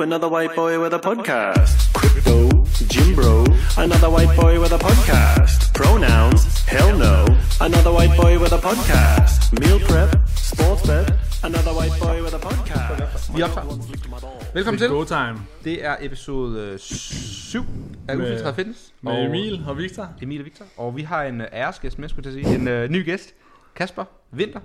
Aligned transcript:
Ooh, 0.00 0.02
another 0.02 0.28
white 0.28 0.54
boy 0.56 0.80
with 0.80 0.94
a 0.94 0.98
podcast. 0.98 1.92
Crypto, 1.92 2.48
Jim 2.88 3.14
Bro, 3.14 3.44
another 3.76 4.08
white 4.08 4.34
boy 4.40 4.58
with 4.60 4.72
a 4.72 4.78
podcast. 4.78 5.74
Pronouns, 5.74 6.42
hell 6.66 6.96
no, 6.98 7.26
another 7.60 7.92
white 7.92 8.14
boy 8.16 8.38
with 8.38 8.52
a 8.52 8.58
podcast. 8.58 9.52
Meal 9.60 9.78
prep, 9.88 10.10
sports 10.36 10.82
bet, 10.86 11.12
another 11.44 11.72
white 11.72 11.92
boy 12.00 12.22
with 12.22 12.34
a 12.34 12.38
podcast. 12.38 13.36
Vi 13.36 13.42
optager. 13.42 14.54
Velkommen 14.54 14.78
til. 14.78 14.88
Go 14.88 15.04
time 15.04 15.38
Det 15.64 15.84
er 15.86 15.96
episode 16.00 16.78
7 16.78 17.64
af 18.08 18.16
Med- 18.16 18.26
Ufiltreret 18.26 18.54
Fitness. 18.54 18.92
med 19.02 19.12
Og 19.12 19.24
Emil 19.24 19.64
og 19.66 19.78
Victor. 19.78 20.08
Emil 20.22 20.38
og 20.40 20.44
Victor. 20.44 20.64
Og 20.76 20.96
vi 20.96 21.02
har 21.02 21.22
en 21.24 21.40
uh, 21.40 21.46
æresgæst 21.52 21.98
med, 21.98 22.08
skulle 22.08 22.34
jeg 22.34 22.44
sige. 22.44 22.54
En 22.54 22.68
uh, 22.84 22.90
ny 22.90 23.04
gæst. 23.04 23.34
Kasper 23.74 24.04
Vinter. 24.32 24.60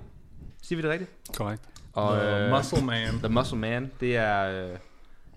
Siger 0.62 0.76
vi 0.76 0.82
det 0.82 0.90
rigtigt? 0.90 1.10
Korrekt. 1.36 1.62
Og 1.92 2.16
The 2.16 2.44
øh, 2.44 2.50
Muscle 2.50 2.84
Man. 2.86 3.18
The 3.18 3.28
Muscle 3.28 3.58
Man. 3.58 3.90
Det 4.00 4.16
er, 4.16 4.64
øh, 4.64 4.68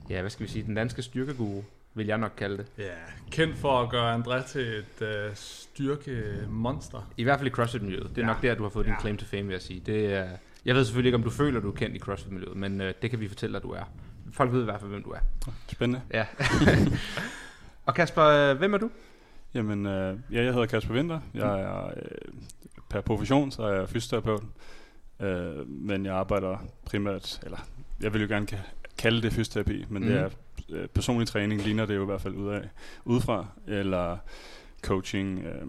ja, 0.09 0.21
hvad 0.21 0.29
skal 0.29 0.45
vi 0.45 0.51
sige, 0.51 0.63
den 0.65 0.75
danske 0.75 1.01
styrkeguru, 1.01 1.61
vil 1.93 2.07
jeg 2.07 2.17
nok 2.17 2.31
kalde 2.37 2.57
det. 2.57 2.65
Ja, 2.77 2.83
kendt 3.31 3.57
for 3.57 3.81
at 3.81 3.89
gøre 3.89 4.15
André 4.15 4.47
til 4.47 4.61
et 5.01 5.01
uh, 5.29 5.35
styrkemonster. 5.35 7.11
I 7.17 7.23
hvert 7.23 7.39
fald 7.39 7.47
i 7.47 7.51
CrossFit-miljøet. 7.51 8.09
Det 8.09 8.17
er 8.17 8.21
Ja. 8.21 8.33
nok 8.33 8.41
der, 8.41 8.55
du 8.55 8.63
har 8.63 8.69
fået 8.69 8.85
din 8.85 8.93
Ja. 8.93 8.99
claim 8.99 9.17
to 9.17 9.25
fame, 9.25 9.43
vil 9.43 9.51
jeg 9.53 9.61
sige. 9.61 9.79
Det 9.85 10.13
er, 10.13 10.27
jeg 10.65 10.75
ved 10.75 10.85
selvfølgelig 10.85 11.07
ikke, 11.07 11.15
om 11.15 11.23
du 11.23 11.29
føler, 11.29 11.59
du 11.59 11.67
er 11.71 11.75
kendt 11.75 11.95
i 11.95 11.99
CrossFit-miljøet, 11.99 12.57
men 12.57 12.81
øh, 12.81 12.93
det 13.01 13.09
kan 13.09 13.19
vi 13.19 13.27
fortælle 13.27 13.53
dig, 13.53 13.63
du 13.63 13.71
er. 13.71 13.83
Folk 14.31 14.51
ved 14.51 14.61
i 14.61 14.63
hvert 14.63 14.79
fald, 14.79 14.91
hvem 14.91 15.03
du 15.03 15.09
er. 15.09 15.19
Spændende. 15.67 16.01
Ja. 16.13 16.25
og 17.85 17.93
Kasper, 17.95 18.23
øh, 18.23 18.57
hvem 18.57 18.73
er 18.73 18.77
du? 18.77 18.89
Jamen, 19.53 19.85
øh, 19.85 20.17
ja, 20.31 20.43
jeg 20.43 20.53
hedder 20.53 20.65
Kasper 20.65 20.93
Winter. 20.93 21.19
Jeg 21.33 21.61
er 21.61 21.85
øh, 21.87 21.93
per 22.89 23.01
profession, 23.01 23.51
så 23.51 23.63
er 23.63 23.73
jeg 23.73 23.89
fysioterapeut. 23.89 24.43
Øh, 25.19 25.69
men 25.69 26.05
jeg 26.05 26.15
arbejder 26.15 26.57
primært, 26.85 27.39
eller 27.43 27.57
jeg 28.01 28.13
vil 28.13 28.21
jo 28.21 28.27
gerne 28.27 28.45
kalde 28.99 29.21
det 29.21 29.33
fysioterapi, 29.33 29.85
men 29.89 30.03
mm. 30.03 30.07
det 30.07 30.17
er 30.17 30.29
øh, 30.69 30.87
personlig 30.87 31.27
træning, 31.27 31.61
ligner 31.61 31.85
det 31.85 31.95
jo 31.95 32.01
i 32.01 32.05
hvert 32.05 32.21
fald 32.21 32.35
ud 32.35 32.49
af, 32.49 32.69
udefra, 33.05 33.47
eller 33.67 34.17
coaching, 34.81 35.39
øh, 35.39 35.67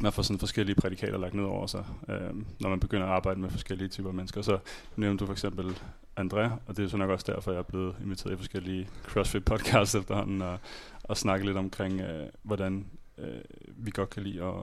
man 0.00 0.12
får 0.12 0.22
sådan 0.22 0.38
forskellige 0.38 0.76
prædikater 0.76 1.18
lagt 1.18 1.34
ned 1.34 1.44
over 1.44 1.66
sig, 1.66 1.84
øh, 2.08 2.34
når 2.60 2.68
man 2.68 2.80
begynder 2.80 3.06
at 3.06 3.12
arbejde 3.12 3.40
med 3.40 3.50
forskellige 3.50 3.88
typer 3.88 4.12
mennesker. 4.12 4.42
Så 4.42 4.58
nævnte 4.96 5.22
du 5.22 5.26
for 5.26 5.32
eksempel 5.32 5.78
André, 6.20 6.50
og 6.66 6.76
det 6.76 6.84
er 6.84 6.88
så 6.88 6.96
nok 6.96 7.10
også 7.10 7.32
derfor, 7.32 7.50
jeg 7.52 7.58
er 7.58 7.62
blevet 7.62 7.96
inviteret 8.02 8.32
i 8.32 8.36
forskellige 8.36 8.88
CrossFit 9.04 9.44
podcasts 9.44 9.94
efterhånden, 10.00 10.42
og, 10.42 10.58
og 11.02 11.16
snakke 11.16 11.46
lidt 11.46 11.56
omkring, 11.56 12.00
øh, 12.00 12.26
hvordan 12.42 12.86
øh, 13.18 13.40
vi 13.76 13.90
godt 13.90 14.10
kan 14.10 14.22
lide 14.22 14.42
at 14.42 14.54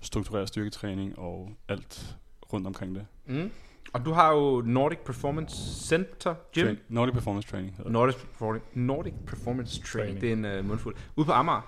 strukturere 0.00 0.46
styrketræning 0.46 1.18
og 1.18 1.50
alt 1.68 2.16
rundt 2.52 2.66
omkring 2.66 2.94
det. 2.94 3.06
Mm. 3.26 3.50
Og 3.92 4.04
du 4.04 4.12
har 4.12 4.32
jo 4.32 4.62
Nordic 4.66 4.98
Performance 4.98 5.56
Center 5.86 6.34
Gym. 6.54 6.64
Train, 6.64 6.78
Nordic 6.88 7.14
Performance 7.14 7.48
Training. 7.48 7.74
Nordic, 7.86 8.16
Performance, 8.16 8.64
Nordic 8.74 9.12
Performance 9.26 9.80
Training. 9.82 10.20
Training. 10.20 10.44
Det 10.44 10.46
er 10.48 10.52
en 10.56 10.60
uh, 10.64 10.68
mundfuld. 10.68 10.94
Ude 11.16 11.24
på 11.26 11.32
Amager. 11.32 11.60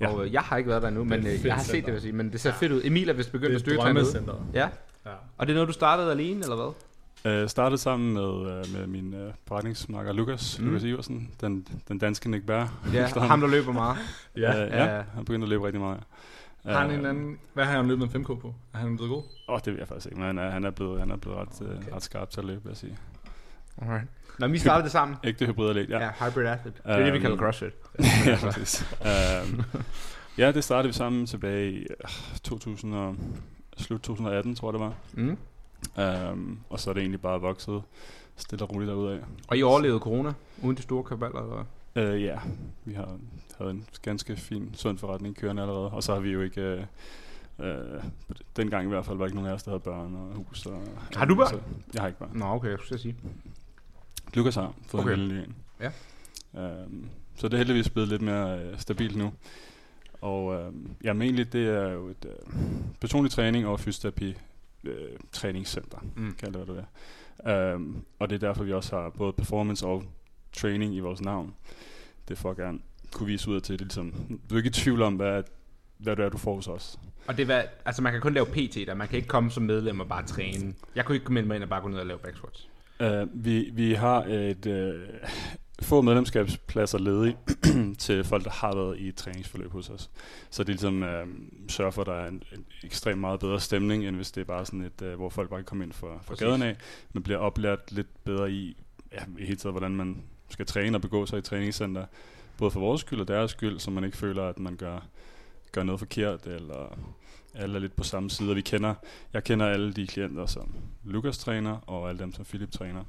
Ja. 0.00 0.08
Ja. 0.08 0.14
Og 0.14 0.26
øh, 0.26 0.32
jeg 0.32 0.40
har 0.42 0.56
ikke 0.56 0.70
været 0.70 0.82
der 0.82 0.88
endnu, 0.88 1.04
men 1.04 1.26
øh, 1.26 1.46
jeg 1.46 1.54
har 1.54 1.62
set 1.62 1.74
det, 1.74 1.86
vil 1.86 1.92
jeg 1.92 2.02
sige. 2.02 2.12
Men 2.12 2.32
det 2.32 2.40
ser 2.40 2.52
fedt 2.52 2.72
ud. 2.72 2.80
Emil 2.84 3.08
er 3.08 3.12
vist 3.12 3.32
begyndt 3.32 3.44
at 3.46 3.50
Det 3.50 3.56
er 3.56 3.60
styrketræne 3.60 3.94
drømmecenteret. 3.94 4.40
Ja. 4.54 4.68
Ja. 5.06 5.10
Og 5.38 5.46
det 5.46 5.52
er 5.52 5.54
noget, 5.54 5.68
du 5.68 5.72
startede 5.72 6.10
alene, 6.10 6.40
eller 6.42 6.56
hvad? 6.56 6.72
Øh, 7.42 7.48
startede 7.48 7.78
sammen 7.78 8.12
med, 8.14 8.22
øh, 8.40 8.64
med 8.78 8.86
min 8.86 9.14
øh, 9.14 9.32
forretningsmarker 9.46 10.12
Lukas, 10.12 10.58
Mm. 10.60 10.66
Lukas 10.66 10.82
Iversen, 10.82 11.30
den, 11.40 11.66
den 11.88 11.98
danske 11.98 12.30
Nick 12.30 12.46
Berg. 12.46 12.68
Ja, 12.94 13.06
ham 13.06 13.40
der 13.40 13.48
løber 13.48 13.72
meget. 13.72 13.96
Ja. 14.36 14.64
Øh, 14.64 14.70
Ja. 14.70 14.96
ja, 14.96 15.02
han 15.14 15.24
begyndte 15.24 15.44
at 15.44 15.48
løbe 15.48 15.66
rigtig 15.66 15.80
meget. 15.80 16.00
Har 16.72 16.80
han 16.80 16.90
Øh, 16.90 16.98
en 16.98 17.06
anden, 17.06 17.38
hvad 17.54 17.64
har 17.64 17.72
han 17.76 17.88
løbet 17.88 18.14
en 18.14 18.22
5K 18.22 18.26
på? 18.40 18.54
Er 18.74 18.78
han 18.78 18.96
blevet 18.96 19.10
god? 19.12 19.22
Åh, 19.48 19.58
det 19.64 19.72
ved 19.72 19.78
jeg 19.78 19.88
faktisk 19.88 20.06
ikke, 20.06 20.16
men 20.18 20.26
han 20.26 20.38
er, 20.38 20.50
han 20.50 20.64
er 20.64 20.70
blevet, 20.70 21.00
han 21.00 21.10
er 21.10 21.16
blevet 21.16 21.38
ret, 21.38 21.48
Okay. 21.62 21.76
okay. 21.76 21.92
ret 21.92 22.02
skarp 22.02 22.30
til 22.30 22.40
at 22.40 22.46
løbe, 22.46 22.62
vil 22.62 22.70
jeg 22.70 22.76
sige. 22.76 22.98
Alright. 23.82 24.04
Nå, 24.38 24.46
men 24.46 24.52
vi 24.52 24.58
startede 24.58 24.82
det 24.84 24.92
sammen. 24.92 25.16
Ægte 25.24 25.46
hybridatlet, 25.46 25.90
ja. 25.90 25.98
Ja, 26.04 26.10
hybrid 26.30 26.46
athlete. 26.46 26.76
Det 26.86 26.92
er 26.92 26.96
det, 26.96 27.04
vi 27.04 27.10
Øhm, 27.10 27.20
kalder 27.20 27.36
CrossFit. 27.36 27.72
ja, 28.26 28.38
præcis. 28.40 28.86
um, 29.00 29.62
ja, 30.38 30.52
det 30.52 30.64
startede 30.64 30.88
vi 30.88 30.92
sammen 30.92 31.26
tilbage 31.26 31.72
i 31.72 31.78
øh, 31.78 31.86
2000 32.42 32.94
og, 32.94 33.16
slut 33.76 34.00
2018, 34.00 34.54
tror 34.54 34.68
jeg 34.68 34.72
det 34.72 34.80
var. 34.80 34.94
Mm. 35.12 35.38
Um, 36.32 36.60
og 36.70 36.80
så 36.80 36.90
er 36.90 36.94
det 36.94 37.00
egentlig 37.00 37.20
bare 37.20 37.40
vokset 37.40 37.82
stille 38.36 38.64
og 38.64 38.74
roligt 38.74 38.88
derudad. 38.88 39.18
Og 39.48 39.56
I 39.58 39.62
overlevede 39.62 40.00
corona, 40.00 40.32
uden 40.62 40.76
de 40.76 40.82
store 40.82 41.04
kaballer, 41.04 41.64
eller? 41.94 42.14
Uh, 42.14 42.22
ja, 42.22 42.38
vi 42.84 42.94
har 42.94 43.08
havde 43.58 43.70
en 43.70 43.86
ganske 44.02 44.36
fin, 44.36 44.74
sund 44.74 44.98
forretning 44.98 45.36
kørende 45.36 45.62
allerede. 45.62 45.90
Og 45.90 46.02
så 46.02 46.12
har 46.14 46.20
vi 46.20 46.30
jo 46.30 46.40
ikke... 46.42 46.86
Uh, 47.58 47.64
uh, 47.66 48.02
dengang 48.56 48.84
i 48.84 48.88
hvert 48.88 49.04
fald 49.04 49.16
var 49.18 49.24
ikke 49.26 49.36
nogen 49.36 49.50
af 49.50 49.54
os, 49.54 49.62
der 49.62 49.70
havde 49.70 49.80
børn 49.80 50.14
og 50.14 50.34
hus. 50.34 50.66
Og, 50.66 50.82
Har 51.14 51.24
du 51.24 51.34
børn? 51.34 51.48
Så, 51.48 51.60
jeg 51.94 52.02
har 52.02 52.06
ikke 52.06 52.18
børn. 52.18 52.30
Nå, 52.38 52.44
okay, 52.44 52.70
jeg 52.70 52.78
skulle 52.82 52.98
sige. 53.00 53.16
Lukas 54.34 54.54
har 54.54 54.74
fået 54.86 55.02
Okay. 55.04 55.14
en 55.14 55.20
lille 55.28 55.44
en. 55.44 55.56
Ja. 55.80 55.90
Um, 56.84 57.08
så 57.36 57.48
det 57.48 57.54
er 57.54 57.58
heldigvis 57.58 57.90
blevet 57.90 58.08
lidt 58.08 58.22
mere 58.22 58.70
uh, 58.72 58.78
stabilt 58.78 59.16
nu. 59.16 59.32
Og 60.20 60.44
um, 60.44 60.90
jamen 61.04 61.22
egentlig, 61.22 61.52
det 61.52 61.68
er 61.68 61.88
jo 61.88 62.08
et 62.08 62.24
uh, 62.46 62.60
personlig 63.00 63.30
træning 63.32 63.66
og 63.66 63.80
fysioterapi 63.80 64.36
uh, 64.84 64.90
træningscenter, 65.32 65.98
Mm. 66.16 66.34
kald 66.38 66.52
det 66.52 66.84
er. 67.44 67.74
Um, 67.74 68.04
og 68.18 68.30
det 68.30 68.42
er 68.42 68.46
derfor, 68.48 68.64
vi 68.64 68.72
også 68.72 68.96
har 68.96 69.08
både 69.10 69.32
performance 69.32 69.86
og 69.86 70.04
training 70.52 70.94
i 70.94 71.00
vores 71.00 71.20
navn. 71.20 71.54
Det 72.28 72.34
er 72.34 72.38
for 72.38 72.50
at 72.50 72.56
gerne 72.56 72.78
kunne 73.12 73.26
vise 73.26 73.50
ud 73.50 73.60
til, 73.60 73.72
det 73.72 73.80
er 73.80 73.84
ligesom, 73.84 74.38
du 74.50 74.54
er 74.54 74.58
ikke 74.58 74.68
i 74.68 74.72
tvivl 74.72 75.02
om, 75.02 75.14
hvad, 75.14 75.42
hvad 75.98 76.16
det 76.16 76.24
er, 76.24 76.28
du 76.28 76.38
får 76.38 76.54
hos 76.54 76.68
os. 76.68 76.98
Og 77.26 77.36
det 77.36 77.48
var, 77.48 77.64
altså 77.84 78.02
man 78.02 78.12
kan 78.12 78.20
kun 78.20 78.34
lave 78.34 78.46
PT 78.46 78.74
der, 78.86 78.94
man 78.94 79.08
kan 79.08 79.16
ikke 79.16 79.28
komme 79.28 79.50
som 79.50 79.62
medlem 79.62 80.00
og 80.00 80.08
bare 80.08 80.26
træne. 80.26 80.74
Jeg 80.94 81.04
kunne 81.04 81.16
ikke 81.16 81.32
melde 81.32 81.48
mig 81.48 81.54
ind 81.54 81.62
og 81.62 81.68
bare 81.68 81.80
gå 81.80 81.88
ned 81.88 81.98
og 81.98 82.06
lave 82.06 82.18
back 82.18 82.36
squats. 82.36 82.68
Uh, 83.00 83.44
vi, 83.44 83.70
vi 83.72 83.92
har 83.92 84.24
et 84.24 84.66
uh, 84.66 85.28
få 85.82 86.02
medlemskabspladser 86.02 86.98
ledige 86.98 87.36
til 87.98 88.24
folk, 88.24 88.44
der 88.44 88.50
har 88.50 88.74
været 88.74 88.98
i 88.98 89.08
et 89.08 89.14
træningsforløb 89.14 89.72
hos 89.72 89.90
os. 89.90 90.10
Så 90.50 90.62
det 90.62 90.68
ligesom 90.68 91.02
uh, 91.02 91.08
sørger 91.68 91.90
for, 91.90 92.00
at 92.00 92.06
der 92.06 92.14
er 92.14 92.28
en, 92.28 92.42
en 92.52 92.64
ekstremt 92.84 93.20
meget 93.20 93.40
bedre 93.40 93.60
stemning, 93.60 94.06
end 94.06 94.16
hvis 94.16 94.30
det 94.30 94.40
er 94.40 94.44
bare 94.44 94.66
sådan 94.66 94.82
et, 94.82 95.02
uh, 95.02 95.14
hvor 95.14 95.28
folk 95.28 95.50
bare 95.50 95.58
kan 95.60 95.64
komme 95.64 95.84
ind 95.84 95.92
for, 95.92 96.20
for 96.22 96.28
Præcis. 96.28 96.46
gaden 96.46 96.62
af, 96.62 96.76
men 97.12 97.22
bliver 97.22 97.38
oplært 97.38 97.92
lidt 97.92 98.24
bedre 98.24 98.52
i, 98.52 98.76
ja, 99.12 99.22
i 99.38 99.44
hele 99.44 99.56
taget, 99.56 99.72
hvordan 99.72 99.96
man 99.96 100.22
skal 100.48 100.66
træne 100.66 100.96
og 100.96 101.00
begå 101.00 101.26
sig 101.26 101.38
i 101.38 101.42
træningscenter. 101.42 102.04
Både 102.58 102.70
for 102.70 102.80
vores 102.80 103.00
skyld 103.00 103.20
og 103.20 103.28
deres 103.28 103.50
skyld, 103.50 103.78
så 103.78 103.90
man 103.90 104.04
ikke 104.04 104.16
føler, 104.16 104.42
at 104.48 104.58
man 104.58 104.76
gør, 104.76 105.06
gør 105.72 105.82
noget 105.82 105.98
forkert, 105.98 106.46
eller 106.46 106.98
alle 107.54 107.74
er 107.76 107.80
lidt 107.80 107.96
på 107.96 108.04
samme 108.04 108.30
side. 108.30 108.50
Og 108.50 108.56
vi 108.56 108.60
kender, 108.60 108.94
jeg 109.32 109.44
kender 109.44 109.66
alle 109.66 109.92
de 109.92 110.06
klienter, 110.06 110.46
som 110.46 110.74
Lukas 111.04 111.38
træner, 111.38 111.76
og 111.86 112.08
alle 112.08 112.18
dem, 112.18 112.32
som 112.32 112.44
Philip 112.44 112.70
træner. 112.70 113.04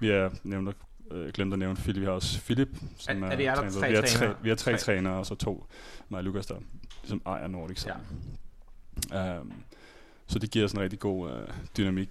Vi 0.00 0.10
er 0.10 0.30
nævnt, 0.44 0.76
øh, 1.10 1.28
glemt 1.32 1.52
at 1.52 1.58
nævne 1.58 1.76
Philip. 1.76 2.00
Vi 2.00 2.04
har 2.06 2.12
også 2.12 2.40
Philip, 2.40 2.68
som 2.98 3.22
Er- 3.22 3.26
er 3.26 3.50
er 3.50 3.54
træner. 3.54 3.70
tre 3.70 3.88
vi 3.88 3.94
har 3.94 4.02
tre, 4.02 4.34
vi 4.42 4.48
har 4.48 4.56
tre, 4.56 4.70
Tre. 4.72 4.78
trænere, 4.78 5.14
og 5.18 5.26
så 5.26 5.34
to, 5.34 5.66
mig 6.08 6.18
og 6.18 6.24
Lukas, 6.24 6.46
der 6.46 6.54
ligesom 7.02 7.22
ejer 7.26 7.48
Nordic 7.48 7.80
sammen. 7.80 8.06
Ja. 9.10 9.40
Um, 9.40 9.52
så 10.26 10.38
det 10.38 10.50
giver 10.50 10.66
sådan 10.66 10.78
en 10.80 10.82
rigtig 10.82 10.98
god 10.98 11.30
øh, 11.30 11.48
dynamik, 11.76 12.10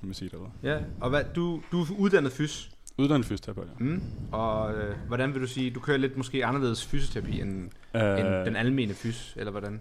kan 0.00 0.06
man 0.08 0.14
sige 0.14 0.28
derude. 0.28 0.50
Ja, 0.62 0.78
og 1.00 1.10
hvad, 1.10 1.24
du, 1.34 1.62
du 1.72 1.80
er 1.82 1.86
uddannet 1.98 2.32
fys. 2.32 2.70
Uddannet 3.00 3.26
fysioterapeut, 3.26 3.66
ja. 3.80 3.84
Mm. 3.84 4.02
Og 4.32 4.74
øh, 4.74 4.96
hvordan 5.06 5.34
vil 5.34 5.42
du 5.42 5.46
sige, 5.46 5.70
du 5.70 5.80
kører 5.80 5.98
lidt 5.98 6.16
måske 6.16 6.46
anderledes 6.46 6.86
fysioterapi 6.86 7.40
end, 7.40 7.70
Øh, 7.94 8.20
end 8.20 8.46
den 8.46 8.56
almene 8.56 8.94
fys, 8.94 9.34
eller 9.36 9.50
hvordan? 9.50 9.80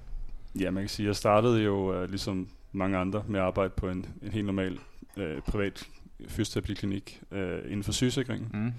Ja, 0.59 0.71
man 0.71 0.83
kan 0.83 0.89
sige, 0.89 1.07
jeg 1.07 1.15
startede 1.15 1.61
jo 1.61 1.93
øh, 1.93 2.09
ligesom 2.09 2.47
mange 2.71 2.97
andre 2.97 3.23
med 3.27 3.39
at 3.39 3.45
arbejde 3.45 3.69
på 3.77 3.89
en, 3.89 4.05
en 4.21 4.31
helt 4.31 4.45
normal 4.45 4.79
øh, 5.17 5.41
privat 5.41 5.87
fysioterapiklinik 6.27 7.21
øh, 7.31 7.59
inden 7.65 7.83
for 7.83 7.91
sygesikringen. 7.91 8.49
Mm. 8.53 8.73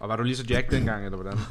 Og 0.00 0.08
var 0.08 0.16
du 0.16 0.22
lige 0.22 0.36
så 0.36 0.44
jack 0.50 0.70
dengang, 0.70 1.04
eller 1.04 1.18
hvordan? 1.18 1.38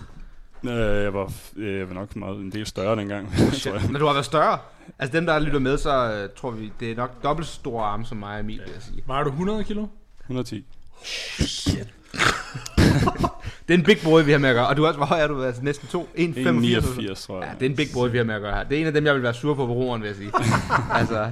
Øh, 0.64 1.04
jeg 1.04 1.14
var 1.14 1.32
øh, 1.56 1.78
jeg 1.80 1.88
var 1.88 1.94
nok 1.94 2.16
meget, 2.16 2.38
en 2.38 2.52
del 2.52 2.66
større 2.66 2.96
dengang, 2.96 3.32
tror 3.64 3.74
jeg. 3.74 3.92
Når 3.92 4.00
du 4.00 4.06
har 4.06 4.14
været 4.14 4.26
større. 4.26 4.60
Altså 5.00 5.18
dem, 5.18 5.26
der 5.26 5.40
lytter 5.40 5.60
med, 5.60 5.78
så 5.78 6.14
øh, 6.14 6.30
tror 6.38 6.52
vi, 6.52 6.72
det 6.80 6.92
er 6.92 6.96
nok 6.96 7.24
dobbelt 7.24 7.48
så 7.48 7.54
store 7.54 7.86
arme 7.86 8.06
som 8.06 8.18
mig 8.18 8.34
og 8.34 8.40
Emil, 8.40 8.60
vil 8.60 8.72
jeg 8.74 8.82
sige. 8.82 9.04
Var 9.08 9.24
du 9.24 9.30
100 9.30 9.64
kilo? 9.64 9.88
110. 10.20 10.66
Det 13.68 13.74
er 13.74 13.78
en 13.78 13.84
big 13.84 13.98
boy, 14.04 14.24
vi 14.26 14.32
har 14.32 14.38
med 14.40 14.50
at 14.50 14.56
gøre. 14.56 14.68
Og 14.68 14.78
du 14.78 14.84
er 14.84 14.88
også, 14.88 14.98
hvor 14.98 15.06
høj 15.06 15.20
er 15.20 15.28
du? 15.28 15.44
Altså 15.44 15.64
næsten 15.64 15.88
2? 15.88 16.10
1,85? 16.18 16.18
1,89 16.18 17.26
tror 17.26 17.40
jeg. 17.40 17.48
Ja, 17.48 17.54
det 17.60 17.66
er 17.66 17.70
en 17.70 17.76
big 17.76 17.88
boy, 17.94 18.10
vi 18.10 18.18
har 18.18 18.24
med 18.24 18.36
at 18.36 18.42
gøre 18.42 18.56
her. 18.56 18.64
Det 18.64 18.78
er 18.78 18.82
en 18.82 18.88
af 18.88 18.94
dem, 18.94 19.06
jeg 19.06 19.16
vil 19.16 19.24
være 19.24 19.34
sur 19.34 19.54
på 19.54 19.66
på 19.66 19.74
roeren, 19.74 20.02
vil 20.02 20.08
jeg 20.08 20.16
sige. 20.16 20.32
altså, 21.00 21.32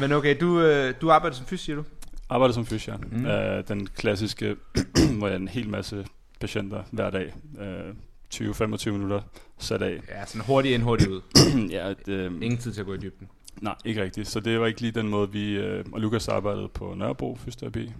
men 0.00 0.12
okay, 0.12 0.36
du, 0.40 0.60
øh, 0.60 0.94
du 1.00 1.10
arbejder 1.10 1.36
som 1.36 1.46
fys, 1.46 1.60
siger 1.60 1.76
du? 1.76 1.84
Arbejder 2.30 2.54
som 2.54 2.66
fys, 2.66 2.88
ja. 2.88 2.94
Mm. 3.12 3.26
Øh, 3.26 3.64
den 3.68 3.86
klassiske, 3.86 4.56
hvor 5.18 5.26
jeg 5.26 5.34
er 5.34 5.38
en 5.38 5.48
hel 5.48 5.68
masse 5.68 6.06
patienter 6.40 6.82
hver 6.90 7.10
dag. 7.10 7.34
Øh, 7.60 7.94
20-25 8.34 8.90
minutter 8.90 9.20
sat 9.58 9.82
af. 9.82 10.00
Ja, 10.08 10.26
sådan 10.26 10.42
hurtigt 10.46 10.74
ind, 10.74 10.82
hurtigt 10.82 11.10
ud. 11.10 11.20
ja, 11.70 11.94
det, 12.06 12.24
Ingen 12.42 12.58
tid 12.58 12.72
til 12.72 12.80
at 12.80 12.86
gå 12.86 12.94
i 12.94 12.98
dybden. 12.98 13.28
Nej, 13.60 13.74
ikke 13.84 14.02
rigtigt. 14.02 14.28
Så 14.28 14.40
det 14.40 14.60
var 14.60 14.66
ikke 14.66 14.80
lige 14.80 14.92
den 14.92 15.08
måde, 15.08 15.32
vi 15.32 15.56
øh, 15.56 15.84
og 15.92 16.00
Lukas 16.00 16.28
arbejdede 16.28 16.68
på 16.68 16.94
Nørrebro 16.96 17.38
Fysioterapi. 17.44 17.92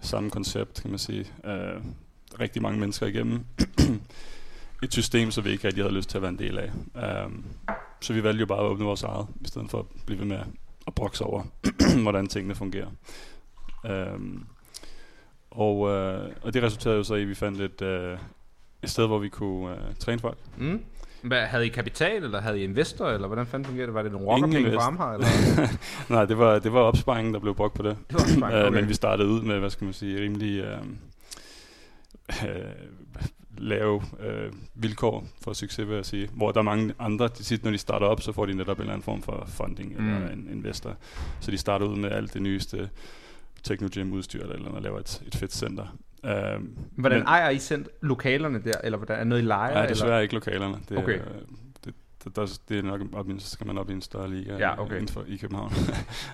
Samme 0.00 0.30
koncept, 0.30 0.80
kan 0.82 0.90
man 0.90 0.98
sige. 0.98 1.26
Øh, 1.44 1.82
rigtig 2.40 2.62
mange 2.62 2.80
mennesker 2.80 3.06
igennem. 3.06 3.44
Et 4.82 4.92
system, 4.92 5.30
som 5.30 5.44
vi 5.44 5.50
ikke 5.50 5.66
rigtig 5.66 5.84
havde 5.84 5.94
lyst 5.94 6.10
til 6.10 6.18
at 6.18 6.22
være 6.22 6.30
en 6.30 6.38
del 6.38 6.58
af. 6.58 6.70
Øh, 6.96 7.30
så 8.00 8.12
vi 8.12 8.22
valgte 8.22 8.40
jo 8.40 8.46
bare 8.46 8.58
at 8.58 8.64
åbne 8.64 8.84
vores 8.84 9.02
eget, 9.02 9.26
i 9.40 9.48
stedet 9.48 9.70
for 9.70 9.78
at 9.78 9.86
blive 10.06 10.18
ved 10.18 10.26
med 10.26 10.38
at 10.86 10.94
brokse 10.94 11.24
over, 11.24 11.42
hvordan 12.02 12.26
tingene 12.26 12.54
fungerer. 12.54 12.90
Øh, 13.86 14.20
og, 15.50 15.88
øh, 15.88 16.32
og 16.42 16.54
det 16.54 16.62
resulterede 16.62 16.96
jo 16.96 17.04
så 17.04 17.14
i, 17.14 17.22
at 17.22 17.28
vi 17.28 17.34
fandt 17.34 17.60
et, 17.60 17.82
øh, 17.82 18.18
et 18.82 18.90
sted, 18.90 19.06
hvor 19.06 19.18
vi 19.18 19.28
kunne 19.28 19.70
uh, 19.70 19.94
træne 19.98 20.18
folk. 20.18 20.38
Mm. 20.56 20.84
Hvad, 21.22 21.46
havde 21.46 21.66
I 21.66 21.68
kapital, 21.68 22.24
eller 22.24 22.40
havde 22.40 22.60
I 22.60 22.64
investor, 22.64 23.08
eller 23.08 23.26
hvordan 23.26 23.46
fanden 23.46 23.66
fungerer 23.66 23.86
det? 23.86 23.94
Var 23.94 24.02
det 24.02 24.12
nogle 24.12 24.26
rockerpenge 24.26 24.70
på 24.70 24.78
Amager? 24.78 25.12
Eller? 25.12 25.28
Nej, 26.14 26.24
det 26.24 26.38
var, 26.38 26.58
det 26.58 26.72
var 26.72 26.80
opsparingen, 26.80 27.34
der 27.34 27.40
blev 27.40 27.54
brugt 27.54 27.74
på 27.74 27.82
det. 27.82 27.96
Det 28.08 28.14
var 28.14 28.20
også 28.20 28.56
Øh, 28.58 28.66
okay. 28.66 28.80
Men 28.80 28.88
vi 28.88 28.94
startede 28.94 29.28
ud 29.28 29.42
med, 29.42 29.58
hvad 29.58 29.70
skal 29.70 29.84
man 29.84 29.94
sige, 29.94 30.20
rimelig 30.20 30.60
øh, 30.60 30.78
øh, 32.48 32.64
lave 33.58 34.02
øh, 34.20 34.52
vilkår 34.74 35.24
for 35.42 35.52
succes, 35.52 35.88
vil 35.88 35.94
jeg 35.94 36.06
sige. 36.06 36.28
Hvor 36.32 36.52
der 36.52 36.58
er 36.58 36.64
mange 36.64 36.94
andre, 36.98 37.28
de 37.28 37.42
tit, 37.42 37.64
når 37.64 37.70
de 37.70 37.78
starter 37.78 38.06
op, 38.06 38.20
så 38.20 38.32
får 38.32 38.46
de 38.46 38.54
netop 38.54 38.76
en 38.76 38.80
eller 38.80 38.92
anden 38.92 39.04
form 39.04 39.22
for 39.22 39.44
funding 39.48 40.00
mm. 40.00 40.14
eller 40.14 40.30
en 40.30 40.48
investor. 40.52 40.96
Så 41.40 41.50
de 41.50 41.58
starter 41.58 41.86
ud 41.86 41.96
med 41.96 42.10
alt 42.10 42.34
det 42.34 42.42
nyeste 42.42 42.90
Technogym 43.62 44.12
udstyr 44.12 44.42
eller, 44.42 44.54
eller 44.54 44.80
laver 44.80 44.98
et, 44.98 45.22
et 45.26 45.34
fedt 45.34 45.54
center. 45.54 45.96
Øh, 46.24 46.32
Hvordan 46.96 47.18
men- 47.18 47.26
ejer 47.26 47.50
I 47.50 47.58
sendt 47.58 47.88
lokalerne 48.02 48.62
der, 48.64 48.72
eller 48.84 48.98
hvordan 48.98 49.18
er 49.20 49.24
noget 49.24 49.42
I 49.42 49.44
lejer? 49.44 49.72
Nej, 49.74 49.82
eller? 49.82 49.94
desværre 49.94 50.22
ikke 50.22 50.34
lokalerne. 50.34 50.76
Det, 50.88 50.98
Okay. 50.98 51.18
det, 51.84 51.94
det, 52.24 52.36
der, 52.36 52.58
det 52.68 52.78
er 52.78 52.82
nok 52.82 53.00
op, 53.12 53.30
i 53.30 53.34
så 53.38 53.50
skal 53.50 53.66
man 53.66 53.78
op 53.78 53.90
i 53.90 53.92
en 53.92 54.02
større 54.02 54.30
liga 54.30 54.56
Ja, 54.56 54.80
okay. 54.82 54.94
inden 54.94 55.08
for, 55.08 55.24
i 55.28 55.36
København. 55.36 55.72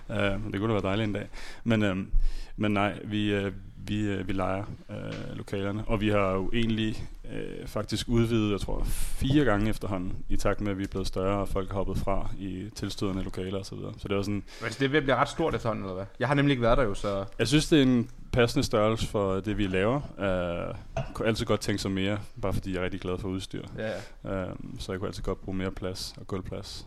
men 0.42 0.52
det 0.52 0.60
kunne 0.60 0.68
da 0.68 0.72
være 0.80 0.82
dejligt 0.82 1.06
en 1.08 1.12
dag. 1.12 1.28
Men, 1.64 1.82
um, 1.82 2.08
men 2.56 2.70
nej, 2.72 2.98
vi, 3.04 3.36
uh, 3.46 3.52
vi, 3.88 4.14
uh, 4.20 4.28
vi 4.28 4.32
leger 4.32 4.64
uh, 4.88 5.36
lokalerne, 5.36 5.84
og 5.86 6.00
vi 6.00 6.08
har 6.08 6.32
jo 6.32 6.50
egentlig 6.54 7.04
uh, 7.24 7.66
faktisk 7.66 8.08
udvidet, 8.08 8.52
jeg 8.52 8.60
tror, 8.60 8.82
fire 8.84 9.44
gange 9.44 9.70
efterhånden, 9.70 10.12
i 10.28 10.36
takt 10.36 10.60
med, 10.60 10.70
at 10.72 10.78
vi 10.78 10.82
er 10.84 10.88
blevet 10.88 11.06
større, 11.06 11.38
og 11.40 11.48
folk 11.48 11.68
har 11.68 11.74
hoppet 11.76 11.98
fra 11.98 12.30
i 12.38 12.70
tilstødende 12.74 13.22
lokaler 13.22 13.58
osv. 13.58 13.64
Så, 13.64 13.74
videre. 13.74 13.92
så 13.98 14.08
det 14.08 14.16
er 14.16 14.22
sådan, 14.22 14.42
Altså, 14.62 14.78
det 14.78 14.84
er 14.84 14.88
ved 14.90 14.98
at 14.98 15.04
blive 15.04 15.16
ret 15.16 15.28
stort 15.28 15.54
efterhånden, 15.54 15.84
eller 15.84 15.94
hvad? 15.94 16.06
Jeg 16.18 16.28
har 16.28 16.34
nemlig 16.34 16.52
ikke 16.52 16.62
været 16.62 16.78
der 16.78 16.84
jo, 16.84 16.94
så... 16.94 17.24
jeg 17.38 17.48
synes, 17.48 17.68
det 17.68 17.78
er 17.78 17.82
en 17.82 18.08
passende 18.34 18.66
størrelse 18.66 19.06
for 19.06 19.40
det, 19.40 19.58
vi 19.58 19.66
laver. 19.66 19.96
Uh, 19.96 21.04
kunne 21.14 21.28
altid 21.28 21.46
godt 21.46 21.60
tænke 21.60 21.82
sig 21.82 21.90
mere, 21.90 22.18
bare 22.42 22.52
fordi 22.52 22.72
jeg 22.72 22.80
er 22.80 22.84
rigtig 22.84 23.00
glad 23.00 23.18
for 23.18 23.28
udstyr. 23.28 23.62
Ja, 23.78 23.90
ja. 24.24 24.46
Øhm, 24.48 24.80
så 24.80 24.92
jeg 24.92 24.98
kunne 24.98 25.08
altid 25.08 25.22
godt 25.22 25.40
bruge 25.40 25.56
mere 25.56 25.70
plads 25.70 26.14
og 26.16 26.26
gulvplads. 26.26 26.86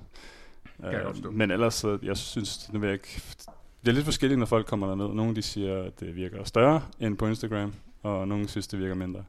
forstå. 0.82 1.32
men 1.32 1.52
ellers, 1.52 1.74
så 1.74 1.98
jeg 2.04 2.18
synes, 2.18 2.70
nu 2.74 2.80
vil 2.80 2.90
ikke, 2.90 3.22
det 3.82 3.88
er 3.88 3.92
lidt 3.92 4.06
forskelligt, 4.06 4.40
når 4.40 4.46
folk 4.46 4.68
kommer 4.68 4.88
derned. 4.88 5.14
Nogle 5.14 5.36
de 5.36 5.42
siger, 5.42 5.84
at 5.84 6.00
det 6.00 6.16
virker 6.16 6.44
større 6.44 6.82
end 7.00 7.18
på 7.18 7.28
Instagram, 7.28 7.74
og 8.04 8.28
nogle 8.28 8.50
synes, 8.50 8.68
det 8.68 8.80
virker 8.80 8.96
mindre. 8.96 9.24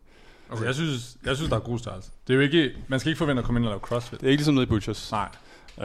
Altså, 0.50 0.64
jeg 0.64 0.75
synes, 0.75 1.17
jeg 1.25 1.37
synes, 1.37 1.50
der 1.50 1.56
er 1.56 1.61
god 1.61 1.79
størrelse. 1.79 2.11
Det 2.26 2.32
er 2.32 2.37
jo 2.37 2.41
ikke, 2.41 2.76
man 2.88 3.00
skal 3.00 3.11
ikke 3.11 3.19
forvente 3.19 3.41
at 3.41 3.47
komme 3.47 3.61
ind 3.61 3.67
og 3.67 3.71
lave 3.71 3.81
crossfit. 3.81 4.21
Det 4.21 4.26
er 4.26 4.31
ikke 4.31 4.41
ligesom 4.41 4.55
nede 4.55 4.62
i 4.62 4.67
Butchers. 4.67 5.12
Nej. 5.12 5.29
Hvis 5.75 5.85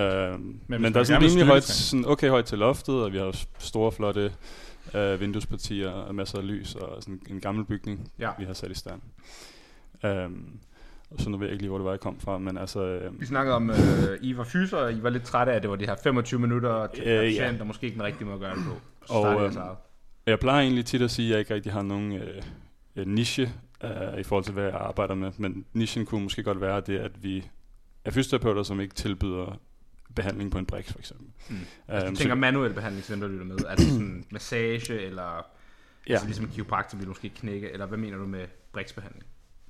men, 0.68 0.82
man 0.82 0.94
der 0.94 1.00
er 1.00 1.04
sådan 1.04 1.22
rimelig 1.22 1.46
højt, 1.46 1.64
sådan 1.64 2.06
okay 2.06 2.30
højt 2.30 2.46
til 2.46 2.58
loftet, 2.58 2.96
og 2.96 3.14
vi 3.14 3.18
har 3.18 3.36
store, 3.60 3.92
flotte 3.92 4.32
øh, 4.96 5.20
vinduespartier 5.20 5.90
og 5.90 6.16
masser 6.16 6.38
af 6.38 6.48
lys, 6.48 6.76
og 6.76 7.04
sådan 7.04 7.22
en 7.30 7.40
gammel 7.40 7.66
bygning, 7.66 8.12
Ja. 8.20 8.30
vi 8.40 8.46
har 8.46 8.54
sat 8.54 8.72
i 8.72 8.76
stand. 8.76 9.02
Og 11.12 11.20
så 11.22 11.30
nu 11.30 11.38
ved 11.38 11.48
jeg 11.48 11.52
ikke 11.54 11.62
lige, 11.64 11.70
hvor 11.70 11.78
det 11.78 11.86
var, 11.86 11.92
jeg 11.92 12.00
kom 12.00 12.20
fra, 12.20 12.38
men 12.38 12.58
altså... 12.58 12.84
Øh, 12.86 13.20
Vi 13.22 13.26
snakkede 13.26 13.56
om, 13.56 13.70
øh, 13.70 13.76
I 14.22 14.38
var 14.38 14.44
fyser, 14.44 14.78
og 14.78 14.94
I 14.94 15.04
var 15.04 15.10
lidt 15.10 15.24
trætte 15.24 15.52
af, 15.52 15.56
at 15.56 15.62
det 15.62 15.70
var 15.70 15.76
de 15.76 15.86
her 15.86 15.96
25 16.04 16.40
minutter 16.40 16.88
til 16.88 17.04
Øh, 17.08 17.26
øh, 17.26 17.36
ja. 17.36 17.54
og 17.60 17.68
måske 17.68 17.86
ikke 17.86 17.96
den 17.96 18.04
rigtige 18.04 18.26
måde 18.26 18.36
at 18.36 18.42
gøre 18.42 18.56
det 18.56 18.64
på. 18.66 18.76
Så 19.08 19.14
Og, 19.14 19.44
jeg 19.44 19.56
eget. 19.56 19.78
Jeg 20.26 20.40
plejer 20.40 20.62
egentlig 20.62 20.86
tit 20.86 21.02
at 21.02 21.12
sige, 21.12 21.28
at 21.28 21.32
jeg 21.32 21.40
ikke 21.40 21.54
rigtig 21.54 21.72
har 21.74 21.82
nogen 21.82 22.12
øh, 22.12 22.42
øh, 22.96 23.08
niche 23.08 23.52
øh, 23.84 24.20
i 24.20 24.24
forhold 24.24 24.44
til, 24.44 24.54
hvad 24.54 24.64
jeg 24.64 24.74
arbejder 24.74 25.16
med. 25.16 25.32
Men 25.38 25.66
nichen 25.74 26.06
kunne 26.06 26.24
måske 26.24 26.44
godt 26.44 26.62
være 26.62 26.82
det, 26.82 26.98
at 26.98 27.24
vi 27.24 27.44
er 28.06 28.12
fysioterapeuter, 28.12 28.64
som 28.64 28.80
ikke 28.82 28.96
tilbyder 28.96 29.60
behandling 30.16 30.52
på 30.52 30.58
en 30.58 30.66
brix, 30.66 30.92
for 30.92 31.00
eksempel. 31.00 31.28
Mm. 31.50 31.56
Øhm, 31.56 31.66
Altså, 31.88 32.10
du 32.10 32.16
så- 32.16 32.22
tænker 32.22 32.36
manuel 32.36 32.74
behandling 32.74 33.04
til 33.06 33.12
dem, 33.14 33.22
der 33.22 33.28
lytter 33.28 33.46
med. 33.46 33.58
Altså 33.68 33.90
sådan 33.90 34.26
massage, 34.32 35.02
eller 35.02 35.46
ja. 36.08 36.12
altså, 36.14 36.26
ligesom 36.28 36.46
en 36.46 36.52
kiropraktor 36.52 36.98
vil 36.98 37.08
måske 37.08 37.30
knække, 37.30 37.72
eller 37.72 37.86
hvad 37.86 37.98
mener 37.98 38.18
du 38.18 38.26
med 38.26 38.46
briksbehandling? 38.74 39.24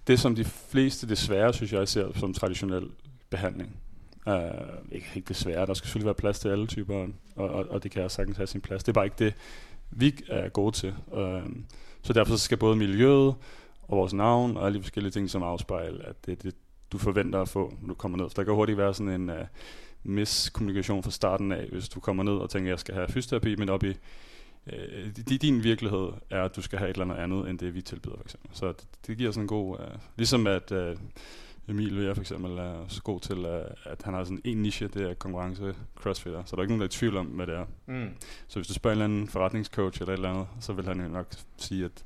det 0.08 0.20
som 0.20 0.36
de 0.36 0.44
fleste 0.46 1.10
desværre, 1.10 1.54
synes 1.54 1.74
jeg, 1.74 1.88
ser 1.88 2.12
som 2.20 2.34
traditionel 2.34 2.90
behandling. 3.30 3.78
Uh, 4.28 4.34
ikke, 4.92 5.08
ikke 5.16 5.28
desværre, 5.28 5.66
der 5.66 5.74
skal 5.74 5.86
selvfølgelig 5.88 6.06
være 6.06 6.14
plads 6.16 6.40
til 6.40 6.50
alle 6.50 6.68
typer, 6.68 7.08
og, 7.36 7.50
og, 7.50 7.66
og 7.70 7.84
det 7.84 7.92
kan 7.92 8.10
sagtens 8.10 8.38
have 8.38 8.48
sin 8.48 8.62
plads. 8.62 8.84
Det 8.84 8.90
er 8.90 8.94
bare 8.94 9.06
ikke 9.06 9.16
det, 9.20 9.34
vi 9.92 10.16
er 10.30 10.50
gode 10.50 10.72
til. 10.76 10.94
Uh, 11.08 11.42
så 12.02 12.14
derfor 12.14 12.36
skal 12.36 12.58
både 12.58 12.76
miljøet 12.76 13.36
og 13.84 13.98
vores 13.98 14.14
navn 14.14 14.58
og 14.58 14.66
alle 14.66 14.78
de 14.78 14.84
forskellige 14.84 15.12
ting, 15.12 15.30
som 15.30 15.44
afspejler, 15.44 16.06
at 16.06 16.26
det 16.26 16.32
er 16.32 16.36
det, 16.36 16.56
du 16.92 16.98
forventer 16.98 17.42
at 17.42 17.50
få, 17.50 17.74
når 17.82 17.88
du 17.88 17.94
kommer 17.94 18.18
ned. 18.18 18.30
For 18.30 18.36
der 18.36 18.44
kan 18.44 18.54
hurtigt 18.54 18.78
være 18.78 18.94
sådan 18.94 19.22
en 19.22 19.30
uh, 19.30 19.36
miskommunikation 20.04 21.04
fra 21.04 21.12
starten 21.12 21.52
af, 21.52 21.68
hvis 21.72 21.90
du 21.90 22.00
kommer 22.00 22.24
ned 22.24 22.34
og 22.34 22.50
tænker, 22.50 22.70
at 22.70 22.72
jeg 22.72 22.80
skal 22.80 22.96
have 22.96 23.08
fysioterapi, 23.08 23.56
men 23.56 23.70
op 23.70 23.84
i 23.84 23.94
øh, 24.74 25.08
di- 25.30 25.38
din 25.38 25.64
virkelighed 25.64 26.08
er, 26.30 26.44
at 26.44 26.56
du 26.56 26.62
skal 26.62 26.80
have 26.80 26.90
et 26.90 26.94
eller 26.94 27.06
andet 27.06 27.24
andet, 27.24 27.50
end 27.50 27.60
det 27.60 27.74
vi 27.76 27.82
tilbyder, 27.82 28.16
for 28.16 28.24
eksempel. 28.24 28.50
Så 28.54 28.68
det, 28.68 28.86
det 29.08 29.18
giver 29.18 29.32
sådan 29.32 29.44
en 29.44 29.48
god... 29.48 29.80
Øh, 29.80 29.88
ligesom 30.18 30.48
at 30.48 30.72
øh, 30.72 30.96
Emil 31.68 31.98
Vea 31.98 32.12
for 32.14 32.22
eksempel 32.22 32.52
er 32.52 32.86
så 32.88 33.02
god 33.02 33.20
til, 33.20 33.38
øh, 33.38 33.66
at 33.84 34.02
han 34.04 34.14
har 34.14 34.24
sådan 34.24 34.42
en 34.44 34.58
niche, 34.58 34.88
det 34.88 35.10
er 35.10 35.14
konkurrence 35.14 35.76
crossfitter. 35.96 36.44
Så 36.46 36.56
der 36.56 36.60
er 36.60 36.64
ikke 36.64 36.72
nogen, 36.72 36.82
der 36.82 36.86
er 36.86 36.90
i 36.90 36.92
tvivl 36.92 37.18
om, 37.18 37.26
hvad 37.26 37.48
det 37.48 37.56
er. 37.56 37.66
Mm. 37.86 38.10
Så 38.48 38.60
hvis 38.60 38.68
du 38.68 38.74
spørger 38.74 38.96
en 38.96 39.02
eller 39.02 39.16
anden 39.16 39.28
forretningscoach 39.28 40.02
eller 40.02 40.14
et 40.14 40.18
eller 40.18 40.30
andet, 40.30 40.48
så 40.60 40.74
vil 40.74 40.86
han 40.86 41.02
jo 41.02 41.08
nok 41.08 41.28
sige, 41.58 41.86
at, 41.86 42.04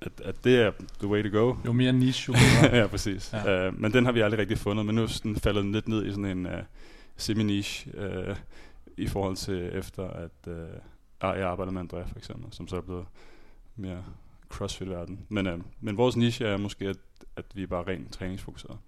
at, 0.00 0.12
at 0.24 0.44
det 0.44 0.60
er 0.60 0.72
the 0.98 1.08
way 1.08 1.30
to 1.30 1.38
go. 1.38 1.54
Jo 1.66 1.72
mere 1.72 1.92
niche, 1.92 2.32
jo 2.32 2.32
bedre. 2.32 2.76
ja, 2.80 2.86
præcis. 2.86 3.32
Ja. 3.32 3.68
Uh, 3.68 3.80
men 3.80 3.92
den 3.92 4.04
har 4.04 4.12
vi 4.12 4.20
aldrig 4.20 4.40
rigtig 4.40 4.58
fundet, 4.58 4.86
men 4.86 4.94
nu 4.94 5.02
er 5.02 5.20
den 5.22 5.36
faldet 5.36 5.64
lidt 5.64 5.88
ned 5.88 6.06
i 6.06 6.10
sådan 6.10 6.24
en 6.24 6.46
uh, 6.46 6.52
semi-niche 7.20 7.90
uh, 7.94 8.36
i 8.96 9.06
forhold 9.06 9.36
til 9.36 9.70
efter, 9.72 10.10
at 10.10 10.46
uh, 10.46 10.54
jeg 11.22 11.48
arbejder 11.48 11.72
med 11.72 11.80
Andrea 11.80 12.02
for 12.02 12.18
eksempel, 12.18 12.52
som 12.52 12.68
så 12.68 12.76
er 12.76 12.80
blevet 12.80 13.06
mere 13.76 14.04
crossfit-verden. 14.48 15.26
Men, 15.28 15.46
uh, 15.46 15.60
men 15.80 15.96
vores 15.96 16.16
niche 16.16 16.46
er 16.46 16.56
måske, 16.56 16.88
at, 16.88 16.96
at 17.36 17.44
vi 17.54 17.62
er 17.62 17.66
bare 17.66 17.86
rent 17.86 18.12
træningsfokuseret. 18.12 18.78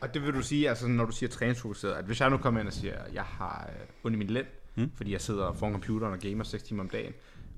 Og 0.00 0.14
det 0.14 0.22
vil 0.22 0.34
du 0.34 0.42
sige, 0.42 0.68
altså 0.68 0.88
når 0.88 1.04
du 1.04 1.12
siger 1.12 1.30
træningsfokuseret, 1.30 1.92
at 1.92 2.04
hvis 2.04 2.20
jeg 2.20 2.30
nu 2.30 2.36
kommer 2.36 2.60
ind 2.60 2.68
og 2.68 2.72
siger, 2.72 2.98
at 2.98 3.14
jeg 3.14 3.22
har 3.22 3.70
øh, 3.72 3.86
ondt 4.04 4.14
i 4.14 4.18
min 4.18 4.30
lænd, 4.30 4.46
mm. 4.74 4.90
fordi 4.94 5.12
jeg 5.12 5.20
sidder 5.20 5.52
foran 5.52 5.72
computeren 5.72 6.12
og 6.12 6.18
gamer 6.18 6.44
6 6.44 6.62
timer 6.62 6.82
om 6.82 6.88
dagen, 6.88 7.12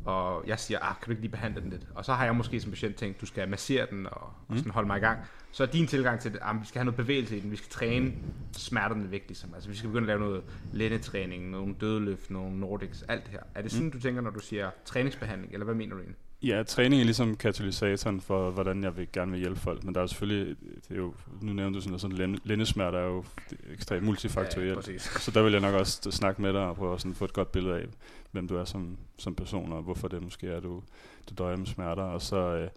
og 0.04 0.44
jeg 0.46 0.58
siger, 0.58 0.78
ah, 0.82 0.94
kan 0.96 1.04
du 1.06 1.10
ikke 1.10 1.20
lige 1.22 1.30
behandle 1.30 1.60
den 1.60 1.70
lidt? 1.70 1.86
Og 1.94 2.04
så 2.04 2.12
har 2.12 2.24
jeg 2.24 2.36
måske 2.36 2.60
som 2.60 2.70
patient 2.70 2.96
tænkt, 2.96 3.20
du 3.20 3.26
skal 3.26 3.48
massere 3.48 3.86
den 3.90 4.06
og, 4.06 4.12
og 4.22 4.32
Mm. 4.48 4.56
sådan 4.56 4.72
holde 4.72 4.86
mig 4.86 4.96
i 4.96 5.00
gang. 5.00 5.18
Så 5.52 5.62
er 5.62 5.66
din 5.66 5.86
tilgang 5.86 6.20
til 6.20 6.32
det, 6.32 6.38
at 6.42 6.56
vi 6.60 6.66
skal 6.66 6.78
have 6.78 6.84
noget 6.84 6.96
bevægelse 6.96 7.36
i 7.36 7.40
den, 7.40 7.50
vi 7.50 7.56
skal 7.56 7.70
træne 7.70 8.12
smerterne 8.52 9.10
væk, 9.10 9.24
ligesom. 9.28 9.54
Altså 9.54 9.68
vi 9.68 9.76
skal 9.76 9.88
begynde 9.88 10.02
at 10.12 10.18
lave 10.20 10.20
noget 10.20 10.42
lændetræning, 10.72 11.50
nogle 11.50 11.74
dødeløft, 11.80 12.30
nogle 12.30 12.60
nordics, 12.60 13.02
alt 13.02 13.22
det 13.24 13.30
her. 13.32 13.40
Er 13.54 13.62
det 13.62 13.70
sådan, 13.72 13.86
Mm. 13.86 13.92
du 13.92 14.00
tænker, 14.00 14.20
når 14.20 14.30
du 14.30 14.40
siger 14.40 14.70
træningsbehandling, 14.84 15.52
eller 15.52 15.64
hvad 15.64 15.74
mener 15.74 15.94
du 15.94 16.00
egentlig? 16.00 16.18
Ja, 16.46 16.62
træning 16.62 17.00
er 17.00 17.05
ligesom 17.05 17.37
katalysatoren 17.37 18.20
for, 18.20 18.50
hvordan 18.50 18.82
jeg 18.85 18.96
vil 18.96 19.08
gerne 19.12 19.31
vil 19.31 19.41
hjælpe 19.41 19.61
folk. 19.61 19.85
Men 19.85 19.94
der 19.94 20.00
er 20.00 20.05
jo 20.05 20.08
selvfølgelig, 20.08 20.56
det 20.88 20.91
er 20.91 20.96
jo, 20.96 21.14
nu 21.41 21.52
nævnte 21.52 21.76
du 21.76 21.81
sådan 21.81 21.91
noget, 21.91 22.00
sådan 22.00 22.17
lænd- 22.17 22.39
lændesmerter 22.44 22.98
er 22.98 23.06
jo 23.06 23.24
ekstremt 23.72 24.05
multifaktorielt. 24.05 24.74
præcis. 24.77 25.03
Så 25.03 25.31
der 25.31 25.43
vil 25.43 25.53
jeg 25.53 25.60
nok 25.60 25.74
også 25.74 26.10
snakke 26.10 26.43
med 26.43 26.53
dig 26.53 26.60
og 26.60 26.77
prøve 26.77 26.94
at 26.94 27.01
sådan 27.01 27.15
få 27.15 27.24
et 27.24 27.32
godt 27.32 27.53
billede 27.53 27.74
af, 27.77 27.84
hvem 28.31 28.48
du 28.48 28.56
er 28.56 28.65
som, 28.65 28.96
som 29.19 29.34
person, 29.34 29.72
og 29.72 29.82
hvorfor 29.82 30.08
det 30.08 30.22
måske 30.22 30.46
er, 30.48 30.60
du, 30.60 30.82
du 31.31 31.34
døjer 31.39 31.56
med 31.56 31.67
smerter, 31.67 32.03
og 32.03 32.22
så 32.22 32.36
øh, 32.36 32.69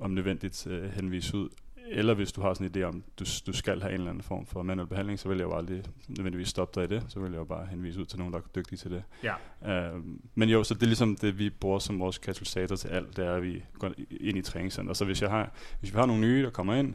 om 0.00 0.10
nødvendigt 0.10 0.66
øh, 0.66 0.90
henvise 0.90 1.36
ud. 1.36 1.48
Eller 1.90 2.14
hvis 2.14 2.32
du 2.32 2.40
har 2.40 2.54
sådan 2.54 2.66
en 2.66 2.82
idé 2.82 2.84
om, 2.84 3.02
du, 3.18 3.24
du 3.46 3.52
skal 3.52 3.80
have 3.80 3.94
en 3.94 4.00
eller 4.00 4.10
anden 4.10 4.22
form 4.22 4.46
for 4.46 4.62
manuel 4.62 4.88
behandling, 4.88 5.18
så 5.18 5.28
vil 5.28 5.38
jeg 5.38 5.44
jo 5.44 5.56
aldrig 5.56 5.82
nødvendigvis 6.08 6.48
stoppe 6.48 6.80
dig 6.80 6.90
i 6.90 6.94
det. 6.94 7.04
Så 7.08 7.20
vil 7.20 7.30
jeg 7.30 7.38
jo 7.38 7.44
bare 7.44 7.66
henvise 7.66 8.00
ud 8.00 8.04
til 8.04 8.18
nogen, 8.18 8.32
der 8.32 8.38
er 8.38 8.42
dygtige 8.54 8.78
til 8.78 8.90
det. 8.90 9.02
Ja. 9.22 9.34
Øh, 9.66 10.00
men 10.34 10.48
jo, 10.48 10.64
så 10.64 10.74
det 10.74 10.82
er 10.82 10.86
ligesom 10.86 11.16
det, 11.16 11.38
vi 11.38 11.50
bruger 11.50 11.78
som 11.78 12.00
vores 12.00 12.18
katalysator 12.18 12.76
til 12.76 12.88
alt, 12.88 13.16
det 13.16 13.26
er, 13.26 13.34
at 13.34 13.42
vi 13.42 13.62
går 13.78 13.90
ind 14.10 14.38
i 14.38 14.42
træningscenter. 14.42 14.94
Så 14.94 15.04
hvis, 15.04 15.22
jeg 15.22 15.30
har, 15.30 15.52
hvis 15.80 15.92
vi 15.92 15.98
har 15.98 16.06
nogle 16.06 16.20
nye, 16.20 16.42
der 16.42 16.50
kommer 16.50 16.74
ind, 16.74 16.94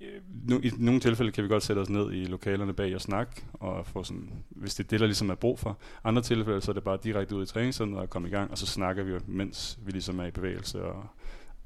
øh, 0.00 0.20
nu, 0.48 0.60
i 0.60 0.70
nogle 0.78 1.00
tilfælde 1.00 1.32
kan 1.32 1.44
vi 1.44 1.48
godt 1.48 1.62
sætte 1.62 1.80
os 1.80 1.90
ned 1.90 2.12
i 2.12 2.24
lokalerne 2.24 2.72
bag 2.72 2.94
og 2.94 3.00
snakke, 3.00 3.32
og 3.52 3.86
få 3.86 4.02
sådan, 4.02 4.30
hvis 4.50 4.74
det 4.74 4.84
er 4.84 4.88
det, 4.88 5.00
der 5.00 5.06
ligesom 5.06 5.30
er 5.30 5.34
brug 5.34 5.58
for. 5.58 5.78
Andre 6.04 6.22
tilfælde, 6.22 6.60
så 6.60 6.70
er 6.70 6.74
det 6.74 6.84
bare 6.84 6.98
direkte 7.04 7.36
ud 7.36 7.42
i 7.42 7.46
træningscenteret 7.46 8.02
og 8.02 8.10
komme 8.10 8.28
i 8.28 8.30
gang, 8.30 8.50
og 8.50 8.58
så 8.58 8.66
snakker 8.66 9.02
vi 9.02 9.12
jo, 9.12 9.20
mens 9.26 9.78
vi 9.82 9.90
ligesom 9.90 10.18
er 10.18 10.24
i 10.24 10.30
bevægelse, 10.30 10.82
og 10.82 11.06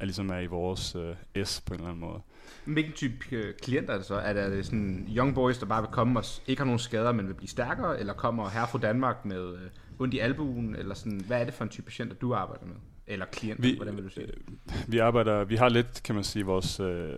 er 0.01 0.05
ligesom 0.05 0.31
er 0.31 0.39
i 0.39 0.47
vores 0.47 0.97
øh, 0.97 1.45
S 1.47 1.61
på 1.61 1.75
en 1.75 1.81
eller 1.81 1.89
anden 1.89 2.01
måde. 2.01 2.21
Hvilken 2.65 2.93
type 2.93 3.17
øh, 3.33 3.55
klienter 3.63 3.93
er 3.93 3.97
det 3.97 4.07
så? 4.07 4.15
Er 4.15 4.33
det, 4.33 4.43
er 4.43 4.49
det 4.49 4.67
sådan 4.67 5.09
young 5.17 5.35
boys, 5.35 5.59
der 5.59 5.67
bare 5.67 5.83
vil 5.83 5.91
komme 5.91 6.19
og 6.21 6.25
ikke 6.47 6.61
har 6.61 6.65
nogen 6.67 6.79
skader, 6.79 7.13
men 7.13 7.27
vil 7.29 7.35
blive 7.35 7.49
stærkere? 7.49 8.01
Eller 8.01 8.13
kommer 8.13 8.49
her 8.49 8.67
fra 8.67 8.79
Danmark 8.79 9.25
med 9.25 9.55
øh, 9.55 9.61
ondt 9.99 10.15
i 10.15 10.19
albuen? 10.19 10.77
Eller 10.77 10.95
sådan, 10.95 11.21
hvad 11.27 11.41
er 11.41 11.45
det 11.45 11.55
for 11.55 11.65
en 11.65 11.71
type 11.71 11.85
patienter, 11.85 12.17
du 12.17 12.35
arbejder 12.35 12.67
med? 12.67 12.75
Eller 13.07 13.27
klienter, 13.27 13.63
Vi- 13.63 13.77
hvordan 13.77 13.97
vil 13.97 14.05
du 14.05 14.09
sige 14.09 14.27
det? 14.27 14.35
Vi 14.89 14.99
arbejder, 14.99 15.45
vi 15.45 15.57
har 15.57 15.69
lidt, 15.69 16.03
kan 16.05 16.15
man 16.15 16.25
sige, 16.25 16.45
vores 16.45 16.81
øh, 16.81 17.15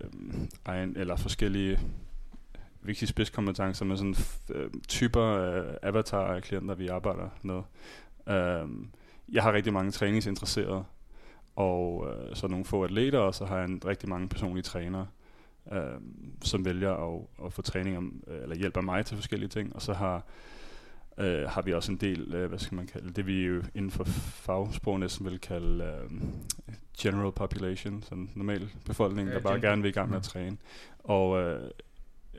egen, 0.65 0.97
eller 0.97 1.15
forskellige 1.15 1.79
vigtige 2.81 3.09
spidskompetencer 3.09 3.85
med 3.85 3.97
sådan 3.97 4.15
øh, 4.49 4.69
typer 4.87 5.21
af 5.21 5.77
avatar 5.83 6.35
af 6.35 6.41
klienter, 6.43 6.75
vi 6.75 6.87
arbejder 6.87 7.29
med. 7.41 7.61
Øh, 8.35 8.69
jeg 9.31 9.43
har 9.43 9.53
rigtig 9.53 9.73
mange 9.73 9.91
træningsinteresserede, 9.91 10.83
og 11.55 12.07
øh, 12.09 12.35
så 12.35 12.47
nogle 12.47 12.65
få 12.65 12.83
atleter, 12.83 13.19
og 13.19 13.35
så 13.35 13.45
har 13.45 13.57
jeg 13.57 13.65
en, 13.65 13.81
rigtig 13.85 14.09
mange 14.09 14.27
personlige 14.29 14.63
trænere, 14.63 15.07
øh, 15.71 15.79
som 16.41 16.65
vælger 16.65 16.91
at, 17.15 17.21
at 17.45 17.53
få 17.53 17.61
træning 17.61 17.97
om, 17.97 18.23
øh, 18.27 18.41
eller 18.41 18.55
hjælper 18.55 18.81
mig 18.81 19.05
til 19.05 19.17
forskellige 19.17 19.49
ting, 19.49 19.75
og 19.75 19.81
så 19.81 19.93
har 19.93 20.25
øh, 21.17 21.49
har 21.49 21.61
vi 21.61 21.73
også 21.73 21.91
en 21.91 21.97
del, 21.97 22.33
øh, 22.33 22.49
hvad 22.49 22.59
skal 22.59 22.75
man 22.75 22.87
kalde 22.87 23.09
det, 23.13 23.27
vi 23.27 23.45
jo 23.45 23.63
inden 23.75 23.91
for 23.91 24.03
fagsprog 24.03 24.99
næsten 24.99 25.25
vil 25.25 25.39
kalde 25.39 25.83
øh, 25.83 26.21
general 26.99 27.31
population, 27.31 28.03
sådan 28.03 28.29
normal 28.35 28.69
befolkning, 28.85 29.27
Ja, 29.29 29.33
der 29.33 29.41
bare 29.41 29.61
gerne 29.61 29.81
vil 29.81 29.89
i 29.89 29.91
gang 29.91 30.09
med 30.09 30.17
at 30.17 30.21
Mm. 30.21 30.23
træne. 30.23 30.57
Og 30.99 31.41
øh, 31.41 31.69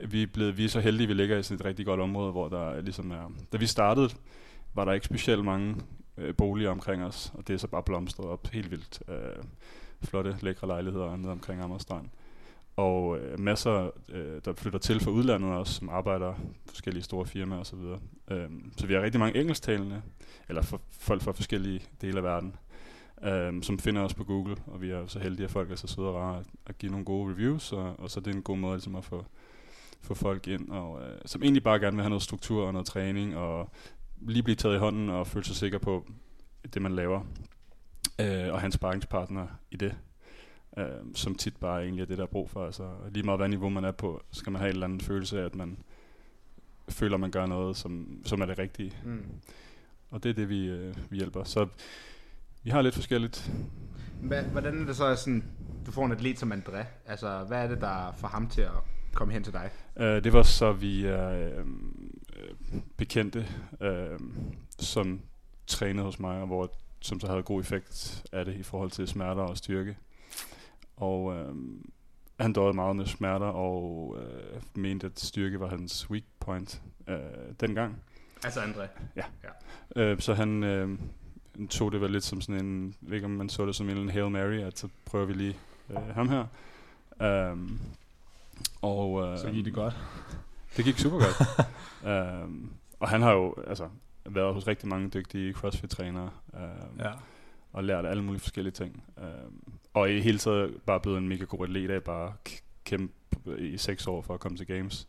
vi 0.07 0.23
er, 0.23 0.27
blevet, 0.33 0.57
vi 0.57 0.65
er 0.65 0.69
så 0.69 0.79
heldige, 0.79 1.07
vi 1.07 1.13
ligger 1.13 1.37
i 1.37 1.43
sådan 1.43 1.59
et 1.59 1.65
rigtig 1.65 1.85
godt 1.85 1.99
område, 1.99 2.31
hvor 2.31 2.47
der 2.47 2.81
ligesom 2.81 3.11
er... 3.11 3.31
Da 3.51 3.57
vi 3.57 3.65
startede, 3.65 4.09
var 4.73 4.85
der 4.85 4.91
ikke 4.93 5.05
specielt 5.05 5.45
mange 5.45 5.75
øh, 6.17 6.35
boliger 6.35 6.69
omkring 6.69 7.03
os, 7.03 7.31
og 7.33 7.47
det 7.47 7.53
er 7.53 7.57
så 7.57 7.67
bare 7.67 7.83
blomstret 7.83 8.27
op 8.27 8.47
helt 8.47 8.71
vildt. 8.71 9.03
Øh, 9.07 9.43
flotte, 10.03 10.37
lækre 10.41 10.67
lejligheder 10.67 11.15
nede 11.15 11.31
omkring 11.31 11.61
Amagerstrand. 11.61 12.09
Og 12.75 13.17
øh, 13.17 13.39
masser, 13.39 13.89
øh, 14.09 14.41
der 14.45 14.53
flytter 14.53 14.79
til 14.79 14.99
fra 14.99 15.11
udlandet 15.11 15.51
også, 15.51 15.73
som 15.73 15.89
arbejder 15.89 16.33
forskellige 16.67 17.03
store 17.03 17.25
firmaer 17.25 17.59
osv. 17.59 17.79
Øhm, 18.31 18.73
så 18.77 18.87
vi 18.87 18.93
har 18.93 19.01
rigtig 19.01 19.19
mange 19.19 19.39
engelsktalende, 19.39 20.01
eller 20.49 20.61
for, 20.61 20.81
folk 20.89 21.21
fra 21.21 21.31
forskellige 21.31 21.81
dele 22.01 22.17
af 22.17 22.23
verden, 22.23 22.55
øh, 23.23 23.63
som 23.63 23.79
finder 23.79 24.01
os 24.01 24.13
på 24.13 24.23
Google, 24.23 24.55
og 24.67 24.81
vi 24.81 24.91
er 24.91 25.07
så 25.07 25.19
heldige, 25.19 25.45
at 25.45 25.51
folk 25.51 25.71
er 25.71 25.75
så 25.75 25.87
søde 25.87 26.07
og 26.07 26.15
rare 26.15 26.43
at, 26.65 26.77
give 26.77 26.91
nogle 26.91 27.05
gode 27.05 27.33
reviews, 27.33 27.73
og, 27.73 27.99
og 27.99 28.11
så 28.11 28.19
er 28.19 28.23
det 28.23 28.35
en 28.35 28.41
god 28.41 28.57
måde 28.57 28.75
ligesom 28.75 28.95
at 28.95 29.05
få, 29.05 29.25
få 30.01 30.13
folk 30.13 30.47
ind, 30.47 30.69
og, 30.69 31.01
øh, 31.01 31.17
som 31.25 31.43
egentlig 31.43 31.63
bare 31.63 31.79
gerne 31.79 31.95
vil 31.95 32.03
have 32.03 32.09
noget 32.09 32.23
struktur 32.23 32.65
og 32.65 32.73
noget 32.73 32.87
træning, 32.87 33.37
og 33.37 33.69
lige 34.27 34.43
blive 34.43 34.55
taget 34.55 34.75
i 34.75 34.79
hånden 34.79 35.09
og 35.09 35.27
føle 35.27 35.45
sig 35.45 35.55
sikker 35.55 35.77
på 35.77 36.05
det, 36.73 36.81
man 36.81 36.95
laver, 36.95 37.21
øh, 38.21 38.53
og 38.53 38.61
hans 38.61 38.75
sparringspartner 38.75 39.47
i 39.71 39.77
det 39.77 39.95
øh, 40.77 40.85
som 41.15 41.35
tit 41.35 41.57
bare 41.57 41.83
egentlig 41.83 42.01
er 42.01 42.05
det, 42.05 42.17
der 42.17 42.23
er 42.23 42.27
brug 42.27 42.49
for. 42.49 42.65
Altså, 42.65 42.89
lige 43.11 43.23
meget 43.23 43.39
hvad 43.39 43.49
niveau 43.49 43.69
man 43.69 43.83
er 43.83 43.91
på, 43.91 44.23
skal 44.31 44.51
man 44.51 44.59
have 44.59 44.69
en 44.69 44.73
eller 44.73 44.85
anden 44.85 45.01
følelse 45.01 45.41
af, 45.41 45.45
at 45.45 45.55
man 45.55 45.77
føler, 46.89 47.17
man 47.17 47.31
gør 47.31 47.45
noget, 47.45 47.77
som, 47.77 48.21
som 48.25 48.41
er 48.41 48.45
det 48.45 48.59
rigtige. 48.59 48.93
Mm. 49.05 49.25
Og 50.09 50.23
det 50.23 50.29
er 50.29 50.33
det, 50.33 50.49
vi, 50.49 50.65
øh, 50.65 50.95
vi 51.09 51.17
hjælper. 51.17 51.43
Så 51.43 51.67
vi 52.63 52.69
har 52.69 52.81
lidt 52.81 52.95
forskelligt. 52.95 53.51
Hva, 54.21 54.41
hvordan 54.41 54.81
er 54.81 54.85
det 54.85 54.95
så, 54.95 55.15
sådan, 55.15 55.43
du 55.85 55.91
får 55.91 56.05
en 56.05 56.11
atlet 56.11 56.39
som 56.39 56.51
André? 56.51 56.85
Altså, 57.05 57.43
hvad 57.47 57.63
er 57.63 57.67
det, 57.67 57.81
der 57.81 58.13
får 58.17 58.27
ham 58.27 58.49
til 58.49 58.61
at 58.61 58.71
komme 59.13 59.33
hen 59.33 59.43
til 59.43 59.53
dig? 59.53 59.69
Øh, 59.97 60.23
det 60.23 60.33
var 60.33 60.43
så 60.43 60.71
vi 60.73 61.07
øh, 61.07 61.65
bekendte, 62.97 63.47
øh, 63.81 64.19
som 64.79 65.21
trænede 65.67 66.05
hos 66.05 66.19
mig, 66.19 66.41
og 66.41 66.47
hvor, 66.47 66.71
som 66.99 67.19
så 67.19 67.27
havde 67.27 67.43
god 67.43 67.61
effekt 67.61 68.23
af 68.31 68.45
det 68.45 68.55
i 68.55 68.63
forhold 68.63 68.91
til 68.91 69.07
smerter 69.07 69.41
og 69.41 69.57
styrke. 69.57 69.97
Og 70.97 71.33
øh, 71.33 71.55
han 72.39 72.53
døde 72.53 72.73
meget 72.73 72.95
med 72.95 73.05
smerter, 73.05 73.45
og 73.45 74.17
øh, 74.19 74.61
mente, 74.75 75.07
at 75.07 75.19
styrke 75.19 75.59
var 75.59 75.67
hans 75.67 76.09
weak 76.09 76.23
point 76.39 76.81
øh, 77.07 77.17
dengang. 77.59 78.01
Altså 78.43 78.59
André. 78.59 78.87
Øh, 79.95 80.19
så 80.19 80.33
han 80.33 80.63
øh, 80.63 80.97
tog 81.69 81.91
det 81.91 82.01
vel 82.01 82.11
lidt 82.11 82.23
som 82.23 82.41
sådan 82.41 82.65
en, 82.65 82.95
jeg 83.01 83.09
ved 83.09 83.17
ikke 83.17 83.25
om 83.25 83.31
man 83.31 83.49
så 83.49 83.65
det 83.65 83.75
som 83.75 83.89
en 83.89 84.09
Hail 84.09 84.31
Mary, 84.31 84.57
at 84.57 84.79
så 84.79 84.87
prøver 85.05 85.25
vi 85.25 85.33
lige 85.33 85.57
øh, 85.89 86.15
ham 86.15 86.29
her. 86.29 86.45
Um, 87.51 87.79
og, 88.81 89.27
øh, 89.27 89.39
Så 89.39 89.51
gik 89.51 89.65
det 89.65 89.73
godt. 89.73 89.97
Det 90.77 90.85
gik 90.85 90.97
super 90.97 91.17
godt. 91.17 92.43
um, 92.43 92.73
og 92.99 93.09
han 93.09 93.21
har 93.21 93.31
jo 93.31 93.55
altså, 93.67 93.89
været 94.25 94.53
hos 94.53 94.67
rigtig 94.67 94.87
mange 94.89 95.09
dygtige 95.09 95.53
CrossFit-trænere 95.53 96.29
um, 96.53 96.99
Ja. 96.99 97.11
og 97.73 97.83
lært 97.83 98.05
alle 98.05 98.23
mulige 98.23 98.39
forskellige 98.41 98.73
ting. 98.73 99.03
Um, 99.17 99.73
og 99.93 100.11
i 100.11 100.19
hele 100.19 100.37
taget 100.37 100.81
bare 100.85 100.99
blevet 100.99 101.17
en 101.17 101.27
mega 101.29 101.43
god 101.43 101.63
atlet 101.63 101.89
af 101.91 102.03
bare 102.03 102.33
kæmpe 102.85 103.13
i 103.57 103.77
seks 103.77 104.07
år 104.07 104.21
for 104.21 104.33
at 104.33 104.39
komme 104.39 104.57
til 104.57 104.67
Games. 104.67 105.07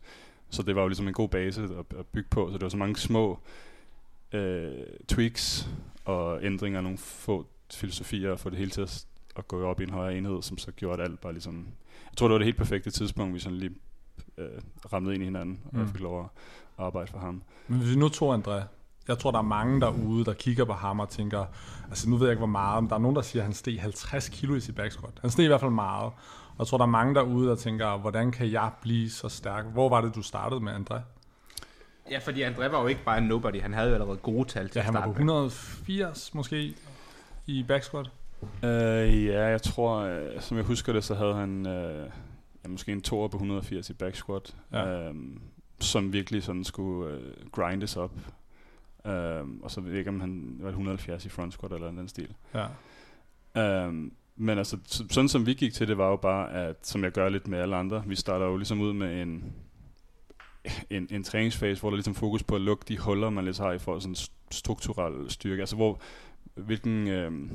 Så 0.50 0.62
det 0.62 0.74
var 0.76 0.82
jo 0.82 0.88
ligesom 0.88 1.08
en 1.08 1.14
god 1.14 1.28
base 1.28 1.62
at, 1.62 1.70
at 1.98 2.06
bygge 2.06 2.28
på. 2.30 2.48
Så 2.48 2.52
det 2.54 2.62
var 2.62 2.68
så 2.68 2.76
mange 2.76 2.96
små 2.96 3.38
øh, 4.32 4.72
tweaks 5.08 5.68
og 6.04 6.44
ændringer 6.44 6.78
af 6.78 6.82
nogle 6.82 6.98
få 6.98 7.46
filosofier 7.74 8.30
og 8.30 8.40
få 8.40 8.50
det 8.50 8.58
hele 8.58 8.70
til 8.70 8.80
at, 8.80 9.06
at 9.36 9.48
gå 9.48 9.64
op 9.66 9.80
i 9.80 9.84
en 9.84 9.90
højere 9.90 10.18
enhed, 10.18 10.42
som 10.42 10.58
så 10.58 10.72
gjorde 10.72 11.02
at 11.02 11.08
alt 11.10 11.20
bare 11.20 11.32
ligesom... 11.32 11.66
Jeg 12.10 12.16
tror, 12.16 12.28
det 12.28 12.32
var 12.32 12.38
det 12.38 12.44
helt 12.44 12.56
perfekte 12.56 12.90
tidspunkt, 12.90 13.34
vi 13.34 13.38
sådan 13.40 13.58
lige 13.58 13.74
øh, 14.38 14.48
ramlede 14.92 15.14
ind 15.14 15.22
i 15.22 15.26
hinanden, 15.26 15.60
og 15.64 15.70
jeg 15.78 15.82
Mm. 15.82 15.88
fik 15.92 16.00
lov 16.00 16.20
at 16.78 16.84
arbejde 16.84 17.10
for 17.10 17.18
ham. 17.18 17.42
Men 17.68 17.78
hvis 17.78 17.90
vi 17.90 17.96
nu 17.96 18.08
tog 18.08 18.34
André, 18.34 18.62
jeg 19.08 19.18
tror, 19.18 19.30
der 19.30 19.38
er 19.38 19.42
mange 19.42 19.80
derude, 19.80 20.24
der 20.24 20.32
kigger 20.32 20.64
på 20.64 20.72
ham 20.72 21.00
og 21.00 21.08
tænker, 21.08 21.44
altså 21.88 22.10
nu 22.10 22.16
ved 22.16 22.26
jeg 22.26 22.32
ikke, 22.32 22.38
hvor 22.40 22.46
meget, 22.46 22.82
men 22.82 22.90
der 22.90 22.96
er 22.96 23.00
nogen, 23.00 23.16
der 23.16 23.22
siger, 23.22 23.42
at 23.42 23.44
han 23.46 23.54
steg 23.54 23.80
50 23.80 24.28
kilo 24.28 24.54
i 24.54 24.60
sit 24.60 24.74
back 24.74 24.92
squat. 24.92 25.12
Han 25.20 25.30
steg 25.30 25.44
i 25.44 25.48
hvert 25.48 25.60
fald 25.60 25.70
meget. 25.70 26.04
Og 26.04 26.58
jeg 26.58 26.66
tror, 26.66 26.78
der 26.78 26.84
er 26.84 26.88
mange 26.90 27.14
derude, 27.14 27.48
der 27.48 27.54
tænker, 27.54 27.96
hvordan 27.98 28.32
kan 28.32 28.52
jeg 28.52 28.70
blive 28.82 29.10
så 29.10 29.28
stærk? 29.28 29.64
Hvor 29.64 29.88
var 29.88 30.00
det, 30.00 30.14
du 30.14 30.22
startede 30.22 30.60
med, 30.60 30.72
André? 30.72 30.98
Ja, 32.10 32.18
fordi 32.18 32.42
André 32.44 32.68
var 32.68 32.80
jo 32.80 32.86
ikke 32.86 33.04
bare 33.04 33.18
en 33.18 33.24
nobody. 33.24 33.60
Han 33.62 33.74
havde 33.74 33.88
jo 33.88 33.94
allerede 33.94 34.16
gode 34.16 34.48
tal 34.48 34.68
til 34.68 34.74
Ja, 34.74 34.80
at 34.80 34.84
han 34.84 34.94
var 34.94 35.00
på 35.00 35.06
med. 35.06 35.14
180 35.14 36.34
måske 36.34 36.74
i 37.46 37.62
back 37.68 37.84
squat. 37.84 38.10
Øh, 38.62 39.24
ja, 39.26 39.46
jeg 39.46 39.62
tror, 39.62 39.98
øh, 39.98 40.40
som 40.40 40.56
jeg 40.56 40.64
husker 40.66 40.92
det, 40.92 41.04
så 41.04 41.14
havde 41.14 41.34
han 41.34 41.66
øh, 41.66 42.10
ja, 42.64 42.68
måske 42.68 42.92
en 42.92 43.02
toer 43.02 43.28
på 43.28 43.36
180 43.36 43.90
i 43.90 43.92
back 43.92 44.14
squat, 44.16 44.56
Ja. 44.72 45.08
øh, 45.08 45.14
som 45.80 46.12
virkelig 46.12 46.42
sådan 46.42 46.64
skulle 46.64 47.14
øh, 47.14 47.50
grindes 47.52 47.96
op. 47.96 48.12
Øh, 49.06 49.44
og 49.62 49.70
så 49.70 49.80
ved 49.80 49.90
jeg 49.90 49.98
ikke, 49.98 50.10
om 50.10 50.20
han 50.20 50.56
var 50.60 50.68
170 50.68 51.26
i 51.26 51.28
front 51.28 51.52
squat 51.52 51.72
eller 51.72 51.86
den 51.86 52.08
stil. 52.08 52.34
Ja. 52.54 52.66
Um, 53.86 54.12
men 54.36 54.58
altså, 54.58 54.78
så- 54.84 55.04
sådan 55.10 55.28
som 55.28 55.46
vi 55.46 55.54
gik 55.54 55.72
til 55.74 55.88
det, 55.88 55.98
var 55.98 56.08
jo 56.08 56.16
bare, 56.16 56.52
at 56.52 56.76
som 56.86 57.04
jeg 57.04 57.12
gør 57.12 57.28
lidt 57.28 57.48
med 57.48 57.58
alle 57.58 57.76
andre, 57.76 58.02
vi 58.06 58.14
starter 58.16 58.46
jo 58.46 58.56
ligesom 58.56 58.80
ud 58.80 58.92
med 58.92 59.22
en, 59.22 59.52
en, 60.90 61.06
en 61.10 61.24
træningsfase, 61.24 61.80
hvor 61.80 61.90
der 61.90 61.94
er 61.94 61.96
ligesom 61.96 62.14
fokus 62.14 62.42
på 62.42 62.54
at 62.54 62.60
lukke 62.60 62.84
de 62.88 62.98
huller, 62.98 63.30
man 63.30 63.44
lidt 63.44 63.58
har 63.58 63.72
i 63.72 63.78
forhold 63.78 64.00
sådan 64.02 64.14
st- 64.14 64.32
strukturel 64.50 65.30
styrke. 65.30 65.60
Altså, 65.62 65.76
hvor, 65.76 66.00
hvilken 66.54 67.08
øhm, 67.08 67.50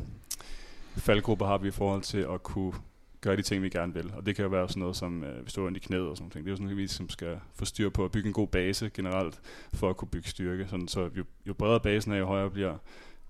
faldgrupper 0.98 1.46
har 1.46 1.58
vi 1.58 1.68
i 1.68 1.72
forhold 1.72 2.02
til 2.02 2.18
at 2.18 2.44
kunne 2.44 2.74
gøre 3.22 3.36
de 3.36 3.42
ting, 3.42 3.64
vi 3.64 3.70
gerne 3.70 3.94
vil. 3.94 4.14
Og 4.14 4.26
det 4.26 4.36
kan 4.36 4.44
jo 4.44 4.50
være 4.50 4.70
sådan 4.70 4.80
noget 4.80 4.96
som, 4.96 5.24
øh, 5.24 5.42
hvis 5.42 5.54
du 5.54 5.66
er 5.66 5.76
i 5.76 5.80
knæet 5.80 6.08
og 6.08 6.18
sådan 6.18 6.24
noget. 6.24 6.34
Det 6.34 6.46
er 6.46 6.52
jo 6.52 6.56
sådan 6.56 6.66
noget, 6.66 6.78
vi 6.78 6.88
som 6.88 7.10
skal 7.10 7.40
få 7.54 7.66
styr 7.66 7.90
på 7.90 8.06
at 8.06 8.12
bygge 8.12 8.28
en 8.28 8.34
god 8.34 8.48
base 8.48 8.90
generelt, 8.94 9.42
for 9.74 9.90
at 9.90 9.98
kunne 9.98 10.08
bygge 10.08 10.30
styrke. 10.30 10.68
Sådan, 10.68 10.88
så 10.88 11.10
jo, 11.18 11.24
jo 11.46 11.54
bredere 11.54 11.80
basen 11.80 12.12
er, 12.12 12.18
jo 12.18 12.26
højere 12.26 12.50
bliver 12.50 12.78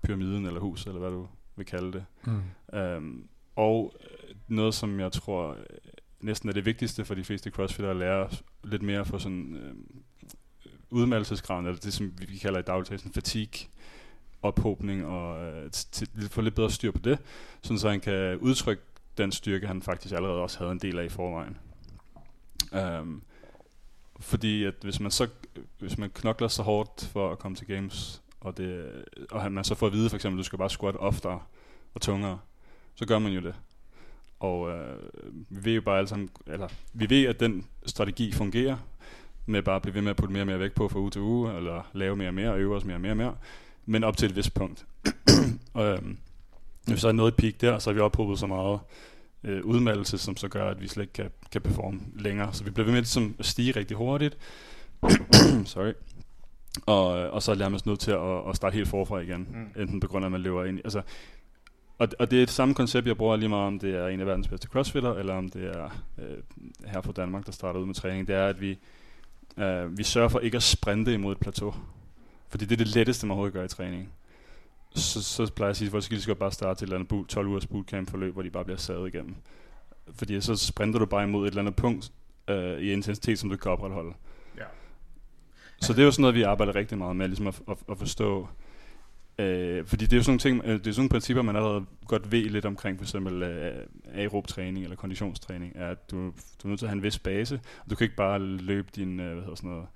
pyramiden 0.02 0.46
eller 0.46 0.60
hus, 0.60 0.86
eller 0.86 0.98
hvad 1.00 1.10
du 1.10 1.26
vil 1.56 1.66
kalde 1.66 1.92
det. 1.92 2.04
Mm. 2.24 2.78
Um, 2.80 3.28
og 3.56 3.94
øh, 4.00 4.34
noget, 4.48 4.74
som 4.74 5.00
jeg 5.00 5.12
tror 5.12 5.50
øh, 5.50 5.56
næsten 6.20 6.48
er 6.48 6.52
det 6.52 6.66
vigtigste 6.66 7.04
for 7.04 7.14
de 7.14 7.24
fleste 7.24 7.50
crossfitter 7.50 7.90
at 7.90 7.96
lære 7.96 8.28
lidt 8.64 8.82
mere 8.82 9.04
for 9.04 9.18
sådan 9.18 9.56
øh, 9.56 9.74
udmeldelsesgraden, 10.90 11.66
eller 11.66 11.80
det, 11.80 11.92
som 11.92 12.12
vi 12.28 12.36
kalder 12.36 12.58
i 12.58 12.62
dagligtale 12.62 12.98
sådan 12.98 13.12
fatigue, 13.12 13.68
ophobning, 14.42 15.06
og 15.06 15.44
øh, 15.44 15.70
få 16.30 16.40
lidt 16.40 16.54
bedre 16.54 16.70
styr 16.70 16.90
på 16.90 16.98
det, 16.98 17.18
sådan 17.62 17.78
så 17.78 17.90
han 17.90 18.00
kan 18.00 18.36
udtrykke 18.36 18.82
den 19.22 19.32
styrke, 19.32 19.66
han 19.66 19.82
faktisk 19.82 20.14
allerede 20.14 20.38
også 20.38 20.58
havde 20.58 20.72
en 20.72 20.78
del 20.78 20.98
af 20.98 21.04
i 21.04 21.08
forvejen. 21.08 21.58
Um, 22.72 23.22
fordi 24.20 24.64
at 24.64 24.74
hvis 24.82 25.00
man 25.00 25.10
så 25.10 25.28
hvis 25.78 25.98
man 25.98 26.10
knokler 26.10 26.48
så 26.48 26.62
hårdt 26.62 27.04
for 27.12 27.32
at 27.32 27.38
komme 27.38 27.56
til 27.56 27.66
games, 27.66 28.22
og, 28.40 28.56
det, 28.56 28.90
og 29.30 29.52
man 29.52 29.64
så 29.64 29.74
får 29.74 29.86
at 29.86 29.92
vide 29.92 30.08
for 30.08 30.16
eksempel, 30.16 30.38
at 30.38 30.42
du 30.42 30.46
skal 30.46 30.58
bare 30.58 30.70
squat 30.70 30.96
oftere 30.96 31.40
og 31.94 32.00
tungere, 32.00 32.38
så 32.94 33.06
gør 33.06 33.18
man 33.18 33.32
jo 33.32 33.40
det. 33.40 33.54
Og 34.40 34.70
øh, 34.70 34.96
vi 35.48 35.64
ved 35.64 35.74
jo 35.74 35.80
bare 35.80 35.98
alle 35.98 36.08
sammen, 36.08 36.30
eller 36.46 36.68
vi 36.92 37.10
ved, 37.10 37.24
at 37.24 37.40
den 37.40 37.66
strategi 37.86 38.32
fungerer, 38.32 38.76
med 39.46 39.62
bare 39.62 39.76
at 39.76 39.82
blive 39.82 39.94
ved 39.94 40.02
med 40.02 40.10
at 40.10 40.16
putte 40.16 40.32
mere 40.32 40.42
og 40.42 40.46
mere 40.46 40.58
vægt 40.58 40.74
på 40.74 40.88
fra 40.88 40.98
uge 40.98 41.10
til 41.10 41.20
uge, 41.20 41.56
eller 41.56 41.90
lave 41.92 42.16
mere 42.16 42.28
og 42.28 42.34
mere, 42.34 42.50
og 42.50 42.60
øve 42.60 42.76
os 42.76 42.84
mere 42.84 42.96
og 42.96 43.00
mere 43.00 43.12
og 43.12 43.16
mere, 43.16 43.36
men 43.86 44.04
op 44.04 44.16
til 44.16 44.28
et 44.30 44.36
vist 44.36 44.54
punkt. 44.54 44.86
og, 45.74 45.86
øh, 45.86 46.02
når 46.86 46.94
vi 46.94 47.00
så 47.00 47.08
er 47.08 47.12
nået 47.12 47.28
et 47.28 47.36
peak 47.36 47.60
der, 47.60 47.78
så 47.78 47.90
er 47.90 47.94
vi 47.94 48.00
ophobet 48.00 48.38
så 48.38 48.46
meget 48.46 48.80
øh, 49.44 49.64
udmeldelse, 49.64 50.18
som 50.18 50.36
så 50.36 50.48
gør, 50.48 50.70
at 50.70 50.80
vi 50.80 50.88
slet 50.88 51.02
ikke 51.02 51.12
kan, 51.12 51.30
kan 51.52 51.60
performe 51.60 52.00
længere. 52.14 52.52
Så 52.52 52.64
vi 52.64 52.70
bliver 52.70 52.84
ved 52.84 52.92
med 52.92 53.00
ligesom, 53.00 53.34
at 53.38 53.46
stige 53.46 53.72
rigtig 53.72 53.96
hurtigt. 53.96 54.38
Sorry. 55.64 55.92
Og, 56.86 57.18
øh, 57.18 57.32
og 57.32 57.42
så 57.42 57.52
er 57.52 57.56
nærmest 57.56 57.86
nødt 57.86 58.00
til 58.00 58.10
at, 58.10 58.48
at 58.48 58.56
starte 58.56 58.74
helt 58.74 58.88
forfra 58.88 59.18
igen. 59.18 59.48
Mm. 59.50 59.82
Enten 59.82 60.00
på 60.00 60.06
grund 60.06 60.24
af, 60.24 60.28
at 60.28 60.32
man 60.32 60.40
løber 60.40 60.64
ind 60.64 60.78
i... 60.78 60.80
Altså, 60.84 61.02
og, 61.98 62.08
og 62.18 62.30
det 62.30 62.36
er 62.36 62.46
det 62.46 62.50
samme 62.50 62.74
koncept, 62.74 63.06
jeg 63.06 63.16
bruger 63.16 63.36
lige 63.36 63.48
meget, 63.48 63.66
om 63.66 63.78
det 63.78 63.94
er 63.94 64.06
en 64.06 64.20
af 64.20 64.26
verdens 64.26 64.48
bedste 64.48 64.68
crossfitter, 64.68 65.14
eller 65.14 65.34
om 65.34 65.48
det 65.48 65.76
er 65.76 65.84
øh, 66.18 66.38
her 66.86 67.00
fra 67.00 67.12
Danmark, 67.12 67.46
der 67.46 67.52
starter 67.52 67.80
ud 67.80 67.86
med 67.86 67.94
træning. 67.94 68.28
Det 68.28 68.34
er, 68.34 68.46
at 68.46 68.60
vi, 68.60 68.78
øh, 69.56 69.98
vi 69.98 70.02
sørger 70.02 70.28
for 70.28 70.38
ikke 70.38 70.56
at 70.56 70.62
sprinte 70.62 71.14
imod 71.14 71.32
et 71.32 71.40
plateau. 71.40 71.74
Fordi 72.48 72.64
det 72.64 72.72
er 72.72 72.84
det 72.84 72.94
letteste, 72.94 73.26
man 73.26 73.30
overhovedet 73.30 73.54
gør 73.54 73.64
i 73.64 73.68
træning. 73.68 74.12
Så, 74.94 75.22
så 75.22 75.52
plejer 75.52 75.68
jeg 75.68 75.70
at 75.70 75.76
sige, 75.76 75.96
at 75.96 76.10
de 76.10 76.22
skal 76.22 76.34
bare 76.34 76.52
starte 76.52 76.78
et 76.78 76.82
eller 76.82 76.96
andet 76.96 77.08
boot, 77.08 77.26
12 77.28 77.46
ugers 77.46 77.66
bootcamp 77.66 78.10
forløb, 78.10 78.32
hvor 78.32 78.42
de 78.42 78.50
bare 78.50 78.64
bliver 78.64 78.78
savet 78.78 79.14
igennem. 79.14 79.34
Fordi 80.14 80.40
så 80.40 80.56
sprinter 80.56 80.98
du 80.98 81.06
bare 81.06 81.24
imod 81.24 81.46
et 81.46 81.50
eller 81.50 81.62
andet 81.62 81.76
punkt 81.76 82.12
øh, 82.48 82.78
i 82.78 82.92
intensitet, 82.92 83.38
som 83.38 83.50
du 83.50 83.56
kan 83.56 83.72
opretholde. 83.72 84.12
Ja. 84.56 84.64
Så 85.80 85.92
det 85.92 86.00
er 86.00 86.04
jo 86.04 86.10
sådan 86.10 86.20
noget, 86.20 86.34
vi 86.34 86.42
arbejder 86.42 86.74
rigtig 86.74 86.98
meget 86.98 87.16
med, 87.16 87.28
ligesom 87.28 87.46
at, 87.46 87.60
at, 87.68 87.76
at 87.90 87.98
forstå. 87.98 88.48
Øh, 89.38 89.86
fordi 89.86 90.04
det 90.04 90.12
er 90.12 90.16
jo 90.16 90.22
sådan 90.22 90.30
nogle 90.30 90.62
ting, 90.62 90.62
øh, 90.64 90.78
det 90.78 90.86
er 90.86 90.92
sådan 90.92 91.00
nogle 91.00 91.10
principper, 91.10 91.42
man 91.42 91.56
allerede 91.56 91.84
godt 92.06 92.32
ved 92.32 92.44
lidt 92.44 92.64
omkring, 92.64 92.98
for 92.98 93.04
eksempel 93.04 93.42
øh, 93.42 93.86
aerob 94.14 94.46
træning 94.46 94.84
eller 94.84 94.96
konditionstræning, 94.96 95.72
er, 95.74 95.88
at 95.88 96.10
du, 96.10 96.16
du 96.16 96.32
er 96.64 96.68
nødt 96.68 96.78
til 96.78 96.86
at 96.86 96.90
have 96.90 96.96
en 96.96 97.02
vis 97.02 97.18
base, 97.18 97.60
og 97.84 97.90
du 97.90 97.94
kan 97.94 98.04
ikke 98.04 98.16
bare 98.16 98.38
løbe 98.38 98.88
din, 98.96 99.20
øh, 99.20 99.32
hvad 99.32 99.42
hedder 99.42 99.54
sådan 99.54 99.70
noget, 99.70 99.86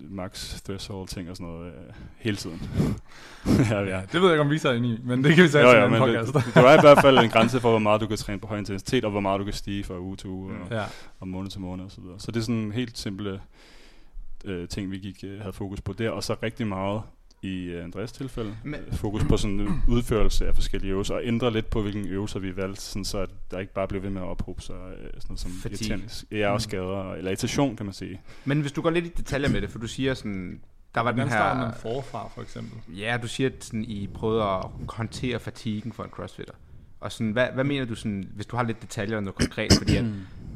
max 0.00 0.62
threshold 0.62 1.08
ting 1.08 1.30
og 1.30 1.36
sådan 1.36 1.52
noget 1.52 1.66
øh, 1.66 1.94
hele 2.16 2.36
tiden. 2.36 2.62
ja, 3.70 3.80
ja. 3.80 4.02
Det 4.12 4.20
ved 4.20 4.22
jeg 4.22 4.32
ikke, 4.32 4.40
om 4.40 4.50
vi 4.50 4.60
er 4.64 4.72
inde 4.72 4.88
i, 4.88 4.98
men 5.04 5.24
det 5.24 5.34
kan 5.34 5.44
vi 5.44 5.48
sige 5.48 5.62
Jo, 5.62 5.78
jo, 5.78 5.84
en 5.84 5.90
men 5.90 6.00
podcast. 6.00 6.34
det, 6.34 6.44
det, 6.54 6.56
er 6.56 6.78
i 6.78 6.80
hvert 6.80 6.98
fald 7.00 7.18
en 7.18 7.30
grænse 7.36 7.60
for, 7.60 7.70
hvor 7.70 7.78
meget 7.78 8.00
du 8.00 8.06
kan 8.06 8.16
træne 8.16 8.40
på 8.40 8.46
høj 8.46 8.58
intensitet, 8.58 9.04
og 9.04 9.10
hvor 9.10 9.20
meget 9.20 9.38
du 9.38 9.44
kan 9.44 9.52
stige 9.54 9.84
fra 9.84 9.98
uge 9.98 10.16
til 10.16 10.28
uge, 10.28 10.52
og, 10.54 10.70
ja. 10.70 10.84
og 11.20 11.28
måned 11.28 11.50
til 11.50 11.60
måned 11.60 11.84
osv. 11.84 11.94
Så, 11.94 12.00
videre. 12.00 12.20
så 12.20 12.30
det 12.30 12.40
er 12.40 12.44
sådan 12.44 12.72
helt 12.72 12.98
simple 12.98 13.40
øh, 14.44 14.68
ting, 14.68 14.90
vi 14.90 14.98
gik 14.98 15.24
øh, 15.24 15.40
havde 15.40 15.52
fokus 15.52 15.80
på 15.80 15.92
der, 15.92 16.10
og 16.10 16.24
så 16.24 16.36
rigtig 16.42 16.66
meget 16.66 17.02
i 17.42 17.64
øh, 17.64 17.84
Andreas 17.84 18.12
tilfælde, 18.12 18.56
Men- 18.64 18.80
øh, 18.86 18.94
fokus 18.94 19.24
på 19.24 19.36
sådan 19.36 19.60
en 19.60 19.82
udførelse 19.88 20.46
af 20.46 20.54
forskellige 20.54 20.90
øvelser, 20.90 21.14
og 21.14 21.20
ændre 21.24 21.52
lidt 21.52 21.70
på, 21.70 21.82
hvilke 21.82 22.08
øvelser 22.08 22.38
vi 22.40 22.56
valgte, 22.56 22.80
sådan 22.82 23.04
så 23.04 23.18
at 23.18 23.30
der 23.50 23.58
ikke 23.58 23.72
bare 23.72 23.88
blev 23.88 24.02
ved 24.02 24.10
med 24.10 24.20
at 24.22 24.26
ophobe 24.28 24.62
sig 24.62 24.74
øh, 24.74 25.06
sådan 25.06 25.20
noget 25.28 25.40
som 25.40 25.50
irriterende 25.64 26.08
ja, 26.30 26.50
og 26.50 26.60
skader, 26.62 27.12
eller 27.12 27.30
irritation, 27.30 27.76
kan 27.76 27.86
man 27.86 27.92
sige. 27.92 28.20
Men 28.44 28.60
hvis 28.60 28.72
du 28.72 28.82
går 28.82 28.90
lidt 28.90 29.04
i 29.04 29.08
detaljer 29.16 29.48
med 29.48 29.60
det, 29.60 29.70
for 29.70 29.78
du 29.78 29.86
siger 29.86 30.14
sådan, 30.14 30.60
der 30.94 31.00
var 31.00 31.10
den 31.10 31.20
Hvordan 31.20 31.38
her... 31.38 31.54
man 31.54 31.74
forfra, 31.74 32.28
for 32.34 32.42
eksempel? 32.42 32.96
Ja, 32.98 33.18
du 33.22 33.28
siger, 33.28 33.50
at 33.50 33.64
sådan, 33.64 33.84
I 33.84 34.06
prøvede 34.14 34.42
at 34.42 34.64
håndtere 34.88 35.38
fatiguen 35.40 35.92
for 35.92 36.04
en 36.04 36.10
crossfitter. 36.10 36.54
Og 37.00 37.12
sådan, 37.12 37.32
hvad, 37.32 37.46
hvad 37.54 37.64
mener 37.64 37.84
du, 37.84 37.94
sådan, 37.94 38.28
hvis 38.34 38.46
du 38.46 38.56
har 38.56 38.62
lidt 38.64 38.82
detaljer 38.82 39.16
og 39.16 39.22
noget 39.22 39.34
konkret? 39.34 39.72
Fordi 39.78 39.96
at, 39.96 40.04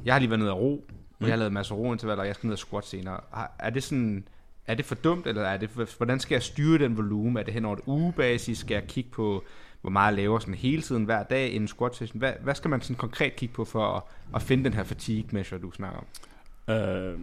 jeg 0.05 0.14
har 0.14 0.19
lige 0.19 0.31
været 0.31 0.40
nede 0.40 0.52
og 0.52 0.61
ro, 0.61 0.85
og 1.21 1.26
jeg 1.26 1.28
har 1.28 1.37
lavet 1.37 1.52
masser 1.52 1.75
af 1.75 1.78
ro 1.78 1.93
indtil 1.93 2.07
hvad 2.07 2.16
og 2.16 2.26
jeg 2.26 2.35
skal 2.35 2.47
ned 2.47 2.52
og 2.52 2.59
squat 2.59 2.87
senere. 2.87 3.21
Er 3.59 3.71
det 3.71 3.83
sådan, 3.83 4.28
er 4.67 4.75
det 4.75 4.85
for 4.85 4.95
dumt, 4.95 5.27
eller 5.27 5.43
er 5.43 5.57
det, 5.57 5.71
hvordan 5.97 6.21
skal 6.21 6.35
jeg 6.35 6.43
styre 6.43 6.79
den 6.79 6.97
volumen? 6.97 7.37
Er 7.37 7.43
det 7.43 7.55
hen 7.55 7.65
over 7.65 7.77
et 7.77 7.83
ugebasis? 7.87 8.59
Skal 8.59 8.75
jeg 8.75 8.87
kigge 8.89 9.11
på, 9.11 9.45
hvor 9.81 9.91
meget 9.91 10.07
jeg 10.07 10.17
laver 10.17 10.39
sådan 10.39 10.55
hele 10.55 10.83
tiden 10.83 11.05
hver 11.05 11.23
dag 11.23 11.53
i 11.53 11.57
en 11.57 11.69
squat 11.69 11.97
session? 11.97 12.19
Hvad, 12.19 12.33
hvad 12.43 12.55
skal 12.55 12.71
man 12.71 12.81
sådan 12.81 12.97
konkret 12.97 13.37
kigge 13.37 13.55
på 13.55 13.65
for 13.65 13.97
at, 13.97 14.03
at 14.35 14.43
finde 14.43 14.65
den 14.65 14.75
her 14.75 14.85
fatigue 14.85 15.29
measure, 15.33 15.61
du 15.61 15.71
snakker 15.71 15.99
om? 15.99 16.75
Øh, 16.75 17.19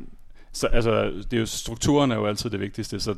så 0.52 0.68
altså, 0.68 1.06
det 1.06 1.34
er 1.34 1.40
jo, 1.40 1.46
strukturen 1.46 2.12
er 2.12 2.16
jo 2.16 2.26
altid 2.26 2.50
det 2.50 2.60
vigtigste, 2.60 3.00
så 3.00 3.16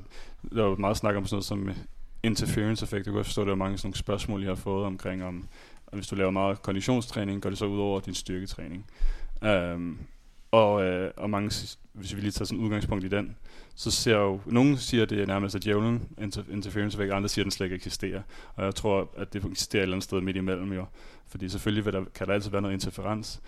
der 0.51 0.63
er 0.63 0.69
jo 0.69 0.75
meget 0.75 0.97
snak 0.97 1.15
om 1.15 1.25
sådan 1.25 1.35
noget 1.35 1.45
som 1.45 1.85
interference 2.23 2.83
effekt. 2.83 3.05
Jeg 3.05 3.13
kan 3.13 3.23
forstå, 3.23 3.41
at 3.41 3.45
der 3.45 3.53
er 3.53 3.57
mange 3.57 3.77
sådan 3.77 3.87
nogle 3.87 3.97
spørgsmål, 3.97 4.41
jeg 4.41 4.49
har 4.49 4.55
fået 4.55 4.85
omkring, 4.85 5.23
om 5.23 5.47
om 5.95 5.99
hvis 5.99 6.07
du 6.07 6.15
laver 6.15 6.31
meget 6.31 6.61
konditionstræning, 6.61 7.41
går 7.41 7.49
det 7.49 7.59
så 7.59 7.65
ud 7.65 7.79
over 7.79 7.99
din 7.99 8.13
styrketræning. 8.13 8.85
Um, 9.41 9.99
og, 10.55 10.83
øh, 10.83 11.11
og 11.17 11.29
mange, 11.29 11.77
hvis 11.93 12.15
vi 12.15 12.21
lige 12.21 12.31
tager 12.31 12.45
sådan 12.45 12.63
udgangspunkt 12.63 13.03
i 13.03 13.07
den, 13.07 13.35
så 13.75 13.91
ser 13.91 14.17
jo, 14.17 14.39
nogen 14.45 14.77
siger, 14.77 15.03
at 15.03 15.09
det 15.09 15.21
er 15.21 15.25
nærmest 15.25 15.55
at 15.55 15.63
djævlen, 15.63 16.01
inter- 16.21 16.51
interference 16.51 16.99
væk, 16.99 17.09
andre 17.13 17.29
siger, 17.29 17.43
at 17.43 17.45
den 17.45 17.51
slet 17.51 17.65
ikke 17.65 17.75
eksisterer. 17.75 18.21
Og 18.55 18.65
jeg 18.65 18.75
tror, 18.75 19.11
at 19.17 19.33
det 19.33 19.45
eksisterer 19.45 19.81
et 19.81 19.83
eller 19.83 19.95
andet 19.95 20.03
sted 20.03 20.21
midt 20.21 20.37
imellem 20.37 20.73
jo. 20.73 20.85
Fordi 21.27 21.49
selvfølgelig 21.49 21.85
vil 21.85 21.93
der, 21.93 22.03
kan 22.15 22.27
der 22.27 22.33
altid 22.33 22.51
være 22.51 22.61
noget 22.61 22.73
interferens, 22.73 23.41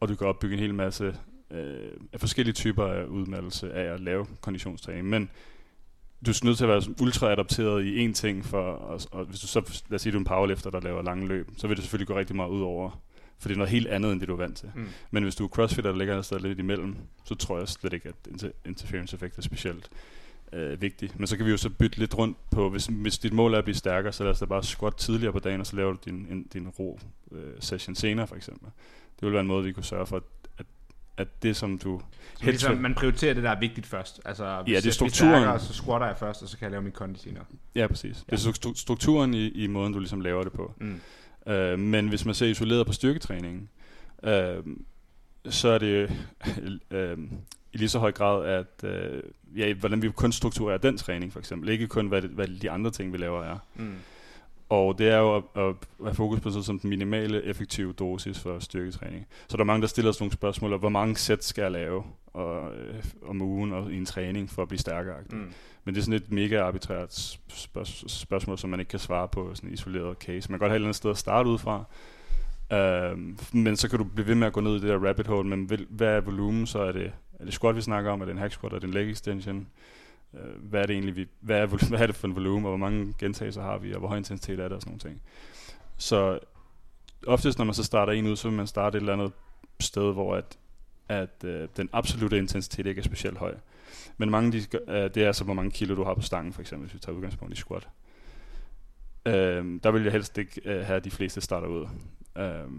og 0.00 0.08
du 0.08 0.14
kan 0.14 0.26
opbygge 0.26 0.54
en 0.54 0.60
hel 0.60 0.74
masse 0.74 1.16
øh, 1.50 1.90
af 2.12 2.20
forskellige 2.20 2.54
typer 2.54 2.86
af 2.86 3.04
udmattelse 3.04 3.72
af 3.72 3.94
at 3.94 4.00
lave 4.00 4.26
konditionstræning. 4.40 5.08
Men 5.08 5.30
du 6.26 6.30
er 6.30 6.44
nødt 6.44 6.56
til 6.56 6.64
at 6.64 6.68
være 6.68 6.82
ultra 7.00 7.32
adapteret 7.32 7.84
i 7.84 8.06
én 8.06 8.12
ting, 8.12 8.44
for, 8.44 8.62
og, 8.62 9.00
og 9.10 9.24
hvis 9.24 9.40
du 9.40 9.46
så, 9.46 9.82
lad 9.88 9.94
os 9.94 10.02
sige, 10.02 10.12
du 10.12 10.16
er 10.16 10.20
en 10.20 10.24
powerlifter, 10.24 10.70
der 10.70 10.80
laver 10.80 11.02
lange 11.02 11.28
løb, 11.28 11.50
så 11.56 11.66
vil 11.66 11.76
det 11.76 11.84
selvfølgelig 11.84 12.08
gå 12.08 12.18
rigtig 12.18 12.36
meget 12.36 12.50
ud 12.50 12.60
over, 12.60 13.00
for 13.38 13.48
det 13.48 13.54
er 13.54 13.58
noget 13.58 13.70
helt 13.70 13.86
andet, 13.86 14.12
end 14.12 14.20
det 14.20 14.28
du 14.28 14.32
er 14.32 14.36
vant 14.36 14.56
til. 14.56 14.70
Mm. 14.74 14.88
Men 15.10 15.22
hvis 15.22 15.34
du 15.36 15.44
er 15.44 15.48
crossfitter, 15.48 15.90
der 15.90 15.98
ligger 15.98 16.18
et 16.18 16.24
sted 16.24 16.38
lidt 16.40 16.58
imellem, 16.58 16.96
så 17.24 17.34
tror 17.34 17.58
jeg 17.58 17.68
slet 17.68 17.92
ikke, 17.92 18.08
at 18.08 18.14
inter- 18.32 18.52
interference 18.64 19.14
effekt 19.14 19.38
er 19.38 19.42
specielt 19.42 19.88
øh, 20.52 20.80
vigtig. 20.82 21.10
Men 21.16 21.26
så 21.26 21.36
kan 21.36 21.46
vi 21.46 21.50
jo 21.50 21.56
så 21.56 21.70
bytte 21.70 21.98
lidt 21.98 22.18
rundt 22.18 22.36
på, 22.50 22.70
hvis, 22.70 22.86
hvis 22.86 23.18
dit 23.18 23.32
mål 23.32 23.54
er 23.54 23.58
at 23.58 23.64
blive 23.64 23.74
stærkere, 23.74 24.12
så 24.12 24.22
lad 24.24 24.30
os 24.30 24.38
da 24.38 24.44
bare 24.44 24.62
squat 24.62 24.96
tidligere 24.96 25.32
på 25.32 25.38
dagen, 25.38 25.60
og 25.60 25.66
så 25.66 25.76
laver 25.76 25.92
du 25.92 25.98
din, 26.04 26.26
en, 26.30 26.46
din 26.52 26.68
ro 26.68 27.00
øh, 27.32 27.52
session 27.60 27.94
senere, 27.94 28.26
for 28.26 28.36
eksempel. 28.36 28.68
Det 29.16 29.22
ville 29.22 29.32
være 29.32 29.40
en 29.40 29.46
måde, 29.46 29.64
vi 29.64 29.72
kunne 29.72 29.84
sørge 29.84 30.06
for, 30.06 30.16
at, 30.16 30.22
at, 30.58 30.66
at 31.16 31.42
det, 31.42 31.56
som 31.56 31.78
du 31.78 32.00
Så 32.38 32.44
ligesom, 32.44 32.76
man 32.76 32.94
prioriterer 32.94 33.34
det, 33.34 33.42
der 33.42 33.50
er 33.50 33.60
vigtigt 33.60 33.86
først. 33.86 34.20
Altså, 34.24 34.62
hvis 34.64 34.72
det 34.76 34.82
er 34.84 34.86
jeg 34.86 34.94
strukturen. 34.94 35.32
stærkere, 35.42 35.60
så 35.60 35.72
squatter 35.74 36.06
jeg 36.06 36.16
først, 36.18 36.42
og 36.42 36.48
så 36.48 36.58
kan 36.58 36.64
jeg 36.64 36.70
lave 36.70 36.82
min 36.82 36.92
kondi 36.92 37.18
senere. 37.18 37.44
Ja, 37.74 37.86
præcis. 37.86 38.24
Ja. 38.30 38.36
Det 38.36 38.46
er 38.46 38.50
stru- 38.52 38.74
strukturen 38.80 39.34
i, 39.34 39.48
i 39.48 39.66
måden, 39.66 39.92
du 39.92 39.98
ligesom 39.98 40.20
laver 40.20 40.42
det 40.44 40.52
på. 40.52 40.74
Mm. 40.80 41.00
Øh, 41.46 41.78
men 41.78 42.08
hvis 42.08 42.24
man 42.24 42.34
ser 42.34 42.46
isoleret 42.46 42.86
på 42.86 42.92
styrketræningen, 42.92 43.68
øh, 44.22 44.56
så 45.48 45.68
er 45.68 45.78
det 45.78 46.10
øh, 46.90 47.18
i 47.72 47.76
lige 47.76 47.88
så 47.88 47.98
høj 47.98 48.12
grad, 48.12 48.46
at 48.46 48.90
øh, 48.90 49.22
ja, 49.56 49.74
hvordan 49.74 50.02
vi 50.02 50.10
kun 50.10 50.32
strukturerer 50.32 50.78
den 50.78 50.98
træning, 50.98 51.32
for 51.32 51.38
eksempel. 51.38 51.68
Ikke 51.68 51.86
kun, 51.86 52.06
hvad, 52.06 52.22
det, 52.22 52.30
hvad 52.30 52.46
de 52.46 52.70
andre 52.70 52.90
ting, 52.90 53.12
vi 53.12 53.18
laver, 53.18 53.42
er. 53.42 53.58
Mm. 53.74 53.94
Og 54.68 54.98
det 54.98 55.08
er 55.08 55.18
jo 55.18 55.36
at, 55.36 55.42
at 55.56 55.74
have 56.02 56.14
fokus 56.14 56.40
på 56.40 56.50
sådan 56.50 56.64
som 56.64 56.78
den 56.78 56.90
minimale 56.90 57.44
effektive 57.44 57.92
dosis 57.92 58.38
for 58.38 58.58
styrketræning. 58.58 59.26
Så 59.48 59.56
der 59.56 59.62
er 59.62 59.66
mange, 59.66 59.80
der 59.80 59.88
stiller 59.88 60.10
os 60.10 60.20
nogle 60.20 60.32
spørgsmål 60.32 60.78
hvor 60.78 60.88
mange 60.88 61.16
sæt 61.16 61.44
skal 61.44 61.62
jeg 61.62 61.70
lave 61.70 62.04
og, 62.36 62.74
øh, 62.76 63.04
om 63.28 63.42
ugen 63.42 63.72
og 63.72 63.92
i 63.92 63.96
en 63.96 64.06
træning 64.06 64.50
for 64.50 64.62
at 64.62 64.68
blive 64.68 64.78
stærkere. 64.78 65.16
Mm. 65.30 65.52
Men 65.84 65.94
det 65.94 66.00
er 66.00 66.04
sådan 66.04 66.20
et 66.22 66.32
mega 66.32 66.60
arbitrært 66.60 67.14
spørg- 67.48 68.10
spørgsmål, 68.10 68.58
som 68.58 68.70
man 68.70 68.80
ikke 68.80 68.90
kan 68.90 68.98
svare 68.98 69.28
på 69.28 69.54
sådan 69.54 69.70
en 69.70 69.74
isoleret 69.74 70.16
case. 70.18 70.50
Man 70.50 70.58
kan 70.58 70.64
godt 70.64 70.70
have 70.70 70.74
et 70.76 70.78
eller 70.78 70.86
andet 70.86 70.96
sted 70.96 71.10
at 71.10 71.18
starte 71.18 71.48
ud 71.48 71.58
fra. 71.58 71.84
Øhm, 72.72 73.38
men 73.52 73.76
så 73.76 73.88
kan 73.88 73.98
du 73.98 74.04
blive 74.04 74.26
ved 74.26 74.34
med 74.34 74.46
at 74.46 74.52
gå 74.52 74.60
ned 74.60 74.70
i 74.76 74.80
det 74.80 74.82
der 74.88 75.08
rabbit 75.08 75.26
hole, 75.26 75.48
men 75.48 75.70
vil- 75.70 75.86
hvad 75.90 76.08
er 76.16 76.20
volumen? 76.20 76.66
Så 76.66 76.78
er 76.78 76.92
det, 76.92 77.12
er 77.40 77.44
det 77.44 77.54
squat, 77.54 77.76
vi 77.76 77.80
snakker 77.80 78.10
om? 78.10 78.20
Er 78.20 78.24
det 78.24 78.32
en 78.32 78.38
hack 78.38 78.52
squat? 78.52 78.72
Er 78.72 78.78
det 78.78 78.86
en 78.86 78.94
leg 78.94 79.10
extension? 79.10 79.66
Øh, 80.34 80.40
hvad 80.62 80.82
er 80.82 80.86
det 80.86 80.94
egentlig, 80.94 81.16
vi, 81.16 81.26
hvad, 81.40 81.58
er, 81.60 81.66
hvad 81.88 82.00
er 82.00 82.06
det 82.06 82.16
for 82.16 82.26
en 82.26 82.34
volumen, 82.34 82.64
og 82.64 82.70
hvor 82.70 82.76
mange 82.76 83.14
gentagelser 83.18 83.62
har 83.62 83.78
vi, 83.78 83.92
og 83.92 83.98
hvor 83.98 84.08
høj 84.08 84.16
intensitet 84.16 84.58
er 84.60 84.62
det, 84.68 84.72
og 84.72 84.80
sådan 84.82 84.90
nogle 84.90 85.00
ting. 85.00 85.22
Så 85.96 86.38
oftest, 87.26 87.58
når 87.58 87.64
man 87.64 87.74
så 87.74 87.84
starter 87.84 88.12
en 88.12 88.26
ud, 88.26 88.36
så 88.36 88.48
vil 88.48 88.56
man 88.56 88.66
starte 88.66 88.96
et 88.98 89.00
eller 89.00 89.12
andet 89.12 89.32
sted, 89.80 90.12
hvor 90.12 90.34
at, 90.36 90.58
at 91.08 91.44
øh, 91.44 91.68
den 91.76 91.88
absolute 91.92 92.38
intensitet 92.38 92.86
ikke 92.86 92.98
er 92.98 93.04
specielt 93.04 93.38
høj. 93.38 93.54
Men 94.16 94.30
mange, 94.30 94.52
de, 94.52 94.58
øh, 94.88 95.10
det 95.14 95.16
er 95.16 95.26
altså, 95.26 95.44
hvor 95.44 95.54
mange 95.54 95.70
kilo 95.70 95.94
du 95.94 96.04
har 96.04 96.14
på 96.14 96.22
stangen, 96.22 96.52
for 96.52 96.60
eksempel, 96.60 96.86
hvis 96.86 96.94
vi 96.94 96.98
tager 96.98 97.16
udgangspunkt 97.16 97.54
i 97.54 97.56
squat. 97.56 97.88
Øh, 99.26 99.80
der 99.82 99.90
vil 99.90 100.02
jeg 100.02 100.12
helst 100.12 100.38
ikke 100.38 100.60
øh, 100.64 100.86
have, 100.86 100.96
at 100.96 101.04
de 101.04 101.10
fleste 101.10 101.40
starter 101.40 101.68
ud. 101.68 101.88
Øh, 102.38 102.70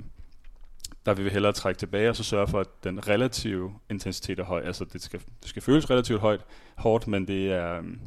der 1.05 1.13
vil 1.13 1.25
vi 1.25 1.29
hellere 1.29 1.53
trække 1.53 1.79
tilbage 1.79 2.09
og 2.09 2.15
så 2.15 2.23
sørge 2.23 2.47
for, 2.47 2.59
at 2.59 2.67
den 2.83 3.07
relative 3.07 3.73
intensitet 3.89 4.39
er 4.39 4.43
høj. 4.43 4.61
Altså, 4.61 4.85
det 4.85 5.01
skal, 5.01 5.19
det 5.41 5.49
skal 5.49 5.61
føles 5.61 5.89
relativt 5.89 6.21
højt, 6.21 6.41
hårdt, 6.75 7.07
men 7.07 7.27
det 7.27 7.51
er, 7.51 7.77
øhm, 7.77 7.99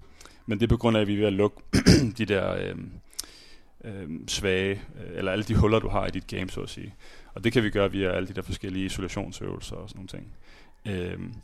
men 0.46 0.61
det 0.61 0.66
er 0.66 0.68
på 0.68 0.76
grund 0.76 0.96
af, 0.96 1.00
at 1.00 1.06
vi 1.06 1.12
er 1.14 1.18
ved 1.18 1.26
at 1.26 1.33
lukke 1.33 1.62
de 2.18 2.24
der 2.24 2.54
øhm, 2.54 2.90
øhm, 3.85 3.94
øh, 3.94 4.02
øh, 4.02 4.28
svage, 4.28 4.83
eller 5.14 5.33
alle 5.33 5.44
de 5.44 5.56
huller, 5.56 5.78
du 5.78 5.88
har 5.88 6.06
i 6.06 6.11
dit 6.11 6.26
game, 6.26 6.50
så 6.50 6.61
at 6.61 6.68
sige. 6.68 6.94
Og 7.34 7.44
det 7.44 7.52
kan 7.52 7.62
vi 7.62 7.70
gøre 7.70 7.90
via 7.90 8.10
alle 8.10 8.28
de 8.28 8.32
der 8.32 8.42
forskellige 8.42 8.84
isolationsøvelser 8.84 9.76
og 9.76 9.88
sådan 9.88 9.98
nogle 9.98 10.08
ting. 10.08 10.34
Øhm, 10.86 11.34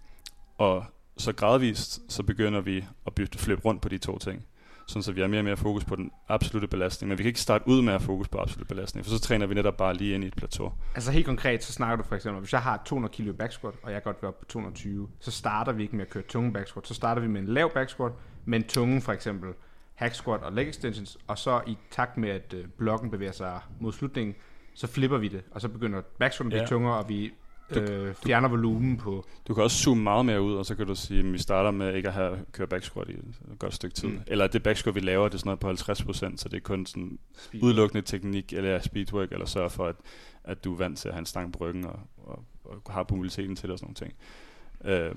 og 0.58 0.84
så 1.16 1.32
gradvist, 1.32 2.12
så 2.12 2.22
begynder 2.22 2.60
vi 2.60 2.84
at 3.06 3.14
bytte 3.14 3.38
flip 3.38 3.64
rundt 3.64 3.82
på 3.82 3.88
de 3.88 3.98
to 3.98 4.18
ting. 4.18 4.46
Sådan 4.88 5.02
så 5.02 5.12
vi 5.12 5.20
har 5.20 5.28
mere 5.28 5.40
og 5.40 5.44
mere 5.44 5.56
fokus 5.56 5.84
på 5.84 5.96
den 5.96 6.10
absolute 6.28 6.66
belastning. 6.66 7.08
Men 7.08 7.18
vi 7.18 7.22
kan 7.22 7.28
ikke 7.28 7.40
starte 7.40 7.68
ud 7.68 7.82
med 7.82 7.92
at 7.92 8.00
have 8.00 8.06
fokus 8.06 8.28
på 8.28 8.38
absolut 8.38 8.68
belastning, 8.68 9.06
for 9.06 9.10
så 9.10 9.20
træner 9.20 9.46
vi 9.46 9.54
netop 9.54 9.76
bare 9.76 9.94
lige 9.94 10.14
ind 10.14 10.24
i 10.24 10.26
et 10.26 10.36
plateau. 10.36 10.72
Altså 10.94 11.12
helt 11.12 11.26
konkret, 11.26 11.64
så 11.64 11.72
snakker 11.72 11.96
du 11.96 12.08
for 12.08 12.14
eksempel, 12.14 12.40
hvis 12.40 12.52
jeg 12.52 12.62
har 12.62 12.82
200 12.84 13.12
kilo 13.12 13.32
back 13.32 13.52
squat, 13.52 13.74
og 13.82 13.92
jeg 13.92 14.02
godt 14.02 14.16
vil 14.20 14.28
op 14.28 14.38
på 14.38 14.44
220, 14.44 15.08
så 15.20 15.30
starter 15.30 15.72
vi 15.72 15.82
ikke 15.82 15.96
med 15.96 16.04
at 16.04 16.10
køre 16.10 16.22
tunge 16.22 16.52
back 16.52 16.68
squat, 16.68 16.88
så 16.88 16.94
starter 16.94 17.22
vi 17.22 17.28
med 17.28 17.40
en 17.40 17.46
lav 17.46 17.72
back 17.74 17.90
squat, 17.90 18.12
men 18.44 18.64
tunge 18.64 19.00
for 19.00 19.12
eksempel 19.12 19.50
hack 19.94 20.14
squat 20.14 20.40
og 20.42 20.52
leg 20.52 20.68
extensions, 20.68 21.18
og 21.26 21.38
så 21.38 21.62
i 21.66 21.78
takt 21.90 22.16
med, 22.16 22.28
at 22.28 22.54
øh, 22.54 22.64
blokken 22.78 23.10
bevæger 23.10 23.32
sig 23.32 23.60
mod 23.80 23.92
slutningen, 23.92 24.34
så 24.76 24.86
flipper 24.86 25.18
vi 25.18 25.28
det, 25.28 25.42
og 25.50 25.60
så 25.60 25.68
begynder 25.68 26.00
back 26.18 26.32
squatten 26.34 26.52
at 26.52 26.52
blive 26.52 26.60
Ja. 26.62 26.66
tungere, 26.66 26.98
og 26.98 27.08
vi 27.08 27.30
øh, 27.70 28.14
fjerner 28.14 28.48
volumen 28.48 28.96
på... 28.96 29.24
Du 29.48 29.54
kan 29.54 29.62
også 29.64 29.76
zoome 29.82 30.02
meget 30.02 30.26
mere 30.26 30.42
ud, 30.42 30.54
og 30.54 30.66
så 30.66 30.74
kan 30.74 30.86
du 30.86 30.94
sige, 30.94 31.20
at 31.20 31.32
vi 31.32 31.38
starter 31.38 31.70
med 31.70 31.94
ikke 31.94 32.08
at 32.08 32.14
have 32.14 32.38
køre 32.52 32.66
back 32.66 32.84
squat 32.84 33.08
i 33.08 33.12
et 33.12 33.34
godt 33.58 33.74
stykke 33.74 33.94
tid. 33.96 34.08
Mm. 34.08 34.20
Eller 34.26 34.46
det 34.46 34.62
back 34.62 34.78
squat, 34.78 34.94
vi 34.94 35.00
laver, 35.00 35.28
det 35.28 35.34
er 35.34 35.38
sådan 35.38 35.58
noget 35.62 35.78
på 35.78 35.92
50%, 36.12 36.36
så 36.36 36.48
det 36.48 36.56
er 36.56 36.60
kun 36.60 36.86
sådan 36.86 37.18
Speed. 37.36 37.62
udelukkende 37.62 38.02
teknik, 38.02 38.52
eller 38.52 38.80
speedwork, 38.80 39.32
eller 39.32 39.46
sørge 39.46 39.70
for, 39.70 39.86
at, 39.86 39.96
at 40.44 40.64
du 40.64 40.72
er 40.72 40.76
vant 40.78 40.98
til 40.98 41.08
at 41.08 41.14
have 41.14 41.18
en 41.20 41.26
stang 41.26 41.52
på 41.52 41.58
ryggen, 41.58 41.84
og, 41.84 41.98
og, 42.24 42.44
og 42.64 42.92
har 42.92 43.06
mobiliteten 43.10 43.56
til 43.56 43.62
det 43.68 43.72
og 43.72 43.78
sådan 43.78 43.94
nogle 44.00 44.10
ting. 44.10 44.14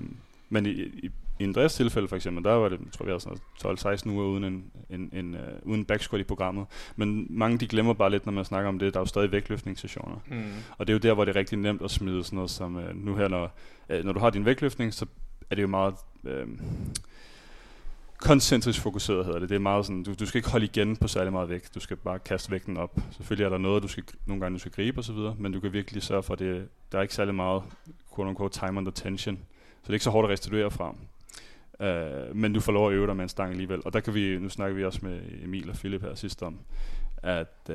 Øhm, 0.00 0.16
men 0.48 0.66
i, 0.66 0.70
i, 0.70 1.10
i 1.40 1.44
Andreas 1.44 1.74
tilfælde 1.74 2.08
for 2.08 2.16
eksempel, 2.16 2.44
der 2.44 2.52
var 2.52 2.68
det, 2.68 2.80
jeg 2.80 2.92
tror 2.92 3.06
havde 3.06 3.20
sådan 3.20 3.98
12-16 4.06 4.10
uger 4.10 4.24
uden 4.24 4.44
en, 4.44 4.64
en, 4.90 5.10
en 5.12 5.34
uh, 5.34 5.70
uden 5.70 5.84
back 5.84 6.02
squat 6.02 6.20
i 6.20 6.24
programmet. 6.24 6.66
Men 6.96 7.26
mange 7.30 7.58
de 7.58 7.66
glemmer 7.66 7.92
bare 7.92 8.10
lidt, 8.10 8.26
når 8.26 8.32
man 8.32 8.44
snakker 8.44 8.68
om 8.68 8.78
det, 8.78 8.94
der 8.94 9.00
er 9.00 9.02
jo 9.02 9.06
stadig 9.06 9.32
vægtløftningssessioner. 9.32 10.16
Mm. 10.30 10.44
Og 10.78 10.86
det 10.86 10.92
er 10.92 10.94
jo 10.94 10.98
der, 10.98 11.14
hvor 11.14 11.24
det 11.24 11.36
er 11.36 11.38
rigtig 11.38 11.58
nemt 11.58 11.82
at 11.82 11.90
smide 11.90 12.24
sådan 12.24 12.36
noget 12.36 12.50
som, 12.50 12.78
øh, 12.78 12.96
nu 12.96 13.14
her, 13.14 13.28
når, 13.28 13.56
øh, 13.88 14.04
når 14.04 14.12
du 14.12 14.20
har 14.20 14.30
din 14.30 14.44
vægtløftning, 14.44 14.94
så 14.94 15.06
er 15.50 15.54
det 15.54 15.62
jo 15.62 15.68
meget 15.68 15.94
øh, 16.24 16.46
koncentrisk 18.18 18.80
fokuseret, 18.80 19.24
hedder 19.24 19.38
det. 19.38 19.48
Det 19.48 19.54
er 19.54 19.58
meget 19.58 19.86
sådan, 19.86 20.02
du, 20.02 20.14
du 20.20 20.26
skal 20.26 20.38
ikke 20.38 20.50
holde 20.50 20.66
igen 20.66 20.96
på 20.96 21.08
særlig 21.08 21.32
meget 21.32 21.48
vægt. 21.48 21.74
Du 21.74 21.80
skal 21.80 21.96
bare 21.96 22.18
kaste 22.18 22.50
vægten 22.50 22.76
op. 22.76 23.00
Selvfølgelig 23.10 23.44
er 23.44 23.50
der 23.50 23.58
noget, 23.58 23.82
du 23.82 23.88
skal, 23.88 24.04
nogle 24.26 24.40
gange 24.40 24.54
du 24.54 24.60
skal 24.60 24.72
gribe 24.72 24.98
osv., 24.98 25.16
men 25.38 25.52
du 25.52 25.60
kan 25.60 25.72
virkelig 25.72 26.02
sørge 26.02 26.22
for, 26.22 26.32
at 26.32 26.38
det, 26.38 26.68
der 26.92 26.98
er 26.98 27.02
ikke 27.02 27.14
særlig 27.14 27.34
meget 27.34 27.62
quote 28.14 28.28
unquote, 28.28 28.58
time 28.60 28.78
under 28.78 28.92
tension. 28.92 29.36
Så 29.36 29.82
det 29.82 29.88
er 29.88 29.94
ikke 29.94 30.04
så 30.04 30.10
hårdt 30.10 30.26
at 30.26 30.32
restituere 30.32 30.70
fra. 30.70 30.94
Uh, 31.80 32.36
men 32.36 32.52
du 32.52 32.60
får 32.60 32.72
lov 32.72 32.88
at 32.88 32.94
øve 32.94 33.06
dig 33.06 33.16
med 33.16 33.22
en 33.22 33.28
stang 33.28 33.50
alligevel. 33.50 33.82
Og 33.84 33.92
der 33.92 34.00
kan 34.00 34.14
vi, 34.14 34.38
nu 34.38 34.48
snakker 34.48 34.76
vi 34.76 34.84
også 34.84 35.00
med 35.02 35.20
Emil 35.44 35.70
og 35.70 35.76
Philip 35.76 36.02
her 36.02 36.14
sidst 36.14 36.42
om, 36.42 36.58
at 37.22 37.70
uh, 37.70 37.74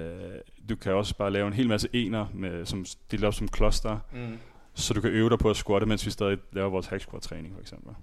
du 0.70 0.76
kan 0.76 0.94
også 0.94 1.18
bare 1.18 1.32
lave 1.32 1.48
en 1.48 1.54
hel 1.54 1.68
masse 1.68 1.90
ener, 1.94 2.26
med, 2.34 2.66
som 2.66 2.86
deler 3.12 3.28
op 3.28 3.34
som 3.34 3.48
kloster, 3.48 4.00
Mm. 4.14 4.38
så 4.74 4.94
du 4.94 5.02
kan 5.02 5.10
øve 5.10 5.30
dig 5.30 5.40
på 5.40 5.50
at 5.50 5.56
squatte, 5.56 5.88
mens 5.88 6.06
vi 6.06 6.12
stadig 6.12 6.38
laver 6.52 6.70
vores 6.70 6.88
hack 6.88 7.02
squat 7.02 7.22
træning 7.22 7.54
for 7.54 7.62
eksempel. 7.62 7.96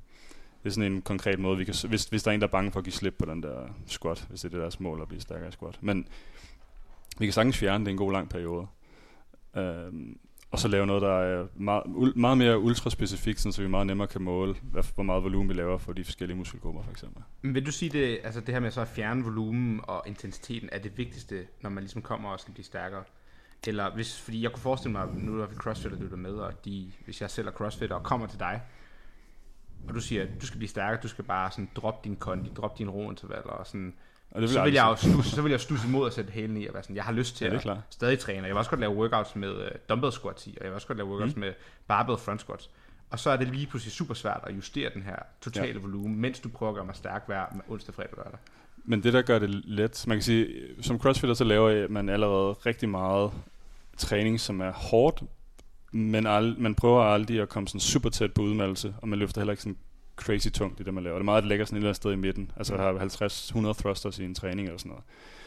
Det 0.62 0.69
er 0.69 0.73
sådan 0.73 0.93
en 0.93 1.03
konkret 1.03 1.38
måde, 1.38 1.59
vi 1.59 1.65
kan, 1.65 1.75
hvis, 1.88 2.05
hvis 2.05 2.23
der 2.23 2.31
er 2.31 2.35
en, 2.35 2.41
der 2.41 2.47
er 2.47 2.51
bange 2.51 2.71
for 2.73 2.79
at 2.79 2.85
give 2.85 2.93
slip 2.93 3.15
på 3.19 3.27
den 3.27 3.43
der 3.43 3.69
squat, 3.87 4.27
hvis 4.29 4.41
det 4.41 4.49
er 4.49 4.51
det 4.51 4.61
deres 4.61 4.81
mål 4.81 5.01
at 5.03 5.09
blive 5.09 5.21
stærkere 5.21 5.49
i 5.49 5.53
squat. 5.53 5.79
Men 5.81 6.07
vi 7.19 7.27
kan 7.27 7.33
sagtens 7.33 7.59
fjerne 7.59 7.85
det 7.85 7.91
en 7.91 7.97
god 7.97 8.12
lang 8.12 8.29
periode. 8.29 8.67
Øhm, 9.57 10.19
og 10.53 10.59
så 10.59 10.69
lave 10.69 10.87
noget, 10.87 11.03
der 11.03 11.19
er 11.19 11.47
meget, 11.55 12.17
meget 12.17 12.38
mere 12.38 12.59
ultraspecifikt, 12.59 13.41
så 13.41 13.62
vi 13.62 13.69
meget 13.69 13.87
nemmere 13.87 14.09
kan 14.09 14.23
måle, 14.23 14.55
hvad, 14.62 14.83
hvor 14.95 15.03
meget 15.03 15.23
volumen 15.23 15.49
vi 15.49 15.55
laver 15.55 15.79
for 15.79 15.93
de 15.93 16.05
forskellige 16.05 16.37
muskelgrupper, 16.37 16.83
for 16.83 16.91
eksempel. 16.91 17.23
Men 17.43 17.55
vil 17.55 17.67
du 17.67 17.73
sige, 17.73 17.88
det, 17.88 18.19
altså 18.25 18.41
det 18.41 18.49
her 18.49 18.61
med 18.61 18.71
så 18.71 18.81
at 18.81 18.88
fjerne 18.88 19.25
volumen 19.25 19.81
og 19.83 20.03
intensiteten, 20.07 20.69
er 20.73 20.79
det 20.79 20.99
vigtigste, 20.99 21.47
når 21.61 21.71
man 21.71 21.83
ligesom 21.83 22.03
kommer 22.03 22.31
og 22.31 22.41
skal 22.41 22.55
blive 22.55 22.65
stærkere? 22.65 23.05
Eller 23.67 23.95
hvis, 23.95 24.21
fordi 24.21 24.43
jeg 24.43 24.53
kunne 24.53 24.62
forestille 24.62 24.93
mig, 24.93 25.09
nu 25.15 25.41
er 25.41 25.47
vi 25.47 25.55
crossfit, 25.55 25.91
der 25.91 26.12
er 26.12 26.17
med, 26.17 26.35
og 26.35 26.65
de, 26.65 26.93
hvis 27.05 27.21
jeg 27.21 27.31
selv 27.31 27.47
er 27.47 27.53
crossfit 27.53 27.93
og 27.93 28.03
kommer 28.03 28.27
til 28.27 28.38
dig, 28.38 28.62
og 29.88 29.95
du 29.95 30.01
siger, 30.01 30.23
at 30.23 30.29
du 30.41 30.47
skal 30.47 30.59
blive 30.59 30.69
stærkere, 30.69 31.03
du 31.03 31.09
skal 31.09 31.25
bare 31.25 31.51
sådan 31.51 31.71
droppe 31.75 32.09
din 32.09 32.17
kondi, 32.17 32.51
droppe 32.57 32.79
dine 32.79 32.91
rointervaller 32.91 33.53
og 33.53 33.67
sådan, 33.67 33.95
og 34.35 34.42
det 34.42 34.51
så 34.51 34.64
vil 34.64 34.73
jeg 34.73 34.85
jo 34.85 34.97
stusse, 34.97 35.31
så 35.31 35.42
vil 35.42 35.51
jeg 35.51 35.61
stusse 35.61 35.88
imod 35.88 36.07
at 36.07 36.12
sætte 36.14 36.33
hælen 36.33 36.57
i 36.57 36.66
og 36.66 36.75
være 36.75 36.83
sådan, 36.83 36.97
jeg 36.97 37.05
har 37.05 37.12
lyst 37.12 37.37
til 37.37 37.45
Ja, 37.45 37.51
det 37.51 37.55
er 37.55 37.59
at 37.59 37.62
klart. 37.62 37.79
stadig 37.90 38.18
træne. 38.18 38.38
Jeg 38.42 38.49
vil 38.49 38.57
også 38.57 38.71
godt 38.71 38.81
lave 38.81 38.95
workouts 38.97 39.37
med 39.37 39.51
uh, 39.51 39.68
dumbbell 39.88 40.12
squats 40.12 40.47
i, 40.47 40.51
og 40.51 40.64
jeg 40.64 40.71
vil 40.71 40.75
også 40.75 40.87
godt 40.87 40.99
lave 40.99 41.09
workouts 41.09 41.35
mm. 41.35 41.40
med 41.40 41.53
barbell 41.88 42.18
front 42.18 42.40
squats. 42.40 42.71
Og 43.11 43.18
så 43.18 43.31
er 43.31 43.37
det 43.37 43.49
lige 43.49 43.66
pludselig 43.66 43.92
super 43.92 44.14
svært 44.14 44.40
at 44.47 44.57
justere 44.57 44.90
den 44.95 45.03
her 45.03 45.16
totale 45.40 45.73
ja. 45.73 45.79
volumen, 45.79 46.21
mens 46.21 46.40
du 46.40 46.49
prøver 46.49 46.71
at 46.73 46.77
gøre 46.77 46.85
mig 46.85 46.97
stærk 46.97 47.23
hver 47.27 47.45
onsdag, 47.68 47.95
fredag 47.95 48.11
og 48.12 48.16
lørdag. 48.25 48.38
Men 48.85 49.03
det, 49.03 49.12
der 49.12 49.23
gør 49.23 49.38
det 49.38 49.51
let, 49.51 50.05
man 50.09 50.16
kan 50.16 50.23
sige, 50.23 50.49
som 50.81 50.99
crossfitter, 50.99 51.35
så 51.35 51.45
laver 51.45 51.88
man 51.88 52.09
allerede 52.09 52.53
rigtig 52.53 52.88
meget 52.88 53.31
træning, 53.97 54.40
som 54.40 54.61
er 54.61 54.73
hårdt, 54.73 55.23
men 55.92 56.27
ald- 56.27 56.61
man 56.61 56.75
prøver 56.75 57.03
aldrig 57.03 57.40
at 57.40 57.49
komme 57.49 57.68
sådan 57.68 57.81
super 57.81 58.11
tæt 58.11 58.33
på 58.33 58.42
udmeldelse, 58.42 58.95
og 59.03 59.09
man 59.09 59.18
løfter 59.18 59.40
heller 59.40 59.53
ikke 59.53 59.62
sådan 59.62 59.77
crazy 60.23 60.49
tungt 60.49 60.79
det, 60.79 60.95
man 60.95 61.05
laver. 61.05 61.17
Det 61.17 61.23
er 61.23 61.25
meget, 61.25 61.39
at 61.39 61.43
det 61.43 61.49
ligger 61.49 61.65
sådan 61.65 61.77
et 61.77 61.79
eller 61.79 61.89
andet 61.89 61.97
sted 61.97 62.13
i 62.13 62.17
midten. 62.17 62.51
Altså 62.57 62.77
har 62.77 62.93
50-100 63.73 63.83
thrusters 63.83 64.19
i 64.19 64.25
en 64.25 64.35
træning 64.35 64.69
eller 64.69 64.79
sådan 64.79 64.91
noget. 64.91 65.05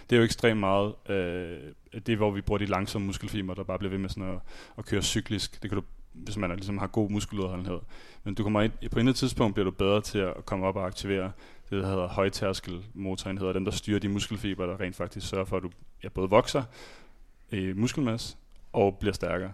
Det 0.09 0.15
er 0.15 0.17
jo 0.17 0.25
ekstremt 0.25 0.59
meget, 0.59 0.93
øh, 1.09 1.59
det 1.93 2.09
er, 2.09 2.15
hvor 2.15 2.31
vi 2.31 2.41
bruger 2.41 2.59
de 2.59 2.65
langsomme 2.65 3.07
muskelfiber, 3.07 3.53
der 3.53 3.63
bare 3.63 3.79
bliver 3.79 3.91
ved 3.91 3.99
med 3.99 4.09
sådan 4.09 4.29
at, 4.29 4.39
at 4.77 4.85
køre 4.85 5.01
cyklisk. 5.01 5.61
Det 5.63 5.71
kan 5.71 5.79
du, 5.79 5.83
hvis 6.13 6.37
man 6.37 6.51
er, 6.51 6.55
ligesom 6.55 6.77
har 6.77 6.87
god 6.87 7.09
muskeludholdenhed. 7.09 7.79
Men 8.23 8.35
du 8.35 8.43
kommer 8.43 8.61
ind, 8.61 8.71
på 8.91 8.99
et 8.99 9.15
tidspunkt 9.15 9.55
bliver 9.55 9.65
du 9.65 9.71
bedre 9.71 10.01
til 10.01 10.19
at 10.19 10.45
komme 10.45 10.65
op 10.65 10.75
og 10.75 10.85
aktivere 10.85 11.31
det, 11.69 11.83
der 11.83 11.87
hedder 11.87 12.07
højtærskel 12.07 12.85
motorenheder, 12.93 13.53
dem 13.53 13.65
der 13.65 13.71
styrer 13.71 13.99
de 13.99 14.09
muskelfiber, 14.09 14.65
der 14.65 14.79
rent 14.79 14.95
faktisk 14.95 15.29
sørger 15.29 15.45
for, 15.45 15.57
at 15.57 15.63
du 15.63 15.69
ja, 16.03 16.09
både 16.09 16.29
vokser 16.29 16.63
i 17.51 17.73
muskelmasse 17.75 18.37
og 18.73 18.97
bliver 18.99 19.13
stærkere. 19.13 19.53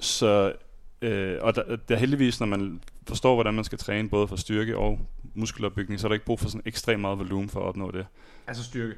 Så, 0.00 0.52
øh, 1.02 1.38
og 1.40 1.54
der, 1.54 1.76
der 1.76 1.94
er 1.94 1.98
heldigvis, 1.98 2.40
når 2.40 2.46
man 2.46 2.80
forstår, 3.08 3.34
hvordan 3.34 3.54
man 3.54 3.64
skal 3.64 3.78
træne 3.78 4.08
både 4.08 4.28
for 4.28 4.36
styrke 4.36 4.76
og 4.76 5.00
muskelopbygning, 5.34 6.00
så 6.00 6.06
er 6.06 6.08
der 6.08 6.14
ikke 6.14 6.26
brug 6.26 6.40
for 6.40 6.48
sådan 6.48 6.62
ekstremt 6.66 7.00
meget 7.00 7.18
volumen 7.18 7.48
for 7.48 7.60
at 7.60 7.66
opnå 7.66 7.90
det. 7.90 8.06
Altså 8.46 8.64
styrke. 8.64 8.94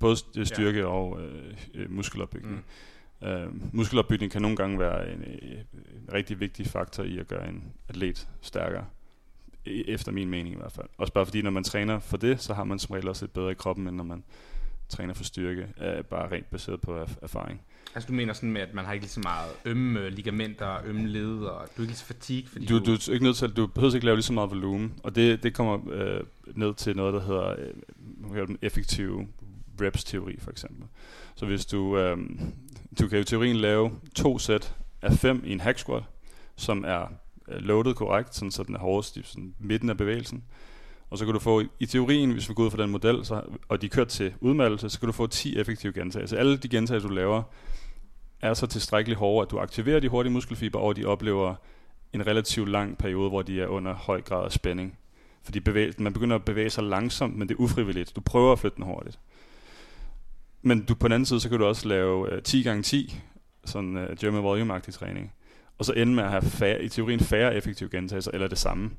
Både 0.00 0.16
st- 0.16 0.44
styrke 0.44 0.78
ja. 0.78 0.84
og 0.86 1.20
øh, 1.22 1.54
øh, 1.74 1.90
muskelopbygning. 1.92 2.64
Mm. 3.22 3.26
Øh, 3.28 3.74
muskelopbygning 3.74 4.32
kan 4.32 4.42
nogle 4.42 4.56
gange 4.56 4.78
være 4.78 5.12
en, 5.12 5.20
øh, 5.20 5.52
en 5.52 6.12
rigtig 6.12 6.40
vigtig 6.40 6.66
faktor 6.66 7.02
i 7.04 7.18
at 7.18 7.28
gøre 7.28 7.48
en 7.48 7.64
atlet 7.88 8.28
stærkere. 8.40 8.84
E- 9.68 9.90
Efter 9.90 10.12
min 10.12 10.28
mening 10.30 10.54
i 10.54 10.58
hvert 10.58 10.72
fald. 10.72 10.86
Også 10.98 11.12
bare 11.12 11.26
fordi, 11.26 11.42
når 11.42 11.50
man 11.50 11.64
træner 11.64 11.98
for 11.98 12.16
det, 12.16 12.40
så 12.42 12.54
har 12.54 12.64
man 12.64 12.78
som 12.78 12.92
regel 12.92 13.08
også 13.08 13.24
lidt 13.24 13.32
bedre 13.32 13.50
i 13.50 13.54
kroppen, 13.54 13.86
end 13.88 13.96
når 13.96 14.04
man 14.04 14.24
træner 14.88 15.14
for 15.14 15.24
styrke, 15.24 15.68
øh, 15.80 16.04
bare 16.04 16.30
rent 16.30 16.50
baseret 16.50 16.80
på 16.80 17.02
erf- 17.02 17.18
erfaring. 17.22 17.60
Altså 17.94 18.06
du 18.06 18.12
mener 18.12 18.32
sådan 18.32 18.52
med, 18.52 18.60
at 18.60 18.74
man 18.74 18.84
har 18.84 18.92
ikke 18.92 19.04
lige 19.04 19.10
så 19.12 19.20
meget 19.20 19.50
ømme 19.64 20.00
øh, 20.00 20.12
ligamenter, 20.12 20.76
ømme 20.86 21.06
led, 21.08 21.36
og 21.38 21.60
du 21.76 21.82
er 21.82 21.82
ikke 21.82 21.82
lige 21.90 21.94
så 21.96 22.04
fatigue, 22.04 22.48
fordi 22.48 22.66
Du, 22.66 22.78
du, 22.78 22.92
er 22.92 23.12
ikke 23.12 23.24
nødt 23.24 23.36
til, 23.36 23.44
at- 23.44 23.56
du 23.56 23.66
behøver 23.66 23.94
ikke 23.94 24.06
lave 24.06 24.16
lige 24.16 24.24
så 24.24 24.32
meget 24.32 24.50
volumen, 24.50 24.94
og 25.02 25.14
det, 25.14 25.42
det 25.42 25.54
kommer 25.54 25.78
øh, 25.92 26.20
ned 26.54 26.74
til 26.74 26.96
noget, 26.96 27.14
der 27.14 27.20
hedder 27.20 27.54
øh, 28.38 28.48
den 28.48 28.58
effektiv 28.62 29.20
reps-teori 29.80 30.36
for 30.40 30.50
eksempel. 30.50 30.84
Så 31.36 31.46
hvis 31.46 31.66
du, 31.66 31.98
øh, 31.98 32.16
du 33.00 33.08
kan 33.08 33.18
i 33.20 33.24
teorien 33.24 33.56
lave 33.56 33.90
to 34.14 34.38
sæt 34.38 34.74
af 35.02 35.12
fem 35.12 35.42
i 35.46 35.52
en 35.52 35.60
hack 35.60 35.78
squat, 35.78 36.02
som 36.56 36.84
er 36.86 37.12
øh, 37.48 37.62
loaded 37.62 37.94
korrekt, 37.94 38.34
sådan, 38.34 38.50
så 38.50 38.62
den 38.62 38.74
er 38.74 38.78
hårdest 38.78 39.16
i 39.16 39.22
sådan 39.24 39.54
midten 39.58 39.90
af 39.90 39.96
bevægelsen. 39.96 40.44
Og 41.10 41.18
så 41.18 41.24
kan 41.24 41.34
du 41.34 41.40
få, 41.40 41.62
i 41.80 41.86
teorien, 41.86 42.30
hvis 42.30 42.48
vi 42.48 42.54
går 42.54 42.64
ud 42.64 42.70
fra 42.70 42.82
den 42.82 42.90
model, 42.90 43.24
så, 43.24 43.42
og 43.68 43.80
de 43.82 43.86
er 43.86 43.90
kørt 43.90 44.08
til 44.08 44.32
udmattelse, 44.40 44.90
så 44.90 45.00
kan 45.00 45.06
du 45.06 45.12
få 45.12 45.26
10 45.26 45.58
effektive 45.58 45.92
gentagelser. 45.92 46.36
Alle 46.36 46.56
de 46.56 46.68
gentagelser, 46.68 47.08
du 47.08 47.14
laver, 47.14 47.42
er 48.40 48.54
så 48.54 48.66
tilstrækkeligt 48.66 49.18
hårde, 49.18 49.46
at 49.46 49.50
du 49.50 49.58
aktiverer 49.58 50.00
de 50.00 50.08
hurtige 50.08 50.32
muskelfiber, 50.32 50.78
og 50.78 50.96
de 50.96 51.04
oplever 51.04 51.54
en 52.12 52.26
relativt 52.26 52.68
lang 52.68 52.98
periode, 52.98 53.28
hvor 53.28 53.42
de 53.42 53.60
er 53.60 53.66
under 53.66 53.94
høj 53.94 54.20
grad 54.20 54.44
af 54.44 54.52
spænding. 54.52 54.98
Fordi 55.42 55.60
bevæg, 55.60 56.00
man 56.00 56.12
begynder 56.12 56.36
at 56.36 56.44
bevæge 56.44 56.70
sig 56.70 56.84
langsomt, 56.84 57.36
men 57.36 57.48
det 57.48 57.54
er 57.54 57.60
ufrivilligt. 57.60 58.16
Du 58.16 58.20
prøver 58.20 58.52
at 58.52 58.58
flytte 58.58 58.76
den 58.76 58.84
hurtigt. 58.84 59.18
Men 60.62 60.84
du, 60.84 60.94
på 60.94 61.08
den 61.08 61.12
anden 61.12 61.26
side, 61.26 61.40
så 61.40 61.48
kan 61.48 61.58
du 61.58 61.64
også 61.64 61.88
lave 61.88 62.32
øh, 62.32 62.42
10 62.42 62.62
gange 62.62 62.82
10 62.82 63.20
sådan 63.64 63.96
øh, 63.96 64.16
German 64.16 64.42
volume-agtig 64.42 64.92
træning. 64.92 65.32
Og 65.78 65.84
så 65.84 65.92
ende 65.92 66.14
med 66.14 66.24
at 66.24 66.30
have 66.30 66.42
færre, 66.42 66.82
i 66.82 66.88
teorien 66.88 67.20
færre 67.20 67.54
effektive 67.54 67.88
gentagelser, 67.90 68.30
eller 68.30 68.48
det 68.48 68.58
samme. 68.58 68.90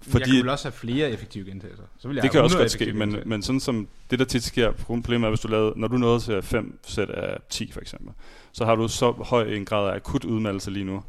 Fordi, 0.00 0.34
jeg 0.34 0.42
kan 0.42 0.50
også 0.50 0.64
have 0.64 0.72
flere 0.72 1.10
effektive 1.10 1.44
gentagelser. 1.44 1.84
Så 1.98 2.08
vil 2.08 2.14
jeg 2.14 2.22
det 2.22 2.30
kan 2.30 2.40
også 2.40 2.56
100 2.56 2.64
godt 2.64 2.72
ske, 2.72 2.84
men, 2.84 3.08
gentagelser. 3.08 3.28
men 3.28 3.42
sådan 3.42 3.60
som 3.60 3.88
det 4.10 4.18
der 4.18 4.24
tit 4.24 4.44
sker, 4.44 4.72
problemet 4.72 5.26
er, 5.26 5.30
hvis 5.30 5.40
du 5.40 5.48
lavede, 5.48 5.72
når 5.76 5.88
du 5.88 5.98
nåede 5.98 6.20
til 6.20 6.42
5 6.42 6.78
sæt 6.86 7.10
af 7.10 7.38
10 7.50 7.72
for 7.72 7.80
eksempel, 7.80 8.12
så 8.52 8.64
har 8.64 8.74
du 8.74 8.88
så 8.88 9.10
høj 9.10 9.44
en 9.48 9.64
grad 9.64 9.90
af 9.90 9.94
akut 9.94 10.24
udmattelse 10.24 10.70
lige 10.70 10.84
nu, 10.84 11.02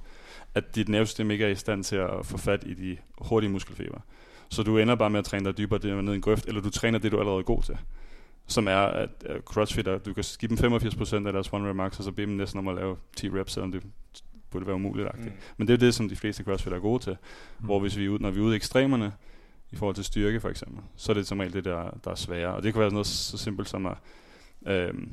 at 0.56 0.76
dit 0.76 0.90
nervesystem 0.90 1.32
ikke 1.32 1.46
er 1.46 1.50
i 1.50 1.56
stand 1.56 1.84
til 1.84 1.96
at 1.96 2.10
få 2.24 2.38
fat 2.38 2.64
i 2.66 2.74
de 2.74 2.98
hurtige 3.18 3.50
muskelfiber. 3.50 4.00
Så 4.50 4.64
du 4.64 4.78
ender 4.78 4.96
bare 4.96 5.10
med 5.10 5.20
at 5.20 5.26
træne 5.26 5.46
dig 5.46 5.58
dybere 5.58 5.80
det 5.80 6.04
ned 6.04 6.14
i 6.14 6.16
en 6.16 6.22
grøft, 6.22 6.46
eller 6.46 6.62
du 6.62 6.70
træner 6.70 7.00
det, 7.00 7.12
du 7.12 7.18
er 7.18 7.22
allerede 7.22 7.44
god 7.44 7.64
til. 7.64 7.78
Som 8.48 8.68
er, 8.68 8.78
at 8.78 9.10
crossfitter, 9.46 9.98
du 9.98 10.14
kan 10.14 10.24
give 10.40 10.58
dem 10.58 10.74
85% 10.74 11.28
af 11.28 11.34
deres 11.34 11.54
one 11.54 11.70
rep 11.70 11.76
max, 11.76 11.98
og 11.98 12.04
så 12.04 12.12
bede 12.12 12.28
dem 12.28 12.36
næsten 12.36 12.60
om 12.60 12.68
at 12.68 12.76
lave 12.76 12.98
10 13.16 13.30
reps, 13.30 13.54
selvom 13.54 13.72
det 13.72 13.84
burde 14.52 14.66
være 14.66 14.76
umuligt. 14.76 15.08
Mm. 15.18 15.32
Men 15.58 15.68
det 15.68 15.74
er 15.74 15.78
det, 15.78 15.96
som 15.96 16.10
de 16.10 16.16
fleste 16.16 16.44
crossfitter 16.44 16.78
er 16.78 16.82
gode 16.82 17.04
til. 17.04 17.18
Mm. 17.60 17.66
Hvor 17.66 17.80
hvis 17.80 17.98
vi 17.98 18.06
er 18.06 18.10
ude, 18.10 18.22
når 18.22 18.32
vi 18.32 18.40
er 18.40 18.44
ude 18.44 18.54
i 18.54 18.56
ekstremerne, 18.56 19.14
i 19.72 19.76
forhold 19.76 19.96
til 19.96 20.04
styrke 20.04 20.40
for 20.40 20.50
eksempel, 20.50 20.84
så 20.96 21.12
er 21.12 21.14
det 21.14 21.28
som 21.28 21.40
regel 21.40 21.54
det, 21.54 21.66
der, 21.66 21.90
der 22.04 22.12
er 22.12 22.16
sværere. 22.16 22.56
Og 22.56 22.64
det 22.64 22.74
kan 22.74 22.82
være 22.82 22.92
noget 22.92 23.08
så 23.08 23.38
simpelt 23.38 23.70
som 23.70 23.86
at, 23.86 23.98
øhm, 24.68 25.12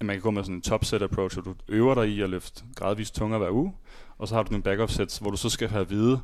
at 0.00 0.06
man 0.06 0.16
kan 0.16 0.22
gå 0.22 0.30
med 0.30 0.44
sådan 0.44 0.54
en 0.54 0.62
topset 0.62 1.02
approach, 1.02 1.38
hvor 1.38 1.52
du 1.52 1.54
øver 1.68 1.94
dig 1.94 2.08
i 2.08 2.20
at 2.20 2.30
løfte 2.30 2.64
gradvist 2.76 3.14
tungere 3.14 3.38
hver 3.38 3.50
uge, 3.50 3.74
og 4.18 4.28
så 4.28 4.34
har 4.34 4.42
du 4.42 4.50
nogle 4.50 4.62
backup 4.62 4.90
sets, 4.90 5.18
hvor 5.18 5.30
du 5.30 5.36
så 5.36 5.48
skal 5.48 5.68
have 5.68 5.80
at 5.80 5.90
vide, 5.90 6.20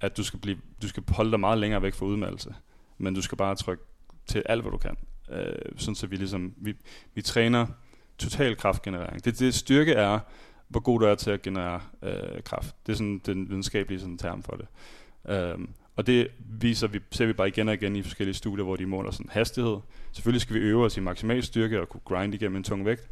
at 0.00 0.16
du 0.16 0.24
skal, 0.24 0.40
blive, 0.40 0.58
du 0.82 0.88
skal 0.88 1.02
holde 1.08 1.30
dig 1.30 1.40
meget 1.40 1.58
længere 1.58 1.82
væk 1.82 1.94
fra 1.94 2.06
udmattelse. 2.06 2.54
Men 2.98 3.14
du 3.14 3.22
skal 3.22 3.38
bare 3.38 3.54
trykke 3.54 3.84
til 4.26 4.42
alt, 4.46 4.62
hvad 4.62 4.72
du 4.72 4.78
kan. 4.78 4.96
Øh, 5.30 5.72
sådan 5.76 5.94
så 5.94 6.06
vi 6.06 6.16
ligesom, 6.16 6.54
vi, 6.56 6.74
vi 7.14 7.22
træner 7.22 7.66
total 8.18 8.56
kraftgenerering. 8.56 9.24
Det, 9.24 9.38
det 9.38 9.54
styrke 9.54 9.92
er, 9.92 10.18
hvor 10.68 10.80
god 10.80 11.00
du 11.00 11.06
er 11.06 11.14
til 11.14 11.30
at 11.30 11.42
generere 11.42 11.80
øh, 12.02 12.42
kraft. 12.44 12.74
Det 12.86 12.92
er 12.92 12.96
sådan 12.96 13.20
den 13.26 13.48
videnskabelige 13.48 14.00
sådan 14.00 14.18
term 14.18 14.42
for 14.42 14.52
det. 14.52 14.66
Øhm, 15.34 15.68
og 15.96 16.06
det 16.06 16.28
viser 16.38 16.86
vi, 16.86 17.00
ser 17.10 17.26
vi 17.26 17.32
bare 17.32 17.48
igen 17.48 17.68
og 17.68 17.74
igen 17.74 17.96
i 17.96 18.02
forskellige 18.02 18.34
studier, 18.34 18.64
hvor 18.64 18.76
de 18.76 18.86
måler 18.86 19.10
sådan 19.10 19.30
hastighed. 19.30 19.76
Selvfølgelig 20.12 20.40
skal 20.40 20.54
vi 20.54 20.60
øve 20.60 20.84
os 20.84 20.96
i 20.96 21.00
maksimal 21.00 21.42
styrke 21.42 21.80
og 21.80 21.88
kunne 21.88 22.00
grind 22.04 22.34
igennem 22.34 22.56
en 22.56 22.64
tung 22.64 22.86
vægt. 22.86 23.10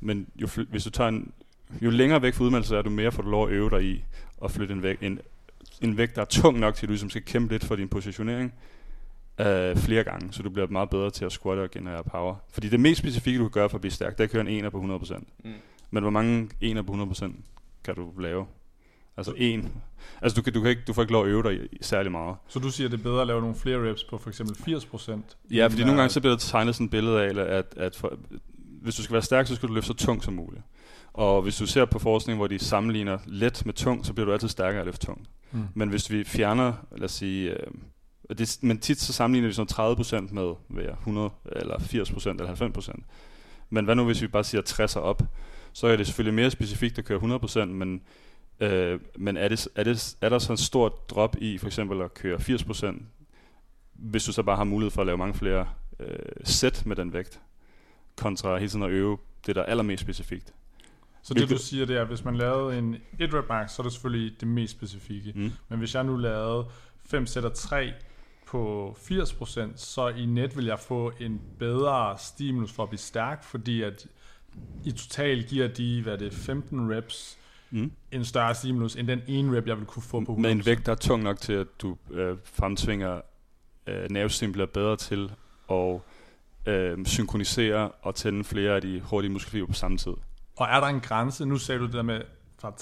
Men 0.00 0.26
jo, 0.36 0.46
fl- 0.46 0.70
hvis 0.70 0.84
du 0.84 0.90
tager 0.90 1.08
en, 1.08 1.32
jo 1.80 1.90
længere 1.90 2.22
væk 2.22 2.34
fra 2.34 2.44
udmeldelse 2.44 2.76
er 2.76 2.82
du 2.82 2.90
mere 2.90 3.12
får 3.12 3.22
du 3.22 3.30
lov 3.30 3.46
at 3.48 3.52
øve 3.52 3.70
dig 3.70 3.84
i 3.84 4.04
at 4.44 4.50
flytte 4.50 4.74
en 4.74 4.82
vægt, 4.82 5.02
en, 5.02 5.20
en 5.80 5.96
vægt, 5.96 6.16
der 6.16 6.20
er 6.22 6.26
tung 6.26 6.58
nok 6.58 6.74
til, 6.74 6.86
at 6.86 6.88
du 6.88 6.92
ligesom 6.92 7.10
skal 7.10 7.22
kæmpe 7.22 7.54
lidt 7.54 7.64
for 7.64 7.76
din 7.76 7.88
positionering 7.88 8.54
øh, 9.40 9.76
flere 9.76 10.04
gange, 10.04 10.32
så 10.32 10.42
du 10.42 10.50
bliver 10.50 10.66
meget 10.66 10.90
bedre 10.90 11.10
til 11.10 11.24
at 11.24 11.32
squatte 11.32 11.60
og 11.60 11.70
generere 11.70 12.04
power. 12.04 12.34
Fordi 12.50 12.68
det 12.68 12.80
mest 12.80 12.98
specifikke, 12.98 13.38
du 13.38 13.44
kan 13.44 13.50
gøre 13.50 13.68
for 13.68 13.76
at 13.76 13.80
blive 13.80 13.92
stærk, 13.92 14.12
det 14.12 14.20
er 14.20 14.24
at 14.24 14.30
køre 14.30 14.48
en 14.48 14.64
1 14.64 14.72
på 14.72 14.80
100%. 14.80 15.18
Mm. 15.44 15.52
Men 15.90 16.02
hvor 16.02 16.10
mange 16.10 16.50
ener 16.60 16.82
på 16.82 16.92
100% 16.92 17.32
kan 17.84 17.94
du 17.94 18.20
lave? 18.20 18.46
Altså 19.16 19.34
en. 19.36 19.72
Altså 20.22 20.36
du, 20.36 20.42
kan, 20.42 20.52
du, 20.52 20.60
kan 20.60 20.70
ikke, 20.70 20.82
du 20.86 20.92
får 20.92 21.02
ikke 21.02 21.12
lov 21.12 21.24
at 21.24 21.28
øve 21.28 21.42
dig 21.42 21.68
særlig 21.80 22.12
meget. 22.12 22.36
Så 22.48 22.58
du 22.58 22.70
siger, 22.70 22.88
det 22.88 22.98
er 22.98 23.02
bedre 23.02 23.20
at 23.20 23.26
lave 23.26 23.40
nogle 23.40 23.56
flere 23.56 23.90
reps 23.90 24.04
på 24.04 24.18
for 24.18 24.28
eksempel 24.28 24.74
80%? 24.74 25.20
Ja, 25.50 25.66
fordi 25.66 25.84
nogle 25.84 25.96
gange 25.96 26.10
så 26.10 26.20
bliver 26.20 26.32
der 26.32 26.40
tegnet 26.40 26.74
sådan 26.74 26.84
et 26.84 26.90
billede 26.90 27.22
af, 27.22 27.58
at, 27.58 27.74
at 27.76 27.96
for, 27.96 28.18
hvis 28.82 28.94
du 28.94 29.02
skal 29.02 29.12
være 29.12 29.22
stærk, 29.22 29.46
så 29.46 29.54
skal 29.54 29.68
du 29.68 29.74
løfte 29.74 29.86
så 29.86 29.94
tungt 29.94 30.24
som 30.24 30.34
muligt. 30.34 30.62
Og 31.12 31.42
hvis 31.42 31.56
du 31.56 31.66
ser 31.66 31.84
på 31.84 31.98
forskning, 31.98 32.38
hvor 32.38 32.46
de 32.46 32.58
sammenligner 32.58 33.18
let 33.26 33.66
med 33.66 33.74
tung, 33.74 34.06
så 34.06 34.12
bliver 34.12 34.26
du 34.26 34.32
altid 34.32 34.48
stærkere 34.48 34.80
at 34.80 34.86
løfte 34.86 35.06
tungt. 35.06 35.28
Mm. 35.52 35.64
Men 35.74 35.88
hvis 35.88 36.10
vi 36.10 36.24
fjerner, 36.24 36.72
lad 36.92 37.04
os 37.04 37.12
sige, 37.12 37.50
øh, 37.50 37.66
det, 38.38 38.58
men 38.62 38.78
tit 38.78 39.00
så 39.00 39.12
sammenligner 39.12 39.48
vi 39.48 39.54
sådan 39.54 40.28
30% 40.28 40.34
med 40.34 40.54
ved 40.68 40.88
100, 40.88 41.30
eller 41.46 41.78
80% 41.78 42.28
eller 42.28 42.54
90%. 42.54 43.02
Men 43.70 43.84
hvad 43.84 43.94
nu 43.94 44.04
hvis 44.04 44.22
vi 44.22 44.26
bare 44.26 44.44
siger 44.44 44.62
60 44.62 44.96
op? 44.96 45.22
Så 45.78 45.86
er 45.86 45.96
det 45.96 46.06
selvfølgelig 46.06 46.34
mere 46.34 46.50
specifikt 46.50 46.98
at 46.98 47.04
køre 47.04 47.18
100%, 47.18 47.64
men 47.64 48.02
Øh, 48.60 49.00
men 49.16 49.36
er, 49.36 49.48
det, 49.48 49.68
er, 49.74 49.84
det, 49.84 50.16
er 50.20 50.28
der 50.28 50.38
så 50.38 50.52
en 50.52 50.56
stort 50.56 51.10
drop 51.10 51.36
i 51.38 51.58
for 51.58 51.66
eksempel 51.66 52.02
at 52.02 52.14
køre 52.14 52.36
80%, 52.36 53.02
hvis 53.92 54.24
du 54.24 54.32
så 54.32 54.42
bare 54.42 54.56
har 54.56 54.64
mulighed 54.64 54.90
for 54.90 55.00
at 55.00 55.06
lave 55.06 55.18
mange 55.18 55.34
flere 55.34 55.68
øh, 56.00 56.18
sæt 56.44 56.86
med 56.86 56.96
den 56.96 57.12
vægt, 57.12 57.40
kontra 58.16 58.58
hele 58.58 58.68
tiden 58.68 58.82
at 58.82 58.90
øve 58.90 59.18
det, 59.46 59.56
der 59.56 59.62
er 59.62 59.66
allermest 59.66 60.02
specifikt? 60.02 60.54
Så 61.22 61.34
det 61.34 61.50
du 61.50 61.58
siger, 61.58 61.86
det 61.86 61.96
er, 61.96 62.00
at 62.00 62.06
hvis 62.06 62.24
man 62.24 62.36
lavede 62.36 62.78
en 62.78 62.96
1 63.18 63.34
rep 63.34 63.48
max, 63.48 63.70
så 63.70 63.82
er 63.82 63.84
det 63.84 63.92
selvfølgelig 63.92 64.40
det 64.40 64.48
mest 64.48 64.72
specifikke. 64.72 65.32
Mm. 65.34 65.50
Men 65.68 65.78
hvis 65.78 65.94
jeg 65.94 66.04
nu 66.04 66.16
lavede 66.16 66.66
5 67.06 67.26
sæt 67.26 67.44
af 67.44 67.52
3 67.52 67.92
på 68.46 68.96
80%, 69.00 69.76
så 69.76 70.08
i 70.08 70.26
net 70.26 70.56
vil 70.56 70.64
jeg 70.64 70.78
få 70.78 71.12
en 71.20 71.40
bedre 71.58 72.18
stimulus 72.18 72.72
for 72.72 72.82
at 72.82 72.88
blive 72.88 72.98
stærk, 72.98 73.44
fordi 73.44 73.82
at 73.82 74.06
i 74.84 74.90
total 74.92 75.42
giver 75.42 75.68
de, 75.68 76.02
hvad 76.02 76.12
er 76.12 76.16
det, 76.16 76.32
15 76.32 76.90
reps 76.96 77.34
Mm. 77.70 77.92
en 78.12 78.24
større 78.24 78.54
stimulus, 78.54 78.96
end 78.96 79.08
den 79.08 79.20
ene 79.26 79.56
rep, 79.56 79.66
jeg 79.66 79.78
vil 79.78 79.86
kunne 79.86 80.02
få 80.02 80.20
på 80.20 80.32
100%. 80.32 80.40
Med 80.40 80.52
en 80.52 80.66
vægt, 80.66 80.86
der 80.86 80.92
er 80.92 80.96
tung 80.96 81.22
nok 81.22 81.40
til, 81.40 81.52
at 81.52 81.66
du 81.82 81.96
øh, 82.10 82.36
fremtvinger 82.44 83.20
øh, 83.86 84.10
nervesystemet 84.10 84.52
bliver 84.52 84.66
bedre 84.66 84.96
til 84.96 85.30
at 85.70 86.00
øh, 86.66 87.06
synkronisere 87.06 87.88
og 88.02 88.14
tænde 88.14 88.44
flere 88.44 88.74
af 88.74 88.82
de 88.82 89.00
hurtige 89.00 89.30
muskelfibre 89.32 89.66
på 89.66 89.72
samme 89.72 89.98
tid. 89.98 90.12
Og 90.56 90.66
er 90.66 90.80
der 90.80 90.86
en 90.86 91.00
grænse? 91.00 91.46
Nu 91.46 91.56
sagde 91.58 91.78
du 91.78 91.84
det 91.86 91.92
der 91.92 92.02
med 92.02 92.20
fra 92.60 92.72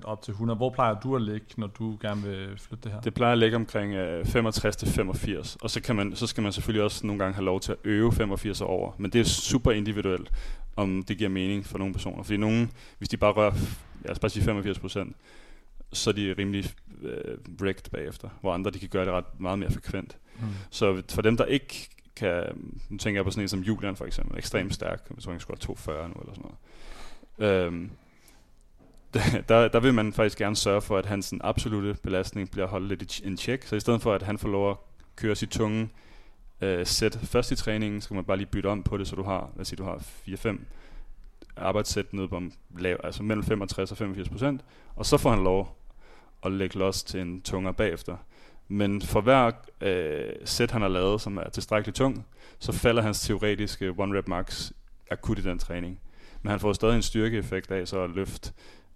60% 0.00 0.04
op 0.04 0.22
til 0.22 0.30
100. 0.32 0.56
Hvor 0.56 0.70
plejer 0.70 1.00
du 1.00 1.16
at 1.16 1.22
ligge, 1.22 1.46
når 1.56 1.66
du 1.66 1.98
gerne 2.00 2.22
vil 2.22 2.58
flytte 2.58 2.84
det 2.84 2.92
her? 2.92 3.00
Det 3.00 3.14
plejer 3.14 3.32
at 3.32 3.38
ligge 3.38 3.56
omkring 3.56 3.94
øh, 3.94 4.26
65 4.26 4.76
til 4.76 4.88
85, 4.88 5.56
og 5.62 5.70
så, 5.70 5.80
kan 5.82 5.96
man, 5.96 6.16
så 6.16 6.26
skal 6.26 6.42
man 6.42 6.52
selvfølgelig 6.52 6.82
også 6.84 7.06
nogle 7.06 7.22
gange 7.22 7.34
have 7.34 7.44
lov 7.44 7.60
til 7.60 7.72
at 7.72 7.78
øve 7.84 8.12
85 8.12 8.60
og 8.60 8.66
over. 8.68 8.92
Men 8.98 9.10
det 9.10 9.20
er 9.20 9.24
super 9.24 9.72
individuelt, 9.72 10.32
om 10.76 11.02
det 11.02 11.18
giver 11.18 11.30
mening 11.30 11.66
for 11.66 11.78
nogle 11.78 11.94
personer. 11.94 12.22
Fordi 12.22 12.36
nogen, 12.36 12.70
hvis 12.98 13.08
de 13.08 13.16
bare 13.16 13.32
rører, 13.32 13.52
lad 14.02 14.10
os 14.10 14.18
bare 14.18 14.30
sige 14.30 14.44
85 14.44 14.78
procent, 14.78 15.16
så 15.92 16.10
er 16.10 16.14
de 16.14 16.34
rimelig 16.38 16.70
øh, 17.02 17.38
wrecked 17.60 17.90
bagefter, 17.90 18.28
hvor 18.40 18.52
andre 18.52 18.70
de 18.70 18.78
kan 18.78 18.88
gøre 18.88 19.04
det 19.04 19.12
ret 19.12 19.40
meget 19.40 19.58
mere 19.58 19.70
frekvent. 19.70 20.16
Mm. 20.40 20.46
Så 20.70 21.02
for 21.10 21.22
dem, 21.22 21.36
der 21.36 21.44
ikke 21.44 21.88
kan, 22.16 22.44
nu 22.88 22.98
tænker 22.98 23.18
jeg 23.18 23.24
på 23.24 23.30
sådan 23.30 23.44
en 23.44 23.48
som 23.48 23.60
Julian 23.60 23.96
for 23.96 24.04
eksempel, 24.04 24.38
ekstremt 24.38 24.74
stærk, 24.74 25.06
jeg 25.14 25.22
tror 25.22 25.32
han 25.32 25.40
skulle 25.40 25.56
have 25.56 25.76
240 25.76 26.08
nu 26.08 26.14
eller 26.14 26.34
sådan 26.34 26.50
noget. 27.38 27.66
Øhm, 27.66 27.90
der, 29.48 29.68
der 29.68 29.80
vil 29.80 29.94
man 29.94 30.12
faktisk 30.12 30.38
gerne 30.38 30.56
sørge 30.56 30.82
for, 30.82 30.98
at 30.98 31.06
hans 31.06 31.34
absolute 31.40 31.96
belastning 32.02 32.50
bliver 32.50 32.66
holdt 32.66 32.88
lidt 32.88 33.18
i 33.18 33.26
en 33.26 33.36
check. 33.36 33.66
Så 33.66 33.76
i 33.76 33.80
stedet 33.80 34.02
for, 34.02 34.14
at 34.14 34.22
han 34.22 34.38
får 34.38 34.48
lov 34.48 34.70
at 34.70 34.76
køre 35.16 35.34
sit 35.34 35.48
tunge 35.48 35.88
øh, 36.60 36.86
sæt 36.86 37.18
først 37.22 37.50
i 37.52 37.56
træningen, 37.56 38.00
så 38.00 38.08
kan 38.08 38.14
man 38.14 38.24
bare 38.24 38.36
lige 38.36 38.46
bytte 38.46 38.66
om 38.66 38.82
på 38.82 38.96
det, 38.96 39.08
så 39.08 39.16
du 39.16 39.22
har, 39.22 39.50
lad 39.54 39.60
os 39.60 39.68
sige, 39.68 39.76
du 39.76 39.84
har 39.84 40.02
4-5 40.28 40.58
arbejdssæt 41.56 42.12
nede 42.12 42.28
på 42.28 42.42
lav, 42.78 43.00
altså 43.04 43.22
mellem 43.22 43.44
65 43.44 43.90
og 43.90 43.96
85 43.96 44.28
procent, 44.28 44.64
og 44.96 45.06
så 45.06 45.16
får 45.16 45.30
han 45.30 45.44
lov 45.44 45.76
at 46.44 46.52
lægge 46.52 46.78
los 46.78 47.02
til 47.02 47.20
en 47.20 47.42
tungere 47.42 47.74
bagefter. 47.74 48.16
Men 48.68 49.02
for 49.02 49.20
hver 49.20 49.50
øh, 49.80 50.32
sæt, 50.44 50.70
han 50.70 50.82
har 50.82 50.88
lavet, 50.88 51.20
som 51.20 51.36
er 51.36 51.48
tilstrækkeligt 51.48 51.96
tung, 51.96 52.26
så 52.58 52.72
falder 52.72 53.02
hans 53.02 53.20
teoretiske 53.20 53.94
one 53.98 54.18
rep 54.18 54.28
max 54.28 54.72
akut 55.10 55.38
i 55.38 55.42
den 55.42 55.58
træning. 55.58 56.00
Men 56.42 56.50
han 56.50 56.60
får 56.60 56.72
stadig 56.72 56.96
en 56.96 57.02
styrkeeffekt 57.02 57.70
af 57.70 57.88
så 57.88 58.00
at 58.00 58.10
løfte 58.10 58.52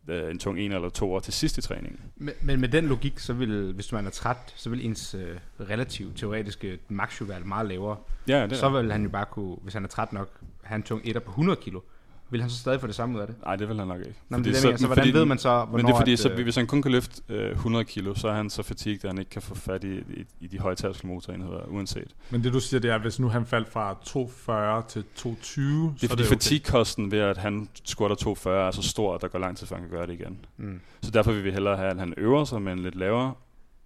øh, 0.08 0.30
en 0.30 0.38
tung 0.38 0.60
en 0.60 0.72
eller 0.72 0.88
to 0.88 1.12
år 1.12 1.20
til 1.20 1.32
sidst 1.32 1.58
i 1.58 1.62
træningen. 1.62 2.00
Men, 2.16 2.34
men 2.42 2.60
med 2.60 2.68
den 2.68 2.86
logik, 2.86 3.18
så 3.18 3.32
vil, 3.32 3.72
hvis 3.72 3.92
man 3.92 4.06
er 4.06 4.10
træt, 4.10 4.36
så 4.56 4.70
vil 4.70 4.86
ens 4.86 5.14
øh, 5.14 5.36
relativt 5.60 6.16
teoretiske 6.16 6.78
max 6.88 7.20
jo 7.20 7.26
være 7.26 7.40
meget 7.40 7.68
lavere. 7.68 7.96
Ja, 8.28 8.46
det 8.46 8.56
Så 8.56 8.68
vil 8.68 8.92
han 8.92 9.02
jo 9.02 9.08
bare 9.08 9.26
kunne, 9.26 9.56
hvis 9.62 9.74
han 9.74 9.84
er 9.84 9.88
træt 9.88 10.12
nok, 10.12 10.28
have 10.62 10.76
en 10.76 10.82
tung 10.82 11.02
etter 11.04 11.20
på 11.20 11.30
100 11.30 11.60
kilo. 11.62 11.80
Vil 12.30 12.40
han 12.40 12.50
så 12.50 12.56
stadig 12.56 12.80
få 12.80 12.86
det 12.86 12.94
samme 12.94 13.16
ud 13.16 13.20
af 13.20 13.26
det? 13.26 13.36
Nej, 13.44 13.56
det 13.56 13.68
vil 13.68 13.78
han 13.78 13.88
nok 13.88 13.98
ikke. 13.98 14.14
Nå, 14.28 14.36
men 14.36 14.44
Fordi 14.44 14.50
det 14.50 14.56
er 14.56 14.76
så, 14.76 14.80
så 14.80 14.86
hvordan 14.86 15.12
ved 15.14 15.24
man 15.24 15.38
så, 15.38 15.48
hvornår 15.48 15.76
Men 15.76 15.86
det 15.86 15.92
er 15.92 15.96
fordi, 15.96 16.12
at, 16.12 16.18
så, 16.18 16.28
øh, 16.30 16.42
hvis 16.42 16.56
han 16.56 16.66
kun 16.66 16.82
kan 16.82 16.92
løfte 16.92 17.22
øh, 17.28 17.50
100 17.50 17.84
kilo, 17.84 18.14
så 18.14 18.28
er 18.28 18.32
han 18.32 18.50
så 18.50 18.62
fatigued, 18.62 19.04
at 19.04 19.10
han 19.10 19.18
ikke 19.18 19.30
kan 19.30 19.42
få 19.42 19.54
fat 19.54 19.84
i, 19.84 19.98
i, 19.98 20.24
i 20.40 20.46
de 20.46 20.58
høje 20.58 20.74
tærskelmotorenheder, 20.74 21.60
uanset. 21.68 22.14
Men 22.30 22.44
det 22.44 22.52
du 22.52 22.60
siger, 22.60 22.80
det 22.80 22.90
er, 22.90 22.94
at 22.94 23.00
hvis 23.00 23.20
nu 23.20 23.28
han 23.28 23.46
faldt 23.46 23.68
fra 23.72 23.96
240 24.04 24.82
til 24.88 25.04
220, 25.14 25.94
Det 26.00 26.02
er 26.02 26.06
så 26.06 26.08
fordi 26.08 26.22
er 26.22 26.26
det 26.26 26.28
fatigue-kosten 26.28 27.10
ved, 27.10 27.18
at 27.18 27.36
han 27.36 27.68
squatter 27.84 28.16
240 28.16 28.66
er 28.66 28.70
så 28.70 28.82
stor, 28.82 29.14
at 29.14 29.22
der 29.22 29.28
går 29.28 29.38
lang 29.38 29.56
tid, 29.56 29.66
før 29.66 29.76
han 29.76 29.84
kan 29.88 29.98
gøre 29.98 30.06
det 30.06 30.12
igen. 30.12 30.38
Mm. 30.56 30.80
Så 31.02 31.10
derfor 31.10 31.32
vil 31.32 31.44
vi 31.44 31.50
hellere 31.50 31.76
have, 31.76 31.90
at 31.90 31.98
han 31.98 32.14
øver 32.16 32.44
sig 32.44 32.62
med 32.62 32.72
en 32.72 32.78
lidt 32.78 32.94
lavere, 32.94 33.34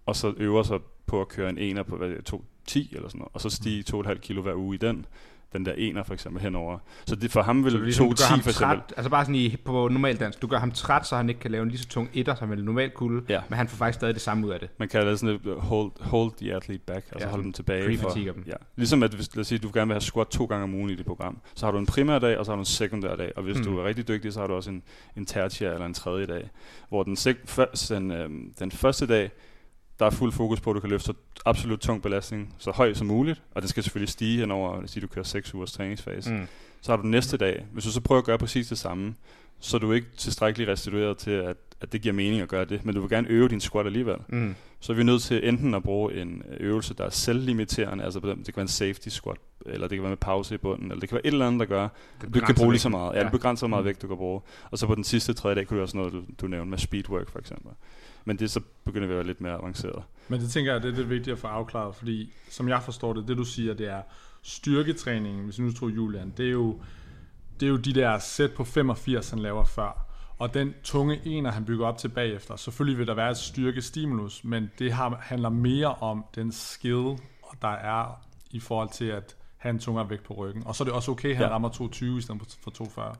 og 0.06 0.16
så 0.16 0.34
øver 0.36 0.62
sig 0.62 0.78
på 1.06 1.20
at 1.20 1.28
køre 1.28 1.50
en 1.50 1.58
ener 1.58 1.82
på 1.82 1.96
hvad, 1.96 2.08
det 2.08 2.18
er, 2.18 2.22
210 2.22 2.94
eller 2.94 3.08
sådan 3.08 3.18
noget, 3.18 3.30
og 3.34 3.40
så 3.40 3.50
stige 3.50 3.84
2,5 3.96 4.14
kilo 4.14 4.42
hver 4.42 4.54
uge 4.54 4.74
i 4.74 4.78
den. 4.78 5.06
Den 5.52 5.66
der 5.66 5.72
ener 5.72 6.02
for 6.02 6.14
eksempel 6.14 6.42
henover. 6.42 6.78
Så 7.06 7.14
det, 7.16 7.30
for 7.30 7.42
ham 7.42 7.56
Så 7.56 7.62
vil 7.64 7.72
det 7.72 7.80
er 7.80 7.84
ligesom, 7.84 8.04
du 8.06 8.10
gør 8.10 8.14
210 8.16 8.30
ham 8.30 8.40
for 8.40 8.50
eksempel. 8.50 8.76
træt, 8.78 8.92
altså 8.96 9.10
bare 9.10 9.24
sådan 9.24 9.34
i, 9.34 9.56
på 9.64 9.88
normal 9.88 10.16
dans, 10.16 10.36
du 10.36 10.46
gør 10.46 10.58
ham 10.58 10.70
træt, 10.70 11.06
så 11.06 11.16
han 11.16 11.28
ikke 11.28 11.40
kan 11.40 11.50
lave 11.50 11.62
en 11.62 11.68
lige 11.68 11.78
så 11.80 11.88
tung 11.88 12.10
etter, 12.14 12.34
som 12.34 12.48
han 12.48 12.58
normalt 12.58 12.94
kunne, 12.94 13.22
Ja. 13.28 13.40
men 13.48 13.56
han 13.56 13.68
får 13.68 13.76
faktisk 13.76 13.94
stadig 13.98 14.14
det 14.14 14.22
samme 14.22 14.46
ud 14.46 14.52
af 14.52 14.60
det. 14.60 14.68
Man 14.78 14.88
kalder 14.88 15.10
det 15.10 15.18
sådan 15.20 15.34
et 15.34 15.54
hold, 15.58 15.90
hold 16.00 16.32
the 16.40 16.54
athlete 16.54 16.82
back, 16.86 17.06
altså 17.12 17.26
Ja, 17.26 17.30
holde 17.30 17.44
dem 17.44 17.52
tilbage. 17.52 17.98
For, 17.98 18.08
dem. 18.10 18.44
ja. 18.46 18.52
Ligesom 18.76 19.02
at 19.02 19.14
hvis, 19.14 19.36
lad 19.36 19.40
os 19.40 19.46
sige, 19.46 19.58
du 19.58 19.70
gerne 19.74 19.86
vil 19.86 19.94
have 19.94 20.00
squat 20.00 20.26
to 20.28 20.44
gange 20.44 20.64
om 20.64 20.74
ugen 20.74 20.90
i 20.90 20.94
dit 20.94 21.06
program, 21.06 21.38
så 21.54 21.66
har 21.66 21.72
du 21.72 21.78
en 21.78 21.86
primær 21.86 22.18
dag, 22.18 22.38
og 22.38 22.46
så 22.46 22.52
har 22.52 22.56
du 22.56 22.60
en 22.60 22.64
sekundær 22.66 23.16
dag. 23.16 23.32
Og 23.36 23.42
hvis 23.42 23.56
Mm. 23.58 23.64
du 23.64 23.78
er 23.78 23.84
rigtig 23.84 24.08
dygtig, 24.08 24.32
så 24.32 24.40
har 24.40 24.46
du 24.46 24.54
også 24.54 24.70
en, 24.70 24.82
en 25.16 25.26
tertiær 25.26 25.72
eller 25.72 25.86
en 25.86 25.94
tredje 25.94 26.26
dag. 26.26 26.50
Hvor 26.88 27.02
den, 27.02 27.16
sek, 27.16 27.36
først, 27.44 27.88
den, 27.88 28.10
øhm, 28.10 28.52
den 28.58 28.70
første 28.70 29.06
dag, 29.06 29.30
der 29.98 30.06
er 30.06 30.10
fuld 30.10 30.32
fokus 30.32 30.60
på, 30.60 30.70
at 30.70 30.74
du 30.74 30.80
kan 30.80 30.90
løfte 30.90 31.06
så 31.06 31.12
absolut 31.46 31.80
tung 31.80 32.02
belastning, 32.02 32.54
så 32.58 32.70
høj 32.70 32.94
som 32.94 33.06
muligt, 33.06 33.42
og 33.54 33.62
den 33.62 33.68
skal 33.68 33.82
selvfølgelig 33.82 34.12
stige 34.12 34.38
hen 34.40 34.50
over, 34.50 34.86
sige, 34.86 35.00
du 35.00 35.06
kører 35.06 35.24
6 35.24 35.54
ugers 35.54 35.72
træningsfase. 35.72 36.32
Mm. 36.32 36.46
Så 36.80 36.92
har 36.92 36.96
du 36.96 37.02
næste 37.06 37.36
dag. 37.36 37.66
Hvis 37.72 37.84
du 37.84 37.90
så 37.90 38.00
prøver 38.00 38.18
at 38.18 38.24
gøre 38.24 38.38
præcis 38.38 38.68
det 38.68 38.78
samme, 38.78 39.14
så 39.60 39.76
er 39.76 39.80
du 39.80 39.92
ikke 39.92 40.06
tilstrækkeligt 40.16 40.70
restitueret 40.70 41.18
til, 41.18 41.30
at, 41.30 41.56
at 41.80 41.92
det 41.92 42.00
giver 42.02 42.14
mening 42.14 42.42
at 42.42 42.48
gøre 42.48 42.64
det, 42.64 42.84
men 42.84 42.94
du 42.94 43.00
vil 43.00 43.10
gerne 43.10 43.28
øve 43.28 43.48
din 43.48 43.60
squat 43.60 43.86
alligevel 43.86 44.16
Mm. 44.28 44.54
Så 44.82 44.92
er 44.92 44.96
vi 44.96 45.02
nødt 45.04 45.22
til 45.22 45.48
enten 45.48 45.74
at 45.74 45.82
bruge 45.82 46.14
en 46.14 46.42
øh, 46.50 46.56
øvelse, 46.60 46.94
der 46.94 47.04
er 47.04 47.10
selvlimiterende, 47.10 48.04
altså 48.04 48.20
det 48.20 48.28
kan 48.44 48.56
være 48.56 48.62
en 48.62 48.68
safety 48.68 49.08
squat, 49.08 49.36
eller 49.66 49.88
det 49.88 49.96
kan 49.96 50.02
være 50.02 50.10
med 50.10 50.16
pause 50.16 50.54
i 50.54 50.58
bunden, 50.58 50.84
eller 50.90 51.00
det 51.00 51.08
kan 51.08 51.14
være 51.16 51.26
et 51.26 51.32
eller 51.32 51.46
andet, 51.46 51.60
der 51.60 51.66
gør, 51.66 51.84
at 51.84 52.34
du 52.34 52.40
kan 52.40 52.54
bruge 52.54 52.72
lige 52.72 52.80
så 52.80 52.88
meget. 52.88 53.12
Ja, 53.12 53.18
Ja. 53.18 53.24
det 53.24 53.32
begrænser, 53.32 53.66
meget 53.66 53.82
Mm. 53.82 53.86
vægt 53.86 54.02
du 54.02 54.08
kan 54.08 54.16
bruge. 54.16 54.40
Og 54.70 54.78
så 54.78 54.86
på 54.86 54.94
den 54.94 55.04
sidste 55.04 55.32
tredje 55.34 55.56
dag 55.56 55.66
kunne 55.66 55.76
det 55.76 55.82
også 55.82 55.96
noget, 55.96 56.12
du, 56.12 56.22
du 56.40 56.46
nævnte 56.46 56.70
med 56.70 56.78
speedwork 56.78 57.30
for 57.30 57.38
eksempel. 57.38 57.72
Men 58.24 58.38
det 58.38 58.50
så 58.50 58.60
begynder 58.84 59.06
vi 59.06 59.12
at 59.12 59.16
være 59.16 59.26
lidt 59.26 59.40
mere 59.40 59.52
avanceret. 59.52 60.02
Men 60.28 60.40
det 60.40 60.50
tænker 60.50 60.72
jeg, 60.72 60.82
det 60.82 60.90
er 60.92 60.94
det 60.94 61.10
vigtige 61.10 61.32
at 61.32 61.38
få 61.38 61.46
afklaret, 61.46 61.94
fordi 61.94 62.32
som 62.50 62.68
jeg 62.68 62.82
forstår 62.82 63.12
det, 63.12 63.28
det 63.28 63.36
du 63.36 63.44
siger, 63.44 63.74
det 63.74 63.88
er 63.90 64.02
styrketræningen, 64.42 65.44
hvis 65.44 65.58
nu 65.58 65.72
tror 65.72 65.88
Julian, 65.88 66.32
det 66.36 66.46
er 66.46 66.50
jo, 66.50 66.80
det 67.60 67.66
er 67.66 67.70
jo 67.70 67.76
de 67.76 67.92
der 67.92 68.18
sæt 68.18 68.52
på 68.52 68.64
85, 68.64 69.30
han 69.30 69.38
laver 69.38 69.64
før. 69.64 70.06
Og 70.42 70.54
den 70.54 70.74
tunge 70.84 71.20
ener, 71.24 71.50
han 71.50 71.64
bygger 71.64 71.86
op 71.86 71.98
til 71.98 72.08
bagefter, 72.08 72.56
selvfølgelig 72.56 72.98
vil 72.98 73.06
der 73.06 73.14
være 73.14 73.30
et 73.30 73.36
styrkestimulus, 73.36 74.44
men 74.44 74.70
det 74.78 74.92
har, 74.92 75.18
handler 75.20 75.48
mere 75.48 75.94
om 75.94 76.24
den 76.34 76.52
skill, 76.52 77.18
der 77.62 77.68
er 77.68 78.20
i 78.50 78.60
forhold 78.60 78.88
til 78.92 79.04
at 79.04 79.36
have 79.56 79.70
en 79.70 79.78
tungere 79.78 80.10
vægt 80.10 80.22
på 80.24 80.34
ryggen. 80.34 80.66
Og 80.66 80.76
så 80.76 80.82
er 80.82 80.84
det 80.84 80.94
også 80.94 81.10
okay, 81.10 81.30
at 81.30 81.36
han 81.36 81.46
Ja. 81.46 81.52
rammer 81.52 81.68
220 81.68 82.18
i 82.18 82.20
stedet 82.20 82.40
for- 82.40 82.58
for 82.62 82.70
240. 82.70 83.14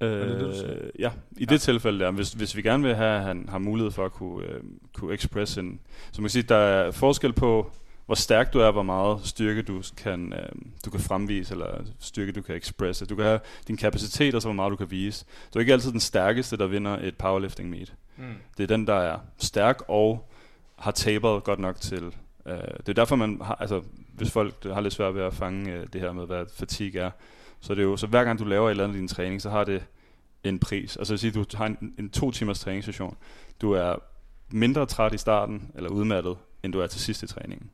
Øh, 0.00 0.28
det 0.28 0.40
det, 0.40 0.54
siger? 0.56 0.90
ja, 0.98 1.10
i 1.36 1.44
det 1.44 1.60
tilfælde 1.60 1.98
der, 2.04 2.10
hvis, 2.10 2.32
hvis 2.32 2.56
vi 2.56 2.62
gerne 2.62 2.82
vil 2.82 2.94
have, 2.94 3.16
at 3.18 3.22
han 3.22 3.48
har 3.48 3.58
mulighed 3.58 3.90
for 3.90 4.04
at 4.04 4.12
kunne, 4.12 4.44
øh, 4.46 4.60
kunne 4.94 5.14
express 5.14 5.58
en... 5.58 5.80
Så 6.12 6.20
man 6.20 6.24
kan 6.24 6.30
sige, 6.30 6.42
der 6.42 6.56
er 6.56 6.90
forskel 6.90 7.32
på, 7.32 7.70
hvor 8.06 8.14
stærk 8.14 8.52
du 8.52 8.58
er, 8.58 8.70
hvor 8.70 8.82
meget 8.82 9.20
styrke 9.24 9.62
du 9.62 9.82
kan, 9.96 10.32
øh, 10.32 10.48
du 10.84 10.90
kan 10.90 11.00
fremvise, 11.00 11.54
eller 11.54 11.84
styrke 11.98 12.32
du 12.32 12.42
kan 12.42 12.56
expresse. 12.56 13.06
Du 13.06 13.16
kan 13.16 13.24
have 13.24 13.40
din 13.68 13.76
kapacitet, 13.76 14.34
og 14.34 14.42
så 14.42 14.48
hvor 14.48 14.54
meget 14.54 14.70
du 14.70 14.76
kan 14.76 14.90
vise. 14.90 15.24
Du 15.54 15.58
er 15.58 15.60
ikke 15.60 15.72
altid 15.72 15.92
den 15.92 16.00
stærkeste, 16.00 16.56
der 16.56 16.66
vinder 16.66 16.98
et 16.98 17.16
powerlifting 17.16 17.70
meet. 17.70 17.94
Mm. 18.16 18.34
Det 18.56 18.62
er 18.62 18.66
den, 18.66 18.86
der 18.86 18.94
er 18.94 19.18
stærk 19.38 19.82
og 19.88 20.30
har 20.78 20.90
taberet 20.90 21.44
godt 21.44 21.58
nok 21.58 21.80
til. 21.80 22.14
Øh, 22.46 22.54
det 22.78 22.88
er 22.88 22.92
derfor, 22.92 23.16
man 23.16 23.40
har, 23.42 23.54
altså, 23.54 23.82
hvis 24.12 24.30
folk 24.30 24.64
har 24.64 24.80
lidt 24.80 24.94
svært 24.94 25.14
ved 25.14 25.22
at 25.22 25.34
fange 25.34 25.72
øh, 25.72 25.86
det 25.92 26.00
her 26.00 26.12
med, 26.12 26.26
hvad 26.26 26.44
fatigue 26.54 27.00
er, 27.00 27.10
så 27.60 27.72
er 27.72 27.74
det 27.74 27.82
jo, 27.82 27.96
så 27.96 28.06
hver 28.06 28.24
gang 28.24 28.38
du 28.38 28.44
laver 28.44 28.66
et 28.66 28.70
eller 28.70 28.84
andet 28.84 28.96
i 28.96 28.98
din 28.98 29.08
træning, 29.08 29.42
så 29.42 29.50
har 29.50 29.64
det 29.64 29.84
en 30.44 30.58
pris. 30.58 30.96
Altså 30.96 31.16
sige, 31.16 31.30
du 31.30 31.44
har 31.54 31.66
en, 31.66 31.94
en 31.98 32.10
to 32.10 32.30
timers 32.30 32.60
træningssession. 32.60 33.16
Du 33.60 33.72
er 33.72 33.94
mindre 34.50 34.86
træt 34.86 35.14
i 35.14 35.18
starten, 35.18 35.70
eller 35.74 35.90
udmattet, 35.90 36.36
end 36.62 36.72
du 36.72 36.80
er 36.80 36.86
til 36.86 37.00
sidst 37.00 37.22
i 37.22 37.26
træningen. 37.26 37.70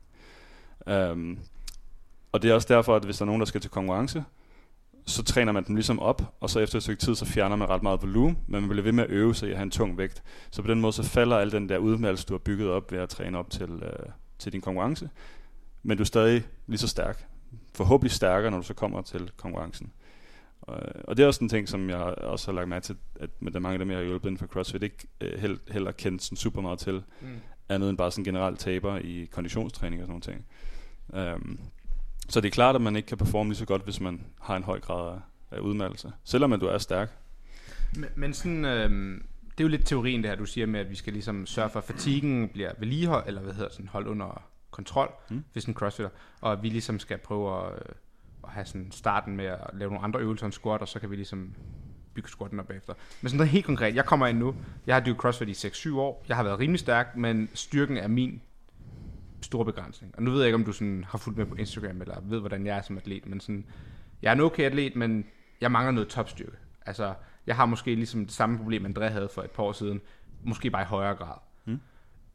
Um, 0.87 1.39
og 2.31 2.41
det 2.41 2.51
er 2.51 2.53
også 2.55 2.73
derfor, 2.73 2.95
at 2.95 3.03
hvis 3.03 3.17
der 3.17 3.23
er 3.23 3.25
nogen, 3.25 3.39
der 3.39 3.45
skal 3.45 3.61
til 3.61 3.71
konkurrence, 3.71 4.23
så 5.05 5.23
træner 5.23 5.51
man 5.51 5.63
dem 5.63 5.75
ligesom 5.75 5.99
op, 5.99 6.35
og 6.39 6.49
så 6.49 6.59
efter 6.59 6.77
et 6.77 6.83
stykke 6.83 7.01
tid, 7.01 7.15
så 7.15 7.25
fjerner 7.25 7.55
man 7.55 7.69
ret 7.69 7.83
meget 7.83 8.01
volumen, 8.01 8.37
men 8.47 8.61
man 8.61 8.69
bliver 8.69 8.83
ved 8.83 8.91
med 8.91 9.03
at 9.03 9.09
øve 9.09 9.35
sig 9.35 9.47
i 9.47 9.51
at 9.51 9.57
have 9.57 9.63
en 9.63 9.71
tung 9.71 9.97
vægt. 9.97 10.23
Så 10.51 10.61
på 10.61 10.67
den 10.67 10.81
måde, 10.81 10.93
så 10.93 11.03
falder 11.03 11.37
al 11.37 11.51
den 11.51 11.69
der 11.69 11.77
udmattelse, 11.77 12.25
du 12.27 12.33
har 12.33 12.37
bygget 12.39 12.69
op 12.69 12.91
ved 12.91 12.99
at 12.99 13.09
træne 13.09 13.37
op 13.37 13.49
til, 13.49 13.69
øh, 13.83 14.09
til 14.39 14.53
din 14.53 14.61
konkurrence, 14.61 15.09
men 15.83 15.97
du 15.97 16.03
er 16.03 16.05
stadig 16.05 16.43
lige 16.67 16.77
så 16.77 16.87
stærk. 16.87 17.25
Forhåbentlig 17.75 18.11
stærkere, 18.11 18.51
når 18.51 18.57
du 18.57 18.63
så 18.63 18.73
kommer 18.73 19.01
til 19.01 19.31
konkurrencen. 19.37 19.91
Og, 20.61 20.79
og 21.03 21.17
det 21.17 21.23
er 21.23 21.27
også 21.27 21.43
en 21.43 21.49
ting, 21.49 21.69
som 21.69 21.89
jeg 21.89 21.97
også 21.99 22.47
har 22.51 22.53
lagt 22.55 22.69
mærke 22.69 22.83
til, 22.83 22.95
at 23.19 23.29
med 23.39 23.51
de 23.51 23.59
mange 23.59 23.73
af 23.73 23.79
dem, 23.79 23.89
jeg 23.89 23.97
har 23.97 24.05
hjulpet 24.05 24.29
inden 24.29 24.39
for 24.39 24.47
CrossFit, 24.47 24.83
ikke 24.83 25.07
øh, 25.21 25.39
held, 25.39 25.59
heller 25.71 25.91
kendt 25.91 26.23
sådan 26.23 26.35
super 26.37 26.61
meget 26.61 26.79
til, 26.79 27.03
Mm. 27.21 27.27
andet 27.69 27.89
end 27.89 27.97
bare 27.97 28.11
sådan 28.11 28.23
generelt 28.23 28.59
taber 28.59 28.97
i 28.97 29.29
konditionstræning 29.31 30.01
og 30.01 30.05
sådan 30.05 30.11
nogle 30.11 30.21
ting. 30.21 30.45
Um, 31.07 31.59
så 32.29 32.41
det 32.41 32.47
er 32.47 32.51
klart, 32.51 32.75
at 32.75 32.81
man 32.81 32.95
ikke 32.95 33.07
kan 33.07 33.17
performe 33.17 33.49
lige 33.49 33.57
så 33.57 33.65
godt, 33.65 33.83
hvis 33.83 33.99
man 33.99 34.21
har 34.41 34.55
en 34.55 34.63
høj 34.63 34.79
grad 34.79 35.15
af, 35.15 35.19
af 35.57 35.59
udmattelse. 35.59 36.11
Selvom 36.23 36.53
at 36.53 36.61
du 36.61 36.65
er 36.65 36.77
stærk. 36.77 37.11
Men, 37.95 38.09
men 38.15 38.33
sådan, 38.33 38.65
øhm, 38.65 39.25
det 39.51 39.59
er 39.59 39.63
jo 39.63 39.67
lidt 39.67 39.85
teorien 39.85 40.21
det 40.23 40.29
her, 40.29 40.37
du 40.37 40.45
siger 40.45 40.67
med, 40.67 40.79
at 40.79 40.89
vi 40.89 40.95
skal 40.95 41.13
ligesom 41.13 41.45
sørge 41.45 41.69
for, 41.69 41.79
at 41.79 41.85
fatiguen 41.85 42.49
bliver 42.49 42.71
vedligeholdt, 42.79 43.27
eller 43.27 43.41
hvad 43.41 43.53
hedder 43.53 43.71
sådan, 43.71 43.87
holdt 43.87 44.07
under 44.07 44.41
kontrol, 44.71 45.11
Mm. 45.29 45.35
mm. 45.35 45.43
hvis 45.53 45.65
en 45.65 45.73
crossfitter, 45.73 46.09
og 46.41 46.51
at 46.51 46.63
vi 46.63 46.69
ligesom 46.69 46.99
skal 46.99 47.17
prøve 47.17 47.65
at, 47.65 47.73
øh, 47.73 47.95
at 48.43 48.49
have 48.49 48.65
sådan 48.65 48.91
starten 48.91 49.35
med 49.37 49.45
at 49.45 49.59
lave 49.73 49.91
nogle 49.91 50.03
andre 50.03 50.19
øvelser 50.19 50.45
end 50.45 50.53
squat, 50.53 50.81
og 50.81 50.87
så 50.87 50.99
kan 50.99 51.11
vi 51.11 51.15
ligesom 51.15 51.53
bygge 52.13 52.29
squatten 52.29 52.59
op 52.59 52.69
efter. 52.71 52.93
Men 53.21 53.29
sådan 53.29 53.37
noget 53.37 53.49
helt 53.49 53.65
konkret, 53.65 53.95
jeg 53.95 54.05
kommer 54.05 54.27
ind 54.27 54.37
nu, 54.37 54.55
jeg 54.87 54.95
har 54.95 54.99
dykket 54.99 55.17
CrossFit 55.21 55.63
i 55.63 55.67
6-7 55.67 55.97
år, 55.97 56.25
jeg 56.27 56.35
har 56.35 56.43
været 56.43 56.59
rimelig 56.59 56.79
stærk, 56.79 57.15
men 57.15 57.49
styrken 57.53 57.97
er 57.97 58.07
min 58.07 58.41
store 59.43 59.65
begrænsning. 59.65 60.13
Og 60.17 60.23
nu 60.23 60.31
ved 60.31 60.39
jeg 60.39 60.47
ikke, 60.47 60.55
om 60.55 60.65
du 60.65 60.71
sådan 60.71 61.05
har 61.07 61.17
fulgt 61.17 61.37
med 61.37 61.45
på 61.45 61.55
Instagram, 61.55 62.01
eller 62.01 62.21
ved, 62.23 62.39
hvordan 62.39 62.65
jeg 62.65 62.77
er 62.77 62.81
som 62.81 62.97
atlet, 62.97 63.25
men 63.25 63.39
sådan, 63.39 63.65
jeg 64.21 64.29
er 64.29 64.33
en 64.33 64.41
okay 64.41 64.63
atlet, 64.63 64.95
men 64.95 65.25
jeg 65.61 65.71
mangler 65.71 65.91
noget 65.91 66.09
topstyrke. 66.09 66.57
Altså, 66.85 67.13
jeg 67.47 67.55
har 67.55 67.65
måske 67.65 67.95
ligesom 67.95 68.25
det 68.25 68.33
samme 68.33 68.57
problem, 68.57 68.85
André 68.85 69.03
havde 69.03 69.29
for 69.29 69.41
et 69.41 69.51
par 69.51 69.63
år 69.63 69.71
siden, 69.71 70.01
måske 70.43 70.69
bare 70.69 70.81
i 70.81 70.85
højere 70.85 71.15
grad. 71.15 71.37
Mm. 71.65 71.79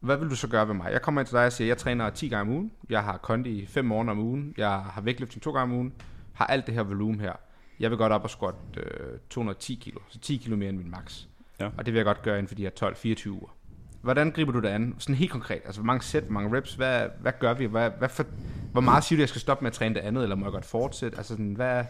Hvad 0.01 0.16
vil 0.16 0.31
du 0.31 0.37
så 0.37 0.49
gøre 0.49 0.68
ved 0.68 0.75
mig? 0.75 0.92
Jeg 0.92 1.03
kommer 1.03 1.21
ind 1.21 1.27
til 1.27 1.37
dig 1.37 1.47
og 1.47 1.53
siger, 1.53 1.68
jeg 1.68 1.79
træner 1.79 2.11
10 2.11 2.29
gange 2.29 2.51
om 2.51 2.57
ugen, 2.57 2.73
jeg 2.90 3.05
har 3.05 3.16
kondi 3.16 3.66
5 3.66 3.85
morgener 3.85 4.12
om 4.12 4.18
ugen, 4.18 4.55
jeg 4.57 4.71
har 4.71 5.01
vægtløftning 5.01 5.42
2 5.42 5.53
gange 5.53 5.73
om 5.73 5.79
ugen, 5.79 5.92
har 6.33 6.47
alt 6.47 6.66
det 6.66 6.75
her 6.75 6.83
volumen 6.83 7.21
her. 7.21 7.33
Jeg 7.81 7.90
vil 7.90 7.99
godt 7.99 8.12
op 8.12 8.25
og 8.25 8.31
squat 8.31 8.55
øh, 8.77 9.18
210 9.31 9.75
kilo, 9.75 10.01
så 10.09 10.18
10 10.18 10.37
kilo 10.37 10.57
mere 10.57 10.68
end 10.68 10.79
min 10.79 10.90
max. 10.90 11.25
Ja. 11.61 11.71
Og 11.77 11.87
det 11.87 11.94
vil 11.94 11.99
jeg 11.99 12.05
godt 12.05 12.23
gøre 12.23 12.38
inden 12.38 12.49
for 12.49 12.55
de 12.55 12.62
her 12.62 13.14
12-24 13.25 13.29
uger. 13.31 13.58
Hvordan 14.00 14.30
griber 14.30 14.52
du 14.52 14.61
det 14.61 14.68
an? 14.68 14.94
Sådan 14.98 15.14
helt 15.14 15.30
konkret. 15.30 15.61
Altså, 15.64 15.80
hvor 15.80 15.87
mange 15.87 16.04
sæt, 16.04 16.22
hvor 16.22 16.32
mange 16.32 16.56
reps, 16.56 16.74
hvad, 16.74 17.08
hvad 17.20 17.32
gør 17.40 17.54
vi? 17.54 17.64
Hvad, 17.64 17.90
hvad 17.98 18.08
for, 18.08 18.24
hvor 18.72 18.80
meget 18.80 19.04
siger 19.04 19.16
du, 19.16 19.20
jeg 19.20 19.28
skal 19.28 19.40
stoppe 19.40 19.64
med 19.64 19.70
at 19.70 19.74
træne 19.74 19.94
det 19.94 20.00
andet, 20.00 20.22
eller 20.22 20.37
må 20.37 20.46
jeg 20.46 20.52
godt 20.52 20.64
fortsætte? 20.64 21.16
Altså, 21.16 21.32
sådan, 21.32 21.54
hvad, 21.54 21.84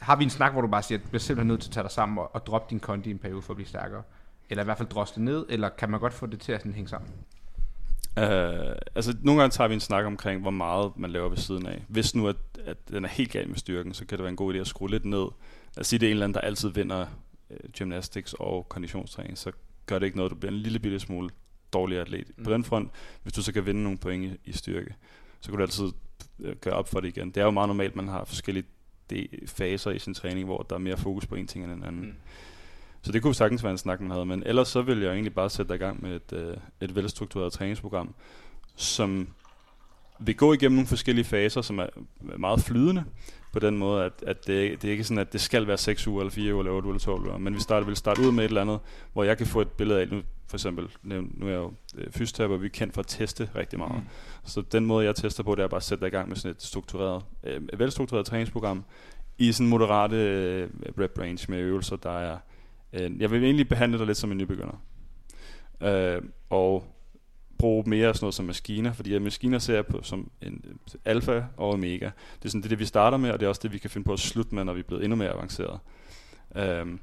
har 0.00 0.16
vi 0.16 0.24
en 0.24 0.30
snak, 0.30 0.52
hvor 0.52 0.60
du 0.60 0.68
bare 0.68 0.82
siger, 0.82 0.98
at 0.98 1.04
du 1.04 1.08
bliver 1.08 1.20
simpelthen 1.20 1.48
nødt 1.48 1.60
til 1.60 1.68
at 1.68 1.72
tage 1.72 1.84
dig 1.84 1.90
sammen 1.90 2.18
og, 2.18 2.34
og 2.34 2.46
droppe 2.46 2.70
din 2.70 2.80
kondi 2.80 3.08
i 3.08 3.12
en 3.12 3.18
periode 3.18 3.42
for 3.42 3.52
at 3.52 3.56
blive 3.56 3.68
stærkere? 3.68 4.02
Eller 4.50 4.62
i 4.62 4.64
hvert 4.64 4.78
fald 4.78 4.88
drosle 4.88 5.24
ned, 5.24 5.46
eller 5.48 5.68
kan 5.68 5.90
man 5.90 6.00
godt 6.00 6.12
få 6.12 6.26
det 6.26 6.40
til 6.40 6.52
at 6.52 6.60
sådan 6.60 6.74
hænge 6.74 6.88
sammen? 6.88 7.10
Uh, 8.16 8.76
altså, 8.94 9.16
nogle 9.22 9.40
gange 9.40 9.52
tager 9.52 9.68
vi 9.68 9.74
en 9.74 9.80
snak 9.80 10.04
omkring, 10.04 10.40
hvor 10.40 10.50
meget 10.50 10.92
man 10.96 11.10
laver 11.10 11.28
ved 11.28 11.36
siden 11.36 11.66
af. 11.66 11.84
Hvis 11.88 12.14
nu, 12.14 12.28
at, 12.28 12.36
at 12.66 12.76
den 12.88 13.04
er 13.04 13.08
helt 13.08 13.32
gal 13.32 13.48
med 13.48 13.56
styrken, 13.56 13.94
så 13.94 14.06
kan 14.06 14.18
det 14.18 14.22
være 14.22 14.30
en 14.30 14.36
god 14.36 14.54
idé 14.54 14.58
at 14.58 14.66
skrue 14.66 14.90
lidt 14.90 15.04
ned. 15.04 15.26
At 15.76 15.86
sige, 15.86 16.00
det 16.00 16.06
er 16.06 16.10
en 16.10 16.14
eller 16.14 16.24
anden, 16.24 16.34
der 16.34 16.40
altid 16.40 16.68
vinder 16.68 17.06
uh, 17.50 17.56
gymnastics 17.78 18.34
og 18.38 18.66
konditionstræning, 18.68 19.38
så 19.38 19.52
gør 19.90 19.98
det 19.98 20.06
ikke 20.06 20.16
noget, 20.16 20.30
du 20.30 20.36
bliver 20.36 20.52
en 20.52 20.58
lille 20.58 20.78
bitte 20.78 21.00
smule 21.00 21.30
dårligere 21.72 22.02
atlet. 22.02 22.30
Mm. 22.36 22.44
På 22.44 22.52
den 22.52 22.64
front, 22.64 22.90
hvis 23.22 23.32
du 23.32 23.42
så 23.42 23.52
kan 23.52 23.66
vinde 23.66 23.82
nogle 23.82 23.98
point 23.98 24.24
i, 24.24 24.50
i 24.50 24.52
styrke, 24.52 24.94
så 25.40 25.50
kan 25.50 25.58
du 25.58 25.62
altid 25.62 25.84
uh, 26.38 26.50
gøre 26.60 26.74
op 26.74 26.88
for 26.88 27.00
det 27.00 27.08
igen. 27.08 27.28
Det 27.28 27.36
er 27.36 27.44
jo 27.44 27.50
meget 27.50 27.68
normalt, 27.68 27.96
man 27.96 28.08
har 28.08 28.24
forskellige 28.24 28.64
de 29.10 29.28
faser 29.46 29.90
i 29.90 29.98
sin 29.98 30.14
træning, 30.14 30.46
hvor 30.46 30.66
der 30.70 30.74
er 30.74 30.78
mere 30.78 30.96
fokus 30.96 31.26
på 31.26 31.34
en 31.34 31.46
ting 31.46 31.64
end 31.64 31.72
en 31.72 31.84
anden. 31.84 32.06
Mm. 32.06 32.14
Så 33.02 33.12
det 33.12 33.22
kunne 33.22 33.34
sagtens 33.34 33.62
være 33.62 33.72
en 33.72 33.78
snak, 33.78 34.00
man 34.00 34.10
havde. 34.10 34.26
Men 34.26 34.42
ellers 34.46 34.68
så 34.68 34.82
vil 34.82 35.00
jeg 35.00 35.12
egentlig 35.12 35.34
bare 35.34 35.50
sætte 35.50 35.68
dig 35.68 35.74
i 35.74 35.78
gang 35.78 36.02
med 36.02 36.16
et, 36.16 36.32
øh, 36.32 36.56
et 36.80 36.94
velstruktureret 36.94 37.52
træningsprogram, 37.52 38.14
som 38.76 39.28
vil 40.20 40.36
gå 40.36 40.52
igennem 40.52 40.76
nogle 40.76 40.86
forskellige 40.86 41.24
faser, 41.24 41.62
som 41.62 41.78
er 41.78 41.86
meget 42.38 42.60
flydende 42.60 43.04
på 43.52 43.58
den 43.58 43.78
måde, 43.78 44.04
at, 44.04 44.12
at 44.26 44.46
det, 44.46 44.82
det 44.82 44.88
er 44.88 44.92
ikke 44.92 45.04
sådan, 45.04 45.18
at 45.18 45.32
det 45.32 45.40
skal 45.40 45.66
være 45.66 45.78
6 45.78 46.06
uger, 46.06 46.20
eller 46.20 46.30
4 46.30 46.54
uger, 46.54 46.62
eller 46.62 46.72
8 46.72 46.86
uger, 46.86 46.94
eller 46.94 47.04
12 47.04 47.26
uger. 47.26 47.38
Men 47.38 47.54
vi 47.54 47.60
starter, 47.60 47.86
vil 47.86 47.96
starte 47.96 48.20
ud 48.20 48.32
med 48.32 48.44
et 48.44 48.48
eller 48.48 48.60
andet, 48.60 48.78
hvor 49.12 49.24
jeg 49.24 49.38
kan 49.38 49.46
få 49.46 49.60
et 49.60 49.68
billede 49.68 50.00
af, 50.00 50.08
nu 50.08 50.22
for 50.48 50.56
eksempel, 50.56 50.88
nu 51.02 51.46
er 51.46 51.50
jeg 51.50 51.56
jo 51.56 51.72
øh, 51.98 52.12
fysioterapeuter, 52.12 52.60
vi 52.60 52.66
er 52.66 52.70
kendt 52.70 52.94
for 52.94 53.00
at 53.00 53.06
teste 53.06 53.50
rigtig 53.56 53.78
meget. 53.78 53.94
Mm. 53.94 54.08
Så 54.44 54.62
den 54.72 54.86
måde, 54.86 55.06
jeg 55.06 55.14
tester 55.14 55.42
på, 55.42 55.54
det 55.54 55.62
er 55.62 55.68
bare 55.68 55.76
at 55.76 55.82
sætte 55.82 56.00
dig 56.00 56.08
i 56.08 56.10
gang 56.10 56.28
med 56.28 56.36
sådan 56.36 56.50
et 56.50 56.62
struktureret, 56.62 57.22
øh, 57.44 57.60
velstruktureret 57.78 58.26
træningsprogram, 58.26 58.84
i 59.38 59.52
sådan 59.52 59.68
moderate 59.68 60.16
øh, 60.16 60.68
rep 60.98 61.18
range 61.18 61.46
med 61.48 61.58
øvelser, 61.58 61.96
der 61.96 62.18
er 62.18 62.38
Øh, 62.92 63.20
jeg 63.20 63.30
vil 63.30 63.44
egentlig 63.44 63.68
behandle 63.68 63.98
dig 63.98 64.06
lidt 64.06 64.18
som 64.18 64.32
en 64.32 64.38
nybegynder. 64.38 64.82
Øh, 65.82 66.22
og 66.50 66.84
bruge 67.60 67.84
mere 67.86 68.14
sådan 68.14 68.24
noget 68.24 68.34
som 68.34 68.44
maskiner, 68.44 68.92
fordi 68.92 69.18
maskiner 69.18 69.58
ser 69.58 69.74
jeg 69.74 69.86
på 69.86 70.02
som 70.02 70.30
en 70.42 70.64
øh, 70.68 70.74
alfa 71.04 71.42
og 71.56 71.70
omega. 71.70 72.10
Det 72.38 72.44
er 72.44 72.48
sådan 72.48 72.60
det, 72.60 72.66
er 72.66 72.68
det, 72.68 72.78
vi 72.78 72.84
starter 72.84 73.18
med, 73.18 73.30
og 73.30 73.40
det 73.40 73.46
er 73.46 73.48
også 73.48 73.60
det, 73.62 73.72
vi 73.72 73.78
kan 73.78 73.90
finde 73.90 74.04
på 74.04 74.12
at 74.12 74.20
slutte 74.20 74.54
med, 74.54 74.64
når 74.64 74.72
vi 74.72 74.80
er 74.80 74.84
blevet 74.84 75.04
endnu 75.04 75.16
mere 75.16 75.30
avanceret. 75.30 75.80
Øhm, 76.56 77.00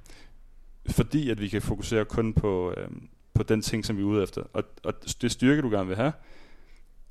fordi 0.90 1.30
at 1.30 1.42
vi 1.42 1.48
kan 1.48 1.62
fokusere 1.62 2.06
kun 2.06 2.34
på, 2.34 2.74
øhm, 2.78 3.10
på 3.34 3.44
den 3.44 3.62
ting, 3.62 3.86
som 3.86 3.98
vi 3.98 4.02
er 4.02 4.06
ude 4.06 4.24
efter. 4.24 4.44
Og, 4.54 4.64
og 4.84 4.94
det 5.22 5.32
styrke, 5.32 5.62
du 5.62 5.70
gerne 5.70 5.88
vil 5.88 5.96
have, 5.96 6.12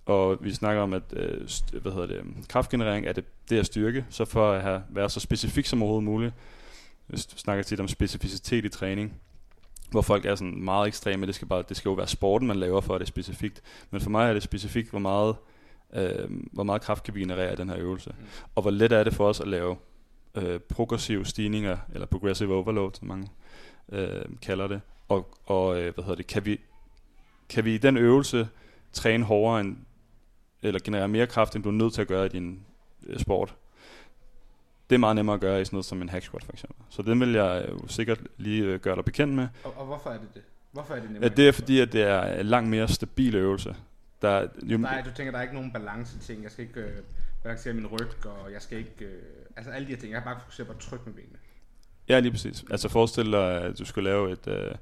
og 0.06 0.38
vi 0.40 0.54
snakker 0.54 0.82
om, 0.82 0.92
at 0.92 1.02
øh, 1.12 1.48
hvad 1.82 1.92
hedder 1.92 2.06
det, 2.06 2.16
øhm, 2.16 2.44
kraftgenerering 2.48 3.06
er 3.06 3.12
det, 3.12 3.24
det 3.50 3.58
er 3.58 3.62
styrke, 3.62 4.06
så 4.10 4.24
for 4.24 4.52
at 4.52 4.62
have, 4.62 4.82
være 4.88 5.10
så 5.10 5.20
specifik 5.20 5.66
som 5.66 5.82
overhovedet 5.82 6.04
muligt, 6.04 6.34
vi 7.08 7.16
snakker 7.16 7.62
tit 7.62 7.80
om 7.80 7.88
specificitet 7.88 8.64
i 8.64 8.68
træning, 8.68 9.20
hvor 9.90 10.02
folk 10.02 10.24
er 10.24 10.34
sådan 10.34 10.64
meget 10.64 10.86
ekstreme, 10.86 11.26
det 11.26 11.34
skal, 11.34 11.48
bare, 11.48 11.64
det 11.68 11.76
skal 11.76 11.88
jo 11.88 11.94
være 11.94 12.06
sporten, 12.06 12.48
man 12.48 12.56
laver 12.56 12.80
for, 12.80 12.94
at 12.94 13.00
det 13.00 13.06
er 13.06 13.08
specifikt. 13.08 13.62
Men 13.90 14.00
for 14.00 14.10
mig 14.10 14.28
er 14.28 14.32
det 14.32 14.42
specifikt, 14.42 14.90
hvor 14.90 14.98
meget, 14.98 15.36
øh, 15.94 16.30
hvor 16.52 16.62
meget 16.62 16.82
kraft 16.82 17.04
kan 17.04 17.14
vi 17.14 17.20
generere 17.20 17.52
i 17.52 17.56
den 17.56 17.68
her 17.68 17.78
øvelse. 17.78 18.10
Mm. 18.10 18.26
Og 18.54 18.62
hvor 18.62 18.70
let 18.70 18.92
er 18.92 19.04
det 19.04 19.14
for 19.14 19.28
os 19.28 19.40
at 19.40 19.48
lave 19.48 19.76
øh, 20.34 20.60
progressive 20.60 21.24
stigninger, 21.24 21.76
eller 21.94 22.06
progressive 22.06 22.54
overload, 22.54 22.90
som 22.94 23.08
mange 23.08 23.28
øh, 23.92 24.24
kalder 24.42 24.66
det. 24.66 24.80
Og, 25.08 25.38
og 25.44 25.80
øh, 25.80 25.94
hvad 25.94 26.04
hedder 26.04 26.16
det, 26.16 26.26
kan 26.26 26.44
vi, 26.44 26.60
kan 27.48 27.64
vi 27.64 27.74
i 27.74 27.78
den 27.78 27.96
øvelse 27.96 28.48
træne 28.92 29.24
hårdere 29.24 29.60
end, 29.60 29.76
eller 30.62 30.80
generere 30.84 31.08
mere 31.08 31.26
kraft, 31.26 31.56
end 31.56 31.62
du 31.62 31.68
er 31.68 31.72
nødt 31.72 31.94
til 31.94 32.00
at 32.00 32.08
gøre 32.08 32.26
i 32.26 32.28
din 32.28 32.60
øh, 33.06 33.18
sport? 33.18 33.54
Det 34.90 34.94
er 34.94 34.98
meget 34.98 35.16
nemmere 35.16 35.34
at 35.34 35.40
gøre 35.40 35.60
i 35.60 35.64
sådan 35.64 35.74
noget 35.76 35.84
som 35.86 36.02
en 36.02 36.08
hack 36.08 36.24
squat 36.24 36.44
for 36.44 36.52
eksempel. 36.52 36.84
Så 36.90 37.02
den 37.02 37.20
vil 37.20 37.32
jeg 37.32 37.66
jo 37.68 37.88
sikkert 37.88 38.20
lige 38.36 38.64
øh, 38.64 38.80
gøre 38.80 38.96
dig 38.96 39.04
bekendt 39.04 39.34
med. 39.34 39.48
Og, 39.64 39.74
og 39.76 39.86
hvorfor 39.86 40.10
er 40.10 40.18
det 40.18 40.34
det? 40.34 40.42
Hvorfor 40.72 40.94
er 40.94 41.00
det 41.00 41.10
nemmere? 41.10 41.30
Ja, 41.30 41.36
det 41.36 41.48
er 41.48 41.52
fordi, 41.52 41.80
at 41.80 41.92
det 41.92 42.02
er 42.02 42.40
en 42.40 42.46
langt 42.46 42.70
mere 42.70 42.88
stabil 42.88 43.34
øvelse. 43.34 43.76
Der, 44.22 44.48
jo, 44.62 44.78
Nej, 44.78 45.02
du 45.02 45.10
tænker, 45.16 45.30
der 45.30 45.38
er 45.38 45.42
ikke 45.42 45.54
nogen 45.54 45.72
balance 45.72 46.18
ting. 46.18 46.42
Jeg 46.42 46.50
skal 46.50 46.64
ikke 46.64 46.80
øh, 46.80 47.02
balancere 47.42 47.74
min 47.74 47.86
ryg, 47.86 48.26
og 48.26 48.52
jeg 48.52 48.62
skal 48.62 48.78
ikke... 48.78 49.04
Øh, 49.04 49.22
altså 49.56 49.72
alle 49.72 49.88
de 49.88 49.92
her 49.92 50.00
ting. 50.00 50.12
Jeg 50.12 50.20
har 50.20 50.24
bare 50.24 50.40
fokuseret 50.40 50.66
på 50.66 50.72
at 50.72 50.78
trykke 50.78 51.04
med 51.06 51.14
benene. 51.14 51.38
Ja, 52.08 52.18
lige 52.18 52.32
præcis. 52.32 52.64
Altså 52.70 52.88
forestil 52.88 53.32
dig, 53.32 53.62
at 53.62 53.78
du 53.78 53.84
skal 53.84 54.02
lave 54.02 54.32
et... 54.32 54.46
Øh, 54.46 54.74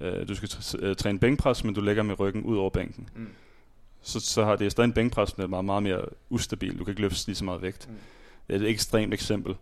øh, 0.00 0.28
du 0.28 0.34
skal 0.34 0.50
øh, 0.78 0.96
træne 0.96 1.18
bænkpres, 1.18 1.64
men 1.64 1.74
du 1.74 1.80
lægger 1.80 2.02
med 2.02 2.20
ryggen 2.20 2.42
ud 2.42 2.56
over 2.56 2.70
bænken. 2.70 3.08
Mm. 3.14 3.28
Så, 4.02 4.20
så 4.20 4.44
har 4.44 4.56
det 4.56 4.72
stadig 4.72 4.88
en 4.88 4.92
bænkpres, 4.92 5.32
der 5.32 5.42
er 5.42 5.46
meget, 5.46 5.64
meget 5.64 5.82
mere 5.82 6.04
ustabil. 6.28 6.78
Du 6.78 6.84
kan 6.84 6.92
ikke 6.92 7.00
løfte 7.00 7.26
lige 7.26 7.36
så 7.36 7.44
meget 7.44 7.62
vægt. 7.62 7.88
Mm. 7.88 7.96
Et 8.48 8.68
ekstremt 8.68 9.14
eksempel, 9.14 9.54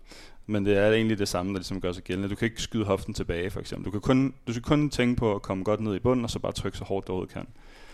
men 0.46 0.66
det 0.66 0.78
er 0.78 0.90
egentlig 0.90 1.18
det 1.18 1.28
samme, 1.28 1.52
der 1.52 1.58
ligesom 1.58 1.80
gør 1.80 1.92
sig 1.92 2.04
gældende. 2.04 2.28
Du 2.28 2.34
kan 2.34 2.46
ikke 2.46 2.62
skyde 2.62 2.84
hoften 2.84 3.14
tilbage, 3.14 3.50
for 3.50 3.60
eksempel. 3.60 3.86
Du, 3.86 3.90
kan 3.90 4.00
kun, 4.00 4.34
du 4.46 4.52
skal 4.52 4.62
kun 4.62 4.90
tænke 4.90 5.16
på 5.16 5.34
at 5.34 5.42
komme 5.42 5.64
godt 5.64 5.80
ned 5.80 5.94
i 5.94 5.98
bunden, 5.98 6.24
og 6.24 6.30
så 6.30 6.38
bare 6.38 6.52
trykke 6.52 6.78
så 6.78 6.84
hårdt, 6.84 7.06
du 7.06 7.12
overhovedet 7.12 7.34
kan. 7.34 7.46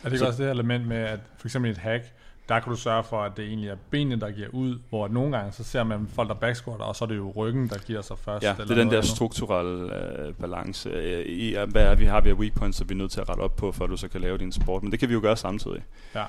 Er 0.03 0.09
det 0.09 0.13
ikke 0.13 0.27
også 0.27 0.43
det 0.43 0.51
element 0.51 0.87
med, 0.87 0.97
at 0.97 1.21
for 1.39 1.47
eksempel 1.47 1.69
i 1.69 1.73
et 1.73 1.79
hack, 1.79 2.05
der 2.49 2.61
kan 2.61 2.71
du 2.71 2.77
sørge 2.77 3.05
for, 3.05 3.23
at 3.23 3.37
det 3.37 3.45
egentlig 3.45 3.69
er 3.69 3.77
benene, 3.91 4.21
der 4.21 4.31
giver 4.31 4.49
ud, 4.49 4.79
hvor 4.89 5.09
nogle 5.09 5.37
gange, 5.37 5.53
så 5.53 5.65
ser 5.65 5.85
man 5.85 6.09
folk, 6.15 6.29
der 6.29 6.35
backsquatter, 6.35 6.85
og 6.85 6.97
så 6.97 7.05
er 7.05 7.09
det 7.09 7.17
jo 7.17 7.33
ryggen, 7.37 7.69
der 7.69 7.79
giver 7.79 8.03
sig 8.03 8.19
først. 8.19 8.45
Ja, 8.45 8.53
eller 8.53 8.65
det 8.65 8.79
er 8.79 8.83
den 8.83 8.91
der 8.91 9.01
strukturelle 9.01 9.97
øh, 9.97 10.35
balance 10.35 10.89
øh, 10.89 11.27
i, 11.27 11.57
hvad 11.69 11.83
er, 11.83 11.95
vi 11.95 12.05
har 12.05 12.21
vi 12.21 12.31
af 12.31 12.35
weak 12.35 12.55
points, 12.55 12.79
som 12.79 12.89
vi 12.89 12.95
er 12.95 12.99
nødt 12.99 13.11
til 13.11 13.21
at 13.21 13.29
rette 13.29 13.41
op 13.41 13.57
på, 13.57 13.73
for 13.73 13.85
at 13.85 13.91
du 13.91 13.97
så 13.97 14.09
kan 14.09 14.21
lave 14.21 14.39
din 14.39 14.53
sport. 14.53 14.83
Men 14.83 14.93
det 14.93 15.01
kan 15.01 15.09
vi 15.09 15.15
jo 15.15 15.21
gøre 15.21 15.37
samtidig. 15.37 15.83
Ja. 16.15 16.25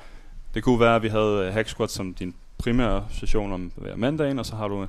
Det 0.54 0.62
kunne 0.62 0.80
være, 0.80 0.96
at 0.96 1.02
vi 1.02 1.08
havde 1.08 1.52
hack 1.52 1.68
squat 1.68 1.90
som 1.90 2.14
din 2.14 2.34
primære 2.64 3.06
session 3.10 3.52
om 3.52 3.72
hver 3.76 3.96
mandagen, 3.96 4.38
og 4.38 4.46
så 4.46 4.56
har 4.56 4.68
du 4.68 4.86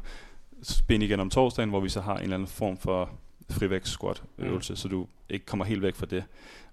spin 0.63 1.01
igen 1.01 1.19
om 1.19 1.29
torsdagen, 1.29 1.69
hvor 1.69 1.79
vi 1.79 1.89
så 1.89 2.01
har 2.01 2.15
en 2.15 2.23
eller 2.23 2.35
anden 2.35 2.47
form 2.47 2.77
for 2.77 3.09
frivægt 3.49 3.87
squat 3.87 4.23
øvelse, 4.37 4.73
mm. 4.73 4.77
så 4.77 4.87
du 4.87 5.07
ikke 5.29 5.45
kommer 5.45 5.65
helt 5.65 5.81
væk 5.81 5.95
fra 5.95 6.05
det. 6.05 6.23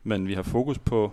Men 0.03 0.29
vi 0.29 0.35
har 0.35 0.43
fokus 0.43 0.79
på 0.79 1.13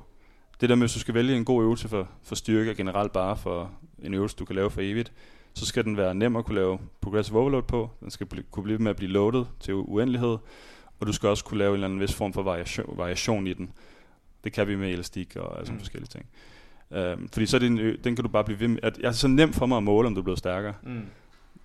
det 0.61 0.69
der 0.69 0.75
med, 0.75 0.81
hvis 0.81 0.93
du 0.93 0.99
skal 0.99 1.13
vælge 1.13 1.35
en 1.35 1.45
god 1.45 1.63
øvelse 1.63 1.87
for, 1.87 2.09
for 2.23 2.35
styrke, 2.35 2.71
og 2.71 2.77
generelt 2.77 3.11
bare 3.11 3.37
for 3.37 3.71
en 4.03 4.13
øvelse, 4.13 4.35
du 4.35 4.45
kan 4.45 4.55
lave 4.55 4.69
for 4.69 4.81
evigt, 4.81 5.11
så 5.53 5.65
skal 5.65 5.83
den 5.83 5.97
være 5.97 6.15
nem 6.15 6.35
at 6.35 6.45
kunne 6.45 6.55
lave 6.55 6.79
progressive 7.01 7.39
overload 7.39 7.63
på. 7.63 7.89
Den 7.99 8.11
skal 8.11 8.27
bl- 8.33 8.49
kunne 8.51 8.63
blive 8.63 8.77
med 8.77 8.89
at 8.89 8.95
blive 8.95 9.11
loaded 9.11 9.45
til 9.59 9.73
uendelighed, 9.73 10.37
og 10.99 11.07
du 11.07 11.13
skal 11.13 11.29
også 11.29 11.45
kunne 11.45 11.57
lave 11.57 11.69
en 11.69 11.73
eller 11.73 11.87
anden 11.87 11.99
vis 11.99 12.13
form 12.13 12.33
for 12.33 12.43
variation, 12.43 12.97
variation 12.97 13.47
i 13.47 13.53
den. 13.53 13.71
Det 14.43 14.53
kan 14.53 14.67
vi 14.67 14.75
med 14.75 14.89
elastik 14.89 15.35
og 15.35 15.57
altså 15.57 15.73
mm. 15.73 15.79
forskellige 15.79 16.09
ting. 16.09 16.25
Um, 16.91 17.29
fordi 17.33 17.45
så 17.45 17.57
er 17.57 17.59
det 17.59 17.67
en, 17.67 17.77
den 17.77 18.15
kan 18.15 18.23
du 18.23 18.27
bare 18.27 18.43
blive 18.43 18.59
ved 18.59 18.67
med. 18.67 18.79
At, 18.83 18.95
det 18.95 19.05
er 19.05 19.11
så 19.11 19.27
nemt 19.27 19.55
for 19.55 19.65
mig 19.65 19.77
at 19.77 19.83
måle, 19.83 20.07
om 20.07 20.15
du 20.15 20.21
er 20.21 20.23
blevet 20.23 20.39
stærkere. 20.39 20.73
Mm 20.83 21.01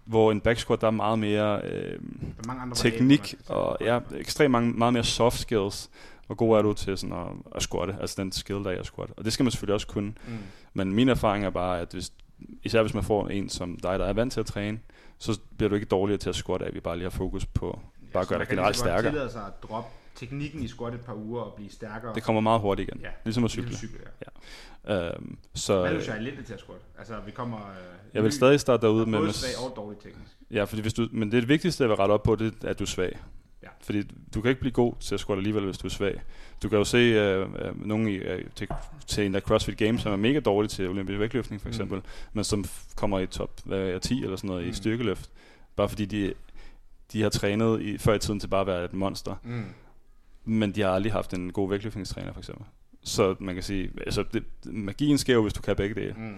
hvor 0.05 0.33
en 0.33 0.41
backsquat 0.41 0.81
der 0.81 0.87
er 0.87 0.91
meget 0.91 1.19
mere 1.19 1.61
øh, 1.65 1.99
mange 2.47 2.63
andre 2.63 2.77
teknik 2.77 3.35
og 3.49 3.77
ja, 3.81 3.99
ekstremt 4.17 4.51
mange, 4.51 4.73
meget 4.73 4.93
mere 4.93 5.05
soft 5.05 5.39
skills. 5.39 5.91
Hvor 6.27 6.35
god 6.35 6.59
er 6.59 6.63
du 6.63 6.73
til 6.73 6.99
sådan 6.99 7.17
at, 7.17 7.27
at 7.55 7.63
squatte, 7.63 7.97
altså 8.01 8.23
den 8.23 8.33
skill, 8.33 8.65
der 8.65 8.71
er 8.71 8.79
at 8.79 8.87
squat. 8.87 9.11
Og 9.17 9.25
det 9.25 9.33
skal 9.33 9.45
man 9.45 9.51
selvfølgelig 9.51 9.75
også 9.75 9.87
kunne. 9.87 10.15
Mm. 10.27 10.39
Men 10.75 10.95
min 10.95 11.09
erfaring 11.09 11.45
er 11.45 11.51
bare, 11.51 11.81
at 11.81 11.93
hvis, 11.93 12.13
især 12.63 12.83
hvis 12.83 12.95
man 12.95 13.05
får 13.05 13.29
en 13.29 13.49
som 13.49 13.77
dig, 13.77 13.99
der 13.99 14.05
er 14.05 14.13
vant 14.13 14.33
til 14.33 14.41
at 14.41 14.47
træne, 14.47 14.79
så 15.19 15.41
bliver 15.57 15.69
du 15.69 15.75
ikke 15.75 15.87
dårligere 15.87 16.19
til 16.19 16.29
at 16.29 16.35
squatte, 16.35 16.67
at 16.67 16.75
vi 16.75 16.81
bare 16.81 16.97
lige 16.97 17.05
har 17.05 17.11
fokus 17.11 17.47
på 17.47 17.81
bare 18.13 18.23
at 18.23 18.29
gøre 18.29 18.39
dig 18.39 18.49
generelt 18.49 18.77
stærkere. 18.77 19.13
Man 19.13 19.21
kan 19.21 19.31
sig 19.31 19.47
at 19.47 19.63
droppe 19.63 19.91
teknikken 20.15 20.63
i 20.63 20.69
squat 20.69 20.95
et 20.95 21.01
par 21.01 21.15
uger 21.15 21.43
og 21.43 21.55
blive 21.55 21.71
stærkere. 21.71 22.15
Det 22.15 22.23
kommer 22.23 22.41
meget 22.41 22.61
hurtigt 22.61 22.89
igen. 22.89 23.01
Ja, 23.01 23.09
ligesom 23.25 23.45
at 23.45 23.51
cykle. 23.51 23.69
Ligesom 23.69 23.89
cykle 23.89 24.05
ja. 24.87 24.95
ja. 24.95 25.09
Øhm, 25.09 25.39
så, 25.55 25.81
Hvad 25.81 25.93
er 25.93 26.17
du 26.17 26.23
lidt 26.23 26.47
til 26.47 26.53
at 26.53 26.61
squat? 26.61 26.81
Altså, 26.99 27.15
vi 27.27 27.31
kommer... 27.31 27.59
Øh, 27.59 28.15
jeg 28.15 28.23
vil 28.23 28.33
stadig 28.33 28.61
starte 28.61 28.87
derude 28.87 29.07
med... 29.07 29.19
Både 29.19 29.33
svag 29.33 29.71
og 29.71 29.77
dårlig 29.77 29.99
teknisk. 29.99 30.31
Ja, 30.51 30.65
fordi 30.65 30.83
hvis 30.83 30.95
du, 30.95 31.09
men 31.13 31.33
det, 31.33 31.49
vigtigste, 31.49 31.83
jeg 31.83 31.89
vil 31.89 31.97
rette 31.97 32.13
op 32.13 32.23
på, 32.23 32.37
det 32.37 32.55
er, 32.65 32.69
at 32.69 32.79
du 32.79 32.85
er 32.85 32.89
svag. 32.89 33.19
Ja. 33.63 33.69
Fordi 33.83 34.03
du 34.35 34.41
kan 34.41 34.49
ikke 34.49 34.61
blive 34.61 34.73
god 34.73 34.95
til 35.01 35.15
at 35.15 35.21
squat 35.21 35.39
alligevel, 35.39 35.65
hvis 35.65 35.79
du 35.79 35.87
er 35.87 35.91
svag. 35.91 36.23
Du 36.63 36.69
kan 36.69 36.79
jo 36.79 36.85
se 36.85 36.99
øh, 36.99 37.41
øh, 37.41 37.87
nogen 37.87 38.09
i, 38.09 38.15
øh, 38.15 38.45
til, 38.57 38.69
til 39.07 39.27
en 39.27 39.35
der 39.35 39.41
CrossFit 39.41 39.79
Games, 39.79 40.03
som 40.03 40.13
er 40.13 40.17
mega 40.17 40.41
dårlig 40.41 40.71
til 40.71 40.89
olympisk 40.89 41.19
vægtløftning 41.19 41.63
for 41.63 41.69
mm. 41.69 41.71
eksempel, 41.71 41.99
mm. 41.99 42.05
men 42.33 42.45
som 42.45 42.65
kommer 42.97 43.19
i 43.19 43.27
top 43.27 43.51
hvad 43.65 43.79
er, 43.79 43.99
10 43.99 44.25
eller 44.25 44.37
sådan 44.37 44.49
noget 44.49 44.65
mm. 44.65 44.71
i 44.71 44.73
styrkeløft. 44.73 45.31
Bare 45.77 45.89
fordi 45.89 46.05
de 46.05 46.35
de 47.13 47.23
har 47.23 47.31
trænet 47.31 47.81
i, 47.81 47.99
før 47.99 48.15
i 48.15 48.19
tiden 48.19 48.41
til 48.41 48.49
bare 48.49 48.61
at 48.61 48.67
være 48.67 48.85
et 48.85 48.93
monster, 48.93 49.35
Mm. 49.43 49.65
Men 50.45 50.73
de 50.73 50.81
har 50.81 50.89
aldrig 50.91 51.13
haft 51.13 51.35
en 51.35 51.53
god 51.53 51.69
vægtløftningstræner 51.69 52.33
for 52.33 52.41
eksempel. 52.41 52.67
Så 53.05 53.35
man 53.41 53.55
kan 53.55 53.63
sige, 53.63 53.91
altså 54.07 54.25
det, 54.33 54.45
magien 54.65 55.19
sker 55.19 55.35
jo, 55.35 55.43
hvis 55.43 55.53
du 55.53 55.63
kan 55.63 55.77
begge 55.77 55.95
dele. 55.95 56.15
Mm. 56.19 56.35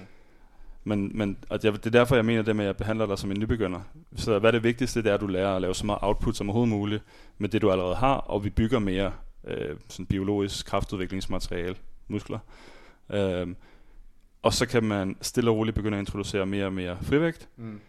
Men, 0.85 1.11
men 1.19 1.37
og 1.49 1.63
det 1.63 1.87
er 1.87 1.91
derfor, 1.91 2.15
jeg 2.15 2.25
mener 2.25 2.43
det 2.43 2.57
med, 2.57 2.65
at 2.65 2.67
jeg 2.67 2.77
behandler 2.77 3.07
dig 3.07 3.19
som 3.19 3.31
en 3.31 3.41
nybegynder. 3.41 3.81
Så 4.17 4.39
hvad 4.39 4.51
er 4.51 4.53
det 4.53 4.63
vigtigste, 4.63 5.03
det 5.03 5.11
er, 5.11 5.15
at 5.15 5.21
du 5.21 5.27
lærer 5.27 5.57
at 5.57 5.63
lave 5.63 5.75
så 5.75 5.87
meget 5.87 5.99
output 6.03 6.37
som 6.37 6.49
overhovedet 6.49 6.75
muligt 6.77 7.03
med 7.39 7.49
det, 7.49 7.63
du 7.63 7.71
allerede 7.71 7.95
har, 7.95 8.15
og 8.15 8.45
vi 8.45 8.51
bygger 8.51 8.79
mere 8.79 9.13
øh, 9.47 9.77
sådan 9.89 10.07
biologisk 10.07 10.67
kraftudviklingsmateriale, 10.67 11.77
muskler. 12.09 12.39
Øh, 13.13 13.47
og 14.43 14.53
så 14.53 14.67
kan 14.67 14.85
man 14.85 15.17
stille 15.23 15.51
og 15.51 15.57
roligt 15.57 15.75
begynde 15.75 15.97
at 15.97 16.01
introducere 16.03 16.47
mere 16.47 16.67
og 16.67 16.73
mere 16.73 16.99
frivægt, 17.03 17.49
Mm. 17.57 17.81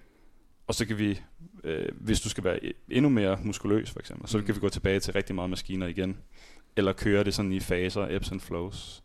og 0.68 0.76
så 0.76 0.86
kan 0.86 0.97
vi, 0.97 1.20
øh, 1.64 1.86
hvis 1.95 2.22
du 2.22 2.30
skal 2.30 2.43
være 2.43 2.60
e- 2.64 2.74
endnu 2.89 3.10
mere 3.10 3.38
muskuløs 3.43 3.91
for 3.91 3.99
eksempel, 3.99 4.30
så 4.30 4.38
Mm. 4.38 4.43
kan 4.45 4.55
vi 4.55 4.60
gå 4.60 4.70
tilbage 4.70 4.99
til 4.99 5.14
rigtig 5.14 5.36
meget 5.36 5.49
maskiner 5.49 5.88
igen. 5.88 6.18
Eller 6.76 6.93
køre 6.93 7.24
det 7.24 7.34
sådan 7.34 7.51
i 7.51 7.60
faser, 7.60 8.08
ebbs 8.10 8.32
and 8.32 8.39
flows. 8.39 9.03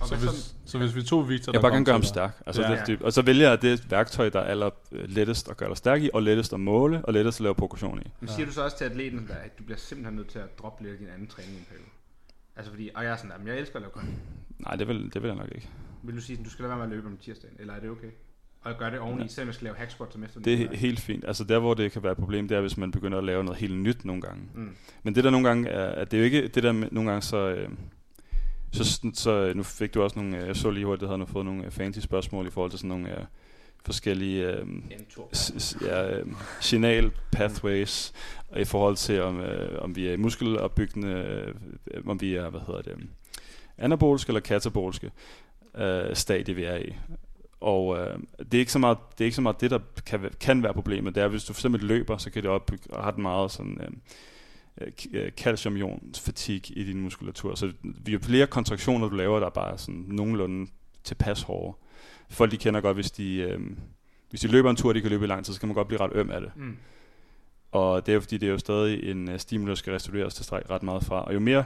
Og 0.00 0.08
Så 0.08 0.16
hvis, 0.16 0.54
så 0.64 0.78
hvis 0.78 0.94
vi 0.94 1.02
tog 1.02 1.28
Victor, 1.28 1.52
Jeg 1.52 1.60
bare 1.60 1.72
gerne 1.72 1.84
gøre 1.84 1.92
ham 1.94 2.02
stærk. 2.02 2.42
Altså, 2.46 2.62
Ja. 2.62 2.70
ja. 2.72 2.78
det, 2.78 2.86
det, 2.86 3.02
og 3.02 3.12
så 3.12 3.22
vælger 3.22 3.48
jeg 3.48 3.62
det 3.62 3.90
værktøj, 3.90 4.28
der 4.28 4.40
er 4.40 4.44
aller 4.44 4.70
øh, 4.92 5.08
lettest 5.08 5.48
at 5.50 5.56
gøre 5.56 5.68
dig 5.68 5.76
stærk 5.76 6.02
i, 6.02 6.10
og 6.14 6.22
lettest 6.22 6.52
at 6.52 6.60
måle, 6.60 7.04
og 7.04 7.12
lettest 7.12 7.40
at 7.40 7.42
lave 7.42 7.54
progression 7.54 8.02
i. 8.02 8.10
Men 8.20 8.28
siger 8.28 8.46
du 8.46 8.52
så 8.52 8.64
også 8.64 8.78
til 8.78 8.84
atleten, 8.84 9.26
der, 9.28 9.34
at 9.34 9.58
du 9.58 9.62
bliver 9.62 9.78
simpelthen 9.78 10.16
nødt 10.16 10.28
til 10.28 10.38
at 10.38 10.58
droppe 10.58 10.82
lidt 10.82 10.92
af 10.92 10.98
din 10.98 11.08
anden 11.08 11.26
træning 11.26 11.54
i 11.54 11.58
en 11.58 11.64
periode? 11.68 11.86
Altså 12.56 12.72
fordi, 12.72 12.90
og 12.94 13.04
jeg 13.04 13.12
er 13.12 13.16
sådan, 13.16 13.32
at 13.32 13.46
jeg 13.46 13.58
elsker 13.58 13.76
at 13.76 13.82
lave 13.82 13.90
kondi. 13.92 14.10
Nej, 14.58 14.76
det 14.76 14.88
vil, 14.88 15.10
det 15.14 15.22
vil 15.22 15.28
jeg 15.28 15.36
nok 15.36 15.48
ikke. 15.54 15.68
Vil 16.02 16.16
du 16.16 16.20
sige, 16.20 16.38
at 16.38 16.44
du 16.44 16.50
skal 16.50 16.62
lade 16.62 16.68
være 16.70 16.78
med 16.78 16.84
at 16.84 16.90
løbe 16.90 17.06
om 17.08 17.16
tirsdagen, 17.16 17.56
eller 17.60 17.74
er 17.74 17.80
det 17.80 17.90
okay? 17.90 18.10
Og 18.62 18.78
gøre 18.78 18.90
det 18.90 18.98
oveni, 18.98 19.28
selvom 19.28 19.46
jeg 19.46 19.54
skal 19.54 19.64
lave 19.64 19.76
hack 19.76 19.90
squat 19.90 20.12
som 20.12 20.24
efter 20.24 20.40
Det 20.40 20.52
er 20.62 20.68
he- 20.68 20.76
helt 20.76 21.00
fint. 21.00 21.24
Altså 21.24 21.44
der, 21.44 21.58
hvor 21.58 21.74
det 21.74 21.92
kan 21.92 22.02
være 22.02 22.12
et 22.12 22.18
problem, 22.18 22.48
det 22.48 22.56
er, 22.56 22.60
hvis 22.60 22.76
man 22.76 22.90
begynder 22.90 23.18
at 23.18 23.24
lave 23.24 23.44
noget 23.44 23.60
helt 23.60 23.76
nyt 23.78 24.04
nogle 24.04 24.22
gange. 24.22 24.42
Mm. 24.54 24.76
Men 25.02 25.14
det 25.14 25.24
der 25.24 25.30
nogle 25.30 25.48
gange 25.48 25.68
er, 25.68 25.86
at 25.90 26.10
det 26.10 26.16
er 26.16 26.18
jo 26.20 26.24
ikke 26.24 26.48
det 26.48 26.62
der 26.62 26.72
nogle 26.72 27.10
gange 27.10 27.22
så, 27.22 27.36
øh, 27.48 27.68
så, 28.72 29.10
så 29.14 29.52
nu 29.56 29.62
fik 29.62 29.94
du 29.94 30.02
også 30.02 30.18
nogle, 30.18 30.38
øh, 30.40 30.46
jeg 30.46 30.56
så 30.56 30.70
lige 30.70 30.86
hurtigt, 30.86 31.10
havde 31.10 31.26
fået 31.26 31.44
nogle 31.44 31.64
øh, 31.64 31.70
fancy 31.70 31.98
spørgsmål 31.98 32.46
i 32.46 32.50
forhold 32.50 32.70
til 32.70 32.78
sådan 32.78 32.88
nogle 32.88 33.18
øh, 33.18 33.24
forskellige 33.84 34.46
øh, 34.56 34.66
s- 35.34 35.76
ja, 35.84 36.18
øh, 36.18 36.26
signal 36.60 37.10
pathways 37.32 38.12
i 38.56 38.64
forhold 38.64 38.96
til 38.96 39.22
om, 39.22 39.40
øh, 39.40 39.82
om 39.82 39.96
vi 39.96 40.08
er 40.08 40.16
muskelopbyggende, 40.16 41.08
øh, 41.94 42.02
om 42.06 42.20
vi 42.20 42.34
er, 42.34 42.50
hvad 42.50 42.60
hedder 42.66 42.82
det, 42.82 42.94
anabolske 43.78 44.30
eller 44.30 44.40
katabolske 44.40 45.10
øh, 45.78 46.16
stadie 46.16 46.54
vi 46.54 46.64
er 46.64 46.76
i. 46.76 46.94
Og 47.60 47.98
øh, 47.98 48.18
det, 48.38 48.54
er 48.54 48.58
ikke 48.58 48.72
så 48.72 48.78
meget, 48.78 48.98
det 49.12 49.20
er 49.20 49.24
ikke 49.24 49.34
så 49.34 49.42
meget 49.42 49.60
det, 49.60 49.70
der 49.70 49.78
kan, 50.06 50.30
kan 50.40 50.62
være 50.62 50.74
problemet. 50.74 51.14
Det 51.14 51.22
er, 51.22 51.28
hvis 51.28 51.44
du 51.44 51.52
for 51.52 51.58
eksempel 51.58 51.80
løber, 51.80 52.16
så 52.16 52.30
kan 52.30 52.42
det 52.42 52.50
opbygge 52.50 52.96
ret 52.96 53.18
meget 53.18 53.50
sådan, 53.50 53.78
øh, 53.80 53.90
øh, 54.80 54.92
øh, 55.12 55.32
calciumion-fatig 55.40 56.78
i 56.78 56.84
din 56.84 57.00
muskulatur. 57.00 57.54
Så 57.54 57.72
jo 58.08 58.18
flere 58.18 58.46
kontraktioner 58.46 59.08
du 59.08 59.16
laver, 59.16 59.38
der 59.38 59.46
er 59.46 59.50
bare 59.50 59.78
sådan 59.78 60.04
nogenlunde 60.08 60.70
tilpas 61.04 61.42
hårde. 61.42 61.76
Folk 62.30 62.50
de 62.50 62.56
kender 62.56 62.80
godt, 62.80 62.96
hvis 62.96 63.10
de, 63.10 63.36
øh, 63.36 63.60
hvis 64.30 64.40
de 64.40 64.48
løber 64.48 64.70
en 64.70 64.76
tur, 64.76 64.92
de 64.92 65.00
kan 65.00 65.10
løbe 65.10 65.24
i 65.24 65.28
lang 65.28 65.44
tid, 65.44 65.54
så 65.54 65.60
kan 65.60 65.68
man 65.68 65.74
godt 65.74 65.88
blive 65.88 66.00
ret 66.00 66.12
øm 66.14 66.30
af 66.30 66.40
det. 66.40 66.50
Mm. 66.56 66.76
Og 67.72 68.06
det 68.06 68.12
er 68.12 68.14
jo 68.14 68.20
fordi, 68.20 68.38
det 68.38 68.46
er 68.46 68.50
jo 68.50 68.58
stadig 68.58 69.10
en 69.10 69.28
uh, 69.28 69.36
stimulus, 69.36 69.78
der 69.78 69.80
skal 69.80 69.92
restaureres 69.92 70.34
til 70.34 70.44
stræk 70.44 70.70
ret 70.70 70.82
meget 70.82 71.04
fra. 71.04 71.24
Og 71.24 71.34
jo 71.34 71.40
mere, 71.40 71.64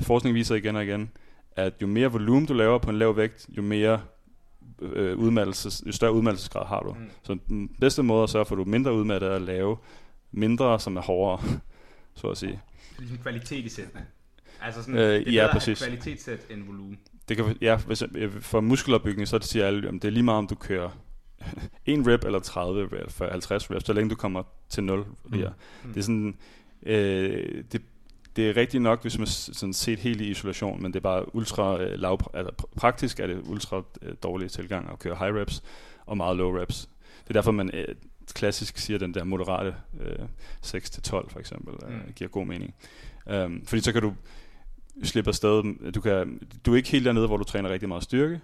forskning 0.00 0.34
viser 0.34 0.54
igen 0.54 0.76
og 0.76 0.84
igen, 0.84 1.10
at 1.56 1.74
jo 1.82 1.86
mere 1.86 2.12
volumen 2.12 2.46
du 2.46 2.54
laver 2.54 2.78
på 2.78 2.90
en 2.90 2.98
lav 2.98 3.16
vægt, 3.16 3.46
jo 3.56 3.62
mere 3.62 4.00
øh, 4.82 5.18
udmattelses, 5.18 5.82
jo 5.86 5.92
større 5.92 6.12
udmattelsesgrad 6.12 6.66
har 6.66 6.80
du. 6.80 6.92
Mm. 6.92 7.10
Så 7.22 7.38
den 7.48 7.68
bedste 7.80 8.02
måde 8.02 8.22
at 8.22 8.30
sørge 8.30 8.44
for, 8.46 8.54
at 8.54 8.56
du 8.56 8.62
er 8.62 8.68
mindre 8.68 8.92
udmattet, 8.94 9.30
er 9.30 9.34
at 9.34 9.42
lave 9.42 9.76
mindre, 10.32 10.80
som 10.80 10.96
er 10.96 11.00
hårdere, 11.02 11.42
så 12.14 12.26
at 12.26 12.38
sige. 12.38 12.52
Det 12.52 12.96
er 12.96 13.00
ligesom 13.00 13.18
kvalitet 13.18 13.64
i 13.64 13.68
sættene. 13.68 14.06
Altså 14.62 14.82
sådan, 14.82 14.94
Øh, 14.94 15.02
det 15.24 15.28
er 15.28 15.32
ja, 15.32 15.52
præcis. 15.52 15.78
kvalitetssæt 15.78 16.46
end 16.50 16.66
volumen. 16.66 16.98
Det 17.28 17.36
kan, 17.36 17.56
ja, 17.60 17.76
hvis, 17.76 18.02
øh, 18.14 18.40
for 18.40 18.60
muskelopbygning, 18.60 19.28
så 19.28 19.38
det 19.38 19.46
siger 19.46 19.66
alle, 19.66 19.88
at 19.88 19.94
det 19.94 20.04
er 20.04 20.10
lige 20.10 20.22
meget, 20.22 20.38
om 20.38 20.46
du 20.46 20.54
kører 20.54 20.90
en 21.86 22.06
rep 22.12 22.24
eller 22.24 22.38
30 22.38 22.88
rep, 22.92 23.10
for 23.10 23.28
50 23.30 23.70
reps, 23.70 23.86
så 23.86 23.92
længe 23.92 24.10
du 24.10 24.14
kommer 24.14 24.42
til 24.68 24.84
0 24.84 25.04
riger. 25.32 25.52
Mm. 25.84 25.92
Det 25.92 26.00
er 26.00 26.04
sådan, 26.04 26.36
øh, 26.82 27.64
det, 27.72 27.82
det 28.36 28.48
er 28.50 28.56
rigtigt 28.56 28.82
nok, 28.82 29.02
hvis 29.02 29.18
man 29.18 29.26
sådan 29.26 29.72
set 29.72 29.98
helt 29.98 30.20
i 30.20 30.30
isolation, 30.30 30.82
men 30.82 30.92
det 30.92 30.96
er 30.98 31.02
bare 31.02 31.34
ultra 31.34 31.80
øh, 31.82 31.98
lav, 31.98 32.18
altså 32.34 32.52
pr- 32.62 32.74
praktisk 32.76 33.20
er 33.20 33.26
det 33.26 33.42
ultra 33.48 33.82
øh, 34.02 34.14
dårlig 34.22 34.50
tilgang 34.50 34.90
at 34.92 34.98
køre 34.98 35.16
high 35.16 35.34
reps 35.34 35.62
og 36.06 36.16
meget 36.16 36.36
low 36.36 36.56
reps. 36.58 36.88
Det 37.24 37.30
er 37.30 37.32
derfor, 37.34 37.50
man 37.52 37.70
øh, 37.74 37.84
klassisk 38.34 38.78
siger, 38.78 38.98
den 38.98 39.14
der 39.14 39.24
moderate 39.24 39.74
øh, 40.00 40.18
6-12 40.66 41.10
for 41.10 41.38
eksempel, 41.38 41.74
øh, 41.88 41.94
Mm. 41.94 42.12
giver 42.16 42.30
god 42.30 42.46
mening. 42.46 42.74
Um, 43.34 43.62
fordi 43.66 43.82
så 43.82 43.92
kan 43.92 44.02
du 44.02 44.14
slippe 45.02 45.28
afsted, 45.28 45.92
du, 45.92 46.00
kan, 46.00 46.40
du 46.66 46.72
er 46.72 46.76
ikke 46.76 46.88
helt 46.88 47.04
dernede, 47.04 47.26
hvor 47.26 47.36
du 47.36 47.44
træner 47.44 47.70
rigtig 47.70 47.88
meget 47.88 48.02
styrke, 48.02 48.40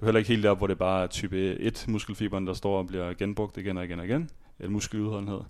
du 0.00 0.04
er 0.04 0.06
heller 0.06 0.18
ikke 0.18 0.28
helt 0.28 0.42
der, 0.42 0.54
hvor 0.54 0.66
det 0.66 0.78
bare 0.78 1.02
er 1.02 1.06
type 1.06 1.38
1 1.60 1.84
muskelfiberen, 1.88 2.46
der 2.46 2.54
står 2.54 2.78
og 2.78 2.86
bliver 2.86 3.14
genbrugt 3.14 3.56
igen 3.56 3.76
og 3.78 3.84
igen 3.84 3.98
og 4.00 4.06
igen, 4.06 4.30
eller 4.58 4.70
muskeludholdenhed. 4.70 5.40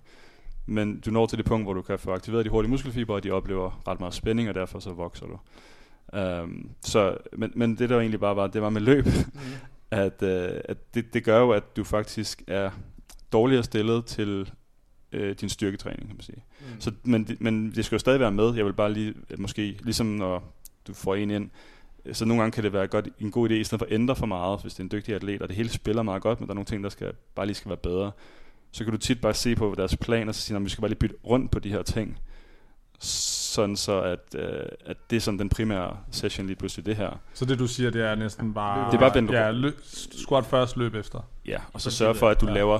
Men 0.67 0.99
du 0.99 1.11
når 1.11 1.25
til 1.25 1.37
det 1.37 1.45
punkt, 1.45 1.65
hvor 1.65 1.73
du 1.73 1.81
kan 1.81 1.99
få 1.99 2.11
aktiveret 2.11 2.45
de 2.45 2.49
hurtige 2.49 2.71
muskelfibre, 2.71 3.15
og 3.15 3.23
de 3.23 3.31
oplever 3.31 3.81
ret 3.87 3.99
meget 3.99 4.13
spænding, 4.13 4.49
og 4.49 4.55
derfor 4.55 4.79
så 4.79 4.91
vokser 4.91 5.25
du. 5.25 5.39
Um, 6.19 6.69
så, 6.85 7.17
men, 7.33 7.51
men 7.55 7.75
det 7.77 7.89
der 7.89 7.99
egentlig 7.99 8.19
bare 8.19 8.35
var, 8.35 8.47
det 8.47 8.61
var 8.61 8.69
med 8.69 8.81
løb, 8.81 9.05
Mm. 9.05 9.41
at, 9.91 10.23
øh, 10.23 10.61
at 10.65 10.77
det, 10.93 11.13
det 11.13 11.23
gør 11.23 11.39
jo, 11.39 11.51
at 11.51 11.75
du 11.77 11.83
faktisk 11.83 12.43
er 12.47 12.69
dårligere 13.33 13.63
stillet 13.63 14.05
til 14.05 14.51
øh, 15.11 15.35
din 15.41 15.49
styrketræning, 15.49 16.07
kan 16.07 16.15
man 16.15 16.21
sige. 16.23 16.43
Mm. 16.59 16.81
Så, 16.81 16.91
men, 17.03 17.27
men 17.39 17.71
det 17.75 17.85
skal 17.85 17.95
jo 17.95 17.99
stadig 17.99 18.19
være 18.19 18.31
med. 18.31 18.55
Jeg 18.55 18.65
vil 18.65 18.73
bare 18.73 18.93
lige, 18.93 19.13
øh, 19.29 19.39
måske, 19.39 19.77
ligesom 19.83 20.05
når 20.05 20.43
du 20.87 20.93
får 20.93 21.15
en 21.15 21.31
ind, 21.31 21.49
øh, 22.05 22.15
så 22.15 22.25
nogle 22.25 22.41
gange 22.41 22.51
kan 22.55 22.63
det 22.63 22.73
være 22.73 22.87
godt, 22.87 23.07
en 23.19 23.31
god 23.31 23.49
idé, 23.49 23.53
i 23.53 23.63
stedet 23.63 23.79
for 23.79 23.85
at 23.85 23.91
ændre 23.93 24.15
for 24.15 24.25
meget, 24.25 24.61
hvis 24.61 24.73
det 24.73 24.79
er 24.79 24.83
en 24.83 24.91
dygtig 24.91 25.15
atlet, 25.15 25.41
og 25.41 25.47
det 25.47 25.57
hele 25.57 25.69
spiller 25.69 26.03
meget 26.03 26.21
godt, 26.21 26.39
men 26.39 26.47
der 26.47 26.53
er 26.53 26.55
nogle 26.55 26.65
ting, 26.65 26.83
der 26.83 26.89
skal, 26.89 27.13
bare 27.35 27.45
lige 27.45 27.55
skal 27.55 27.69
være 27.69 27.77
bedre. 27.77 28.11
Så 28.71 28.83
kan 28.83 28.91
du 28.93 28.97
tit 28.97 29.21
bare 29.21 29.33
se 29.33 29.55
på 29.55 29.73
deres 29.77 29.97
plan, 29.97 30.29
og 30.29 30.35
så 30.35 30.41
sige, 30.41 30.57
at 30.57 30.63
vi 30.63 30.69
skal 30.69 30.81
bare 30.81 30.89
lige 30.89 30.99
bytte 30.99 31.15
rundt 31.25 31.51
på 31.51 31.59
de 31.59 31.69
her 31.69 31.81
ting, 31.81 32.19
sådan 32.99 33.75
så 33.75 34.01
at, 34.01 34.35
øh, 34.35 34.65
at 34.85 34.97
det 35.09 35.15
er 35.15 35.19
sådan 35.19 35.39
den 35.39 35.49
primære 35.49 35.97
session 36.11 36.47
lige 36.47 36.55
pludselig 36.55 36.85
det 36.85 36.95
her. 36.95 37.19
Så 37.33 37.45
det 37.45 37.59
du 37.59 37.67
siger, 37.67 37.89
det 37.89 38.01
er 38.05 38.15
næsten 38.15 38.53
bare... 38.53 38.91
Det 38.91 38.95
er 38.95 38.99
bare 38.99 39.15
vende 39.15 39.33
Ja, 39.33 39.51
løb, 39.51 39.79
squat 40.11 40.45
først, 40.45 40.77
løb 40.77 40.95
efter. 40.95 41.19
Ja, 41.45 41.57
og 41.73 41.81
så 41.81 41.91
sørge 41.91 42.15
for, 42.15 42.29
at 42.29 42.41
du 42.41 42.47
ja. 42.47 42.53
laver 42.53 42.79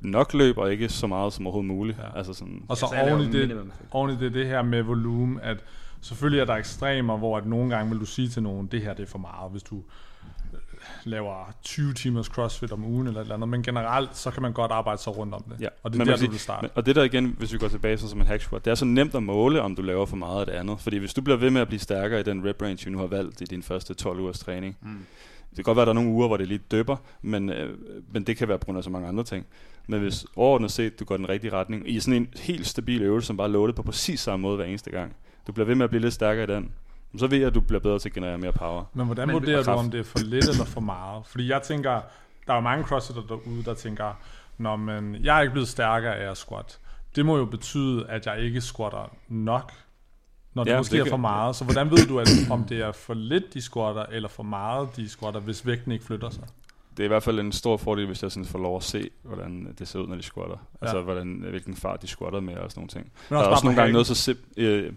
nok 0.00 0.34
løb, 0.34 0.58
og 0.58 0.72
ikke 0.72 0.88
så 0.88 1.06
meget 1.06 1.32
som 1.32 1.46
overhovedet 1.46 1.68
muligt. 1.68 1.98
Ja. 1.98 2.18
Altså 2.18 2.32
sådan, 2.34 2.64
Og 2.68 2.76
så 2.76 2.86
Ja, 2.92 3.06
så 3.06 3.10
oven 3.12 3.22
i 3.22 3.32
det, 3.32 3.70
oven 3.90 4.10
i 4.10 4.16
det, 4.16 4.34
det 4.34 4.46
her 4.46 4.62
med 4.62 4.82
volumen, 4.82 5.40
at 5.42 5.56
selvfølgelig 6.00 6.40
er 6.40 6.44
der 6.44 6.54
ekstremer, 6.54 7.16
hvor 7.16 7.36
at 7.38 7.46
nogle 7.46 7.76
gange 7.76 7.90
vil 7.90 8.00
du 8.00 8.06
sige 8.06 8.28
til 8.28 8.42
nogen, 8.42 8.66
det 8.66 8.82
her 8.82 8.94
det 8.94 9.02
er 9.02 9.06
for 9.10 9.18
meget, 9.18 9.50
hvis 9.50 9.62
du 9.62 9.82
laver 11.04 11.52
20 11.62 11.94
timers 11.94 12.26
crossfit 12.26 12.72
om 12.72 12.84
ugen 12.84 13.06
eller 13.06 13.20
et 13.20 13.24
eller 13.24 13.34
andet, 13.34 13.48
men 13.48 13.62
generelt, 13.62 14.16
så 14.16 14.30
kan 14.30 14.42
man 14.42 14.52
godt 14.52 14.72
arbejde 14.72 15.02
sig 15.02 15.16
rundt 15.16 15.34
om 15.34 15.42
det. 15.42 15.60
Ja, 15.60 15.68
Og 15.82 15.92
det 15.92 15.96
er 15.96 15.98
men 15.98 16.06
der, 16.06 16.12
man 16.16 16.24
du 16.24 16.30
vil 16.30 16.40
starte. 16.40 16.62
Men, 16.62 16.70
og 16.74 16.86
det 16.86 16.96
der 16.96 17.02
igen, 17.02 17.34
hvis 17.38 17.52
vi 17.52 17.58
går 17.58 17.68
tilbage 17.68 17.98
så 17.98 18.08
som 18.08 18.20
en 18.20 18.26
hack 18.26 18.42
squat, 18.42 18.64
det 18.64 18.70
er 18.70 18.74
så 18.74 18.84
nemt 18.84 19.14
at 19.14 19.22
måle, 19.22 19.62
om 19.62 19.76
du 19.76 19.82
laver 19.82 20.06
for 20.06 20.16
meget 20.16 20.40
af 20.40 20.46
det 20.46 20.52
andet. 20.52 20.80
Fordi 20.80 20.96
hvis 20.96 21.14
du 21.14 21.20
bliver 21.22 21.36
ved 21.36 21.50
med 21.50 21.60
at 21.60 21.68
blive 21.68 21.80
stærkere 21.80 22.20
i 22.20 22.22
den 22.22 22.48
rep 22.48 22.62
range, 22.62 22.84
du 22.84 22.90
nu 22.90 22.98
har 22.98 23.06
valgt 23.06 23.40
i 23.40 23.44
din 23.44 23.62
første 23.62 23.94
12 23.94 24.20
ugers 24.20 24.38
træning, 24.38 24.76
Mm. 24.82 24.98
det 25.50 25.56
kan 25.56 25.64
godt 25.64 25.76
være, 25.76 25.82
at 25.82 25.86
der 25.86 25.92
er 25.92 25.94
nogle 25.94 26.10
uger, 26.10 26.26
hvor 26.26 26.36
det 26.36 26.48
lige 26.48 26.60
døber, 26.70 26.96
men, 27.22 27.50
øh, 27.50 27.78
men 28.12 28.24
det 28.24 28.36
kan 28.36 28.48
være 28.48 28.58
på 28.58 28.64
grund 28.64 28.78
af 28.78 28.84
så 28.84 28.90
mange 28.90 29.08
andre 29.08 29.24
ting. 29.24 29.46
Men 29.86 30.00
hvis 30.00 30.26
overordnet 30.36 30.70
set, 30.70 31.00
du 31.00 31.04
går 31.04 31.16
den 31.16 31.28
rigtige 31.28 31.52
retning, 31.52 31.88
i 31.90 32.00
sådan 32.00 32.14
en 32.22 32.28
helt 32.40 32.66
stabil 32.66 33.02
øvelse, 33.02 33.26
som 33.26 33.36
bare 33.36 33.48
loadet 33.50 33.74
på 33.74 33.82
præcis 33.82 34.20
samme 34.20 34.42
måde 34.42 34.56
hver 34.56 34.64
eneste 34.64 34.90
gang, 34.90 35.16
du 35.46 35.52
bliver 35.52 35.66
ved 35.66 35.74
med 35.74 35.84
at 35.84 35.90
blive 35.90 36.00
lidt 36.02 36.14
stærkere 36.14 36.44
i 36.44 36.46
den, 36.56 36.72
så 37.18 37.26
ved 37.26 37.38
jeg, 37.38 37.46
at 37.46 37.54
du 37.54 37.60
bliver 37.60 37.80
bedre 37.80 37.98
til 37.98 38.08
at 38.08 38.12
generere 38.14 38.38
mere 38.38 38.52
power. 38.52 38.84
Men 38.94 39.06
hvordan 39.06 39.28
Men- 39.28 39.34
vurderer 39.34 39.62
du, 39.62 39.70
om 39.70 39.90
det 39.90 40.00
er 40.00 40.04
for 40.04 40.18
lidt 40.18 40.48
eller 40.48 40.64
for 40.64 40.80
meget? 40.80 41.26
Fordi 41.26 41.48
jeg 41.50 41.62
tænker, 41.62 42.00
der 42.46 42.52
er 42.52 42.54
jo 42.54 42.60
mange 42.60 42.84
crossfitter 42.84 43.22
derude, 43.28 43.64
der 43.64 43.74
tænker, 43.74 44.12
Nå, 44.58 44.76
men 44.76 45.16
jeg 45.24 45.36
er 45.36 45.40
ikke 45.40 45.52
blevet 45.52 45.68
stærkere 45.68 46.16
af 46.16 46.30
at 46.30 46.36
squat. 46.36 46.78
Det 47.16 47.26
må 47.26 47.36
jo 47.38 47.44
betyde, 47.44 48.06
at 48.08 48.26
jeg 48.26 48.40
ikke 48.40 48.60
squatter 48.60 49.10
nok, 49.28 49.72
når 50.54 50.64
det 50.64 50.70
Ja, 50.70 50.78
måske 50.78 50.92
det 50.92 50.98
er 51.00 51.04
kan- 51.04 51.10
for 51.10 51.16
meget. 51.16 51.56
Så 51.56 51.64
hvordan 51.64 51.90
ved 51.90 52.06
du, 52.08 52.20
at, 52.20 52.28
om 52.50 52.64
det 52.64 52.80
er 52.80 52.92
for 52.92 53.14
lidt, 53.14 53.54
de 53.54 53.62
squatter, 53.62 54.02
eller 54.10 54.28
for 54.28 54.42
meget, 54.42 54.88
de 54.96 55.08
squatter, 55.08 55.40
hvis 55.40 55.66
vægten 55.66 55.92
ikke 55.92 56.04
flytter 56.04 56.30
sig? 56.30 56.42
Det 56.96 57.00
er 57.00 57.04
i 57.04 57.08
hvert 57.08 57.22
fald 57.22 57.40
en 57.40 57.52
stor 57.52 57.76
fordel, 57.76 58.06
hvis 58.06 58.22
jeg 58.22 58.30
sådan 58.32 58.44
får 58.44 58.58
lov 58.58 58.76
at 58.76 58.82
se, 58.82 59.10
hvordan 59.22 59.74
det 59.78 59.88
ser 59.88 59.98
ud, 59.98 60.06
når 60.06 60.16
de 60.16 60.22
squatter. 60.22 60.56
Ja. 60.56 60.86
Altså, 60.86 61.02
hvordan, 61.02 61.44
hvilken 61.50 61.76
fart 61.76 62.02
de 62.02 62.06
squatter 62.06 62.40
med 62.40 62.54
og 62.56 62.70
sådan 62.70 62.80
nogle 62.80 62.88
ting. 62.88 63.12
Men 63.28 63.38
Der 63.38 63.44
er 63.44 63.48
også 63.48 63.64
nogle 63.64 63.80
gange 63.80 63.92
noget 63.92 64.06
så 64.06 64.14
simpelt... 64.14 64.58
Øh, 64.58 64.92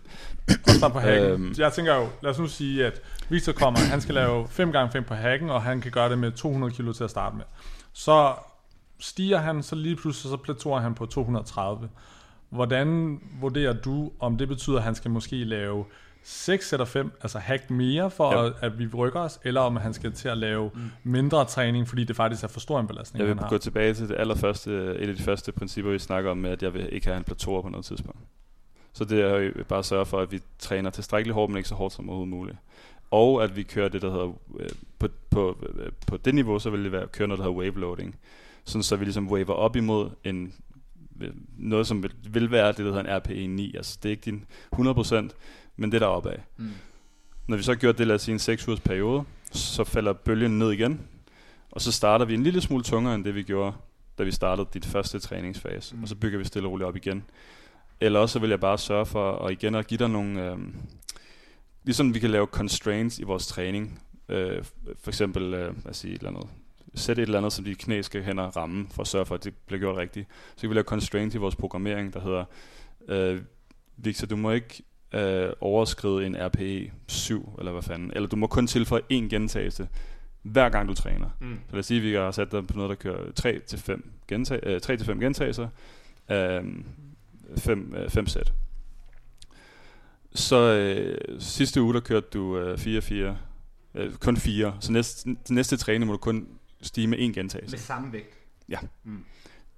Også 0.67 0.79
bare 0.81 0.91
på 0.91 0.99
hacken. 0.99 1.23
Øhm. 1.31 1.53
Jeg 1.57 1.73
tænker 1.73 1.95
jo, 1.95 2.07
lad 2.21 2.31
os 2.31 2.39
nu 2.39 2.47
sige, 2.47 2.85
at 2.85 3.01
Victor 3.29 3.51
kommer, 3.53 3.79
han 3.79 4.01
skal 4.01 4.15
lave 4.15 4.43
5x5 4.43 5.01
på 5.01 5.13
hacken, 5.13 5.49
og 5.49 5.61
han 5.61 5.81
kan 5.81 5.91
gøre 5.91 6.09
det 6.09 6.17
med 6.19 6.31
200 6.31 6.73
kilo 6.73 6.93
til 6.93 7.03
at 7.03 7.09
starte 7.09 7.35
med. 7.35 7.45
Så 7.93 8.33
stiger 8.99 9.37
han, 9.37 9.63
så 9.63 9.75
lige 9.75 9.95
pludselig 9.95 10.29
så 10.31 10.37
plateauer 10.37 10.79
han 10.79 10.93
på 10.93 11.05
230. 11.05 11.89
Hvordan 12.49 13.19
vurderer 13.41 13.73
du, 13.73 14.11
om 14.19 14.37
det 14.37 14.47
betyder, 14.47 14.77
at 14.77 14.83
han 14.83 14.95
skal 14.95 15.11
måske 15.11 15.35
lave 15.43 15.85
6 16.23 16.73
eller 16.73 16.85
5, 16.85 17.11
altså 17.21 17.39
hack 17.39 17.69
mere 17.69 18.11
for, 18.11 18.31
Ja. 18.33 18.45
at, 18.45 18.53
at 18.61 18.79
vi 18.79 18.87
rykker 18.87 19.19
os, 19.19 19.39
eller 19.43 19.61
om 19.61 19.75
han 19.75 19.93
skal 19.93 20.11
til 20.11 20.27
at 20.27 20.37
lave 20.37 20.71
mm. 20.75 20.81
mindre 21.03 21.45
træning, 21.45 21.87
fordi 21.87 22.03
det 22.03 22.15
faktisk 22.15 22.43
er 22.43 22.47
for 22.47 22.59
stor 22.59 22.79
en 22.79 22.87
belastning, 22.87 23.19
Jeg 23.19 23.27
han 23.27 23.37
vil 23.37 23.45
gå 23.49 23.57
tilbage 23.57 23.93
til 23.93 24.09
det 24.09 24.15
allerførste, 24.19 24.95
et 24.95 25.09
af 25.09 25.15
de 25.15 25.23
første 25.23 25.51
principper, 25.51 25.91
vi 25.91 25.99
snakker 25.99 26.31
om, 26.31 26.37
med, 26.37 26.49
at 26.49 26.63
jeg 26.63 26.73
vil 26.73 26.89
ikke 26.91 27.07
have 27.07 27.17
en 27.17 27.23
plateau 27.23 27.61
på 27.61 27.69
noget 27.69 27.85
tidspunkt. 27.85 28.19
Så 28.93 29.05
det 29.05 29.21
er 29.21 29.37
jo 29.37 29.51
bare 29.67 29.79
at 29.79 29.85
sørge 29.85 30.05
for, 30.05 30.19
at 30.19 30.31
vi 30.31 30.41
træner 30.59 30.89
tilstrækkeligt 30.89 31.33
hårdt, 31.33 31.49
men 31.51 31.57
ikke 31.57 31.69
så 31.69 31.75
hårdt 31.75 31.93
som 31.93 32.09
overhovedet 32.09 32.29
muligt. 32.35 32.57
Og 33.11 33.43
at 33.43 33.55
vi 33.55 33.63
kører 33.63 33.89
det, 33.89 34.01
der 34.01 34.11
hedder, 34.11 34.27
øh, 34.59 34.69
på, 34.99 35.07
på, 35.29 35.57
øh, 35.75 35.91
på 36.07 36.17
det 36.17 36.35
niveau, 36.35 36.59
så 36.59 36.69
vil 36.69 36.83
det 36.83 36.91
være 36.91 37.01
at 37.01 37.11
køre 37.11 37.27
noget, 37.27 37.39
der 37.39 37.43
hedder 37.45 37.59
wave 37.59 37.79
loading. 37.79 38.15
Sådan 38.65 38.83
så 38.83 38.95
vi 38.95 39.05
ligesom 39.05 39.31
waver 39.31 39.53
op 39.53 39.75
imod 39.75 40.09
en, 40.23 40.53
øh, 41.21 41.29
noget, 41.57 41.87
som 41.87 42.03
vil, 42.03 42.11
vil 42.29 42.51
være 42.51 42.67
det, 42.67 42.77
der 42.77 42.83
hedder 42.83 42.99
en 42.99 43.17
RPE 43.17 43.47
9. 43.47 43.73
Altså 43.77 43.99
det 44.03 44.09
er 44.09 44.11
ikke 44.11 44.25
din 44.25 44.45
100%, 44.75 45.29
men 45.77 45.91
det 45.91 46.01
der 46.01 46.07
er 46.07 46.11
opad. 46.11 46.35
Mm. 46.57 46.71
Når 47.47 47.57
vi 47.57 47.63
så 47.63 47.71
har 47.71 47.75
gjort 47.75 47.97
det, 47.97 48.07
lad 48.07 48.15
os 48.15 48.21
sige 48.21 48.33
en 48.33 48.39
6 48.39 48.67
ugers 48.67 48.79
periode, 48.79 49.23
så 49.51 49.83
falder 49.83 50.13
bølgen 50.13 50.59
ned 50.59 50.71
igen, 50.71 51.01
og 51.71 51.81
så 51.81 51.91
starter 51.91 52.25
vi 52.25 52.33
en 52.33 52.43
lille 52.43 52.61
smule 52.61 52.83
tungere 52.83 53.15
end 53.15 53.23
det, 53.25 53.35
vi 53.35 53.43
gjorde, 53.43 53.75
da 54.17 54.23
vi 54.23 54.31
startede 54.31 54.67
dit 54.73 54.85
første 54.85 55.19
træningsfase, 55.19 55.95
Mm. 55.95 56.01
og 56.03 56.07
så 56.09 56.15
bygger 56.15 56.39
vi 56.39 56.45
stille 56.45 56.67
og 56.67 56.71
roligt 56.71 56.87
op 56.87 56.95
igen. 56.95 57.23
Eller 58.01 58.19
også 58.19 58.33
så 58.33 58.39
vil 58.39 58.49
jeg 58.49 58.59
bare 58.59 58.77
sørge 58.77 59.05
for 59.05 59.45
at 59.45 59.51
igen 59.51 59.75
at 59.75 59.87
give 59.87 59.97
dig 59.97 60.09
nogle, 60.09 60.45
øhm, 60.51 60.75
ligesom 61.83 62.13
vi 62.13 62.19
kan 62.19 62.29
lave 62.29 62.45
constraints 62.45 63.19
i 63.19 63.23
vores 63.23 63.47
træning, 63.47 64.01
øh, 64.29 64.63
for 65.01 65.11
eksempel, 65.11 65.43
øh, 65.43 65.75
lad 65.83 65.89
os 65.89 65.97
sige 65.97 66.13
et 66.13 66.17
eller 66.19 66.29
andet, 66.31 66.49
sætte 66.95 67.21
et 67.21 67.25
eller 67.27 67.37
andet, 67.37 67.53
som 67.53 67.65
de 67.65 67.75
knæ 67.75 68.01
skal 68.01 68.23
hen 68.23 68.39
og 68.39 68.55
ramme, 68.55 68.87
for 68.91 69.01
at 69.01 69.07
sørge 69.07 69.25
for, 69.25 69.35
at 69.35 69.43
det 69.43 69.53
bliver 69.67 69.79
gjort 69.79 69.97
rigtigt. 69.97 70.27
Så 70.55 70.61
kan 70.61 70.69
vi 70.69 70.75
lave 70.75 70.83
constraints 70.83 71.35
i 71.35 71.37
vores 71.37 71.55
programmering, 71.55 72.13
der 72.13 72.19
hedder, 72.21 72.45
øh, 73.07 73.41
Victor, 73.97 74.27
du 74.27 74.35
må 74.35 74.51
ikke 74.51 74.83
øh, 75.13 75.53
overskride 75.61 76.25
en 76.25 76.35
RPE 76.39 76.91
7, 77.07 77.55
eller 77.59 77.71
hvad 77.71 77.81
fanden. 77.83 78.11
Eller 78.15 78.29
du 78.29 78.35
må 78.35 78.47
kun 78.47 78.67
tilføje 78.67 79.01
én 79.11 79.27
gentagelse, 79.29 79.87
hver 80.41 80.69
gang 80.69 80.87
du 80.87 80.93
træner. 80.93 81.29
Mm. 81.39 81.59
Så 81.67 81.75
lad 81.75 81.79
os 81.79 81.85
sige, 81.85 81.97
at 81.97 82.03
vi 82.03 82.13
har 82.13 82.31
sat 82.31 82.51
dig 82.51 82.67
på 82.67 82.77
noget, 82.77 82.89
der 82.89 82.95
kører 82.95 83.31
3-5 83.39 84.01
gentag, 84.27 84.59
øh, 84.63 84.81
3-5 84.85 85.19
gentagelser, 85.19 85.67
øh, 86.31 86.63
5, 87.57 87.93
øh, 87.97 88.09
5 88.09 88.27
sæt. 88.27 88.53
Så 90.35 90.57
øh, 90.57 91.41
sidste 91.41 91.81
uge, 91.81 91.93
der 91.93 91.99
kørte 91.99 92.27
du 92.33 92.57
øh, 92.57 92.77
4-4, 92.77 93.13
øh, 93.95 94.13
kun 94.13 94.37
4. 94.37 94.77
Så 94.79 94.91
næste, 94.91 95.35
næste 95.49 95.77
træning 95.77 96.05
må 96.05 96.11
du 96.11 96.17
kun 96.17 96.47
stige 96.81 97.07
med 97.07 97.17
én 97.17 97.33
gentagelse. 97.33 97.73
Med 97.73 97.79
samme 97.79 98.13
vægt. 98.13 98.37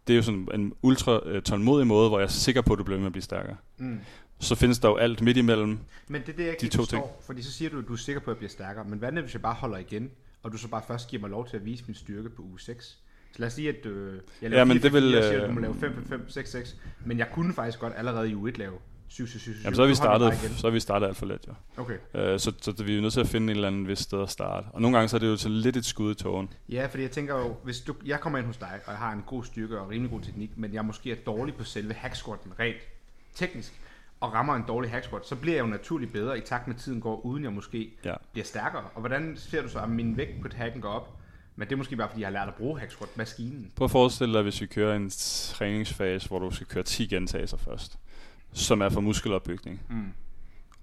Det 0.08 0.14
er 0.14 0.18
jo 0.18 0.24
sådan 0.24 0.48
en 0.54 0.74
ultra 0.82 1.20
øh, 1.26 1.42
tålmodig 1.42 1.88
måde, 1.88 2.10
hvor 2.10 2.20
jeg 2.20 2.26
er 2.26 2.30
sikker 2.30 2.62
på, 2.62 2.74
at 2.74 2.80
du 2.80 2.84
bliver 2.84 3.00
med 3.00 3.06
at 3.06 3.12
blive 3.12 3.24
stærkere. 3.24 3.56
Mm. 3.78 4.00
Så 4.40 4.56
findes 4.56 4.80
der 4.80 4.90
jo 4.90 4.96
alt 4.96 5.22
midt 5.22 5.38
imellem. 5.38 5.80
Men 6.08 6.22
det 6.22 6.30
er 6.30 6.34
det, 6.34 6.44
jeg 6.44 6.52
ikke 6.52 6.62
De 6.62 6.68
to 6.68 6.78
forstår, 6.78 7.22
fordi 7.26 7.42
så 7.42 7.52
siger 7.52 7.70
du, 7.70 7.80
at 7.80 7.88
du 7.88 7.94
er 7.94 7.98
sikker 7.98 8.20
på, 8.20 8.32
at 8.32 8.36
jeg 8.36 8.38
bliver 8.38 8.50
stærkere. 8.50 8.86
Men 8.86 9.00
hvad 9.00 9.12
nu, 9.12 9.22
hvis 9.22 9.34
jeg 9.34 9.42
bare 9.42 9.54
holder 9.54 9.78
igen, 9.78 10.12
og 10.44 10.52
du 10.52 10.58
så 10.58 10.68
bare 10.68 10.82
først 10.88 11.10
giver 11.10 11.22
mig 11.22 11.30
lov 11.30 11.48
til 11.48 11.58
at 11.58 11.66
vise 11.66 11.84
min 11.88 11.96
styrke 11.96 12.30
på 12.30 12.42
uge 12.42 12.60
6? 12.60 12.98
Så 13.32 13.40
lad 13.40 13.48
os 13.48 13.54
sige, 13.54 13.70
at 13.70 13.86
øh, 13.86 14.14
jeg 14.42 14.50
laver 14.50 14.60
Ja, 14.60 14.66
men 14.66 14.80
4, 14.80 14.84
det 14.84 14.94
vil, 14.94 15.12
4, 15.12 15.18
og 15.20 15.24
siger, 15.24 15.36
at 15.36 15.42
du 15.42 15.48
øh, 15.48 15.54
må 15.54 15.60
lave 15.60 15.76
5, 15.80 15.94
5, 15.96 16.08
5, 16.08 16.30
6, 16.30 16.52
6. 16.52 16.76
Men 17.06 17.18
jeg 17.18 17.28
kunne 17.32 17.54
faktisk 17.54 17.80
godt 17.80 17.94
allerede 17.98 18.30
i 18.30 18.36
uge 18.36 18.50
1 18.50 18.58
lave 18.58 18.74
7, 19.08 19.28
7, 19.28 19.40
7, 19.40 19.54
7. 19.54 19.64
Jamen, 19.64 19.76
så 19.76 19.82
har 19.82 19.86
vi 19.86 19.90
jeg 19.90 19.98
startet, 19.98 20.34
så 20.58 20.68
har 20.68 20.72
vi 20.72 20.80
startet 20.80 21.08
alt 21.08 21.18
for 21.18 21.26
let, 21.26 21.48
jo. 21.48 21.54
Okay. 21.78 21.98
Øh, 22.14 22.40
så, 22.40 22.54
så 22.62 22.84
vi 22.84 22.98
er 22.98 23.02
nødt 23.02 23.14
til 23.14 23.20
at 23.20 23.28
finde 23.28 23.46
en 23.46 23.50
eller 23.50 23.68
anden 23.68 23.88
vis 23.88 24.00
sted 24.00 24.22
at 24.22 24.30
starte. 24.30 24.68
Og 24.74 24.82
nogle 24.82 24.98
gange 24.98 25.10
så 25.10 25.18
er 25.18 25.20
det 25.20 25.28
jo 25.28 25.36
til 25.38 25.52
lidt 25.52 25.78
et 25.78 25.86
skud 25.86 26.12
i 26.12 26.16
tågen. 26.16 26.50
Ja, 26.70 26.86
fordi 26.86 27.04
jeg 27.04 27.12
tænker 27.12 27.36
jo, 27.36 27.56
hvis 27.64 27.82
du, 27.82 27.96
jeg 28.06 28.20
kommer 28.20 28.40
ind 28.40 28.48
hos 28.48 28.58
dig, 28.58 28.80
og 28.86 28.92
jeg 28.92 29.00
har 29.00 29.14
en 29.14 29.24
god 29.28 29.44
styrke 29.44 29.80
og 29.80 29.90
rimelig 29.90 30.12
god 30.12 30.22
teknik, 30.22 30.52
men 30.56 30.74
jeg 30.74 30.86
måske 30.86 31.12
er 31.12 31.16
dårlig 31.16 31.56
på 31.56 31.64
selve 31.64 31.94
hack 31.94 32.16
squatten 32.16 32.52
rent 32.60 32.78
teknisk, 33.36 33.74
og 34.26 34.34
rammer 34.34 34.56
en 34.56 34.64
dårlig 34.68 34.92
hack 34.92 35.06
squat, 35.06 35.28
så 35.28 35.36
bliver 35.36 35.56
jeg 35.56 35.62
jo 35.64 35.68
naturligt 35.68 36.12
bedre 36.14 36.38
i 36.38 36.42
takt 36.42 36.68
med 36.68 36.76
tiden 36.76 37.02
går, 37.02 37.26
uden 37.26 37.44
jeg 37.44 37.54
måske 37.54 37.92
Ja. 38.06 38.14
bliver 38.32 38.46
stærkere. 38.46 38.84
Og 38.94 39.00
hvordan 39.00 39.34
ser 39.38 39.62
du 39.62 39.70
så, 39.70 39.80
at 39.80 39.90
min 39.90 40.18
vægt 40.18 40.42
på 40.42 40.48
hacken 40.56 40.82
går 40.82 40.90
op? 40.90 41.18
Men 41.56 41.68
det 41.68 41.74
er 41.74 41.78
måske 41.78 41.96
bare, 41.96 42.10
fordi 42.10 42.22
jeg 42.22 42.28
har 42.28 42.34
lært 42.34 42.48
at 42.48 42.56
bruge 42.56 42.80
hack 42.80 42.92
squat 42.92 43.18
maskinen. 43.18 43.72
Prøv 43.76 43.86
at 43.86 43.92
forestille 43.92 44.34
dig, 44.34 44.44
hvis 44.44 44.62
vi 44.62 44.66
kører 44.66 44.96
en 44.96 45.10
træningsfase, 45.54 46.28
hvor 46.28 46.40
du 46.40 46.52
skal 46.52 46.68
køre 46.68 46.84
10 46.84 47.08
gentagelser 47.08 47.58
først, 47.58 48.00
som 48.54 48.82
er 48.82 48.90
for 48.90 49.02
muskelopbygning. 49.02 49.82
Mm. 49.90 50.14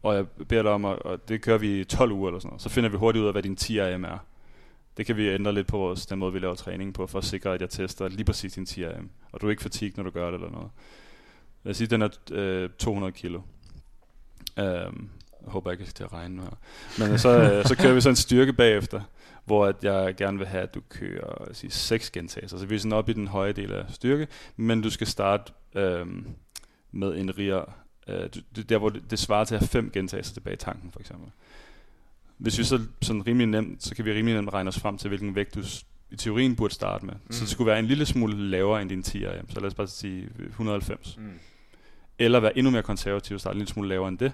Og 0.03 0.15
jeg 0.15 0.27
beder 0.29 0.63
dig 0.63 0.71
om, 0.73 0.85
at, 0.85 0.99
og 0.99 1.29
det 1.29 1.43
kører 1.43 1.59
vi 1.59 1.81
i 1.81 1.85
12 1.85 2.13
uger 2.13 2.29
eller 2.29 2.39
sådan 2.41 2.49
noget, 2.49 2.63
så 2.63 2.69
finder 2.69 2.91
vi 2.91 2.97
hurtigt 2.97 3.23
ud 3.23 3.27
af, 3.27 3.35
hvad 3.35 3.43
din 3.43 3.57
10 3.57 3.81
RM 3.81 4.05
er. 4.05 4.19
Det 4.97 5.07
kan 5.07 5.17
vi 5.17 5.29
ændre 5.29 5.53
lidt 5.53 5.67
på 5.67 5.79
vores, 5.79 6.07
den 6.07 6.19
måde, 6.19 6.33
vi 6.33 6.39
laver 6.39 6.55
træning 6.55 6.95
på, 6.95 7.07
for 7.07 7.19
at 7.19 7.25
sikre, 7.25 7.55
at 7.55 7.61
jeg 7.61 7.71
tester 7.71 8.09
lige 8.09 8.25
præcis 8.25 8.53
din 8.53 8.67
10 8.67 8.87
RM. 8.87 9.11
Og 9.33 9.41
du 9.41 9.47
er 9.47 9.51
ikke 9.51 9.63
fatig, 9.63 9.93
når 9.97 10.05
du 10.05 10.11
gør 10.11 10.27
det 10.27 10.35
eller 10.35 10.51
noget. 10.51 10.71
Lad 11.65 11.71
os 11.71 11.77
sige, 11.77 11.89
den 11.89 12.03
er 12.03 12.09
øh, 12.31 12.71
200 12.79 13.13
kilo. 13.13 13.39
Um, 14.57 15.11
jeg 15.43 15.51
håber 15.51 15.71
ikke, 15.71 15.83
jeg 15.83 15.89
skal 15.89 15.97
til 15.97 16.05
at 16.05 16.13
regne 16.13 16.37
nu 16.37 16.43
her. 16.43 16.59
Men 16.99 17.19
så, 17.19 17.29
øh, 17.41 17.65
så 17.69 17.77
kører 17.77 17.95
vi 17.95 18.01
så 18.01 18.09
en 18.09 18.17
styrke 18.17 18.53
bagefter, 18.53 19.01
hvor 19.45 19.67
at 19.67 19.77
jeg 19.83 20.15
gerne 20.17 20.39
vil 20.39 20.47
have, 20.47 20.63
at 20.63 20.75
du 20.75 20.81
kører 20.89 21.53
sige, 21.53 21.71
6 21.71 22.11
gentagelser. 22.11 22.59
Så 22.59 22.67
vi 22.67 22.75
er 22.75 22.79
sådan 22.79 22.93
oppe 22.93 23.13
i 23.13 23.15
den 23.15 23.29
høje 23.29 23.53
del 23.53 23.73
af 23.73 23.85
styrke, 23.89 24.29
men 24.57 24.83
du 24.83 24.91
skal 24.91 25.07
starte 25.07 25.53
øhm, 25.75 26.27
med 26.93 27.15
en 27.17 27.39
riger, 27.39 27.65
øh, 28.09 28.29
der 28.69 28.79
hvor 28.79 28.89
det, 28.89 29.11
det 29.11 29.19
svarer 29.19 29.45
til 29.45 29.55
at 29.55 29.61
have 29.61 29.69
5 29.69 29.91
gentagelser 29.91 30.35
tilbage 30.35 30.55
i 30.55 30.57
tanken, 30.57 30.93
for 30.93 31.01
eksempel. 31.01 31.29
Hvis 32.39 32.59
vi 32.59 32.65
så 32.65 32.81
sådan 33.03 33.27
rimelig 33.27 33.47
nemt, 33.47 33.83
så 33.83 33.95
kan 33.95 34.05
vi 34.05 34.13
rimelig 34.13 34.35
nemt 34.35 34.53
regne 34.53 34.69
os 34.69 34.79
frem 34.81 34.99
til, 34.99 35.09
hvilken 35.09 35.35
vægt 35.35 35.55
du 35.55 35.63
i 36.11 36.17
teorien 36.17 36.57
burde 36.57 36.75
starte 36.75 37.07
med. 37.07 37.15
Mm. 37.15 37.33
Så 37.33 37.41
det 37.41 37.49
skulle 37.49 37.67
være 37.67 37.79
en 37.79 37.87
lille 37.87 38.07
smule 38.07 38.51
lavere 38.51 38.83
end 38.83 38.89
din 38.91 39.03
10 39.03 39.27
RM. 39.27 39.51
Så 39.51 39.61
lad 39.61 39.67
os 39.67 39.75
bare 39.75 39.87
sige 39.87 40.29
190 40.49 41.17
Mm. 41.17 41.39
Eller 42.19 42.41
være 42.41 42.59
endnu 42.59 42.71
mere 42.71 42.83
konservativ 42.83 43.35
og 43.35 43.41
starte 43.41 43.55
en 43.55 43.59
lille 43.59 43.73
smule 43.73 43.89
lavere 43.89 44.09
end 44.09 44.19
det, 44.19 44.33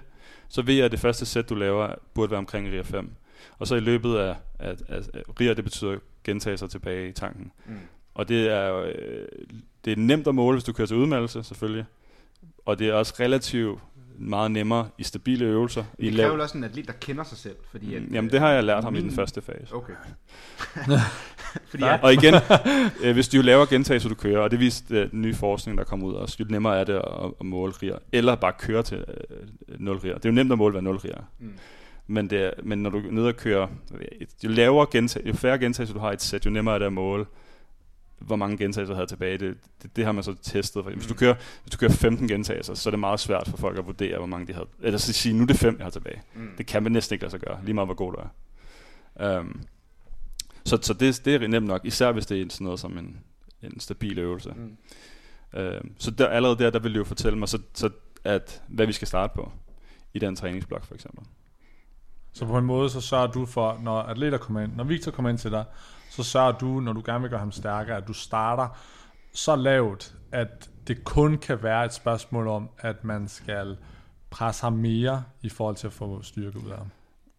så 0.49 0.61
ved 0.61 0.73
jeg, 0.73 0.85
at 0.85 0.91
det 0.91 0.99
første 0.99 1.25
sæt, 1.25 1.49
du 1.49 1.55
laver, 1.55 1.95
burde 2.13 2.31
være 2.31 2.37
omkring 2.37 2.67
RIA 2.67 2.81
5. 2.81 3.11
Og 3.59 3.67
så 3.67 3.75
i 3.75 3.79
løbet 3.79 4.15
af, 4.15 4.35
af, 4.59 4.75
af, 4.87 5.01
af 5.13 5.21
RIA, 5.39 5.53
det 5.53 5.63
betyder 5.63 5.97
gentagelser 6.23 6.67
tilbage 6.67 7.09
i 7.09 7.11
tanken. 7.11 7.51
Mm. 7.65 7.73
Og 8.13 8.29
det 8.29 8.47
er, 8.51 8.75
øh, 8.75 9.25
det 9.85 9.93
er 9.93 9.97
nemt 9.97 10.27
at 10.27 10.35
måle, 10.35 10.55
hvis 10.55 10.63
du 10.63 10.73
kører 10.73 10.87
til 10.87 10.97
udmeldelse, 10.97 11.43
selvfølgelig. 11.43 11.85
Og 12.65 12.79
det 12.79 12.89
er 12.89 12.93
også 12.93 13.13
relativt 13.19 13.79
meget 14.21 14.51
nemmere 14.51 14.87
i 14.97 15.03
stabile 15.03 15.45
øvelser. 15.45 15.83
I 15.99 16.05
Det 16.05 16.13
lav... 16.13 16.23
kræver 16.23 16.31
vel 16.33 16.41
også 16.41 16.57
en 16.57 16.63
atlet, 16.63 16.87
der 16.87 16.93
kender 16.93 17.23
sig 17.23 17.37
selv. 17.37 17.55
Fordi 17.71 17.95
at, 17.95 18.01
Jamen, 18.11 18.31
det 18.31 18.39
har 18.39 18.49
jeg 18.51 18.63
lært 18.63 18.83
ham 18.83 18.95
i 18.95 18.97
min- 18.97 19.07
den 19.07 19.15
første 19.15 19.41
fase. 19.41 19.73
Okay. 19.75 19.93
fordi 21.69 21.83
at, 21.83 21.99
Og 22.03 22.13
igen, 22.13 22.33
øh, 23.03 23.13
hvis 23.13 23.27
du 23.27 23.41
laver 23.41 23.65
gentagelser, 23.65 24.09
du 24.09 24.15
kører, 24.15 24.39
og 24.39 24.51
det 24.51 24.59
viste 24.59 24.95
øh, 24.95 25.11
den 25.11 25.21
nye 25.21 25.33
forskning, 25.35 25.77
der 25.77 25.83
kom 25.83 26.03
ud 26.03 26.13
også, 26.13 26.37
jo 26.39 26.45
nemmere 26.49 26.79
er 26.79 26.83
det 26.83 26.93
at, 26.93 27.03
at 27.39 27.45
måle 27.45 27.71
riger, 27.83 27.97
eller 28.11 28.35
bare 28.35 28.53
køre 28.59 28.83
til 28.83 28.97
øh, 29.69 29.79
0 29.79 29.97
riger. 29.97 30.15
Det 30.15 30.25
er 30.25 30.29
jo 30.29 30.35
nemt 30.35 30.51
at 30.51 30.57
måle, 30.57 30.71
hvad 30.71 30.81
0 30.81 30.95
riger 30.97 31.15
er. 31.15 31.21
Mm. 31.39 31.53
Men, 32.07 32.29
det 32.29 32.39
er, 32.45 32.51
men 32.63 32.83
når 32.83 32.89
du 32.89 32.97
er 32.97 33.11
nede 33.11 33.27
og 33.27 33.35
kører, 33.37 33.67
jo 34.43 34.49
lavere 34.49 34.87
gentag, 34.91 35.21
jo 35.27 35.33
færre 35.33 35.57
gentagelser 35.59 35.93
du 35.93 35.99
har 35.99 36.11
i 36.11 36.13
et 36.13 36.21
sæt, 36.21 36.45
jo 36.45 36.51
nemmere 36.51 36.75
er 36.75 36.79
det 36.79 36.85
at 36.85 36.93
måle, 36.93 37.25
hvor 38.19 38.35
mange 38.35 38.57
gentagelser 38.57 38.93
du 38.93 38.95
havde 38.95 39.07
tilbage. 39.07 39.37
Det, 39.37 39.57
det, 39.83 39.95
det 39.95 40.05
har 40.05 40.11
man 40.11 40.23
så 40.23 40.35
testet. 40.41 40.83
For. 40.83 40.91
Hvis, 40.91 41.07
du 41.07 41.13
Mm. 41.13 41.17
kører, 41.17 41.35
hvis 41.63 41.71
du 41.71 41.77
kører 41.77 41.91
15 41.91 42.27
gentagelser, 42.27 42.73
så 42.73 42.89
er 42.89 42.91
det 42.91 42.99
meget 42.99 43.19
svært 43.19 43.47
for 43.47 43.57
folk 43.57 43.77
at 43.77 43.85
vurdere, 43.85 44.17
hvor 44.17 44.27
mange 44.27 44.47
de 44.47 44.53
havde. 44.53 44.67
Eller 44.81 44.99
så 44.99 45.13
sige, 45.13 45.33
nu 45.35 45.41
er 45.43 45.47
det 45.47 45.55
5, 45.55 45.75
jeg 45.77 45.85
har 45.85 45.89
tilbage. 45.91 46.21
mm. 46.35 46.49
Det 46.57 46.65
kan 46.65 46.83
man 46.83 46.91
næsten 46.91 47.13
ikke 47.13 47.23
lade 47.23 47.31
sig 47.31 47.39
gøre, 47.39 47.59
lige 47.63 47.73
meget 47.73 47.87
hvor 47.87 47.95
god 47.95 48.13
du 48.13 48.19
er. 48.19 49.39
Um, 49.39 49.61
så 50.65 50.79
så 50.81 50.93
det, 50.93 51.25
det 51.25 51.43
er 51.43 51.47
nemt 51.47 51.67
nok, 51.67 51.85
især 51.85 52.11
hvis 52.11 52.25
det 52.25 52.41
er 52.41 52.45
sådan 52.49 52.65
noget 52.65 52.79
som 52.79 52.97
en, 52.97 53.17
en 53.63 53.79
stabil 53.79 54.19
øvelse. 54.19 54.49
Mm. 54.55 54.77
Um, 55.59 55.91
så 55.97 56.11
der, 56.11 56.27
allerede 56.27 56.57
der, 56.63 56.69
der 56.69 56.79
vil 56.79 56.93
du 56.93 56.97
jo 56.97 57.03
fortælle 57.03 57.39
mig, 57.39 57.49
så, 57.49 57.59
så 57.73 57.89
at, 58.23 58.61
hvad 58.67 58.85
vi 58.85 58.93
skal 58.93 59.07
starte 59.07 59.33
på 59.35 59.51
i 60.13 60.19
den 60.19 60.35
træningsblok 60.35 60.85
for 60.85 60.95
eksempel. 60.95 61.23
Så 62.33 62.45
på 62.45 62.57
en 62.57 62.65
måde, 62.65 62.89
så 62.89 63.01
sørger 63.01 63.27
du 63.27 63.45
for, 63.45 63.79
når 63.83 63.99
atleter 64.01 64.37
kommer 64.37 64.61
ind, 64.61 64.75
når 64.75 64.83
Victor 64.83 65.11
kommer 65.11 65.29
ind 65.29 65.37
til 65.37 65.51
dig, 65.51 65.65
så 66.23 66.31
sørger 66.31 66.51
du, 66.51 66.79
når 66.79 66.93
du 66.93 67.01
gerne 67.05 67.21
vil 67.21 67.29
gøre 67.29 67.39
ham 67.39 67.51
stærkere, 67.51 67.97
at 67.97 68.07
du 68.07 68.13
starter 68.13 68.67
så 69.33 69.55
lavt, 69.55 70.13
at 70.31 70.69
det 70.87 71.03
kun 71.03 71.37
kan 71.37 71.63
være 71.63 71.85
et 71.85 71.93
spørgsmål 71.93 72.47
om, 72.47 72.69
at 72.79 73.03
man 73.03 73.27
skal 73.27 73.77
presse 74.29 74.61
ham 74.63 74.73
mere 74.73 75.23
i 75.41 75.49
forhold 75.49 75.75
til 75.75 75.87
at 75.87 75.93
få 75.93 76.21
styrke 76.23 76.57
ud 76.65 76.69
af 76.71 76.77
ham. 76.77 76.87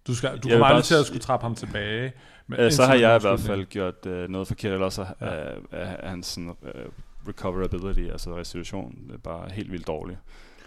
Du, 0.06 0.14
skal, 0.14 0.38
du 0.38 0.48
kommer 0.48 0.58
bare 0.58 0.68
aldrig 0.68 0.84
til 0.84 0.94
at 0.94 1.06
skulle 1.06 1.20
trappe 1.20 1.44
ham 1.44 1.54
tilbage. 1.54 2.12
Men 2.46 2.60
Øh, 2.60 2.72
så 2.72 2.86
har 2.86 2.94
jeg 2.94 3.16
i 3.16 3.20
hvert 3.20 3.40
fald 3.40 3.64
gjort 3.64 4.06
øh, 4.06 4.28
noget 4.28 4.48
forkert, 4.48 4.72
eller 4.72 4.84
også 4.86 5.06
Ja. 5.20 5.26
er, 5.72 6.08
hans 6.08 6.26
sådan, 6.26 6.56
øh, 6.74 6.84
recoverability, 7.28 8.10
altså 8.12 8.36
restitution, 8.36 8.94
det 9.08 9.14
er 9.14 9.18
bare 9.18 9.50
helt 9.50 9.72
vildt 9.72 9.86
dårlig. 9.86 10.18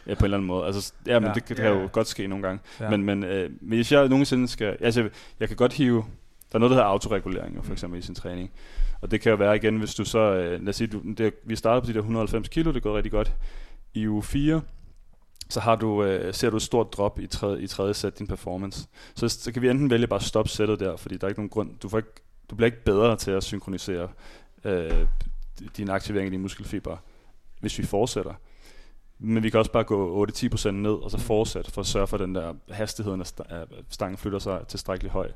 Ja, 0.08 0.14
på 0.14 0.20
en 0.20 0.24
eller 0.24 0.38
anden 0.38 0.48
måde. 0.48 0.66
Altså, 0.66 0.94
ja, 1.08 1.20
men 1.20 1.28
Ja. 1.28 1.34
det, 1.34 1.50
det 1.50 1.56
kan 1.58 1.66
Ja. 1.66 1.82
jo 1.82 1.90
godt 1.92 2.08
ske 2.08 2.28
nogle 2.28 2.44
gange. 2.48 2.60
Ja. 2.80 2.90
Men, 2.90 3.04
men 3.04 3.24
øh, 3.24 3.50
hvis 3.62 3.92
jeg 3.92 4.08
nogensinde 4.10 4.48
skal... 4.48 4.78
Altså, 4.82 5.10
jeg 5.40 5.48
kan 5.48 5.58
godt 5.58 5.74
hive... 5.74 6.06
Der 6.54 6.58
er 6.58 6.60
noget, 6.60 6.70
der 6.70 6.76
hedder 6.76 6.88
autoregulering, 6.90 7.56
for 7.56 7.64
Mm. 7.66 7.72
eksempel 7.74 8.00
i 8.00 8.02
sin 8.02 8.16
træning. 8.16 8.52
Og 9.02 9.12
det 9.12 9.22
kan 9.22 9.30
jo 9.30 9.36
være 9.36 9.56
igen, 9.56 9.78
hvis 9.78 9.96
du 9.96 10.06
så... 10.06 10.20
Øh, 10.20 10.60
lad 10.62 10.70
os 10.70 10.76
sige, 10.76 10.88
du, 10.88 11.02
det, 11.18 11.34
vi 11.44 11.56
starter 11.56 11.82
på 11.82 11.88
de 11.88 11.94
der 11.94 12.00
190 12.00 12.48
kilo, 12.50 12.72
det 12.72 12.84
går 12.84 12.96
rigtig 12.98 13.12
godt. 13.12 13.34
I 13.94 14.08
uge 14.08 14.24
4, 14.24 14.62
så 15.50 15.60
har 15.60 15.76
du, 15.76 16.04
øh, 16.04 16.34
ser 16.34 16.50
du 16.50 16.56
et 16.56 16.62
stort 16.62 16.94
drop 16.94 17.20
i 17.20 17.28
tredje, 17.28 17.62
i 17.62 17.68
tredje 17.68 17.94
sæt 17.94 18.20
din 18.20 18.28
performance. 18.28 18.88
Så, 19.16 19.30
så 19.30 19.52
kan 19.52 19.62
vi 19.62 19.70
enten 19.70 19.90
vælge 19.90 20.08
bare 20.08 20.20
at 20.20 20.24
stoppe 20.24 20.50
sættet 20.52 20.80
der, 20.80 20.96
fordi 20.98 21.18
der 21.18 21.26
er 21.26 21.30
ikke 21.30 21.40
nogen 21.40 21.50
grund. 21.50 21.70
Du, 21.84 21.90
får 21.90 21.98
ikke, 21.98 22.10
du 22.50 22.56
bliver 22.56 22.66
ikke 22.66 22.84
bedre 22.84 23.16
til 23.16 23.32
at 23.32 23.44
synkronisere 23.44 24.08
øh, 24.64 25.06
din 25.78 25.90
aktivering 25.90 26.26
af 26.26 26.32
dine 26.32 26.42
muskelfibre, 26.44 26.98
hvis 27.60 27.80
vi 27.80 27.84
fortsætter. 27.86 28.34
Men 29.20 29.44
vi 29.44 29.50
kan 29.50 29.60
også 29.60 29.72
bare 29.72 29.84
gå 29.84 30.26
8-10% 30.26 30.72
ned, 30.72 30.92
og 30.92 31.12
så 31.12 31.18
fortsætte 31.18 31.72
for 31.72 31.82
at 31.82 31.88
sørge 31.88 32.08
for, 32.08 32.18
at 32.18 32.22
den 32.22 32.36
der 32.36 32.54
hastigheden 32.70 33.22
af 33.22 33.26
sta- 33.26 33.54
af 33.54 33.66
stangen 33.90 34.18
flytter 34.18 34.40
sig 34.40 34.68
tilstrækkeligt 34.68 35.14
høj. 35.14 35.32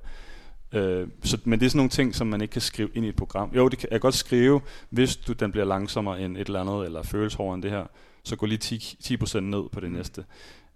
Øh, 0.72 1.08
så, 1.24 1.38
men 1.44 1.60
det 1.60 1.66
er 1.66 1.70
sådan 1.70 1.78
nogle 1.78 1.90
ting, 1.90 2.16
som 2.16 2.28
man 2.28 2.42
ikke 2.42 2.52
kan 2.52 2.62
skrive 2.62 2.90
ind 2.94 3.06
i 3.06 3.10
et 3.10 3.16
program. 3.16 3.52
Jo, 3.56 3.68
det 3.68 3.80
kan 3.80 3.90
jeg 3.92 4.02
godt 4.02 4.16
skrive, 4.16 4.62
hvis 4.90 5.16
du, 5.16 5.34
den 5.34 5.52
bliver 5.52 5.66
langsommere 5.66 6.22
end 6.22 6.38
et 6.38 6.48
eller 6.48 6.62
andet, 6.62 6.86
eller 6.86 7.04
føles 7.04 7.34
hårdere 7.34 7.56
end 7.56 7.64
det 7.64 7.72
her, 7.72 7.86
så 8.24 8.36
gå 8.36 8.46
lige 8.46 8.76
10%, 8.76 9.26
10 9.26 9.40
ned 9.40 9.70
på 9.72 9.80
det 9.80 9.92
næste. 9.92 10.26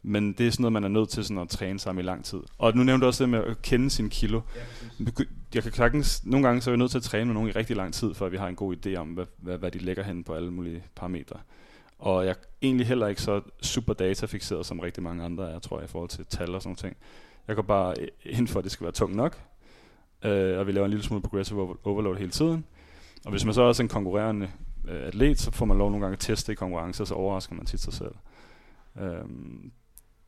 Men 0.04 0.34
det 0.34 0.48
er 0.48 0.52
sådan 0.52 0.62
noget, 0.62 0.74
man 0.74 0.84
er 0.84 0.88
nødt 0.88 1.10
til 1.10 1.24
sådan 1.24 1.42
at 1.42 1.50
træne 1.50 1.80
sammen 1.80 2.06
i 2.06 2.08
lang 2.08 2.26
tid. 2.26 2.40
Og 2.58 2.76
nu 2.76 2.84
nævnte 2.84 3.04
du 3.04 3.08
også 3.08 3.24
det 3.24 3.30
med 3.30 3.40
at 3.40 3.62
kende 3.62 3.90
sin 3.90 4.10
kilo. 4.10 4.42
Jeg 5.54 5.64
kan 5.64 5.74
sagtens, 5.74 6.26
nogle 6.26 6.48
gange 6.48 6.62
så 6.62 6.70
er 6.70 6.72
vi 6.72 6.78
nødt 6.78 6.92
til 6.92 6.98
at 6.98 7.04
træne 7.04 7.26
med 7.26 7.34
nogen 7.34 7.50
i 7.50 7.52
rigtig 7.52 7.76
lang 7.76 7.94
tid, 7.94 8.14
før 8.14 8.30
vi 8.30 8.38
har 8.38 8.48
en 8.48 8.56
god 8.56 8.76
idé 8.76 8.96
om, 8.96 9.08
hvad, 9.08 9.26
hvad, 9.38 9.58
hvad 9.58 9.72
de 9.72 9.80
lægger 9.80 10.04
hen 10.04 10.24
på 10.24 10.34
alle 10.34 10.52
mulige 10.52 10.84
parametre. 10.96 11.40
Og 12.00 12.26
jeg 12.26 12.32
er 12.32 12.36
egentlig 12.62 12.88
heller 12.88 13.08
ikke 13.08 13.22
så 13.22 13.42
super 13.62 13.94
datafixeret, 13.94 14.66
som 14.66 14.80
rigtig 14.80 15.04
mange 15.04 15.24
andre 15.24 15.52
er, 15.52 15.60
tror 15.60 15.80
jeg, 15.80 15.86
i 15.86 15.92
forhold 15.92 16.10
til 16.10 16.26
tal 16.26 16.56
og 16.56 16.62
sådan 16.62 16.78
noget. 16.84 16.98
Jeg 17.48 17.56
går 17.56 17.64
bare 17.64 17.96
ind 18.26 18.48
for, 18.48 18.60
at 18.60 18.64
det 18.64 18.72
skal 18.72 18.84
være 18.84 18.92
tungt 18.92 19.16
nok, 19.16 19.38
øh, 20.24 20.60
og 20.60 20.68
vi 20.68 20.72
laver 20.72 20.86
en 20.86 20.92
lille 20.92 21.04
smule 21.04 21.22
progressive 21.22 21.78
overload 21.84 22.18
hele 22.18 22.32
tiden. 22.32 22.66
Og 23.26 23.32
hvis 23.32 23.46
man 23.46 23.54
så 23.54 23.62
også 23.62 23.84
er 23.84 23.86
en 23.86 23.90
konkurrerende 23.90 24.52
øh, 24.88 25.08
atlet, 25.08 25.40
så 25.40 25.52
får 25.52 25.66
man 25.66 25.78
lov 25.78 25.90
nogle 25.90 26.06
gange 26.06 26.14
at 26.14 26.20
teste 26.20 26.52
i 26.52 26.56
konkurrencer, 26.56 27.06
så 27.06 27.14
overrasker 27.14 27.56
man 27.56 27.66
tit 27.66 27.80
sig 27.80 27.94
selv. 27.94 28.16
Øhm, 29.00 29.72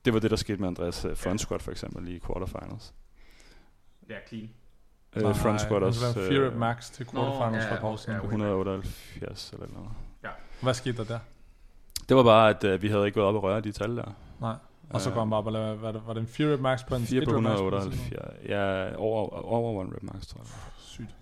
det 0.06 0.14
var 0.14 0.20
det, 0.20 0.32
der 0.32 0.38
skete 0.38 0.58
med 0.58 0.68
Andreas 0.68 1.06
øh, 1.06 1.18
front 1.18 1.42
squat 1.42 1.62
for 1.62 1.72
eksempel 1.72 2.08
i 2.08 2.20
quarterfinals. 2.28 2.94
Ja, 4.10 4.16
clean. 4.28 4.50
Øh, 5.16 5.36
front 5.36 5.62
squat 5.62 5.84
også. 5.84 6.08
Det 6.08 6.24
var 6.24 6.30
Fear 6.30 6.48
at 6.52 6.58
Max 6.58 6.92
til 6.92 7.06
quarterfinals 7.06 7.64
ja, 7.66 7.72
for 7.72 7.76
et 7.76 7.84
år 7.84 7.96
siden. 7.96 8.20
ja, 8.20 8.24
178 8.24 9.52
eller 9.54 9.68
noget. 9.74 9.90
Hvad 10.62 10.74
skete 10.74 10.98
der 10.98 11.04
der? 11.04 11.20
Det 12.10 12.18
var 12.18 12.24
bare, 12.24 12.50
at 12.50 12.64
øh, 12.64 12.82
vi 12.82 12.88
havde 12.88 13.06
ikke 13.06 13.14
gået 13.16 13.28
op 13.28 13.36
og 13.36 13.44
røre 13.44 13.62
de 13.62 13.72
tal 13.72 13.98
der. 13.98 14.12
Nej. 14.42 14.56
Og 14.94 15.02
så 15.02 15.10
Øh, 15.10 15.14
går 15.16 15.22
han 15.22 15.30
bare 15.30 15.38
op 15.38 15.46
og 15.46 15.52
laver, 15.54 15.74
hvad, 15.76 15.94
var 16.06 16.14
det 16.14 16.22
en 16.22 16.28
Fear 16.28 16.54
at 16.54 16.60
Max 16.60 16.80
på 16.88 16.96
en 16.96 17.02
4 17.04 17.22
et 17.22 17.28
på 17.28 17.36
rep 17.36 17.44
max 17.44 17.58
på 17.58 17.68
en 17.68 17.74
178. 17.74 18.12
Ja, 18.50 18.96
over, 18.96 19.30
over 19.46 19.80
one 19.82 19.90
rep 19.96 20.04
max, 20.04 20.26
tror 20.28 20.40
jeg. 20.40 20.48
Sygt. 20.80 21.16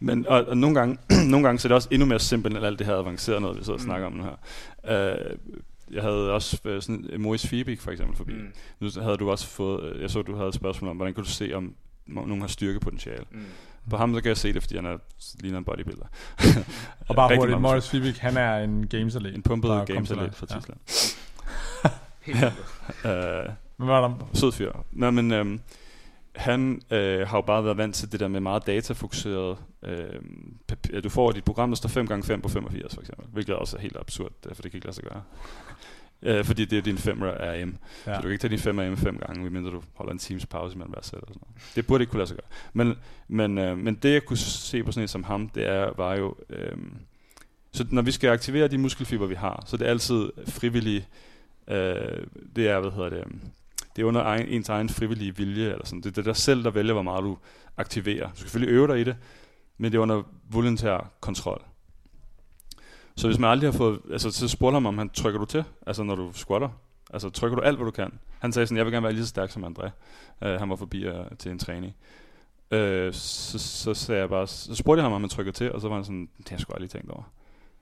Men 0.00 0.26
og, 0.26 0.44
og 0.44 0.56
nogle, 0.56 0.74
gange, 0.78 0.98
nogle 1.30 1.46
gange 1.46 1.58
så 1.58 1.68
er 1.68 1.70
det 1.70 1.74
også 1.74 1.88
endnu 1.90 2.06
mere 2.06 2.18
simpelt 2.18 2.56
end 2.56 2.66
alt 2.66 2.78
det 2.78 2.86
her 2.86 2.94
avancerede 2.96 3.40
noget, 3.40 3.58
vi 3.58 3.64
sidder 3.64 3.78
og 3.78 3.80
Mm. 3.82 3.86
snakker 3.86 4.06
om 4.06 4.12
nu 4.12 4.22
her. 4.22 5.14
Uh, 5.14 5.36
jeg 5.94 6.02
havde 6.02 6.32
også 6.32 6.58
uh, 6.64 6.80
sådan 6.80 7.10
Mois 7.18 7.46
Fibik 7.46 7.80
for 7.80 7.90
eksempel 7.90 8.16
forbi. 8.16 8.32
Mm. 8.32 8.38
Mm. 8.38 8.52
Nu 8.80 9.02
havde 9.02 9.16
du 9.16 9.30
også 9.30 9.46
fået, 9.46 9.84
øh, 9.84 10.02
jeg 10.02 10.10
så 10.10 10.22
du 10.22 10.34
havde 10.36 10.48
et 10.48 10.54
spørgsmål 10.54 10.90
om, 10.90 10.96
hvordan 10.96 11.14
kan 11.14 11.24
du 11.24 11.30
se 11.30 11.52
om 11.54 11.74
nogen 12.06 12.40
har 12.40 12.48
styrkepotentiale. 12.48 13.24
Mm. 13.30 13.44
På 13.90 13.96
ham 13.96 14.14
så 14.14 14.20
kan 14.20 14.28
jeg 14.28 14.36
se 14.36 14.52
det, 14.52 14.62
fordi 14.62 14.76
han 14.76 14.86
er, 14.86 14.96
ligner 15.40 15.58
en 15.58 15.64
bodybuilder. 15.64 16.06
Og 17.08 17.16
bare 17.16 17.36
hurtigt, 17.38 17.60
Morris 17.60 17.90
Fibik, 17.90 18.18
han 18.18 18.36
er 18.36 18.56
en 18.58 18.86
games 18.86 19.14
En 19.16 19.42
pumpet 19.42 19.70
der 19.70 19.76
kom 19.78 19.86
games 19.86 20.08
til 20.08 20.14
atlet 20.14 20.30
dig. 20.40 20.48
fra 20.48 20.60
Ja. 20.68 20.74
Helt 22.26 22.38
Ja. 23.04 23.42
Men 23.78 23.86
hvad 23.86 24.00
var 24.00 24.08
der? 24.08 24.28
sød 24.34 24.52
fyr. 24.52 24.72
Nå, 24.92 25.10
men 25.10 25.32
øhm, 25.32 25.60
han 26.36 26.80
øh, 26.90 27.28
har 27.28 27.38
jo 27.38 27.42
bare 27.42 27.64
været 27.64 27.76
vant 27.76 27.94
til 27.94 28.12
det 28.12 28.20
der 28.20 28.28
med 28.28 28.40
meget 28.40 28.66
datafokuseret. 28.66 29.58
Øh, 29.82 30.20
papir. 30.68 31.00
Du 31.00 31.08
får 31.08 31.32
dit 31.32 31.44
program, 31.44 31.70
der 31.70 31.76
står 31.76 31.88
5 31.88 32.06
gange 32.06 32.24
5 32.24 32.40
på 32.40 32.48
85 32.48 32.94
for 32.94 33.00
eksempel, 33.00 33.26
hvilket 33.32 33.54
også 33.54 33.76
er 33.76 33.80
helt 33.80 33.96
absurd, 34.00 34.32
øh, 34.46 34.54
for 34.54 34.62
det 34.62 34.70
kan 34.70 34.78
ikke 34.78 34.86
lade 34.86 34.96
sig 34.96 35.04
gøre. 35.04 35.22
Øh, 36.22 36.44
fordi 36.44 36.64
det 36.64 36.78
er 36.78 36.82
din 36.82 36.98
5 36.98 37.22
RM. 37.22 37.76
Ja. 38.06 38.14
Så 38.14 38.16
du 38.16 38.22
kan 38.22 38.30
ikke 38.30 38.42
tage 38.42 38.50
din 38.50 38.58
5 38.58 38.78
RM 38.78 38.96
fem 38.96 39.18
gange, 39.18 39.42
medmindre 39.42 39.70
du 39.70 39.82
holder 39.94 40.12
en 40.12 40.18
times 40.18 40.46
pause 40.46 40.78
mellem 40.78 40.92
hver 40.92 41.02
sæt. 41.02 41.20
Og 41.20 41.28
sådan 41.28 41.40
noget. 41.42 41.74
Det 41.74 41.86
burde 41.86 42.02
ikke 42.02 42.10
kunne 42.10 42.18
lade 42.18 42.28
sig 42.28 42.36
gøre. 42.36 42.46
Men, 42.72 42.94
men, 43.28 43.58
øh, 43.58 43.78
men 43.78 43.94
det 43.94 44.12
jeg 44.12 44.24
kunne 44.24 44.36
se 44.36 44.82
på 44.82 44.92
sådan 44.92 45.04
en 45.04 45.08
som 45.08 45.24
ham, 45.24 45.48
det 45.48 45.66
er, 45.66 45.92
var 45.96 46.14
jo... 46.14 46.34
Øh, 46.50 46.76
så 47.72 47.86
når 47.90 48.02
vi 48.02 48.12
skal 48.12 48.30
aktivere 48.30 48.68
de 48.68 48.78
muskelfiber, 48.78 49.26
vi 49.26 49.34
har, 49.34 49.62
så 49.66 49.76
det 49.76 49.86
er 49.86 49.90
altid 49.90 50.30
frivillige... 50.48 51.06
Øh, 51.68 52.26
det 52.56 52.68
er, 52.68 52.80
hvad 52.80 52.90
hedder 52.90 53.08
det... 53.08 53.18
Øhm, 53.18 53.40
det 53.96 54.02
er 54.02 54.06
under 54.06 54.22
egen, 54.22 54.48
ens 54.48 54.68
egen 54.68 54.88
frivillige 54.88 55.36
vilje, 55.36 55.72
eller 55.72 55.86
sådan. 55.86 56.00
Det 56.00 56.06
er 56.06 56.14
det 56.14 56.24
der 56.24 56.32
selv, 56.32 56.64
der 56.64 56.70
vælger, 56.70 56.92
hvor 56.92 57.02
meget 57.02 57.22
du 57.22 57.38
aktiverer. 57.76 58.28
Du 58.28 58.34
skal 58.34 58.42
selvfølgelig 58.42 58.74
øve 58.74 58.88
dig 58.88 59.00
i 59.00 59.04
det, 59.04 59.16
men 59.78 59.92
det 59.92 59.98
er 59.98 60.02
under 60.02 60.22
volontær 60.50 61.10
kontrol. 61.20 61.62
Så 63.16 63.26
hvis 63.26 63.38
man 63.38 63.50
aldrig 63.50 63.70
har 63.70 63.78
fået, 63.78 64.00
altså 64.12 64.30
så 64.30 64.48
spurgte 64.48 64.74
ham, 64.74 64.86
om 64.86 64.98
han 64.98 65.08
trykker 65.08 65.40
du 65.40 65.46
til, 65.46 65.64
altså 65.86 66.02
når 66.02 66.14
du 66.14 66.32
squatter. 66.32 66.68
Altså 67.12 67.30
trykker 67.30 67.56
du 67.56 67.62
alt, 67.62 67.76
hvad 67.76 67.86
du 67.86 67.90
kan. 67.90 68.18
Han 68.38 68.52
sagde 68.52 68.66
sådan, 68.66 68.76
jeg 68.76 68.86
vil 68.86 68.92
gerne 68.92 69.04
være 69.04 69.12
lige 69.12 69.24
så 69.24 69.28
stærk 69.28 69.50
som 69.50 69.64
André. 69.64 69.84
Uh, 70.46 70.48
han 70.48 70.70
var 70.70 70.76
forbi 70.76 71.08
uh, 71.08 71.14
til 71.38 71.50
en 71.50 71.58
træning. 71.58 71.94
Uh, 72.70 72.78
så, 73.12 73.58
så, 73.58 73.94
sagde 73.94 74.20
jeg 74.20 74.28
bare, 74.28 74.46
så 74.46 74.74
spurgte 74.74 75.00
jeg 75.00 75.04
ham, 75.04 75.12
om 75.12 75.22
han 75.22 75.30
trykker 75.30 75.52
til, 75.52 75.72
og 75.72 75.80
så 75.80 75.88
var 75.88 75.94
han 75.94 76.04
sådan, 76.04 76.28
det 76.38 76.48
har 76.48 76.56
jeg 76.56 76.60
sgu 76.60 76.72
aldrig 76.72 76.90
tænkt 76.90 77.10
over. 77.10 77.22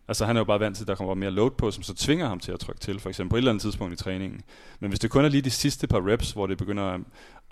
Altså 0.09 0.27
han 0.27 0.37
er 0.37 0.41
jo 0.41 0.45
bare 0.45 0.61
vant 0.61 0.77
til, 0.77 0.85
at 0.85 0.89
der 0.89 0.95
kommer 0.95 1.15
mere 1.15 1.31
load 1.31 1.51
på, 1.51 1.71
som 1.71 1.83
så 1.83 1.95
tvinger 1.95 2.29
ham 2.29 2.41
til 2.41 2.53
at 2.53 2.61
trykke 2.61 2.81
til, 2.81 3.01
for 3.01 3.09
eksempel 3.09 3.31
på 3.31 3.37
et 3.37 3.39
eller 3.39 3.51
andet 3.51 3.63
tidspunkt 3.63 3.95
i 3.95 3.97
træningen. 3.97 4.41
Men 4.81 4.91
hvis 4.91 5.01
det 5.01 5.11
kun 5.11 5.25
er 5.25 5.29
lige 5.29 5.43
de 5.43 5.51
sidste 5.51 5.87
par 5.87 6.07
reps, 6.13 6.33
hvor 6.33 6.47
det 6.47 6.59
begynder 6.59 6.83
at- 6.85 7.01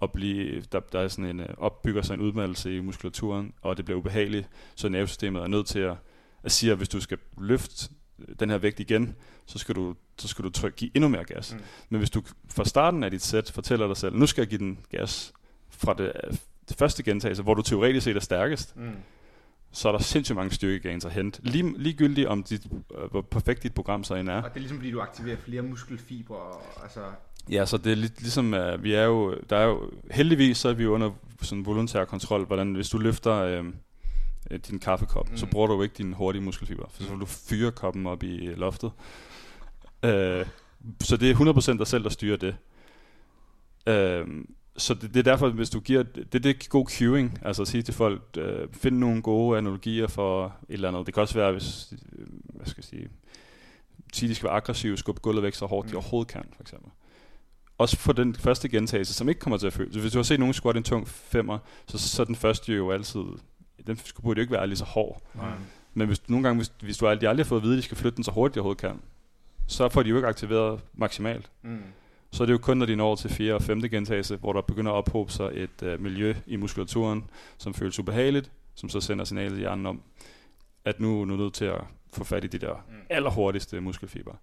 at 0.03 0.13
blive, 0.13 0.61
der, 0.73 0.81
der 0.81 1.01
er 1.01 1.09
sådan 1.09 1.25
en, 1.25 1.41
øh, 1.41 1.49
opbygger 1.59 2.03
sig 2.03 2.15
en 2.15 2.21
udmattelse 2.21 2.77
i 2.77 2.81
muskulaturen, 2.81 3.53
og 3.63 3.77
det 3.77 3.85
bliver 3.85 3.99
ubehageligt, 3.99 4.49
så 4.75 4.89
nervesystemet 4.89 5.43
er 5.43 5.47
nødt 5.47 5.67
til 5.67 5.79
at, 5.79 5.95
at 6.43 6.53
sige, 6.53 6.73
at 6.73 6.77
hvis 6.79 6.89
du 6.89 7.01
skal 7.01 7.19
løfte 7.39 7.89
den 8.41 8.51
her 8.51 8.59
vægt 8.59 8.81
igen, 8.81 9.15
så 9.47 9.59
skal 9.59 9.75
du, 9.75 9.95
så 10.19 10.29
skal 10.29 10.45
du 10.45 10.51
trykke, 10.51 10.77
give 10.77 10.91
endnu 10.95 11.09
mere 11.09 11.25
gas. 11.25 11.53
Mm. 11.53 11.59
Mm. 11.59 11.65
Men 11.89 11.99
hvis 11.99 12.11
du 12.11 12.23
fra 12.51 12.65
starten 12.65 13.05
af 13.05 13.11
dit 13.11 13.23
sæt 13.23 13.51
fortæller 13.51 13.87
dig 13.87 13.97
selv, 13.97 14.17
nu 14.17 14.27
skal 14.27 14.43
jeg 14.43 14.49
give 14.49 14.59
den 14.59 14.79
gas 14.91 15.33
fra 15.71 15.95
det, 15.95 16.13
det 16.69 16.77
første 16.77 17.03
gentagelse, 17.03 17.43
hvor 17.43 17.55
du 17.55 17.63
teoretisk 17.63 18.05
set 18.05 18.17
er 18.17 18.21
stærkest, 18.21 18.77
Mm. 18.77 18.91
Så 19.73 19.89
er 19.89 19.93
der 19.93 19.99
sindssygt 19.99 20.37
mange 20.37 20.55
styrkegains 20.55 21.05
at 21.05 21.12
hente. 21.12 21.41
Lige, 21.43 21.79
ligegyldigt 21.79 22.29
om 22.29 22.43
dit, 22.43 22.66
øh, 22.99 23.11
hvor 23.11 23.20
perfekt 23.20 23.62
dit 23.62 23.75
program 23.75 24.05
så 24.05 24.14
end 24.14 24.29
er. 24.29 24.43
Og 24.43 24.51
det 24.51 24.57
er 24.57 24.61
ligesom 24.61 24.79
fordi, 24.79 24.91
du 24.91 25.01
aktiverer 25.01 25.37
flere 25.37 25.62
muskelfibre, 25.62 26.37
og, 26.37 26.62
altså... 26.83 27.01
Ja, 27.51 27.66
så 27.66 27.77
det 27.77 27.93
er 27.93 27.97
lidt 27.97 28.20
ligesom, 28.20 28.55
uh, 28.55 28.83
vi 28.83 28.95
er 28.95 29.05
jo, 29.05 29.35
der 29.51 29.57
er 29.57 29.64
jo, 29.64 29.91
heldigvis 30.11 30.59
så 30.59 30.68
er 30.68 30.73
vi 30.73 30.83
jo 30.83 30.95
under 30.95 31.11
sådan 31.43 31.66
volontær 31.66 32.05
kontrol, 32.05 32.45
hvordan 32.47 32.75
hvis 32.75 32.89
du 32.89 32.99
løfter 32.99 33.35
øh, 33.35 33.64
øh, 34.51 34.59
din 34.59 34.79
kaffekop, 34.79 35.31
mm. 35.31 35.37
så 35.37 35.47
bruger 35.47 35.66
du 35.66 35.75
jo 35.75 35.83
ikke 35.83 35.95
dine 35.99 36.14
hurtige 36.14 36.43
muskelfiber, 36.43 36.85
for 36.91 37.03
så 37.03 37.11
vil 37.11 37.20
du 37.20 37.27
fyre 37.27 37.70
koppen 37.70 38.07
op 38.07 38.23
i 38.23 38.47
øh, 38.47 38.59
loftet. 38.59 38.93
Uh, 40.07 40.47
så 41.01 41.16
det 41.20 41.31
er 41.31 41.75
100% 41.75 41.79
dig 41.79 41.87
selv, 41.87 42.05
der 42.05 42.11
styrer 42.11 42.37
det. 42.37 42.57
Uh, 43.91 44.29
så 44.77 44.95
det, 44.95 45.14
det 45.14 45.16
er 45.16 45.23
derfor, 45.23 45.49
hvis 45.49 45.70
du 45.70 45.81
giver, 45.81 46.03
det, 46.03 46.33
det 46.33 46.47
er 46.47 46.68
god 46.68 46.87
cueing, 46.87 47.39
altså 47.43 47.62
at 47.62 47.68
sige 47.68 47.83
til 47.83 47.95
folk, 47.95 48.23
øh, 48.39 48.68
find 48.73 48.99
nogle 48.99 49.23
gode 49.23 49.59
analogier 49.59 50.07
for 50.07 50.45
et 50.68 50.75
eller 50.75 50.89
andet. 50.89 51.07
Det 51.07 51.14
kan 51.14 51.20
også 51.20 51.35
være, 51.35 51.53
hvis, 51.53 51.93
øh, 52.18 52.27
hvad 52.55 52.66
skal 52.66 52.81
jeg 52.81 52.85
sige, 52.85 53.09
sige, 54.12 54.29
de 54.29 54.35
skal 54.35 54.47
være 54.47 54.57
aggressive, 54.57 54.99
skubbe 54.99 55.20
gulvet 55.20 55.43
væk 55.43 55.55
så 55.55 55.66
hårdt, 55.66 55.87
mm. 55.87 55.91
de 55.91 55.97
overhovedet 55.97 56.33
kan, 56.33 56.45
for 56.57 56.62
eksempel. 56.62 56.91
Også 57.79 57.97
for 57.97 58.12
den 58.12 58.35
første 58.35 58.68
gentagelse, 58.68 59.14
som 59.14 59.29
ikke 59.29 59.39
kommer 59.39 59.57
til 59.57 59.66
at 59.66 59.73
føle. 59.73 59.93
Så 59.93 60.01
hvis 60.01 60.12
du 60.12 60.18
har 60.18 60.23
set 60.23 60.39
nogen 60.39 60.55
squat 60.55 60.77
en 60.77 60.83
tung 60.83 61.09
femmer, 61.09 61.59
så, 61.87 61.99
så 61.99 62.23
er 62.23 62.27
den 62.27 62.37
første 62.37 62.73
jo 62.73 62.91
altid, 62.91 63.25
den 63.87 63.99
burde 64.23 64.39
jo 64.39 64.43
ikke 64.43 64.53
være 64.53 64.66
lige 64.66 64.77
så 64.77 64.85
hård. 64.85 65.23
Mm. 65.35 65.41
Men 65.95 66.07
hvis, 66.07 66.29
nogle 66.29 66.49
gange, 66.49 66.57
hvis, 66.57 66.73
hvis 66.83 66.97
du 66.97 67.07
aldrig, 67.07 67.29
aldrig 67.29 67.45
har 67.45 67.49
fået 67.49 67.61
at 67.61 67.64
vide, 67.64 67.75
at 67.75 67.77
de 67.77 67.83
skal 67.83 67.97
flytte 67.97 68.16
den 68.16 68.25
så 68.25 68.31
hurtigt, 68.31 68.55
de 68.55 68.61
overhovedet 68.61 68.81
kan, 68.81 69.01
så 69.66 69.89
får 69.89 70.03
de 70.03 70.09
jo 70.09 70.16
ikke 70.16 70.29
aktiveret 70.29 70.81
maksimalt. 70.95 71.51
Mm. 71.62 71.83
Så 72.33 72.43
er 72.43 72.47
det 72.47 72.53
jo 72.53 72.59
kun, 72.59 72.76
når 72.76 72.87
de 72.87 72.97
når 72.97 73.14
til 73.16 73.30
4. 73.30 73.55
og 73.55 73.62
5. 73.62 73.80
gentagelse, 73.83 74.37
hvor 74.37 74.53
der 74.53 74.61
begynder 74.61 74.93
at 74.93 74.97
ophobe 74.97 75.33
sig 75.33 75.51
et 75.55 75.83
øh, 75.83 76.01
miljø 76.01 76.35
i 76.47 76.57
muskulaturen, 76.57 77.24
som 77.59 77.74
føles 77.74 77.99
ubehageligt, 77.99 78.53
som 78.74 78.89
så 78.89 79.01
sender 79.01 79.24
signalet 79.24 79.57
i 79.57 79.61
hjernen 79.61 79.87
om, 79.87 80.03
at 80.85 81.01
nu, 81.01 81.24
nu 81.24 81.33
er 81.33 81.37
du 81.37 81.43
nødt 81.43 81.55
til 81.55 81.64
at 81.64 81.80
få 82.12 82.24
fat 82.24 82.45
i 82.45 82.47
de 82.47 82.59
der 82.59 82.74
Mm. 82.89 82.95
allerhurtigste 83.11 83.80
muskelfiber. 83.80 84.35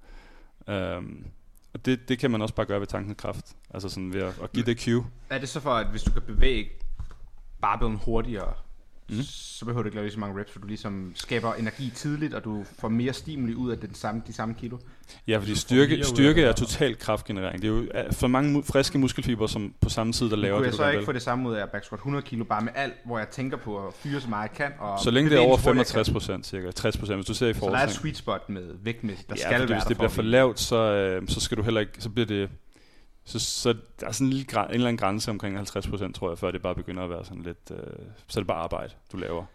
Um, 0.98 1.26
og 1.74 1.86
det, 1.86 2.10
det 2.10 2.20
kan 2.20 2.32
man 2.32 2.42
også 2.42 2.56
bare 2.56 2.66
gøre 2.66 2.80
ved 2.80 2.88
tankens 2.88 3.18
kraft. 3.18 3.56
Altså 3.74 3.90
sådan 3.90 4.14
ved 4.14 4.22
at, 4.22 4.34
at 4.44 4.52
give 4.52 4.66
det 4.66 4.82
cue. 4.82 5.06
Er 5.30 5.38
det 5.38 5.50
så 5.50 5.60
for, 5.60 5.72
at 5.72 5.88
hvis 5.88 6.04
du 6.04 6.12
kan 6.12 6.22
bevæge 6.22 6.70
barbellen 7.62 8.00
hurtigere. 8.06 8.54
Mm. 9.10 9.24
så 9.24 9.66
behøver 9.66 9.84
du 9.84 9.88
ikke 9.88 9.96
lave 9.96 10.06
lige 10.06 10.14
så 10.14 10.20
mange 10.20 10.42
reps, 10.42 10.52
for 10.52 10.60
du 10.60 10.68
ligesom 10.68 11.12
skaber 11.16 11.54
energi 11.54 11.92
tidligt, 11.96 12.34
og 12.34 12.44
du 12.44 12.66
får 12.80 12.90
mere 12.90 13.14
stimuli 13.14 13.56
ud 13.56 13.72
af 13.72 13.78
den 13.78 13.94
samme, 13.94 14.22
de 14.28 14.34
samme 14.34 14.56
kilo. 14.60 14.78
Ja, 15.28 15.38
fordi 15.38 15.56
styrke, 15.56 16.04
styrke 16.04 16.44
er 16.44 16.52
total 16.52 16.98
kraftgenerering. 16.98 17.62
Det 17.62 17.68
er 17.68 17.74
jo 17.74 18.12
for 18.12 18.28
mange 18.28 18.64
friske 18.64 18.98
muskelfiber, 18.98 19.48
som 19.48 19.74
på 19.82 19.90
samme 19.90 20.14
tid, 20.14 20.30
der 20.30 20.36
laver 20.36 20.58
det, 20.58 20.66
jeg 20.66 20.72
du 20.72 20.78
så 20.78 20.84
gerne 20.84 20.94
ikke 20.94 21.06
få 21.06 21.12
det 21.12 21.22
samme 21.22 21.50
ud 21.50 21.56
af 21.56 21.62
at 21.62 21.70
back 21.70 21.86
squat 21.86 22.00
100 22.00 22.26
kilo, 22.26 22.44
bare 22.44 22.62
med 22.62 22.72
alt, 22.76 22.94
hvor 23.06 23.18
jeg 23.18 23.28
tænker 23.28 23.58
på 23.58 23.88
at 23.88 23.94
fyre 23.94 24.22
så 24.22 24.30
meget 24.30 24.50
jeg 24.50 24.58
kan, 24.58 24.72
og 24.80 25.00
Så 25.00 25.12
længe 25.12 25.30
det 25.30 25.38
er 25.38 25.42
over 25.42 25.58
så 25.58 25.64
hurtigt, 25.64 25.96
jeg 25.96 26.06
65 26.06 26.10
procent, 26.10 26.48
cirka 26.48 26.72
60 26.72 26.98
procent, 26.98 27.18
hvis 27.18 27.26
du 27.26 27.34
ser 27.34 27.48
i 27.48 27.54
kan. 27.54 27.62
Så 27.62 27.70
der 27.70 27.78
er 27.78 27.88
et 27.88 27.94
sweet 27.94 28.18
spot 28.18 28.50
med 28.50 28.64
vægtmæssigt, 28.84 29.30
der 29.30 29.36
ja, 29.38 29.42
skal 29.42 29.60
fordi 29.60 29.70
være 29.70 29.80
hvis 29.80 29.88
det 29.88 29.98
bliver 29.98 30.10
for 30.10 30.22
lavt, 30.22 30.60
så, 30.60 30.76
øh, 30.76 31.28
så 31.28 31.40
skal 31.40 31.58
du 31.58 31.64
heller 31.64 31.82
ikke, 31.82 31.94
så 32.00 32.10
bliver 32.10 32.26
det, 32.26 32.50
så, 33.30 33.40
så 33.40 33.74
der 34.00 34.08
er 34.08 34.12
sådan 34.12 34.28
en, 34.28 34.34
lille, 34.34 34.60
en 34.60 34.66
eller 34.72 34.88
anden 34.88 34.98
grænse 34.98 35.32
omkring 35.32 35.56
50 35.56 35.88
procent, 35.88 36.16
tror 36.16 36.30
jeg, 36.32 36.38
før 36.38 36.52
det 36.52 36.62
bare 36.62 36.76
begynder 36.76 37.04
at 37.04 37.10
være 37.10 37.26
sådan 37.26 37.44
lidt, 37.44 37.72
øh, 37.72 37.78
så 38.28 38.40
er 38.40 38.42
det 38.42 38.48
bare 38.48 38.58
arbejde, 38.58 38.94
du 39.12 39.18
laver. 39.18 39.46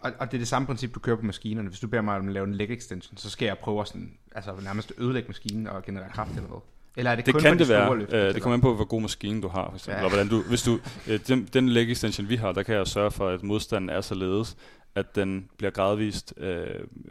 Og, 0.00 0.12
og 0.18 0.26
det 0.30 0.34
er 0.36 0.38
det 0.38 0.48
samme 0.48 0.66
princip, 0.66 0.94
du 0.94 1.00
kører 1.00 1.16
på 1.16 1.22
maskinerne. 1.24 1.68
Hvis 1.68 1.80
du 1.80 1.88
beder 1.88 2.02
mig 2.02 2.16
om 2.16 2.26
at 2.28 2.32
lave 2.34 2.46
en 2.46 2.54
leg 2.54 2.70
extension, 2.70 3.16
så 3.16 3.30
skal 3.30 3.46
jeg 3.46 3.58
prøve 3.58 3.80
at 3.80 3.88
sådan, 3.88 4.12
altså 4.34 4.54
nærmest 4.64 4.92
ødelægge 4.98 5.28
maskinen 5.28 5.66
og 5.66 5.82
generere 5.82 6.08
kraft 6.12 6.30
eller 6.30 6.48
hvad? 6.48 6.58
Eller 6.96 7.10
er 7.10 7.16
det, 7.16 7.26
Det 7.26 7.34
kun 7.34 7.42
kan 7.42 7.58
det 7.58 7.68
være. 7.68 7.98
løft, 7.98 8.12
Øh, 8.12 8.34
det 8.34 8.42
kommer 8.42 8.54
an 8.54 8.60
på, 8.60 8.74
hvor 8.74 8.84
god 8.84 9.00
maskine 9.00 9.42
du 9.42 9.48
har, 9.48 9.66
for 9.68 9.74
eksempel. 9.76 9.98
Ja. 9.98 10.04
Og 10.04 10.10
hvordan 10.10 10.28
du, 10.28 10.42
hvis 10.42 10.62
du, 10.62 10.78
øh, 11.08 11.20
den, 11.28 11.44
den 11.52 11.68
leg 11.68 11.90
extension, 11.92 12.28
vi 12.28 12.36
har, 12.36 12.52
der 12.52 12.62
kan 12.62 12.74
jeg 12.74 12.86
sørge 12.86 13.10
for, 13.10 13.28
at 13.28 13.42
modstanden 13.42 13.90
er 13.90 14.00
således, 14.00 14.56
at 14.94 15.14
den 15.16 15.48
bliver 15.58 15.70
gradvist 15.70 16.34
øh, 16.36 16.66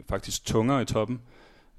faktisk 0.08 0.44
tungere 0.44 0.82
i 0.82 0.84
toppen, 0.84 1.20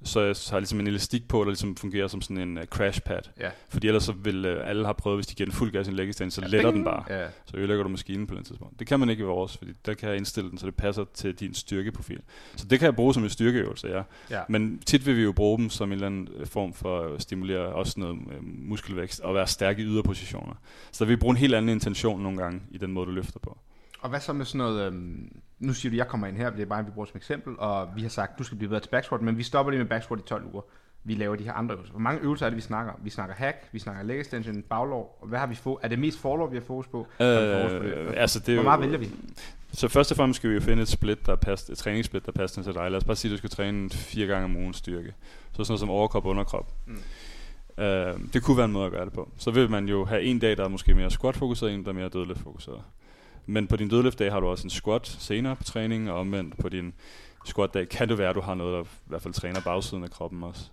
så 0.04 0.20
jeg 0.22 0.36
har 0.49 0.60
ligesom 0.60 0.80
en 0.80 0.88
elastik 0.88 1.28
på, 1.28 1.39
der 1.39 1.45
ligesom 1.49 1.76
fungerer 1.76 2.08
som 2.08 2.22
sådan 2.22 2.38
en 2.38 2.58
uh, 2.58 2.64
crash 2.64 3.02
pad. 3.02 3.20
Ja. 3.39 3.49
Fordi 3.70 3.88
ellers 3.88 4.04
så 4.04 4.12
vil 4.12 4.45
uh, 4.58 4.70
alle 4.70 4.86
have 4.86 4.93
prøvet, 4.93 5.18
hvis 5.18 5.28
de 5.28 5.36
giver 5.36 5.45
den 5.45 5.54
fuld 5.54 5.72
gas 5.72 5.88
i 5.88 5.91
en 5.91 5.99
extension, 5.99 6.32
så 6.32 6.41
Ja, 6.41 6.47
letter 6.47 6.72
bing! 6.72 6.76
den 6.76 6.84
bare. 6.86 7.04
Ja. 7.10 7.28
Så 7.45 7.58
ødelægger 7.58 7.84
du 7.84 7.89
maskinen 7.89 8.28
på 8.28 8.36
den 8.36 8.43
tidspunkt. 8.43 8.80
Det 8.80 8.88
kan 8.88 8.99
man 8.99 9.10
ikke 9.10 9.22
i 9.22 9.26
vores, 9.26 9.58
fordi 9.58 9.72
der 9.86 9.93
kan 9.93 10.10
jeg 10.10 10.18
indstille 10.18 10.49
den, 10.49 10.58
så 10.58 10.66
det 10.66 10.76
passer 10.76 11.06
til 11.14 11.34
din 11.36 11.54
styrkeprofil. 11.54 12.22
Så 12.56 12.66
det 12.68 12.80
kan 12.80 12.86
jeg 12.86 12.95
bruge 12.95 13.14
som 13.14 13.24
en 13.24 13.30
styrkeøvelse, 13.30 13.88
ja. 13.88 14.02
Ja. 14.30 14.41
Men 14.49 14.80
tit 14.86 15.06
vil 15.06 15.18
vi 15.18 15.22
jo 15.22 15.32
bruge 15.32 15.58
dem 15.58 15.70
som 15.70 15.89
en 15.89 15.93
eller 15.93 16.08
anden 16.08 16.28
øh, 16.38 16.47
form 16.47 16.74
for 16.74 17.02
at 17.02 17.22
stimulere 17.22 17.66
også 17.66 17.99
noget 17.99 18.16
øh, 18.32 18.43
muskelvækst 18.43 19.20
og 19.20 19.36
være 19.36 19.47
stærk 19.47 19.80
i 19.80 19.82
yderpositioner. 19.84 20.54
Så 20.91 21.04
der 21.04 21.08
vil 21.08 21.16
vi 21.16 21.20
bruge 21.20 21.32
en 21.32 21.38
helt 21.38 21.56
anden 21.56 21.70
intention 21.70 22.22
nogle 22.24 22.38
gange 22.38 22.62
i 22.72 22.78
den 22.78 22.91
måde, 22.91 23.06
du 23.06 23.12
løfter 23.12 23.39
på. 23.39 23.58
Og 24.02 24.10
hvad 24.10 24.20
så 24.20 24.34
med 24.34 24.45
sådan 24.45 24.58
noget, 24.58 24.88
øhm, 24.88 25.32
nu 25.60 25.74
siger 25.74 25.89
du, 25.89 25.95
jeg 25.97 26.08
kommer 26.08 26.28
ind 26.28 26.38
her, 26.38 26.49
det 26.49 26.62
er 26.62 26.66
bare, 26.66 26.86
vi 26.86 26.91
bruger 26.91 27.06
som 27.06 27.18
eksempel, 27.18 27.56
og 27.58 27.89
vi 27.95 28.02
har 28.02 28.10
sagt, 28.10 28.39
du 28.39 28.43
skal 28.43 28.58
blive 28.58 28.70
bedre 28.70 28.82
til 28.82 28.89
back 28.89 29.06
squat, 29.06 29.22
men 29.22 29.38
vi 29.38 29.43
stopper 29.43 29.70
lige 29.72 29.80
med 29.80 29.89
back 29.89 30.04
squat 30.04 30.20
i 30.20 30.24
12 30.24 30.45
uger. 30.54 30.62
Vi 31.04 31.14
laver 31.16 31.36
de 31.36 31.43
her 31.43 31.54
andre 31.54 31.76
øvelser. 31.76 31.91
Hvor 31.91 32.02
mange 32.02 32.22
øvelser 32.22 32.45
er 32.45 32.49
det, 32.49 32.58
vi 32.58 32.62
snakker? 32.62 32.93
Vi 33.04 33.10
snakker 33.10 33.36
hack, 33.36 33.58
vi 33.72 33.80
snakker 33.80 34.04
leg 34.04 34.20
extension, 34.20 34.62
baglov, 34.62 35.18
og 35.22 35.28
hvad 35.28 35.39
har 35.39 35.47
vi 35.47 35.56
få? 35.56 35.80
Er 35.84 35.88
det 35.88 35.99
mest 35.99 36.20
forlov, 36.20 36.52
vi 36.52 36.58
har 36.58 36.64
fokus 36.64 36.88
på? 36.88 36.97
Fokus 36.97 37.18
på 37.18 37.84
det? 37.84 37.93
Øh, 37.97 38.14
altså 38.16 38.39
det 38.39 38.45
Hvor 38.47 38.56
jo- 38.56 38.62
meget 38.64 38.82
vælger 38.82 38.97
vi? 38.97 39.10
Så 39.74 39.88
først 39.88 40.12
og 40.12 40.18
fremmest 40.18 40.38
skal 40.38 40.49
vi 40.49 40.56
jo 40.56 40.62
finde 40.62 40.82
et 40.82 40.88
split, 40.88 41.26
der 41.26 41.32
er 41.32 41.36
pass, 41.36 41.70
et 41.70 41.78
træningssplit, 41.78 42.26
der 42.26 42.32
passer 42.32 42.64
til 42.64 42.74
dig. 42.74 42.91
Lad 42.91 42.97
os 42.97 43.04
bare 43.04 43.16
sige, 43.16 43.30
at 43.30 43.34
du 43.34 43.38
skal 43.38 43.49
træne 43.49 43.89
fire 43.89 44.28
gange 44.28 44.45
om 44.45 44.56
ugen 44.56 44.74
styrke. 44.74 45.14
Så 45.52 45.56
sådan 45.64 45.66
noget 45.72 45.80
som 45.80 45.89
overkrop 45.89 46.26
og 46.26 46.30
underkrop. 46.32 46.74
Mm. 46.88 47.84
Øh, 47.84 48.20
det 48.34 48.43
kunne 48.43 48.58
være 48.58 48.66
en 48.66 48.72
måde 48.72 48.86
at 48.86 48.91
gøre 48.91 49.06
det 49.06 49.14
på. 49.14 49.30
Så 49.38 49.52
vil 49.52 49.70
man 49.70 49.86
jo 49.88 50.06
have 50.06 50.22
en 50.24 50.39
dag, 50.39 50.58
der 50.58 50.64
er 50.64 50.68
måske 50.68 50.93
mere 50.95 51.12
squat-fokuseret, 51.12 51.74
en 51.74 51.84
der 51.84 51.89
er 51.89 51.93
mere 51.93 52.10
dødløft-fokuseret. 52.10 52.82
Men 53.46 53.68
på 53.68 53.76
din 53.76 53.89
dødløftdag 53.89 54.32
har 54.32 54.39
du 54.39 54.48
også 54.48 54.64
en 54.64 54.70
squat 54.70 55.08
senere 55.08 55.56
på 55.56 55.64
træningen, 55.64 56.10
og 56.10 56.20
omvendt 56.20 56.58
på 56.58 56.70
din 56.70 56.94
squat-dag 57.46 57.89
kan 57.89 58.10
det 58.10 58.18
være, 58.18 58.30
at 58.30 58.36
du 58.36 58.42
har 58.42 58.56
noget, 58.56 58.74
der 58.74 58.84
i 58.84 58.88
hvert 59.06 59.22
fald 59.22 59.34
træner 59.34 59.62
bagsiden 59.62 60.04
af 60.04 60.10
kroppen 60.10 60.44
også. 60.44 60.70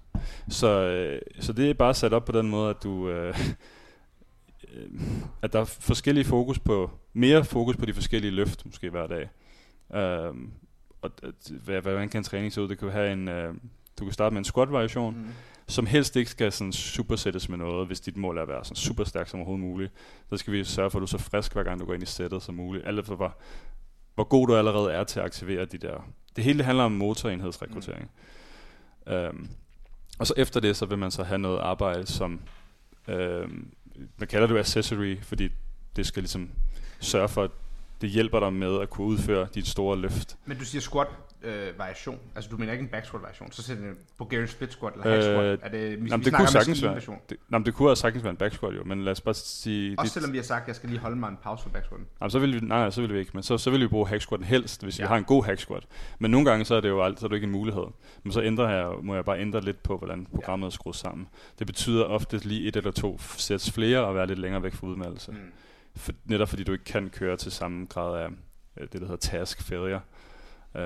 Så, 0.48 0.68
øh, 0.68 1.20
så 1.40 1.52
det 1.52 1.70
er 1.70 1.74
bare 1.74 1.94
sat 1.94 2.12
op 2.12 2.24
på 2.24 2.32
den 2.32 2.50
måde, 2.50 2.70
at 2.70 2.82
du... 2.82 3.08
Øh, 3.08 3.34
øh 4.74 4.90
at 5.42 5.52
der 5.52 5.60
er 5.60 5.64
forskellige 5.64 6.24
fokus 6.24 6.58
på, 6.58 6.90
mere 7.12 7.44
fokus 7.44 7.76
på 7.76 7.86
de 7.86 7.94
forskellige 7.94 8.30
løft, 8.30 8.66
måske 8.66 8.90
hver 8.90 9.06
dag. 9.06 9.28
Øh, 9.94 10.34
og 11.02 11.10
at- 11.22 11.50
hvad, 11.64 11.80
hvordan 11.80 12.08
kan 12.08 12.20
en 12.20 12.24
træning 12.24 12.52
se 12.52 12.62
ud? 12.62 12.68
Det 12.68 12.78
kan 12.78 12.90
have 12.90 13.12
en, 13.12 13.28
øh, 13.28 13.54
du 13.98 14.04
kan 14.04 14.12
starte 14.12 14.32
med 14.34 14.38
en 14.38 14.44
squat-variation, 14.44 15.16
mm 15.16 15.28
som 15.68 15.86
helst 15.86 16.16
ikke 16.16 16.30
skal 16.30 16.52
sådan 16.52 16.72
supersættes 16.72 17.48
med 17.48 17.58
noget, 17.58 17.86
hvis 17.86 18.00
dit 18.00 18.16
mål 18.16 18.38
er 18.38 18.42
at 18.42 18.48
være 18.48 18.64
sådan 18.64 18.76
super 18.76 19.04
stærk 19.04 19.28
som 19.28 19.40
overhovedet 19.40 19.66
muligt. 19.66 19.92
Så 20.30 20.36
skal 20.36 20.52
vi 20.52 20.64
sørge 20.64 20.90
for, 20.90 20.98
at 20.98 21.00
du 21.00 21.04
er 21.04 21.18
så 21.18 21.18
frisk, 21.18 21.52
hver 21.52 21.62
gang 21.62 21.80
du 21.80 21.84
går 21.84 21.94
ind 21.94 22.02
i 22.02 22.06
sættet 22.06 22.42
som 22.42 22.54
muligt. 22.54 22.86
Alt 22.86 22.98
efter, 22.98 23.14
hvor, 23.14 23.36
hvor 24.14 24.24
god 24.24 24.46
du 24.46 24.56
allerede 24.56 24.92
er 24.92 25.04
til 25.04 25.20
at 25.20 25.26
aktivere 25.26 25.64
de 25.64 25.78
der... 25.78 26.08
Det 26.36 26.44
hele 26.44 26.58
det 26.58 26.66
handler 26.66 26.84
om 26.84 26.92
motorenhedsrekruttering. 26.92 28.10
Mm. 29.06 29.12
Um, 29.12 29.48
og 30.18 30.26
så 30.26 30.34
efter 30.36 30.60
det, 30.60 30.76
så 30.76 30.86
vil 30.86 30.98
man 30.98 31.10
så 31.10 31.22
have 31.22 31.38
noget 31.38 31.58
arbejde, 31.58 32.06
som... 32.06 32.40
Um, 33.08 33.72
man 34.18 34.28
kalder 34.28 34.46
det 34.46 34.58
accessory, 34.58 35.16
fordi 35.22 35.48
det 35.96 36.06
skal 36.06 36.22
ligesom 36.22 36.50
sørge 37.00 37.28
for, 37.28 37.42
at 37.42 37.50
det 38.00 38.10
hjælper 38.10 38.40
dig 38.40 38.52
med 38.52 38.80
at 38.80 38.90
kunne 38.90 39.06
udføre 39.06 39.48
dit 39.54 39.66
store 39.66 39.96
løft. 39.96 40.36
Men 40.46 40.58
du 40.58 40.64
siger 40.64 40.80
squat 40.82 41.08
øh, 41.42 41.78
variation. 41.78 42.18
Altså 42.34 42.50
du 42.50 42.56
mener 42.56 42.72
ikke 42.72 42.82
en 42.82 42.88
back 42.88 43.06
squat 43.06 43.22
variation. 43.22 43.52
Så 43.52 43.62
sætter 43.62 43.84
du 43.84 43.90
Bulgarian 44.18 44.48
split 44.48 44.72
squat 44.72 44.92
eller 44.94 45.10
hack 45.10 45.22
squat. 45.22 45.44
Øh, 45.44 45.58
er 45.62 45.68
det, 45.68 46.04
vi, 46.04 46.08
Jamen, 46.08 46.20
vi 46.20 46.24
det 46.24 46.34
kunne 46.34 46.48
sagtens 46.48 46.82
være. 46.82 47.00
Det, 47.28 47.36
jamen, 47.52 47.66
det 47.66 47.74
kunne 47.74 47.90
også 47.90 48.00
sagtens 48.00 48.24
være 48.24 48.30
en 48.30 48.36
back 48.36 48.54
squat 48.54 48.76
jo, 48.76 48.84
men 48.84 49.04
lad 49.04 49.12
os 49.12 49.20
bare 49.20 49.34
sige... 49.34 49.94
Også 49.98 50.12
selvom 50.12 50.32
vi 50.32 50.38
har 50.38 50.44
sagt, 50.44 50.62
at 50.62 50.68
jeg 50.68 50.76
skal 50.76 50.88
lige 50.88 50.98
holde 50.98 51.16
mig 51.16 51.28
en 51.28 51.38
pause 51.42 51.62
for 51.62 51.70
back 51.70 51.84
squatten. 51.84 52.08
Jamen, 52.20 52.30
så 52.30 52.38
vil 52.38 52.54
vi, 52.54 52.60
nej, 52.66 52.90
så 52.90 53.00
vil 53.00 53.14
vi 53.14 53.18
ikke, 53.18 53.30
men 53.34 53.42
så, 53.42 53.58
så 53.58 53.70
vil 53.70 53.80
vi 53.80 53.86
bruge 53.86 54.08
hack 54.08 54.22
squatten 54.22 54.48
helst, 54.48 54.82
hvis 54.82 54.98
ja. 54.98 55.02
Ja. 55.02 55.06
vi 55.06 55.08
har 55.08 55.16
en 55.16 55.24
god 55.24 55.44
hack 55.44 55.58
squat. 55.60 55.86
Men 56.18 56.30
nogle 56.30 56.50
gange, 56.50 56.64
så 56.64 56.74
er 56.74 56.80
det 56.80 56.88
jo 56.88 57.02
alt, 57.02 57.20
så 57.20 57.26
er 57.26 57.28
det 57.28 57.36
ikke 57.36 57.44
en 57.44 57.52
mulighed. 57.52 57.84
Men 58.22 58.32
så 58.32 58.42
ændrer 58.42 58.68
jeg, 58.68 58.92
må 59.02 59.14
jeg 59.14 59.24
bare 59.24 59.40
ændre 59.40 59.60
lidt 59.60 59.82
på, 59.82 59.98
hvordan 59.98 60.26
programmet 60.34 60.66
er 60.66 60.70
skruet 60.70 60.96
sammen. 60.96 61.28
Det 61.58 61.66
betyder 61.66 62.04
ofte 62.04 62.36
lige 62.48 62.68
et 62.68 62.76
eller 62.76 62.90
to 62.90 63.18
sæts 63.36 63.70
flere 63.72 63.98
og 64.04 64.14
være 64.14 64.26
lidt 64.26 64.38
længere 64.38 64.62
væk 64.62 64.74
fra 64.74 64.86
udmeldelse. 64.86 65.32
Mm. 65.32 65.38
For, 65.98 66.12
netop 66.24 66.48
fordi 66.48 66.64
du 66.64 66.72
ikke 66.72 66.84
kan 66.84 67.10
køre 67.10 67.36
til 67.36 67.52
samme 67.52 67.86
grad 67.86 68.22
af 68.22 68.28
øh, 68.76 68.82
det, 68.82 68.92
der 68.92 69.06
hedder 69.06 69.16
task 69.16 69.62
failure. 69.62 70.00
Uh, 70.74 70.80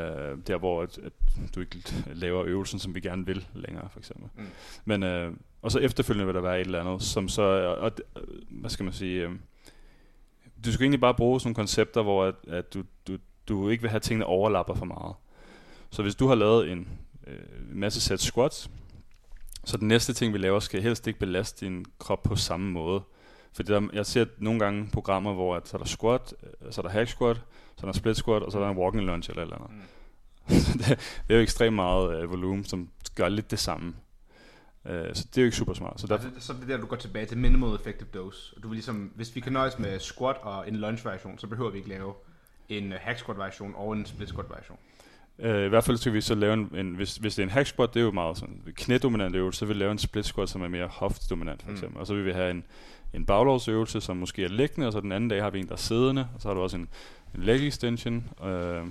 der 0.47 0.59
hvor 0.59 0.83
at, 0.83 0.99
at 0.99 1.13
du 1.55 1.61
ikke 1.61 1.79
laver 2.15 2.45
øvelsen, 2.45 2.79
som 2.79 2.95
vi 2.95 3.01
gerne 3.01 3.27
vil 3.27 3.47
længere, 3.55 3.89
for 3.91 3.99
eksempel. 3.99 4.29
Mm. 4.37 4.47
Men, 4.85 5.03
uh, 5.03 5.35
og 5.63 5.73
så 5.73 5.79
efterfølgende 5.79 6.27
vil 6.27 6.35
der 6.35 6.41
være 6.41 6.61
et 6.61 6.65
eller 6.65 6.81
andet, 6.81 7.03
som 7.03 7.29
så, 7.29 7.43
og, 7.43 7.93
og, 8.15 8.23
hvad 8.51 8.71
skal 8.71 8.85
man 8.85 8.93
sige, 8.93 9.29
uh, 9.29 9.35
du 10.65 10.73
skal 10.73 10.85
egentlig 10.85 11.01
bare 11.01 11.15
bruge 11.15 11.41
sådan 11.41 11.49
nogle 11.49 11.55
koncepter, 11.55 12.03
hvor 12.03 12.25
at, 12.25 12.35
at 12.49 12.75
du, 12.75 12.83
du, 13.09 13.19
du 13.49 13.69
ikke 13.69 13.83
vil 13.83 13.91
have 13.91 14.01
tingene 14.01 14.27
overlapper 14.27 14.75
for 14.75 14.85
meget. 14.85 15.15
Så 15.91 16.03
hvis 16.03 16.15
du 16.15 16.27
har 16.27 16.35
lavet 16.35 16.73
en 16.73 16.89
øh, 17.27 17.77
masse 17.77 18.01
sæt 18.01 18.21
squats, 18.21 18.71
så 19.65 19.77
den 19.77 19.89
næste 19.89 20.13
ting, 20.13 20.33
vi 20.33 20.39
laver, 20.39 20.61
skal 20.61 20.83
helst 20.83 21.07
ikke 21.07 21.19
belaste 21.19 21.67
din 21.67 21.85
krop 21.99 22.23
på 22.23 22.37
samme 22.37 22.71
måde. 22.71 23.03
Fordi 23.55 23.73
der, 23.73 23.89
jeg 23.93 24.07
ser 24.07 24.25
nogle 24.39 24.61
gange 24.61 24.89
programmer, 24.93 25.33
hvor 25.35 25.57
at, 25.57 25.69
så 25.69 25.77
er 25.77 25.79
der 25.79 25.87
squat, 25.87 26.35
øh, 26.67 26.73
så 26.73 26.81
er 26.81 26.83
der 26.83 26.91
hack 26.91 27.09
squat, 27.09 27.37
så 27.77 27.87
er 27.87 27.91
der 27.91 27.99
split 27.99 28.17
squat, 28.17 28.43
og 28.43 28.53
så 28.53 28.59
er 28.59 28.63
der 28.65 28.71
en 28.71 28.79
walking 28.79 29.05
lunge 29.05 29.27
eller 29.31 29.43
eller 29.43 29.57
andet. 29.57 29.71
Mm. 29.71 29.83
det, 30.79 30.87
det 31.29 31.35
er 31.35 31.35
jo 31.37 31.41
ekstremt 31.43 31.77
meget 31.77 32.23
øh, 32.23 32.31
volumen, 32.31 32.65
som 32.65 32.89
gør 33.15 33.29
lidt 33.29 33.51
det 33.51 33.59
samme. 33.59 33.95
Øh, 34.87 35.15
så 35.15 35.27
det 35.31 35.39
er 35.39 35.43
jo 35.43 35.47
ikke 35.47 35.57
super 35.57 35.73
smart. 35.75 36.01
Så 36.01 36.07
derfor, 36.07 36.29
Altså, 36.29 36.47
så 36.47 36.53
er 36.53 36.57
det 36.57 36.69
der, 36.69 36.77
du 36.77 36.87
går 36.87 36.97
tilbage 36.97 37.27
til 37.27 37.39
minimal 37.39 37.75
effective 37.75 38.09
dose. 38.15 38.55
Du 38.63 38.69
vil 38.69 38.75
ligesom, 38.77 39.13
hvis 39.15 39.35
vi 39.35 39.41
kan 39.41 39.53
nøjes 39.53 39.79
med 39.79 40.01
squat 40.01 40.37
og 40.43 40.69
en 40.69 40.77
lunge 40.77 41.05
variation, 41.05 41.39
så 41.39 41.47
behøver 41.47 41.71
vi 41.71 41.79
ikke 41.79 41.89
lave 41.91 42.15
en 42.69 42.93
øh, 42.93 42.99
hack 43.03 43.19
squat 43.19 43.39
variation 43.39 43.75
og 43.77 43.93
en 43.93 44.07
split 44.07 44.29
squat 44.29 44.47
variation. 44.51 44.79
Øh, 45.39 45.67
I 45.67 45.69
hvert 45.69 45.85
fald 45.85 45.97
skal 45.97 46.13
vi 46.13 46.21
så 46.21 46.35
lave 46.35 46.53
en, 46.55 46.71
en 46.75 46.95
hvis, 46.95 47.17
hvis 47.17 47.35
det 47.35 47.43
er 47.43 47.47
en 47.47 47.51
hack 47.53 47.67
squat, 47.67 47.95
det 47.95 48.01
er 48.01 48.05
jo 48.05 48.11
meget 48.11 48.39
sådan 48.39 48.63
knædominant 48.77 49.37
øvelse, 49.37 49.59
så 49.59 49.67
vil 49.67 49.75
vi 49.75 49.81
lave 49.81 49.93
en 49.93 49.99
split 49.99 50.25
squat, 50.27 50.49
som 50.49 50.63
er 50.63 50.69
mere 50.69 50.87
hoftdominant 50.87 51.63
for 51.63 51.69
Mm. 51.69 51.75
eksempel. 51.75 52.01
Og 52.01 52.07
så 52.07 52.15
vil 52.15 52.25
vi 52.25 52.33
have 52.33 52.51
en, 52.51 52.65
en 53.15 53.27
baglovsøvelse, 53.27 54.01
som 54.01 54.17
måske 54.17 54.45
er 54.45 54.49
liggende, 54.49 54.87
og 54.87 54.93
så 54.93 55.01
den 55.01 55.13
anden 55.13 55.31
dag 55.31 55.43
har 55.43 55.51
vi 55.51 55.59
en, 55.61 55.67
der 55.67 55.73
er 55.73 55.77
siddende, 55.77 56.29
og 56.35 56.41
så 56.41 56.49
har 56.49 56.55
du 56.55 56.61
også 56.61 56.77
en, 56.77 56.89
en 57.35 57.43
leg 57.43 57.69
extension. 57.69 58.25
Øh, 58.45 58.87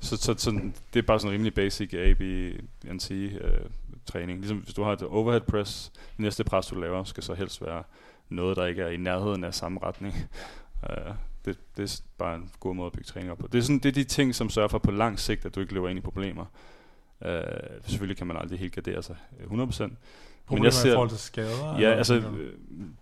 så, 0.00 0.16
så, 0.16 0.34
så 0.38 0.50
det 0.94 0.98
er 0.98 1.02
bare 1.02 1.20
sådan 1.20 1.30
en 1.30 1.34
rimelig 1.34 1.54
basic 1.54 1.94
AB 1.94 2.18
B, 2.18 2.22
NC 2.92 3.10
øh, 3.10 3.60
træning. 4.06 4.38
Ligesom 4.38 4.58
hvis 4.58 4.74
du 4.74 4.82
har 4.82 4.92
et 4.92 5.02
overhead 5.02 5.40
press, 5.40 5.92
det 5.94 6.18
næste 6.18 6.44
pres, 6.44 6.66
du 6.66 6.80
laver, 6.80 7.04
skal 7.04 7.22
så 7.22 7.34
helst 7.34 7.62
være 7.62 7.82
noget, 8.28 8.56
der 8.56 8.66
ikke 8.66 8.82
er 8.82 8.88
i 8.88 8.96
nærheden 8.96 9.44
af 9.44 9.54
samme 9.54 9.80
retning. 9.82 10.14
Øh, 10.90 11.14
det, 11.44 11.58
det 11.76 11.82
er 11.82 12.02
bare 12.18 12.34
en 12.34 12.50
god 12.60 12.74
måde 12.74 12.86
at 12.86 12.92
bygge 12.92 13.04
træning 13.04 13.32
op 13.32 13.38
på. 13.38 13.46
Det 13.46 13.58
er, 13.58 13.62
sådan, 13.62 13.78
det 13.78 13.88
er 13.88 13.92
de 13.92 14.04
ting, 14.04 14.34
som 14.34 14.50
sørger 14.50 14.68
for 14.68 14.78
på 14.78 14.90
lang 14.90 15.18
sigt, 15.18 15.46
at 15.46 15.54
du 15.54 15.60
ikke 15.60 15.74
løber 15.74 15.88
ind 15.88 15.98
i 15.98 16.02
problemer. 16.02 16.44
Øh, 17.24 17.42
selvfølgelig 17.82 18.16
kan 18.16 18.26
man 18.26 18.36
aldrig 18.36 18.58
helt 18.58 18.74
gardere 18.74 19.02
sig 19.02 19.16
100%. 19.40 19.90
Problemer 20.46 20.66
jeg 20.66 20.72
ser- 20.72 20.88
i 20.90 20.92
forhold 20.94 21.08
til 21.08 21.18
skader? 21.18 21.78
Ja, 21.80 21.90
altså, 21.94 22.14
øh, 22.14 22.52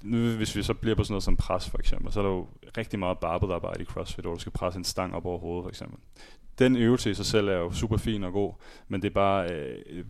nu, 0.02 0.30
hvis 0.36 0.56
vi 0.56 0.62
så 0.62 0.74
bliver 0.74 0.96
på 0.96 1.04
sådan 1.04 1.12
noget 1.12 1.22
som 1.22 1.36
pres 1.36 1.70
for 1.70 1.78
eksempel, 1.78 2.12
så 2.12 2.20
er 2.20 2.24
der 2.24 2.30
jo 2.30 2.46
rigtig 2.76 2.98
meget 2.98 3.18
barbed 3.18 3.50
arbejde 3.50 3.82
i 3.82 3.84
CrossFit, 3.84 4.24
hvor 4.24 4.34
du 4.34 4.40
skal 4.40 4.52
presse 4.52 4.78
en 4.78 4.84
stang 4.84 5.14
op 5.14 5.26
over 5.26 5.38
hovedet 5.38 5.64
for 5.64 5.68
eksempel. 5.68 5.98
Den 6.58 6.76
øvelse 6.76 7.10
i 7.10 7.14
sig 7.14 7.26
selv 7.26 7.48
er 7.48 7.56
jo 7.56 7.72
super 7.72 7.96
fin 7.96 8.24
og 8.24 8.32
god, 8.32 8.52
men 8.88 9.02
det 9.02 9.08
er 9.08 9.14
bare 9.14 9.50
øh, 9.52 9.78
øh, 9.90 10.04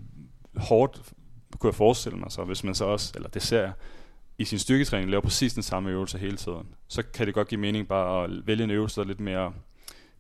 hårdt, 0.57 1.03
kunne 1.59 1.69
jeg 1.69 1.75
forestille 1.75 2.19
mig 2.19 2.33
så, 2.33 2.45
hvis 2.45 2.65
man 2.65 2.75
så 2.75 2.85
også, 2.85 3.13
eller 3.15 3.29
det 3.29 3.43
ser 3.43 3.61
jeg, 3.61 3.73
i 4.39 4.45
sin 4.45 4.59
styrketræning 4.59 5.11
laver 5.11 5.21
præcis 5.21 5.55
den 5.55 5.63
samme 5.63 5.91
øvelse 5.91 6.19
hele 6.19 6.37
tiden. 6.37 6.67
Så 6.89 7.03
kan 7.15 7.27
det 7.27 7.35
godt 7.35 7.49
give 7.49 7.61
mening 7.61 7.89
bare 7.89 8.25
at 8.25 8.31
vælge 8.47 8.65
en 8.65 8.71
øvelse, 8.71 8.97
der 8.97 9.03
er 9.03 9.07
lidt 9.09 9.21
mere 9.21 9.53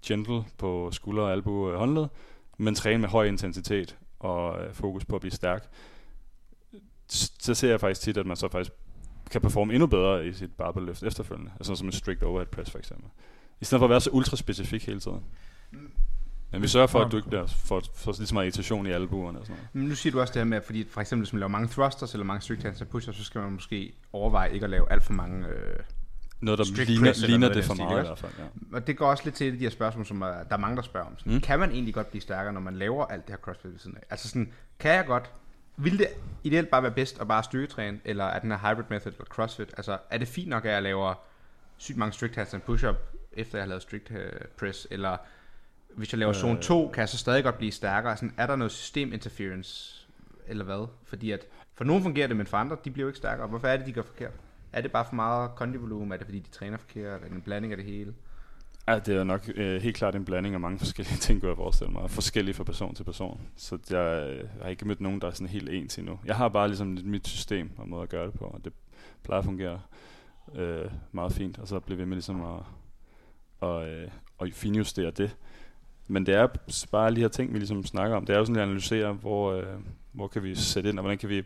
gentle 0.06 0.44
på 0.58 0.88
skulder, 0.92 1.28
albu 1.28 1.68
og 1.70 1.78
håndled, 1.78 2.06
men 2.58 2.74
træne 2.74 2.98
med 2.98 3.08
høj 3.08 3.24
intensitet 3.24 3.96
og 4.20 4.64
øh, 4.64 4.74
fokus 4.74 5.04
på 5.04 5.14
at 5.14 5.20
blive 5.20 5.32
stærk. 5.32 5.70
Så 7.08 7.54
ser 7.54 7.70
jeg 7.70 7.80
faktisk 7.80 8.00
tit, 8.00 8.16
at 8.16 8.26
man 8.26 8.36
så 8.36 8.48
faktisk 8.48 8.72
kan 9.30 9.40
performe 9.40 9.72
endnu 9.74 9.86
bedre 9.86 10.26
i 10.26 10.32
sit 10.32 10.50
barbell-løft 10.52 11.02
efterfølgende. 11.02 11.50
Altså 11.50 11.64
sådan 11.64 11.76
som 11.76 11.86
en 11.86 11.92
strict 11.92 12.22
overhead 12.22 12.46
press 12.46 12.70
for 12.70 12.78
eksempel. 12.78 13.06
I 13.60 13.64
stedet 13.64 13.80
for 13.80 13.86
at 13.86 13.90
være 13.90 14.00
så 14.00 14.10
ultraspecifik 14.12 14.86
hele 14.86 15.00
tiden. 15.00 15.20
Men 16.52 16.62
vi 16.62 16.68
sørger 16.68 16.86
for, 16.86 17.00
at 17.00 17.12
du 17.12 17.16
ikke 17.16 17.28
bliver 17.28 17.46
for, 17.46 17.82
for 17.94 18.12
lige 18.18 18.26
så 18.26 18.34
meget 18.34 18.46
irritation 18.46 18.86
i 18.86 18.90
albuerne 18.90 19.38
og 19.38 19.46
sådan 19.46 19.56
noget. 19.56 19.68
Men 19.72 19.84
nu 19.88 19.94
siger 19.94 20.12
du 20.12 20.20
også 20.20 20.32
det 20.32 20.40
her 20.40 20.44
med, 20.44 20.56
at 20.56 20.64
fordi 20.64 20.86
for 20.90 21.00
eksempel 21.00 21.24
hvis 21.24 21.32
man 21.32 21.40
laver 21.40 21.48
mange 21.50 21.68
thrusters 21.68 22.12
eller 22.12 22.24
mange 22.24 22.40
strict 22.40 22.62
hands 22.62 22.80
og 22.80 22.88
push 22.88 23.12
så 23.12 23.24
skal 23.24 23.40
man 23.40 23.52
måske 23.52 23.92
overveje 24.12 24.52
ikke 24.52 24.64
at 24.64 24.70
lave 24.70 24.92
alt 24.92 25.02
for 25.04 25.12
mange... 25.12 25.46
Øh, 25.48 25.76
Noget, 26.40 26.58
der 26.58 26.64
Strict 26.64 26.88
ligner, 26.88 27.12
ligner 27.26 27.38
noget 27.38 27.56
det 27.56 27.64
for 27.64 27.74
meget 27.74 27.98
i 27.98 28.06
hvert 28.06 28.18
fald. 28.18 28.32
Ja. 28.38 28.44
og 28.76 28.86
det 28.86 28.96
går 28.96 29.06
også 29.10 29.24
lidt 29.24 29.34
til 29.34 29.46
et 29.48 29.52
af 29.52 29.58
de 29.58 29.64
her 29.64 29.70
spørgsmål, 29.70 30.06
som 30.06 30.22
er, 30.22 30.26
der 30.26 30.44
er 30.50 30.56
mange, 30.56 30.76
der 30.76 30.82
spørger 30.82 31.06
om. 31.06 31.18
Sådan, 31.18 31.30
Mm. 31.32 31.36
mm. 31.36 31.40
Kan 31.40 31.58
man 31.58 31.70
egentlig 31.70 31.94
godt 31.94 32.06
blive 32.10 32.22
stærkere, 32.22 32.52
når 32.52 32.60
man 32.60 32.76
laver 32.76 33.06
alt 33.06 33.26
det 33.26 33.30
her 33.32 33.36
crossfit 33.36 33.72
ved 33.72 33.78
siden 33.78 33.96
af? 33.96 34.02
Altså 34.10 34.28
sådan, 34.28 34.52
kan 34.78 34.90
jeg 34.90 35.06
godt... 35.06 35.30
Vil 35.76 35.98
det 35.98 36.08
ideelt 36.44 36.68
bare 36.70 36.82
være 36.82 36.92
bedst 36.92 37.20
at 37.20 37.28
bare 37.28 37.42
styrketræne, 37.42 38.00
eller 38.04 38.24
er 38.24 38.38
den 38.38 38.50
her 38.50 38.58
hybrid 38.58 38.84
method 38.90 39.12
eller 39.12 39.24
crossfit? 39.24 39.74
Altså, 39.76 39.98
er 40.10 40.18
det 40.18 40.28
fint 40.28 40.48
nok, 40.48 40.64
at 40.64 40.72
jeg 40.72 40.82
laver 40.82 41.14
sygt 41.76 41.98
mange 41.98 42.12
strict 42.12 42.34
hands 42.34 42.54
and 42.54 42.62
push-up, 42.62 42.96
efter 43.32 43.58
jeg 43.58 43.62
har 43.62 43.68
lavet 43.68 43.82
strict 43.82 44.10
uh, 44.10 44.16
press, 44.58 44.86
eller 44.90 45.16
hvis 45.94 46.12
jeg 46.12 46.18
laver 46.18 46.34
Øh. 46.34 46.40
zone 46.40 46.60
2, 46.60 46.88
kan 46.88 47.00
jeg 47.00 47.08
så 47.08 47.18
stadig 47.18 47.44
godt 47.44 47.58
blive 47.58 47.72
stærkere? 47.72 48.16
Sådan, 48.16 48.34
er 48.36 48.46
der 48.46 48.56
noget 48.56 48.72
system 48.72 49.12
interference, 49.12 50.00
eller 50.48 50.64
hvad? 50.64 50.86
Fordi 51.04 51.30
at 51.30 51.46
for 51.74 51.84
nogen 51.84 52.02
fungerer 52.02 52.26
det, 52.26 52.36
men 52.36 52.46
for 52.46 52.56
andre, 52.56 52.76
de 52.84 52.90
bliver 52.90 53.04
jo 53.04 53.08
ikke 53.08 53.18
stærkere. 53.18 53.46
Hvorfor 53.46 53.68
er 53.68 53.76
det, 53.76 53.86
de 53.86 53.92
gør 53.92 54.02
forkert? 54.02 54.32
Er 54.72 54.80
det 54.80 54.92
bare 54.92 55.04
for 55.04 55.14
meget 55.14 55.50
kondivolumen? 55.56 56.12
Er 56.12 56.16
det 56.16 56.26
fordi, 56.26 56.38
de 56.38 56.50
træner 56.50 56.76
forkert? 56.76 57.22
Er 57.22 57.24
det 57.24 57.32
en 57.32 57.42
blanding 57.42 57.72
af 57.72 57.76
det 57.76 57.86
hele? 57.86 58.14
Ja, 58.88 58.98
det 58.98 59.16
er 59.16 59.24
nok 59.24 59.50
øh, 59.54 59.82
helt 59.82 59.96
klart 59.96 60.14
en 60.14 60.24
blanding 60.24 60.54
af 60.54 60.60
mange 60.60 60.78
forskellige 60.78 61.16
ting, 61.26 61.40
kunne 61.40 61.48
jeg 61.48 61.56
forestille 61.56 61.92
mig. 61.92 62.10
Forskellige 62.10 62.54
fra 62.54 62.64
person 62.64 62.94
til 62.94 63.04
person. 63.04 63.40
Så 63.56 63.78
jeg, 63.90 64.30
øh, 64.30 64.48
har 64.62 64.68
ikke 64.68 64.88
mødt 64.88 65.00
nogen, 65.00 65.20
der 65.20 65.26
er 65.26 65.32
sådan 65.32 65.46
helt 65.46 65.68
ens 65.68 65.98
endnu. 65.98 66.18
Jeg 66.24 66.36
har 66.36 66.48
bare 66.48 66.68
ligesom 66.68 66.92
lidt 66.92 67.06
mit 67.06 67.28
system 67.28 67.70
og 67.76 67.88
måde 67.88 68.02
at 68.02 68.08
gøre 68.08 68.26
det 68.26 68.34
på, 68.34 68.44
og 68.44 68.64
det 68.64 68.72
plejer 69.22 69.38
at 69.38 69.44
fungere 69.44 69.80
øh, 70.54 70.90
meget 71.12 71.32
fint. 71.32 71.58
Og 71.58 71.68
så 71.68 71.80
bliver 71.80 71.98
vi 71.98 72.04
med 72.04 72.16
ligesom 72.16 72.42
at, 72.42 72.60
og, 73.60 73.88
øh, 73.88 74.08
og 74.38 74.48
finjustere 74.52 75.10
det. 75.10 75.36
Men 76.08 76.26
det 76.26 76.34
er 76.34 76.46
bare 76.92 77.06
alle 77.06 77.16
de 77.16 77.20
her 77.20 77.28
ting, 77.28 77.52
vi 77.52 77.58
ligesom 77.58 77.84
snakker 77.84 78.16
om. 78.16 78.26
Det 78.26 78.34
er 78.34 78.38
jo 78.38 78.44
sådan, 78.44 78.56
at 78.56 78.62
analysere, 78.62 79.12
hvor, 79.12 79.52
øh, 79.52 79.66
hvor 80.12 80.28
kan 80.28 80.42
vi 80.42 80.54
sætte 80.54 80.90
ind, 80.90 80.98
og 80.98 81.02
hvordan 81.02 81.18
kan 81.18 81.28
vi 81.28 81.42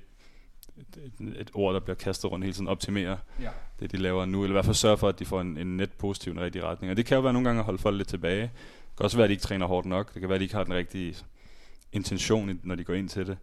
et, 1.21 1.41
et 1.41 1.51
ord, 1.55 1.75
der 1.75 1.81
bliver 1.81 1.95
kastet 1.95 2.31
rundt 2.33 2.45
hele 2.45 2.55
tiden, 2.55 2.69
optimere 2.69 3.19
Ja. 3.41 3.49
det, 3.81 3.93
de 3.93 3.97
laver 3.97 4.25
nu, 4.25 4.43
eller 4.43 4.53
i 4.53 4.55
hvert 4.55 4.65
fald 4.65 4.75
sørge 4.75 4.97
for, 4.99 5.09
at 5.09 5.19
de 5.19 5.25
får 5.25 5.41
en, 5.41 5.59
en 5.59 5.77
net 5.77 5.93
positiv, 5.93 6.33
en 6.33 6.41
rigtig 6.41 6.63
retning. 6.65 6.91
Og 6.91 6.97
det 6.97 7.07
kan 7.07 7.15
jo 7.15 7.21
være 7.23 7.33
nogle 7.33 7.49
gange 7.49 7.59
at 7.59 7.65
holde 7.65 7.79
folk 7.79 7.97
lidt 7.97 8.09
tilbage. 8.09 8.43
Det 8.43 8.51
kan 8.97 9.05
også 9.05 9.17
være, 9.17 9.25
at 9.25 9.29
de 9.29 9.33
ikke 9.33 9.43
træner 9.43 9.67
hårdt 9.67 9.87
nok. 9.87 10.15
Det 10.15 10.21
kan 10.21 10.29
være, 10.29 10.35
at 10.37 10.41
de 10.41 10.45
ikke 10.45 10.55
har 10.55 10.65
den 10.65 10.75
rigtige 10.75 11.17
intention, 11.93 12.61
når 12.63 12.75
de 12.75 12.85
går 12.85 12.95
ind 12.95 13.09
til 13.09 13.27
det. 13.27 13.39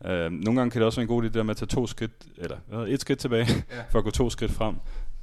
Uh, 0.00 0.08
nogle 0.32 0.60
gange 0.60 0.70
kan 0.70 0.80
det 0.80 0.86
også 0.86 1.00
være 1.00 1.02
en 1.02 1.08
god 1.08 1.24
idé 1.24 1.28
der 1.28 1.42
med 1.42 1.50
at 1.50 1.56
tage 1.56 1.66
to 1.66 1.86
skridt, 1.86 2.12
eller 2.38 2.56
et 2.88 3.00
skridt 3.00 3.18
tilbage, 3.18 3.46
Ja. 3.70 3.82
for 3.90 3.98
at 3.98 4.04
gå 4.04 4.10
to 4.10 4.30
skridt 4.30 4.52
frem. 4.52 4.76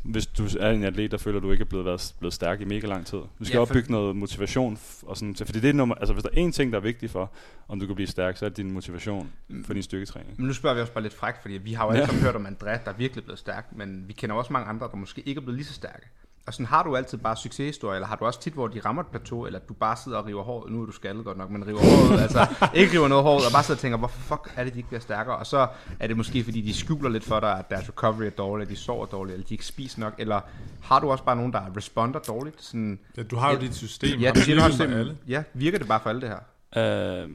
Hvis 0.04 0.26
du 0.28 0.48
er 0.60 0.70
en 0.72 0.84
atlet, 0.84 1.12
der 1.12 1.18
føler, 1.18 1.38
at 1.38 1.44
du 1.44 1.52
ikke 1.52 1.62
er 1.62 1.66
blevet, 1.66 1.86
været, 1.86 2.16
blevet 2.20 2.34
stærk 2.34 2.62
i 2.62 2.66
mega 2.66 2.88
lang 2.88 3.06
tid. 3.06 3.18
Du 3.18 3.28
skal 3.42 3.48
Ja, 3.48 3.54
ja, 3.54 3.58
for- 3.60 3.62
opbygge 3.70 3.92
noget 3.92 4.16
motivation. 4.16 4.80
Og 5.02 5.18
sådan, 5.18 5.36
fordi 5.36 5.60
det 5.60 5.70
er 5.70 5.74
nummer, 5.74 5.96
altså, 5.96 6.14
hvis 6.14 6.24
der 6.24 6.30
er 6.34 6.48
én 6.48 6.52
ting, 6.52 6.72
der 6.72 6.78
er 6.80 6.84
vigtig 6.84 7.10
for, 7.10 7.32
om 7.68 7.80
du 7.80 7.86
kan 7.86 7.96
blive 7.96 8.08
stærk, 8.08 8.38
så 8.38 8.46
er 8.46 8.50
det 8.50 8.58
din 8.58 8.72
motivation 8.72 9.32
for 9.64 9.74
din 9.74 9.84
styrketræning. 9.84 10.34
Men 10.38 10.48
nu 10.48 10.54
spørger 10.54 10.76
vi 10.76 10.82
også 10.82 10.94
bare 10.94 11.04
lidt 11.04 11.14
frækt, 11.14 11.42
fordi 11.42 11.54
vi 11.58 11.74
har 11.74 11.86
jo 11.86 11.92
Ja. 11.92 11.96
alle 11.98 12.06
sammen 12.08 12.24
hørt 12.24 12.36
om 12.36 12.46
André, 12.46 12.66
der 12.66 12.80
er 12.92 12.94
virkelig 12.98 13.24
blevet 13.24 13.40
stærk, 13.40 13.68
men 13.76 14.04
vi 14.08 14.14
kender 14.14 14.36
også 14.36 14.54
mange 14.54 14.68
andre, 14.70 14.88
der 14.92 14.96
måske 14.98 15.22
ikke 15.26 15.40
er 15.40 15.44
blevet 15.44 15.56
lige 15.58 15.66
så 15.68 15.74
stærke. 15.74 16.08
Og 16.50 16.54
sådan 16.54 16.66
har 16.66 16.84
du 16.84 16.96
altid 16.96 17.18
bare 17.18 17.36
succeshistorier, 17.38 17.96
eller 17.96 18.08
har 18.08 18.16
du 18.16 18.26
også 18.26 18.40
tit, 18.42 18.54
hvor 18.54 18.68
de 18.68 18.80
rammer 18.86 19.02
et 19.02 19.08
plateau, 19.08 19.46
eller 19.46 19.60
du 19.60 19.74
bare 19.74 19.96
sidder 20.04 20.18
og 20.18 20.26
river 20.26 20.44
håret, 20.44 20.72
nu 20.72 20.82
er 20.82 20.86
du 20.86 20.92
skaldet 20.92 21.26
godt 21.26 21.38
nok, 21.38 21.50
men 21.50 21.68
river 21.68 21.80
håret, 21.80 22.22
altså 22.26 22.48
ikke 22.74 22.94
river 22.94 23.08
noget 23.08 23.24
hår, 23.24 23.38
ud, 23.40 23.46
og 23.46 23.52
bare 23.54 23.64
sidder 23.64 23.78
og 23.78 23.82
tænker, 23.82 23.98
hvorfor 23.98 24.20
fuck 24.20 24.54
er 24.56 24.64
det, 24.64 24.74
de 24.74 24.80
ikke 24.80 24.90
bliver 24.90 25.02
stærkere? 25.02 25.36
Og 25.38 25.46
så 25.48 25.68
er 26.00 26.08
det 26.08 26.18
måske, 26.18 26.44
fordi 26.44 26.62
de 26.62 26.74
skjuler 26.74 27.10
lidt 27.10 27.24
for 27.24 27.40
dig, 27.40 27.60
at 27.60 27.70
deres 27.70 27.90
recovery 27.90 28.24
er 28.26 28.30
dårlig, 28.30 28.64
at 28.66 28.70
de 28.70 28.76
sover 28.76 29.06
dårligt, 29.06 29.34
eller 29.34 29.48
de 29.48 29.54
ikke 29.54 29.66
spiser 29.66 30.00
nok, 30.00 30.14
eller 30.18 30.42
har 30.82 31.00
du 31.00 31.12
også 31.12 31.24
bare 31.24 31.36
nogen, 31.36 31.54
der 31.54 31.78
responder 31.78 32.20
dårligt? 32.20 32.64
Sådan, 32.64 33.00
Ja, 33.18 33.24
du 33.24 33.36
har 33.36 33.50
jo 33.52 33.56
Ja. 33.58 33.62
dit 33.62 33.76
system. 33.76 34.20
ja, 34.20 34.30
og 34.30 34.36
du 34.36 34.42
siger, 34.42 34.56
du 34.68 34.72
simpelthen, 34.72 35.00
alle. 35.00 35.18
ja, 35.28 35.44
virker 35.54 35.78
det 35.78 35.88
bare 35.88 36.00
for 36.00 36.10
alle 36.10 36.22
det 36.22 36.30
her? 36.30 37.24
Uh, 37.24 37.30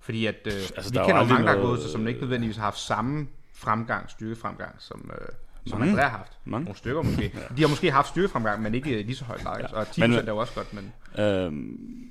Fordi 0.00 0.26
at, 0.26 0.36
øh, 0.46 0.52
Altså, 0.76 0.92
vi 0.92 0.98
er 0.98 1.04
kender 1.04 1.24
mange, 1.24 1.46
der 1.46 1.52
er 1.52 1.62
gået 1.62 1.80
til, 1.80 1.90
som 1.90 2.08
ikke 2.08 2.20
nødvendigvis 2.20 2.56
har 2.56 2.64
haft 2.64 2.78
samme 2.78 3.26
fremgang, 3.54 4.10
styrkefremgang, 4.10 4.74
som, 4.78 5.10
øh, 5.20 5.28
som 5.66 5.78
Mange. 5.78 5.94
André 5.94 6.02
har 6.02 6.08
haft. 6.18 6.32
Mange. 6.44 6.64
Nogle 6.64 6.78
stykker 6.78 7.02
måske. 7.02 7.32
De 7.56 7.62
har 7.62 7.68
måske 7.68 7.90
haft 7.90 8.08
styrkefremgang, 8.08 8.62
men 8.62 8.74
ikke 8.74 9.02
lige 9.02 9.16
så 9.16 9.24
høj 9.24 9.38
grad. 9.38 9.60
Ja. 9.60 9.66
Og 9.76 9.86
10% 9.90 10.00
Men- 10.00 10.12
er 10.12 10.22
jo 10.32 10.36
også 10.36 10.54
godt, 10.54 10.74
men... 10.74 10.92
Øhm, 11.18 12.10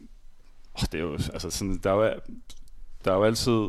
åh, 0.76 0.82
det 0.92 0.94
er 0.94 1.00
jo, 1.00 1.14
altså 1.14 1.50
sådan, 1.50 1.80
der 1.84 1.92
er 1.92 1.96
jo, 1.96 2.14
der 3.06 3.12
er 3.12 3.16
jo 3.16 3.24
altid 3.24 3.60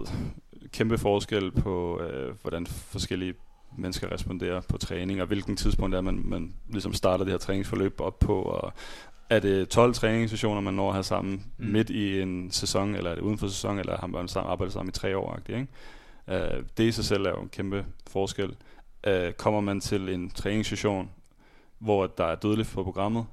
kæmpe 0.73 0.99
forskel 0.99 1.51
på, 1.51 2.01
øh, 2.01 2.35
hvordan 2.43 2.67
forskellige 2.67 3.35
mennesker 3.79 4.13
responderer 4.13 4.61
på 4.61 4.79
træning, 4.79 5.21
og 5.21 5.27
hvilken 5.27 5.57
tidspunkt 5.57 5.95
er 5.95 6.01
man, 6.01 6.23
man 6.25 6.55
ligesom 6.69 6.93
starter 6.95 7.25
det 7.25 7.33
her 7.33 7.39
træningsforløb 7.39 8.01
op 8.01 8.19
på, 8.19 8.43
og 8.43 8.73
er 9.31 9.41
det 9.41 9.69
12 9.69 9.95
træningssessioner, 9.95 10.61
man 10.61 10.75
når 10.75 10.89
at 10.89 10.95
have 10.95 11.05
sammen 11.05 11.45
Mm. 11.59 11.67
midt 11.67 11.91
i 11.91 12.21
en 12.21 12.51
sæson, 12.51 12.95
eller 12.95 13.11
er 13.11 13.15
det 13.15 13.23
uden 13.23 13.39
for 13.39 13.47
sæson, 13.49 13.79
eller 13.79 13.97
har 14.01 14.07
man 14.07 14.29
sammen, 14.29 14.51
arbejdet 14.53 14.73
sammen 14.73 14.89
i 14.89 14.93
tre 14.93 15.17
år, 15.17 15.39
ikke? 15.49 15.67
Øh, 16.29 16.63
det 16.77 16.85
i 16.85 16.93
sig 16.93 17.05
selv 17.05 17.25
er 17.27 17.31
jo 17.31 17.41
en 17.43 17.49
kæmpe 17.49 17.87
forskel. 18.11 18.57
Øh, 19.07 19.33
kommer 19.33 19.61
man 19.61 19.81
til 19.81 20.09
en 20.09 20.31
træningssession, 20.31 21.11
hvor 21.79 22.07
der 22.07 22.25
er 22.25 22.35
dødeligt 22.35 22.69
på 22.69 22.85
programmet, 22.85 23.27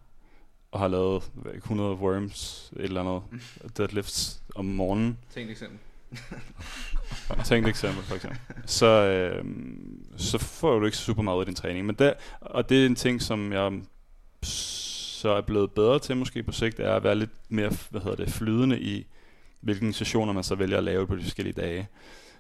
og 0.72 0.80
har 0.80 0.88
lavet 0.88 1.32
hvad, 1.34 1.54
100 1.54 1.96
worms, 1.96 2.72
et 2.76 2.84
eller 2.84 3.02
andet 3.02 3.22
deadlifts 3.78 4.42
om 4.56 4.66
morgenen, 4.66 5.18
Tænk 5.34 5.50
eksempel. 5.50 5.80
Tænk 7.46 7.66
et 7.66 7.70
eksempel, 7.70 8.04
for 8.04 8.16
eksempel. 8.16 8.40
Så, 8.66 8.86
øh, 8.86 9.46
så 10.18 10.38
får 10.38 10.80
du 10.80 10.86
ikke 10.86 10.98
super 10.98 11.22
meget 11.22 11.36
ud 11.36 11.42
af 11.42 11.46
din 11.46 11.56
træning. 11.56 11.86
Men 11.86 11.96
der, 11.96 12.14
og 12.42 12.70
det 12.70 12.82
er 12.82 12.86
en 12.86 12.96
ting, 12.96 13.22
som 13.22 13.54
jeg 13.54 13.82
så 14.44 15.30
er 15.30 15.42
blevet 15.42 15.72
bedre 15.72 16.00
til 16.00 16.18
måske 16.18 16.44
på 16.44 16.52
sigt, 16.52 16.80
er 16.80 16.96
at 16.96 17.04
være 17.04 17.16
lidt 17.16 17.32
mere 17.50 17.72
hvad 17.90 18.02
hedder 18.02 18.16
det, 18.16 18.34
flydende 18.34 18.80
i, 18.80 19.08
hvilke 19.62 19.94
sessioner 19.94 20.34
man 20.34 20.44
så 20.44 20.56
vælger 20.56 20.78
at 20.78 20.84
lave 20.84 21.08
på 21.08 21.16
de 21.16 21.24
forskellige 21.24 21.62
dage. 21.62 21.88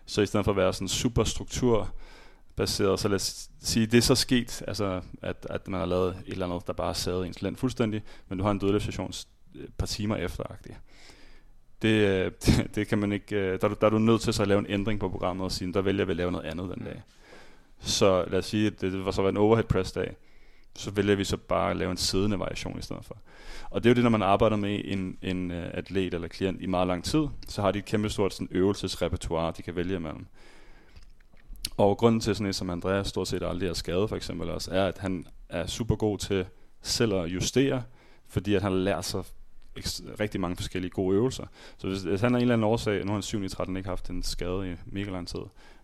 Så 0.05 0.21
i 0.21 0.25
stedet 0.25 0.43
for 0.43 0.51
at 0.51 0.57
være 0.57 0.73
sådan 0.73 0.87
super 0.87 1.23
struktur 1.23 1.93
baseret, 2.57 2.99
så 2.99 3.07
lad 3.07 3.15
os 3.15 3.49
sige, 3.61 3.85
det 3.85 3.97
er 3.97 4.01
så 4.01 4.15
sket, 4.15 4.63
altså, 4.67 5.01
at, 5.21 5.47
at 5.49 5.67
man 5.67 5.79
har 5.79 5.87
lavet 5.87 6.17
et 6.25 6.31
eller 6.31 6.45
andet, 6.45 6.67
der 6.67 6.73
bare 6.73 6.95
sad 6.95 7.23
ens 7.25 7.41
land 7.41 7.55
fuldstændig, 7.55 8.03
men 8.29 8.37
du 8.37 8.43
har 8.43 8.51
en 8.51 8.59
dødelig 8.59 8.81
session 8.81 9.09
et 9.55 9.73
par 9.77 9.85
timer 9.85 10.15
efter 10.15 10.43
det, 11.81 11.89
øh, 11.89 12.31
det, 12.75 12.87
kan 12.87 12.97
man 12.97 13.11
ikke, 13.11 13.35
øh, 13.35 13.61
der, 13.61 13.67
er 13.67 13.69
du- 13.69 13.77
der 13.81 13.87
er 13.87 13.91
du 13.91 13.99
nødt 13.99 14.21
til 14.21 14.33
så 14.33 14.41
at 14.41 14.47
lave 14.47 14.59
en 14.59 14.65
ændring 14.69 14.99
på 14.99 15.09
programmet 15.09 15.45
og 15.45 15.51
sige, 15.51 15.73
der 15.73 15.81
vælger 15.81 16.05
vi 16.05 16.11
at 16.11 16.17
lave 16.17 16.31
noget 16.31 16.45
andet 16.45 16.69
den 16.77 16.85
dag. 16.85 17.01
Så 17.79 18.25
lad 18.27 18.39
os 18.39 18.45
sige, 18.45 18.67
at 18.67 18.81
det 18.81 19.05
var 19.05 19.11
så 19.11 19.21
var 19.21 19.29
en 19.29 19.37
overhead 19.37 19.65
press 19.67 19.91
dag, 19.91 20.15
så 20.75 20.91
vælger 20.91 21.15
vi 21.15 21.23
så 21.23 21.37
bare 21.37 21.71
at 21.71 21.77
lave 21.77 21.91
en 21.91 21.97
siddende 21.97 22.39
variation 22.39 22.79
i 22.79 22.81
stedet 22.81 23.05
for. 23.05 23.17
Og 23.69 23.83
det 23.83 23.89
er 23.89 23.91
jo 23.91 23.95
det, 23.95 24.03
når 24.03 24.09
man 24.09 24.21
arbejder 24.21 24.55
med 24.55 24.81
en, 24.85 25.17
en 25.21 25.51
atlet 25.51 26.13
eller 26.13 26.27
klient 26.27 26.61
i 26.61 26.65
meget 26.65 26.87
lang 26.87 27.03
tid, 27.03 27.27
så 27.47 27.61
har 27.61 27.71
de 27.71 27.79
et 27.79 27.85
kæmpe 27.85 28.09
stort 28.09 28.33
sådan, 28.33 28.47
øvelsesrepertoire, 28.51 29.53
de 29.57 29.61
kan 29.61 29.75
vælge 29.75 29.95
imellem. 29.95 30.25
Og 31.77 31.97
grunden 31.97 32.21
til 32.21 32.35
sådan 32.35 32.49
et 32.49 32.55
som 32.55 32.69
Andreas 32.69 33.07
stort 33.07 33.27
set 33.27 33.43
aldrig 33.43 33.69
er 33.69 33.73
skadet 33.73 34.09
for 34.09 34.15
eksempel 34.15 34.49
også, 34.49 34.71
er, 34.71 34.85
at 34.85 34.97
han 34.97 35.25
er 35.49 35.67
super 35.67 35.95
god 35.95 36.17
til 36.17 36.45
selv 36.81 37.13
at 37.13 37.25
justere, 37.25 37.83
fordi 38.27 38.55
at 38.55 38.61
han 38.61 38.71
har 38.71 38.79
lært 38.79 39.05
sig 39.05 39.23
rigtig 40.19 40.41
mange 40.41 40.55
forskellige 40.55 40.91
gode 40.91 41.15
øvelser. 41.15 41.43
Så 41.77 41.87
hvis, 41.87 42.01
hvis 42.01 42.21
han 42.21 42.35
af 42.35 42.37
en 42.37 42.41
eller 42.41 42.53
anden 42.53 42.67
årsag, 42.67 42.99
nu 42.99 43.07
har 43.07 43.13
han 43.13 43.21
7 43.21 43.43
i 43.43 43.49
13 43.49 43.77
ikke 43.77 43.89
haft 43.89 44.09
en 44.09 44.23
skade 44.23 44.71
i 44.71 44.75
mega 44.85 45.11
lang 45.11 45.27
tid, 45.27 45.39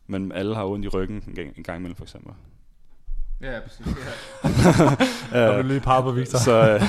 men 0.08 0.32
alle 0.32 0.56
har 0.56 0.66
ondt 0.66 0.86
i 0.86 0.88
ryggen 0.88 1.24
en 1.28 1.36
gang, 1.36 1.54
en 1.58 1.64
gang 1.64 1.78
imellem 1.78 1.96
for 1.96 2.04
eksempel. 2.04 2.34
Ja, 3.42 3.60
præcis. 3.60 3.88
Ja. 5.32 5.48
Der 5.48 5.62
lige 5.62 5.80
pege 5.80 6.04
på 6.04 6.12
Victor. 6.12 6.38
Så 6.38 6.80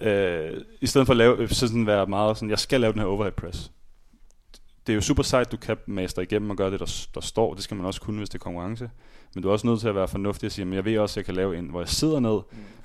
øh, 0.00 0.08
øh, 0.08 0.60
i 0.80 0.86
stedet 0.86 1.06
for 1.06 1.12
at 1.12 1.16
lave, 1.16 1.48
så 1.48 1.68
sådan 1.68 1.86
være 1.86 2.06
meget 2.06 2.36
sådan, 2.36 2.50
jeg 2.50 2.58
skal 2.58 2.80
lave 2.80 2.92
den 2.92 3.00
her 3.00 3.06
overhead 3.06 3.32
press. 3.32 3.70
Det 4.86 4.92
er 4.92 4.94
jo 4.94 5.00
super 5.00 5.22
sejt, 5.22 5.52
du 5.52 5.56
kan 5.56 5.76
master 5.86 6.22
igennem 6.22 6.50
og 6.50 6.56
gøre 6.56 6.70
det, 6.70 6.80
der, 6.80 7.06
der 7.14 7.20
står. 7.20 7.54
Det 7.54 7.62
skal 7.62 7.76
man 7.76 7.86
også 7.86 8.00
kunne, 8.00 8.18
hvis 8.18 8.28
det 8.28 8.38
er 8.38 8.42
konkurrence. 8.42 8.90
Men 9.34 9.42
du 9.42 9.48
er 9.48 9.52
også 9.52 9.66
nødt 9.66 9.80
til 9.80 9.88
at 9.88 9.94
være 9.94 10.08
fornuftig 10.08 10.46
og 10.46 10.52
sige, 10.52 10.64
men 10.64 10.74
jeg 10.74 10.84
ved 10.84 10.98
også, 10.98 11.12
at 11.12 11.16
jeg 11.16 11.24
kan 11.24 11.34
lave 11.34 11.58
en, 11.58 11.66
hvor 11.66 11.80
jeg 11.80 11.88
sidder 11.88 12.20
ned 12.20 12.40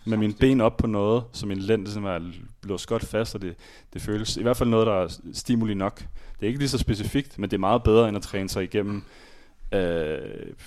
med 0.06 0.18
mine 0.18 0.34
ben 0.34 0.62
op 0.62 0.78
på 0.78 0.88
noget, 0.88 1.24
så 1.32 1.45
min 1.45 1.58
lænd 1.58 1.82
ligesom 1.82 2.06
er 2.06 2.20
låst 2.64 2.88
godt 2.88 3.06
fast, 3.06 3.36
og 3.36 3.41
det, 3.41 3.56
det 3.93 4.02
føles 4.02 4.38
i 4.38 4.41
hvert 4.41 4.58
fald 4.58 4.70
noget, 4.70 4.88
der 4.88 4.93
er 4.93 5.08
stimuli 5.34 5.74
nok. 5.74 5.99
Det 5.99 6.45
er 6.45 6.47
ikke 6.47 6.60
lige 6.60 6.70
så 6.70 6.78
specifikt, 6.78 7.39
men 7.39 7.49
det 7.49 7.58
er 7.58 7.60
meget 7.60 7.84
bedre, 7.84 8.08
end 8.08 8.18
at 8.18 8.24
træne 8.24 8.49
sig 8.49 8.64
igennem 8.64 9.04
øh, 9.72 10.20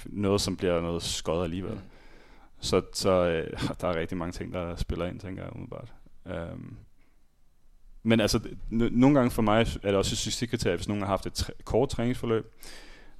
noget, 0.07 0.41
som 0.41 0.57
bliver 0.57 0.80
noget 0.80 1.03
skod 1.03 1.45
alligevel. 1.45 1.72
Mm. 1.72 1.80
Så, 2.61 2.82
så 2.93 3.11
øh, 3.11 3.61
der 3.80 3.89
er 3.89 3.97
rigtig 3.97 4.18
mange 4.18 4.32
ting, 4.32 4.53
der 4.53 4.76
spiller 4.76 5.07
ind, 5.07 5.20
tænker 5.20 5.43
jeg 5.43 5.53
umiddelbart. 5.57 5.93
Um, 6.24 6.76
men 8.05 8.20
altså, 8.20 8.38
n- 8.38 8.48
nogle 8.70 9.18
gange 9.18 9.30
for 9.30 9.42
mig 9.42 9.61
er 9.61 9.88
det 9.88 9.94
også 9.94 10.14
et 10.14 10.18
succeskriterie, 10.18 10.76
hvis 10.76 10.88
nogen 10.88 11.02
har 11.02 11.09
haft 11.09 11.26
et 11.26 11.32
træ- 11.42 11.62
kort 11.64 11.88
træningsforløb, 11.88 12.52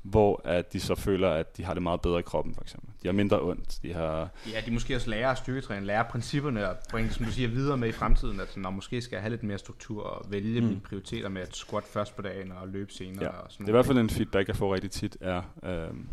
hvor 0.03 0.41
at 0.45 0.73
de 0.73 0.81
så 0.81 0.95
føler, 0.95 1.31
at 1.31 1.57
de 1.57 1.65
har 1.65 1.75
det 1.75 1.83
meget 1.83 2.01
bedre 2.01 2.19
i 2.19 2.23
kroppen, 2.23 2.55
for 2.55 2.63
eksempel. 2.63 2.91
De 3.03 3.09
har 3.09 3.13
mindre 3.13 3.41
ondt, 3.43 3.79
de 3.83 3.93
har... 3.93 4.29
ja, 4.53 4.61
de 4.67 4.71
måske 4.71 4.97
også 4.97 5.11
lærer 5.11 5.31
at 5.31 5.39
styrketræne, 5.39 5.87
lærer 5.87 6.03
principperne 6.03 6.69
og 6.69 6.77
bringe 6.91 7.11
som 7.11 7.25
du 7.25 7.33
siger, 7.33 7.49
videre 7.49 7.77
med 7.77 7.89
i 7.89 7.93
fremtiden. 7.93 8.41
At 8.41 8.57
når 8.57 8.71
måske 8.71 9.01
skal 9.01 9.17
jeg 9.17 9.23
have 9.23 9.31
lidt 9.31 9.43
mere 9.43 9.59
struktur 9.59 10.03
og 10.03 10.31
vælge 10.31 10.61
mm. 10.61 10.67
mine 10.67 10.81
prioriteter 10.81 11.29
med 11.29 11.43
at 11.43 11.57
squat 11.57 11.85
først 11.85 12.17
på 12.17 12.23
dagen 12.23 12.53
og 12.53 12.69
løbe 12.69 12.93
senere. 12.93 13.25
Ja, 13.25 13.31
og 13.31 13.53
sådan 13.53 13.67
det 13.67 13.71
er 13.71 13.75
i 13.75 13.77
hvert 13.77 13.87
fald 13.87 13.99
en 13.99 14.11
feedback, 14.11 14.49
jeg 14.49 14.57
får 14.57 14.75
rigtig 14.75 14.91
tit, 14.91 15.17
er... 15.21 15.43
Um, 15.91 16.09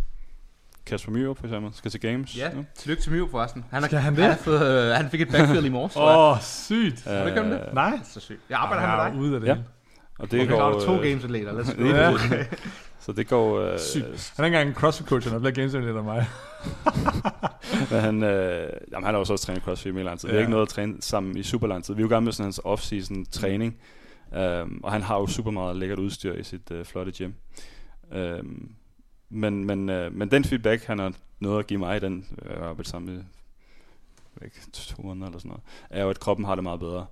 Kasper 0.85 1.11
Myrup, 1.11 1.37
for 1.37 1.45
eksempel, 1.45 1.71
skal 1.73 1.91
til 1.91 1.99
Games. 1.99 2.37
Ja, 2.37 2.53
nu. 2.53 2.65
tillykke 2.75 3.03
til 3.03 3.11
Mio 3.11 3.27
forresten. 3.31 3.65
Han, 3.71 3.81
har, 3.81 3.87
Skal 3.87 3.99
han 3.99 4.15
han, 4.15 4.23
det? 4.23 4.31
har 4.31 4.43
fået, 4.43 4.89
øh, 4.89 4.95
han 4.95 5.09
fik 5.09 5.21
et 5.21 5.29
backfield 5.31 5.65
i 5.65 5.69
morges. 5.69 5.95
Åh, 5.95 6.03
oh, 6.31 6.37
sygt. 6.41 7.03
Har 7.03 7.29
du 7.29 7.39
om 7.41 7.49
det? 7.49 7.61
Øh, 7.67 7.73
Nej. 7.75 7.99
Så 8.03 8.19
sygt. 8.19 8.39
Jeg 8.49 8.57
arbejder 8.59 8.83
Ej, 8.83 8.95
her 8.97 9.03
med 9.03 9.11
dig. 9.13 9.21
ude 9.21 9.35
af 9.35 9.41
det 9.41 9.47
Ja. 9.47 9.57
Og 10.19 10.31
det 10.31 10.41
Okay, 10.41 10.51
går... 10.51 10.79
to 10.79 10.93
øh, 10.95 11.01
games-atleter. 11.03 11.51
Let's 11.63 11.81
go. 11.81 11.85
Ja. 11.87 12.11
præcis. 12.11 12.59
Så 13.05 13.11
det 13.11 13.27
går... 13.27 13.59
Øh, 13.61 13.79
Sygt. 13.79 14.03
Han 14.05 14.43
er 14.43 14.45
ikke 14.45 14.45
engang 14.45 14.67
en 14.69 14.75
crossfit 14.75 15.07
coach, 15.07 15.27
han 15.27 15.35
er 15.35 15.39
blevet 15.39 15.55
games 15.55 15.75
af 15.75 16.03
mig. 16.03 16.25
Men 17.91 17.99
han, 17.99 18.23
øh, 18.23 18.69
jamen, 18.91 19.05
han 19.05 19.13
har 19.13 19.17
jo 19.17 19.25
så 19.25 19.33
også 19.33 19.45
trænet 19.45 19.63
CrossFit 19.63 19.89
i 19.91 19.93
mere 19.95 20.03
lang 20.03 20.19
tid. 20.19 20.27
Vi 20.27 20.31
har 20.31 20.37
Ja. 20.37 20.41
ikke 20.41 20.51
noget 20.51 20.61
at 20.61 20.69
træne 20.69 20.93
sammen 21.01 21.37
i 21.37 21.43
super 21.43 21.67
lang 21.67 21.83
tid. 21.83 21.93
Vi 21.93 22.01
er 22.01 22.05
jo 22.05 22.09
gerne 22.13 22.23
med 22.23 22.33
sådan 22.33 22.45
hans 22.45 22.59
off-season 22.65 23.25
træning. 23.31 23.75
Um, 24.61 24.79
og 24.83 24.91
han 24.91 25.01
har 25.01 25.15
jo 25.19 25.27
super 25.27 25.51
meget 25.51 25.75
lækkert 25.75 25.99
udstyr 25.99 26.33
i 26.33 26.43
sit 26.43 26.71
uh, 26.71 26.85
flotte 26.85 27.11
gym. 27.17 27.31
Um, 28.15 28.71
men, 29.31 29.65
men, 29.65 29.89
uh, 29.89 30.13
men 30.13 30.31
den 30.31 30.43
feedback, 30.43 30.83
han 30.83 30.99
har 30.99 31.13
noget 31.39 31.59
at 31.59 31.67
give 31.67 31.79
mig, 31.79 32.01
den 32.01 32.25
øh, 32.41 32.49
jeg 32.49 32.57
har 32.57 32.65
arbejdet 32.65 32.87
sammen 32.87 33.15
med 33.15 33.23
ikke, 34.45 34.71
to 34.71 35.01
måneder 35.01 35.27
eller 35.27 35.39
sådan 35.39 35.49
noget, 35.49 35.63
er 35.89 36.03
jo, 36.03 36.09
at 36.09 36.19
kroppen 36.19 36.45
har 36.45 36.55
det 36.55 36.63
meget 36.63 36.79
bedre. 36.79 37.05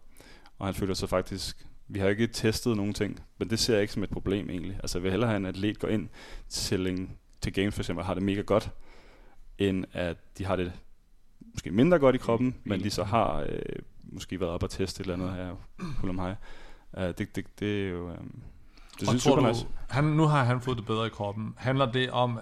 Og 0.60 0.68
han 0.68 0.74
føler 0.74 0.94
sig 0.94 1.10
faktisk, 1.10 1.68
vi 1.88 2.00
har 2.00 2.08
ikke 2.08 2.28
testet 2.28 2.78
nogen 2.78 2.94
ting, 2.94 3.20
men 3.38 3.50
det 3.50 3.60
ser 3.60 3.74
jeg 3.74 3.82
ikke 3.82 3.94
som 3.94 4.04
et 4.04 4.10
problem 4.10 4.50
egentlig. 4.50 4.80
Altså 4.82 4.98
jeg 4.98 5.04
vil 5.04 5.12
hellere 5.12 5.30
have 5.30 5.38
en 5.38 5.46
atlet 5.46 5.80
gå 5.80 5.88
ind 5.88 6.10
til, 6.50 6.88
en, 6.88 7.18
til 7.42 7.54
games 7.54 7.76
for 7.76 7.82
eksempel, 7.82 8.00
og 8.00 8.06
har 8.06 8.14
det 8.14 8.24
mega 8.24 8.42
godt, 8.42 8.72
end 9.58 9.86
at 9.94 10.18
de 10.38 10.46
har 10.46 10.56
det 10.56 10.74
måske 11.54 11.72
mindre 11.72 12.00
godt 12.00 12.16
i 12.16 12.18
kroppen, 12.18 12.56
men 12.64 12.84
de 12.84 12.90
så 12.90 13.04
har 13.04 13.40
øh, 13.40 13.60
måske 14.04 14.40
været 14.40 14.52
op 14.52 14.64
og 14.64 14.70
teste 14.70 15.02
et 15.02 15.06
eller 15.06 15.14
andet 15.14 15.34
her, 15.34 15.56
hul 16.00 16.10
om 16.10 16.20
hej. 16.20 16.36
Uh, 16.94 17.04
det, 17.04 17.36
det, 17.36 17.60
det 17.60 17.86
er 17.86 17.90
jo... 17.90 18.10
Um, 18.10 18.44
det 19.00 19.08
synes 19.08 19.24
tror 19.24 19.32
super 19.32 19.42
du, 19.44 19.48
nice. 19.54 19.66
han, 19.90 20.04
nu 20.04 20.24
har 20.24 20.44
han 20.44 20.62
fået 20.62 20.78
det 20.78 20.86
bedre 20.86 21.08
i 21.08 21.10
kroppen. 21.10 21.54
Handler 21.58 21.92
det 21.92 22.12
om, 22.12 22.40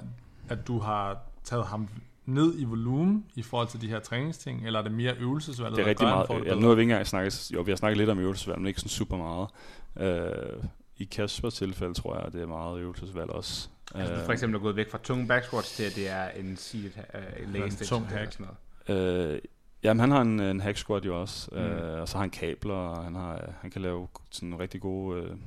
at 0.49 0.67
du 0.67 0.79
har 0.79 1.17
taget 1.43 1.65
ham 1.65 1.87
ned 2.25 2.59
i 2.59 2.63
volumen 2.63 3.25
i 3.35 3.41
forhold 3.41 3.67
til 3.67 3.81
de 3.81 3.87
her 3.87 3.99
træningsting, 3.99 4.65
eller 4.65 4.79
er 4.79 4.83
det 4.83 4.91
mere 4.91 5.13
øvelsesvalget, 5.19 5.77
Det 5.77 5.85
er 5.85 5.89
rigtig 5.89 6.07
meget. 6.07 6.45
Ja, 6.45 6.55
nu 6.55 6.67
har 6.67 6.75
vi 6.75 6.81
ikke 6.81 6.91
engang 6.91 7.07
snakket, 7.07 7.51
jo, 7.53 7.61
vi 7.61 7.71
har 7.71 7.75
snakket 7.75 7.97
lidt 7.97 8.09
om 8.09 8.19
øvelsesvalg, 8.19 8.59
men 8.59 8.67
ikke 8.67 8.79
sådan 8.79 8.89
super 8.89 9.17
meget. 9.17 9.49
Uh, 9.95 10.63
I 10.97 11.03
Kaspers 11.03 11.53
tilfælde 11.53 11.93
tror 11.93 12.15
jeg, 12.15 12.25
at 12.25 12.33
det 12.33 12.41
er 12.41 12.45
meget 12.47 12.79
øvelsesvalg 12.79 13.29
også. 13.29 13.69
Altså, 13.95 14.13
du 14.13 14.19
Øh, 14.19 14.25
for 14.25 14.33
eksempel 14.33 14.55
er 14.55 14.61
gået 14.61 14.75
væk 14.75 14.91
fra 14.91 14.97
tunge 15.03 15.27
back 15.27 15.45
squats 15.45 15.75
til, 15.75 15.83
at 15.83 15.95
det 15.95 16.09
er 16.09 16.29
en 16.29 16.57
seated 16.57 16.91
uh, 17.13 17.53
leg 17.53 17.61
En 17.61 17.67
extension. 17.67 17.99
tung 17.99 18.11
hack. 18.11 18.31
sådan 18.33 18.47
noget. 18.87 19.33
Øh, 19.33 19.39
jamen, 19.83 19.99
han 19.99 20.11
har 20.11 20.21
en, 20.21 20.39
en 20.39 20.61
hack 20.61 20.77
squat 20.77 21.05
jo 21.05 21.21
også, 21.21 21.49
mm. 21.51 21.57
Øh, 21.57 22.01
og 22.01 22.07
så 22.07 22.15
har 22.17 22.21
han 22.21 22.29
kabler, 22.29 22.73
og 22.73 23.03
han, 23.03 23.15
har, 23.15 23.53
han 23.61 23.71
kan 23.71 23.81
lave 23.81 24.07
sådan 24.31 24.59
rigtig 24.59 24.81
gode 24.81 25.21
øh, 25.21 25.31
øh, 25.31 25.37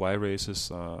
Y-races, 0.00 0.70
og 0.70 1.00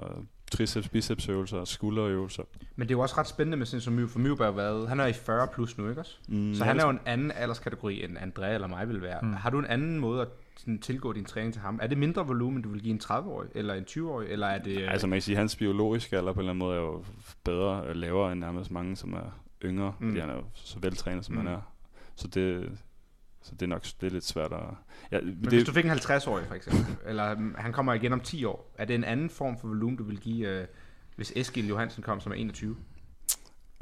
triceps, 0.52 0.88
biceps 0.88 1.28
øvelser, 1.28 1.58
og 1.58 1.68
skulderøvelser. 1.68 2.42
Men 2.76 2.88
det 2.88 2.94
er 2.94 2.98
jo 2.98 3.02
også 3.02 3.14
ret 3.18 3.26
spændende 3.28 3.56
med 3.56 3.66
sådan 3.66 3.80
som 3.80 3.92
Myv, 3.94 4.08
for 4.08 4.18
Myv 4.18 4.36
har 4.38 4.50
været, 4.50 4.88
han 4.88 5.00
er 5.00 5.06
i 5.06 5.12
40 5.12 5.48
plus 5.54 5.78
nu, 5.78 5.88
ikke 5.88 6.00
også? 6.00 6.16
Mm, 6.28 6.54
Så 6.54 6.64
han 6.64 6.78
er 6.78 6.84
jo 6.84 6.90
en 6.90 7.00
anden 7.06 7.30
alderskategori, 7.32 8.04
end 8.04 8.16
Andrea 8.20 8.54
eller 8.54 8.66
mig 8.66 8.88
vil 8.88 9.02
være. 9.02 9.18
Mm. 9.22 9.32
Har 9.32 9.50
du 9.50 9.58
en 9.58 9.64
anden 9.66 9.98
måde 9.98 10.22
at 10.22 10.28
sådan, 10.56 10.78
tilgå 10.78 11.12
din 11.12 11.24
træning 11.24 11.52
til 11.52 11.62
ham? 11.62 11.78
Er 11.82 11.86
det 11.86 11.98
mindre 11.98 12.26
volumen, 12.26 12.62
du 12.62 12.68
vil 12.68 12.82
give 12.82 12.94
en 12.94 13.00
30-årig, 13.04 13.48
eller 13.54 13.74
en 13.74 13.84
20-årig, 13.90 14.28
eller 14.28 14.46
er 14.46 14.58
det... 14.62 14.80
øh, 14.82 14.92
Altså 14.92 15.06
man 15.06 15.16
kan 15.16 15.22
sige, 15.22 15.34
at 15.34 15.38
hans 15.38 15.56
biologiske 15.56 16.16
alder 16.16 16.32
på 16.32 16.40
en 16.40 16.44
eller 16.44 16.50
anden 16.50 16.58
måde 16.58 16.76
er 16.76 16.80
jo 16.80 17.04
bedre 17.44 17.82
og 17.82 17.96
lavere 17.96 18.32
end 18.32 18.40
nærmest 18.40 18.70
mange, 18.70 18.96
som 18.96 19.12
er 19.12 19.40
yngre, 19.64 19.94
mm. 20.00 20.08
Fordi 20.08 20.20
han 20.20 20.30
er 20.30 20.34
jo 20.34 20.44
så 20.54 20.78
veltrænet, 20.80 21.24
som. 21.24 21.34
Mm. 21.34 21.40
han 21.46 21.54
er. 21.54 21.60
Så 22.16 22.28
det, 22.28 22.70
så 23.48 23.54
det 23.54 23.62
er 23.62 23.66
nok 23.66 23.84
det 24.00 24.06
er 24.06 24.10
lidt 24.10 24.24
svært 24.24 24.52
at... 24.52 24.60
Ja, 25.12 25.20
Men 25.20 25.42
det, 25.44 25.52
hvis 25.52 25.64
du 25.64 25.72
fik 25.72 25.84
en 25.84 25.90
50-årig 25.90 26.46
for 26.46 26.54
eksempel, 26.54 26.86
eller 27.06 27.34
mm, 27.34 27.54
han 27.58 27.72
kommer 27.72 27.92
igen 27.94 28.12
om 28.12 28.20
10 28.20 28.44
år, 28.44 28.74
er 28.78 28.84
det 28.84 28.94
en 28.94 29.04
anden 29.04 29.30
form 29.30 29.58
for 29.60 29.68
volumen, 29.68 29.96
du 29.96 30.04
vil 30.04 30.18
give, 30.20 30.48
øh, 30.48 30.66
hvis 31.16 31.32
Eskild 31.36 31.68
Johansen 31.68 32.02
kom 32.02 32.20
som 32.20 32.32
er 32.32 32.36
21? 32.36 32.70
øh, 32.70 32.76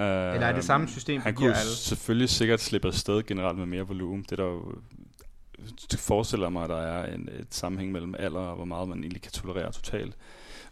Eller 0.07 0.47
er 0.47 0.53
det 0.53 0.65
samme 0.65 0.89
system, 0.89 1.21
Han 1.21 1.35
kunne 1.35 1.49
alle? 1.49 1.71
selvfølgelig 1.71 2.29
sikkert 2.29 2.61
slippe 2.61 2.89
afsted 2.89 3.23
generelt 3.27 3.59
med 3.59 3.67
mere 3.67 3.83
volumen. 3.87 4.23
Det 4.23 4.33
er 4.33 4.37
der 4.37 4.45
jo 4.45 4.75
det 5.91 5.99
forestiller 6.01 6.49
mig, 6.49 6.63
at 6.65 6.71
der 6.71 6.77
er 6.83 7.15
en, 7.15 7.29
et 7.41 7.55
sammenhæng 7.55 7.93
mellem 7.93 8.15
alder 8.19 8.41
og 8.41 8.57
hvor 8.57 8.65
meget 8.65 8.89
man 8.89 8.99
egentlig 8.99 9.23
kan 9.23 9.33
tolerere 9.33 9.73
totalt. 9.73 10.17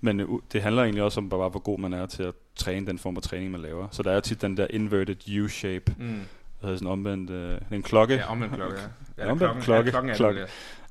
Men 0.01 0.21
øh, 0.21 0.29
det 0.53 0.63
handler 0.63 0.83
egentlig 0.83 1.03
også 1.03 1.21
om, 1.21 1.29
bare 1.29 1.49
hvor 1.49 1.61
god 1.61 1.79
man 1.79 1.93
er 1.93 2.07
til 2.07 2.23
at 2.23 2.35
træne 2.57 2.87
den 2.87 2.99
form 2.99 3.15
for 3.17 3.21
træning, 3.21 3.51
man 3.51 3.61
laver. 3.61 3.89
Så 3.91 4.03
der 4.03 4.13
er 4.13 4.21
tit 4.21 4.43
den 4.43 4.57
der 4.57 4.67
inverted 4.71 5.29
U-shape, 5.45 5.95
Mm. 5.99 6.21
Hedder 6.65 6.79
sådan 6.79 6.93
omvendt, 6.93 7.31
øh, 7.31 7.59
en 7.71 7.83
klokke, 7.83 8.15
Ja, 8.15 8.31
omvendt 8.31 8.55
klokke, 8.55 8.77
ja. 8.81 8.87
ja 9.25 9.31
Omvendt 9.31 9.39
klokken, 9.39 9.63
klokke, 9.63 9.87
Ja, 9.87 9.91
klokken 9.91 10.11
er 10.11 10.17
klokke. 10.17 10.41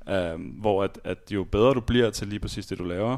det, 0.07 0.33
øh, 0.33 0.59
hvor 0.61 0.83
at, 0.83 0.99
at 1.03 1.17
jo 1.31 1.43
bedre 1.43 1.73
du 1.73 1.79
bliver 1.79 2.09
til 2.09 2.27
lige 2.27 2.39
præcis 2.39 2.65
det, 2.65 2.77
du 2.79 2.83
laver, 2.83 3.17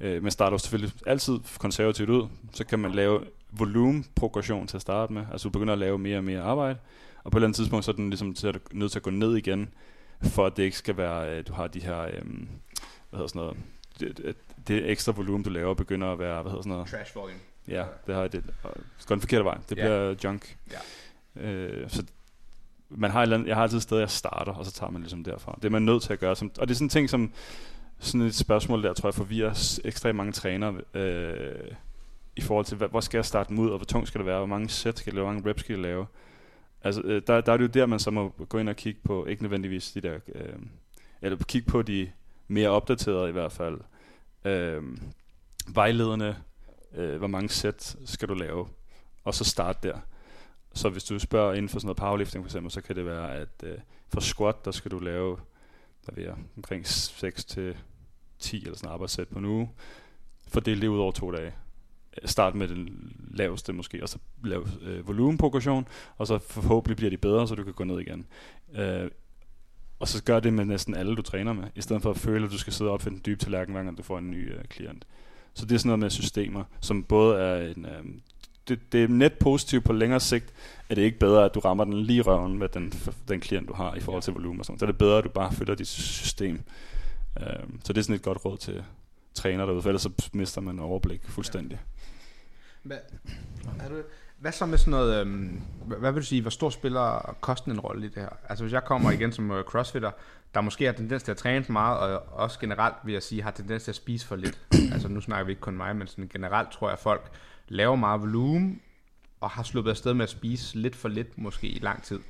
øh, 0.00 0.22
man 0.22 0.30
starter 0.32 0.54
jo 0.54 0.58
selvfølgelig 0.58 0.92
altid 1.06 1.38
konservativt 1.58 2.10
ud, 2.10 2.28
så 2.52 2.64
kan 2.66 2.78
man 2.78 2.92
lave 2.92 3.24
volumenprogression 3.50 4.66
til 4.66 4.76
at 4.76 4.80
starte 4.82 5.12
med. 5.12 5.22
Altså 5.32 5.48
du 5.48 5.52
begynder 5.52 5.72
at 5.72 5.78
lave 5.78 5.98
mere 5.98 6.16
og 6.18 6.24
mere 6.24 6.40
arbejde, 6.42 6.78
og 7.24 7.32
på 7.32 7.36
et 7.36 7.40
eller 7.40 7.46
andet 7.46 7.56
tidspunkt, 7.56 7.84
så 7.84 7.90
er 7.90 7.96
den 7.96 8.10
ligesom 8.10 8.34
til 8.34 8.46
at, 8.46 8.58
nødt 8.72 8.92
til 8.92 8.98
at 8.98 9.02
gå 9.02 9.10
ned 9.10 9.36
igen, 9.36 9.68
for 10.22 10.46
at 10.46 10.56
det 10.56 10.62
ikke 10.62 10.76
skal 10.76 10.96
være, 10.96 11.38
øh, 11.38 11.44
du 11.48 11.52
har 11.52 11.66
de 11.66 11.80
her, 11.80 12.00
øh, 12.02 12.10
hvad 12.12 13.18
hedder 13.18 13.26
sådan 13.26 13.40
noget, 13.40 13.56
det, 14.00 14.16
det, 14.18 14.36
det 14.68 14.90
ekstra 14.90 15.12
volumen, 15.12 15.42
du 15.42 15.50
laver, 15.50 15.74
begynder 15.74 16.12
at 16.12 16.18
være, 16.18 16.42
hvad 16.42 16.50
hedder 16.50 16.62
sådan 16.62 16.72
noget, 16.72 16.88
Trash 16.88 17.16
volume. 17.16 17.38
Ja, 17.68 17.84
det 18.06 18.14
har 18.14 18.22
det. 18.22 18.32
Det 18.32 18.44
går 19.06 19.14
den 19.14 19.20
forkerte 19.20 19.44
vej. 19.44 19.58
Det 19.68 19.78
Ja. 19.78 19.82
bliver 19.82 20.14
junk. 20.24 20.56
Ja. 20.72 20.76
Øh, 21.36 21.90
så 21.90 22.04
man 22.88 23.10
har 23.10 23.20
et 23.20 23.22
eller 23.22 23.36
andet, 23.36 23.48
jeg 23.48 23.56
har 23.56 23.62
altid 23.62 23.76
et 23.76 23.82
sted, 23.82 23.98
jeg 23.98 24.10
starter, 24.10 24.52
og 24.52 24.64
så 24.64 24.72
tager 24.72 24.90
man 24.90 25.02
ligesom 25.02 25.24
derfra. 25.24 25.54
Det 25.56 25.64
er 25.64 25.70
man 25.70 25.82
nødt 25.82 26.02
til 26.02 26.12
at 26.12 26.18
gøre. 26.18 26.36
Som, 26.36 26.50
og 26.58 26.68
det 26.68 26.74
er 26.74 26.76
sådan 26.76 26.84
en 26.84 26.88
ting, 26.88 27.10
som 27.10 27.32
sådan 27.98 28.26
et 28.26 28.34
spørgsmål 28.34 28.82
der, 28.82 28.92
tror 28.92 29.08
jeg, 29.08 29.14
forvirrer 29.14 29.80
ekstremt 29.84 30.16
mange 30.16 30.32
trænere 30.32 30.74
øh, 30.94 31.74
i 32.36 32.40
forhold 32.40 32.66
til, 32.66 32.76
hvad, 32.76 32.88
hvor 32.88 33.00
skal 33.00 33.18
jeg 33.18 33.24
starte 33.24 33.48
dem 33.48 33.58
ud, 33.58 33.70
og 33.70 33.76
hvor 33.76 33.84
tung 33.84 34.06
skal 34.06 34.18
det 34.18 34.26
være, 34.26 34.38
hvor 34.38 34.46
mange 34.46 34.68
sæt 34.68 34.98
skal 34.98 35.10
jeg 35.10 35.14
lave, 35.14 35.24
hvor 35.24 35.32
mange 35.32 35.50
reps 35.50 35.60
skal 35.60 35.72
jeg 35.72 35.82
lave. 35.82 36.06
Altså, 36.84 37.00
øh, 37.00 37.22
der, 37.26 37.40
der 37.40 37.52
er 37.52 37.56
det 37.56 37.64
jo 37.64 37.68
der, 37.68 37.86
man 37.86 37.98
så 37.98 38.10
må 38.10 38.28
gå 38.48 38.58
ind 38.58 38.68
og 38.68 38.76
kigge 38.76 39.00
på, 39.04 39.26
ikke 39.26 39.42
nødvendigvis 39.42 39.90
de 39.90 40.00
der, 40.00 40.18
øh, 40.34 40.54
eller 41.22 41.38
kigge 41.38 41.70
på 41.70 41.82
de 41.82 42.10
mere 42.48 42.68
opdaterede 42.68 43.28
i 43.28 43.32
hvert 43.32 43.52
fald, 43.52 43.80
øh, 44.44 44.82
vejledende, 45.68 46.36
øh, 46.94 47.16
hvor 47.16 47.26
mange 47.26 47.48
sæt 47.48 47.96
skal 48.04 48.28
du 48.28 48.34
lave, 48.34 48.68
og 49.24 49.34
så 49.34 49.44
starte 49.44 49.88
der. 49.88 49.98
Så 50.74 50.88
hvis 50.88 51.04
du 51.04 51.18
spørger 51.18 51.54
inden 51.54 51.68
for 51.68 51.78
sådan 51.78 51.86
noget 51.86 51.96
powerlifting 51.96 52.44
for 52.44 52.48
eksempel, 52.48 52.70
så 52.70 52.80
kan 52.80 52.96
det 52.96 53.06
være, 53.06 53.34
at 53.34 53.48
øh, 53.64 53.78
for 54.08 54.20
squat, 54.20 54.64
der 54.64 54.70
skal 54.70 54.90
du 54.90 54.98
lave, 54.98 55.36
der 56.06 56.12
ved 56.14 56.24
jeg, 56.24 56.34
omkring 56.56 56.86
6 56.86 57.44
til 57.44 57.76
10 58.38 58.56
eller 58.56 58.76
sådan 58.76 58.88
et 58.88 58.92
arbejdssæt 58.92 59.28
på 59.28 59.38
en 59.38 59.44
uge, 59.44 59.70
fordel 60.48 60.80
det 60.80 60.88
ud 60.88 60.98
over 60.98 61.12
to 61.12 61.30
dage. 61.30 61.52
Start 62.24 62.54
med 62.54 62.68
den 62.68 63.12
laveste 63.30 63.72
måske, 63.72 64.02
og 64.02 64.08
så 64.08 64.18
lave 64.44 64.66
øh, 64.82 65.08
volumenprogression, 65.08 65.88
og 66.18 66.26
så 66.26 66.38
forhåbentlig 66.38 66.96
bliver 66.96 67.10
de 67.10 67.16
bedre, 67.16 67.48
så 67.48 67.54
du 67.54 67.64
kan 67.64 67.72
gå 67.72 67.84
ned 67.84 68.00
igen. 68.00 68.26
Øh, 68.74 69.10
og 69.98 70.08
så 70.08 70.22
gør 70.24 70.40
det 70.40 70.52
med 70.52 70.64
næsten 70.64 70.94
alle, 70.94 71.16
du 71.16 71.22
træner 71.22 71.52
med, 71.52 71.64
i 71.74 71.82
stedet 71.82 72.02
for 72.02 72.10
at 72.10 72.16
føle, 72.16 72.44
at 72.44 72.52
du 72.52 72.58
skal 72.58 72.72
sidde 72.72 72.90
og 72.90 72.94
opfinde 72.94 73.16
en 73.16 73.22
dyb 73.26 73.38
tallerken, 73.38 73.74
hver 73.74 73.82
gang 73.82 73.98
du 73.98 74.02
får 74.02 74.18
en 74.18 74.30
ny 74.30 74.54
øh, 74.54 74.64
klient. 74.64 75.04
Så 75.54 75.66
det 75.66 75.74
er 75.74 75.78
sådan 75.78 75.88
noget 75.88 75.98
med 75.98 76.10
systemer, 76.10 76.64
som 76.80 77.04
både 77.04 77.40
er 77.40 77.72
en... 77.76 77.86
Øh, 77.86 78.04
det, 78.68 78.92
det 78.92 79.04
er 79.04 79.08
net 79.08 79.32
positivt 79.32 79.84
på 79.84 79.92
længere 79.92 80.20
sigt, 80.20 80.52
at 80.88 80.96
det 80.96 81.02
ikke 81.02 81.18
bedre, 81.18 81.44
at 81.44 81.54
du 81.54 81.60
rammer 81.60 81.84
den 81.84 82.02
lige 82.02 82.22
røven 82.22 82.58
med 82.58 82.68
den, 82.68 82.92
den 83.28 83.40
klient, 83.40 83.68
du 83.68 83.74
har 83.74 83.94
i 83.94 84.00
forhold 84.00 84.22
til 84.22 84.32
volumen 84.32 84.60
og 84.60 84.66
sådan. 84.66 84.78
Så 84.78 84.84
er 84.84 84.90
det 84.90 84.98
bedre, 84.98 85.18
at 85.18 85.24
du 85.24 85.28
bare 85.28 85.52
følger 85.52 85.74
dit 85.74 85.88
system. 85.88 86.60
Øh, 87.40 87.46
så 87.84 87.92
det 87.92 87.98
er 87.98 88.02
sådan 88.02 88.16
et 88.16 88.22
godt 88.22 88.44
råd 88.44 88.58
til 88.58 88.84
træner 89.34 89.66
derude, 89.66 89.82
for 89.82 89.88
ellers 89.88 90.02
så 90.02 90.28
mister 90.32 90.60
man 90.60 90.78
overblik 90.78 91.20
fuldstændig. 91.24 91.80
Hvad, 92.82 92.96
er 93.80 93.88
du, 93.88 94.02
hvad 94.38 94.52
så 94.52 94.66
med 94.66 94.78
sådan 94.78 94.90
noget, 94.90 95.20
øhm, 95.20 95.62
hvad, 95.84 96.12
vil 96.12 96.22
du 96.22 96.26
sige, 96.26 96.40
hvor 96.40 96.50
stor 96.50 96.70
spiller 96.70 97.36
kosten 97.40 97.72
en 97.72 97.80
rolle 97.80 98.06
i 98.06 98.08
det 98.08 98.22
her? 98.22 98.28
Altså 98.48 98.64
hvis 98.64 98.72
jeg 98.72 98.84
kommer 98.84 99.10
igen 99.10 99.32
som 99.32 99.50
øh, 99.50 99.64
crossfitter, 99.64 100.10
der 100.54 100.60
måske 100.60 100.84
har 100.84 100.92
tendens 100.92 101.22
til 101.22 101.30
at 101.30 101.36
træne 101.36 101.64
for 101.64 101.72
meget, 101.72 101.98
og 101.98 102.22
også 102.32 102.60
generelt 102.60 102.94
vil 103.04 103.12
jeg 103.12 103.22
sige, 103.22 103.42
har 103.42 103.50
tendens 103.50 103.84
til 103.84 103.90
at 103.90 103.94
spise 103.94 104.26
for 104.26 104.36
lidt. 104.36 104.60
altså 104.92 105.08
nu 105.08 105.20
snakker 105.20 105.44
vi 105.44 105.52
ikke 105.52 105.60
kun 105.60 105.76
mig, 105.76 105.96
men 105.96 106.06
sådan 106.06 106.28
generelt 106.28 106.70
tror 106.70 106.88
jeg, 106.88 106.98
folk 106.98 107.30
laver 107.68 107.96
meget 107.96 108.20
volumen, 108.20 108.80
og 109.40 109.50
har 109.50 109.62
sluppet 109.62 109.90
afsted 109.90 110.14
med 110.14 110.22
at 110.22 110.28
spise 110.30 110.78
lidt 110.78 110.96
for 110.96 111.08
lidt, 111.08 111.38
måske 111.38 111.68
i 111.68 111.78
lang 111.78 112.02
tid. 112.02 112.20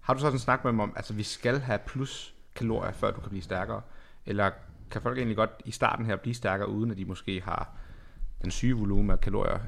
Har 0.00 0.14
du 0.14 0.20
så 0.20 0.26
sådan 0.26 0.38
snakket 0.38 0.64
med 0.64 0.72
dem 0.72 0.80
om, 0.80 0.92
altså 0.96 1.14
vi 1.14 1.22
skal 1.22 1.58
have 1.60 1.78
plus 1.86 2.34
kalorier, 2.56 2.92
før 2.92 3.10
du 3.10 3.20
kan 3.20 3.30
blive 3.30 3.42
stærkere? 3.42 3.82
Eller 4.26 4.50
kan 4.90 5.02
folk 5.02 5.18
egentlig 5.18 5.36
godt 5.36 5.50
i 5.64 5.70
starten 5.70 6.06
her 6.06 6.16
blive 6.16 6.34
stærkere, 6.34 6.68
uden 6.68 6.90
at 6.90 6.96
de 6.96 7.04
måske 7.04 7.40
har 7.40 7.76
den 8.42 8.50
syge 8.50 8.74
volumen 8.74 9.10
af 9.10 9.20
kalorier 9.20 9.58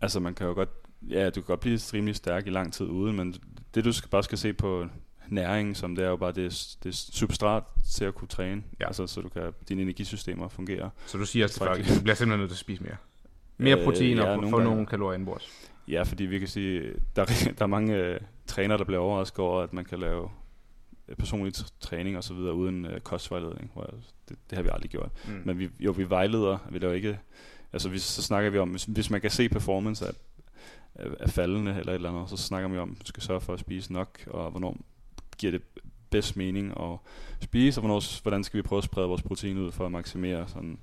Altså 0.00 0.20
man 0.20 0.34
kan 0.34 0.46
jo 0.46 0.52
godt, 0.52 0.68
ja, 1.08 1.26
du 1.30 1.40
kan 1.40 1.42
godt 1.42 1.60
blive 1.60 1.78
rimelig 1.94 2.16
stærk 2.16 2.46
i 2.46 2.50
lang 2.50 2.72
tid 2.72 2.86
uden, 2.86 3.16
men 3.16 3.34
det 3.74 3.84
du 3.84 3.92
skal, 3.92 4.10
bare 4.10 4.22
skal 4.22 4.38
se 4.38 4.52
på 4.52 4.86
næring, 5.28 5.76
som 5.76 5.96
det 5.96 6.04
er 6.04 6.08
jo 6.08 6.16
bare 6.16 6.32
det, 6.32 6.76
det 6.84 6.94
substrat 6.94 7.62
til 7.94 8.04
at 8.04 8.14
kunne 8.14 8.28
træne, 8.28 8.62
Ja. 8.80 8.86
altså 8.86 9.06
så 9.06 9.20
du 9.20 9.28
kan, 9.28 9.52
dine 9.68 9.82
energisystemer 9.82 10.48
fungerer. 10.48 10.90
Så 11.06 11.18
du 11.18 11.24
siger 11.26 11.44
også 11.44 11.54
til 11.54 11.66
folk, 11.66 11.78
du 11.96 12.02
bliver 12.02 12.14
simpelthen 12.14 12.40
nødt 12.40 12.50
til 12.50 12.54
at 12.54 12.58
spise 12.58 12.82
mere. 12.82 12.96
Mere 13.58 13.78
Øh, 13.78 13.84
protein 13.84 14.16
ja, 14.16 14.34
få 14.36 14.40
gange. 14.40 14.64
nogle 14.64 14.86
kalorier 14.86 15.18
indbords. 15.18 15.70
Ja, 15.88 16.02
fordi 16.02 16.24
vi 16.24 16.38
kan 16.38 16.48
sige, 16.48 16.92
der, 17.16 17.22
er- 17.22 17.52
der 17.58 17.62
er 17.62 17.66
mange 17.66 17.96
øh, 17.96 18.20
trænere, 18.46 18.78
der 18.78 18.84
bliver 18.84 19.00
overrasket 19.00 19.38
over, 19.38 19.62
at 19.62 19.72
man 19.72 19.84
kan 19.84 19.98
lave 20.00 20.28
øh, 21.08 21.16
personlig 21.16 21.54
træning 21.80 22.16
og 22.16 22.24
så 22.24 22.34
videre 22.34 22.54
uden 22.54 22.86
øh, 22.86 23.00
kostvejledning. 23.00 23.70
Hvor, 23.74 23.94
det, 24.28 24.36
det 24.50 24.56
har 24.58 24.62
vi 24.62 24.68
aldrig 24.72 24.90
gjort. 24.90 25.10
Mm. 25.28 25.42
Men 25.44 25.58
vi, 25.58 25.68
jo, 25.80 25.90
vi 25.92 26.10
vejleder, 26.10 26.58
vi 26.70 26.78
laver 26.78 26.94
ikke, 26.94 27.18
altså 27.72 27.88
vi, 27.88 27.98
så 27.98 28.22
snakker 28.22 28.50
vi 28.50 28.58
om, 28.58 28.68
hvis, 28.70 28.84
hvis 28.84 29.10
man 29.10 29.20
kan 29.20 29.30
se 29.30 29.48
performance 29.48 30.06
af, 30.06 30.12
af, 30.94 31.06
af 31.20 31.30
faldende 31.30 31.70
eller 31.78 31.92
et 31.92 31.94
eller 31.94 32.10
andet, 32.12 32.30
så 32.30 32.36
snakker 32.36 32.68
vi 32.68 32.78
om, 32.78 32.90
at 32.90 32.98
du 33.02 33.06
skal 33.06 33.22
sørge 33.22 33.40
for 33.40 33.52
at 33.52 33.60
spise 33.60 33.92
nok, 33.92 34.18
og 34.26 34.50
hvornår 34.50 34.76
giver 35.38 35.50
det 35.50 35.62
bedst 36.10 36.36
mening 36.36 36.80
at 36.80 36.98
spise, 37.40 37.78
og 37.80 37.86
hvornår, 37.86 38.22
hvordan 38.22 38.44
skal 38.44 38.56
vi 38.58 38.62
prøve 38.62 38.78
at 38.78 38.84
sprede 38.84 39.08
vores 39.08 39.22
protein 39.22 39.58
ud 39.58 39.72
for 39.72 39.86
at 39.86 39.92
maksimere 39.92 40.48
sådan, 40.48 40.78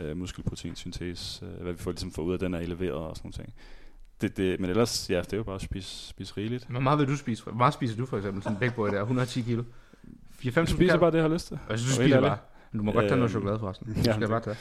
øh, 0.00 0.16
muskelproteinsyntese, 0.16 1.46
øh, 1.46 1.62
hvad 1.62 1.72
vi 1.72 1.78
får, 1.78 1.90
ligesom 1.90 2.10
får 2.12 2.22
ud 2.22 2.32
af 2.32 2.38
den 2.38 2.54
er 2.54 2.58
eleveret 2.58 2.92
og 2.94 3.16
sådan 3.16 3.26
nogle 3.26 3.44
ting. 3.44 3.54
Det, 4.20 4.36
det, 4.36 4.60
men 4.60 4.70
ellers, 4.70 5.10
ja, 5.10 5.18
det 5.20 5.32
er 5.32 5.36
jo 5.36 5.42
bare 5.42 5.54
at 5.54 5.60
spise, 5.62 6.08
spise 6.08 6.34
rigeligt. 6.36 6.66
Hvor 6.70 6.80
meget 6.80 6.98
vil 6.98 7.08
du 7.08 7.16
spise? 7.16 7.42
Hvor 7.42 7.52
meget 7.52 7.74
spiser 7.74 7.96
du 7.96 8.06
for 8.06 8.16
eksempel? 8.16 8.42
Sådan 8.42 8.56
en 8.56 8.60
bækboy 8.60 8.88
der, 8.88 9.00
110 9.00 9.40
kilo. 9.40 9.62
4 10.30 10.52
5 10.52 10.62
Jeg 10.62 10.68
spiser 10.68 10.96
bare 10.96 11.10
det, 11.10 11.16
jeg 11.16 11.24
har 11.24 11.28
lyst 11.34 11.46
til. 11.48 11.58
Synes, 11.68 11.96
du 11.96 12.02
spiser 12.02 12.20
bare. 12.20 12.38
Du 12.72 12.82
må 12.82 12.92
godt 12.92 13.02
tage 13.08 13.16
noget 13.16 13.22
Øhm, 13.22 13.28
chokolade 13.30 13.58
forresten. 13.58 13.86
Du 13.94 14.02
skal 14.02 14.20
det- 14.20 14.28
bare 14.28 14.40
tage. 14.40 14.56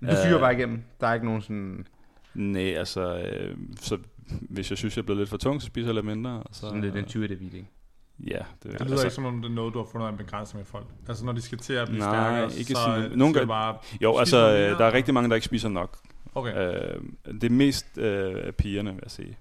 Du 0.00 0.06
fyrer 0.06 0.34
Øh, 0.34 0.40
bare 0.40 0.54
igennem. 0.54 0.82
Der 1.00 1.06
er 1.06 1.14
ikke 1.14 1.26
nogen 1.26 1.42
sådan, 1.42 1.86
Nej, 2.34 2.74
altså, 2.74 3.18
øh, 3.18 3.56
så 3.80 3.98
hvis 4.30 4.70
jeg 4.70 4.78
synes, 4.78 4.96
jeg 4.96 5.02
er 5.02 5.06
blevet 5.06 5.18
lidt 5.18 5.30
for 5.30 5.36
tung, 5.36 5.60
så 5.62 5.66
spiser 5.66 5.88
jeg 5.88 5.94
lidt 5.94 6.06
mindre. 6.06 6.30
Og 6.30 6.54
så, 6.54 6.60
sådan 6.60 6.80
lidt 6.80 6.94
intuitive 6.96 7.44
eating. 7.44 7.68
Ja, 8.26 8.38
det, 8.62 8.78
Det 8.78 8.90
lyder 8.90 9.02
ikke 9.04 9.14
som 9.14 9.24
om 9.24 9.42
det 9.42 9.50
er 9.50 9.54
noget, 9.54 9.74
du 9.74 9.78
har 9.78 9.86
fundet 9.92 10.08
en 10.08 10.16
begrænsning 10.16 10.58
med 10.60 10.66
folk. 10.66 10.86
Altså 11.08 11.24
når 11.24 11.32
de 11.32 11.40
skal 11.42 11.58
til 11.58 11.72
at 11.72 11.88
blive 11.88 11.98
Nej, 12.00 12.14
stærkere, 12.14 12.58
ikke 12.58 12.74
så, 12.74 12.80
sådan- 12.84 13.10
så 13.10 13.16
nogle 13.16 13.24
er 13.24 13.26
det 13.26 13.34
gange- 13.34 13.46
bare... 13.48 13.76
Jo, 14.00 14.16
altså, 14.18 14.36
øh, 14.36 14.78
der 14.78 14.84
er 14.84 14.92
rigtig 14.94 15.14
mange, 15.14 15.28
der 15.28 15.34
ikke 15.34 15.44
spiser 15.44 15.68
nok. 15.68 15.98
Okay. 16.34 16.56
Øh, 16.94 17.00
det 17.40 17.44
er 17.44 17.50
mest 17.50 17.98
øh, 17.98 18.52
pigerne, 18.52 18.90
vil 18.90 19.00
jeg 19.02 19.10
sige. 19.10 19.38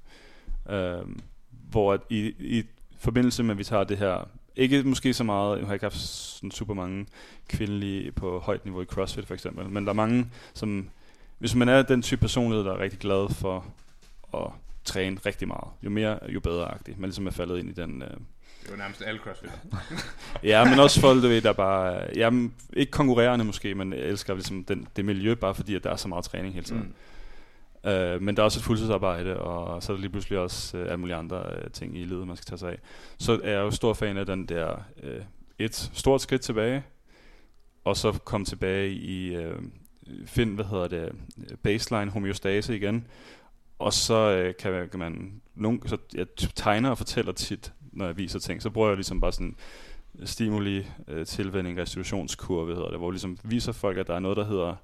Øh, 0.69 1.05
hvor 1.69 1.93
at 1.93 2.01
i, 2.09 2.19
i 2.39 2.63
forbindelse 2.99 3.43
med, 3.43 3.51
at 3.51 3.57
vi 3.57 3.63
tager 3.63 3.83
det 3.83 3.97
her 3.97 4.27
ikke 4.55 4.83
måske 4.83 5.13
så 5.13 5.23
meget, 5.23 5.57
jeg 5.59 5.67
har 5.67 5.73
ikke 5.73 5.85
haft 5.85 5.97
sådan 5.99 6.51
super 6.51 6.73
mange 6.73 7.05
kvindelige 7.49 8.11
på 8.11 8.39
højt 8.39 8.65
niveau 8.65 8.81
i 8.81 8.85
CrossFit 8.85 9.25
for 9.27 9.33
eksempel, 9.33 9.69
men 9.69 9.83
der 9.83 9.89
er 9.89 9.93
mange, 9.95 10.27
som, 10.53 10.89
hvis 11.39 11.55
man 11.55 11.69
er 11.69 11.81
den 11.81 12.01
type 12.01 12.19
personlighed, 12.21 12.65
der 12.65 12.73
er 12.73 12.79
rigtig 12.79 12.99
glad 12.99 13.33
for 13.33 13.65
at 14.33 14.51
træne 14.85 15.17
rigtig 15.25 15.47
meget, 15.47 15.67
jo 15.83 15.89
mere, 15.89 16.19
jo 16.29 16.39
bedre-agtigt. 16.39 16.99
Man 16.99 17.07
ligesom 17.09 17.27
er 17.27 17.31
faldet 17.31 17.57
ind 17.59 17.69
i 17.69 17.73
den... 17.73 18.01
Øh, 18.01 18.09
Det 18.67 18.77
var 18.77 18.77
nærmest 18.77 19.01
alle 19.01 19.19
crossfit. 19.19 19.49
ja, 20.51 20.69
men 20.69 20.79
også 20.79 21.01
folk, 21.01 21.23
du 21.23 21.27
ved, 21.27 21.41
der 21.41 21.53
bare... 21.53 22.07
Ja, 22.15 22.31
ikke 22.73 22.91
konkurrerende 22.91 23.45
måske, 23.45 23.75
men 23.75 23.93
elsker 23.93 24.33
ligesom 24.33 24.63
den, 24.63 24.87
det 24.95 25.05
miljø, 25.05 25.33
bare 25.33 25.55
fordi, 25.55 25.75
at 25.75 25.83
der 25.83 25.89
er 25.89 25.95
så 25.95 26.07
meget 26.07 26.25
træning 26.25 26.53
hele 26.53 26.65
tiden. 26.65 26.95
Mm. 27.83 27.89
Øh, 27.89 28.21
men 28.21 28.35
der 28.35 28.41
er 28.41 28.45
også 28.45 28.59
et 28.59 28.63
fuldtidsarbejde, 28.63 29.39
og 29.39 29.83
så 29.83 29.91
er 29.91 29.95
der 29.95 30.01
lige 30.01 30.11
pludselig 30.11 30.39
også 30.39 30.77
øh, 30.77 30.85
alle 30.85 30.97
mulige 30.97 31.15
andre 31.15 31.43
øh, 31.55 31.71
ting 31.71 31.97
i 31.97 32.03
livet, 32.03 32.27
man 32.27 32.35
skal 32.35 32.45
tage 32.45 32.59
sig 32.59 32.71
af. 32.71 32.79
Så 33.17 33.39
er 33.43 33.51
jeg 33.51 33.59
jo 33.59 33.71
stor 33.71 33.93
fan 33.93 34.17
af 34.17 34.25
den 34.25 34.45
der 34.45 34.85
øh, 35.03 35.21
et 35.59 35.89
stort 35.93 36.21
skridt 36.21 36.41
tilbage, 36.41 36.83
og 37.83 37.97
så 37.97 38.11
komme 38.11 38.45
tilbage 38.45 38.91
i, 38.91 39.35
øh, 39.35 39.61
find, 40.25 40.55
hvad 40.55 40.65
hedder 40.65 40.87
det, 40.87 41.11
baseline 41.63 42.11
homeostase 42.11 42.75
igen, 42.75 43.07
og 43.79 43.93
så 43.93 44.31
øh, 44.31 44.55
kan, 44.59 44.89
kan 44.89 44.99
man, 44.99 45.41
nogen, 45.55 45.87
så 45.87 45.97
jeg 46.13 46.27
tegner 46.55 46.89
og 46.89 46.97
fortæller 46.97 47.31
tit, 47.31 47.73
når 47.97 48.05
jeg 48.05 48.17
viser 48.17 48.39
ting, 48.39 48.61
så 48.61 48.69
bruger 48.69 48.87
jeg 48.87 48.95
ligesom 48.97 49.21
bare 49.21 49.31
sådan 49.31 49.55
stimuli, 50.25 50.85
øh, 51.07 51.25
tilvænding, 51.25 51.77
restitutionskurve, 51.79 52.75
hedder 52.75 52.89
det, 52.89 52.99
hvor 52.99 53.11
ligesom 53.11 53.37
viser 53.43 53.71
folk, 53.71 53.97
at 53.97 54.07
der 54.07 54.15
er 54.15 54.19
noget, 54.19 54.37
der 54.37 54.45
hedder 54.45 54.75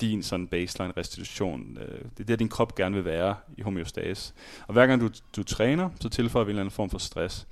din 0.00 0.22
sådan 0.22 0.46
baseline 0.46 0.92
restitution. 0.96 1.78
Øh, 1.80 1.98
det 2.16 2.20
er 2.20 2.24
det, 2.24 2.38
din 2.38 2.48
krop 2.48 2.74
gerne 2.74 2.94
vil 2.94 3.04
være 3.04 3.34
i 3.56 3.62
homeostase. 3.62 4.32
Og 4.66 4.72
hver 4.72 4.86
gang 4.86 5.00
du, 5.00 5.08
du 5.36 5.42
træner, 5.42 5.90
så 6.00 6.08
tilføjer 6.08 6.44
vi 6.44 6.50
en 6.50 6.52
eller 6.52 6.60
anden 6.62 6.72
form 6.72 6.90
for 6.90 6.98
stress. 6.98 7.46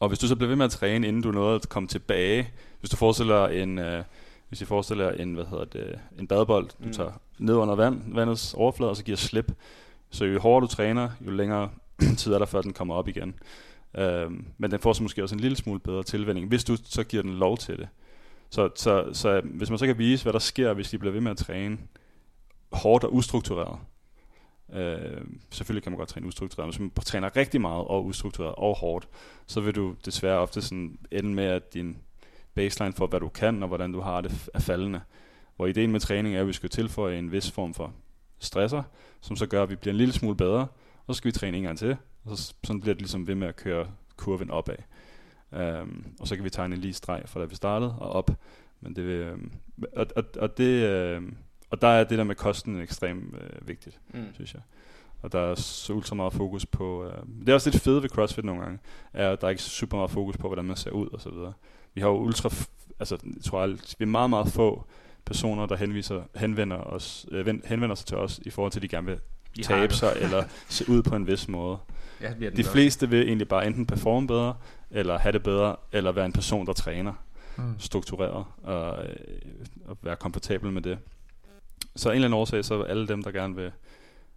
Og 0.00 0.08
hvis 0.08 0.18
du 0.18 0.26
så 0.26 0.36
bliver 0.36 0.48
ved 0.48 0.56
med 0.56 0.64
at 0.64 0.70
træne, 0.70 1.08
inden 1.08 1.22
du 1.22 1.30
nåede 1.30 1.54
at 1.54 1.68
komme 1.68 1.88
tilbage, 1.88 2.50
hvis 2.80 2.90
du 2.90 2.96
forestiller 2.96 3.48
en, 3.48 3.78
øh, 3.78 4.04
hvis 4.48 4.60
jeg 4.60 4.68
forestiller 4.68 5.10
en, 5.10 5.34
hvad 5.34 5.44
hedder 5.44 5.64
det, 5.64 5.98
en 6.18 6.26
badebold, 6.26 6.64
du 6.68 6.74
Mm. 6.86 6.92
tager 6.92 7.10
ned 7.38 7.54
under 7.54 7.74
vand, 7.74 8.14
vandets 8.14 8.54
overflade, 8.54 8.90
og 8.90 8.96
så 8.96 9.04
giver 9.04 9.16
slip. 9.16 9.52
Så 10.10 10.24
jo 10.24 10.40
hårdere 10.40 10.60
du 10.68 10.74
træner, 10.74 11.10
jo 11.26 11.30
længere 11.30 11.70
tid 12.18 12.32
er 12.32 12.38
der, 12.38 12.46
før 12.46 12.62
den 12.62 12.72
kommer 12.72 12.94
op 12.94 13.08
igen. 13.08 13.34
Øh, 13.94 14.30
men 14.58 14.70
den 14.70 14.80
får 14.80 14.92
så 14.92 15.02
måske 15.02 15.22
også 15.22 15.34
en 15.34 15.40
lille 15.40 15.56
smule 15.56 15.80
bedre 15.80 16.02
tilvænning, 16.02 16.48
hvis 16.48 16.64
du 16.64 16.76
så 16.84 17.04
giver 17.04 17.22
den 17.22 17.34
lov 17.34 17.58
til 17.58 17.78
det. 17.78 17.88
Så, 18.50 18.70
så, 18.74 19.08
så 19.12 19.40
hvis 19.44 19.70
man 19.70 19.78
så 19.78 19.86
kan 19.86 19.98
vise, 19.98 20.22
hvad 20.22 20.32
der 20.32 20.38
sker, 20.38 20.72
hvis 20.72 20.90
de 20.90 20.98
bliver 20.98 21.12
ved 21.12 21.20
med 21.20 21.30
at 21.30 21.36
træne 21.36 21.78
hårdt 22.72 23.04
og 23.04 23.14
ustruktureret. 23.14 23.78
Øh, 24.72 25.20
selvfølgelig 25.50 25.82
kan 25.82 25.92
man 25.92 25.98
godt 25.98 26.08
træne 26.08 26.26
ustruktureret, 26.26 26.66
men 26.66 26.70
hvis 26.70 26.80
man 26.80 27.04
træner 27.04 27.36
rigtig 27.36 27.60
meget 27.60 27.84
og 27.84 28.04
ustruktureret 28.04 28.54
og 28.54 28.76
hårdt, 28.76 29.08
så 29.46 29.60
vil 29.60 29.74
du 29.74 29.94
desværre 30.04 30.38
ofte 30.38 30.62
sådan 30.62 30.98
ende 31.10 31.34
med, 31.34 31.44
at 31.44 31.74
din 31.74 31.96
baseline 32.54 32.92
for, 32.92 33.06
hvad 33.06 33.20
du 33.20 33.28
kan 33.28 33.62
og 33.62 33.68
hvordan 33.68 33.92
du 33.92 34.00
har 34.00 34.20
det, 34.20 34.48
er 34.54 34.60
faldende. 34.60 35.00
Hvor 35.56 35.66
ideen 35.66 35.92
med 35.92 36.00
træning 36.00 36.36
er, 36.36 36.40
at 36.40 36.46
vi 36.46 36.52
skal 36.52 36.70
tilføje 36.70 37.18
en 37.18 37.32
vis 37.32 37.50
form 37.50 37.74
for 37.74 37.92
stresser, 38.38 38.82
som 39.20 39.36
så 39.36 39.46
gør, 39.46 39.62
at 39.62 39.70
vi 39.70 39.76
bliver 39.76 39.92
en 39.92 39.98
lille 39.98 40.14
smule 40.14 40.36
bedre, 40.36 40.66
og 41.06 41.14
så 41.14 41.18
skal 41.18 41.28
vi 41.28 41.32
træne 41.32 41.56
en 41.56 41.62
gang 41.62 41.78
til, 41.78 41.96
og 42.26 42.38
så 42.38 42.54
sådan 42.64 42.80
bliver 42.80 42.94
det 42.94 43.00
ligesom 43.02 43.26
ved 43.26 43.34
med 43.34 43.48
at 43.48 43.56
køre 43.56 43.86
kurven 44.16 44.50
opad. 44.50 44.76
Um, 45.82 46.06
og 46.20 46.28
så 46.28 46.34
kan 46.36 46.44
vi 46.44 46.50
tegne 46.50 46.74
en 46.74 46.80
lige 46.80 46.92
streg 46.94 47.22
fra 47.26 47.40
da 47.40 47.46
vi 47.46 47.54
startede 47.54 47.94
og 47.98 48.10
op. 48.10 48.30
Men 48.80 48.96
det 48.96 49.06
vil, 49.06 49.32
um, 49.32 49.52
og, 49.96 50.06
og, 50.16 50.24
og, 50.38 50.58
det, 50.58 51.16
um, 51.16 51.36
og 51.70 51.80
der 51.82 51.88
er 51.88 52.04
det 52.04 52.18
der 52.18 52.24
med 52.24 52.34
kosten 52.34 52.80
ekstremt 52.80 53.34
uh, 53.34 53.68
vigtigt, 53.68 54.00
Mm. 54.14 54.34
synes 54.34 54.54
jeg. 54.54 54.62
Og 55.22 55.32
der 55.32 55.38
er 55.40 55.54
så 55.54 55.92
ultra 55.92 56.14
meget 56.16 56.32
fokus 56.32 56.66
på... 56.66 57.04
Uh, 57.06 57.40
det 57.40 57.48
er 57.48 57.54
også 57.54 57.70
lidt 57.70 57.82
fedt 57.82 58.02
ved 58.02 58.10
CrossFit 58.10 58.44
nogle 58.44 58.62
gange, 58.62 58.78
er, 59.12 59.30
at 59.30 59.40
der 59.40 59.46
er 59.46 59.50
ikke 59.50 59.62
super 59.62 59.96
meget 59.96 60.10
fokus 60.10 60.36
på, 60.36 60.46
hvordan 60.48 60.64
man 60.64 60.76
ser 60.76 60.90
ud 60.90 61.08
og 61.08 61.20
så 61.20 61.30
videre. 61.30 61.52
Vi 61.94 62.00
har 62.00 62.08
jo 62.08 62.16
ultra... 62.18 62.50
Altså, 63.00 63.18
jeg 63.24 63.42
tror, 63.44 63.62
alt, 63.62 63.94
vi 63.98 64.02
er 64.02 64.06
meget, 64.06 64.30
meget 64.30 64.48
få 64.52 64.84
personer, 65.24 65.66
der 65.66 65.76
henviser, 65.76 66.22
henvender, 66.36 66.76
os, 66.76 67.26
øh, 67.30 67.46
ven- 67.46 67.62
henvender 67.64 67.94
sig 67.96 68.06
til 68.06 68.16
os 68.16 68.40
i 68.42 68.50
forhold 68.50 68.72
til, 68.72 68.78
at 68.78 68.82
de 68.82 68.88
gerne 68.88 69.06
vil 69.06 69.20
tabe 69.62 69.94
sig 69.94 70.12
eller 70.20 70.44
se 70.68 70.90
ud 70.90 71.02
på 71.02 71.16
en 71.16 71.26
vis 71.26 71.48
måde. 71.48 71.78
Ja, 72.20 72.28
det 72.28 72.36
bliver 72.36 72.50
den 72.50 72.56
De 72.56 72.62
godt. 72.62 72.72
fleste 72.72 73.08
vil 73.10 73.26
egentlig 73.26 73.48
bare 73.48 73.66
enten 73.66 73.86
performe 73.86 74.26
bedre, 74.26 74.56
eller 74.90 75.18
have 75.18 75.32
det 75.32 75.42
bedre, 75.42 75.76
eller 75.92 76.12
være 76.12 76.26
en 76.26 76.32
person, 76.32 76.66
der 76.66 76.72
træner 76.72 77.12
Mm. 77.58 77.74
struktureret 77.78 78.44
og, 78.62 79.04
øh, 79.04 79.16
og 79.86 79.98
være 80.02 80.16
komfortabel 80.16 80.72
med 80.72 80.82
det. 80.82 80.98
Så 81.96 82.08
en 82.08 82.14
eller 82.14 82.26
anden 82.28 82.40
årsag, 82.40 82.64
så 82.64 82.74
er 82.82 82.84
alle 82.84 83.08
dem, 83.08 83.22
der 83.22 83.30
gerne 83.30 83.54
vil, 83.54 83.64
der 83.64 83.70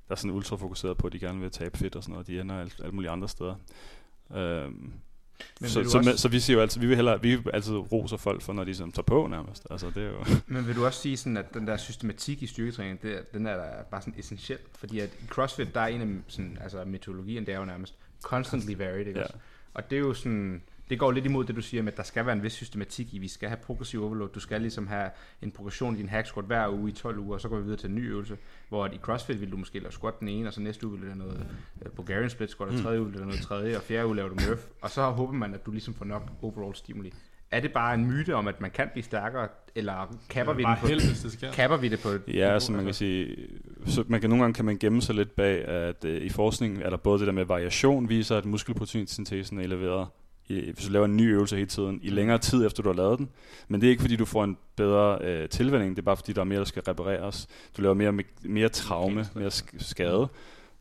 er 0.10 0.16
sådan 0.16 0.32
ultra 0.32 0.56
fokuseret 0.56 0.98
på, 0.98 1.08
at 1.08 1.14
de 1.14 1.20
gerne 1.20 1.40
vil 1.40 1.52
tabe 1.52 1.78
fedt 1.78 1.96
og 1.96 2.04
sådan 2.04 2.12
noget, 2.14 2.28
de 2.28 2.40
ender 2.40 2.60
alt, 2.60 2.80
alle 2.80 2.92
mulige 2.92 3.10
andre 3.12 3.28
steder. 3.30 3.56
Øhm, 4.36 4.94
Men 5.62 5.70
så, 5.70 5.84
så, 5.84 5.98
også- 5.98 6.18
så 6.18 6.28
vi 6.28 6.40
siger 6.40 6.58
jo 6.58 6.62
altid, 6.62 6.82
vi 6.82 6.88
vil 6.88 6.96
hellere, 6.96 7.22
vi 7.22 7.36
vil 7.36 7.52
altid 7.54 7.74
roser 7.74 8.18
folk 8.18 8.42
for, 8.42 8.54
når 8.54 8.64
de 8.64 8.76
sådan 8.76 8.92
tager 8.92 9.04
på 9.04 9.28
nærmest. 9.28 9.68
Altså, 9.72 9.88
det 9.96 10.04
er 10.04 10.08
jo... 10.10 10.26
Men 10.48 10.68
vil 10.68 10.76
du 10.76 10.86
også 10.86 11.02
sige 11.02 11.18
sådan, 11.18 11.38
at 11.38 11.54
den 11.54 11.68
der 11.68 11.78
systematik 11.78 12.44
i 12.44 12.48
styrketræning, 12.48 13.02
det, 13.02 13.34
den 13.34 13.48
er 13.48 13.54
der 13.58 13.84
bare 13.92 14.02
sådan 14.02 14.14
essentiel? 14.18 14.60
Fordi 14.80 15.00
at 15.00 15.10
i 15.24 15.28
CrossFit, 15.28 15.74
der 15.76 15.82
er 15.82 15.88
en 15.88 16.02
af 16.02 16.08
sådan, 16.28 16.58
altså 16.62 16.86
metodologien, 16.86 17.46
det 17.46 17.54
er 17.54 17.60
jo 17.60 17.66
nærmest 17.66 17.96
constantly 18.22 18.74
varied, 18.78 19.08
ikke 19.08 19.20
Ja. 19.20 19.26
Og 19.74 19.90
det 19.90 19.96
er 19.96 20.00
jo 20.00 20.14
sådan, 20.14 20.62
det 20.90 21.00
går 21.00 21.12
lidt 21.12 21.26
imod 21.26 21.44
det, 21.46 21.56
du 21.56 21.62
siger 21.62 21.84
med, 21.84 21.92
at 21.92 21.98
der 21.98 22.04
skal 22.04 22.26
være 22.26 22.36
en 22.36 22.44
vis 22.44 22.54
systematik 22.54 23.14
i, 23.14 23.18
vi 23.18 23.28
skal 23.28 23.50
have 23.50 23.58
progressiv 23.58 24.04
overload, 24.04 24.30
du 24.30 24.40
skal 24.40 24.62
ligesom 24.62 24.88
have 24.88 25.10
en 25.42 25.52
progression 25.52 25.96
i 25.96 25.98
din 25.98 26.10
hack 26.10 26.28
squat 26.28 26.46
hver 26.46 26.70
uge 26.70 26.90
i 26.90 26.94
12 26.94 27.18
uger, 27.20 27.34
og 27.34 27.42
så 27.42 27.50
går 27.50 27.58
vi 27.58 27.64
videre 27.64 27.78
til 27.80 27.90
en 27.90 27.96
ny 27.96 28.10
øvelse, 28.12 28.38
hvor 28.70 28.86
at 28.86 28.94
i 28.94 28.98
CrossFit 28.98 29.42
vil 29.42 29.52
du 29.52 29.58
måske 29.58 29.80
lave 29.80 29.92
squat 29.92 30.20
den 30.20 30.28
ene, 30.28 30.48
og 30.48 30.54
så 30.54 30.62
næste 30.62 30.88
uge 30.88 30.94
vil 30.94 31.02
du 31.02 31.06
lave 31.08 31.18
noget 31.18 31.46
øh, 31.86 31.92
Bulgarian 31.92 32.30
split 32.30 32.50
squat, 32.52 32.70
og 32.70 32.76
Mm. 32.76 32.82
tredje 32.82 33.00
uge 33.00 33.06
vil 33.06 33.14
du 33.14 33.20
lave 33.20 33.28
noget 33.30 33.44
tredje, 33.44 33.76
og 33.78 33.82
fjerde 33.84 34.08
uge 34.08 34.16
laver 34.16 34.30
du 34.30 34.36
Murph, 34.48 34.62
og 34.82 34.90
så 34.90 35.02
håber 35.02 35.34
man, 35.34 35.54
at 35.54 35.66
du 35.66 35.72
ligesom 35.72 35.94
får 35.94 36.06
nok 36.06 36.24
overall 36.42 36.76
stimuli. 36.76 37.14
Er 37.52 37.60
det 37.60 37.74
bare 37.74 37.94
en 37.94 38.06
myte 38.06 38.36
om, 38.36 38.48
at 38.48 38.62
man 38.62 38.72
kan 38.72 38.90
blive 38.94 39.04
stærkere, 39.04 39.48
eller 39.76 40.16
kapper 40.30 40.54
vi 40.54 40.64
Bare 40.64 40.78
på, 40.82 40.88
det 40.88 41.32
sker. 41.32 41.52
kapper 41.52 41.78
vi 41.78 41.88
det 41.90 42.00
på 42.00 42.10
et 42.10 42.22
Ja, 42.28 42.34
niveau, 42.34 42.50
altså 42.54 42.72
man 42.72 42.86
kan 42.86 42.94
sige, 42.94 43.36
så 43.86 44.04
man 44.08 44.22
kan 44.22 44.30
nogle 44.30 44.44
gange 44.44 44.54
kan 44.54 44.66
man 44.66 44.78
gemme 44.78 45.02
sig 45.02 45.16
lidt 45.16 45.36
bag, 45.36 45.66
at 45.66 46.06
øh, 46.06 46.22
i 46.22 46.30
forskningen 46.30 46.82
er 46.82 46.90
der 46.90 46.98
både 46.98 47.20
det 47.20 47.28
der 47.28 47.34
med 47.34 47.46
variation, 47.46 48.10
viser, 48.10 48.38
at 48.38 48.46
muskelproteinsyntesen 48.46 49.60
er 49.60 49.64
eleveret, 49.64 50.08
hvis 50.50 50.86
du 50.86 50.92
laver 50.92 51.06
en 51.06 51.18
ny 51.18 51.34
øvelse 51.34 51.56
hele 51.56 51.68
tiden, 51.68 52.00
i 52.04 52.10
længere 52.10 52.38
tid 52.38 52.66
efter 52.66 52.84
du 52.84 52.90
har 52.90 52.96
lavet 52.96 53.20
den. 53.20 53.30
Men 53.68 53.82
det 53.82 53.88
er 53.88 53.92
ikke 53.92 54.02
fordi, 54.02 54.16
du 54.16 54.26
får 54.26 54.44
en 54.44 54.58
bedre 54.76 55.18
øh, 55.22 55.50
tilvænning, 55.50 55.96
det 55.96 56.02
er 56.02 56.06
bare 56.06 56.18
fordi, 56.18 56.34
der 56.34 56.42
er 56.42 56.46
mere, 56.46 56.60
der 56.60 56.66
skal 56.66 56.84
repareres. 56.88 57.48
Du 57.78 57.82
laver 57.82 57.94
mere, 57.96 58.14
mere 58.42 58.70
traume, 58.70 59.28
mere 59.36 59.48
sk- 59.48 59.84
skade. 59.84 60.28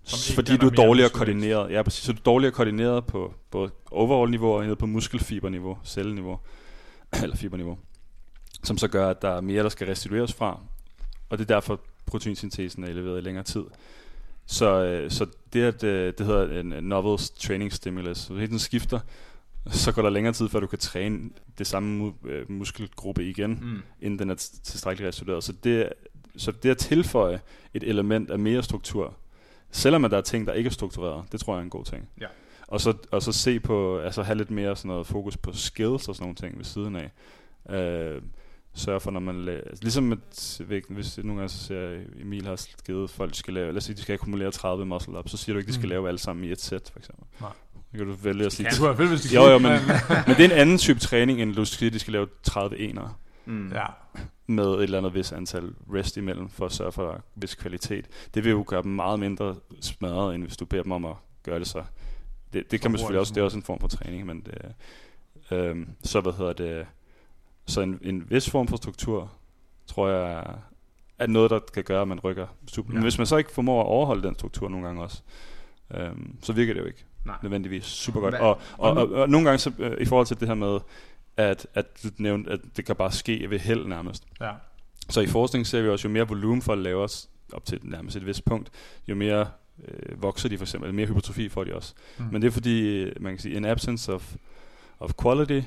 Som 0.02 0.34
Fordi 0.34 0.56
du 0.56 0.66
er 0.66 0.70
dårligere 0.70 1.10
koordineret. 1.10 1.70
Ja, 1.72 1.82
præcis. 1.82 2.04
Så 2.04 2.12
du 2.12 2.18
er 2.18 2.22
dårligere 2.22 2.52
koordineret 2.52 3.06
på 3.06 3.34
både 3.50 3.70
overall-niveau 3.90 4.52
og 4.52 4.64
nede 4.64 4.76
på 4.76 4.86
muskelfiberniveau, 4.86 5.78
celleniveau, 5.84 6.38
eller 7.22 7.36
fiberniveau. 7.36 7.78
Som 8.64 8.78
så 8.78 8.88
gør, 8.88 9.10
at 9.10 9.22
der 9.22 9.28
er 9.30 9.40
mere, 9.40 9.62
der 9.62 9.68
skal 9.68 9.86
restitueres 9.86 10.32
fra. 10.32 10.60
Og 11.30 11.38
det 11.38 11.50
er 11.50 11.54
derfor, 11.54 11.80
proteinsyntesen 12.06 12.84
er 12.84 12.88
eleveret 12.88 13.18
i 13.18 13.24
længere 13.24 13.44
tid. 13.44 13.64
Så, 14.46 14.84
øh, 14.84 15.10
så 15.10 15.26
det, 15.52 15.62
at 15.62 15.84
øh, 15.84 16.12
det 16.18 16.26
hedder 16.26 16.60
en 16.60 16.66
novel 16.66 17.18
training 17.38 17.72
stimulus, 17.72 18.18
så 18.18 18.34
hele 18.34 18.46
den 18.46 18.58
skifter, 18.58 19.00
så 19.68 19.92
går 19.92 20.02
der 20.02 20.10
længere 20.10 20.32
tid, 20.32 20.48
før 20.48 20.60
du 20.60 20.66
kan 20.66 20.78
træne 20.78 21.30
det 21.58 21.66
samme 21.66 22.08
mu- 22.08 22.28
øh, 22.28 22.50
muskelgruppe 22.50 23.28
igen, 23.30 23.50
Mm. 23.62 23.82
inden 24.00 24.18
den 24.18 24.30
er 24.30 24.34
t- 24.34 24.62
tilstrækkeligt 24.62 25.08
restitueret. 25.08 25.44
Så 25.44 25.52
det, 25.64 25.88
så 26.36 26.52
det 26.52 26.70
at 26.70 26.78
tilføje 26.78 27.40
et 27.74 27.82
element 27.82 28.30
af 28.30 28.38
mere 28.38 28.62
struktur, 28.62 29.14
selvom 29.70 30.04
at 30.04 30.10
der 30.10 30.16
er 30.16 30.20
ting, 30.22 30.46
der 30.46 30.52
ikke 30.52 30.68
er 30.68 30.72
struktureret, 30.72 31.24
det 31.32 31.40
tror 31.40 31.54
jeg 31.54 31.58
er 31.60 31.64
en 31.64 31.70
god 31.70 31.84
ting. 31.84 32.08
Ja. 32.20 32.26
Og 32.68 32.80
så, 32.80 32.94
og 33.10 33.22
så 33.22 33.32
se 33.32 33.60
på, 33.60 33.98
altså 33.98 34.22
have 34.22 34.38
lidt 34.38 34.50
mere 34.50 34.76
sådan 34.76 34.88
noget 34.88 35.06
fokus 35.06 35.36
på 35.36 35.52
skills 35.52 36.08
og 36.08 36.14
sådan 36.16 36.22
nogle 36.24 36.34
ting 36.36 36.56
ved 36.58 36.64
siden 36.64 36.96
af. 36.96 37.10
Øh, 37.70 38.22
sørge 38.74 39.00
for, 39.00 39.10
når 39.10 39.20
man 39.20 39.44
la- 39.48 39.68
altså, 39.68 39.82
ligesom 39.82 40.12
at, 40.12 40.18
hvis 40.66 40.84
hvis 40.88 41.18
nogle 41.18 41.34
gange 41.40 41.48
så 41.48 41.58
ser 41.64 41.78
jeg, 41.80 42.00
Emil 42.20 42.46
har 42.46 42.66
givet 42.86 43.10
folk, 43.10 43.34
skal 43.34 43.54
lave, 43.54 43.66
lad 43.66 43.76
os 43.76 43.84
sige, 43.84 43.96
de 43.96 44.02
skal 44.02 44.12
akkumulere 44.12 44.50
30 44.50 44.86
muscle 44.86 45.18
up, 45.18 45.28
så 45.28 45.36
siger 45.36 45.54
du 45.54 45.58
ikke, 45.58 45.68
de 45.68 45.72
skal 45.74 45.86
Mm. 45.86 45.90
lave 45.90 46.08
alle 46.08 46.18
sammen 46.18 46.44
i 46.44 46.52
et 46.52 46.60
sæt, 46.60 46.90
for 46.92 46.98
eksempel. 46.98 47.24
Nej. 47.40 47.50
Kan 47.96 48.06
du 48.06 48.12
vælge 48.12 48.46
at 48.46 48.52
sige, 48.52 48.70
Det 48.70 48.78
kunne 48.78 48.88
være 48.88 48.96
fedt, 48.96 49.08
hvis 49.08 49.20
de 49.20 49.34
jo, 49.34 49.42
jo, 49.42 49.58
men, 49.58 49.70
men... 49.72 49.80
men 50.26 50.36
det 50.36 50.40
er 50.40 50.44
en 50.44 50.50
anden 50.60 50.78
type 50.78 51.00
træning, 51.00 51.42
end 51.42 51.54
du 51.54 51.64
siger, 51.64 51.90
at 51.90 51.94
de 51.94 51.98
skal 51.98 52.12
lave 52.12 52.26
30 52.42 52.78
enere 52.78 53.12
Mm. 53.46 53.72
ja. 53.72 53.84
med 54.46 54.64
et 54.66 54.82
eller 54.82 54.98
andet 54.98 55.14
vis 55.14 55.32
antal 55.32 55.74
rest 55.94 56.16
imellem, 56.16 56.48
for 56.48 56.66
at 56.66 56.72
sørge 56.72 56.92
for 56.92 57.20
vis 57.34 57.54
kvalitet. 57.54 58.06
Det 58.34 58.44
vil 58.44 58.50
jo 58.50 58.64
gøre 58.66 58.82
dem 58.82 58.90
meget 58.90 59.20
mindre 59.20 59.56
smadret, 59.80 60.34
end 60.34 60.42
hvis 60.44 60.56
du 60.56 60.64
beder 60.64 60.82
dem 60.82 60.92
om 60.92 61.04
at 61.04 61.14
gøre 61.42 61.58
det 61.58 61.66
så. 61.66 61.82
Det, 62.52 62.70
det 62.70 62.80
kan 62.80 62.90
man 62.90 62.98
selvfølgelig 62.98 63.20
også, 63.20 63.34
det 63.34 63.40
er 63.40 63.44
også 63.44 63.56
en 63.56 63.62
form 63.62 63.80
for 63.80 63.88
træning, 63.88 64.26
men 64.26 64.40
det, 64.40 64.54
øhm, 65.50 65.88
så 66.04 66.20
hvad 66.20 66.32
hedder 66.32 66.52
det, 66.52 66.86
så 67.66 67.80
en, 67.80 67.98
en 68.02 68.30
vis 68.30 68.50
form 68.50 68.68
for 68.68 68.76
struktur, 68.76 69.32
tror 69.86 70.08
jeg, 70.08 70.44
er- 71.18 71.26
noget, 71.26 71.50
der 71.50 71.58
kan 71.74 71.84
gøre, 71.84 72.02
at 72.02 72.08
man 72.08 72.20
rykker 72.20 72.46
super. 72.66 72.88
Men 72.92 72.98
Ja. 72.98 73.02
hvis 73.04 73.18
man 73.18 73.26
så 73.26 73.36
ikke 73.36 73.52
formår 73.52 73.80
at 73.80 73.86
overholde 73.86 74.22
den 74.22 74.34
struktur 74.34 74.68
nogle 74.68 74.86
gange 74.86 75.02
også, 75.02 75.22
øhm, 75.94 76.36
så 76.42 76.52
virker 76.52 76.74
det 76.74 76.80
jo 76.80 76.86
ikke 76.86 77.04
Nej. 77.28 77.36
nødvendigvis 77.42 77.84
super 77.84 78.20
godt. 78.20 78.34
Og, 78.34 78.60
og, 78.78 78.90
og, 78.92 79.10
og 79.12 79.28
nogle 79.30 79.44
gange 79.48 79.58
så, 79.58 79.72
øh, 79.78 79.92
i 80.00 80.04
forhold 80.04 80.26
til 80.26 80.40
det 80.40 80.48
her 80.48 80.54
med, 80.54 80.78
at, 81.36 81.66
at 81.74 81.86
du 82.04 82.08
nævnte, 82.18 82.50
at 82.50 82.60
det 82.76 82.84
kan 82.86 82.96
bare 82.96 83.12
ske 83.12 83.50
ved 83.50 83.58
held 83.58 83.86
nærmest. 83.86 84.24
ja. 84.40 84.50
Så 85.10 85.20
i 85.20 85.26
forskning 85.26 85.66
ser 85.66 85.82
vi 85.82 85.88
også, 85.88 86.08
jo 86.08 86.12
mere 86.12 86.28
volumen 86.28 86.62
folk 86.62 86.84
laver 86.84 87.26
op 87.52 87.64
til 87.64 87.78
nærmest 87.82 88.16
et 88.16 88.26
vist 88.26 88.44
punkt, 88.44 88.70
jo 89.08 89.14
mere 89.14 89.46
øh, 89.88 90.22
vokser 90.22 90.48
de 90.48 90.58
for 90.58 90.64
eksempel, 90.64 90.94
mere 90.94 91.06
hypertrofi 91.06 91.48
får 91.48 91.64
de 91.64 91.74
også. 91.74 91.94
Mm. 92.18 92.24
Men 92.32 92.42
det 92.42 92.48
er 92.48 92.52
fordi, 92.52 93.02
øh, 93.02 93.12
man 93.20 93.32
kan 93.32 93.40
sige, 93.40 93.54
in 93.54 93.64
absence 93.64 94.12
of, 94.12 94.34
of 95.00 95.10
quality, 95.22 95.60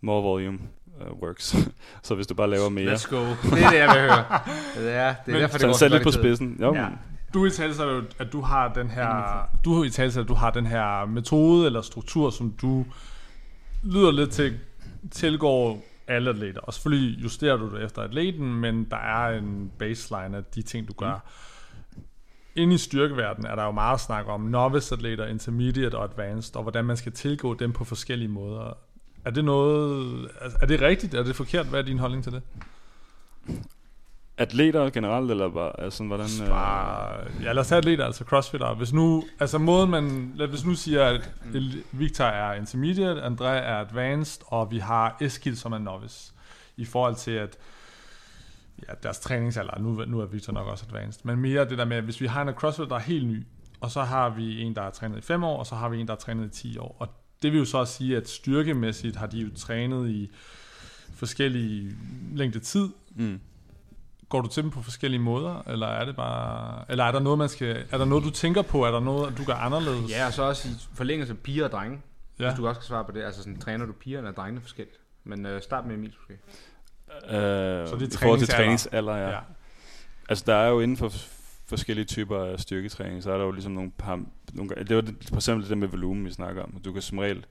more 0.00 0.22
volume 0.22 0.58
uh, 1.00 1.22
works. 1.22 1.56
så 2.02 2.14
hvis 2.14 2.26
du 2.26 2.34
bare 2.34 2.50
laver 2.50 2.68
mere, 2.68 2.94
Let's 2.94 3.10
go. 3.10 3.20
Det 3.20 3.62
er 3.64 3.70
det, 3.70 3.78
jeg 3.78 3.88
vil 3.88 4.00
høre. 4.00 4.24
Det 4.84 4.92
er, 4.92 5.14
det 5.14 5.32
er 5.32 5.32
Men- 5.32 5.34
derfor, 5.34 5.52
det 5.52 5.60
så 5.60 5.66
går 5.66 5.72
sæt 5.74 5.90
lidt 5.90 6.02
på 6.02 6.10
spidsen. 6.10 6.56
Jo, 6.60 6.74
Ja. 6.74 6.86
Du 7.34 7.46
i 7.46 7.50
tale 7.50 7.74
at 8.18 8.32
du 8.32 8.40
har 8.40 8.72
den 8.72 8.90
her, 8.90 9.48
du 9.64 9.82
i 9.82 9.90
tale 9.90 10.20
at 10.20 10.28
du 10.28 10.34
har 10.34 10.50
den 10.50 10.66
her 10.66 11.06
metode 11.06 11.66
eller 11.66 11.80
struktur, 11.82 12.30
som 12.30 12.54
du 12.62 12.86
lyder 13.84 14.10
lidt 14.10 14.30
til, 14.30 14.58
tilgår 15.10 15.82
alle 16.06 16.30
atleter. 16.30 16.60
Og 16.60 16.74
selvfølgelig 16.74 17.22
justerer 17.22 17.56
du 17.56 17.74
det 17.76 17.84
efter 17.84 18.02
atleten, 18.02 18.54
men 18.54 18.84
der 18.90 18.96
er 18.96 19.38
en 19.38 19.70
baseline 19.78 20.36
af 20.36 20.44
de 20.44 20.62
ting, 20.62 20.88
du 20.88 20.92
gør. 20.92 21.14
Mm. 21.14 22.02
Inde 22.56 22.74
i 22.74 22.78
styrkeverdenen 22.78 23.50
er 23.50 23.54
der 23.54 23.64
jo 23.64 23.70
meget 23.70 24.00
snak 24.00 24.24
om 24.28 24.40
novice-atleter, 24.40 25.26
intermediate 25.26 25.94
og 25.98 26.04
advanced, 26.04 26.56
og 26.56 26.62
hvordan 26.62 26.84
man 26.84 26.96
skal 26.96 27.12
tilgå 27.12 27.54
dem 27.54 27.72
på 27.72 27.84
forskellige 27.84 28.28
måder. 28.28 28.76
Er 29.24 29.30
det 29.30 29.44
noget, 29.44 30.30
er- 30.40 30.50
er 30.60 30.66
det 30.66 30.80
rigtigt? 30.80 31.14
Er 31.14 31.22
det 31.22 31.36
forkert? 31.36 31.66
Hvad 31.66 31.80
er 31.80 31.84
din 31.84 31.98
holdning 31.98 32.24
til 32.24 32.32
det? 32.32 32.42
Atleter 34.40 34.90
generelt, 34.90 35.30
eller 35.30 35.48
bare, 35.48 35.80
altså, 35.80 36.04
hvordan... 36.04 36.26
øh, 36.42 36.48
Bare, 36.48 37.16
ja, 37.42 37.52
lad 37.52 37.58
os 37.60 37.68
tage 37.68 37.78
atleter, 37.78 38.04
altså 38.04 38.24
crossfitter. 38.24 38.74
Hvis 38.74 38.92
nu, 38.92 39.24
altså 39.40 39.58
måden 39.58 39.90
man, 39.90 40.32
lad, 40.36 40.46
hvis 40.48 40.64
nu 40.64 40.74
siger, 40.74 41.04
at 41.04 41.30
Victor 41.92 42.24
er 42.24 42.54
intermediate, 42.54 43.22
André 43.22 43.44
er 43.44 43.76
advanced, 43.80 44.42
og 44.46 44.70
vi 44.70 44.78
har 44.78 45.16
Eskil, 45.20 45.56
som 45.56 45.72
er 45.72 45.78
novice. 45.78 46.32
I 46.76 46.84
forhold 46.84 47.14
til, 47.14 47.30
at 47.30 47.56
ja, 48.88 48.92
deres 49.02 49.18
træningsalder, 49.18 49.78
nu, 49.78 50.04
nu 50.06 50.20
er 50.20 50.26
Victor 50.26 50.52
nok 50.52 50.66
også 50.66 50.84
advanced, 50.88 51.20
men 51.24 51.38
mere 51.38 51.68
det 51.68 51.78
der 51.78 51.84
med, 51.84 51.96
at 51.96 52.04
hvis 52.04 52.20
vi 52.20 52.26
har 52.26 52.42
en 52.42 52.54
crossfitter, 52.54 52.88
der 52.88 52.96
er 52.96 53.00
helt 53.06 53.26
ny, 53.26 53.46
og 53.80 53.90
så 53.90 54.02
har 54.02 54.28
vi 54.30 54.60
en, 54.62 54.74
der 54.74 54.82
er 54.82 54.90
trænet 54.90 55.18
i 55.18 55.20
5 55.20 55.44
år, 55.44 55.58
og 55.58 55.66
så 55.66 55.74
har 55.74 55.88
vi 55.88 56.00
en, 56.00 56.06
der 56.06 56.12
er 56.12 56.18
trænet 56.18 56.46
i 56.46 56.60
10 56.72 56.78
år. 56.78 56.96
Og 56.98 57.08
det 57.42 57.52
vil 57.52 57.58
jo 57.58 57.64
så 57.64 57.78
også 57.78 57.92
sige, 57.94 58.16
at 58.16 58.28
styrkemæssigt 58.28 59.16
har 59.16 59.26
de 59.26 59.38
jo 59.38 59.48
trænet 59.56 60.10
i 60.10 60.30
forskellige 61.14 61.92
længde 62.34 62.58
tid, 62.58 62.88
Mm. 63.14 63.40
Går 64.30 64.40
du 64.40 64.48
til 64.48 64.62
dem 64.62 64.70
på 64.70 64.82
forskellige 64.82 65.20
måder, 65.20 65.62
eller 65.66 65.86
er 65.86 66.04
det 66.04 66.16
bare, 66.16 66.84
eller 66.88 67.04
er 67.04 67.12
der 67.12 67.20
noget 67.20 67.38
man 67.38 67.48
skal, 67.48 67.84
er 67.90 67.98
der 67.98 68.04
noget 68.04 68.24
du 68.24 68.30
tænker 68.30 68.62
på, 68.62 68.84
er 68.84 68.90
der 68.90 69.00
noget 69.00 69.38
du 69.38 69.44
gør 69.44 69.54
anderledes? 69.54 70.10
Ja, 70.10 70.26
og 70.26 70.32
så 70.32 70.42
også 70.42 70.68
i 70.68 70.72
forlængelse 70.94 71.32
af 71.32 71.38
piger 71.38 71.64
og 71.64 71.72
drenge. 71.72 72.00
Ja. 72.38 72.44
Hvis 72.48 72.56
du 72.58 72.68
også 72.68 72.80
kan 72.80 72.86
svare 72.86 73.04
på 73.04 73.12
det. 73.12 73.22
Altså 73.22 73.42
sådan, 73.42 73.58
træner 73.60 73.86
du 73.86 73.92
piger 73.92 74.18
eller 74.18 74.32
drengene 74.32 74.60
forskelligt? 74.60 74.96
Men 75.24 75.46
øh, 75.46 75.62
start 75.62 75.86
med 75.86 75.94
Emil, 75.94 76.14
måske. 76.20 76.32
Øh, 76.32 77.88
Så 77.88 77.96
det 77.96 78.02
er 78.02 78.06
I 78.06 78.22
forhold 78.22 78.38
til 78.38 78.48
træningsalder. 78.48 79.16
ja. 79.16 79.28
ja. 79.30 79.38
Altså, 80.28 80.44
der 80.46 80.54
er 80.54 80.68
jo 80.68 80.80
inden 80.80 80.96
for 80.96 81.12
forskellige 81.66 82.04
typer 82.04 82.44
af 82.44 82.60
styrketræning, 82.60 83.22
så 83.22 83.32
er 83.32 83.38
der 83.38 83.44
jo 83.44 83.50
ligesom 83.50 83.72
nogle 83.72 83.90
par... 83.98 84.20
Nogle, 84.52 84.74
det 84.88 84.96
var 84.96 85.02
for 85.28 85.36
eksempel 85.36 85.62
det 85.62 85.70
der 85.70 85.76
med 85.76 85.88
volumen, 85.88 86.24
vi 86.24 86.30
snakker 86.30 86.62
om. 86.62 86.80
Du 86.84 86.92
kan 86.92 87.02
som 87.02 87.18
regel 87.18 87.44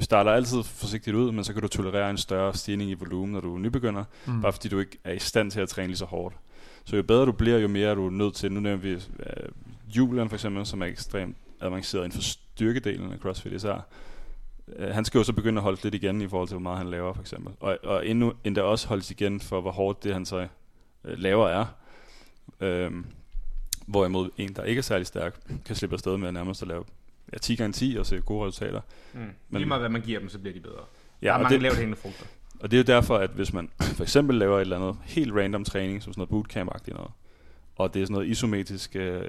starter 0.00 0.30
altid 0.30 0.62
forsigtigt 0.62 1.16
ud, 1.16 1.32
men 1.32 1.44
så 1.44 1.52
kan 1.52 1.62
du 1.62 1.68
tolerere 1.68 2.10
en 2.10 2.18
større 2.18 2.54
stigning 2.54 2.90
i 2.90 2.94
volumen, 2.94 3.32
når 3.32 3.40
du 3.40 3.54
er 3.54 3.58
nybegynder, 3.58 4.04
Mm. 4.26 4.40
bare 4.42 4.52
fordi 4.52 4.68
du 4.68 4.78
ikke 4.78 4.98
er 5.04 5.12
i 5.12 5.18
stand 5.18 5.50
til 5.50 5.60
at 5.60 5.68
træne 5.68 5.86
lige 5.88 5.96
så 5.96 6.04
hårdt. 6.04 6.34
Så 6.84 6.96
jo 6.96 7.02
bedre 7.02 7.26
du 7.26 7.32
bliver, 7.32 7.58
jo 7.58 7.68
mere 7.68 7.90
er 7.90 7.94
du 7.94 8.10
nødt 8.10 8.34
til. 8.34 8.52
Nu 8.52 8.60
nævner 8.60 8.78
vi 8.78 8.94
uh, 8.94 9.00
Julian 9.96 10.28
for 10.28 10.36
eksempel, 10.36 10.66
som 10.66 10.82
er 10.82 10.86
ekstremt 10.86 11.36
avanceret 11.60 12.04
inden 12.04 12.16
for 12.16 12.22
styrkedelen 12.22 13.12
af 13.12 13.18
CrossFit 13.18 13.52
især. 13.52 13.86
Uh, 14.66 14.84
han 14.84 15.04
skal 15.04 15.18
jo 15.18 15.24
så 15.24 15.32
begynde 15.32 15.58
at 15.58 15.62
holde 15.62 15.82
lidt 15.82 15.94
igen 15.94 16.20
i 16.20 16.28
forhold 16.28 16.48
til, 16.48 16.54
hvor 16.54 16.62
meget 16.62 16.78
han 16.78 16.90
laver 16.90 17.12
for 17.12 17.20
eksempel. 17.20 17.52
Og, 17.60 17.78
og 17.82 18.06
endnu 18.06 18.32
endda 18.44 18.62
også 18.62 18.88
holdes 18.88 19.10
igen 19.10 19.40
for, 19.40 19.60
hvor 19.60 19.70
hårdt 19.72 20.04
det 20.04 20.12
han 20.12 20.26
så 20.26 20.40
uh, 21.04 21.10
laver 21.18 21.48
er. 21.48 21.66
Um, 22.86 23.06
hvorimod 23.86 24.30
en, 24.36 24.52
der 24.52 24.62
ikke 24.64 24.78
er 24.78 24.82
særlig 24.82 25.06
stærk, 25.06 25.40
kan 25.66 25.76
slippe 25.76 25.94
afsted 25.94 26.16
med 26.16 26.28
at 26.28 26.34
nærmest 26.34 26.62
at 26.62 26.68
lave 26.68 26.84
ja, 27.32 27.38
10 27.38 27.56
gange 27.56 27.72
10 27.72 27.96
og 27.98 28.06
se 28.06 28.20
gode 28.20 28.46
resultater. 28.48 28.80
Mm. 29.12 29.20
Men- 29.20 29.32
Lige 29.50 29.66
meget 29.66 29.82
hvad 29.82 29.90
man 29.90 30.00
giver 30.00 30.18
dem, 30.20 30.28
så 30.28 30.38
bliver 30.38 30.54
de 30.54 30.60
bedre. 30.60 30.74
Ja, 31.22 31.26
der 31.26 31.32
er 31.32 31.36
og 31.36 31.42
mange 31.42 31.54
det, 31.54 31.62
lavt 31.62 31.76
hængende 31.76 31.96
frugter. 32.00 32.24
og 32.60 32.70
det 32.70 32.76
er 32.76 32.78
jo 32.94 32.96
derfor, 33.00 33.16
at 33.16 33.30
hvis 33.30 33.52
man 33.52 33.70
for 33.96 34.02
eksempel 34.02 34.36
laver 34.36 34.56
et 34.56 34.60
eller 34.60 34.76
andet 34.76 34.96
helt 35.04 35.32
random 35.34 35.64
træning, 35.64 36.02
som 36.02 36.12
sådan 36.12 36.26
noget 36.30 36.46
bootcamp-agtigt 36.46 36.94
noget, 36.94 37.10
og 37.76 37.94
det 37.94 38.02
er 38.02 38.06
sådan 38.06 38.14
noget 38.14 38.28
isometrisk 38.28 38.96
øh, 38.96 39.20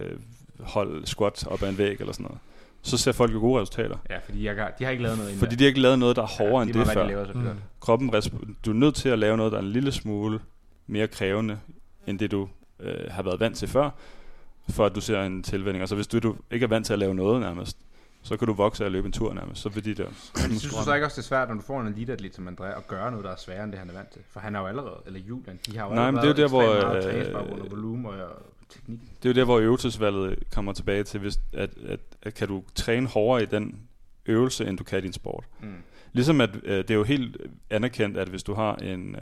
hold 0.60 1.06
squat 1.06 1.48
op 1.48 1.64
ad 1.64 1.70
en 1.70 1.78
væg 1.78 1.98
eller 2.00 2.14
sådan 2.14 2.24
noget, 2.24 2.40
så 2.82 2.98
ser 2.98 3.12
folk 3.12 3.34
jo 3.34 3.40
gode 3.40 3.62
resultater. 3.62 3.98
Ja, 4.10 4.18
fordi 4.26 4.46
jeg, 4.46 4.56
har- 4.56 4.72
de 4.80 4.84
har 4.84 4.92
ikke 4.92 5.04
lavet 5.04 5.18
noget 5.18 5.30
inden 5.30 5.40
Fordi 5.40 5.56
de 5.56 5.64
har 5.64 5.68
ikke 5.68 5.82
lavet 5.82 6.00
noget, 6.00 6.16
der 6.16 6.22
er 6.22 6.28
hårdere 6.28 6.58
ja, 6.58 6.64
end 6.64 6.72
lige 6.74 6.86
det 6.86 6.94
før. 6.94 7.02
De 7.04 7.08
laver, 7.08 7.26
så 7.26 7.34
Mm. 7.34 7.50
Kroppen, 7.80 8.10
du 8.66 8.70
er 8.70 8.74
nødt 8.74 8.96
til 8.96 9.10
at 9.10 9.20
lave 9.20 9.38
noget, 9.38 9.52
der 9.52 9.58
er 9.58 9.62
en 9.62 9.72
lille 9.72 9.92
smule 9.92 10.40
mere 10.88 11.08
krævende, 11.08 11.60
end 12.08 12.20
det 12.20 12.32
du 12.32 12.50
øh, 12.80 12.96
har 13.12 13.24
været 13.24 13.40
vant 13.40 13.58
til 13.58 13.68
før, 13.68 13.90
for 14.70 14.86
at 14.86 14.96
du 14.96 15.02
ser 15.02 15.22
en 15.22 15.44
tilvænning. 15.44 15.82
Altså 15.82 15.96
hvis 15.96 16.08
du, 16.08 16.20
du 16.20 16.36
ikke 16.52 16.64
er 16.64 16.68
vant 16.68 16.86
til 16.86 16.94
at 16.94 17.00
lave 17.00 17.16
noget 17.16 17.42
nærmest, 17.42 17.78
så 18.24 18.38
kan 18.38 18.48
du 18.48 18.54
vokse 18.54 18.84
af 18.84 18.86
at 18.86 18.92
løbe 18.92 19.06
en 19.06 19.12
tur 19.12 19.34
nærmest. 19.34 19.62
Så 19.62 19.70
vil 19.70 19.86
de 19.86 19.94
der... 19.94 20.08
Synes 20.36 20.64
du 20.64 20.70
så 20.70 20.94
ikke 20.94 21.06
også, 21.06 21.16
det 21.16 21.26
er 21.26 21.28
svært, 21.28 21.48
når 21.48 21.56
du 21.56 21.62
får 21.62 21.82
en 21.82 21.88
eliteatlet 21.88 22.36
som 22.36 22.48
André, 22.48 22.78
at 22.78 22.88
gøre 22.88 23.12
noget, 23.12 23.26
der 23.26 23.32
er 23.32 23.36
sværere, 23.36 23.64
end 23.64 23.72
det 23.72 23.80
han 23.80 23.90
er 23.90 23.94
vant 23.94 24.10
til? 24.10 24.22
For 24.32 24.40
han 24.40 24.56
er 24.56 24.60
jo 24.60 24.68
allerede, 24.68 24.98
eller 25.06 25.20
Julian, 25.20 25.60
de 25.66 25.78
har 25.78 25.88
jo 25.88 25.96
Nej, 25.96 26.12
men 26.12 26.22
det 26.22 26.24
er 26.24 26.28
jo 26.28 26.34
der, 26.34 26.48
hvor, 26.48 26.62
øh, 26.62 27.62
og 27.62 27.72
volumen 27.72 28.06
og, 28.06 28.16
teknik. 28.70 29.00
Det 29.24 29.30
er 29.30 29.34
jo 29.34 29.40
der, 29.40 29.46
hvor 29.46 29.60
øvelsesvalget 29.60 30.44
kommer 30.52 30.74
tilbage 30.74 31.04
til, 31.04 31.20
hvis, 31.20 31.40
at, 31.54 31.70
at, 31.88 32.00
at 32.22 32.34
kan 32.34 32.48
du 32.48 32.64
træne 32.76 33.08
hårdere 33.08 33.44
i 33.44 33.46
den 33.46 33.80
øvelse, 34.26 34.66
end 34.66 34.78
du 34.78 34.84
kan 34.84 35.00
i 35.00 35.02
din 35.02 35.14
sport. 35.14 35.46
Mm. 35.62 35.74
Ligesom 36.14 36.42
at 36.42 36.50
øh, 36.64 36.78
det 36.78 36.92
er 36.92 36.96
jo 36.96 37.04
helt 37.04 37.38
anerkendt, 37.70 38.18
at 38.18 38.28
hvis 38.28 38.44
du 38.44 38.54
har 38.54 38.76
en, 38.76 39.16
øh, 39.16 39.22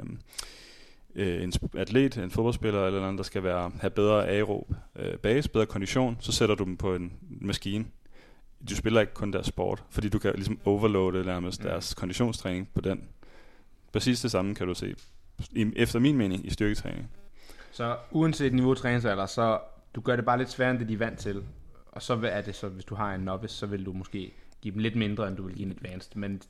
øh, 1.15 1.44
en 1.44 1.53
atlet, 1.77 2.18
en 2.18 2.31
fodboldspiller 2.31 2.85
eller 2.88 2.99
noget, 2.99 3.18
der 3.18 3.23
skal 3.23 3.44
være, 3.44 3.72
have 3.80 3.90
bedre 3.90 4.27
aerob 4.30 4.72
øh, 4.95 5.18
base, 5.18 5.49
bedre 5.49 5.65
kondition, 5.65 6.18
så 6.19 6.31
sætter 6.31 6.56
du 6.56 6.64
dem 6.64 6.77
på 6.77 6.95
en 6.95 7.14
maskine. 7.41 7.85
Du 8.69 8.76
spiller 8.76 9.02
ikke 9.02 9.14
kun 9.14 9.34
deres 9.34 9.48
sport, 9.48 9.84
fordi 9.90 10.10
du 10.10 10.19
kan 10.19 10.34
ligesom 10.35 10.60
overloade 10.65 11.26
nærmest 11.26 11.61
Mm. 11.64 11.68
deres 11.69 11.94
konditionstræning 11.94 12.69
på 12.76 12.81
den. 12.81 13.03
Præcis 13.94 14.22
det 14.22 14.31
samme 14.31 14.56
kan 14.56 14.68
du 14.68 14.73
se, 14.73 14.95
i, 15.52 15.72
efter 15.76 15.99
min 15.99 16.18
mening, 16.18 16.45
i 16.45 16.49
styrketræning. 16.49 17.10
Så 17.72 17.95
uanset 18.11 18.53
niveau 18.53 18.73
træningsalder, 18.73 19.26
så 19.26 19.60
du 19.95 20.02
gør 20.02 20.15
det 20.15 20.26
bare 20.26 20.38
lidt 20.38 20.49
sværere, 20.49 20.72
end 20.72 20.80
det 20.80 20.88
de 20.90 20.94
er 20.94 20.98
vant 20.98 21.19
til. 21.19 21.44
Og 21.91 22.02
så 22.02 22.19
er 22.23 22.41
det 22.41 22.56
så, 22.56 22.68
hvis 22.68 22.85
du 22.85 22.95
har 22.95 23.15
en 23.15 23.22
novice, 23.22 23.56
så 23.56 23.65
vil 23.65 23.85
du 23.85 23.94
måske 23.94 24.34
give 24.64 24.73
dem 24.73 24.81
lidt 24.81 24.95
mindre, 24.95 25.27
end 25.27 25.38
du 25.38 25.44
vil 25.44 25.56
give 25.56 25.65
en 25.65 25.72
advanced. 25.72 26.15
Men 26.15 26.41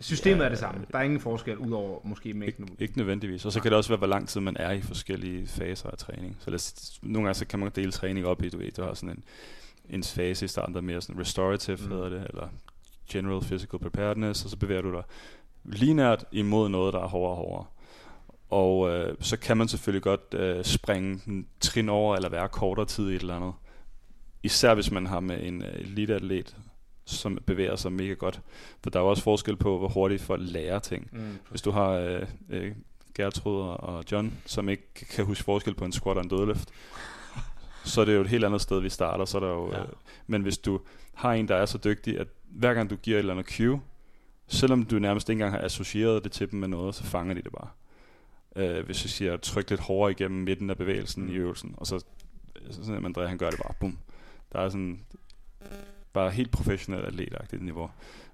systemet 0.00 0.44
er 0.44 0.48
det 0.48 0.58
samme. 0.58 0.86
Der 0.92 0.98
er 0.98 1.02
ingen 1.02 1.20
forskel, 1.20 1.58
udover 1.58 2.00
måske 2.04 2.34
mængden. 2.34 2.68
Ikke, 2.68 2.82
ikke 2.82 2.98
nødvendigvis. 2.98 3.44
Og 3.44 3.52
så 3.52 3.60
kan 3.60 3.70
det 3.70 3.76
også 3.76 3.90
være, 3.90 3.98
hvor 3.98 4.06
lang 4.06 4.28
tid 4.28 4.40
man 4.40 4.56
er 4.56 4.70
i 4.70 4.80
forskellige 4.80 5.46
faser 5.46 5.90
af 5.90 5.98
træning. 5.98 6.36
Så 6.40 6.50
os, 6.50 6.98
nogle 7.02 7.26
gange 7.26 7.34
så 7.34 7.46
kan 7.46 7.58
man 7.58 7.72
dele 7.76 7.92
træning 7.92 8.26
op 8.26 8.42
i, 8.42 8.48
du 8.48 8.58
ved, 8.58 8.70
du 8.72 8.82
har 8.82 8.94
sådan 8.94 9.10
en, 9.10 9.24
en 9.90 10.02
fase 10.02 10.44
i 10.44 10.48
starten, 10.48 10.74
der 10.74 10.80
er 10.80 10.84
mere 10.84 11.00
sådan 11.00 11.20
restorative, 11.20 11.76
mm. 11.76 11.82
Mm. 11.82 11.90
hedder 11.90 12.08
det, 12.08 12.26
eller 12.30 12.48
general 13.10 13.42
physical 13.42 13.78
preparedness, 13.78 14.44
og 14.44 14.50
så 14.50 14.56
bevæger 14.56 14.82
du 14.82 14.92
dig 14.92 15.02
linært 15.64 16.24
imod 16.32 16.68
noget, 16.68 16.94
der 16.94 17.00
er 17.00 17.08
hårdere 17.08 17.30
og 17.30 17.36
hårdere. 17.36 17.64
Og 18.50 18.90
øh, 18.90 19.16
så 19.20 19.36
kan 19.36 19.56
man 19.56 19.68
selvfølgelig 19.68 20.02
godt 20.02 20.34
øh, 20.34 20.64
springe 20.64 21.20
en 21.26 21.46
trin 21.60 21.88
over, 21.88 22.16
eller 22.16 22.28
være 22.28 22.48
kortere 22.48 22.86
tid 22.86 23.10
i 23.10 23.14
et 23.14 23.20
eller 23.20 23.36
andet. 23.36 23.52
Især 24.42 24.74
hvis 24.74 24.90
man 24.90 25.06
har 25.06 25.20
med 25.20 25.42
en 25.42 25.62
øh, 25.62 25.74
eliteatlet, 25.74 26.56
som 27.06 27.38
bevæger 27.46 27.76
sig 27.76 27.92
mega 27.92 28.12
godt. 28.12 28.40
For 28.82 28.90
der 28.90 28.98
er 28.98 29.02
jo 29.04 29.10
også 29.10 29.22
forskel 29.22 29.56
på, 29.56 29.78
hvor 29.78 29.88
hurtigt 29.88 30.22
folk 30.22 30.42
lærer 30.44 30.78
ting. 30.78 31.08
Mm. 31.12 31.38
Hvis 31.50 31.62
du 31.62 31.70
har 31.70 31.88
øh, 31.90 32.22
øh, 32.50 32.72
Gertrud 33.14 33.60
og 33.60 34.04
John, 34.12 34.32
som 34.46 34.68
ikke 34.68 34.92
kan 34.94 35.24
huske 35.24 35.44
forskel 35.44 35.74
på 35.74 35.84
en 35.84 35.92
squat 35.92 36.16
og 36.16 36.22
en 36.22 36.28
dødløft, 36.30 36.68
så 37.84 38.00
er 38.00 38.04
det 38.04 38.14
jo 38.14 38.20
et 38.20 38.28
helt 38.28 38.44
andet 38.44 38.60
sted, 38.60 38.80
vi 38.80 38.88
starter. 38.88 39.24
Så 39.24 39.38
er 39.38 39.40
der 39.40 39.48
jo, 39.48 39.72
Ja. 39.72 39.80
øh, 39.82 39.88
men 40.26 40.42
hvis 40.42 40.58
du 40.58 40.80
har 41.14 41.32
en, 41.32 41.48
der 41.48 41.56
er 41.56 41.66
så 41.66 41.78
dygtig, 41.84 42.18
at 42.20 42.28
hver 42.50 42.74
gang 42.74 42.90
du 42.90 42.96
giver 42.96 43.16
et 43.16 43.18
eller 43.18 43.32
andet 43.34 43.46
cue, 43.46 43.80
selvom 44.48 44.84
du 44.84 44.98
nærmest 44.98 45.28
ikke 45.28 45.38
engang 45.42 45.52
har 45.58 45.64
associeret 45.64 46.24
det 46.24 46.32
til 46.32 46.50
dem 46.50 46.60
med 46.60 46.68
noget, 46.68 46.94
så 46.94 47.04
fanger 47.04 47.34
de 47.34 47.42
det 47.42 47.52
bare. 47.52 47.68
Øh, 48.56 48.84
hvis 48.86 49.04
jeg 49.04 49.10
siger, 49.10 49.36
tryk 49.36 49.70
lidt 49.70 49.80
hårdere 49.80 50.10
igennem 50.10 50.42
midten 50.44 50.70
af 50.70 50.76
bevægelsen 50.76 51.22
mm. 51.24 51.32
i 51.32 51.34
øvelsen, 51.34 51.74
og 51.76 51.86
så, 51.86 51.98
så 52.70 52.84
sådan, 52.84 53.04
at 53.06 53.18
André, 53.18 53.20
han 53.26 53.38
gør 53.38 53.50
det 53.50 53.58
bare, 53.62 53.74
bum. 53.80 53.98
Der 54.52 54.58
er 54.58 54.68
sådan, 54.68 55.00
bare 56.16 56.30
helt 56.30 56.50
professionelt 56.50 57.04
atletagtigt 57.06 57.62
niveau. 57.62 57.90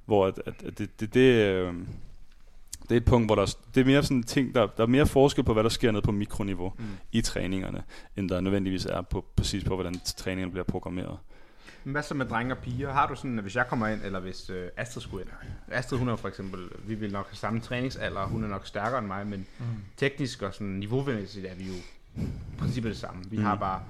Hvor 0.06 0.26
at, 0.26 0.40
at, 0.46 0.54
at 0.66 0.78
det, 0.78 1.00
det, 1.00 1.14
det, 1.14 1.20
øh, 1.20 1.74
det 2.82 2.90
er 2.92 2.96
et 2.96 3.04
punkt, 3.04 3.28
hvor 3.28 3.34
der 3.34 3.42
er, 3.42 3.56
det 3.74 3.80
er 3.80 3.84
mere 3.84 4.02
sådan 4.02 4.16
en 4.16 4.22
ting, 4.22 4.54
der, 4.54 4.66
der 4.66 4.82
er 4.82 4.86
mere 4.86 5.06
forskel 5.06 5.44
på, 5.44 5.52
hvad 5.52 5.62
der 5.64 5.68
sker 5.70 5.90
nede 5.90 6.02
på 6.02 6.12
mikroniveau 6.12 6.72
Mm. 6.78 6.84
i 7.12 7.20
træningerne, 7.20 7.82
end 8.16 8.28
der 8.28 8.40
nødvendigvis 8.40 8.84
er 8.86 9.00
på, 9.02 9.24
præcis 9.36 9.64
på, 9.64 9.74
hvordan 9.74 9.94
træningerne 10.16 10.52
bliver 10.52 10.64
programmeret. 10.64 11.18
Men 11.84 11.92
hvad 11.92 12.02
så 12.02 12.14
med 12.14 12.26
drenge 12.26 12.54
og 12.54 12.58
piger? 12.58 12.92
Har 12.92 13.06
du 13.08 13.14
sådan, 13.14 13.38
at 13.38 13.44
hvis 13.44 13.56
jeg 13.56 13.66
kommer 13.68 13.88
ind, 13.88 14.00
eller 14.04 14.20
hvis 14.20 14.50
øh, 14.50 14.68
Astrid 14.76 15.02
skulle 15.02 15.22
ind? 15.24 15.30
Astrid, 15.68 15.98
hun 15.98 16.08
er 16.08 16.16
for 16.16 16.28
eksempel, 16.28 16.60
vi 16.84 16.94
vil 16.94 17.12
nok 17.12 17.28
have 17.28 17.36
samme 17.36 17.60
træningsalder, 17.60 18.26
hun 18.26 18.44
er 18.44 18.48
nok 18.48 18.66
stærkere 18.66 18.98
end 18.98 19.06
mig, 19.06 19.26
men 19.26 19.46
Mm. 19.58 19.64
teknisk 19.96 20.42
og 20.42 20.54
sådan 20.54 20.66
niveaumæssigt 20.66 21.46
er 21.46 21.54
vi 21.54 21.64
jo 21.64 21.72
i 22.22 22.26
princippet 22.58 22.90
det 22.90 22.98
samme. 22.98 23.22
Vi 23.30 23.36
Mm. 23.36 23.42
har 23.44 23.54
bare 23.56 23.80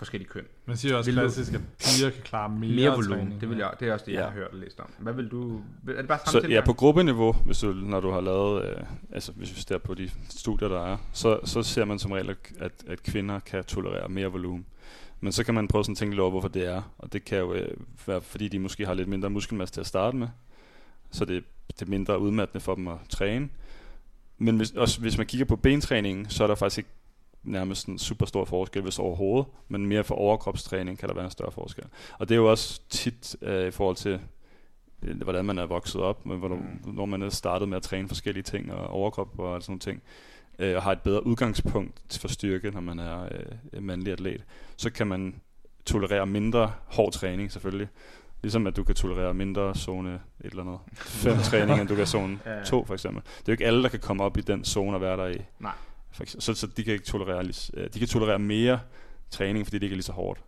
forskellige 0.00 0.28
køn. 0.28 0.44
Man 0.66 0.76
siger 0.76 0.96
også 0.96 1.10
Vil 1.10 1.16
du- 1.16 1.20
klassisk, 1.22 1.54
at 1.54 1.60
piger 1.78 2.10
kan 2.10 2.22
klare 2.22 2.48
mere, 2.48 2.70
Mere 2.76 2.90
volumen, 2.90 3.18
træning. 3.18 3.40
det, 3.40 3.48
vil 3.50 3.58
jeg, 3.58 3.70
det 3.80 3.88
er 3.88 3.92
også 3.92 4.04
det, 4.06 4.12
jeg 4.12 4.18
Ja. 4.20 4.24
har 4.26 4.32
hørt 4.32 4.48
og 4.50 4.58
læst 4.58 4.80
om. 4.80 4.90
Hvad 4.98 5.12
vil 5.12 5.28
du... 5.28 5.60
Er 5.88 5.92
det 5.96 6.08
bare 6.08 6.18
samme 6.18 6.30
Så 6.32 6.38
ja, 6.38 6.42
tilgang? 6.42 6.66
på 6.66 6.72
gruppeniveau, 6.72 7.32
hvis 7.32 7.58
du, 7.58 7.72
når 7.72 8.00
du 8.00 8.10
har 8.10 8.20
lavet, 8.20 8.64
øh, 8.64 8.76
altså 9.12 9.32
hvis 9.32 9.56
vi 9.56 9.60
ser 9.60 9.78
på 9.78 9.94
de 9.94 10.10
studier, 10.28 10.68
der 10.68 10.86
er, 10.92 10.96
så, 11.12 11.40
så 11.44 11.62
ser 11.62 11.84
man 11.84 11.98
som 11.98 12.12
regel, 12.12 12.36
at, 12.58 12.72
at 12.86 13.02
kvinder 13.02 13.38
kan 13.38 13.64
tolerere 13.64 14.08
mere 14.08 14.26
volumen. 14.26 14.66
Men 15.20 15.32
så 15.32 15.44
kan 15.44 15.54
man 15.54 15.68
prøve 15.68 15.84
sådan 15.84 15.92
at 15.92 15.96
tænke 15.98 16.12
lidt 16.14 16.20
over, 16.20 16.30
hvorfor 16.30 16.48
det 16.48 16.66
er. 16.66 16.82
Og 16.98 17.12
det 17.12 17.24
kan 17.24 17.38
jo 17.38 17.54
øh, 17.54 17.76
være, 18.06 18.20
fordi 18.20 18.48
de 18.48 18.58
måske 18.58 18.86
har 18.86 18.94
lidt 18.94 19.08
mindre 19.08 19.30
muskelmasse 19.30 19.74
til 19.74 19.80
at 19.80 19.86
starte 19.86 20.16
med. 20.16 20.28
så 21.10 21.24
det, 21.24 21.44
det 21.68 21.82
er 21.82 21.90
mindre 21.90 22.18
udmattende 22.20 22.60
for 22.60 22.74
dem 22.74 22.88
at 22.88 22.96
træne. 23.08 23.48
Men 24.38 24.56
hvis, 24.56 24.70
også 24.70 25.00
hvis 25.00 25.16
man 25.18 25.26
kigger 25.26 25.44
på 25.44 25.56
bentræningen, 25.56 26.30
så 26.30 26.42
er 26.42 26.46
der 26.46 26.54
faktisk 26.54 26.78
ikke 26.78 26.90
nærmest 27.42 27.86
en 27.86 27.98
super 27.98 28.26
stor 28.26 28.44
forskel, 28.44 28.82
hvis 28.82 28.98
overhovedet, 28.98 29.46
men 29.68 29.86
mere 29.86 30.04
for 30.04 30.14
overkropstræning 30.14 30.98
kan 30.98 31.08
der 31.08 31.14
være 31.14 31.24
en 31.24 31.30
større 31.30 31.52
forskel. 31.52 31.84
Og 32.18 32.28
det 32.28 32.34
er 32.34 32.38
jo 32.38 32.50
også 32.50 32.80
tit 32.88 33.36
øh, 33.42 33.68
i 33.68 33.70
forhold 33.70 33.96
til, 33.96 34.20
øh, 35.02 35.22
hvordan 35.22 35.44
man 35.44 35.58
er 35.58 35.66
vokset 35.66 36.00
op, 36.00 36.26
men 36.26 36.38
hvornår, 36.38 36.56
Mm. 36.56 36.92
når 36.94 37.04
man 37.06 37.22
er 37.22 37.28
startet 37.28 37.68
med 37.68 37.76
at 37.76 37.82
træne 37.82 38.08
forskellige 38.08 38.42
ting, 38.42 38.72
og 38.72 38.86
overkrop 38.86 39.38
og 39.38 39.62
sådan 39.62 39.72
nogle 39.72 39.80
ting, 39.80 40.02
øh, 40.58 40.76
og 40.76 40.82
har 40.82 40.92
et 40.92 41.00
bedre 41.00 41.26
udgangspunkt 41.26 42.18
for 42.20 42.28
styrke, 42.28 42.70
når 42.70 42.80
man 42.80 42.98
er 42.98 43.28
øh, 43.72 43.82
mandlig 43.82 44.12
atlet, 44.12 44.44
så 44.76 44.90
kan 44.90 45.06
man 45.06 45.40
tolerere 45.86 46.26
mindre 46.26 46.72
hård 46.86 47.12
træning 47.12 47.52
selvfølgelig. 47.52 47.88
Ligesom 48.42 48.66
at 48.66 48.76
du 48.76 48.84
kan 48.84 48.94
tolerere 48.94 49.34
mindre 49.34 49.74
zone 49.74 50.14
et 50.14 50.20
eller 50.50 50.62
andet. 50.62 50.78
Fem 50.96 51.36
træning, 51.50 51.80
end 51.80 51.88
du 51.88 51.94
kan 51.94 52.06
zone 52.06 52.38
Ja. 52.46 52.64
to 52.64 52.84
for 52.84 52.94
eksempel. 52.94 53.22
Det 53.22 53.30
er 53.38 53.42
jo 53.48 53.52
ikke 53.52 53.66
alle, 53.66 53.82
der 53.82 53.88
kan 53.88 54.00
komme 54.00 54.24
op 54.24 54.36
i 54.36 54.40
den 54.40 54.64
zone 54.64 54.96
og 54.96 55.00
være 55.00 55.16
der 55.16 55.26
i. 55.26 55.36
Nej. 55.58 55.72
For 56.12 56.22
eksempel, 56.22 56.42
så, 56.42 56.54
så 56.54 56.66
de 56.66 56.84
kan 56.84 56.92
ikke 56.92 57.04
tolerere, 57.04 57.44
øh, 57.74 57.88
de 57.94 57.98
kan 57.98 58.08
tolerere 58.08 58.38
mere 58.38 58.80
træning, 59.30 59.66
fordi 59.66 59.76
det 59.78 59.82
ikke 59.82 59.94
er 59.94 59.96
lige 59.96 60.02
så 60.04 60.12
hårdt. 60.12 60.40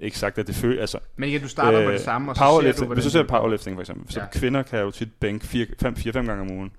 Ikke 0.00 0.18
sagt, 0.18 0.38
at 0.38 0.46
det 0.46 0.54
føles, 0.54 0.80
altså 0.80 0.98
Men 1.16 1.28
igen, 1.28 1.40
du 1.42 1.48
starter 1.48 1.82
på 1.84 1.86
Øh, 1.88 1.92
det 1.92 2.00
samme, 2.00 2.30
og 2.32 2.36
så 2.36 2.60
ser 2.76 2.84
du, 2.86 2.94
hvis 2.94 3.04
du 3.04 3.10
ser 3.10 3.22
powerlifting 3.22 3.76
for 3.76 3.80
eksempel, 3.80 4.12
så 4.12 4.20
Ja. 4.20 4.26
kvinder 4.32 4.62
kan 4.62 4.80
jo 4.80 4.90
tit 4.90 5.08
bænke 5.20 5.44
4-5 5.46 6.12
gange 6.12 6.40
om 6.40 6.50
ugen. 6.50 6.72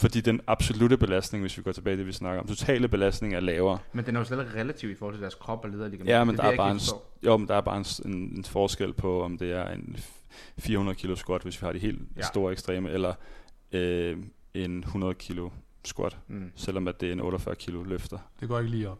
Fordi 0.00 0.20
den 0.20 0.40
absolute 0.46 0.96
belastning, 0.96 1.42
hvis 1.42 1.58
vi 1.58 1.62
går 1.62 1.72
tilbage 1.72 1.92
til 1.92 1.98
det, 1.98 2.06
vi 2.06 2.12
snakker 2.12 2.40
om, 2.40 2.48
totale 2.48 2.88
belastning 2.88 3.34
er 3.34 3.40
lavere. 3.40 3.78
Men 3.92 4.06
den 4.06 4.16
er 4.16 4.20
jo 4.20 4.24
slet 4.24 4.40
ikke 4.46 4.60
relativ 4.60 4.90
i 4.90 4.94
forhold 4.94 5.14
til 5.14 5.22
deres 5.22 5.34
krop 5.34 5.64
og 5.64 5.70
lederligament. 5.70 6.08
Ja, 6.10 6.24
men 6.24 6.34
Det 6.36 6.42
der 6.44 6.50
er 6.50 6.56
bare 6.56 6.70
en, 6.70 6.80
jo, 7.24 7.36
men 7.36 7.48
der 7.48 7.54
er 7.54 7.60
bare 7.60 7.76
en, 7.76 7.84
en, 8.12 8.12
en 8.36 8.44
forskel 8.44 8.92
på, 8.92 9.22
om 9.22 9.38
det 9.38 9.52
er 9.52 9.68
en 9.70 9.96
f- 9.98 10.22
400 10.58 10.96
kilo 10.98 11.16
squat, 11.16 11.42
hvis 11.42 11.62
vi 11.62 11.64
har 11.64 11.72
de 11.72 11.78
helt 11.78 11.98
Ja. 12.00 12.06
ja. 12.16 12.22
store 12.26 12.52
ekstreme, 12.52 12.90
eller 12.90 13.14
øh, 13.72 14.16
en 14.54 14.78
100 14.78 15.14
kilo 15.14 15.50
squat, 15.88 16.16
Mm. 16.28 16.50
selvom 16.56 16.88
at 16.88 17.00
det 17.00 17.08
er 17.08 17.12
en 17.12 17.20
48 17.20 17.54
kilo 17.54 17.82
løfter. 17.82 18.18
Det 18.40 18.48
går 18.48 18.58
ikke 18.58 18.70
lige 18.70 18.88
op. 18.90 18.98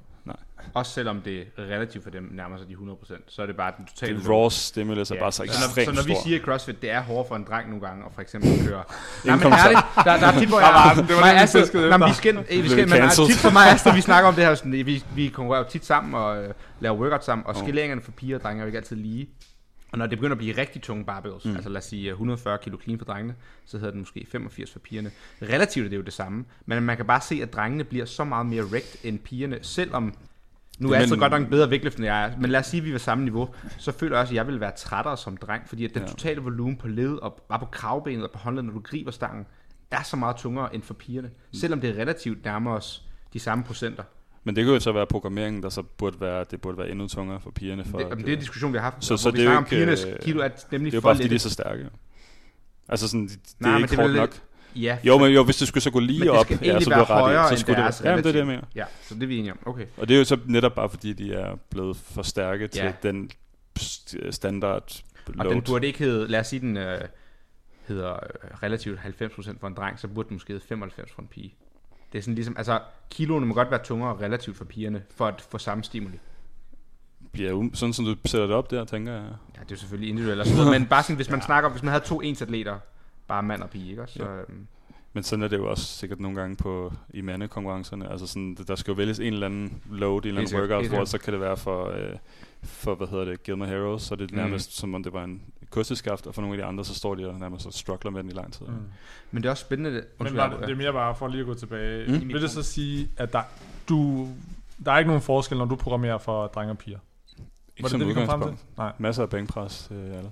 Også 0.75 0.93
selvom 0.93 1.21
det 1.21 1.41
er 1.41 1.63
relativt 1.63 2.05
for 2.05 2.11
dem 2.11 2.29
nærmer 2.33 2.59
sig 2.59 2.69
de 2.69 2.75
100%, 2.75 3.23
så 3.29 3.43
er 3.43 3.47
det 3.47 3.57
bare 3.57 3.73
den 3.79 3.87
totale... 3.87 4.19
Det 4.21 4.29
raw 4.31 4.49
stimulus 4.49 5.11
er 5.11 5.19
bare 5.19 5.33
så 5.33 5.37
så, 5.37 5.43
når, 5.43 5.51
ekstremt 5.53 5.87
så 5.89 5.93
når 5.95 6.03
vi 6.03 6.17
siger, 6.25 6.39
at 6.39 6.45
CrossFit 6.45 6.83
det 6.83 6.91
er 6.91 7.01
hårdere 7.03 7.25
for 7.29 7.37
en 7.37 7.45
dreng 7.45 7.69
nogle 7.71 7.87
gange, 7.87 8.05
og 8.05 8.13
for 8.15 8.21
eksempel 8.23 8.51
køre... 8.69 8.83
Nej, 9.25 9.37
men 9.37 9.47
ærligt, 9.53 9.81
der, 9.95 10.17
der 10.17 10.27
er 10.27 10.39
tit, 10.39 10.49
hvor 10.49 10.61
jeg... 10.67 10.73
var 10.75 10.95
den. 10.95 11.07
Det 11.09 11.15
var 11.15 11.21
mig 11.21 11.31
den, 11.35 11.43
Astrid- 11.43 11.89
Nej, 11.89 11.97
men 11.99 12.09
vi 12.09 12.15
skal, 12.15 12.37
eh, 12.51 12.63
vi 12.65 12.69
skal, 12.69 12.89
men 12.89 12.99
cancelled? 12.99 13.29
tit 13.31 13.39
for 13.39 13.51
mig 13.51 13.65
Astrid, 13.73 13.93
vi 13.95 14.01
snakker 14.11 14.29
om 14.29 14.35
det 14.35 14.45
her, 14.45 14.55
sådan, 14.55 14.73
vi, 14.73 15.05
vi 15.15 15.29
konkurrerer 15.29 15.65
tit 15.69 15.85
sammen 15.87 16.15
og 16.15 16.43
øh, 16.45 16.55
laver 16.81 16.97
workout 16.97 17.25
sammen, 17.25 17.47
og 17.47 17.55
Oh. 17.57 17.63
skilleringerne 17.63 18.03
for 18.03 18.11
piger 18.13 18.37
og 18.37 18.43
drenge 18.43 18.61
er 18.61 18.65
jo 18.65 18.67
ikke 18.67 18.79
altid 18.79 18.97
lige. 18.97 19.29
Og 19.93 19.99
når 19.99 20.07
det 20.07 20.19
begynder 20.19 20.33
at 20.35 20.39
blive 20.39 20.57
rigtig 20.57 20.83
tunge 20.83 21.05
barbells, 21.05 21.45
mm. 21.45 21.55
altså 21.55 21.69
lad 21.69 21.79
os 21.79 21.85
sige 21.85 22.03
øh, 22.09 22.13
140 22.13 22.59
kilo 22.63 22.79
clean 22.83 22.99
for 22.99 23.05
drengene, 23.05 23.35
så 23.65 23.79
hedder 23.79 23.91
det 23.91 23.99
måske 23.99 24.27
85 24.33 24.71
for 24.73 24.79
pigerne. 24.79 25.11
Relativt 25.43 25.85
er 25.87 25.91
det 25.91 25.97
jo 25.97 26.03
det 26.03 26.13
samme, 26.13 26.45
men 26.67 26.83
man 26.83 26.97
kan 26.97 27.07
bare 27.07 27.21
se, 27.21 27.41
at 27.43 27.53
drengene 27.53 27.85
bliver 27.85 28.05
så 28.05 28.25
meget 28.25 28.47
mere 28.47 28.65
wrecked 28.65 29.05
end 29.05 29.19
pigerne, 29.19 29.59
selvom 29.63 30.15
nu 30.79 30.89
er 30.89 30.93
Men- 30.93 31.03
Astrid 31.03 31.19
godt 31.19 31.33
nok 31.33 31.49
bedre 31.49 31.71
vægtløft, 31.71 31.97
end 31.97 32.07
jeg 32.07 32.25
er, 32.25 32.37
men 32.41 32.51
lad 32.51 32.61
os 32.61 32.67
sige, 32.67 32.81
at 32.81 32.85
vi 32.87 32.93
var 32.93 32.99
samme 32.99 33.25
niveau, 33.25 33.49
så 33.79 33.93
føler 33.93 34.17
jeg 34.17 34.21
også, 34.21 34.33
at 34.33 34.37
jeg 34.37 34.47
vil 34.47 34.61
være 34.61 34.73
trættere 34.77 35.17
som 35.17 35.37
dreng, 35.37 35.69
fordi 35.69 35.85
at 35.85 35.95
den 35.95 36.03
Ja. 36.03 36.09
totale 36.09 36.41
volumen 36.41 36.77
på 36.77 36.89
led 36.89 37.15
og 37.17 37.43
bare 37.49 37.59
på 37.59 37.67
kravbenet 37.67 38.25
og 38.25 38.31
på 38.31 38.39
håndledet, 38.39 38.65
når 38.67 38.73
du 38.73 38.81
griber 38.81 39.11
stangen, 39.11 39.47
er 39.91 40.03
så 40.03 40.17
meget 40.17 40.37
tungere 40.37 40.75
end 40.75 40.83
for 40.83 40.95
pigerne, 40.95 41.31
selvom 41.55 41.81
det 41.81 41.91
er 41.91 41.95
relativt 42.01 42.45
nærmer 42.45 42.71
os 42.73 43.05
de 43.33 43.39
samme 43.41 43.65
procenter. 43.65 44.03
Men 44.45 44.57
det 44.57 44.65
kunne 44.65 44.75
jo 44.75 44.81
så 44.81 44.93
være 44.93 45.07
programmeringen, 45.07 45.63
der 45.63 45.69
så 45.69 45.83
burde 45.83 46.21
være, 46.21 46.45
det 46.51 46.61
burde 46.61 46.79
være 46.79 46.91
endnu 46.91 47.09
tungere 47.09 47.41
for 47.41 47.51
pigerne. 47.51 47.85
For 47.85 47.99
Det, 47.99 48.05
at, 48.13 48.19
det 48.19 48.29
er 48.29 48.33
en 48.33 48.39
diskussion, 48.39 48.73
vi 48.73 48.79
har 48.79 48.83
haft, 48.85 49.05
Så- 49.05 49.17
så, 49.17 49.31
det 49.31 49.41
er 49.47 49.53
jo 49.53 49.59
ikke, 49.59 49.71
pigernes 49.71 50.05
øh, 50.05 50.19
kilo 50.23 50.41
er 50.43 50.49
nemlig 50.71 50.93
det 50.93 50.97
er 50.97 51.01
jo 51.01 51.03
bare 51.03 51.15
fordi, 51.17 51.29
de 51.29 51.35
er 51.35 51.39
så 51.39 51.51
stærke. 51.51 51.87
Altså 52.89 53.09
sådan, 53.09 53.27
de, 53.27 53.33
det 53.33 53.41
Nej, 53.59 53.73
er 53.75 53.79
ikke 53.79 53.97
hårdt 53.97 54.15
nok. 54.15 54.31
Ja, 54.77 54.99
Jo, 55.05 55.19
men 55.19 55.33
jo, 55.33 55.45
hvis 55.45 55.57
det 55.57 55.69
skulle 55.69 55.83
så 55.85 55.91
gå 55.91 56.01
lige 56.01 56.33
op, 56.33 56.51
ja, 56.51 56.81
så 56.81 56.91
være 56.91 57.05
højere 57.05 57.49
så 57.49 57.57
skulle 57.57 57.77
det 57.77 57.85
være. 58.05 58.11
Ja, 58.13 58.17
det 58.17 58.27
er 58.27 58.33
det, 58.33 58.39
jeg 58.39 58.47
mener. 58.47 58.63
Ja, 58.75 58.85
så 59.03 59.15
det 59.15 59.23
er 59.23 59.27
vi 59.27 59.37
enige 59.39 59.53
om. 59.53 59.59
Okay. 59.67 59.87
Og 59.97 60.09
det 60.09 60.15
er 60.15 60.19
jo 60.19 60.25
så 60.25 60.39
netop 60.47 60.75
bare 60.75 60.89
fordi, 60.91 61.13
de 61.13 61.35
er 61.35 61.57
blevet 61.71 61.97
for 61.97 62.23
stærke 62.23 62.67
til 62.69 62.83
Ja. 62.83 62.93
den 63.03 63.31
st- 63.81 64.31
standard 64.31 65.03
Og 65.27 65.35
load. 65.45 65.55
den 65.55 65.63
burde 65.63 65.87
ikke 65.87 65.99
hedde, 65.99 66.29
lad 66.29 66.41
os 66.41 66.47
sige, 66.47 66.61
den 66.61 66.77
øh, 66.77 67.01
hedder 67.89 68.13
øh, 68.13 68.19
relativt 68.63 68.99
90% 68.99 69.61
for 69.61 69.67
en 69.67 69.75
dreng, 69.75 69.99
så 70.01 70.09
burde 70.09 70.29
den 70.29 70.35
måske 70.35 70.53
hedde 70.53 70.67
95 70.67 71.11
for 71.13 71.23
en 71.23 71.29
pige. 71.29 71.55
Det 72.13 72.19
er 72.19 72.23
sådan 72.23 72.35
ligesom, 72.35 72.55
altså 72.59 72.81
kiloene 73.11 73.47
må 73.47 73.55
godt 73.55 73.71
være 73.71 73.85
tungere 73.85 74.17
relativt 74.17 74.57
for 74.57 74.65
pigerne, 74.65 75.03
for 75.11 75.27
at 75.27 75.41
få 75.41 75.59
samme 75.59 75.85
stimuli. 75.85 76.19
bliver 77.33 77.53
um, 77.53 77.75
sådan 77.75 77.93
som 77.93 78.05
du 78.05 78.17
sætter 78.25 78.47
det 78.47 78.57
op 78.57 78.71
der, 78.71 78.85
tænker 78.85 79.13
jeg. 79.13 79.23
Ja, 79.23 79.61
det 79.61 79.61
er 79.61 79.67
jo 79.71 79.77
selvfølgelig 79.77 80.11
individuelt 80.11 80.71
men 80.71 80.87
bare 80.87 81.03
sådan, 81.03 81.17
hvis 81.17 81.31
man 81.31 81.43
snakker 81.43 81.67
om, 81.67 81.73
hvis 81.73 81.83
man 81.83 81.93
havde 81.93 82.05
to 82.05 82.21
ens 82.21 82.43
atleter, 82.43 82.79
bare 83.29 83.43
mand 83.43 83.63
og 83.63 83.71
pige, 83.71 83.91
ikke? 83.91 84.07
Så, 84.07 84.25
øhm, 84.25 84.67
Men 85.13 85.23
sådan 85.23 85.43
er 85.43 85.49
det 85.49 85.57
jo 85.57 85.71
også 85.71 85.85
sikkert 85.85 86.21
nogle 86.21 86.41
gange 86.41 86.57
på 86.57 86.93
i 87.15 87.21
mandekonkurrencerne. 87.21 88.11
Altså 88.11 88.27
sådan, 88.27 88.57
der 88.69 88.77
skal 88.77 88.91
jo 88.93 88.97
vælges 88.97 89.19
en 89.21 89.33
eller 89.33 89.47
anden 89.47 89.83
load, 89.91 90.23
en 90.23 90.29
eller 90.29 90.41
anden 90.41 90.59
workout, 90.61 90.87
hvor 90.89 91.05
så 91.05 91.19
kan 91.19 91.33
det 91.33 91.41
være 91.41 91.57
for, 91.57 91.87
øh, 91.91 92.17
for 92.63 92.95
hvad 92.95 93.07
hedder 93.07 93.25
det, 93.25 93.43
Gilmer 93.43 93.67
Heroes, 93.67 94.03
så 94.03 94.15
er 94.15 94.17
det 94.17 94.31
Mm. 94.31 94.37
nærmest 94.37 94.77
som 94.77 94.95
om 94.95 95.03
det 95.03 95.13
var 95.13 95.25
en 95.25 95.43
kosteskaft, 95.71 96.27
og 96.27 96.35
for 96.35 96.43
nogle 96.43 96.57
af 96.57 96.63
de 96.63 96.65
andre, 96.69 96.85
så 96.85 96.95
står 96.95 97.15
de 97.15 97.29
og 97.29 97.39
nærmest 97.41 97.67
og 97.67 97.73
struggler 97.73 98.11
med 98.11 98.23
den 98.23 98.31
i 98.31 98.35
lang 98.35 98.53
tid. 98.53 98.67
Mm. 98.67 98.73
men 99.31 99.43
det 99.43 99.47
er 99.49 99.51
også 99.51 99.61
spændende. 99.65 99.91
Men 99.91 100.03
Undskyld, 100.19 100.37
var 100.41 100.51
det, 100.51 100.61
det 100.61 100.71
er 100.71 100.77
mere 100.77 100.93
bare 100.93 101.15
for 101.15 101.29
lige 101.29 101.41
at 101.41 101.47
gå 101.47 101.55
tilbage. 101.55 102.07
Mm. 102.09 102.13
Mm. 102.23 102.29
Vil 102.29 102.43
det 102.43 102.51
så 102.51 102.63
sige, 102.63 103.09
at 103.17 103.33
der, 103.33 103.43
du, 103.89 104.29
der 104.85 104.93
er 104.93 104.99
ikke 104.99 105.09
nogen 105.09 105.23
forskel, 105.23 105.59
når 105.59 105.65
du 105.65 105.77
programmerer 105.77 106.19
for 106.19 106.47
drenge 106.47 106.71
og 106.71 106.79
piger? 106.79 106.99
Ikke 107.39 107.83
Var 107.83 107.83
det 107.83 107.91
som 107.91 108.01
det, 108.01 108.09
vi 108.09 108.15
kom 108.15 108.27
frem 108.27 108.41
til? 108.41 108.47
udgangspunkt. 108.47 108.79
Nej. 108.79 108.93
Masser 108.99 109.23
af 109.23 109.31
bænkpres, 109.31 109.89
øh, 109.91 110.17
alle. 110.17 110.31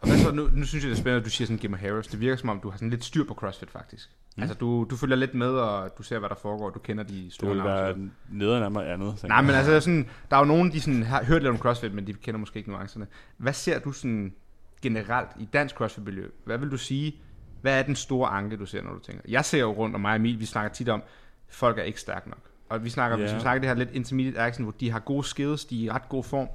Og 0.00 0.08
hvad 0.08 0.18
så, 0.18 0.30
nu, 0.30 0.48
nu 0.52 0.66
synes 0.66 0.84
jeg, 0.84 0.90
det 0.90 0.96
er 0.96 1.00
spændende, 1.00 1.18
at 1.20 1.24
du 1.24 1.30
siger 1.30 1.46
sådan 1.46 1.58
Gimmer 1.58 1.78
Harris. 1.78 2.06
Det 2.06 2.20
virker 2.20 2.36
som 2.36 2.48
om, 2.48 2.60
du 2.60 2.70
har 2.70 2.76
sådan 2.76 2.90
lidt 2.90 3.04
styr 3.04 3.24
på 3.24 3.34
CrossFit, 3.34 3.70
faktisk. 3.70 4.10
Mm. 4.36 4.42
Altså, 4.42 4.54
du, 4.58 4.86
du 4.90 4.96
følger 4.96 5.16
lidt 5.16 5.34
med, 5.34 5.50
og 5.50 5.98
du 5.98 6.02
ser, 6.02 6.18
hvad 6.18 6.28
der 6.28 6.34
foregår. 6.34 6.70
Du 6.70 6.78
kender 6.78 7.04
de 7.04 7.24
Det 7.24 7.32
store 7.32 7.54
navne. 7.56 7.72
og 7.72 7.78
så 7.78 7.84
være 7.84 8.08
nederen 8.30 8.62
af 8.62 8.70
mig 8.70 8.92
andet. 8.92 9.24
Nej, 9.28 9.42
men 9.42 9.50
altså, 9.50 9.80
sådan, 9.80 10.08
der 10.30 10.36
er 10.36 10.40
jo 10.40 10.46
nogen, 10.46 10.72
de 10.72 10.80
sådan, 10.80 11.02
har 11.02 11.24
hørt 11.24 11.42
lidt 11.42 11.50
om 11.50 11.58
CrossFit, 11.58 11.94
men 11.94 12.06
de 12.06 12.12
kender 12.12 12.38
måske 12.40 12.58
ikke 12.58 12.70
nuancerne. 12.70 13.06
Hvad 13.36 13.52
ser 13.52 13.78
du 13.78 13.92
sådan 13.92 14.34
generelt 14.82 15.28
i 15.38 15.48
dansk 15.52 15.74
CrossFit-miljø? 15.74 16.28
Hvad 16.44 16.58
vil 16.58 16.70
du 16.70 16.76
sige, 16.76 17.16
hvad 17.60 17.78
er 17.78 17.82
den 17.82 17.96
store 17.96 18.28
anke, 18.28 18.56
du 18.56 18.66
ser, 18.66 18.82
når 18.82 18.92
du 18.92 18.98
tænker? 18.98 19.22
Jeg 19.28 19.44
ser 19.44 19.58
jo 19.58 19.72
rundt, 19.72 19.94
og 19.94 20.00
mig 20.00 20.10
og 20.10 20.16
Emil, 20.16 20.40
vi 20.40 20.46
snakker 20.46 20.72
tit 20.72 20.88
om, 20.88 21.02
folk 21.48 21.78
er 21.78 21.82
ikke 21.82 22.00
stærke 22.00 22.28
nok. 22.28 22.40
Og 22.68 22.84
vi 22.84 22.90
snakker, 22.90 23.18
yeah. 23.18 23.28
hvis 23.28 23.36
vi 23.36 23.40
snakker 23.40 23.60
det 23.60 23.68
her 23.68 23.76
lidt 23.76 23.90
intermediate 23.92 24.38
action, 24.38 24.64
hvor 24.64 24.74
de 24.80 24.90
har 24.90 24.98
gode 24.98 25.24
skills, 25.24 25.64
de 25.64 25.80
er 25.80 25.86
i 25.86 25.90
ret 25.90 26.08
god 26.08 26.24
form, 26.24 26.48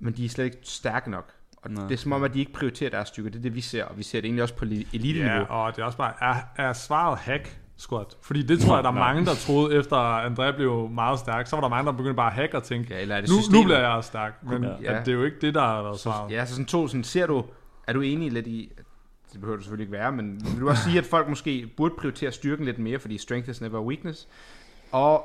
men 0.00 0.12
de 0.16 0.24
er 0.24 0.28
slet 0.28 0.44
ikke 0.44 0.58
stærke 0.62 1.10
nok. 1.10 1.32
Og 1.62 1.70
Nej. 1.70 1.84
det 1.88 1.92
er 1.94 1.98
som 1.98 2.12
om, 2.12 2.22
at 2.24 2.34
de 2.34 2.38
ikke 2.40 2.52
prioriterer 2.52 2.90
deres 2.90 3.08
styrke. 3.08 3.28
Det 3.30 3.36
er 3.38 3.42
det, 3.42 3.54
vi 3.54 3.60
ser, 3.60 3.84
og 3.84 3.98
vi 3.98 4.02
ser 4.02 4.18
det 4.20 4.24
egentlig 4.24 4.42
også 4.42 4.54
på 4.54 4.64
li- 4.64 4.86
elite-niveau. 4.92 5.30
Ja, 5.38 5.42
og 5.44 5.76
det 5.76 5.82
er 5.82 5.86
også 5.86 5.98
bare, 5.98 6.12
er, 6.20 6.34
er 6.68 6.72
svaret 6.72 7.18
hack 7.18 7.58
squat? 7.76 8.06
Fordi 8.22 8.42
det 8.42 8.60
tror 8.60 8.74
jeg, 8.74 8.84
der 8.84 8.90
er 8.90 8.94
mange, 8.94 9.24
der 9.26 9.34
troede, 9.34 9.76
efter 9.76 10.26
André 10.28 10.56
blev 10.56 10.88
meget 10.90 11.18
stærk, 11.18 11.46
så 11.46 11.56
var 11.56 11.60
der 11.60 11.68
mange, 11.68 11.86
der 11.86 11.92
begyndte 11.92 12.14
bare 12.16 12.26
at 12.30 12.32
hacke 12.36 12.56
og 12.56 12.62
tænke, 12.62 12.94
Ja, 12.94 13.00
eller 13.00 13.16
er 13.16 13.20
det 13.20 13.30
nu, 13.52 13.58
nu 13.58 13.64
bliver 13.64 13.94
jeg 13.94 14.04
stærk. 14.04 14.38
Men 14.42 14.64
Ja. 14.64 14.98
at 14.98 15.06
det 15.06 15.12
er 15.12 15.16
jo 15.16 15.24
ikke 15.24 15.36
det, 15.40 15.54
der 15.54 15.60
har 15.60 15.82
været 15.82 16.00
svaret. 16.00 16.30
Ja, 16.32 16.44
så 16.46 16.52
sådan 16.52 16.66
to, 16.66 16.88
sådan, 16.88 17.04
ser 17.04 17.26
du, 17.26 17.44
er 17.86 17.92
du 17.92 18.00
enig 18.00 18.32
lidt 18.32 18.46
i, 18.46 18.72
det 19.32 19.40
behøver 19.40 19.56
du 19.56 19.62
selvfølgelig 19.62 19.84
ikke 19.84 19.92
være, 19.92 20.12
men 20.12 20.40
vil 20.52 20.60
du 20.60 20.68
også 20.68 20.82
sige, 20.84 20.98
at 20.98 21.04
folk 21.04 21.28
måske 21.28 21.70
burde 21.76 21.94
prioritere 21.98 22.32
styrken 22.32 22.64
lidt 22.64 22.78
mere, 22.78 22.98
fordi 22.98 23.18
strength 23.18 23.50
is 23.50 23.60
never 23.60 23.80
weakness, 23.80 24.28
og 24.92 25.24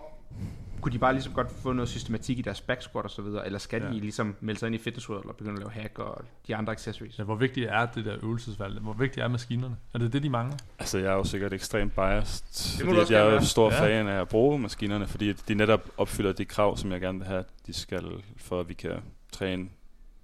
kunne 0.81 0.91
de 0.93 0.99
bare 0.99 1.13
ligesom 1.13 1.33
godt 1.33 1.51
få 1.51 1.73
noget 1.73 1.89
systematik 1.89 2.39
i 2.39 2.41
deres 2.41 2.61
back 2.61 2.81
squat 2.81 3.05
og 3.05 3.11
så 3.11 3.21
videre, 3.21 3.45
eller 3.45 3.59
skal 3.59 3.81
ja. 3.81 3.87
de 3.89 3.93
ligesom 3.93 4.35
melde 4.39 4.59
sig 4.59 4.67
ind 4.67 4.75
i 4.75 4.77
Fitness 4.77 5.09
World 5.09 5.25
og 5.25 5.35
begynde 5.35 5.53
at 5.53 5.59
lave 5.59 5.71
hack 5.71 5.99
og 5.99 6.21
de 6.47 6.55
andre 6.55 6.71
accessories? 6.73 7.19
Ja, 7.19 7.23
hvor 7.23 7.35
vigtigt 7.35 7.69
er 7.69 7.85
det 7.85 8.05
der 8.05 8.17
øvelsesvalg? 8.23 8.79
Hvor 8.79 8.93
vigtigt 8.93 9.23
er 9.23 9.27
maskinerne? 9.27 9.75
Er 9.93 9.99
det 9.99 10.13
det, 10.13 10.23
de 10.23 10.29
mangler? 10.29 10.57
Altså, 10.79 10.97
jeg 10.97 11.07
er 11.07 11.13
jo 11.15 11.23
sikkert 11.23 11.53
ekstremt 11.53 11.95
biased, 11.95 12.45
Det 12.79 12.95
fordi 12.95 13.13
jeg 13.13 13.27
er 13.27 13.33
jo 13.33 13.41
stor 13.41 13.71
Ja. 13.73 13.81
fan 13.85 14.07
af 14.07 14.21
at 14.21 14.27
bruge 14.27 14.59
maskinerne, 14.59 15.07
fordi 15.07 15.33
de 15.33 15.55
netop 15.55 15.89
opfylder 15.97 16.33
de 16.33 16.45
krav, 16.45 16.77
som 16.77 16.91
jeg 16.91 17.01
gerne 17.01 17.17
vil 17.17 17.27
have, 17.27 17.43
de 17.67 17.73
skal, 17.73 18.03
for 18.37 18.59
at 18.59 18.69
vi 18.69 18.73
kan 18.73 18.91
træne 19.31 19.69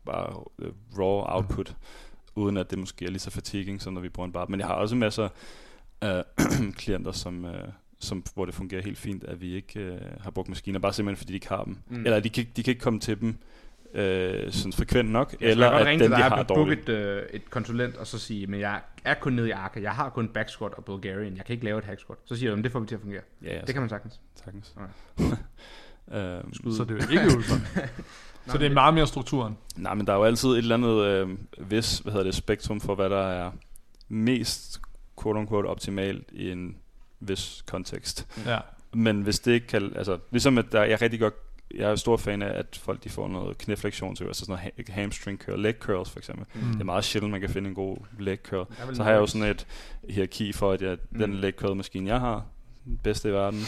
bare 0.05 0.43
øh, 0.59 0.71
raw 0.99 1.35
output, 1.35 1.75
uden 2.35 2.57
at 2.57 2.69
det 2.69 2.79
måske 2.79 3.05
er 3.05 3.09
lige 3.09 3.19
så 3.19 3.31
fatiguing, 3.31 3.81
som 3.81 3.93
når 3.93 4.01
vi 4.01 4.09
bruger 4.09 4.27
en 4.27 4.33
bar. 4.33 4.45
Men 4.49 4.59
jeg 4.59 4.67
har 4.67 4.75
også 4.75 4.95
masser 4.95 5.29
af 6.01 6.23
klienter, 6.77 7.11
som, 7.11 7.45
øh, 7.45 7.67
som, 8.03 8.23
hvor 8.33 8.45
det 8.45 8.53
fungerer 8.55 8.81
helt 8.81 8.97
fint, 8.97 9.23
at 9.23 9.41
vi 9.41 9.53
ikke 9.55 9.79
øh, 9.79 9.99
har 10.19 10.31
brugt 10.31 10.49
maskiner, 10.49 10.79
bare 10.79 10.93
simpelthen 10.93 11.17
fordi 11.17 11.31
de 11.31 11.35
ikke 11.35 11.49
har 11.49 11.63
dem. 11.63 11.77
Mm. 11.87 12.05
Eller 12.05 12.19
de 12.19 12.29
kan, 12.29 12.41
ikke- 12.41 12.51
de 12.55 12.63
kan 12.63 12.71
ikke 12.71 12.81
komme 12.81 12.99
til 12.99 13.21
dem 13.21 13.35
øh, 13.93 14.51
sådan 14.51 14.73
frekvent 14.73 15.09
nok, 15.11 15.35
Ja, 15.41 15.47
eller 15.49 15.69
at 15.69 15.99
til 15.99 16.09
de 16.11 16.15
har 16.15 16.43
dårligt. 16.43 16.89
et, 16.89 16.95
øh, 16.95 17.23
et 17.33 17.49
konsulent, 17.49 17.95
og 17.97 18.07
så 18.07 18.19
sige, 18.19 18.47
men 18.47 18.59
jeg 18.59 18.81
er 19.03 19.13
kun 19.13 19.33
nede 19.33 19.47
i 19.47 19.51
Arca, 19.51 19.81
jeg 19.81 19.91
har 19.91 20.09
kun 20.09 20.27
back 20.27 20.49
squat 20.49 20.73
og 20.73 20.85
Bulgarian, 20.85 21.37
jeg 21.37 21.45
kan 21.45 21.53
ikke 21.53 21.65
lave 21.65 21.77
et 21.79 21.85
hack 21.85 21.99
squat. 21.99 22.17
Så 22.25 22.35
siger 22.35 22.49
du, 22.49 22.55
"Men 22.55 22.63
det 22.63 22.71
får 22.71 22.79
vi 22.79 22.87
til 22.87 22.95
at 22.95 23.01
fungere. 23.01 23.21
Ja, 23.43 23.55
ja, 23.55 23.61
Det 23.61 23.73
kan 23.73 23.81
man 23.81 23.89
sagtens. 23.89 24.21
sagtens. 24.43 24.75
Okay. 24.75 25.35
øhm, 26.37 26.53
Så 26.53 26.83
det 26.83 27.03
er 27.03 27.09
ikke 27.11 27.23
øvelser. 27.33 27.55
så 28.47 28.57
det 28.57 28.65
er 28.67 28.73
meget 28.73 28.93
mere 28.93 29.07
strukturen. 29.07 29.57
Nej, 29.75 29.93
men 29.93 30.07
der 30.07 30.13
er 30.13 30.17
jo 30.17 30.23
altid 30.23 30.49
et 30.49 30.57
eller 30.57 30.75
andet 30.75 31.01
øh, 31.05 31.29
vis, 31.71 31.99
hvad 31.99 32.11
hedder 32.13 32.25
det, 32.25 32.35
spektrum 32.35 32.81
for, 32.81 32.95
hvad 32.95 33.09
der 33.09 33.27
er 33.27 33.51
mest 34.09 34.81
quote-unquote 35.23 35.65
optimalt 35.67 36.29
i 36.31 36.49
en 36.51 36.75
vis 37.27 37.63
kontekst. 37.67 38.27
Ja. 38.45 38.59
Men 38.93 39.21
hvis 39.21 39.39
det 39.39 39.51
ikke 39.51 39.67
kan, 39.67 39.93
altså 39.95 40.17
ligesom 40.31 40.57
at 40.57 40.65
der, 40.71 40.83
jeg 40.83 41.01
rigtig 41.01 41.19
godt 41.19 41.33
jeg 41.73 41.91
er 41.91 41.95
stor 41.95 42.17
fan 42.17 42.41
af, 42.41 42.59
at 42.59 42.79
folk 42.83 43.03
de 43.03 43.09
får 43.09 43.27
noget 43.27 43.57
knæflektion 43.57 44.15
til, 44.15 44.23
altså 44.23 44.45
sådan 44.45 44.53
noget 44.53 44.71
ha- 44.87 45.01
hamstring 45.01 45.39
curl, 45.39 45.59
leg 45.59 45.75
curls 45.79 46.09
for 46.09 46.19
eksempel. 46.19 46.45
Mm. 46.53 46.71
Det 46.71 46.79
er 46.79 46.85
meget 46.85 47.03
sjældent, 47.03 47.31
man 47.31 47.41
kan 47.41 47.49
finde 47.49 47.69
en 47.69 47.75
god 47.75 47.97
leg 48.19 48.37
curl. 48.43 48.67
Så 48.93 49.03
har 49.03 49.11
jeg 49.11 49.19
jo 49.19 49.27
sådan 49.27 49.47
et 49.47 49.67
hierarki 50.09 50.53
for, 50.53 50.71
at 50.71 50.81
jeg, 50.81 50.97
mm. 51.11 51.19
den 51.19 51.33
leg 51.33 51.53
curl 51.53 51.75
maskine, 51.75 52.09
jeg 52.09 52.19
har, 52.19 52.45
den 52.85 52.99
bedste 53.03 53.29
i 53.29 53.31
verden. 53.31 53.61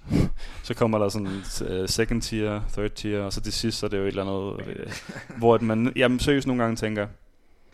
så 0.62 0.74
kommer 0.74 0.98
der 0.98 1.08
sådan 1.08 1.26
uh, 1.26 1.86
second 1.86 2.22
tier, 2.22 2.60
third 2.72 2.90
tier, 2.90 3.22
og 3.22 3.32
så 3.32 3.40
til 3.40 3.52
sidst, 3.52 3.78
så 3.78 3.86
er 3.86 3.90
det 3.90 3.98
jo 3.98 4.02
et 4.02 4.08
eller 4.08 4.54
andet, 4.56 4.68
øh, 4.68 4.92
hvor 5.38 5.54
at 5.54 5.62
man, 5.62 5.92
jamen 5.96 6.18
seriøst 6.18 6.46
nogle 6.46 6.62
gange 6.62 6.76
tænker, 6.76 7.06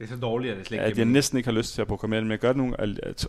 Det 0.02 0.10
er 0.10 0.14
så 0.14 0.20
dårligt, 0.20 0.52
at 0.52 0.58
det 0.58 0.66
slet 0.66 0.76
ikke 0.78 0.84
at 0.86 0.98
jeg 0.98 1.04
næsten 1.06 1.36
ikke 1.38 1.46
har 1.46 1.52
lyst 1.58 1.74
til 1.74 1.80
at 1.82 1.88
programmere 1.88 2.18
det, 2.20 2.26
men 2.26 2.30
jeg 2.30 2.38
gør 2.38 2.48
det 2.48 2.56
nogle, 2.56 2.76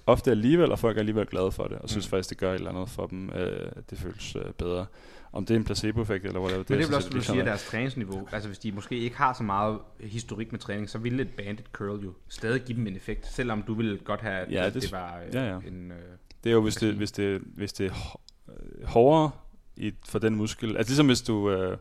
ofte 0.06 0.32
alligevel, 0.32 0.72
og 0.72 0.80
folk 0.80 0.98
er 0.98 1.00
alligevel 1.00 1.26
glade 1.26 1.52
for 1.52 1.64
det, 1.64 1.78
og 1.78 1.90
synes 1.90 2.08
Mm. 2.08 2.10
faktisk, 2.10 2.30
det 2.30 2.38
gør 2.38 2.50
et 2.52 2.56
eller 2.56 2.70
andet 2.72 2.90
for 2.90 3.06
dem, 3.08 3.30
øh, 3.30 3.72
det 3.90 3.98
føles 3.98 4.36
øh, 4.36 4.42
bedre. 4.58 4.86
Om 5.32 5.46
det 5.46 5.54
er 5.54 5.58
en 5.58 5.64
placebo-effekt, 5.64 6.26
eller 6.26 6.40
whatever. 6.40 6.64
Men 6.70 6.78
det 6.78 6.84
er 6.84 6.88
vel 6.88 6.96
også, 6.96 7.10
du 7.10 7.18
det 7.18 7.26
siger, 7.26 7.40
er 7.42 7.46
deres 7.46 7.66
træningsniveau. 7.66 8.28
Altså 8.32 8.50
hvis 8.50 8.60
de 8.60 8.72
måske 8.72 8.98
ikke 8.98 9.18
har 9.18 9.34
så 9.34 9.44
meget 9.44 9.78
historik 10.00 10.52
med 10.52 10.60
træning, 10.60 10.90
så 10.90 10.98
ville 10.98 11.22
et 11.22 11.30
banded 11.30 11.64
curl 11.72 12.04
jo 12.04 12.14
stadig 12.30 12.62
give 12.62 12.78
dem 12.78 12.88
en 12.88 12.96
effekt, 12.96 13.28
selvom 13.28 13.62
du 13.62 13.74
ville 13.74 13.98
godt 13.98 14.22
have, 14.22 14.36
at 14.36 14.52
Ja, 14.52 14.66
det, 14.66 14.74
det- 14.74 14.82
det 14.84 14.92
var 14.92 15.20
øh, 15.28 15.36
ja, 15.36 15.50
ja. 15.54 15.58
en... 15.68 15.92
Øh, 15.92 15.98
Det 16.44 16.50
er 16.50 16.54
jo, 16.54 16.62
hvis 16.62 16.76
det, 16.76 16.94
hvis 16.94 17.12
det, 17.12 17.42
hvis 17.56 17.74
det 17.74 17.86
er 17.88 18.18
øh, 18.50 18.88
hårdere 18.88 19.32
i, 19.78 19.94
for 20.06 20.20
den 20.20 20.36
muskel. 20.36 20.78
Altså 20.78 20.92
ligesom 20.92 21.06
hvis 21.06 21.22
du, 21.22 21.52
øh, 21.52 21.78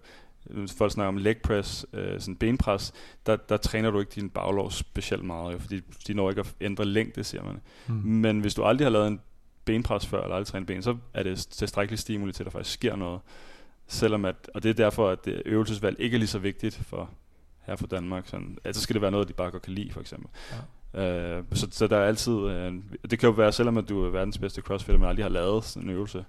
folk 0.76 0.92
snakker 0.92 1.08
om 1.08 1.16
leg 1.16 1.36
press, 1.42 1.86
øh, 1.92 2.20
sådan 2.20 2.36
benpres, 2.36 2.92
der, 3.26 3.36
der 3.36 3.56
træner 3.56 3.90
du 3.90 4.00
ikke 4.00 4.12
din 4.14 4.30
baglov 4.30 4.70
specielt 4.70 5.24
meget, 5.24 5.52
jo, 5.52 5.58
fordi 5.58 5.80
de 6.06 6.14
når 6.14 6.30
ikke 6.30 6.40
at 6.40 6.54
ændre 6.60 6.84
længde, 6.84 7.24
siger 7.24 7.44
man. 7.44 7.60
Mm. 7.86 7.94
Men 7.94 8.40
hvis 8.40 8.54
du 8.54 8.64
aldrig 8.64 8.84
har 8.86 8.90
lavet 8.90 9.08
en 9.08 9.20
benpres 9.64 10.06
før, 10.06 10.22
eller 10.22 10.34
aldrig 10.34 10.46
trænet 10.46 10.66
ben, 10.66 10.82
så 10.82 10.96
er 11.14 11.22
det 11.22 11.38
tilstrækkeligt 11.38 12.00
stimuli 12.00 12.32
til, 12.32 12.42
at 12.42 12.44
der 12.44 12.50
faktisk 12.50 12.74
sker 12.74 12.96
noget. 12.96 13.20
Selvom 13.86 14.24
at, 14.24 14.50
og 14.54 14.62
det 14.62 14.68
er 14.68 14.74
derfor, 14.74 15.08
at 15.08 15.24
det 15.24 15.42
øvelsesvalg 15.46 16.00
ikke 16.00 16.14
er 16.14 16.18
lige 16.18 16.28
så 16.28 16.38
vigtigt 16.38 16.74
for 16.74 17.10
her 17.62 17.76
for 17.76 17.86
Danmark. 17.86 18.28
Sådan, 18.28 18.58
altså 18.64 18.82
skal 18.82 18.94
det 18.94 19.02
være 19.02 19.10
noget, 19.10 19.28
de 19.28 19.32
bare 19.32 19.50
godt 19.50 19.62
kan 19.62 19.72
lide, 19.72 19.92
for 19.92 20.00
eksempel. 20.00 20.30
Ja. 20.94 21.38
Øh, 21.38 21.44
så, 21.52 21.68
så 21.70 21.86
der 21.86 21.96
er 21.96 22.06
altid, 22.06 22.32
øh, 22.32 22.74
det 23.10 23.18
kan 23.18 23.28
jo 23.28 23.30
være, 23.30 23.52
selvom 23.52 23.78
at 23.78 23.88
du 23.88 24.04
er 24.04 24.10
verdens 24.10 24.38
bedste 24.38 24.62
crossfitter, 24.62 24.98
men 24.98 25.08
aldrig 25.08 25.24
har 25.24 25.30
lavet 25.30 25.64
sådan 25.64 25.88
en 25.88 25.94
øvelse. 25.94 26.24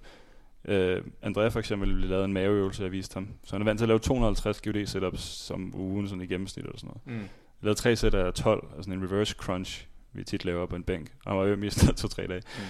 Øh, 0.65 1.02
Andrea 1.22 1.48
for 1.48 1.60
eksempel 1.60 1.90
ville 1.90 2.07
lave 2.07 2.26
en 2.26 2.34
maveøvelse, 2.34 2.84
jeg 2.84 2.91
viste 2.91 3.14
ham. 3.14 3.27
Så 3.44 3.56
han 3.56 3.61
er 3.61 3.65
vant 3.65 3.77
til 3.80 3.84
at 3.85 3.88
lave 3.88 3.99
250 3.99 4.61
GUD 4.61 4.85
setups 4.85 5.22
som 5.22 5.73
ugen 5.76 6.07
sådan 6.07 6.22
i 6.22 6.26
gennemsnit 6.27 6.65
eller 6.65 6.77
sådan 6.77 6.88
noget. 7.06 7.22
mm. 7.22 7.23
Jeg 7.23 7.65
lavede 7.65 7.80
tre 7.80 7.95
sæt 7.95 8.14
af 8.14 8.34
12, 8.34 8.68
altså 8.76 8.91
en 8.91 9.03
reverse 9.03 9.35
crunch, 9.38 9.88
vi 10.14 10.23
tit 10.23 10.45
laver 10.45 10.65
på 10.65 10.76
en 10.76 10.84
bænk. 10.84 11.11
Og 11.26 11.31
han 11.31 11.40
var 11.40 11.45
jo 11.45 11.56
mest 11.56 11.80
to-tre 11.98 12.27
dage. 12.27 12.41
Mm. 12.57 12.64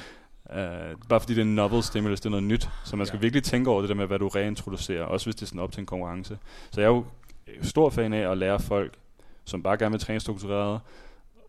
Uh, 0.49 0.99
bare 1.09 1.19
fordi 1.19 1.33
det 1.33 1.39
er 1.41 1.45
en 1.45 1.55
novel 1.55 1.83
stimulus, 1.83 2.19
det 2.19 2.25
er 2.25 2.29
noget 2.29 2.43
nyt. 2.43 2.69
Så 2.85 2.95
man 2.95 3.05
skal 3.07 3.15
Ja. 3.17 3.19
ja. 3.19 3.21
virkelig 3.21 3.43
tænke 3.43 3.69
over 3.69 3.81
det 3.81 3.89
der 3.89 3.95
med, 3.95 4.07
hvad 4.07 4.19
du 4.19 4.27
reintroducerer, 4.27 5.03
også 5.03 5.25
hvis 5.25 5.35
det 5.35 5.41
er 5.41 5.45
sådan 5.45 5.59
op 5.59 5.71
til 5.71 5.79
en 5.79 5.85
konkurrence. 5.85 6.37
Så 6.71 6.81
jeg 6.81 6.87
er 6.87 6.91
jo 6.93 7.05
stor 7.61 7.89
fan 7.89 8.13
af 8.13 8.31
at 8.31 8.37
lære 8.37 8.59
folk, 8.59 8.93
som 9.45 9.63
bare 9.63 9.77
gerne 9.77 9.91
vil 9.91 9.99
træne 9.99 10.19
struktureret, 10.19 10.79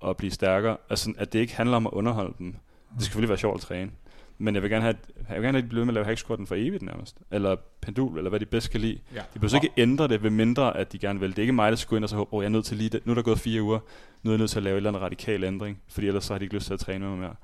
og 0.01 0.17
blive 0.17 0.31
stærkere, 0.31 0.77
altså, 0.91 1.13
at 1.19 1.33
det 1.33 1.39
ikke 1.39 1.57
handler 1.57 1.77
om 1.77 1.87
at 1.87 1.93
underholde 1.93 2.35
dem. 2.39 2.47
Det 2.53 2.59
skal 2.91 3.03
selvfølgelig 3.05 3.29
være 3.29 3.39
sjovt 3.39 3.55
at 3.55 3.61
træne. 3.61 3.91
Men 4.39 4.55
jeg 4.55 4.63
vil 4.63 4.71
gerne 4.71 4.85
have, 4.85 4.97
jeg 5.29 5.37
vil 5.37 5.43
gerne 5.43 5.53
have, 5.53 5.59
at 5.59 5.65
de 5.65 5.69
bliver 5.69 5.85
med 5.85 5.91
at 5.91 5.95
lave 5.95 6.07
hack 6.07 6.19
squatten 6.19 6.47
for 6.47 6.55
evigt 6.55 6.83
nærmest. 6.83 7.17
Eller 7.31 7.57
pendul, 7.81 8.17
eller 8.19 8.29
hvad 8.31 8.41
de 8.41 8.47
bedst 8.47 8.71
kan 8.71 8.81
lide. 8.81 8.99
Ja. 9.15 9.23
De 9.35 9.39
behøver 9.39 9.55
ikke 9.63 9.75
ændre 9.77 10.09
det, 10.09 10.23
ved 10.23 10.31
mindre 10.31 10.77
at 10.77 10.93
de 10.93 10.99
gerne 10.99 11.21
vil. 11.21 11.31
Det 11.31 11.39
er 11.39 11.43
ikke 11.43 11.53
mig, 11.53 11.73
der 11.73 11.77
skal 11.77 11.91
gå 11.91 11.97
ind 11.97 12.05
og 12.05 12.09
så 12.09 12.17
håbe, 12.17 12.35
oh, 12.35 12.43
jeg 12.43 12.47
er 12.49 12.51
nødt 12.53 12.65
til 12.65 12.77
lige 12.77 12.91
det. 12.91 13.07
Nu 13.07 13.11
er 13.13 13.15
der 13.15 13.23
gået 13.23 13.39
fire 13.39 13.63
uger, 13.63 13.79
nu 14.23 14.31
er 14.31 14.35
jeg 14.35 14.39
nødt 14.39 14.51
til 14.51 14.59
at 14.59 14.63
lave 14.63 14.73
en 14.75 14.77
eller 14.77 14.91
anden 14.91 15.03
radikal 15.03 15.45
ændring, 15.45 15.81
fordi 15.89 16.07
ellers 16.07 16.25
så 16.25 16.33
har 16.35 16.39
de 16.39 16.45
ikke 16.45 16.55
lyst 16.55 16.67
til 16.67 16.75
at 16.75 16.81
træne 16.81 16.99
med 17.01 17.09
mig 17.11 17.19
mere. 17.19 17.35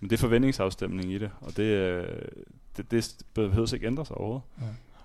Men 0.00 0.10
det 0.10 0.16
er 0.16 0.20
forventningsafstemning 0.20 1.12
i 1.12 1.18
det, 1.18 1.30
og 1.40 1.56
det, 1.56 1.62
øh, 1.62 2.04
det, 2.76 2.90
det 2.90 3.16
behøver 3.34 3.74
ikke 3.74 3.86
ændre 3.86 4.06
sig 4.06 4.16
overhovedet. 4.16 4.46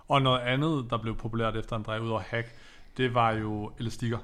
Og 0.07 0.21
noget 0.21 0.39
andet, 0.39 0.85
der 0.89 0.97
blev 0.97 1.15
populært 1.15 1.55
efter 1.55 1.79
André, 1.79 1.99
ud 2.01 2.09
over 2.09 2.19
hack, 2.19 2.47
det 2.97 3.13
var 3.13 3.31
jo 3.31 3.71
elastikker. 3.79 4.17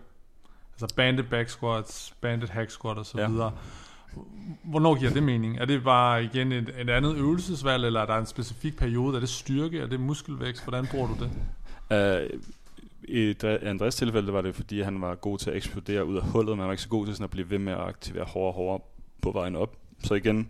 Altså 0.82 0.96
banded 0.96 1.24
back 1.24 1.50
squats, 1.50 2.14
banded 2.22 2.48
hack 2.48 2.70
squat 2.70 2.98
og 2.98 3.06
så 3.06 3.20
Ja. 3.22 3.28
videre. 3.28 3.52
Hvornår 4.64 5.00
giver 5.00 5.12
det 5.12 5.24
mening? 5.24 5.58
Er 5.58 5.66
det 5.66 5.84
bare 5.84 6.24
igen 6.24 6.52
et, 6.52 6.74
et 6.80 6.90
andet 6.90 7.16
øvelsesvalg, 7.16 7.86
eller 7.86 8.02
er 8.02 8.06
der 8.06 8.18
en 8.18 8.26
specifik 8.26 8.78
periode? 8.78 9.16
Er 9.16 9.20
det 9.20 9.30
styrke? 9.30 9.80
Er 9.80 9.88
det 9.88 10.00
muskelvækst? 10.00 10.64
Hvordan 10.64 10.88
bruger 10.88 11.08
du 11.08 11.16
det? 11.20 11.32
Uh, 11.92 12.40
I 13.04 13.36
Andres 13.44 13.96
tilfælde 13.96 14.34
var 14.34 14.42
det, 14.42 14.56
fordi 14.56 14.82
han 14.82 15.02
var 15.02 15.16
god 15.16 15.38
til 15.38 15.50
at 15.50 15.56
eksplodere 15.56 16.06
ud 16.06 16.16
af 16.18 16.24
hullet, 16.24 16.50
men 16.50 16.60
han 16.60 16.68
var 16.68 16.74
ikke 16.74 16.84
så 16.84 16.90
god 16.90 17.06
til 17.06 17.16
sådan 17.16 17.24
at 17.24 17.30
blive 17.30 17.50
ved 17.50 17.60
med 17.60 17.74
at 17.74 17.80
aktivere 17.80 18.26
hårdere 18.26 18.50
og 18.50 18.54
hårdere 18.54 18.80
på 19.22 19.32
vejen 19.32 19.56
op. 19.56 19.78
Så 20.04 20.14
igen, 20.14 20.50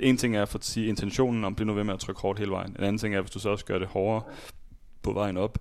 en 0.00 0.16
ting 0.16 0.36
er 0.36 0.44
for 0.44 0.58
at 0.58 0.64
sige 0.64 0.86
intentionen 0.86 1.44
om 1.44 1.52
at 1.52 1.56
blive 1.56 1.66
nu 1.66 1.74
ved 1.74 1.84
med 1.84 1.94
at 1.94 2.00
trykke 2.00 2.20
hårdt 2.20 2.38
hele 2.38 2.50
vejen. 2.50 2.70
En 2.78 2.84
anden 2.84 2.98
ting 2.98 3.14
er, 3.14 3.20
hvis 3.20 3.30
du 3.30 3.38
så 3.38 3.48
også 3.48 3.64
gør 3.64 3.78
det 3.78 3.88
hårdere 3.88 4.22
på 5.02 5.12
vejen 5.12 5.36
op, 5.36 5.58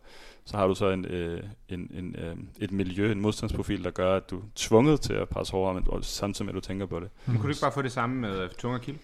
så 0.49 0.57
har 0.57 0.67
du 0.67 0.76
så 0.76 0.89
en, 0.89 1.05
øh, 1.05 1.43
en, 1.69 1.91
en, 1.93 2.15
øh, 2.19 2.35
et 2.59 2.71
miljø, 2.71 3.11
en 3.11 3.21
modstandsprofil, 3.21 3.84
der 3.84 3.91
gør, 3.91 4.15
at 4.15 4.30
du 4.30 4.38
er 4.38 4.41
tvunget 4.55 5.01
til 5.01 5.13
at 5.13 5.30
presse 5.30 5.51
hårdere, 5.51 5.73
men 5.73 6.03
samtidig 6.03 6.45
med, 6.45 6.53
at 6.53 6.63
du 6.63 6.67
tænker 6.67 6.85
på 6.85 6.99
det. 6.99 7.09
Men 7.26 7.35
kunne 7.35 7.43
du 7.43 7.49
ikke 7.49 7.61
bare 7.61 7.71
få 7.71 7.81
det 7.81 7.91
samme 7.91 8.15
med 8.15 8.39
øh, 8.43 8.49
tunge 8.49 8.77
og 8.77 8.81
kild? 8.81 8.97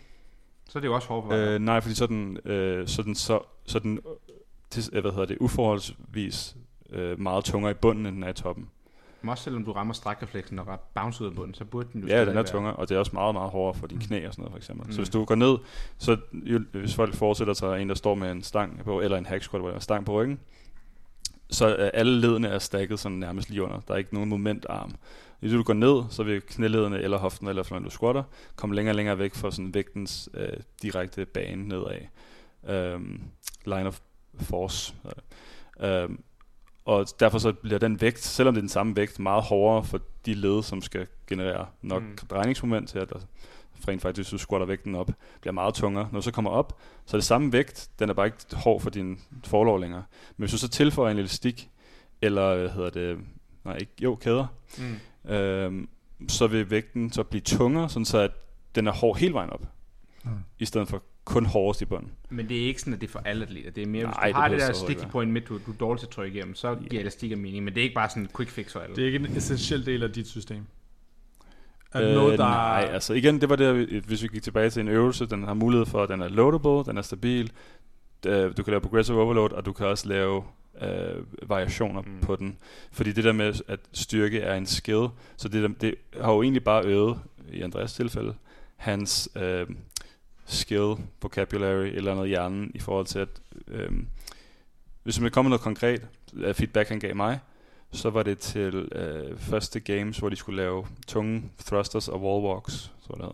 Så 0.69 0.79
er 0.79 0.81
det 0.81 0.87
jo 0.87 0.95
også 0.95 1.07
hårdt 1.07 1.25
for 1.27 1.33
Øh, 1.33 1.59
nej, 1.59 1.81
fordi 1.81 1.95
sådan, 1.95 2.37
øh, 2.45 2.87
sådan, 2.87 3.15
så, 3.15 3.39
sådan 3.65 3.93
øh, 3.97 4.13
til, 4.69 4.83
øh, 4.93 5.01
hvad 5.01 5.11
hedder 5.11 5.25
det, 5.25 5.37
uforholdsvis 5.39 6.55
øh, 6.89 7.19
meget 7.19 7.43
tungere 7.43 7.71
i 7.71 7.73
bunden, 7.73 8.05
end 8.05 8.15
den 8.15 8.23
er 8.23 8.29
i 8.29 8.33
toppen. 8.33 8.69
Men 9.21 9.29
også 9.29 9.43
selvom 9.43 9.65
du 9.65 9.71
rammer 9.71 9.93
strækrefleksen 9.93 10.59
og 10.59 10.79
bounce 10.95 11.23
ud 11.23 11.29
af 11.29 11.35
bunden, 11.35 11.53
så 11.53 11.65
burde 11.65 11.89
den 11.93 12.01
jo 12.01 12.07
Ja, 12.07 12.25
den 12.25 12.37
er 12.37 12.43
tungere, 12.43 12.75
og 12.75 12.89
det 12.89 12.95
er 12.95 12.99
også 12.99 13.11
meget, 13.13 13.35
meget 13.35 13.51
hårdere 13.51 13.79
for 13.79 13.87
dine 13.87 14.01
knæ 14.01 14.27
og 14.27 14.33
sådan 14.33 14.41
noget, 14.41 14.51
for 14.51 14.57
eksempel. 14.57 14.85
Mm. 14.87 14.91
Så 14.91 14.97
Mm. 14.97 15.01
hvis 15.03 15.09
du 15.09 15.25
går 15.25 15.35
ned, 15.35 15.57
så 15.97 16.17
jo, 16.33 16.59
hvis 16.71 16.95
folk 16.95 17.13
forestiller 17.15 17.53
sig 17.53 17.81
en, 17.81 17.89
der 17.89 17.95
står 17.95 18.15
med 18.15 18.31
en 18.31 18.43
stang 18.43 18.83
på, 18.83 19.01
eller 19.01 19.17
en 19.17 19.25
hack 19.25 19.43
squat, 19.43 19.75
en 19.75 19.81
stang 19.81 20.05
på 20.05 20.11
ryggen, 20.21 20.39
så 21.49 21.65
er 21.65 21.89
alle 21.89 22.19
ledene 22.21 22.47
er 22.47 22.59
stakket 22.59 22.99
sådan 22.99 23.17
nærmest 23.17 23.49
lige 23.49 23.63
under. 23.63 23.79
Der 23.87 23.93
er 23.93 23.97
ikke 23.97 24.13
nogen 24.13 24.29
momentarm. 24.29 24.95
Hvis 25.39 25.51
du 25.51 25.63
går 25.63 25.73
ned, 25.73 26.03
så 26.09 26.23
vil 26.23 26.41
knæledene 26.41 27.01
eller 27.01 27.17
hoften, 27.17 27.47
eller 27.47 27.63
når 27.71 27.79
du 27.79 27.89
squatter, 27.89 28.23
komme 28.55 28.75
længere 28.75 28.91
og 28.91 28.95
længere 28.95 29.19
væk 29.19 29.35
fra 29.35 29.51
sådan 29.51 29.73
vægtens 29.73 30.29
øh, 30.33 30.57
direkte 30.81 31.25
bane 31.25 31.67
nedad. 31.67 32.01
Um, 32.95 33.21
line 33.65 33.87
of 33.87 33.99
force. 34.35 34.93
Um, 35.83 36.19
og 36.85 37.07
derfor 37.19 37.37
så 37.37 37.53
bliver 37.53 37.79
den 37.79 38.01
vægt, 38.01 38.19
selvom 38.23 38.53
det 38.53 38.59
er 38.59 38.63
den 38.63 38.69
samme 38.69 38.95
vægt, 38.95 39.19
meget 39.19 39.43
hårdere 39.43 39.83
for 39.83 39.99
de 40.25 40.33
led, 40.33 40.63
som 40.63 40.81
skal 40.81 41.07
generere 41.27 41.65
nok 41.81 42.03
mm. 42.03 42.17
drejningsmoment 42.29 42.89
til, 42.89 42.99
at 42.99 43.09
der 43.09 43.19
rent 43.87 44.01
faktisk, 44.01 44.29
hvis 44.31 44.39
du 44.41 44.45
squatter 44.45 44.67
vægten 44.67 44.95
op, 44.95 45.11
bliver 45.41 45.53
meget 45.53 45.73
tungere. 45.73 46.09
Når 46.11 46.19
du 46.19 46.23
så 46.23 46.31
kommer 46.31 46.51
op, 46.51 46.79
så 47.05 47.17
er 47.17 47.19
det 47.19 47.25
samme 47.25 47.53
vægt, 47.53 47.89
den 47.99 48.09
er 48.09 48.13
bare 48.13 48.25
ikke 48.25 48.37
hård 48.53 48.81
for 48.81 48.89
din 48.89 49.19
forlov 49.45 49.79
længere. 49.79 50.03
Men 50.37 50.43
hvis 50.43 50.51
du 50.51 50.57
så 50.57 50.67
tilføjer 50.67 51.11
en 51.11 51.17
elastik, 51.17 51.69
eller 52.21 52.55
hvad 52.57 52.69
hedder 52.69 52.89
det, 52.89 53.17
nej, 53.65 53.75
ikke, 53.77 53.91
jo, 54.01 54.15
kæder, 54.15 54.47
Mm. 55.25 55.31
øhm, 55.31 55.89
så 56.27 56.47
vil 56.47 56.69
vægten 56.71 57.11
så 57.11 57.23
blive 57.23 57.41
tungere, 57.41 57.89
sådan 57.89 58.05
så 58.05 58.17
at 58.19 58.31
den 58.75 58.87
er 58.87 58.91
hård 58.91 59.17
hele 59.17 59.33
vejen 59.33 59.49
op, 59.49 59.65
Mm. 60.23 60.31
i 60.59 60.65
stedet 60.65 60.87
for 60.87 61.03
kun 61.25 61.45
hårdest 61.45 61.81
i 61.81 61.85
bunden. 61.85 62.11
Men 62.29 62.49
det 62.49 62.61
er 62.63 62.67
ikke 62.67 62.79
sådan, 62.79 62.93
at 62.93 63.01
det 63.01 63.07
er 63.07 63.11
for 63.11 63.19
alle 63.25 63.45
atleter. 63.45 63.71
Det 63.71 63.83
er 63.83 63.87
mere, 63.87 64.05
hvis 64.05 64.15
Nej, 64.15 64.29
du 64.31 64.35
har 64.35 64.47
det 64.47 64.59
det, 64.59 64.67
der 64.67 64.73
sticky 64.73 65.05
point 65.11 65.31
midt, 65.31 65.47
du, 65.49 65.59
du 65.65 65.71
er 65.71 65.75
dårlig 65.75 65.99
til 65.99 66.07
at 66.07 66.11
trykke 66.11 66.35
igennem, 66.37 66.55
så 66.55 66.75
giver 66.89 67.01
elastik 67.01 67.37
mening. 67.37 67.63
Men 67.63 67.73
det 67.73 67.79
er 67.79 67.83
ikke 67.83 67.95
bare 67.95 68.09
sådan 68.09 68.23
en 68.23 68.29
quick 68.37 68.49
fix 68.51 68.71
for 68.71 68.79
alle. 68.79 68.95
Det 68.95 69.01
er 69.01 69.05
ikke 69.05 69.19
en 69.19 69.37
essentiel 69.37 69.85
del 69.85 70.03
af 70.03 70.11
dit 70.11 70.27
system. 70.27 70.65
Er 71.95 72.01
det 72.01 72.09
Øh, 72.09 72.15
noget, 72.15 72.39
der 72.39 72.45
Nej, 72.45 72.89
altså 72.91 73.13
igen, 73.13 73.41
det 73.41 73.49
var 73.49 73.55
det, 73.55 73.87
hvis 74.03 74.23
vi 74.23 74.27
gik 74.27 74.43
tilbage 74.43 74.69
til 74.69 74.79
en 74.79 74.87
øvelse, 74.87 75.25
den 75.25 75.43
har 75.43 75.53
mulighed 75.53 75.85
for, 75.85 76.03
at 76.03 76.09
den 76.09 76.21
er 76.21 76.27
loadable, 76.27 76.91
den 76.91 76.97
er 76.97 77.01
stabil, 77.01 77.51
øh, 78.25 78.57
du 78.57 78.63
kan 78.63 78.71
lave 78.71 78.81
progressive 78.81 79.21
overload, 79.21 79.51
og 79.51 79.65
du 79.65 79.73
kan 79.73 79.85
også 79.87 80.07
lave 80.07 80.43
øh, 80.81 81.49
variationer 81.49 82.01
Mm. 82.01 82.21
på 82.21 82.35
den. 82.35 82.57
Fordi 82.91 83.11
det 83.11 83.23
der 83.23 83.31
med, 83.33 83.53
at 83.67 83.79
styrke 83.93 84.39
er 84.39 84.55
en 84.55 84.65
skill, 84.65 85.07
så 85.37 85.47
det, 85.47 85.63
der, 85.63 85.69
det 85.81 85.95
har 86.21 86.33
jo 86.33 86.41
egentlig 86.41 86.63
bare 86.63 86.85
øget, 86.85 87.19
i 87.51 87.61
Andreas 87.61 87.93
tilfælde, 87.93 88.33
hans 88.75 89.29
øh, 89.35 89.67
skill, 90.45 90.93
vocabulary, 91.21 91.85
eller 91.93 92.13
noget 92.13 92.27
i 92.27 92.29
hjernen, 92.29 92.71
i 92.75 92.79
forhold 92.79 93.05
til 93.05 93.19
at, 93.19 93.27
øh, 93.67 93.89
hvis 95.03 95.19
man 95.19 95.31
kommer 95.31 95.49
noget 95.49 95.61
konkret, 95.61 96.01
af 96.43 96.55
feedback 96.55 96.89
han 96.89 96.99
gav 96.99 97.15
mig, 97.15 97.39
så 97.95 98.09
var 98.09 98.23
det 98.23 98.39
til 98.39 98.75
øh, 98.75 99.37
første 99.37 99.79
games, 99.79 100.17
hvor 100.17 100.29
de 100.29 100.35
skulle 100.35 100.57
lave 100.57 100.85
tunge 101.07 101.43
thrusters 101.65 102.07
og 102.07 102.21
wall 102.21 102.45
walks, 102.45 102.91
så 103.01 103.15
jeg. 103.19 103.29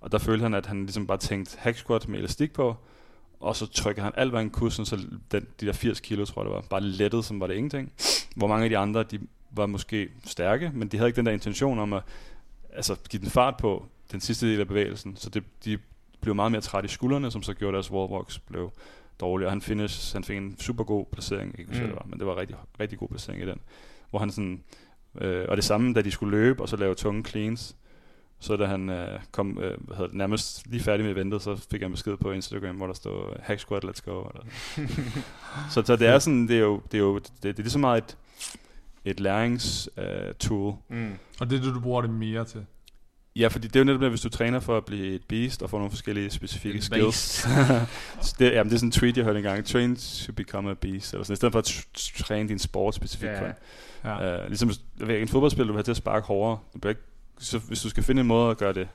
Og 0.00 0.12
der 0.12 0.18
følte 0.18 0.42
han, 0.42 0.54
at 0.54 0.66
han 0.66 0.82
ligesom 0.82 1.06
bare 1.06 1.18
tænkte 1.18 1.58
hack 1.58 1.76
squat 1.76 2.08
med 2.08 2.18
elastik 2.18 2.52
på, 2.52 2.76
og 3.40 3.56
så 3.56 3.66
trykkede 3.66 4.04
han 4.04 4.12
alt, 4.16 4.30
hvad 4.30 4.40
han 4.40 4.50
kunne, 4.50 4.72
sådan, 4.72 4.86
så 4.86 4.96
den, 5.32 5.46
de 5.60 5.66
der 5.66 5.72
80 5.72 6.00
kilo, 6.00 6.24
tror 6.24 6.42
jeg 6.42 6.46
det 6.46 6.54
var, 6.54 6.64
bare 6.70 6.80
lettet, 6.80 7.24
som 7.24 7.40
var 7.40 7.46
det 7.46 7.54
ingenting. 7.54 7.92
Hvor 8.36 8.46
mange 8.46 8.64
af 8.64 8.70
de 8.70 8.78
andre, 8.78 9.02
de 9.02 9.20
var 9.50 9.66
måske 9.66 10.08
stærke, 10.24 10.70
men 10.74 10.88
de 10.88 10.96
havde 10.96 11.08
ikke 11.08 11.16
den 11.16 11.26
der 11.26 11.32
intention 11.32 11.78
om 11.78 11.92
at 11.92 12.02
altså, 12.72 12.96
give 13.10 13.22
den 13.22 13.30
fart 13.30 13.56
på 13.56 13.86
den 14.12 14.20
sidste 14.20 14.46
del 14.46 14.60
af 14.60 14.68
bevægelsen, 14.68 15.16
så 15.16 15.30
det, 15.30 15.44
de 15.64 15.78
blev 16.20 16.34
meget 16.34 16.52
mere 16.52 16.60
træt 16.60 16.84
i 16.84 16.88
skuldrene, 16.88 17.30
som 17.30 17.42
så 17.42 17.54
gjorde 17.54 17.74
deres 17.74 17.90
wall 17.90 18.12
walks 18.12 18.38
blev 18.38 18.72
dårlige, 19.20 19.46
og 19.46 19.52
han, 19.52 19.60
finish, 19.62 20.12
han 20.14 20.24
fik 20.24 20.36
en 20.36 20.56
super 20.60 20.84
god 20.84 21.06
placering, 21.12 21.54
ikke 21.58 21.70
Mm. 21.72 21.78
hvad 21.78 21.86
det 21.88 21.94
var, 21.96 22.06
men 22.08 22.18
det 22.18 22.26
var 22.26 22.36
rigtig, 22.36 22.56
rigtig 22.80 22.98
god 22.98 23.08
placering 23.08 23.42
i 23.42 23.46
den, 23.46 23.58
hvor 24.10 24.18
han 24.18 24.30
sådan, 24.30 24.62
øh, 25.20 25.46
og 25.48 25.56
det 25.56 25.64
samme, 25.64 25.94
da 25.94 26.02
de 26.02 26.10
skulle 26.10 26.30
løbe, 26.38 26.62
og 26.62 26.68
så 26.68 26.76
lave 26.76 26.94
tunge 26.94 27.24
cleans, 27.24 27.76
Så 28.38 28.56
da 28.56 28.66
han 28.66 28.88
øh, 28.90 29.20
kom 29.32 29.58
øh, 29.58 29.76
hvad 29.80 29.96
hedder 29.96 30.06
det, 30.08 30.16
nærmest 30.16 30.66
lige 30.66 30.82
færdig 30.82 31.04
med 31.06 31.12
eventet, 31.12 31.42
så 31.42 31.56
fik 31.70 31.80
jeg 31.80 31.86
en 31.86 31.92
besked 31.92 32.16
på 32.16 32.32
Instagram, 32.32 32.76
hvor 32.76 32.86
der 32.86 32.94
stod, 32.94 33.36
hack 33.42 33.60
squat, 33.60 33.84
let's 33.84 34.00
go. 34.04 34.24
Eller. 34.24 34.42
så, 35.72 35.82
så 35.86 35.96
det 35.96 36.06
er 36.08 36.18
sådan, 36.18 36.48
det 36.48 36.56
er 36.56 36.60
jo, 36.60 36.80
det 36.92 36.98
er 36.98 37.02
jo 37.02 37.18
det, 37.18 37.42
det 37.42 37.48
er 37.58 37.62
lige 37.62 37.70
så 37.70 37.78
meget 37.78 38.04
et, 38.04 38.16
et 39.04 39.20
læringstool. 39.20 40.28
Uh, 40.28 40.34
tool. 40.38 40.74
Mm. 40.88 41.12
Og 41.40 41.50
det 41.50 41.58
er 41.58 41.62
det, 41.64 41.74
du 41.74 41.80
bruger 41.80 42.00
det 42.00 42.10
mere 42.10 42.44
til. 42.44 42.66
Ja, 43.36 43.48
fordi 43.48 43.66
det 43.68 43.76
er 43.76 43.80
jo 43.80 43.84
netop, 43.84 44.00
det, 44.00 44.08
hvis 44.08 44.20
du 44.20 44.28
træner 44.28 44.60
for 44.60 44.76
at 44.76 44.84
blive 44.84 45.14
et 45.14 45.22
beast 45.28 45.62
og 45.62 45.70
få 45.70 45.76
nogle 45.76 45.90
forskellige 45.90 46.30
specifikke 46.30 46.76
En 46.76 46.82
skills. 46.82 47.46
Det, 48.38 48.52
jamen, 48.52 48.70
det 48.70 48.74
er 48.74 48.78
sådan 48.78 48.88
en 48.88 48.92
tweet, 48.92 49.16
jeg 49.16 49.24
hørte 49.24 49.38
engang. 49.38 49.64
Train 49.66 49.96
to 49.96 50.32
become 50.32 50.70
a 50.70 50.74
beast. 50.74 51.12
Eller 51.12 51.24
sådan, 51.24 51.32
I 51.32 51.36
stedet 51.36 51.52
for 51.52 51.58
at 51.58 51.68
tr- 51.68 52.22
træne 52.24 52.48
din 52.48 52.58
sport 52.58 52.94
specifikt. 52.94 53.32
Ja, 53.32 53.52
Ja. 54.04 54.42
Uh, 54.42 54.46
ligesom 54.48 54.70
en 55.10 55.28
fodboldspiller, 55.28 55.66
du 55.66 55.72
vil 55.72 55.76
have 55.78 55.82
til 55.84 55.90
at 55.90 55.96
sparke 55.96 56.26
hårdere. 56.26 56.58
Du 56.82 56.88
ikke, 56.88 57.00
så, 57.38 57.58
hvis 57.58 57.82
du 57.82 57.88
skal 57.90 58.02
finde 58.02 58.20
en 58.20 58.26
måde 58.26 58.50
at 58.50 58.58
gøre 58.58 58.72
det, 58.72 58.88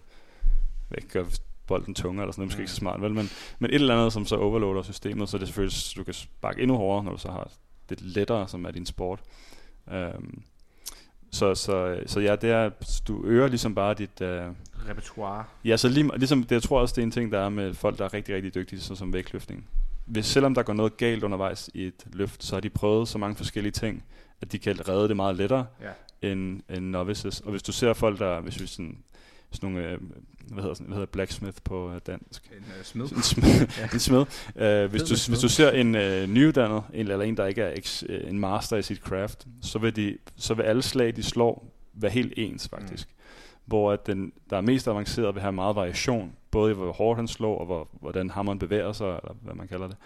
ikke, 0.97 1.09
gøre 1.09 1.25
bolden 1.67 1.95
tungere 1.95 2.23
eller 2.23 2.31
sådan 2.31 2.41
noget, 2.41 2.47
måske 2.47 2.57
Mm. 2.57 2.61
ikke 2.61 2.71
så 2.71 2.75
smart, 2.77 3.01
vel? 3.01 3.13
Men, 3.13 3.29
men 3.59 3.69
et 3.71 3.75
eller 3.75 3.97
andet, 3.97 4.13
som 4.13 4.25
så 4.25 4.35
overloader 4.35 4.81
systemet, 4.83 5.29
så 5.29 5.37
er 5.37 5.39
det 5.39 5.47
selvfølgelig, 5.47 5.77
du 5.97 6.03
kan 6.03 6.13
sparke 6.13 6.61
endnu 6.61 6.77
hårdere, 6.77 7.03
når 7.03 7.11
du 7.11 7.17
så 7.17 7.31
har 7.31 7.51
det 7.89 8.01
lettere, 8.01 8.47
som 8.47 8.65
er 8.65 8.71
din 8.71 8.85
sport. 8.85 9.19
Um, 9.87 10.43
så, 11.31 11.55
så, 11.55 11.99
så 12.05 12.19
ja, 12.19 12.35
det 12.35 12.49
er, 12.49 12.69
du 13.07 13.25
øger 13.25 13.47
ligesom 13.47 13.75
bare 13.75 13.93
dit, 13.93 14.21
uh, 14.21 14.27
Repertoire. 14.89 15.43
Ja, 15.65 15.77
så 15.77 15.89
lige, 15.89 16.11
ligesom, 16.17 16.43
det, 16.43 16.51
jeg 16.51 16.63
tror 16.63 16.79
også, 16.79 16.93
det 16.95 17.01
er 17.01 17.05
en 17.05 17.11
ting, 17.11 17.31
der 17.31 17.39
er 17.39 17.49
med 17.49 17.73
folk, 17.73 17.97
der 17.97 18.05
er 18.05 18.13
rigtig, 18.13 18.35
rigtig 18.35 18.55
dygtige, 18.55 18.79
sådan 18.79 18.95
som 18.95 19.13
vægtløftning. 19.13 19.67
Hvis, 20.05 20.25
selvom 20.25 20.55
der 20.55 20.63
går 20.63 20.73
noget 20.73 20.97
galt 20.97 21.23
undervejs 21.23 21.69
i 21.73 21.83
et 21.83 22.05
løft, 22.13 22.43
så 22.43 22.55
har 22.55 22.59
de 22.61 22.69
prøvet 22.69 23.07
så 23.07 23.17
mange 23.17 23.35
forskellige 23.35 23.71
ting, 23.71 24.03
at 24.41 24.51
de 24.51 24.59
kan 24.59 24.89
redde 24.89 25.07
det 25.07 25.15
meget 25.15 25.35
lettere 25.35 25.65
Ja. 25.81 26.29
end, 26.31 26.61
end 26.69 26.85
novices. 26.85 27.39
Og 27.39 27.51
hvis 27.51 27.63
du 27.63 27.71
ser 27.71 27.93
folk, 27.93 28.19
der, 28.19 28.39
hvis 28.41 28.61
vi 28.61 28.67
sådan, 28.67 28.97
sådan 29.51 29.69
nogle, 29.69 29.89
øh, 29.89 29.99
hvad 30.53 30.63
hedder, 30.63 30.73
sådan, 30.73 30.87
hvad 30.87 30.95
hedder 30.95 31.11
blacksmith 31.11 31.57
på 31.63 31.91
øh, 31.91 32.01
dansk? 32.07 32.51
En 32.57 32.57
uh, 32.57 32.83
smed. 32.83 33.05
En 33.11 33.21
smed. 33.21 33.67
Ja. 33.79 33.89
en 33.93 33.99
smed. 33.99 34.19
Uh, 34.19 34.91
hvis, 34.91 35.01
du, 35.01 35.11
med 35.11 35.17
smed. 35.17 35.35
hvis 35.35 35.41
du 35.41 35.49
ser 35.49 35.71
en 35.71 35.95
øh, 35.95 36.27
nyuddannet, 36.29 36.83
en, 36.93 37.07
eller 37.07 37.25
en, 37.25 37.37
der 37.37 37.45
ikke 37.45 37.61
er 37.61 37.73
ex, 37.77 38.03
øh, 38.09 38.29
en 38.29 38.39
master 38.39 38.77
i 38.77 38.81
sit 38.81 38.97
craft, 38.97 39.47
så 39.61 39.79
vil, 39.79 39.95
de, 39.95 40.17
så 40.35 40.53
vil 40.53 40.63
alle 40.63 40.81
slag, 40.81 41.15
de 41.15 41.23
slår, 41.23 41.73
være 41.93 42.11
helt 42.11 42.33
ens 42.37 42.69
faktisk. 42.69 43.07
Mm. 43.07 43.13
Hvor 43.65 43.91
at 43.91 44.07
den, 44.07 44.31
der 44.49 44.57
er 44.57 44.61
mest 44.61 44.87
avanceret, 44.87 45.35
vil 45.35 45.41
have 45.41 45.53
meget 45.53 45.75
variation, 45.75 46.31
både 46.51 46.71
i 46.71 46.75
hvor 46.75 46.91
hårdt 46.91 47.17
han 47.17 47.27
slår, 47.27 47.57
og 47.57 47.65
hvor, 47.65 47.89
hvordan 48.01 48.29
hammeren 48.29 48.59
bevæger 48.59 48.91
sig, 48.91 49.07
eller 49.07 49.35
hvad 49.41 49.53
man 49.53 49.67
kalder 49.67 49.87
det. 49.87 49.97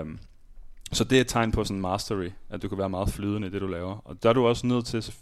Um, 0.00 0.18
så 0.92 1.04
det 1.04 1.16
er 1.16 1.20
et 1.20 1.26
tegn 1.26 1.52
på 1.52 1.64
sådan 1.64 1.80
mastery, 1.80 2.30
at 2.50 2.62
du 2.62 2.68
kan 2.68 2.78
være 2.78 2.90
meget 2.90 3.08
flydende 3.08 3.48
i 3.48 3.50
det, 3.50 3.60
du 3.60 3.66
laver. 3.66 4.02
Og 4.04 4.22
der 4.22 4.28
er 4.28 4.32
du 4.32 4.46
også 4.46 4.66
nødt 4.66 4.86
til 4.86 5.12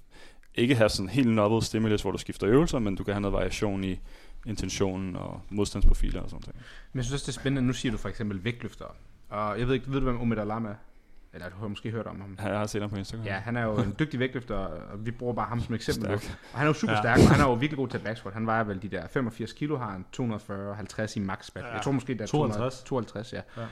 ikke 0.56 0.74
have 0.74 0.89
sådan 0.89 1.09
helt 1.09 1.28
novel 1.28 1.62
stimulus, 1.62 2.02
hvor 2.02 2.10
du 2.10 2.18
skifter 2.18 2.48
øvelser, 2.48 2.78
men 2.78 2.97
du 2.97 3.05
kan 3.05 3.14
have 3.14 3.20
noget 3.20 3.32
variation 3.32 3.85
i 3.85 3.98
intentionen 4.47 5.16
og 5.16 5.40
modstandsprofiler 5.51 6.20
og 6.20 6.31
sådan 6.31 6.43
noget. 6.47 6.56
Men 6.93 6.98
jeg 6.98 7.05
synes 7.05 7.14
også, 7.14 7.32
det 7.32 7.36
er 7.36 7.40
spændende. 7.40 7.66
Nu 7.66 7.73
siger 7.73 7.93
du 7.93 7.98
for 7.98 8.09
eksempel 8.09 8.44
vægtløftere. 8.44 8.89
Og 9.28 9.59
jeg 9.59 9.66
ved 9.66 9.74
ikke, 9.74 9.86
ved 9.93 9.98
du, 10.01 10.05
hvem 10.05 10.20
Omid 10.20 10.39
Alam 10.39 10.64
er? 10.64 10.74
Eller 11.35 11.48
du 11.48 11.56
har 11.60 11.68
måske 11.68 11.90
hørt 11.90 12.06
om 12.06 12.20
ham. 12.20 12.39
Jeg 12.43 12.59
har 12.59 12.66
set 12.66 12.81
ham 12.81 12.90
på 12.90 12.97
Instagram. 12.97 13.27
Ja, 13.27 13.32
han 13.35 13.56
er 13.56 13.62
jo 13.64 13.77
en 13.77 13.94
dygtig 13.98 14.20
vægtløfter, 14.20 14.55
og 14.56 15.06
vi 15.06 15.10
bruger 15.10 15.35
bare 15.35 15.47
ham 15.48 15.60
som 15.60 15.74
eksempel. 15.74 16.18
Stærk. 16.20 16.39
Og 16.52 16.59
han 16.59 16.66
er 16.66 16.70
jo 16.70 16.73
super 16.74 16.93
Ja. 16.93 17.01
stærk, 17.01 17.18
og 17.18 17.31
han 17.31 17.40
er 17.40 17.44
jo 17.44 17.55
virkelig 17.55 17.77
god 17.77 17.89
til 17.89 17.98
back 17.98 18.16
squat. 18.18 18.35
Han 18.35 18.47
vejer 18.47 18.64
vel 18.64 18.82
de 18.82 18.89
der 18.89 19.06
85 19.09 19.52
kilo, 19.52 19.77
har 19.77 19.90
han 19.90 20.05
240-50 20.16 21.16
i 21.16 21.20
max 21.20 21.51
back. 21.51 21.66
Ja. 21.66 21.73
Jeg 21.73 21.82
tror 21.82 21.93
måske, 21.93 22.12
det 22.12 22.20
er 22.20 22.27
52. 22.27 22.82
52, 22.82 23.32
ja. 23.32 23.40
Ja. 23.56 23.62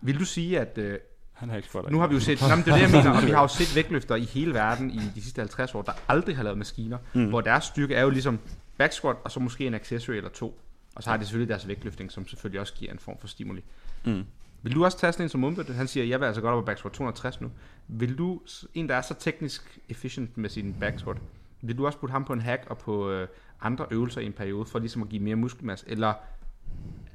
Vil 0.00 0.18
du 0.18 0.24
sige, 0.24 0.60
at 0.60 0.78
øh, 0.78 0.98
Han 1.32 1.48
har 1.48 1.56
ikke 1.56 1.68
fået 1.68 1.90
nu 1.90 1.98
har 2.00 2.06
vi 2.06 2.14
jo 2.14 2.20
set, 2.20 2.42
jamen, 2.48 2.64
det 2.64 2.70
er 2.70 2.74
det, 2.76 2.82
jeg 2.82 2.90
mener, 2.90 3.10
og 3.16 3.26
vi 3.26 3.30
har 3.30 3.40
jo 3.42 3.48
set 3.48 3.76
vægtløfter 3.76 4.14
i 4.16 4.24
hele 4.24 4.54
verden 4.54 4.90
i 4.90 4.98
de 5.14 5.22
sidste 5.22 5.38
50 5.40 5.74
år, 5.74 5.82
der 5.82 5.92
aldrig 6.08 6.36
har 6.36 6.42
lavet 6.42 6.58
maskiner, 6.58 6.98
mm. 7.14 7.28
hvor 7.28 7.40
deres 7.40 7.64
styrke 7.64 7.94
er 7.94 8.02
jo 8.02 8.10
ligesom 8.10 8.38
back 8.78 8.92
squat, 8.92 9.16
og 9.24 9.30
så 9.30 9.40
måske 9.40 9.66
en 9.66 9.74
accessory 9.74 10.14
eller 10.14 10.30
to. 10.30 10.60
Og 10.94 11.02
så 11.02 11.10
har 11.10 11.16
de 11.16 11.24
selvfølgelig 11.24 11.48
deres 11.48 11.68
vægtløftning, 11.68 12.12
som 12.12 12.28
selvfølgelig 12.28 12.60
også 12.60 12.74
giver 12.74 12.92
en 12.92 12.98
form 12.98 13.18
for 13.18 13.28
stimuli. 13.28 13.64
Mm. 14.04 14.24
Vil 14.62 14.74
du 14.74 14.84
også 14.84 14.98
tage 14.98 15.12
sådan 15.12 15.24
en 15.24 15.28
som 15.28 15.44
Umbert? 15.44 15.68
Han 15.68 15.86
siger, 15.86 16.06
jeg 16.06 16.20
vil 16.20 16.26
altså 16.26 16.40
godt 16.40 16.54
op 16.54 16.62
på 16.62 16.66
back 16.66 16.78
squat 16.78 16.92
260 16.92 17.40
nu. 17.40 17.50
Vil 17.88 18.18
du, 18.18 18.40
en 18.74 18.88
der 18.88 18.94
er 18.94 19.00
så 19.00 19.14
teknisk 19.14 19.78
efficient 19.88 20.36
med 20.36 20.50
sin 20.50 20.76
back 20.80 20.98
squat, 20.98 21.16
vil 21.60 21.78
du 21.78 21.86
også 21.86 21.98
putte 21.98 22.12
ham 22.12 22.24
på 22.24 22.32
en 22.32 22.40
hack 22.40 22.64
og 22.66 22.78
på 22.78 23.10
øh, 23.10 23.28
andre 23.60 23.86
øvelser 23.90 24.20
i 24.20 24.26
en 24.26 24.32
periode, 24.32 24.66
for 24.66 24.78
ligesom 24.78 25.02
at 25.02 25.08
give 25.08 25.22
mere 25.22 25.36
muskelmasse? 25.36 25.86
Eller 25.88 26.14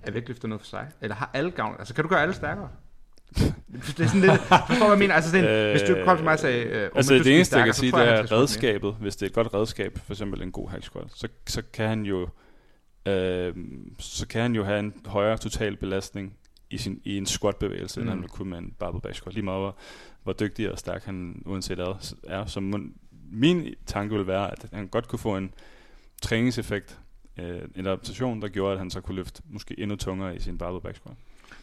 er 0.04 0.12
vægtløfter 0.12 0.48
noget 0.48 0.62
for 0.62 0.68
sig? 0.68 0.90
Eller 1.02 1.16
har 1.16 1.30
alle 1.34 1.52
gavn? 1.52 1.76
Altså, 1.80 1.94
kan 1.94 2.04
du 2.04 2.10
gøre 2.10 2.22
alle 2.22 2.34
stærkere? 2.34 2.70
Det 3.38 3.99
er 3.99 4.08
sådan 4.08 4.22
lidt, 4.22 4.41
forstår 4.41 4.78
hvad 4.78 4.90
jeg 4.90 4.99
mener? 4.99 5.16
Altså, 5.16 5.32
sådan, 5.32 5.45
øh, 5.45 5.72
hvis 5.72 5.82
du 5.82 5.95
kom 6.06 6.18
til 6.18 6.24
mig 6.24 6.34
og 6.34 6.40
sagde, 6.40 6.64
øh, 6.64 6.90
Altså 6.95 7.14
det 7.14 7.36
eneste, 7.36 7.58
jeg 7.58 7.66
kan 7.66 7.74
sige, 7.74 7.91
det 7.91 7.99
er 7.99 8.06
mere. 8.06 8.26
redskabet. 8.26 8.95
Hvis 8.99 9.16
det 9.16 9.26
er 9.26 9.30
et 9.30 9.34
godt 9.34 9.53
redskab, 9.53 9.99
for 10.06 10.14
eksempel 10.14 10.41
en 10.41 10.52
god 10.52 10.70
hack 10.70 10.84
squat, 10.84 11.08
så, 11.16 11.28
så 11.48 11.62
kan 11.74 11.88
han 11.88 12.03
jo 12.03 12.28
øh, 13.06 13.53
så 13.99 14.28
kan 14.28 14.41
han 14.41 14.56
jo 14.56 14.64
have 14.64 14.80
en 14.80 14.94
højere 15.06 15.38
total 15.38 15.78
belastning 15.78 16.38
i, 16.70 16.78
sin, 16.78 17.02
i 17.03 17.18
en 17.18 17.26
squat-bevægelse, 17.26 17.99
mm. 17.99 18.03
end 18.03 18.10
han 18.10 18.22
vil 18.22 18.30
kunne 18.30 18.49
med 18.49 18.58
en 18.58 18.74
barbell 18.80 19.02
back 19.02 19.16
squat. 19.16 19.34
Lige 19.34 19.45
meget 19.45 19.62
hvor, 19.62 19.78
hvor 20.24 20.34
dygtig 20.34 20.72
og 20.72 20.80
stærk 20.80 21.03
han 21.03 21.44
uanset 21.45 21.80
er. 21.80 22.14
er. 22.24 22.45
Så 22.45 22.60
mon, 22.60 22.94
min 23.32 23.74
tanke 23.86 24.16
vil 24.16 24.28
være, 24.28 24.52
at 24.52 24.66
han 24.74 24.88
godt 24.88 25.08
kunne 25.08 25.20
få 25.20 25.38
en 25.38 25.53
træningseffekt, 26.22 26.99
øh, 27.40 27.62
en 27.76 27.88
adaptation, 27.88 28.41
der 28.41 28.48
gjorde, 28.48 28.74
at 28.74 28.80
han 28.80 28.90
så 28.90 29.02
kunne 29.02 29.16
løfte 29.16 29.41
måske 29.49 29.80
endnu 29.80 29.95
tungere 29.95 30.36
i 30.36 30.40
sin 30.40 30.58
barbell 30.58 30.82
back 30.82 30.95
squat. 30.95 31.16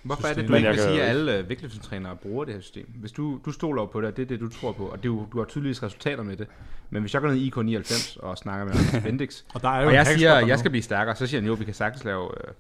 Hvorfor 0.03 0.23
er 0.29 0.29
det, 0.29 0.37
system. 0.37 0.47
du 0.47 0.53
Men 0.53 0.57
ikke 0.59 0.69
jeg 0.69 0.75
vil 0.75 0.83
sige, 0.83 1.03
at 1.03 1.09
alle 1.09 1.39
øh, 1.39 1.49
vægtløftningstrænere 1.49 2.16
bruger 2.16 2.45
det 2.45 2.55
her 2.55 2.61
system? 2.61 2.87
Hvis 2.95 3.12
du, 3.12 3.41
du 3.45 3.53
stoler 3.53 3.83
jo 3.83 3.87
på 3.87 4.01
det, 4.01 4.09
og 4.09 4.16
det 4.16 4.23
er 4.23 4.27
det, 4.27 4.41
du 4.41 4.49
tror 4.49 4.73
på, 4.73 4.85
og 4.87 4.97
det 4.99 5.05
er 5.05 5.09
jo, 5.09 5.27
du 5.33 5.39
har 5.39 5.45
tydeligvis 5.45 5.83
resultater 5.83 6.23
med 6.23 6.37
det. 6.37 6.47
Men 6.91 7.03
hvis 7.03 7.15
jeg 7.15 7.23
går 7.23 7.29
ned 7.29 7.37
i 7.37 7.51
IK99 7.51 8.20
og 8.23 8.39
snakker 8.39 8.65
med 8.65 8.73
Anders 8.75 9.03
Bendix, 9.03 9.43
Og 9.55 9.62
der 9.62 9.69
er 9.69 9.81
jo 9.83 9.89
og 9.89 9.95
jeg 9.95 10.07
siger, 10.07 10.35
at 10.35 10.49
jeg 10.49 10.59
skal 10.59 10.70
blive 10.70 10.83
stærkere, 10.83 11.16
så 11.16 11.27
siger 11.27 11.41
han 11.41 11.47
jo, 11.47 11.53
at 11.53 11.61
vi 11.61 11.65
kan 11.65 11.75
sagtens 11.75 12.05
lave, 12.05 12.31
øh, 12.49 12.55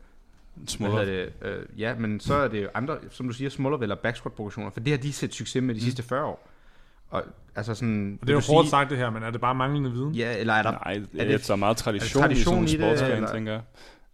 hedder 0.80 1.04
det, 1.04 1.32
øh, 1.42 1.80
ja, 1.80 1.94
men 1.94 2.20
så 2.20 2.34
er 2.34 2.48
det 2.48 2.62
jo 2.62 2.68
andre, 2.74 2.96
som 3.10 3.26
du 3.28 3.32
siger, 3.32 3.50
smuldrer 3.50 3.78
eller 3.82 3.96
back 3.96 4.16
squat 4.16 4.32
progressioner, 4.32 4.70
for 4.70 4.80
det 4.80 4.90
har 4.92 4.98
de 4.98 5.12
set 5.12 5.34
succes 5.34 5.62
med 5.62 5.74
de 5.74 5.80
sidste 5.80 6.02
40 6.02 6.24
år. 6.24 6.48
Og 7.10 7.22
altså 7.56 7.74
sådan, 7.74 8.18
Og 8.20 8.26
det 8.26 8.32
er 8.32 8.36
jo 8.36 8.40
du 8.40 8.52
hårdt 8.52 8.66
sige- 8.66 8.70
sagt 8.70 8.90
det 8.90 8.98
her, 8.98 9.10
men 9.10 9.22
er 9.22 9.30
det 9.30 9.40
bare 9.40 9.54
manglende 9.54 9.92
viden? 9.92 10.12
Ja, 10.14 10.36
eller 10.38 10.54
er 10.54 10.62
der, 10.62 10.70
Nej, 10.70 11.02
er 11.18 11.24
det, 11.24 11.50
er 11.50 11.56
meget 11.56 11.76
tradition, 11.76 12.22
tradition 12.22 12.62
i 12.62 12.64
i 12.64 12.68
sådan 12.68 12.80
det, 12.80 12.90
en 12.92 12.96
sportsgren, 12.98 13.34
tænker 13.36 13.52
jeg. 13.52 13.60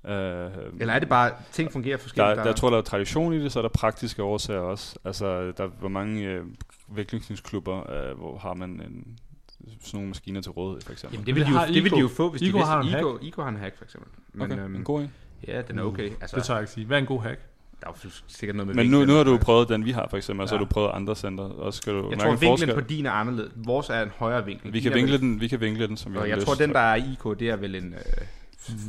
Øh, 0.08 0.50
eller 0.80 0.94
er 0.94 0.98
det 0.98 1.08
bare, 1.08 1.30
ting 1.52 1.72
fungerer 1.72 1.96
Der, 1.96 2.02
forskelligt? 2.02 2.36
der, 2.36 2.44
jeg 2.44 2.56
tror, 2.56 2.70
der 2.70 2.76
er 2.78 2.82
tradition 2.82 3.32
i 3.34 3.38
det, 3.44 3.52
så 3.52 3.58
er 3.58 3.62
der 3.62 3.68
praktiske 3.68 4.22
årsager 4.22 4.60
også. 4.60 4.98
Altså, 5.04 5.52
der 5.52 5.66
hvor 5.66 5.88
mange 5.88 6.22
øh, 6.24 6.44
vægtløftningsklubber, 6.88 7.90
øh, 8.10 8.18
hvor 8.18 8.38
har 8.38 8.54
man 8.54 8.70
en, 8.70 9.18
sådan 9.60 9.78
nogle 9.92 10.08
maskiner 10.08 10.40
til 10.40 10.52
rådighed, 10.52 10.82
for 10.82 10.92
eksempel. 10.92 11.14
Jamen, 11.16 11.26
det 11.26 11.34
vil, 11.34 11.40
det 11.46 11.52
de 11.54 11.60
jo, 11.68 11.74
det 11.74 11.84
vil 11.84 11.92
de 11.92 11.98
jo 11.98 12.06
Igo. 12.06 12.14
få, 12.14 12.30
hvis 12.30 12.42
Igo 12.42 12.58
de 12.58 12.64
har 12.64 12.76
en 12.80 12.82
vidste, 12.86 12.96
hack. 12.96 13.02
Igo, 13.06 13.18
Igo 13.22 13.42
har 13.42 13.48
en 13.48 13.56
hack, 13.56 13.76
for 13.76 13.84
eksempel. 13.84 14.10
Men, 14.32 14.52
okay, 14.52 14.62
øhm, 14.64 14.74
en 14.76 14.84
god 14.84 15.00
en. 15.00 15.12
Ja, 15.48 15.62
den 15.62 15.78
er 15.78 15.82
okay. 15.82 16.10
Altså, 16.20 16.36
Det 16.36 16.44
tør 16.44 16.54
jeg 16.54 16.62
ikke 16.62 16.72
sige. 16.72 16.86
Hvad 16.86 16.96
er 16.96 17.00
en 17.00 17.06
god 17.06 17.22
hack? 17.22 17.40
der 17.80 17.90
er 17.90 17.94
jo 18.04 18.10
sikkert 18.26 18.56
noget 18.56 18.66
med 18.66 18.74
Men 18.84 18.90
nu, 18.92 19.04
nu 19.04 19.12
har 19.12 19.24
du 19.24 19.38
prøvet 19.38 19.68
den, 19.68 19.84
vi 19.84 19.90
har 19.90 20.06
for 20.10 20.16
eksempel, 20.16 20.42
og 20.42 20.48
så 20.48 20.54
Ja. 20.54 20.58
har 20.58 20.64
du 20.64 20.68
prøvet 20.70 20.90
andre 20.94 21.16
center. 21.16 21.44
Og 21.44 21.72
så 21.72 21.76
skal 21.76 21.92
du 21.92 21.98
Jeg 21.98 22.04
mærke 22.08 22.20
tror, 22.22 22.30
en 22.32 22.40
vinklen 22.40 22.68
forskel. 22.68 22.74
på 22.74 22.80
din 22.80 23.06
er 23.06 23.10
anderledes. 23.10 23.52
Vores 23.56 23.90
er 23.90 24.02
en 24.02 24.08
højere 24.18 24.44
vinkel. 24.44 24.72
Vi 24.72 24.80
kan, 24.80 24.94
vinkle 24.94 25.12
vel- 25.12 25.20
den, 25.20 25.40
vi 25.40 25.48
kan 25.48 25.60
vinkle 25.60 25.86
den, 25.88 25.96
som 25.96 26.12
vi 26.12 26.16
Og 26.16 26.22
har 26.22 26.28
jeg 26.28 26.36
lyst. 26.36 26.46
tror, 26.46 26.54
den, 26.54 26.72
der 26.72 26.80
er 26.80 26.94
i 26.94 26.98
IK, 27.12 27.38
det 27.40 27.48
er 27.50 27.56
vel 27.56 27.74
en 27.74 27.94
øh, 27.94 28.00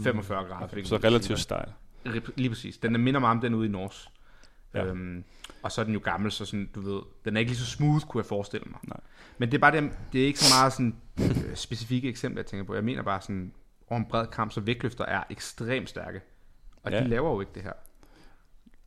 45 0.04 0.44
grader. 0.44 0.68
kan 0.68 0.86
Så 0.86 0.98
relativt 0.98 1.40
stejl. 1.40 1.72
Lige 2.36 2.50
præcis. 2.50 2.78
Den 2.78 3.02
minder 3.02 3.20
meget 3.20 3.36
om 3.36 3.42
den 3.42 3.54
ude 3.54 3.66
i 3.66 3.70
Nors. 3.70 4.10
Ja. 4.74 4.86
Øhm, 4.86 5.24
og 5.64 5.72
så 5.72 5.82
er 5.82 5.86
den 5.86 5.94
jo 5.94 6.00
gammel, 6.04 6.32
så 6.32 6.46
sådan, 6.46 6.70
du 6.76 6.82
ved, 6.82 7.02
den 7.26 7.36
er 7.36 7.40
ikke 7.40 7.52
lige 7.52 7.60
så 7.60 7.66
smooth, 7.66 8.06
kunne 8.06 8.22
jeg 8.22 8.26
forestille 8.26 8.66
mig. 8.70 8.80
Nej. 8.84 9.00
Men 9.38 9.52
det 9.52 9.58
er 9.58 9.62
bare 9.62 9.82
det, 9.82 9.92
det 10.14 10.22
er 10.22 10.26
ikke 10.26 10.40
så 10.40 10.56
meget 10.56 10.74
sådan 10.74 10.96
øh, 11.20 11.56
specifikke 11.56 12.10
eksempler, 12.10 12.42
jeg 12.42 12.46
tænker 12.46 12.64
på. 12.66 12.76
Jeg 12.76 12.84
mener 12.84 13.04
bare 13.04 13.22
sådan, 13.22 13.54
over 13.88 14.00
en 14.00 14.06
bred 14.06 14.28
kamp, 14.28 14.52
så 14.52 14.62
vægtløfter 14.62 15.06
er 15.06 15.24
ekstremt 15.30 15.90
stærke. 15.90 16.22
Og 16.84 16.92
ja. 16.92 17.04
De 17.04 17.08
laver 17.08 17.34
jo 17.34 17.40
ikke 17.40 17.52
det 17.56 17.64
her. 17.64 17.74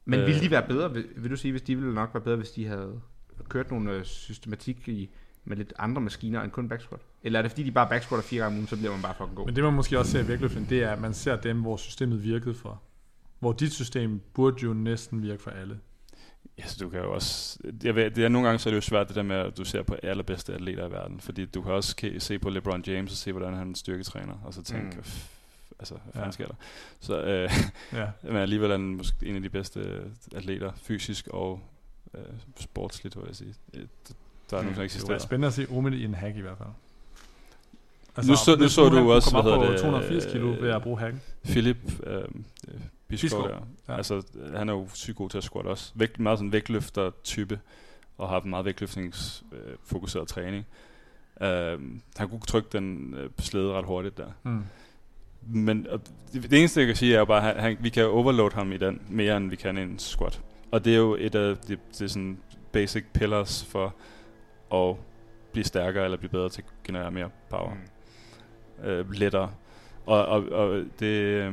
Men. 0.04 0.20
Øh. 0.20 0.26
ville 0.26 0.40
de 0.40 0.50
være 0.50 0.66
bedre, 0.66 0.92
vil, 0.92 1.06
vil 1.16 1.30
du 1.30 1.36
sige, 1.36 1.52
hvis 1.52 1.62
de 1.62 1.76
ville 1.76 1.94
nok 1.94 2.14
være 2.14 2.22
bedre, 2.22 2.36
hvis 2.36 2.50
de 2.50 2.66
havde 2.66 3.00
kørt 3.48 3.70
nogle 3.70 3.92
øh, 3.92 4.04
systematik 4.04 4.88
i, 4.88 5.10
med 5.44 5.56
lidt 5.56 5.72
andre 5.78 6.00
maskiner 6.02 6.42
end 6.42 6.50
kun 6.50 6.68
backsquat? 6.68 7.00
Eller 7.22 7.38
er 7.38 7.42
det 7.42 7.50
fordi, 7.50 7.62
de 7.62 7.70
bare 7.72 7.88
backsquatter 7.88 8.28
fire 8.28 8.40
gange 8.42 8.52
om 8.52 8.58
ugen, 8.58 8.68
så 8.68 8.76
bliver 8.76 8.90
man 8.92 9.02
bare 9.02 9.14
fucking 9.14 9.36
god? 9.36 9.46
Men 9.46 9.56
det 9.56 9.64
man 9.64 9.72
måske 9.72 9.98
også 9.98 10.10
ser 10.12 10.22
i 10.24 10.28
vægtløftning, 10.28 10.70
det 10.70 10.82
er, 10.82 10.90
at 10.90 11.00
man 11.00 11.14
ser 11.14 11.36
dem, 11.36 11.60
hvor 11.60 11.76
systemet 11.76 12.22
virkede 12.24 12.54
for. 12.54 12.82
Hvor 13.38 13.52
dit 13.52 13.72
system 13.72 14.20
burde 14.34 14.56
jo 14.62 14.72
næsten 14.72 15.22
virke 15.22 15.42
for 15.42 15.50
alle. 15.50 15.78
Ja, 16.58 16.66
så 16.66 16.76
du 16.84 16.88
kan 16.90 17.00
jo 17.00 17.14
også... 17.14 17.58
Jeg 17.84 17.94
ved, 17.94 18.10
det 18.10 18.24
er 18.24 18.28
nogle 18.28 18.48
gange 18.48 18.58
så 18.58 18.68
er 18.68 18.70
det 18.70 18.76
jo 18.76 18.80
svært 18.80 19.08
det 19.08 19.16
der 19.16 19.22
med, 19.22 19.36
at 19.36 19.56
du 19.58 19.64
ser 19.64 19.82
på 19.82 19.96
allerbedste 20.02 20.54
atleter 20.54 20.86
i 20.88 20.90
verden. 20.90 21.20
Fordi 21.20 21.44
du 21.44 21.62
kan 21.62 21.72
også 21.72 22.10
se 22.18 22.38
på 22.38 22.50
LeBron 22.50 22.82
James 22.86 23.10
og 23.10 23.16
se, 23.16 23.32
hvordan 23.32 23.54
han 23.54 23.74
styrketræner. 23.74 24.34
Og 24.44 24.54
så 24.54 24.62
tænke, 24.62 24.96
Mm. 24.96 25.02
altså, 25.78 25.94
hvad 25.94 26.12
Ja. 26.14 26.18
fanden 26.20 26.32
sker 26.32 26.46
der? 26.46 26.54
Så, 27.00 27.22
øh, 27.22 27.50
Ja. 27.92 28.06
men 28.32 28.36
alligevel 28.36 28.70
er 28.70 28.74
han 28.74 28.86
måske 28.96 29.26
en 29.26 29.36
af 29.36 29.42
de 29.42 29.48
bedste 29.50 30.02
atleter, 30.34 30.72
fysisk 30.76 31.28
og 31.28 31.60
øh, 32.14 32.20
sportsligt, 32.60 33.16
vil 33.16 33.24
jeg 33.26 33.36
sige. 33.36 33.54
Øh, 33.74 33.80
Der 34.50 34.56
er 34.56 34.60
Mm. 34.60 34.64
nogen, 34.66 34.68
der 34.68 34.74
Det 34.74 34.84
eksisterer. 34.84 35.14
er 35.14 35.18
spændende 35.18 35.46
at 35.46 35.52
se 35.54 35.66
Omid 35.70 35.92
i 35.92 36.04
en 36.04 36.14
hack 36.14 36.36
i 36.36 36.40
hvert 36.40 36.58
fald. 36.58 36.68
Nu 38.26 38.36
så- 38.36 38.56
nu 38.60 38.68
så 38.68 38.88
du 38.88 39.12
også, 39.12 39.30
hvad 39.30 39.42
hedder 39.42 39.70
det, 39.70 39.80
280 39.80 40.26
kilo 40.32 40.52
øh, 40.52 40.62
ved 40.62 40.70
at 40.70 40.82
bruge 40.82 40.98
hacken. 40.98 41.20
Philip 41.44 41.76
øh, 42.06 42.22
Biskov 43.08 43.42
der. 43.48 43.56
ja. 43.88 43.96
Altså, 43.96 44.22
han 44.56 44.68
er 44.68 44.72
jo 44.72 44.88
sygt 44.94 45.16
god 45.16 45.30
til 45.30 45.38
at 45.38 45.44
squat 45.44 45.66
også. 45.66 45.92
Vægt, 45.94 46.18
meget 46.20 46.38
sådan 46.38 46.52
vægtløfter-type, 46.52 47.60
og 48.18 48.28
har 48.28 48.40
meget 48.40 48.64
vægtløftningsfokuseret 48.64 50.22
øh, 50.22 50.26
træning. 50.26 50.66
Øh, 51.42 51.78
han 52.16 52.28
kunne 52.28 52.40
trykke 52.40 52.68
den 52.72 53.14
øh, 53.14 53.30
slæde 53.38 53.72
ret 53.72 53.84
hurtigt 53.84 54.16
der. 54.18 54.26
Mm. 54.42 54.62
men 55.46 55.86
øh, 55.92 55.98
det, 56.32 56.50
det 56.50 56.58
eneste, 56.58 56.80
jeg 56.80 56.86
kan 56.86 56.96
sige, 56.96 57.14
er 57.14 57.18
jo 57.18 57.24
bare, 57.24 57.54
at 57.54 57.62
han, 57.62 57.76
vi 57.80 57.88
kan 57.88 58.06
overload 58.06 58.50
ham 58.54 58.72
i 58.72 58.76
den 58.76 59.00
mere, 59.08 59.36
end 59.36 59.50
vi 59.50 59.56
kan 59.56 59.78
i 59.78 59.82
en 59.82 59.98
squat. 59.98 60.40
Og 60.70 60.84
det 60.84 60.92
er 60.92 60.96
jo 60.98 61.16
et 61.20 61.34
af 61.34 61.56
de, 61.56 61.76
de 61.98 62.08
sådan 62.08 62.38
basic 62.72 63.04
pillars 63.14 63.64
for 63.64 63.94
at 64.74 64.96
blive 65.52 65.64
stærkere 65.64 66.04
eller 66.04 66.18
blive 66.18 66.30
bedre 66.30 66.48
til 66.48 66.62
at 66.62 66.68
generere 66.84 67.10
mere 67.10 67.30
power. 67.50 67.74
Mm. 67.74 67.80
Øh, 68.84 69.10
lettere. 69.12 69.50
Og, 70.06 70.26
og, 70.26 70.44
og 70.52 70.84
det... 71.00 71.06
Øh, 71.16 71.52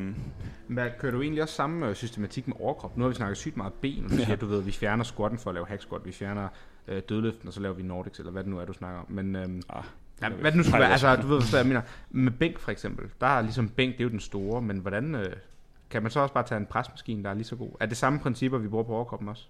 Men 0.68 0.88
kører 1.00 1.12
du 1.12 1.22
egentlig 1.22 1.44
også 1.44 1.56
samme 1.56 1.90
øh, 1.90 1.96
systematik 1.96 2.48
med 2.48 2.56
overkrop? 2.60 2.98
Nu 2.98 3.04
har 3.04 3.10
vi 3.10 3.16
snakket 3.16 3.38
sygt 3.38 3.58
meget 3.58 3.74
ben, 3.74 4.04
og 4.06 4.10
du 4.12 4.16
Ja. 4.16 4.24
siger, 4.26 4.36
du 4.36 4.46
ved, 4.46 4.62
vi 4.62 4.72
fjerner 4.72 5.04
squatten 5.04 5.40
for 5.40 5.50
at 5.50 5.54
lave 5.54 5.68
hack 5.68 5.82
squat, 5.82 6.02
vi 6.06 6.12
fjerner 6.12 6.48
øh, 6.88 7.02
dødløften, 7.10 7.48
og 7.48 7.54
så 7.54 7.60
laver 7.60 7.76
vi 7.76 7.84
Nordics, 7.84 8.20
eller 8.20 8.32
hvad 8.32 8.44
det 8.44 8.52
nu 8.52 8.60
er, 8.60 8.66
du 8.66 8.74
snakker 8.74 9.00
om. 9.00 9.06
Men 9.10 9.36
øhm, 9.36 9.62
ah, 9.70 9.84
ja, 10.22 10.30
hvad 10.30 10.52
det 10.52 10.58
nu 10.58 10.64
skulle 10.64 10.80
være, 10.80 10.88
det 10.88 10.92
altså 10.92 11.16
du 11.16 11.28
ved, 11.28 11.50
hvad 11.50 11.60
jeg 11.60 11.68
mener. 11.68 11.82
Med 12.10 12.32
bænk 12.32 12.60
for 12.60 12.72
eksempel, 12.72 13.06
der 13.22 13.28
er 13.28 13.42
ligesom 13.42 13.70
bænk, 13.70 13.94
det 13.94 14.00
er 14.00 14.04
jo 14.04 14.10
den 14.10 14.20
store, 14.20 14.62
men 14.62 14.78
hvordan 14.78 15.16
øh, 15.16 15.34
kan 15.90 16.02
man 16.02 16.12
så 16.12 16.20
også 16.20 16.34
bare 16.34 16.44
tage 16.44 16.60
en 16.60 16.66
presmaskine, 16.66 17.24
der 17.24 17.30
er 17.30 17.34
lige 17.34 17.44
så 17.44 17.56
god? 17.56 17.70
Er 17.80 17.86
det 17.86 17.98
samme 17.98 18.20
principper, 18.20 18.58
vi 18.58 18.68
bruger 18.68 18.84
på 18.84 18.94
overkroppen 18.96 19.30
også? 19.30 19.48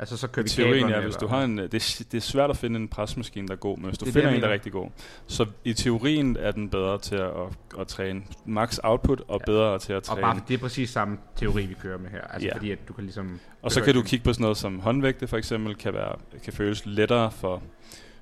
Altså 0.00 0.16
så 0.16 0.28
kører 0.28 0.42
vi 0.44 0.48
Teorien 0.48 0.90
er, 0.90 1.00
hvis 1.00 1.16
du 1.16 1.26
har 1.26 1.42
en, 1.44 1.58
det, 1.58 1.74
er, 1.74 2.04
det 2.12 2.14
er 2.14 2.20
svært 2.20 2.50
at 2.50 2.56
finde 2.56 2.76
en 2.80 2.88
presmaskine, 2.88 3.48
der 3.48 3.54
er 3.54 3.58
god, 3.58 3.76
men 3.78 3.86
hvis 3.86 3.98
du 3.98 4.04
Det 4.04 4.10
er 4.10 4.12
det, 4.12 4.22
finder 4.22 4.28
jeg 4.28 4.36
en, 4.36 4.42
der 4.42 4.48
er 4.48 4.52
rigtig 4.52 4.72
god, 4.72 4.90
så 5.26 5.46
i 5.64 5.72
teorien 5.72 6.36
er 6.36 6.50
den 6.50 6.68
bedre 6.70 6.98
til 6.98 7.14
at, 7.14 7.26
at, 7.30 7.80
at 7.80 7.86
træne 7.86 8.22
max 8.46 8.78
output, 8.82 9.20
og 9.28 9.40
Ja. 9.40 9.52
bedre 9.52 9.78
til 9.78 9.92
at 9.92 9.96
Og 9.96 10.02
træne. 10.02 10.20
bare, 10.20 10.40
det 10.48 10.54
er 10.54 10.58
præcis 10.58 10.90
samme 10.90 11.18
teori, 11.36 11.66
vi 11.66 11.74
kører 11.82 11.98
med 11.98 12.10
her. 12.10 12.20
Altså 12.20 12.48
Ja. 12.48 12.54
fordi, 12.56 12.70
at 12.70 12.88
du 12.88 12.92
kan 12.92 13.04
ligesom... 13.04 13.40
Og 13.62 13.72
så 13.72 13.82
kan 13.82 13.94
du 13.94 14.02
kigge 14.02 14.24
på 14.24 14.32
sådan 14.32 14.42
noget 14.42 14.56
som 14.56 14.80
håndvægte 14.80 15.26
for 15.26 15.36
eksempel, 15.36 15.74
kan, 15.74 15.94
være, 15.94 16.16
kan 16.44 16.52
føles 16.52 16.86
lettere 16.86 17.30
for 17.30 17.62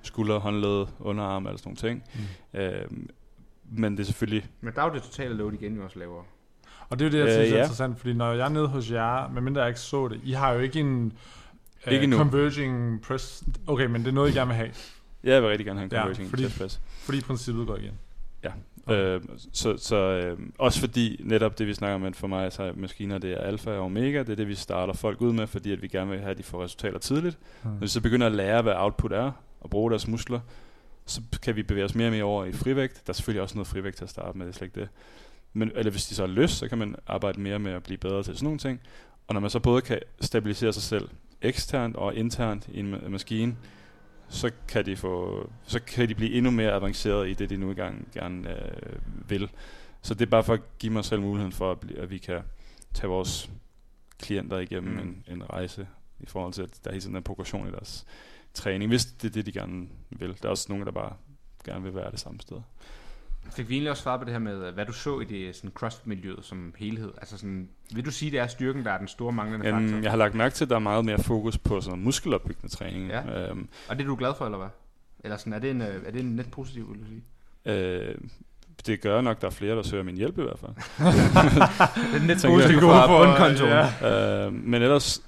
skulder, 0.03 0.39
håndled, 0.39 0.87
underarm 1.01 1.47
eller 1.47 1.59
sådan 1.59 1.77
nogle 1.83 2.01
ting. 2.01 2.03
Mm. 2.55 2.61
Øhm, 2.61 3.11
men 3.71 3.93
det 3.93 4.01
er 4.01 4.05
selvfølgelig... 4.05 4.47
Men 4.61 4.75
der 4.75 4.83
er 4.83 4.87
jo 4.89 4.95
det 4.95 5.03
totale 5.03 5.35
load 5.35 5.53
igen 5.53 5.77
jo 5.77 5.85
også 5.85 5.99
lavere. 5.99 6.25
Og 6.91 6.99
det 6.99 7.05
er 7.07 7.11
jo 7.11 7.13
det, 7.13 7.19
jeg 7.19 7.27
Øh, 7.27 7.33
synes 7.43 7.53
er 7.53 7.57
ja. 7.57 7.63
interessant, 7.63 7.99
fordi 7.99 8.13
når 8.15 8.33
jeg 8.33 8.45
er 8.45 8.49
nede 8.49 8.69
hos 8.69 8.91
jer, 8.91 9.29
medmindre 9.31 9.61
jeg 9.61 9.69
ikke 9.69 9.81
så 9.81 10.09
det, 10.09 10.21
I 10.25 10.33
har 10.33 10.53
jo 10.53 10.61
ikke 10.61 10.81
en 10.81 11.13
uh, 11.87 11.93
Ikke 11.93 12.07
nu. 12.07 12.17
converging 12.17 13.03
press... 13.03 13.45
Okay, 13.67 13.87
men 13.87 14.01
det 14.01 14.09
er 14.09 14.13
noget, 14.13 14.31
I 14.31 14.33
gerne 14.39 14.49
vil 14.49 14.57
have, 14.57 14.71
Jeg 15.25 15.43
vil 15.43 15.49
rigtig 15.51 15.67
gerne 15.67 15.79
have 15.81 15.85
en 15.85 15.93
Ja, 15.93 16.01
converting 16.01 16.31
fordi- 16.31 16.43
ja, 16.43 16.49
press. 16.59 16.81
fordi 17.01 17.21
princippet 17.21 17.67
går 17.67 17.77
igen. 17.77 17.93
Øh, 18.91 19.21
så 19.53 19.77
så 19.77 19.97
øh, 19.97 20.39
også 20.59 20.81
fordi 20.81 21.21
netop 21.25 21.59
det 21.59 21.67
vi 21.67 21.75
snakker 21.75 21.95
om 21.95 22.05
at 22.05 22.17
for 22.17 22.27
mig 22.27 22.53
så 22.53 22.63
er 22.63 22.73
maskiner 22.77 23.19
det 23.19 23.33
er 23.33 23.39
alfa 23.39 23.71
og 23.71 23.85
omega 23.85 24.19
Det 24.19 24.29
er 24.29 24.35
det 24.35 24.49
vi 24.49 24.55
starter 24.55 24.93
folk 24.93 25.21
ud 25.21 25.33
med 25.33 25.47
Fordi 25.47 25.73
at 25.73 25.83
vi 25.83 25.89
gerne 25.89 26.11
vil 26.11 26.21
have 26.21 26.31
at 26.31 26.39
de 26.39 26.43
får 26.43 26.65
resultater 26.65 26.99
tidligt 26.99 27.39
Hmm. 27.63 27.71
Når 27.73 27.81
vi 27.81 27.87
så 27.89 28.01
begynder 28.01 28.27
at 28.27 28.33
lære 28.33 28.63
hvad 28.63 28.73
output 28.77 29.13
er 29.13 29.31
Og 29.61 29.71
bruge 29.71 29.91
deres 29.91 30.09
muskler 30.09 30.41
Så 31.07 31.21
kan 31.43 31.57
vi 31.57 31.63
bevæge 31.63 31.85
os 31.85 31.95
mere 31.95 32.09
og 32.09 32.13
mere 32.13 32.25
over 32.25 32.45
i 32.45 32.53
frivægt 32.53 33.07
Der 33.07 33.11
er 33.11 33.15
selvfølgelig 33.15 33.43
også 33.43 33.55
noget 33.55 33.67
frivægt 33.69 33.97
til 33.97 34.05
at 34.05 34.11
starte 34.11 34.39
med 34.39 34.47
Det 34.47 34.53
er 34.53 34.57
slet 34.57 34.67
ikke 34.69 34.81
det 34.81 34.89
Men, 35.53 35.71
eller 35.75 35.91
hvis 35.91 36.07
de 36.07 36.15
så 36.15 36.23
har 36.23 36.33
lyst 36.33 36.59
Så 36.59 36.69
kan 36.69 36.79
man 36.79 36.95
arbejde 37.07 37.41
mere 37.41 37.59
med 37.59 37.73
at 37.73 37.83
blive 37.83 37.99
bedre 37.99 38.23
til 38.23 38.35
sådan 38.35 38.45
nogle 38.47 38.59
ting 38.59 38.81
Og 39.27 39.35
når 39.35 39.41
man 39.41 39.51
så 39.51 39.59
både 39.61 39.81
kan 39.81 39.99
stabilisere 40.21 40.73
sig 40.73 40.83
selv 40.83 41.09
Eksternt 41.43 41.97
og 41.97 42.15
internt 42.15 42.69
i 42.69 42.79
en 42.81 42.95
ma- 42.95 43.09
maskine 43.09 43.57
så 44.29 44.51
kan 44.69 44.87
de 44.87 44.97
få 44.97 45.51
så 45.63 45.81
kan 45.81 46.09
de 46.09 46.15
blive 46.15 46.33
endnu 46.33 46.51
mere 46.51 46.73
avanceret 46.73 47.29
i 47.29 47.35
det 47.35 47.51
de 47.51 47.57
nu 47.57 47.71
engang 47.71 48.09
gerne 48.15 48.51
øh, 48.51 49.31
vil. 49.31 49.51
Så 50.03 50.15
det 50.15 50.27
er 50.27 50.31
bare 50.31 50.45
for 50.45 50.55
at 50.55 50.79
give 50.79 50.93
mig 50.93 51.05
selv 51.05 51.21
muligheden 51.21 51.53
for 51.53 51.71
at, 51.73 51.91
at 51.91 52.11
vi 52.11 52.19
kan 52.19 52.41
tage 52.95 53.09
vores 53.11 53.51
klienter 54.19 54.59
igennem 54.59 54.93
Mm. 54.93 54.99
en, 54.99 55.25
en 55.29 55.51
rejse 55.51 55.87
i 56.21 56.27
forhold 56.27 56.53
til 56.53 56.63
at 56.63 56.81
der 56.85 56.91
hele 56.91 57.01
tiden 57.01 57.17
er 57.17 57.21
progression 57.21 57.69
i 57.69 57.71
deres 57.71 58.07
træning, 58.55 58.89
hvis 58.91 59.05
det 59.07 59.29
er 59.29 59.33
det 59.33 59.47
de 59.47 59.53
gerne 59.53 59.89
vil. 60.11 60.37
Der 60.43 60.47
er 60.47 60.51
også 60.51 60.67
nogen 60.69 60.87
der 60.87 60.93
bare 60.93 61.13
gerne 61.65 61.83
vil 61.83 61.95
være 61.95 62.11
det 62.11 62.21
samme 62.21 62.41
sted. 62.41 62.61
Fik 63.57 63.69
vi 63.69 63.75
egentlig 63.75 63.91
også 63.91 64.03
svaret 64.03 64.21
på 64.21 64.25
det 64.25 64.33
her 64.33 64.39
med, 64.39 64.73
hvad 64.73 64.87
du 64.87 64.93
så 64.93 65.21
i 65.21 65.25
det 65.25 65.57
sådan 65.57 65.71
CrossFit-miljøet 65.71 66.45
som 66.45 66.75
helhed? 66.79 67.11
Altså 67.17 67.39
sådan, 67.39 67.69
vil 67.95 68.05
du 68.05 68.11
sige, 68.11 68.31
det 68.31 68.39
er 68.41 68.47
styrken, 68.47 68.85
der 68.85 68.91
er 68.93 68.99
den 68.99 69.09
store 69.09 69.33
manglende 69.33 69.65
faktor? 69.71 69.97
Um, 69.97 70.03
jeg 70.03 70.11
har 70.11 70.19
lagt 70.19 70.35
mærke 70.35 70.55
til, 70.55 70.65
at 70.65 70.69
der 70.71 70.77
er 70.77 70.81
meget 70.81 71.05
mere 71.05 71.19
fokus 71.23 71.59
på 71.59 71.81
sådan 71.81 71.99
muskelopbyggende 72.01 72.75
træning. 72.77 73.09
Ja. 73.09 73.51
Um, 73.53 73.69
Og 73.89 73.97
det 73.97 74.03
er 74.05 74.09
du 74.09 74.17
glad 74.17 74.33
for, 74.39 74.45
eller 74.45 74.59
hvad? 74.59 74.69
Eller 75.25 75.37
sådan, 75.37 75.53
er 75.53 75.59
det 75.59 75.71
en, 75.71 75.81
øh, 75.81 76.03
er 76.07 76.11
det 76.11 76.21
en 76.21 76.37
net 76.37 76.51
positiv, 76.51 76.89
vil 76.93 77.01
du 77.01 77.07
sige? 77.07 77.23
øh, 77.67 78.15
det 78.87 79.01
gør 79.01 79.21
nok, 79.21 79.41
der 79.41 79.47
er 79.47 79.51
flere, 79.51 79.77
der 79.77 79.83
søger 79.83 80.03
min 80.05 80.17
hjælp 80.17 80.39
i 80.39 80.43
hvert 80.43 80.59
fald. 80.59 80.71
Det 82.13 82.23
er 82.23 82.27
net 82.27 82.39
Tænker 82.41 82.49
jeg. 82.59 82.67
positiv 82.69 82.81
Gode 82.81 83.03
for- 83.07 83.25
bundkontoen. 83.25 83.71
ja. 83.71 84.47
Øh, 84.47 84.53
men 84.53 84.83
ellers, 84.83 85.23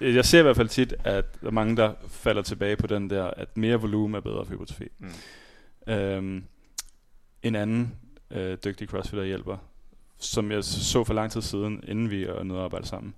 øh, 0.00 0.14
jeg 0.14 0.24
ser 0.24 0.38
i 0.38 0.42
hvert 0.42 0.56
fald 0.56 0.68
tit, 0.68 0.94
at 1.04 1.40
der 1.40 1.46
er 1.46 1.50
mange, 1.50 1.76
der 1.76 1.92
falder 2.08 2.42
tilbage 2.42 2.76
på 2.76 2.86
den 2.86 3.10
der, 3.10 3.24
at 3.24 3.56
mere 3.56 3.76
volumen 3.80 4.14
er 4.14 4.20
bedre 4.20 4.44
for 4.44 4.52
hypotrofi. 4.52 4.88
Mm. 4.98 5.08
Mm. 6.20 6.42
En 7.42 7.54
anden 7.54 7.96
øh, 8.30 8.58
dygtig 8.64 8.88
crossfitter 8.88 9.24
hjælper, 9.24 9.56
som 10.18 10.52
jeg 10.52 10.64
så 10.64 11.04
for 11.04 11.14
lang 11.14 11.30
tid 11.32 11.42
siden, 11.42 11.84
inden 11.88 12.10
vi 12.10 12.24
er 12.24 12.42
nede 12.42 12.58
og 12.58 12.64
arbejde 12.64 12.86
sammen, 12.86 13.14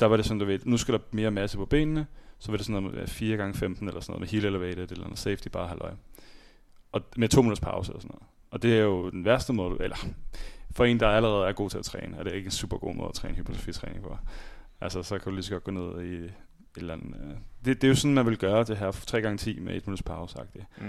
der 0.00 0.06
var 0.06 0.16
det 0.16 0.24
sådan, 0.24 0.38
du 0.38 0.44
ved, 0.44 0.58
nu 0.64 0.76
skal 0.76 0.94
der 0.94 1.00
mere 1.10 1.30
masse 1.30 1.56
på 1.56 1.66
benene, 1.66 2.06
så 2.38 2.52
var 2.52 2.56
det 2.56 2.66
sådan 2.66 2.82
noget 2.82 2.98
med 2.98 3.06
4 3.06 3.36
gange 3.36 3.54
15 3.54 3.88
eller 3.88 4.00
sådan 4.00 4.12
noget 4.12 4.20
med 4.20 4.28
heel 4.28 4.44
elevated 4.44 4.92
eller 4.92 5.04
noget 5.04 5.18
safety 5.18 5.48
bare 5.48 5.68
halvøj. 5.68 5.90
Og 6.92 7.02
med 7.16 7.28
to 7.28 7.42
minutters 7.42 7.60
pause 7.60 7.92
og 7.92 8.02
sådan 8.02 8.14
noget. 8.14 8.28
Og 8.50 8.62
det 8.62 8.78
er 8.78 8.82
jo 8.82 9.10
den 9.10 9.24
værste 9.24 9.52
måde, 9.52 9.76
eller 9.80 9.96
for 10.70 10.84
en, 10.84 11.00
der 11.00 11.08
allerede 11.08 11.48
er 11.48 11.52
god 11.52 11.70
til 11.70 11.78
at 11.78 11.84
træne, 11.84 12.16
er 12.16 12.22
det 12.22 12.32
ikke 12.32 12.46
en 12.46 12.50
super 12.50 12.78
god 12.78 12.94
måde 12.94 13.08
at 13.08 13.14
træne 13.14 13.34
hypertrofitræning 13.34 14.02
på. 14.02 14.16
Altså, 14.80 15.02
så 15.02 15.18
kan 15.18 15.24
du 15.24 15.30
lige 15.30 15.42
så 15.44 15.50
godt 15.50 15.64
gå 15.64 15.70
ned 15.70 16.04
i 16.04 16.14
et 16.14 16.32
eller 16.76 16.94
andet... 16.94 17.16
Øh. 17.20 17.36
Det, 17.64 17.82
det 17.82 17.84
er 17.84 17.88
jo 17.88 17.94
sådan, 17.94 18.14
man 18.14 18.26
vil 18.26 18.38
gøre 18.38 18.64
det 18.64 18.76
her 18.76 18.90
3 18.90 19.20
gange 19.20 19.38
10 19.38 19.60
med 19.60 19.76
1 19.76 19.86
minutters 19.86 20.02
pause, 20.02 20.32
sagt 20.32 20.56
Mm 20.78 20.84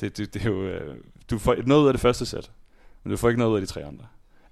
det, 0.00 0.16
det, 0.16 0.34
det 0.34 0.42
er 0.42 0.50
jo... 0.50 0.62
Øh, 0.62 0.96
du 1.30 1.38
får 1.38 1.56
noget 1.66 1.82
ud 1.82 1.86
af 1.86 1.94
det 1.94 2.00
første 2.00 2.26
sæt, 2.26 2.50
men 3.04 3.10
du 3.10 3.16
får 3.16 3.28
ikke 3.28 3.38
noget 3.38 3.52
ud 3.52 3.56
af 3.56 3.60
de 3.60 3.66
tre 3.66 3.84
andre. 3.84 4.06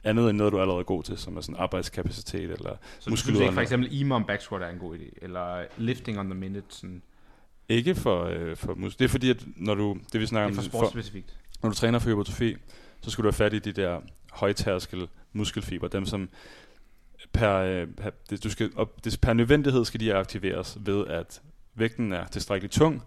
Andet 0.05 0.31
end 0.31 0.39
noget, 0.39 0.53
du 0.53 0.57
er 0.57 0.63
allerede 0.63 0.85
god 0.85 1.03
til, 1.03 1.19
som 1.19 1.37
er 1.37 1.41
sådan 1.41 1.57
arbejdskapacitet 1.57 2.51
eller 2.51 2.77
Så 2.99 3.11
du 3.11 3.17
synes 3.17 3.41
ikke 3.41 3.53
for 3.53 3.61
eksempel 3.61 4.01
EMOM 4.01 4.25
back 4.25 4.43
squat 4.43 4.63
er 4.63 4.69
en 4.69 4.79
god 4.79 4.97
idé? 4.99 5.19
Eller 5.23 5.65
lifting 5.77 6.19
on 6.19 6.27
the 6.31 6.35
minute? 6.35 6.67
Sådan, 6.69 7.03
Ikke 7.69 7.95
for, 7.95 8.25
øh, 8.25 8.57
for 8.57 8.75
mus- 8.75 8.97
Det 8.97 9.05
er 9.05 9.09
fordi, 9.09 9.31
at 9.31 9.45
når 9.57 9.75
du... 9.75 9.97
Det 10.13 10.21
vi 10.21 10.27
snakker 10.27 10.49
det 10.49 10.59
er 10.75 10.79
om... 10.79 10.91
for 10.91 10.99
når 11.63 11.71
du 11.71 11.77
træner 11.77 11.99
for 11.99 12.11
hypertrofi, 12.11 12.57
så 13.01 13.11
skal 13.11 13.23
du 13.23 13.27
have 13.27 13.33
fat 13.33 13.53
i 13.53 13.59
de 13.59 13.73
der 13.73 14.01
højtærskel 14.33 15.09
muskelfiber, 15.33 15.89
dem 15.89 16.07
som 16.07 16.29
per, 17.33 17.55
øh, 17.55 17.87
per, 17.87 18.11
det, 18.31 18.45
du 18.45 18.51
skal 18.51 18.71
op, 18.77 19.05
det, 19.05 19.19
per 19.21 19.33
nødvendighed 19.33 19.85
skal 19.85 20.01
de 20.01 20.15
aktiveres 20.15 20.79
ved, 20.81 21.07
at 21.07 21.43
vægten 21.75 22.13
er 22.13 22.27
tilstrækkeligt 22.27 22.73
tung, 22.75 23.03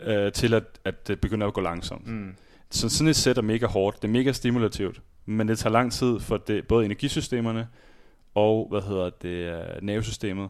øh, 0.00 0.32
til 0.32 0.54
at, 0.54 0.64
at 0.84 1.08
det 1.08 1.20
begynder 1.20 1.46
at 1.46 1.54
gå 1.54 1.60
langsomt. 1.60 2.06
Mm. 2.06 2.34
Så 2.70 2.88
sådan 2.88 3.08
et 3.08 3.16
sæt 3.16 3.38
er 3.38 3.42
mega 3.42 3.66
hårdt, 3.66 4.02
det 4.02 4.08
er 4.08 4.12
mega 4.12 4.32
stimulativt, 4.32 5.00
men 5.26 5.48
det 5.48 5.58
tager 5.58 5.72
lang 5.72 5.92
tid 5.92 6.20
for 6.20 6.36
det, 6.36 6.66
både 6.66 6.84
energisystemerne 6.84 7.68
og, 8.34 8.66
hvad 8.70 8.80
hedder 8.82 9.10
det, 9.22 9.28
øh, 9.28 9.82
nervesystemet, 9.82 10.48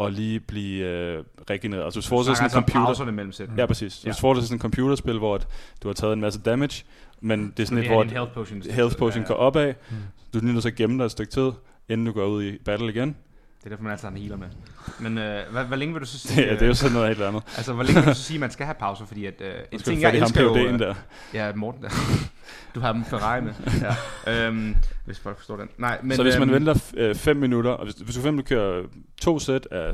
at 0.00 0.12
lige 0.12 0.40
blive 0.40 0.84
øh, 0.86 1.24
regenereret. 1.50 1.84
Altså, 1.84 2.00
hvis 2.00 2.06
du 2.06 2.08
forestiller 2.08 2.34
sådan 2.36 2.50
en 2.50 2.56
altså 2.56 2.72
computer... 2.72 3.12
mellem. 3.12 3.58
Ja, 3.58 3.66
præcis. 3.66 4.04
Ja. 4.04 4.08
Hvis 4.08 4.16
du 4.16 4.20
forestiller 4.20 4.46
sådan 4.46 4.56
et 4.56 4.62
computerspil, 4.62 5.18
hvor 5.18 5.34
at 5.34 5.48
du 5.82 5.88
har 5.88 5.92
taget 5.92 6.12
en 6.12 6.20
masse 6.20 6.40
damage, 6.40 6.84
men 7.20 7.52
det 7.56 7.62
er 7.62 7.66
sådan 7.66 7.84
et, 7.84 7.90
hvor 7.90 8.02
en 8.02 8.10
health 8.10 8.32
potion. 8.32 8.62
health 8.62 8.96
potion 8.96 9.22
Ja, 9.22 9.28
går 9.28 9.34
ja. 9.34 9.40
opad. 9.40 9.74
Mm. 9.90 9.96
Du 10.34 10.38
er 10.38 10.42
nødt 10.42 10.62
til 10.62 10.68
at 10.68 10.74
gemme 10.74 10.98
dig 10.98 11.04
et 11.04 11.10
stykke 11.10 11.32
tid, 11.32 11.50
inden 11.88 12.06
du 12.06 12.12
går 12.12 12.26
ud 12.26 12.44
i 12.44 12.58
battle 12.64 12.88
igen. 12.90 13.16
Det 13.64 13.70
er 13.70 13.74
derfor, 13.74 13.82
man 13.82 13.92
altid 13.92 14.08
har 14.08 14.14
en 14.16 14.20
healer 14.20 14.36
med. 14.36 14.46
Men 15.00 15.18
øh, 15.18 15.42
hvad, 15.52 15.64
hvor 15.64 15.76
længe 15.76 15.94
vil 15.94 16.00
du 16.00 16.06
så 16.06 16.18
sige... 16.28 16.42
Det, 16.42 16.50
er- 16.50 16.54
det 16.54 16.62
er 16.62 16.66
jo 16.66 16.74
sådan 16.74 16.92
noget 16.94 17.08
helt 17.08 17.22
andet. 17.22 17.42
Altså, 17.56 17.72
hvor 17.72 17.82
længe 17.82 18.00
vil 18.00 18.08
du 18.10 18.14
så 18.14 18.22
sige, 18.22 18.36
at 18.36 18.40
man 18.40 18.50
skal 18.50 18.66
have 18.66 18.74
pauser? 18.74 19.06
Fordi 19.06 19.26
at, 19.26 19.34
øh, 19.40 19.54
en 19.72 19.78
ting, 19.80 20.00
jeg 20.00 20.16
elsker 20.16 20.42
jo... 20.42 20.56
Øh, 20.56 20.78
der. 20.78 20.94
Ja, 21.34 21.52
Morten 21.54 21.82
der. 21.82 21.90
Du 22.74 22.80
har 22.80 22.92
dem 22.92 23.04
Ferrari 23.04 23.40
med. 23.40 23.52
Ja. 24.26 24.46
Øhm, 24.46 24.76
hvis 25.04 25.18
folk 25.18 25.36
forstår 25.36 25.56
den. 25.56 25.68
Nej, 25.78 25.98
men... 26.02 26.16
så 26.16 26.22
hvis 26.22 26.38
man 26.38 26.50
øhm, 26.50 26.66
venter 26.66 27.14
5 27.14 27.36
minutter, 27.36 27.70
og 27.70 27.84
hvis, 27.84 27.94
hvis 27.94 28.14
du 28.14 28.20
for 28.20 28.28
eksempel 28.28 28.44
kører 28.44 28.82
to 29.20 29.38
sæt 29.38 29.66
af 29.70 29.92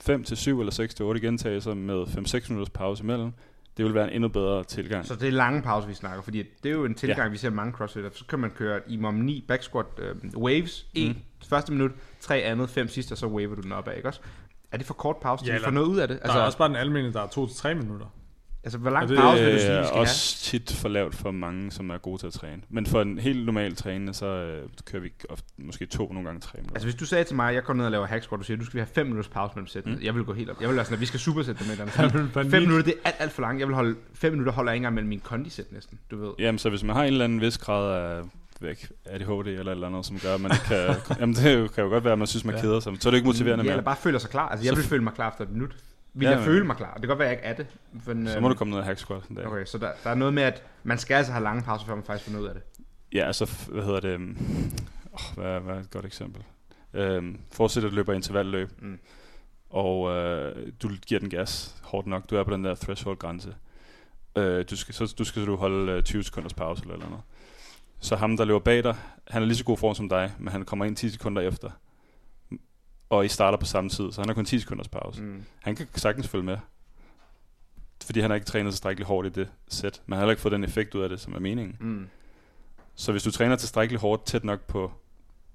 5 0.00 0.24
til 0.24 0.36
7 0.36 0.60
eller 0.60 0.72
6 0.72 0.94
til 0.94 1.04
8 1.04 1.20
gentagelser 1.20 1.74
med 1.74 2.02
5-6 2.04 2.48
minutters 2.48 2.70
pause 2.70 3.02
imellem, 3.04 3.32
det 3.76 3.84
vil 3.84 3.94
være 3.94 4.04
en 4.08 4.12
endnu 4.14 4.28
bedre 4.28 4.64
tilgang. 4.64 5.06
Så 5.06 5.14
det 5.14 5.28
er 5.28 5.32
lange 5.32 5.62
pauser, 5.62 5.88
vi 5.88 5.94
snakker, 5.94 6.22
fordi 6.22 6.38
det 6.62 6.68
er 6.68 6.72
jo 6.72 6.84
en 6.84 6.94
tilgang, 6.94 7.26
ja. 7.26 7.28
vi 7.28 7.36
ser 7.36 7.50
mange 7.50 7.72
crossfitter. 7.72 8.10
Så 8.14 8.24
kan 8.26 8.38
man 8.38 8.50
køre 8.50 8.80
i 8.86 8.96
mom 8.96 9.14
9 9.14 9.44
back 9.48 9.62
squat 9.62 9.86
øh, 9.98 10.14
waves, 10.36 10.86
1 10.94 11.08
mm. 11.08 11.16
Første 11.48 11.72
minut, 11.72 11.90
3 12.20 12.36
andet, 12.36 12.70
5 12.70 12.88
sidste, 12.88 13.12
og 13.12 13.18
så 13.18 13.26
waver 13.26 13.54
du 13.54 13.60
den 13.60 13.72
opad, 13.72 13.96
ikke 13.96 14.08
også? 14.08 14.20
Er 14.72 14.76
det 14.76 14.86
for 14.86 14.94
kort 14.94 15.16
pause, 15.16 15.44
Ja, 15.46 15.52
ja, 15.52 15.58
vi 15.58 15.64
får 15.64 15.70
noget 15.70 15.86
ud 15.86 15.98
af 15.98 16.08
det? 16.08 16.14
Altså, 16.14 16.24
Altså, 16.24 16.36
der 16.38 16.42
er 16.42 16.46
også 16.46 16.58
bare 16.58 16.68
den 16.68 16.76
almene, 16.76 17.12
der 17.12 17.20
er 17.22 17.26
2-3 17.26 17.74
minutter. 17.74 18.06
altså 18.64 18.78
hvor 18.78 18.90
lang 18.90 19.10
og 19.10 19.16
pause 19.16 19.42
vil 19.42 19.48
du 19.48 19.52
det 19.52 19.60
sige, 19.60 19.72
vi 19.72 19.78
er 19.78 19.84
skal 19.86 19.98
også 19.98 20.36
tit 20.38 20.72
for 20.72 20.88
lavt 20.88 21.14
for 21.14 21.30
mange, 21.30 21.70
som 21.72 21.90
er 21.90 21.98
gode 21.98 22.18
til 22.22 22.26
at 22.26 22.32
træne. 22.32 22.62
Men 22.68 22.86
for 22.86 23.02
en 23.02 23.18
helt 23.18 23.46
normal 23.46 23.76
trænende, 23.76 24.14
så 24.14 24.26
øh, 24.26 24.68
kører 24.84 25.02
vi 25.02 25.12
ofte, 25.30 25.46
måske 25.58 25.86
to, 25.86 26.12
nogle 26.12 26.26
gange 26.28 26.40
tre 26.40 26.56
minutter. 26.56 26.74
Altså 26.74 26.86
hvis 26.86 26.94
du 26.94 27.04
sagde 27.06 27.24
til 27.24 27.36
mig, 27.36 27.48
at 27.48 27.54
jeg 27.54 27.64
går 27.64 27.74
ned 27.74 27.84
og 27.84 27.90
laver 27.90 28.06
hack 28.06 28.22
squat, 28.22 28.38
du 28.38 28.44
siger, 28.44 28.56
du 28.56 28.64
skal 28.64 28.78
have 28.80 28.86
5 28.86 29.06
minutters 29.06 29.28
pause 29.28 29.52
mellem 29.54 29.66
sættene. 29.66 29.96
Mm. 29.96 30.02
Jeg 30.02 30.14
vil 30.14 30.24
gå 30.24 30.32
helt 30.32 30.50
op. 30.50 30.60
Jeg 30.60 30.68
vil 30.68 30.76
være 30.76 30.84
sådan, 30.84 30.94
at 30.96 31.00
vi 31.00 31.06
skal 31.06 31.20
supersætte 31.20 31.64
det 31.64 31.78
med. 31.78 31.86
Panik. 32.32 32.50
5 32.50 32.62
minutter, 32.62 32.84
det 32.84 32.94
er 33.04 33.08
alt, 33.08 33.16
alt 33.18 33.32
for 33.32 33.42
langt. 33.42 33.60
Jeg 33.60 33.68
vil 33.68 33.74
holde 33.74 33.96
5 34.14 34.32
minutter, 34.32 34.52
holder 34.52 34.72
jeg 34.72 34.76
ikke 34.76 34.80
engang 34.80 34.94
mellem 34.94 35.08
min 35.08 35.20
kondisæt 35.20 35.72
næsten, 35.72 35.98
du 36.10 36.16
ved. 36.24 36.30
Jamen, 36.38 36.58
så 36.58 36.70
hvis 36.70 36.82
man 36.84 36.96
har 36.96 37.02
en 37.02 37.12
eller 37.12 37.24
anden 37.24 37.40
vis 37.40 37.58
grad 37.58 37.94
af 38.18 38.22
væk, 38.62 38.88
ADHD 39.04 39.46
eller 39.48 39.72
eller 39.72 39.86
andet, 39.86 40.06
som 40.06 40.18
gør, 40.18 40.34
at 40.34 40.40
man 40.40 40.50
ikke 40.52 40.64
kan... 40.64 40.94
jamen, 41.20 41.34
det 41.34 41.72
kan 41.74 41.84
jo 41.84 41.90
godt 41.90 42.04
være, 42.04 42.12
at 42.12 42.18
man 42.18 42.26
synes, 42.26 42.44
man 42.44 42.54
Ja. 42.54 42.60
keder 42.60 42.80
sig. 42.80 42.92
Så 43.00 43.08
er 43.08 43.10
det 43.10 43.16
ikke 43.18 43.26
motiverende 43.26 43.62
Ja, 43.62 43.66
mere. 43.66 43.72
eller 43.72 43.84
bare 43.84 43.96
føler 43.96 44.18
sig 44.18 44.30
klar. 44.30 44.48
Altså, 44.48 44.66
jeg 44.66 44.76
vil 44.76 44.84
føle 44.84 45.04
mig 45.04 45.12
klar 45.12 45.28
efter 45.30 45.44
et 45.44 45.50
minut. 45.50 45.76
Vil 46.14 46.24
Ja, 46.24 46.30
jeg 46.30 46.38
men- 46.38 46.44
føle 46.46 46.64
mig 46.66 46.76
klar? 46.76 46.92
Det 46.92 47.00
kan 47.02 47.08
godt 47.08 47.18
være, 47.18 47.28
at 47.28 47.44
jeg 47.44 47.52
ikke 47.54 47.62
er 47.62 47.66
det. 47.66 48.14
Men, 48.14 48.26
Så 48.26 48.32
øhm, 48.34 48.42
må 48.42 48.48
du 48.48 48.54
komme 48.54 48.70
ned 48.70 48.78
og 48.78 48.84
hack 48.84 48.98
squat 48.98 49.22
en 49.30 49.36
dag. 49.36 49.46
Okay, 49.46 49.64
så 49.64 49.78
der, 49.78 49.90
der 50.04 50.10
er 50.10 50.14
noget 50.14 50.34
med, 50.34 50.42
at 50.42 50.62
man 50.82 50.98
skal 50.98 51.14
altså 51.14 51.32
have 51.32 51.42
lange 51.42 51.62
pauser, 51.62 51.86
før 51.86 51.94
man 51.94 52.04
faktisk 52.04 52.24
får 52.26 52.32
noget 52.32 52.44
ud 52.44 52.48
af 52.48 52.54
det. 52.54 52.62
Ja, 53.14 53.26
altså, 53.26 53.50
hvad 53.68 53.84
hedder 53.84 54.00
det? 54.00 54.14
Oh, 55.12 55.20
hvad, 55.36 55.60
hvad 55.60 55.74
er 55.74 55.80
et 55.80 55.90
godt 55.90 56.04
eksempel? 56.06 56.42
Forestil 57.52 57.82
dig, 57.82 57.86
at 57.86 57.90
du 57.90 57.96
løber 57.96 58.12
intervalløb, 58.12 58.70
Mm. 58.82 58.98
og 59.70 60.00
uh, 60.00 60.62
du 60.82 60.90
giver 61.06 61.20
den 61.20 61.30
gas 61.30 61.74
hårdt 61.82 62.06
nok. 62.06 62.30
Du 62.30 62.36
er 62.36 62.44
på 62.44 62.50
den 62.50 62.64
der 62.64 62.74
threshold-grænse. 62.74 63.54
Uh, 64.38 64.44
du 64.70 64.76
skal, 64.76 64.94
så, 64.94 65.14
du 65.18 65.24
skal 65.24 65.42
så 65.42 65.46
du 65.46 65.56
holde 65.56 65.96
uh, 65.96 66.02
20 66.02 66.22
sekunders 66.24 66.54
pause 66.54 66.82
eller 66.82 66.94
eller 66.94 67.06
andet. 67.06 67.20
Så 68.02 68.16
ham, 68.16 68.36
der 68.36 68.44
løber 68.44 68.58
bag 68.58 68.84
dig, 68.84 68.96
han 69.28 69.42
er 69.42 69.46
lige 69.46 69.56
så 69.56 69.64
god 69.64 69.76
form 69.76 69.94
som 69.94 70.08
dig, 70.08 70.32
men 70.38 70.48
han 70.48 70.64
kommer 70.64 70.84
ind 70.84 70.96
10 70.96 71.10
sekunder 71.10 71.42
efter. 71.42 71.70
Og 73.10 73.24
I 73.24 73.28
starter 73.28 73.58
på 73.58 73.66
samme 73.66 73.90
tid, 73.90 74.12
så 74.12 74.20
han 74.20 74.28
har 74.28 74.34
kun 74.34 74.44
10 74.44 74.58
sekunders 74.58 74.88
pause. 74.88 75.22
Mm. 75.22 75.44
Han 75.62 75.76
kan 75.76 75.88
sagtens 75.94 76.28
følge 76.28 76.44
med. 76.44 76.58
Fordi 78.04 78.20
han 78.20 78.30
har 78.30 78.34
ikke 78.34 78.46
trænet 78.46 78.72
tilstrækkeligt 78.72 79.08
hårdt 79.08 79.26
i 79.26 79.30
det 79.30 79.48
sæt. 79.68 80.02
Men 80.06 80.12
han 80.12 80.18
har 80.18 80.22
heller 80.22 80.32
ikke 80.32 80.42
fået 80.42 80.52
den 80.52 80.64
effekt 80.64 80.94
ud 80.94 81.02
af 81.02 81.08
det, 81.08 81.20
som 81.20 81.34
er 81.34 81.38
meningen. 81.38 81.76
Mm. 81.80 82.08
Så 82.94 83.12
hvis 83.12 83.22
du 83.22 83.30
træner 83.30 83.56
tilstrækkeligt 83.56 84.00
hårdt, 84.00 84.26
tæt 84.26 84.44
nok 84.44 84.60
på 84.60 84.92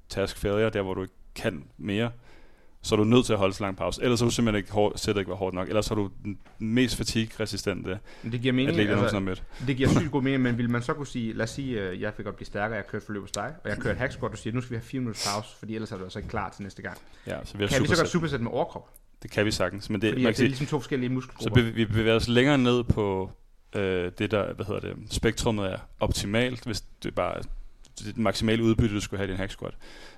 task 0.10 0.38
failure, 0.38 0.70
der 0.70 0.82
hvor 0.82 0.94
du 0.94 1.02
ikke 1.02 1.14
kan 1.36 1.64
mere, 1.78 2.12
så 2.88 2.96
er 2.96 2.98
du 2.98 3.04
nødt 3.04 3.26
til 3.26 3.34
at 3.34 3.40
holde 3.40 3.54
så 3.54 3.64
lang 3.64 3.78
pause. 3.78 4.04
Ellers 4.04 4.20
så 4.20 4.26
er 4.26 4.30
du 4.30 4.36
simpelthen 4.36 4.58
ikke 4.58 4.72
hårdt, 4.72 5.00
sættet 5.00 5.22
ikke 5.22 5.30
været 5.30 5.40
hårdt 5.40 5.56
nok. 5.56 5.68
Ellers 5.68 5.86
så 5.86 5.94
er 5.94 5.96
du 5.96 6.10
den 6.24 6.38
mest 6.60 6.96
fatigue-resistente 6.96 8.00
Men 8.24 8.32
Det 8.32 8.42
giver 8.42 8.54
mening. 8.54 8.80
atlet, 8.80 8.98
altså, 8.98 9.16
har 9.16 9.20
mødt. 9.20 9.44
Det 9.68 9.78
giver 9.78 9.90
sygt 9.90 10.12
god 10.12 10.22
mening, 10.22 10.44
men 10.44 10.58
vil 10.58 10.70
man 10.70 10.82
så 10.82 10.94
kunne 10.94 11.08
sige, 11.08 11.34
lad 11.34 11.44
os 11.44 11.50
sige, 11.50 11.82
at 11.82 12.02
jeg 12.02 12.14
fik 12.14 12.26
godt 12.26 12.36
blive 12.36 12.46
stærkere, 12.46 12.76
jeg 12.76 12.88
kørte 12.88 13.06
forløb 13.06 13.22
hos 13.22 13.32
dig, 13.32 13.54
og 13.64 13.70
jeg 13.70 13.78
kørte 13.78 14.00
hack 14.00 14.12
squat, 14.12 14.32
og 14.32 14.38
siger, 14.38 14.54
nu 14.54 14.62
skal 14.62 14.70
vi 14.72 14.76
have 14.76 14.84
4 14.86 15.00
minutters 15.02 15.28
pause, 15.36 15.50
fordi 15.60 15.76
ellers 15.76 15.92
er 15.92 15.98
du 15.98 16.04
altså 16.04 16.20
ikke 16.20 16.30
klar 16.30 16.50
til 16.50 16.64
næste 16.64 16.82
gang. 16.82 16.98
Ja, 17.28 17.38
så 17.46 17.58
vi 17.58 17.64
har 17.64 17.68
Kan 17.70 17.82
vi 17.82 17.88
så 17.88 17.96
godt 17.96 17.98
supersæt. 17.98 18.08
supersætte 18.12 18.44
med 18.44 18.52
overkrop? 18.52 18.90
Det 19.24 19.32
kan 19.32 19.46
vi 19.46 19.52
sagtens. 19.52 19.90
Men 19.90 20.02
det, 20.02 20.10
Fordi 20.10 20.24
man 20.24 20.26
kan 20.26 20.28
det 20.28 20.34
er 20.34 20.38
sige, 20.38 20.48
ligesom 20.48 20.68
to 20.68 20.80
forskellige 20.80 21.10
så 21.10 21.14
muskelgrupper. 21.14 21.62
bev- 21.62 21.76
vi 21.76 21.86
bevæger 21.86 22.16
os 22.16 22.28
længere 22.28 22.58
ned 22.58 22.84
på 22.84 23.32
øh, 23.76 24.12
det, 24.20 24.32
der, 24.32 24.54
hvad 24.54 24.66
hedder 24.66 24.80
det, 24.82 24.94
spektrummet 25.12 25.66
er 25.72 25.78
optimalt, 26.00 26.64
hvis 26.66 26.82
det 27.04 27.16
bare 27.16 27.42
det 28.06 28.18
maksimale 28.18 28.64
udbytte, 28.64 28.96
du 28.96 29.02
skulle 29.02 29.18
have 29.18 29.28
i 29.28 29.32
din 29.32 29.38
hack 29.38 29.52
squat. 29.52 29.74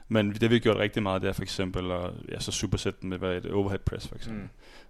Men 0.08 0.34
det 0.34 0.50
vi 0.50 0.56
har 0.56 0.60
gjort 0.60 0.78
rigtig 0.78 1.04
meget, 1.04 1.22
det 1.22 1.28
er 1.28 1.34
for 1.34 1.42
eksempel 1.44 1.92
at 1.92 2.12
ja, 2.32 2.40
så 2.40 2.52
supersætte 2.52 3.00
den 3.02 3.10
med 3.10 3.18
hvad 3.18 3.38
et 3.38 3.46
overhead 3.52 3.80
press 3.80 4.08
for 4.08 4.16
eksempel. 4.16 4.42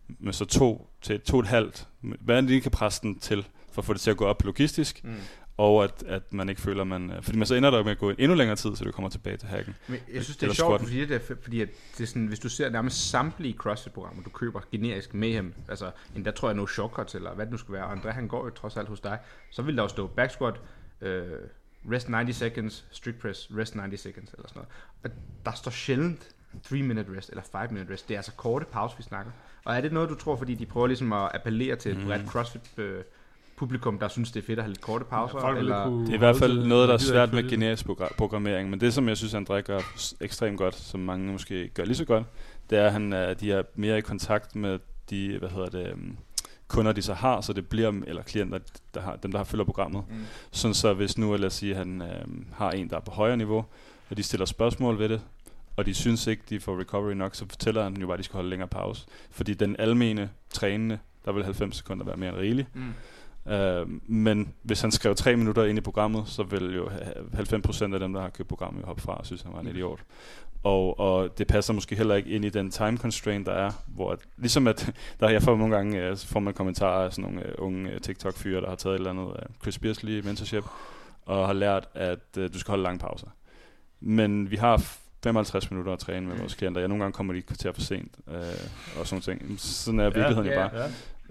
Mm. 0.07 0.15
med 0.19 0.33
så 0.33 0.45
to 0.45 0.89
til 1.01 1.21
to 1.21 1.37
og 1.37 1.41
et 1.41 1.47
halvt, 1.47 1.87
hvad 2.01 2.35
det, 2.35 2.43
lige 2.43 2.61
kan 2.61 2.71
presse 2.71 3.01
den 3.01 3.19
til, 3.19 3.47
for 3.71 3.81
at 3.81 3.85
få 3.85 3.93
det 3.93 4.01
til 4.01 4.11
at 4.11 4.17
gå 4.17 4.25
op 4.25 4.43
logistisk, 4.43 5.03
Mm. 5.03 5.15
og 5.57 5.83
at, 5.83 6.03
at 6.07 6.33
man 6.33 6.49
ikke 6.49 6.61
føler, 6.61 6.83
man... 6.83 7.11
øh, 7.11 7.23
Fordi 7.23 7.37
man 7.37 7.47
så 7.47 7.55
ender 7.55 7.69
der 7.71 7.83
med 7.83 7.91
at 7.91 7.97
gå 7.97 8.09
endnu 8.17 8.37
længere 8.37 8.55
tid, 8.55 8.75
så 8.75 8.83
du 8.83 8.91
kommer 8.91 9.09
tilbage 9.09 9.37
til 9.37 9.47
hacken. 9.47 9.75
Men 9.87 9.99
jeg 10.13 10.23
synes, 10.23 10.37
det 10.37 10.49
er 10.49 10.53
sjovt, 10.53 10.67
squatten. 10.69 10.85
du 10.87 10.91
siger 10.93 11.07
det, 11.07 11.21
fordi 11.41 11.61
at 11.61 11.69
det 11.97 12.03
er 12.03 12.07
sådan, 12.07 12.25
hvis 12.27 12.39
du 12.39 12.49
ser 12.49 12.69
nærmest 12.69 13.09
samtlige 13.09 13.53
CrossFit-programmer, 13.53 14.23
du 14.23 14.29
køber 14.29 14.61
generisk 14.71 15.13
Mayhem, 15.13 15.53
altså 15.69 15.91
endda 16.15 16.31
tror 16.31 16.49
jeg 16.49 16.55
no 16.55 16.67
shortcuts, 16.67 17.15
eller 17.15 17.33
hvad 17.35 17.45
det 17.45 17.51
nu 17.51 17.57
skal 17.57 17.73
være, 17.73 17.83
og 17.85 17.93
André 17.93 18.09
han 18.11 18.27
går 18.27 18.45
jo 18.45 18.49
trods 18.49 18.77
alt 18.77 18.87
hos 18.89 18.99
dig, 18.99 19.19
så 19.51 19.61
vil 19.61 19.77
der 19.77 19.83
jo 19.83 19.87
stå 19.89 20.07
back 20.07 20.31
squat, 20.31 20.55
øh, 21.01 21.23
rest 21.91 22.07
90 22.07 22.35
seconds, 22.37 22.85
strict 22.91 23.19
press, 23.19 23.49
rest 23.57 23.73
90 23.75 24.01
seconds, 24.01 24.33
eller 24.33 24.47
sådan 24.47 24.59
noget. 24.59 24.69
Og 25.03 25.09
der 25.45 25.51
står 25.57 25.71
sjældent 25.71 26.29
3 26.63 26.75
minute 26.83 27.05
rest, 27.17 27.29
eller 27.29 27.43
5 27.51 27.73
minute 27.73 27.93
rest. 27.93 28.07
Det 28.07 28.13
er 28.13 28.19
altså 28.19 28.31
korte 28.31 28.65
pause, 28.65 28.97
vi 28.97 29.03
snakker. 29.03 29.31
Og 29.65 29.75
er 29.75 29.81
det 29.81 29.91
noget, 29.93 30.09
du 30.09 30.15
tror, 30.15 30.35
fordi 30.35 30.53
de 30.55 30.65
prøver 30.65 30.87
ligesom 30.87 31.13
at 31.13 31.29
appellere 31.33 31.75
til 31.75 31.91
et 31.91 32.05
bredt 32.05 32.27
CrossFit 32.27 32.61
øh, 32.77 33.03
publikum, 33.57 33.99
der 33.99 34.07
synes, 34.07 34.31
det 34.31 34.41
er 34.41 34.45
fedt 34.45 34.59
at 34.59 34.63
have 34.65 34.69
lidt 34.71 34.81
korte 34.81 35.05
pauser? 35.05 35.39
folk 35.39 35.55
vil 35.55 35.59
eller? 35.63 35.83
kunne- 35.83 36.01
Det 36.05 36.09
er 36.09 36.15
i 36.15 36.17
hvert 36.17 36.35
fald 36.37 36.67
noget, 36.67 36.87
der 36.87 36.93
er 36.93 36.97
svært 36.97 37.33
med 37.33 37.49
generisk 37.49 37.85
progra- 37.85 38.13
programmering, 38.17 38.69
men 38.69 38.79
det, 38.81 38.93
som 38.93 39.07
jeg 39.07 39.17
synes, 39.17 39.33
André 39.33 39.59
gør 39.61 39.79
ekstremt 40.21 40.57
godt, 40.57 40.75
som 40.75 40.99
mange 40.99 41.31
måske 41.31 41.67
gør 41.69 41.85
lige 41.85 41.95
så 41.95 42.05
godt, 42.05 42.23
det 42.69 42.77
er, 42.77 42.85
at 42.85 42.91
han, 42.91 43.13
er, 43.13 43.33
de 43.33 43.51
er 43.51 43.63
mere 43.75 43.97
i 43.97 44.01
kontakt 44.01 44.55
med 44.55 44.79
de, 45.09 45.37
hvad 45.39 45.49
hedder 45.49 45.69
det, 45.69 45.93
um, 45.93 46.17
kunder, 46.69 46.91
de 46.91 47.01
så 47.01 47.13
har, 47.13 47.41
så 47.41 47.53
det 47.53 47.67
bliver, 47.67 48.01
eller 48.07 48.21
klienter, 48.23 48.59
der 48.93 49.01
har, 49.01 49.15
dem, 49.15 49.31
der 49.31 49.39
har 49.39 49.43
følger 49.43 49.65
programmet. 49.65 50.03
Mm. 50.09 50.15
Sådan 50.51 50.73
så 50.73 50.93
hvis 50.93 51.17
nu, 51.17 51.35
lad 51.35 51.45
os 51.45 51.53
sige, 51.53 51.75
han 51.75 52.01
øhm, 52.01 52.45
har 52.53 52.71
en, 52.71 52.89
der 52.89 52.95
er 52.95 52.99
på 53.01 53.11
højere 53.11 53.37
niveau, 53.37 53.65
og 54.09 54.17
de 54.17 54.23
stiller 54.23 54.45
spørgsmål 54.45 54.99
ved 54.99 55.09
det, 55.09 55.21
og 55.77 55.85
de 55.85 55.93
synes 55.93 56.27
ikke, 56.27 56.43
de 56.49 56.59
får 56.59 56.79
recovery 56.79 57.13
nok, 57.13 57.35
så 57.35 57.45
fortæller 57.49 57.83
han 57.83 57.97
jo 57.97 58.07
bare, 58.07 58.13
at 58.13 58.17
de 58.19 58.23
skal 58.23 58.33
holde 58.35 58.49
længere 58.49 58.67
pause. 58.69 59.05
Fordi 59.31 59.53
den 59.53 59.75
almene 59.79 60.29
trænende, 60.49 60.99
der 61.25 61.31
vil 61.31 61.43
90 61.43 61.75
sekunder 61.75 62.05
være 62.05 62.17
mere 62.17 62.29
end 62.29 62.37
rigeligt. 62.37 62.67
Mm. 62.75 63.51
Øh, 63.51 63.87
men 64.07 64.53
hvis 64.61 64.81
han 64.81 64.91
skrev 64.91 65.15
tre 65.15 65.35
minutter 65.35 65.65
ind 65.65 65.77
i 65.77 65.81
programmet, 65.81 66.23
så 66.27 66.43
vil 66.43 66.75
jo 66.75 66.89
ha- 66.89 67.41
90% 67.41 67.93
af 67.93 67.99
dem, 67.99 68.13
der 68.13 68.21
har 68.21 68.29
købt 68.29 68.49
programmet, 68.49 68.85
hoppe 68.85 69.01
fra 69.01 69.17
og 69.17 69.25
synes, 69.25 69.41
han 69.41 69.53
var 69.53 69.59
en 69.59 69.67
idiot. 69.67 69.99
Og, 70.63 70.99
og 70.99 71.37
det 71.37 71.47
passer 71.47 71.73
måske 71.73 71.95
heller 71.95 72.15
ikke 72.15 72.29
ind 72.29 72.45
i 72.45 72.49
den 72.49 72.71
time 72.71 72.97
constraint, 72.97 73.45
der 73.45 73.53
er, 73.53 73.71
hvor 73.87 74.11
at, 74.11 74.19
ligesom 74.37 74.67
at, 74.67 74.91
der 75.19 75.29
jeg 75.29 75.41
får 75.43 75.57
nogle 75.57 75.75
gange, 75.75 76.01
øh, 76.07 76.17
får 76.17 76.39
man 76.39 76.53
kommentarer 76.53 77.05
af 77.05 77.13
sådan 77.13 77.31
nogle 77.33 77.45
uh, 77.59 77.65
unge 77.65 77.91
uh, 77.95 78.01
TikTok-fyre, 78.01 78.61
der 78.61 78.69
har 78.69 78.75
taget 78.75 78.93
et 78.93 78.97
eller 78.97 79.09
andet 79.09 79.23
uh, 79.23 79.33
Chris 79.61 79.79
Beersley 79.79 80.21
mentorship, 80.25 80.63
og 81.25 81.45
har 81.45 81.53
lært, 81.53 81.87
at 81.93 82.19
uh, 82.37 82.43
du 82.53 82.59
skal 82.59 82.71
holde 82.71 82.83
lange 82.83 82.99
pauser. 82.99 83.27
Men 83.99 84.51
vi 84.51 84.55
har 84.55 84.77
f- 84.77 84.99
55 85.23 85.71
minutter 85.71 85.93
at 85.93 85.99
træne 85.99 86.27
med 86.27 86.37
vores 86.37 86.55
klienter. 86.55 86.81
Ja, 86.81 86.87
nogle 86.87 87.03
gange 87.03 87.13
kommer 87.13 87.33
de 87.33 87.41
kvarter 87.41 87.71
for 87.71 87.81
sent, 87.81 88.15
øh, 88.27 88.35
og 88.99 89.07
sådan 89.07 89.21
ting. 89.21 89.59
Sådan 89.59 89.99
er 89.99 90.03
virkeligheden 90.03 90.45
jo 90.45 90.51
ja, 90.51 90.67
bare. 90.67 90.81
Ja. 90.81 90.89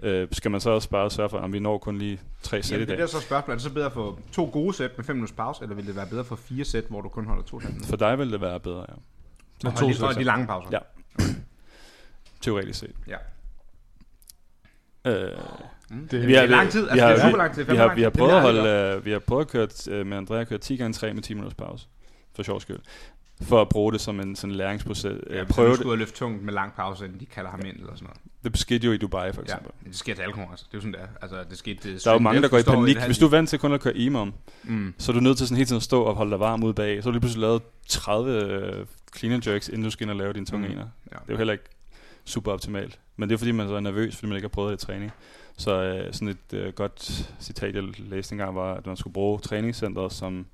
Øh, 0.09 0.27
skal 0.31 0.51
man 0.51 0.61
så 0.61 0.69
også 0.69 0.89
bare 0.89 1.09
sørge 1.11 1.29
for, 1.29 1.39
at 1.39 1.53
vi 1.53 1.59
når 1.59 1.77
kun 1.77 1.97
lige 1.97 2.19
tre 2.41 2.63
sæt 2.63 2.71
Jamen, 2.71 2.83
i 2.83 2.85
det 2.85 2.93
er 2.93 2.97
dag? 2.97 3.09
så 3.09 3.19
spørgsmålet. 3.21 3.49
Er 3.49 3.53
det 3.53 3.61
så 3.61 3.73
bedre 3.73 3.85
at 3.85 3.91
få 3.93 4.19
to 4.31 4.49
gode 4.53 4.73
sæt 4.73 4.91
med 4.97 5.05
5 5.05 5.15
minutters 5.15 5.35
pause, 5.35 5.63
eller 5.63 5.75
vil 5.75 5.87
det 5.87 5.95
være 5.95 6.07
bedre 6.07 6.23
for 6.23 6.35
fire 6.35 6.65
sæt, 6.65 6.83
hvor 6.89 7.01
du 7.01 7.09
kun 7.09 7.25
holder 7.25 7.43
to 7.43 7.59
sæt? 7.59 7.71
For 7.83 7.95
dig 7.97 8.17
vil 8.19 8.31
det 8.31 8.41
være 8.41 8.59
bedre, 8.59 8.85
ja. 8.89 8.93
Med 9.63 9.71
Og 9.71 9.77
to 9.77 9.85
de, 9.85 9.91
og 9.91 9.95
sæt. 10.13 10.15
de 10.19 10.23
lange 10.23 10.47
pauser. 10.47 10.69
Ja. 10.71 10.79
Teoretisk 12.41 12.79
set. 12.79 12.95
ja. 13.07 13.15
Øh, 15.05 15.37
Mm. 15.91 16.07
Det- 16.07 16.11
Det 16.27 16.37
er 16.37 16.45
lang 16.45 16.69
tid. 16.71 16.81
Altså, 16.89 16.93
vi 16.95 16.99
har, 16.99 17.07
det 17.09 17.17
er 17.19 17.25
super 17.25 17.37
lang 17.37 17.53
tid. 17.53 17.63
vi, 17.63 17.75
har, 17.75 17.95
vi 17.95 18.01
har 18.03 18.09
prøvet 18.09 18.31
at 18.31 18.41
holde, 18.41 18.69
øh, 18.69 19.05
vi 19.05 19.11
har 19.11 19.19
prøvet 19.19 19.41
at 19.41 19.47
køre, 19.51 19.67
øh, 19.89 20.05
med 20.05 20.17
Andrea 20.17 20.41
at 20.41 20.47
køre 20.47 20.59
10 20.59 20.77
gange 20.77 20.93
3 20.93 21.13
med 21.13 21.23
10 21.23 21.33
minutters 21.33 21.53
pause. 21.55 21.87
For 22.35 22.43
sjov 22.43 22.59
skyld. 22.59 22.79
For 23.41 23.61
at 23.61 23.69
bruge 23.69 23.91
det 23.93 24.01
som 24.01 24.19
en 24.19 24.35
sådan 24.35 24.55
læringsproces. 24.55 25.17
ja, 25.29 25.41
Øh, 25.41 25.47
prøve 25.47 25.75
skulle 25.75 25.95
løfte 25.99 26.15
tungt 26.17 26.43
med 26.43 26.53
lang 26.53 26.73
pause, 26.73 27.05
inden 27.05 27.19
de 27.19 27.25
kalder 27.25 27.51
ham 27.51 27.59
ind, 27.65 27.75
eller 27.79 27.95
sådan 27.95 28.03
noget. 28.03 28.17
Det 28.43 28.51
beskete 28.51 28.85
jo 28.87 28.91
i 28.93 28.97
Dubai, 28.97 29.33
for 29.33 29.41
Ja, 29.41 29.43
eksempel. 29.55 29.71
det 29.87 29.95
sker 29.95 30.15
til 30.15 30.21
alle 30.21 30.33
konkurrencer. 30.33 30.65
Det 30.65 30.73
er 30.73 30.77
jo 30.77 30.81
sådan, 30.81 30.93
det 30.93 31.01
er. 31.01 31.07
Altså, 31.21 31.37
det 31.49 31.57
skete, 31.57 31.93
det 31.93 32.03
Der 32.03 32.09
er 32.09 32.13
jo 32.15 32.19
mange, 32.19 32.41
der 32.41 32.47
går 32.47 32.57
i 32.57 32.63
panik. 32.63 32.97
Hvis 33.05 33.17
du 33.17 33.25
er 33.25 33.29
vant 33.29 33.49
til 33.49 33.59
kun 33.59 33.73
at 33.73 33.81
køre 33.81 33.97
imam, 33.97 34.33
Mm. 34.63 34.93
så 34.97 35.11
er 35.11 35.13
du 35.13 35.19
nødt 35.19 35.37
til 35.37 35.47
sådan 35.47 35.57
hele 35.57 35.65
tiden 35.67 35.77
at 35.77 35.83
stå 35.83 36.03
og 36.03 36.15
holde 36.15 36.31
dig 36.31 36.39
varm 36.39 36.63
ude 36.63 36.73
bag. 36.73 37.03
Så 37.03 37.09
har 37.09 37.11
du 37.11 37.13
lige 37.13 37.21
pludselig 37.21 37.41
lavet 37.41 37.61
30 37.87 38.31
øh, 38.43 38.85
clean 39.17 39.33
and 39.35 39.47
jerks, 39.47 39.67
inden 39.69 39.83
du 39.83 39.89
skal 39.89 40.03
ind 40.03 40.11
og 40.11 40.17
lave 40.17 40.33
dine 40.33 40.45
tunge 40.45 40.67
Mm. 40.67 40.73
ener. 40.73 40.85
Ja. 41.11 41.15
Det 41.15 41.29
er 41.29 41.33
jo 41.33 41.37
heller 41.37 41.53
ikke 41.53 41.65
super 42.25 42.51
optimalt. 42.51 42.99
Men 43.17 43.29
det 43.29 43.33
er 43.35 43.37
fordi, 43.37 43.51
man 43.51 43.67
så 43.67 43.73
er 43.75 43.79
nervøs, 43.79 44.15
fordi 44.15 44.27
man 44.27 44.35
ikke 44.35 44.45
har 44.45 44.49
prøvet 44.49 44.71
det 44.71 44.83
i 44.83 44.85
træning. 44.85 45.11
Så 45.57 45.71
øh, 45.83 46.13
sådan 46.13 46.27
et 46.27 46.53
øh, 46.53 46.73
godt 46.73 47.31
citat, 47.39 47.75
jeg 47.75 47.83
læste 47.97 48.33
engang, 48.33 48.55
var, 48.55 48.73
at 48.73 48.85
man 48.87 48.97
skulle 48.97 49.13
bruge 49.13 49.39
træningscenteret 49.39 50.13
som 50.13 50.45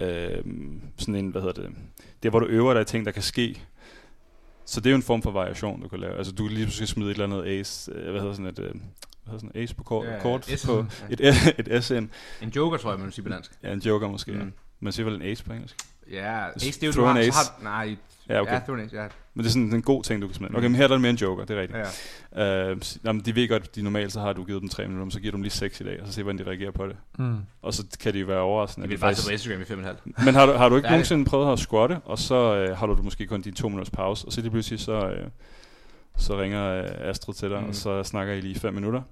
øh, 0.00 0.44
sådan 0.98 1.14
en, 1.14 1.28
hvad 1.28 1.42
hedder 1.42 1.62
det, 1.62 1.70
det 2.22 2.30
hvor 2.30 2.40
du 2.40 2.46
øver 2.46 2.72
dig 2.74 2.80
i 2.82 2.84
ting, 2.84 3.04
der 3.06 3.12
kan 3.12 3.22
ske. 3.22 3.62
Så 4.64 4.80
det 4.80 4.86
er 4.86 4.90
jo 4.90 4.96
en 4.96 5.02
form 5.02 5.22
for 5.22 5.30
variation, 5.30 5.82
du 5.82 5.88
kan 5.88 6.00
lave. 6.00 6.16
Altså, 6.16 6.32
du 6.32 6.42
kan 6.46 6.52
lige 6.54 6.64
pludselig 6.64 6.88
smide 6.88 7.10
et 7.10 7.14
eller 7.20 7.24
andet 7.36 7.60
ace, 7.60 7.92
øh, 7.92 8.10
hvad 8.10 8.20
hedder 8.20 8.34
sådan 8.34 8.46
et, 8.46 8.58
øh, 8.58 8.70
hvad 8.70 8.80
hedder 9.26 9.38
sådan 9.38 9.62
ace 9.62 9.74
på 9.74 9.82
kort, 9.82 10.06
Ja, 10.06 10.18
kort 10.22 10.44
SN. 10.46 10.66
på 10.66 10.86
Ja. 11.20 11.34
et, 11.58 11.72
et 11.72 11.84
SN. 11.84 11.94
En 12.42 12.48
joker, 12.56 12.76
tror 12.76 12.90
jeg, 12.90 12.98
man 12.98 13.04
vil 13.06 13.12
sige 13.14 13.22
på 13.24 13.28
dansk. 13.28 13.50
Ja, 13.62 13.72
en 13.72 13.78
joker 13.78 14.08
måske. 14.08 14.32
Mm. 14.32 14.38
Ja. 14.38 14.44
Man 14.80 14.92
siger 14.92 15.04
vel 15.10 15.14
en 15.14 15.22
ace 15.22 15.44
på 15.44 15.52
engelsk. 15.52 15.76
Ja, 16.10 16.48
ace, 16.48 16.66
det 16.80 16.82
er 16.82 16.86
jo, 16.86 16.92
du 16.92 17.02
har, 17.04 17.14
så 17.14 17.20
ace. 17.20 17.32
har, 17.38 17.62
nej, 17.62 17.96
Ja, 18.28 18.40
okay. 18.40 18.52
ja, 18.52 18.58
throw 18.58 18.76
an 18.76 18.84
ace, 18.84 18.96
ja. 18.96 19.08
Men 19.36 19.42
det 19.44 19.48
er 19.48 19.52
sådan 19.52 19.74
en 19.74 19.82
god 19.82 20.02
ting, 20.02 20.22
du 20.22 20.26
kan 20.26 20.34
smide. 20.34 20.50
Okay, 20.56 20.66
men 20.66 20.74
her 20.74 20.84
er 20.84 20.88
der 20.88 20.98
mere 20.98 21.10
en 21.10 21.16
joker, 21.16 21.44
det 21.44 21.56
er 21.56 21.60
rigtigt. 21.60 21.78
ja. 22.36 22.70
Øh, 22.70 22.80
s- 22.82 22.98
jamen, 23.04 23.22
de 23.24 23.34
ved 23.34 23.48
godt, 23.48 23.62
at 23.62 23.76
de 23.76 23.82
normalt 23.82 24.12
så 24.12 24.20
har 24.20 24.32
du 24.32 24.44
givet 24.44 24.60
dem 24.60 24.68
3 24.68 24.82
minutter, 24.82 25.04
men 25.04 25.10
så 25.10 25.20
giver 25.20 25.30
du 25.32 25.36
dem 25.36 25.42
lige 25.42 25.52
6 25.52 25.80
i 25.80 25.84
dag, 25.84 26.00
og 26.00 26.06
så 26.06 26.12
se, 26.12 26.22
hvordan 26.22 26.38
de 26.38 26.50
reagerer 26.50 26.70
på 26.70 26.86
det. 26.86 26.96
Mm. 27.18 27.36
Og 27.62 27.74
så 27.74 27.84
kan 28.00 28.14
de 28.14 28.18
jo 28.18 28.26
være 28.26 28.38
overraskende. 28.40 28.84
Jeg 28.84 28.86
at 28.86 28.90
vil 28.90 28.96
de 28.96 29.00
bare 29.00 29.10
faktisk- 29.10 29.28
på 29.28 29.32
Instagram 29.32 29.60
i 29.60 29.64
5,5. 29.64 30.24
Men 30.24 30.34
har 30.34 30.46
du, 30.46 30.52
har 30.52 30.68
du 30.68 30.76
ikke 30.76 30.86
Ja, 30.88 30.92
nogensinde 30.92 31.24
prøvet 31.24 31.52
at 31.52 31.58
squatte, 31.58 31.98
og 32.04 32.18
så 32.18 32.54
øh, 32.56 32.76
har 32.76 32.86
du 32.86 32.96
måske 33.02 33.26
kun 33.26 33.40
de 33.40 33.50
to 33.50 33.68
minutters 33.68 33.90
pause, 33.90 34.26
og 34.26 34.32
så 34.32 34.40
lige 34.40 34.50
pludselig 34.50 34.80
så, 34.80 34.92
øh, 35.08 35.26
så 36.16 36.40
ringer 36.40 36.64
øh, 36.64 36.84
Astrid 37.10 37.34
til 37.34 37.50
dig, 37.50 37.58
Mm. 37.58 37.62
mm. 37.62 37.68
og 37.68 37.74
så 37.74 38.02
snakker 38.02 38.34
I 38.34 38.40
lige 38.40 38.58
5 38.60 38.74
minutter. 38.74 39.02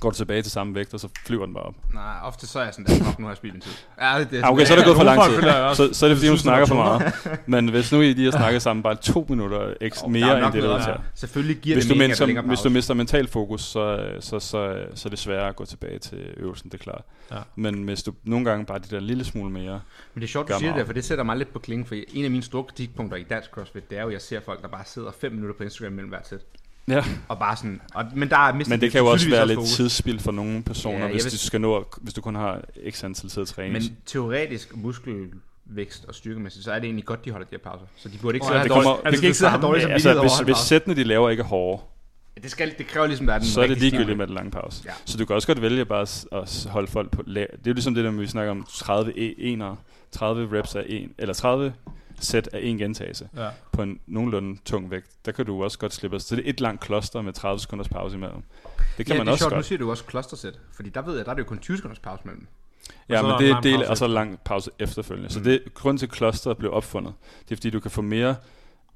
Går 0.00 0.10
du 0.10 0.16
tilbage 0.16 0.42
til 0.42 0.52
samme 0.52 0.74
vægt, 0.74 0.94
og 0.94 1.00
så 1.00 1.08
flyver 1.26 1.44
den 1.46 1.54
bare 1.54 1.64
op. 1.64 1.74
Nej, 1.94 2.14
ofte 2.22 2.46
så 2.46 2.58
er 2.58 2.64
jeg 2.64 2.74
sådan, 2.74 2.86
der 2.86 3.14
nu 3.18 3.24
har 3.24 3.30
jeg 3.30 3.36
spildt 3.36 3.54
min 3.54 3.60
tid. 3.60 3.72
Ja, 4.00 4.18
det, 4.18 4.30
det, 4.30 4.44
Ah, 4.44 4.52
okay, 4.52 4.64
så 4.64 4.72
er 4.72 4.76
det 4.76 4.84
gået 4.86 4.96
for 4.96 5.04
lang 5.04 5.22
tid. 5.22 5.42
Så, 5.74 5.94
så 5.98 6.06
er 6.06 6.08
det 6.08 6.18
fordi, 6.18 6.28
hun 6.28 6.38
snakker 6.38 6.64
det 6.64 6.68
for 6.68 6.74
meget. 6.74 7.12
Men 7.46 7.68
hvis 7.68 7.92
nu 7.92 8.00
I 8.00 8.12
lige 8.12 8.24
har 8.32 8.38
snakket 8.38 8.62
sammen 8.62 8.82
bare 8.82 8.94
to 8.94 9.26
minutter 9.28 9.74
ekstra 9.80 10.06
er 10.06 10.10
mere, 10.10 10.44
end 10.44 10.52
det, 10.52 10.62
der 10.62 10.84
til. 10.84 10.92
Selvfølgelig 11.14 11.56
giver 11.56 11.76
Hvis 11.76 11.86
det 11.86 11.96
ligger 11.96 12.14
som, 12.16 12.30
hvis 12.48 12.60
du 12.60 12.70
mister 12.70 12.94
mental 12.94 13.28
fokus, 13.28 13.60
så, 13.60 14.10
så, 14.20 14.40
så, 14.40 14.84
så 14.94 15.08
er 15.08 15.10
det 15.10 15.18
sværere 15.18 15.48
at 15.48 15.56
gå 15.56 15.64
tilbage 15.64 15.98
til 15.98 16.18
øvelsen, 16.36 16.70
det 16.70 16.80
er 16.80 16.82
klart. 16.82 17.02
Ja. 17.30 17.38
Men 17.56 17.82
hvis 17.82 18.02
du 18.02 18.12
nogle 18.24 18.44
gange 18.44 18.64
bare 18.64 18.78
de 18.78 18.94
der 18.96 19.00
lille 19.00 19.24
smule 19.24 19.50
mere, 19.50 19.80
Men 20.14 20.20
det 20.20 20.22
er 20.22 20.28
sjovt, 20.28 20.48
du 20.48 20.54
siger 20.58 20.76
det 20.76 20.86
for 20.86 20.92
det 20.92 21.04
sætter 21.04 21.24
mig 21.24 21.36
lidt 21.36 21.52
på 21.52 21.58
klinge, 21.58 21.84
for 21.84 21.94
en 22.14 22.24
af 22.24 22.30
mine 22.30 22.42
store 22.42 22.64
kritikpunkter 22.64 23.16
i 23.16 23.22
dansk 23.22 23.50
CrossFit, 23.50 23.90
det 23.90 23.98
er 23.98 24.02
jo, 24.02 24.08
at 24.08 24.12
jeg 24.12 24.20
ser 24.20 24.40
folk, 24.40 24.62
der 24.62 24.68
bare 24.68 24.84
sidder 24.84 25.10
5 25.20 25.32
minutter 25.32 25.56
på 25.56 25.62
Instagram 25.62 25.92
mellem 25.92 26.08
hvert 26.08 26.28
sæt. 26.28 26.40
Ja. 26.88 27.04
Og 27.28 27.38
bare 27.38 27.56
sådan, 27.56 27.80
og, 27.94 28.04
men 28.14 28.30
der 28.30 28.36
er 28.38 28.54
mistet 28.54 28.70
Men 28.70 28.80
de 28.80 28.84
det 28.84 28.92
kan 28.92 29.00
jo 29.00 29.06
også 29.06 29.30
være 29.30 29.46
lidt 29.46 29.60
tidsspil 29.64 30.20
for 30.20 30.32
nogle 30.32 30.62
personer, 30.62 31.06
Ja, 31.06 31.12
hvis, 31.12 31.24
du 31.24 31.38
skal 31.38 31.60
nå, 31.60 31.76
at- 31.76 31.84
hvis 32.00 32.14
du 32.14 32.20
kun 32.20 32.34
har 32.34 32.60
x 32.90 33.04
antal 33.04 33.30
tid 33.30 33.42
at 33.42 33.48
træne. 33.48 33.72
Men 33.72 33.82
teoretisk 34.06 34.76
muskelvækst 34.76 36.04
og 36.08 36.14
styrkemæssigt, 36.14 36.64
så 36.64 36.70
er 36.72 36.74
det 36.78 36.84
egentlig 36.84 37.04
godt, 37.04 37.24
de 37.24 37.30
holder 37.30 37.46
de 37.46 37.50
her 37.64 37.70
pauser. 37.70 37.86
Så 37.96 38.08
de 38.08 38.18
burde 38.18 38.36
ikke 38.36 38.46
sidde 38.46 38.58
og 38.58 38.64
det 38.64 38.72
have 39.50 39.62
dårligt, 39.62 39.90
altså, 39.90 40.08
Ja, 40.08 40.14
som 40.14 40.22
altså, 40.22 40.22
altså, 40.22 40.44
hvis, 40.44 40.56
hvis 40.56 40.66
sættene 40.68 40.96
de 40.96 41.04
laver 41.04 41.30
ikke 41.30 41.40
er 41.40 41.44
hårde, 41.46 41.82
Det, 42.42 42.50
skal, 42.50 42.74
det 42.78 42.86
kræver 42.86 43.06
ligesom, 43.06 43.26
der 43.26 43.34
er 43.34 43.38
den 43.38 43.48
så 43.48 43.60
er 43.62 43.66
det 43.66 43.78
ligegyldigt 43.78 44.06
stil. 44.06 44.16
med 44.16 44.26
den 44.26 44.34
lange 44.34 44.50
pause. 44.50 44.82
Ja. 44.84 44.90
Så 45.04 45.18
du 45.18 45.24
kan 45.24 45.36
også 45.36 45.46
godt 45.48 45.62
vælge 45.62 45.84
bare 45.84 46.00
at, 46.02 46.26
at 46.32 46.66
holde 46.70 46.88
folk 46.90 47.10
på 47.10 47.22
lag. 47.26 47.46
Det 47.52 47.58
er 47.66 47.70
jo 47.70 47.72
ligesom 47.72 47.94
det 47.94 48.04
der, 48.04 48.10
vi 48.10 48.26
snakker 48.26 48.50
om 48.50 48.66
30 48.74 49.12
e- 49.12 49.34
enere, 49.38 49.76
30 50.12 50.58
reps 50.58 50.74
af 50.74 50.84
en, 50.88 51.10
eller 51.18 51.34
30 51.34 51.72
sæt 52.20 52.48
af 52.52 52.60
en 52.62 52.78
gentagelse 52.78 53.28
Ja. 53.36 53.48
på 53.72 53.82
en 53.82 54.00
nogenlunde 54.06 54.58
tung 54.64 54.90
vægt. 54.90 55.06
Der 55.26 55.32
kan 55.32 55.46
du 55.46 55.64
også 55.64 55.78
godt 55.78 55.92
slippe. 55.94 56.20
Så 56.20 56.36
det 56.36 56.46
er 56.46 56.50
et 56.50 56.60
langt 56.60 56.80
kloster 56.80 57.22
med 57.22 57.32
30 57.32 57.60
sekunders 57.60 57.88
pause 57.88 58.16
imellem. 58.16 58.42
Det 58.98 59.06
kan 59.06 59.14
ja, 59.14 59.20
man 59.20 59.26
det 59.26 59.30
er 59.30 59.32
også 59.32 59.42
sjovt, 59.42 59.52
nu 59.52 59.56
godt. 59.56 59.66
siger 59.66 59.78
du 59.78 59.90
også 59.90 60.04
clustersæt. 60.10 60.60
Fordi 60.72 60.88
der 60.90 61.02
ved 61.02 61.16
jeg, 61.16 61.24
der 61.24 61.30
er 61.30 61.34
det 61.34 61.42
jo 61.42 61.48
kun 61.48 61.58
20 61.58 61.76
sekunders 61.76 61.98
pause 61.98 62.22
mellem. 62.24 62.46
Ja, 63.08 63.16
så 63.20 63.26
men 63.26 63.38
det 63.38 63.50
er 63.50 63.60
del, 63.60 63.86
og 63.86 63.96
så 63.96 64.06
lang 64.06 64.40
pause 64.44 64.70
efterfølgende. 64.78 65.30
Så 65.30 65.38
Mm. 65.38 65.44
det 65.44 65.74
grund 65.74 65.98
til, 65.98 66.06
at 66.06 66.14
clusteret 66.16 66.58
blev 66.58 66.72
opfundet. 66.72 67.14
Det 67.44 67.52
er 67.52 67.56
fordi, 67.56 67.70
du 67.70 67.80
kan 67.80 67.90
få 67.90 68.02
mere 68.02 68.36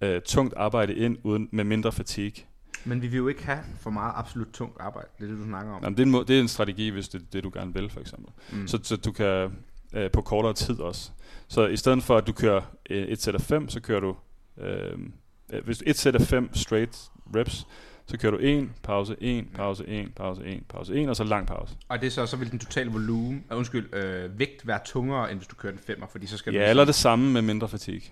øh, 0.01 0.21
tungt 0.23 0.55
arbejde 0.57 0.95
ind 0.95 1.19
uden 1.23 1.49
med 1.53 1.65
mindre 1.65 1.93
fatigue. 1.93 2.45
Men 2.85 3.03
vi 3.03 3.07
vil 3.07 3.17
jo 3.17 3.29
ikke 3.29 3.45
have 3.47 3.59
for 3.81 3.91
meget 3.91 4.13
absolut 4.17 4.49
tungt 4.53 4.81
arbejde. 4.81 5.09
Det 5.19 5.25
er 5.25 5.29
det, 5.31 5.39
du 5.39 5.45
snakker 5.45 5.73
om. 5.73 5.83
Jamen, 5.83 5.97
det, 5.97 6.03
er 6.03 6.07
en, 6.07 6.11
må- 6.11 6.23
det 6.23 6.37
er 6.37 6.41
en 6.41 6.49
strategi, 6.49 6.89
hvis 6.89 7.09
det 7.09 7.21
er 7.23 7.25
det, 7.33 7.45
du 7.45 7.51
gerne 7.55 7.75
vil, 7.75 7.91
for 7.91 8.01
eksempel. 8.01 8.33
Mm. 8.53 8.69
Så, 8.69 8.79
så 8.83 8.97
du 8.97 9.13
kan 9.13 9.51
øh, 9.93 10.11
på 10.11 10.21
kortere 10.23 10.53
tid 10.55 10.81
også. 10.81 11.11
Så 11.49 11.67
i 11.67 11.77
stedet 11.77 12.03
for, 12.03 12.17
at 12.17 12.27
du 12.27 12.33
kører 12.33 12.61
øh, 12.91 13.09
et 13.09 13.23
sæt 13.23 13.35
af 13.35 13.41
fem, 13.41 13.69
så 13.69 13.81
kører 13.81 14.01
du... 14.01 14.17
Øh, 14.59 14.99
øh, 15.53 15.65
hvis 15.65 15.83
et 15.87 15.99
sæt 15.99 16.15
af 16.15 16.21
fem 16.21 16.55
straight 16.55 17.11
reps, 17.37 17.67
så 18.07 18.19
kører 18.19 18.33
du 18.33 18.39
en 18.39 18.73
pause, 18.83 19.17
en 19.21 19.49
pause, 19.55 19.89
en 19.89 20.13
pause, 20.17 20.45
en 20.47 20.65
pause, 20.69 20.95
en, 20.95 21.09
og 21.09 21.17
så 21.17 21.25
lang 21.25 21.47
pause. 21.47 21.77
Og 21.89 22.01
det 22.01 22.07
er 22.07 22.11
så, 22.11 22.27
så 22.27 22.37
vil 22.37 22.51
den 22.51 22.59
totale 22.59 22.91
volumen, 22.91 23.45
uh, 23.51 23.57
undskyld, 23.57 23.95
øh, 23.95 24.39
vægt 24.39 24.67
være 24.67 24.81
tungere, 24.85 25.31
end 25.31 25.39
hvis 25.39 25.49
du 25.49 25.57
kører 25.57 25.73
den 25.73 25.83
femmer, 25.87 26.07
fordi 26.07 26.27
så 26.27 26.37
skal 26.37 26.53
du... 26.53 26.59
Ja, 26.59 26.71
eller 26.71 26.85
det 26.85 26.95
samme 26.95 27.33
med 27.33 27.43
mindre 27.43 27.69
fatigue. 27.69 28.03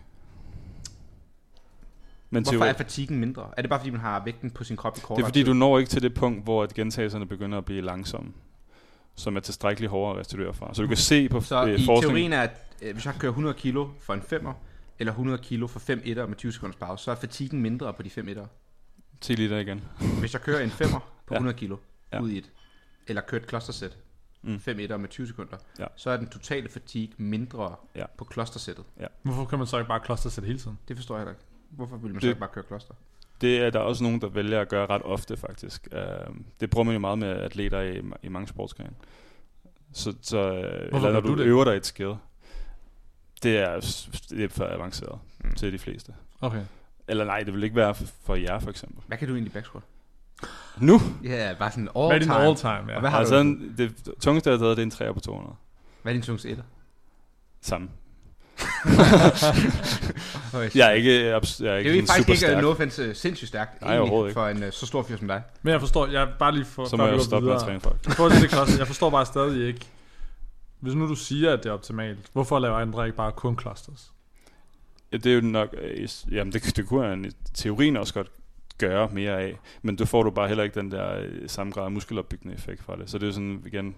Men 2.30 2.42
Hvorfor 2.42 2.58
teori- 2.58 2.68
er 2.68 2.72
fatiguen 2.72 3.20
mindre? 3.20 3.48
Er 3.56 3.62
det 3.62 3.68
bare 3.68 3.80
fordi, 3.80 3.90
man 3.90 4.00
har 4.00 4.22
vægten 4.24 4.50
på 4.50 4.64
sin 4.64 4.76
krop 4.76 4.96
i 4.96 5.00
kortere 5.00 5.16
Det 5.16 5.22
er 5.22 5.26
fordi, 5.26 5.38
tid? 5.40 5.46
du 5.46 5.52
når 5.54 5.78
ikke 5.78 5.88
til 5.88 6.02
det 6.02 6.14
punkt, 6.14 6.44
hvor 6.44 6.62
at 6.62 6.74
gentagelserne 6.74 7.26
begynder 7.26 7.58
at 7.58 7.64
blive 7.64 7.80
langsomme, 7.80 8.32
som 9.18 9.36
er 9.36 9.40
tilstrækkeligt 9.40 9.90
hårdere 9.90 10.14
at 10.14 10.20
restituere 10.20 10.54
fra. 10.54 10.74
Så 10.74 10.82
du 10.82 10.88
kan 10.88 10.96
se 10.96 11.28
på 11.28 11.40
Så 11.40 11.64
øh, 11.66 11.68
i 11.80 11.84
forskning... 11.84 12.02
teorien 12.02 12.32
er, 12.32 12.42
at 12.42 12.50
øh, 12.82 12.92
hvis 12.92 13.06
jeg 13.06 13.14
kører 13.18 13.32
100 13.32 13.54
kilo 13.58 13.88
for 14.00 14.14
en 14.14 14.22
femmer, 14.22 14.52
eller 14.98 15.12
100 15.12 15.38
kilo 15.42 15.66
for 15.66 15.78
5 15.78 16.00
etter 16.04 16.26
med 16.26 16.36
20 16.36 16.52
sekunders 16.52 16.76
pause, 16.76 17.04
så 17.04 17.10
er 17.10 17.14
fatiguen 17.14 17.62
mindre 17.62 17.92
på 17.92 18.02
de 18.02 18.10
5 18.10 18.28
etter. 18.28 18.46
Sig 19.20 19.36
lige 19.36 19.48
der 19.48 19.58
igen. 19.58 19.82
Hvis 20.20 20.32
jeg 20.32 20.42
kører 20.42 20.60
en 20.64 20.70
femmer 20.70 20.98
på 21.26 21.34
Ja. 21.34 21.38
100 21.38 21.58
kilo 21.58 21.76
Ja. 22.12 22.20
ud 22.20 22.30
i 22.30 22.38
et, 22.38 22.50
eller 23.06 23.22
kører 23.22 23.42
et 23.42 23.48
clustersæt, 23.48 23.96
Mm. 24.42 24.60
5 24.60 24.80
etter 24.80 24.96
med 24.96 25.08
20 25.08 25.26
sekunder, 25.26 25.56
Ja. 25.78 25.86
så 25.96 26.10
er 26.10 26.16
den 26.16 26.28
totale 26.28 26.68
fatigue 26.68 27.14
mindre 27.16 27.74
Ja. 27.96 28.04
på 28.18 28.28
clustersættet. 28.32 28.84
Hvorfor 29.22 29.44
kan 29.44 29.58
man 29.58 29.66
så 29.66 29.78
ikke 29.78 29.88
bare 29.88 30.00
clustersæt 30.04 30.44
hele 30.44 30.58
tiden? 30.58 30.78
Det 30.88 30.96
forstår 30.96 31.18
jeg 31.18 31.28
ikke. 31.28 31.40
Hvorfor 31.70 31.96
vil 31.96 32.06
man 32.06 32.14
Det- 32.14 32.22
så 32.22 32.28
ikke 32.28 32.40
bare 32.40 32.50
køre 32.52 32.64
cluster? 32.66 32.94
Det 33.40 33.58
er 33.58 33.70
der 33.70 33.78
også 33.78 34.02
nogen, 34.04 34.20
der 34.20 34.28
vælger 34.28 34.60
at 34.60 34.68
gøre 34.68 34.86
ret 34.86 35.02
ofte, 35.02 35.36
faktisk. 35.36 35.88
Uh, 35.92 36.36
det 36.60 36.70
bruger 36.70 36.84
man 36.84 36.92
jo 36.94 36.98
meget 37.00 37.18
med 37.18 37.28
atleter 37.28 37.80
i, 37.80 38.02
i 38.22 38.28
mange 38.28 38.48
sportsgrene. 38.48 38.90
Så, 39.92 40.14
så 40.22 40.38
øh, 40.52 40.88
eller 40.96 41.12
når 41.12 41.20
du 41.20 41.28
du 41.28 41.38
det? 41.38 41.46
øver 41.46 41.64
dig 41.64 41.76
et 41.76 41.86
skill. 41.86 42.14
Det 43.42 43.58
er, 43.58 43.80
det 44.30 44.44
er 44.44 44.48
for 44.48 44.64
avanceret 44.64 45.18
Mm. 45.44 45.54
til 45.54 45.72
de 45.72 45.78
fleste. 45.78 46.14
Okay. 46.40 46.62
Eller 47.08 47.24
nej, 47.24 47.42
det 47.42 47.54
vil 47.54 47.62
ikke 47.64 47.76
være 47.76 47.94
for, 47.94 48.04
for 48.24 48.34
jer, 48.34 48.58
for 48.58 48.70
eksempel. 48.70 49.02
Hvad 49.06 49.18
kan 49.18 49.28
du 49.28 49.34
egentlig 49.34 49.52
backsquat? 49.52 49.82
Nu? 50.80 50.98
Ja, 51.24 51.54
bare 51.58 51.70
sådan 51.70 51.88
Hvad 51.92 52.02
all 52.04 52.14
er 52.14 52.18
din 52.18 52.28
time. 52.28 52.38
all 52.40 52.56
time? 52.56 52.70
Ja. 52.88 52.94
Og 52.94 53.00
hvad 53.00 53.10
har 53.10 53.18
Altså, 53.18 53.34
du? 53.34 53.40
en- 53.40 53.74
det 53.78 53.94
tungeste, 54.20 54.50
jeg 54.50 54.58
har 54.58 54.64
taget, 54.64 54.76
det 54.76 54.82
er 54.82 54.86
en 54.86 54.90
3 54.90 55.14
på 55.14 55.20
200. 55.20 55.54
Hvad 56.02 56.12
er 56.12 56.14
din 56.14 56.22
tungste 56.22 56.48
etter? 56.50 56.64
Sammen. 57.60 57.90
Jeg 60.74 60.88
er 60.88 60.90
ikke, 60.90 61.36
abs- 61.36 61.64
jeg 61.64 61.70
er 61.70 61.76
det 61.76 61.78
ikke 61.78 61.90
er 61.90 61.94
jo 61.94 62.06
sådan 62.06 62.06
faktisk 62.06 62.28
ikke 62.28 62.38
stærk. 62.38 62.62
no 62.62 62.70
offense 62.70 63.02
øh, 63.02 63.14
sindssygt 63.14 63.48
stærkt 63.48 63.82
Nej, 63.82 64.02
ikke. 64.02 64.32
for 64.32 64.46
en 64.48 64.62
uh, 64.62 64.70
så 64.70 64.86
stor 64.86 65.02
fyr 65.02 65.16
som 65.16 65.28
dig. 65.28 65.42
Men 65.62 65.72
jeg 65.72 65.80
forstår, 65.80 66.06
jeg 66.06 66.28
bare 66.38 66.52
lige 66.52 66.64
for, 66.64 66.84
Så 66.84 66.96
må 66.96 67.06
jeg 67.06 67.14
jo 67.14 67.22
stoppe 67.24 67.46
med 67.48 67.54
at 67.54 67.60
træne 67.60 67.80
folk. 67.80 68.04
Det 68.42 68.50
cluster, 68.50 68.78
jeg 68.78 68.86
forstår 68.86 69.10
bare 69.10 69.26
stadig 69.26 69.66
ikke. 69.68 69.86
Hvis 70.80 70.94
nu 70.94 71.08
du 71.08 71.14
siger, 71.14 71.52
at 71.52 71.58
det 71.62 71.68
er 71.68 71.72
optimalt, 71.72 72.18
hvorfor 72.32 72.58
laver 72.58 72.84
André 72.86 73.04
ikke 73.04 73.16
bare 73.16 73.32
kun 73.32 73.58
clusters? 73.60 74.12
Ja, 75.12 75.16
det 75.16 75.26
er 75.26 75.34
jo 75.34 75.40
nok, 75.40 75.74
øh, 75.82 76.08
jamen 76.32 76.52
det, 76.52 76.76
det 76.76 76.86
kunne 76.86 77.08
han 77.08 77.24
i 77.24 77.30
teorien 77.54 77.96
også 77.96 78.14
godt 78.14 78.28
gøre 78.78 79.08
mere 79.12 79.40
af, 79.40 79.58
men 79.82 79.96
du 79.96 80.04
får 80.06 80.22
du 80.22 80.30
bare 80.30 80.48
heller 80.48 80.64
ikke 80.64 80.80
den 80.80 80.90
der 80.90 81.18
øh, 81.18 81.48
samme 81.48 81.72
grad 81.72 81.84
af 81.84 81.90
muskelopbyggende 81.90 82.54
effekt 82.54 82.84
fra 82.84 82.96
det. 82.96 83.10
Så 83.10 83.18
det 83.18 83.22
er 83.22 83.26
jo 83.26 83.32
sådan, 83.32 83.62
igen, 83.66 83.94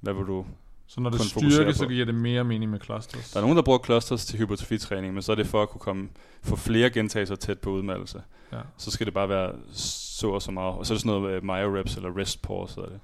hvad 0.00 0.12
vil 0.12 0.24
du... 0.26 0.46
Så 0.86 1.00
når 1.00 1.10
det 1.10 1.18
Kun 1.18 1.26
er 1.26 1.30
fokusere 1.30 1.50
styrke, 1.52 1.70
på. 1.72 1.76
så 1.78 1.86
giver 1.86 2.04
det 2.04 2.14
mere 2.14 2.44
mening 2.44 2.70
med 2.70 2.80
clusters. 2.84 3.30
Der 3.30 3.36
er 3.38 3.42
nogen, 3.42 3.56
der 3.56 3.62
bruger 3.62 3.78
clusters 3.84 4.26
til 4.26 4.38
hypertrofitræning, 4.38 5.14
men 5.14 5.22
så 5.22 5.32
er 5.32 5.36
det 5.36 5.46
for 5.46 5.62
at 5.62 5.68
kunne 5.68 5.80
komme, 5.80 6.08
få 6.42 6.56
flere 6.56 6.90
gentagelser 6.90 7.36
tæt 7.36 7.58
på 7.58 7.70
udmattelse. 7.70 8.22
Ja. 8.52 8.58
Så 8.76 8.90
skal 8.90 9.06
det 9.06 9.14
bare 9.14 9.28
være 9.28 9.52
så 9.72 10.30
og 10.30 10.42
så 10.42 10.50
meget. 10.52 10.74
Og 10.74 10.86
så 10.86 10.92
er 10.92 10.96
det 10.96 11.02
sådan 11.02 11.20
noget 11.20 11.36
øh, 11.36 11.44
myo 11.44 11.78
reps 11.78 11.96
eller 11.96 12.16
rest 12.18 12.42
pause. 12.42 12.74
Hedder 12.74 12.88
det. 12.90 13.00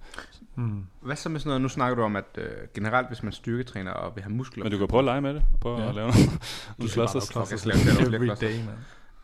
Hmm. 0.54 0.84
Hvad 1.00 1.16
så 1.16 1.28
med 1.28 1.40
sådan 1.40 1.48
noget, 1.48 1.62
nu 1.62 1.68
snakker 1.68 1.96
du 1.96 2.02
om, 2.02 2.16
at 2.16 2.24
øh, 2.38 2.44
generelt 2.74 3.08
hvis 3.08 3.22
man 3.22 3.32
styrketræner 3.32 3.90
og 3.90 4.16
vil 4.16 4.22
have 4.24 4.32
muskler, 4.34 4.64
Men 4.64 4.72
du 4.72 4.78
kan 4.78 4.88
prøve 4.88 4.98
at 4.98 5.04
lege 5.04 5.20
med 5.20 5.34
det. 5.34 5.42
Prøve 5.60 5.80
Ja. 5.82 5.88
at 5.88 5.94
lave 5.94 6.08
noget. 6.08 6.30
Du 6.82 6.88
skal 6.88 7.08
clusters. 7.08 7.32
bare 7.32 7.46
lave 7.50 7.78
clusters 7.78 8.08
every 8.14 8.46
day, 8.46 8.56
man. 8.64 8.74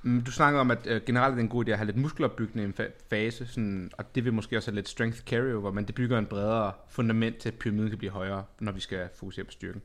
Mm, 0.07 0.23
Du 0.23 0.31
snakker 0.33 0.61
om, 0.61 0.71
at 0.71 0.79
øh, 0.87 1.01
generelt 1.07 1.31
er 1.33 1.35
det 1.35 1.43
en 1.43 1.49
god 1.49 1.69
idé 1.69 1.71
at 1.71 1.79
have 1.79 1.87
lidt 1.87 1.97
muskelopbygning 1.97 2.67
i 2.67 2.69
en 2.69 2.75
fa- 2.87 2.93
fase, 3.11 3.47
sådan, 3.47 3.91
og 3.99 4.15
det 4.15 4.25
vil 4.25 4.33
måske 4.33 4.57
også 4.57 4.71
have 4.71 4.75
lidt 4.75 4.89
strength 4.89 5.21
carryover, 5.21 5.73
men 5.73 5.85
det 5.87 5.95
bygger 5.95 6.19
en 6.19 6.27
bredere 6.27 6.73
fundament 6.89 7.37
til, 7.37 7.49
at 7.49 7.55
pyramiden 7.55 7.89
kan 7.89 7.99
blive 7.99 8.11
højere, 8.11 8.45
når 8.61 8.73
vi 8.73 8.81
skal 8.81 9.09
fokusere 9.15 9.45
på 9.45 9.51
styrken. 9.51 9.83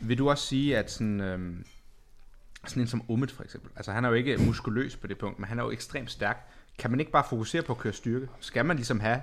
Vil 0.00 0.18
du 0.18 0.30
også 0.30 0.46
sige, 0.46 0.78
at 0.78 0.90
sådan, 0.90 1.20
øhm, 1.20 1.64
sådan 2.66 2.82
en 2.82 2.86
som 2.86 3.02
Ummet 3.08 3.30
for 3.30 3.42
eksempel, 3.42 3.70
altså 3.76 3.92
han 3.92 4.04
er 4.04 4.08
jo 4.08 4.14
ikke 4.14 4.38
muskuløs 4.38 4.96
på 4.96 5.06
det 5.06 5.18
punkt, 5.18 5.38
men 5.38 5.48
han 5.48 5.58
er 5.58 5.62
jo 5.64 5.70
ekstremt 5.70 6.10
stærk. 6.10 6.48
Kan 6.78 6.90
man 6.90 7.00
ikke 7.00 7.12
bare 7.12 7.24
fokusere 7.28 7.62
på 7.62 7.72
at 7.72 7.78
køre 7.78 7.92
styrke? 7.92 8.28
Skal 8.40 8.66
man 8.66 8.76
ligesom 8.76 9.00
have 9.00 9.20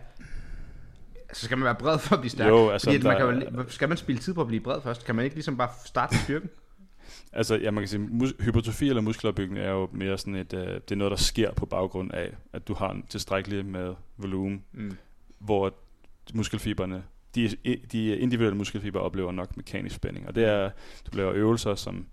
Altså 1.30 1.45
skal 1.45 1.58
man 1.58 1.66
være 1.66 1.76
bred 1.76 1.99
for 1.99 2.16
at 2.16 2.22
blive 2.22 2.32
stærk? 2.32 2.48
Jo, 2.49 2.70
altså, 2.70 2.88
Fordi 2.91 3.04
man 3.08 3.18
kan 3.18 3.56
jo, 3.56 3.70
skal 3.70 3.88
man 3.90 3.98
spille 3.98 4.22
tid 4.22 4.34
på 4.34 4.41
at 4.41 4.48
blive 4.48 4.62
bred 4.64 4.82
først? 4.82 5.06
Kan 5.06 5.16
man 5.16 5.26
ikke 5.26 5.36
ligesom 5.36 5.58
bare 5.58 5.70
starte 5.86 6.16
med 6.16 6.20
styrken? 6.24 6.49
Altså, 7.38 7.55
ja, 7.55 7.72
man 7.72 7.81
kan 7.81 7.88
sige, 7.88 7.99
mus- 7.99 8.35
hypertrofi 8.39 8.89
eller 8.89 9.01
muskelopbygning 9.01 9.59
er 9.59 9.69
jo 9.72 9.89
mere 9.91 10.18
sådan 10.18 10.35
et, 10.35 10.53
øh, 10.53 10.68
det 10.68 10.91
er 10.91 10.95
noget, 10.95 11.11
der 11.11 11.18
sker 11.18 11.51
på 11.53 11.65
baggrund 11.65 12.11
af, 12.14 12.31
at 12.53 12.68
du 12.68 12.73
har 12.73 12.91
en 12.91 13.03
tilstrækkelig 13.09 13.65
med 13.65 13.93
volumen, 14.18 14.64
Mm. 14.73 14.97
hvor 15.39 15.73
muskelfiberne, 16.34 17.03
de, 17.35 17.49
de 17.91 18.18
individuelle 18.18 18.57
muskelfiber 18.57 18.99
oplever 18.99 19.31
nok 19.31 19.57
mekanisk 19.57 19.95
spænding, 19.95 20.27
og 20.27 20.35
det 20.35 20.45
er, 20.45 20.69
du 21.11 21.18
laver 21.18 21.34
øvelser, 21.34 21.76
som, 21.76 22.05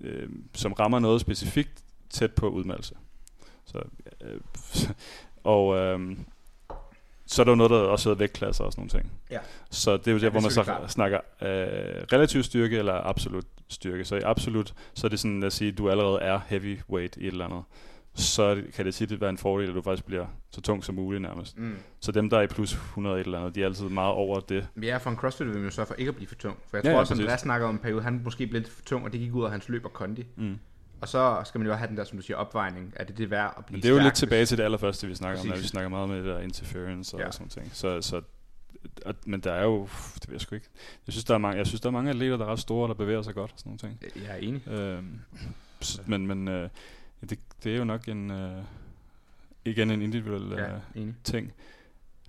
øh, 0.00 0.28
som 0.54 0.72
rammer 0.72 0.98
noget 0.98 1.20
specifikt 1.20 1.84
tæt 2.10 2.32
på 2.32 2.48
udmattelse. 2.48 2.94
Så, 3.64 3.82
øh, 4.24 4.40
og 5.54 5.76
øh, 5.76 6.16
så 7.26 7.42
er 7.42 7.44
der 7.44 7.52
jo 7.52 7.56
noget, 7.56 7.70
der 7.70 7.76
også 7.76 8.08
hedder 8.08 8.18
vægtklasser 8.18 8.64
og 8.64 8.72
sådan 8.72 8.80
nogle 8.80 8.90
ting. 8.90 9.12
Ja. 9.30 9.38
Så 9.70 9.96
det 9.96 10.08
er 10.08 10.12
jo 10.12 10.16
der, 10.16 10.20
det 10.20 10.26
er 10.26 10.30
hvor 10.30 10.40
man 10.40 10.50
så 10.50 10.62
klart. 10.62 10.90
snakker 10.92 11.18
øh, 11.42 11.48
relativ 12.12 12.42
styrke 12.42 12.78
eller 12.78 12.92
absolut 12.94 13.44
styrke. 13.68 14.04
Så 14.04 14.16
i 14.16 14.20
absolut, 14.24 14.74
så 14.94 15.06
er 15.06 15.08
det 15.08 15.20
sådan 15.20 15.42
at 15.42 15.52
sige, 15.52 15.70
at 15.72 15.78
du 15.78 15.90
allerede 15.90 16.18
er 16.20 16.40
heavyweight 16.48 17.16
i 17.16 17.20
et 17.20 17.26
eller 17.32 17.44
andet. 17.44 17.62
Så 18.16 18.54
det- 18.54 18.72
kan 18.74 18.84
det 18.86 18.94
tit 18.94 19.20
være 19.20 19.30
en 19.30 19.38
fordel, 19.38 19.68
at 19.68 19.74
du 19.74 19.82
faktisk 19.82 20.04
bliver 20.06 20.26
så 20.50 20.60
tung 20.60 20.84
som 20.84 20.94
muligt 20.94 21.22
nærmest. 21.22 21.58
Mm. 21.58 21.76
Så 22.00 22.12
dem, 22.12 22.30
der 22.30 22.38
er 22.38 22.42
i 22.42 22.46
plus 22.46 22.72
100 22.72 23.20
et 23.20 23.24
eller 23.24 23.38
andet, 23.38 23.54
de 23.54 23.62
er 23.62 23.66
altid 23.66 23.88
meget 23.88 24.12
over 24.12 24.40
det. 24.40 24.66
Men 24.74 24.84
ja, 24.84 24.96
for 24.96 25.10
en 25.10 25.16
CrossFit 25.16 25.46
vil 25.46 25.54
man 25.56 25.64
jo 25.64 25.70
sørge 25.70 25.86
for 25.86 25.94
ikke 25.94 26.08
at 26.08 26.14
blive 26.14 26.28
for 26.28 26.34
tung. 26.34 26.58
For 26.70 26.76
jeg 26.76 26.84
Ja, 26.84 26.90
tror 26.90 26.94
ja, 26.94 27.00
også, 27.00 27.14
at. 27.14 27.20
Andreas 27.20 27.40
snakker 27.40 27.66
om 27.68 27.74
en 27.74 27.78
periode, 27.78 28.02
han 28.02 28.20
måske 28.24 28.46
blev 28.46 28.60
lidt 28.62 28.72
for 28.72 28.82
tung, 28.82 29.04
og 29.04 29.12
det 29.12 29.20
gik 29.20 29.34
ud 29.34 29.44
af 29.44 29.50
hans 29.50 29.68
løb 29.68 29.84
og 29.84 29.92
kondi. 29.92 30.24
Mm. 30.36 30.58
Og 31.04 31.08
så 31.08 31.42
skal 31.44 31.58
man 31.58 31.68
jo 31.68 31.74
have 31.74 31.88
den 31.88 31.96
der, 31.96 32.04
som 32.04 32.18
du 32.18 32.22
siger, 32.22 32.36
opvejning. 32.36 32.92
Er 32.96 33.04
det 33.04 33.18
det 33.18 33.30
værd 33.30 33.54
at 33.58 33.64
blive 33.64 33.76
Men 33.76 33.82
det 33.82 33.88
er 33.88 33.92
jo 33.92 33.96
stærk, 33.96 34.04
lidt 34.04 34.14
tilbage 34.14 34.46
til 34.46 34.58
det 34.58 34.64
allerførste, 34.64 35.06
vi 35.06 35.14
snakker 35.14 35.40
om, 35.40 35.46
Præcis. 35.46 35.50
når 35.58 35.62
vi 35.62 35.66
snakker 35.68 35.88
meget 35.88 36.08
med 36.08 36.16
det 36.16 36.24
der 36.24 36.40
interference 36.40 37.16
og 37.16 37.20
Ja. 37.20 37.26
ja. 37.26 37.30
sådan 37.32 37.48
ting. 37.48 37.70
Så, 37.72 38.00
så, 38.02 38.22
og, 39.06 39.14
men 39.26 39.40
der 39.40 39.52
er 39.52 39.64
jo, 39.64 39.88
det 40.14 40.28
ved 40.28 40.34
jeg 40.34 40.40
sgu 40.40 40.54
ikke. 40.54 40.66
Jeg 41.06 41.12
synes, 41.12 41.24
der 41.24 41.34
er 41.34 41.38
mange, 41.38 41.58
jeg 41.58 41.66
synes, 41.66 41.80
der 41.80 41.88
er 41.88 41.92
mange 41.92 42.10
atleter, 42.10 42.36
der 42.36 42.44
er 42.46 42.52
ret 42.52 42.58
store, 42.58 42.88
der 42.88 42.94
bevæger 42.94 43.22
sig 43.22 43.34
godt 43.34 43.52
og 43.52 43.58
sådan 43.58 43.78
nogle 43.82 43.98
ting. 43.98 44.24
Jeg 44.24 44.32
er 44.32 44.36
enig. 44.36 44.68
Øhm, 44.68 45.20
s- 45.84 46.00
men 46.06 46.26
men 46.26 46.48
øh, 46.48 46.68
det, 47.30 47.38
det 47.64 47.72
er 47.74 47.76
jo 47.78 47.84
nok 47.84 48.08
en, 48.08 48.30
øh, 48.30 48.62
igen 49.64 49.90
en 49.90 50.02
individuel 50.02 50.52
øh, 50.52 50.58
Ja, 50.58 51.00
enig. 51.00 51.14
ting. 51.24 51.52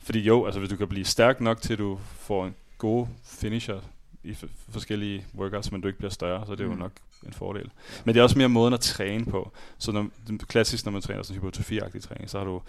Fordi 0.01 0.19
jo, 0.19 0.45
altså 0.45 0.59
hvis 0.59 0.69
du 0.69 0.75
kan 0.75 0.87
blive 0.87 1.05
stærk 1.05 1.41
nok 1.41 1.61
til, 1.61 1.73
at 1.73 1.79
du 1.79 1.99
får 2.03 2.45
en 2.45 2.55
god 2.77 3.07
finisher 3.23 3.79
i 4.25 4.33
forskellige 4.69 5.25
workouts, 5.35 5.71
men 5.71 5.81
du 5.81 5.87
ikke 5.87 5.97
bliver 5.97 6.11
større, 6.11 6.45
så 6.45 6.51
er 6.51 6.55
det 6.55 6.65
mm. 6.65 6.71
Mm. 6.71 6.77
jo 6.77 6.83
nok 6.83 6.91
en 7.25 7.33
fordel. 7.33 7.71
Men 8.05 8.15
det 8.15 8.19
er 8.19 8.23
også 8.23 8.37
mere 8.37 8.49
måden 8.49 8.73
at 8.73 8.79
træne 8.79 9.25
på. 9.25 9.51
Så 9.77 9.91
når, 9.91 10.09
klassisk, 10.47 10.85
når 10.85 10.91
man 10.91 11.01
træner 11.01 11.23
sådan 11.23 11.41
hypertrofi 11.41 11.79
træning, 12.01 12.29
så 12.29 12.37
har 12.37 12.45
du 12.45 12.61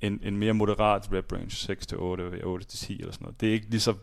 en, 0.00 0.20
en 0.22 0.36
mere 0.36 0.54
moderat 0.54 1.12
rep 1.12 1.32
range, 1.32 1.50
6 1.50 1.86
til 1.86 1.98
8, 1.98 2.44
8 2.44 2.66
til 2.66 2.78
10 2.78 3.00
eller 3.00 3.12
sådan 3.12 3.24
noget. 3.24 3.40
Det 3.40 3.48
er 3.48 3.52
ikke 3.52 3.70
lige 3.70 3.80
så 3.80 3.94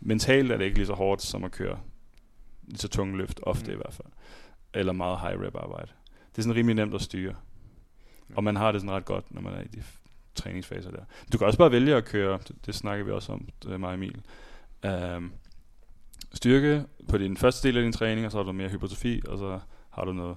mentalt 0.00 0.52
er 0.52 0.56
det 0.56 0.64
ikke 0.64 0.76
lige 0.76 0.86
så 0.86 0.94
hårdt 0.94 1.22
som 1.22 1.44
at 1.44 1.52
køre 1.52 1.78
lige 2.62 2.78
så 2.78 2.88
tunge 2.88 3.16
løft, 3.16 3.40
ofte 3.42 3.66
Mm. 3.66 3.72
i 3.72 3.76
hvert 3.76 3.94
fald. 3.94 4.08
Eller 4.74 4.92
meget 4.92 5.20
high 5.20 5.40
rep 5.40 5.54
arbejde. 5.56 5.90
Det 6.32 6.38
er 6.38 6.42
sådan 6.42 6.56
rimelig 6.56 6.74
nemt 6.74 6.94
at 6.94 7.02
styre. 7.02 7.34
Og 8.34 8.44
man 8.44 8.56
har 8.56 8.72
det 8.72 8.80
sådan 8.80 8.96
ret 8.96 9.04
godt, 9.04 9.34
når 9.34 9.40
man 9.40 9.52
er 9.52 9.60
i 9.60 9.66
de 9.66 9.82
træningsfaser 10.34 10.90
der. 10.90 11.04
Du 11.32 11.38
kan 11.38 11.46
også 11.46 11.58
bare 11.58 11.72
vælge 11.72 11.94
at 11.94 12.04
køre, 12.04 12.38
det, 12.48 12.56
det 12.66 12.74
snakker 12.74 13.04
vi 13.04 13.10
også 13.10 13.32
om, 13.32 13.48
det 13.62 13.80
mig 13.80 13.88
og 13.88 13.94
Emil. 13.94 14.22
Um, 14.84 15.32
styrke 16.34 16.84
på 17.08 17.18
din 17.18 17.36
første 17.36 17.68
del 17.68 17.76
af 17.76 17.82
din 17.82 17.92
træning, 17.92 18.26
og 18.26 18.32
så 18.32 18.38
har 18.38 18.44
du 18.44 18.52
mere 18.52 18.68
hypertrofi, 18.68 19.22
og 19.28 19.38
så 19.38 19.60
har 19.90 20.04
du 20.04 20.12
noget 20.12 20.36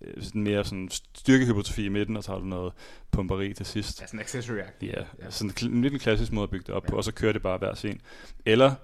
øh, 0.00 0.22
sådan 0.22 0.42
mere 0.42 0.64
sådan 0.64 0.88
styrkehypotrofi 1.14 1.84
i 1.84 1.88
midten, 1.88 2.16
og 2.16 2.24
så 2.24 2.32
har 2.32 2.38
du 2.38 2.44
noget 2.44 2.72
pumperi 3.10 3.52
til 3.54 3.66
sidst. 3.66 4.00
Ja, 4.00 4.06
sådan 4.06 4.20
accessory 4.20 4.56
Ja, 4.56 4.62
ja. 4.82 5.02
ja. 5.22 5.30
sådan 5.30 5.72
en 5.72 5.82
lidt 5.82 5.92
en 5.94 6.00
klassisk 6.00 6.32
måde 6.32 6.44
at 6.44 6.50
bygge 6.50 6.64
det 6.66 6.74
op 6.74 6.84
ja. 6.84 6.90
På, 6.90 6.96
og 6.96 7.04
så 7.04 7.12
kører 7.12 7.32
det 7.32 7.42
bare 7.42 7.58
hver 7.58 7.74
sin. 7.74 8.00
Eller, 8.46 8.74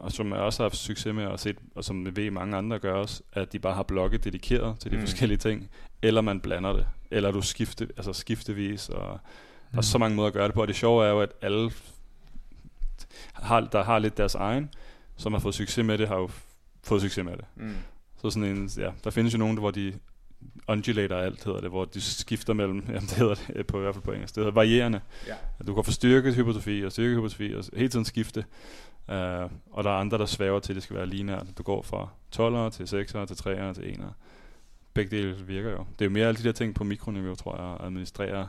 og 0.00 0.12
som 0.12 0.30
jeg 0.32 0.38
også 0.40 0.62
har 0.62 0.64
haft 0.68 0.76
succes 0.76 1.14
med 1.14 1.24
at 1.24 1.40
se, 1.40 1.54
og 1.74 1.84
som 1.84 2.04
jeg 2.06 2.16
ved 2.16 2.30
mange 2.30 2.56
andre 2.56 2.78
gør 2.78 2.92
også, 2.94 3.22
at 3.32 3.52
de 3.52 3.58
bare 3.58 3.74
har 3.74 3.82
blokke 3.82 4.18
dedikeret 4.18 4.80
til 4.80 4.90
de 4.90 4.96
Mm. 4.96 5.00
mm. 5.00 5.06
forskellige 5.06 5.38
ting, 5.38 5.70
eller 6.02 6.20
man 6.20 6.40
blander 6.40 6.72
det, 6.72 6.86
eller 7.10 7.30
du 7.30 7.42
skifte, 7.42 7.88
altså 7.96 8.12
skiftevis, 8.12 8.88
og 8.88 9.20
der 9.72 9.78
er 9.78 9.82
så 9.82 9.98
mange 9.98 10.16
måder 10.16 10.28
at 10.28 10.34
gøre 10.34 10.46
det 10.46 10.54
på, 10.54 10.60
og 10.62 10.68
det 10.68 10.76
sjove 10.76 11.06
er 11.06 11.10
jo, 11.10 11.20
at 11.20 11.32
alle, 11.42 11.70
har, 13.32 13.60
der 13.60 13.84
har 13.84 13.98
lidt 13.98 14.16
deres 14.16 14.34
egen, 14.34 14.70
som 15.20 15.32
har 15.32 15.40
fået 15.40 15.54
succes 15.54 15.86
med 15.86 15.98
det, 15.98 16.08
har 16.08 16.16
jo 16.16 16.30
fået 16.82 17.02
succes 17.02 17.24
med 17.24 17.32
det. 17.32 17.44
Mm. 17.56 17.74
Så 18.16 18.30
sådan 18.30 18.56
en, 18.56 18.70
ja, 18.76 18.90
der 19.04 19.10
findes 19.10 19.34
jo 19.34 19.38
nogen, 19.38 19.58
hvor 19.58 19.70
de 19.70 19.94
undulater 20.68 21.16
alt, 21.16 21.44
hedder 21.44 21.60
det, 21.60 21.70
hvor 21.70 21.84
de 21.84 22.00
skifter 22.00 22.52
mellem, 22.52 22.84
jamen 22.94 23.08
det 23.08 23.12
hedder 23.12 23.34
det 23.34 23.66
på 23.66 23.78
i 23.78 23.80
hvert 23.80 23.94
fald 23.94 24.04
på 24.04 24.12
engelsk, 24.12 24.34
det 24.34 24.40
hedder 24.40 24.54
varierende. 24.54 25.00
Ja. 25.26 25.34
At 25.60 25.66
du 25.66 25.74
kan 25.74 25.84
få 25.84 25.92
styrket 25.92 26.34
hypotrofi 26.34 26.82
og 26.84 26.92
styrket 26.92 27.16
hypotrofi 27.16 27.54
og 27.54 27.64
hele 27.76 27.88
tiden 27.88 28.04
skifte. 28.04 28.44
Uh, 29.08 29.14
og 29.70 29.84
der 29.84 29.90
er 29.90 29.94
andre, 29.94 30.18
der 30.18 30.26
svæver 30.26 30.60
til, 30.60 30.72
at 30.72 30.74
det 30.74 30.82
skal 30.82 30.96
være 30.96 31.06
lineært. 31.06 31.46
Du 31.58 31.62
går 31.62 31.82
fra 31.82 32.08
12'ere 32.36 32.70
til 32.70 32.84
6'ere 32.84 33.26
til 33.26 33.34
3'ere 33.34 33.74
til 33.74 33.82
1'ere. 33.82 34.12
Begge 34.94 35.16
dele 35.16 35.46
virker 35.46 35.70
jo. 35.70 35.86
Det 35.92 36.00
er 36.00 36.04
jo 36.04 36.10
mere 36.10 36.26
alle 36.26 36.38
de 36.38 36.44
der 36.44 36.52
ting 36.52 36.74
på 36.74 36.84
mikroniveau, 36.84 37.34
tror 37.34 37.56
jeg, 37.56 37.74
at 37.74 37.86
administrere 37.86 38.48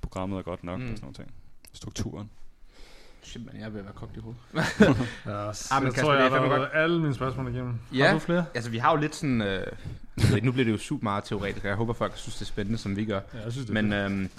programmet 0.00 0.38
er 0.38 0.42
godt 0.42 0.64
nok 0.64 0.80
mm. 0.80 0.90
og 0.90 0.96
sådan 0.96 1.04
nogle 1.04 1.14
ting. 1.14 1.34
Strukturen. 1.72 2.30
Shit, 3.28 3.46
man, 3.46 3.54
jeg 3.60 3.64
er 3.66 3.70
ved 3.70 3.78
at 3.80 3.84
være 3.84 3.94
kogt 3.94 4.16
i 4.16 4.20
hovedet. 4.20 4.40
Ja, 4.54 4.60
Ah, 4.60 5.82
men 5.82 5.86
jeg 5.86 5.94
Kasper, 5.94 6.02
tror, 6.02 6.14
jeg 6.14 6.30
har 6.30 6.66
alle 6.66 7.00
mine 7.00 7.14
spørgsmål 7.14 7.54
igennem. 7.54 7.74
Ja. 7.94 8.06
Har 8.06 8.12
du 8.12 8.18
flere? 8.18 8.44
Altså, 8.54 8.70
vi 8.70 8.78
har 8.78 8.90
jo 8.90 8.96
lidt 8.96 9.14
sådan... 9.14 9.42
Øh, 9.42 9.66
ved 10.16 10.42
nu 10.42 10.52
bliver 10.52 10.64
det 10.64 10.72
jo 10.72 10.78
super 10.78 11.04
meget 11.04 11.24
teoretisk, 11.24 11.64
og 11.64 11.68
jeg 11.68 11.76
håber, 11.76 11.92
folk 11.92 12.12
synes, 12.16 12.34
det 12.34 12.40
er 12.42 12.46
spændende, 12.46 12.78
som 12.78 12.96
vi 12.96 13.04
gør. 13.04 13.20
Ja, 13.34 13.42
jeg 13.44 13.52
synes, 13.52 13.66
det 13.66 13.74
Men 13.74 13.92
øhm, 13.92 14.30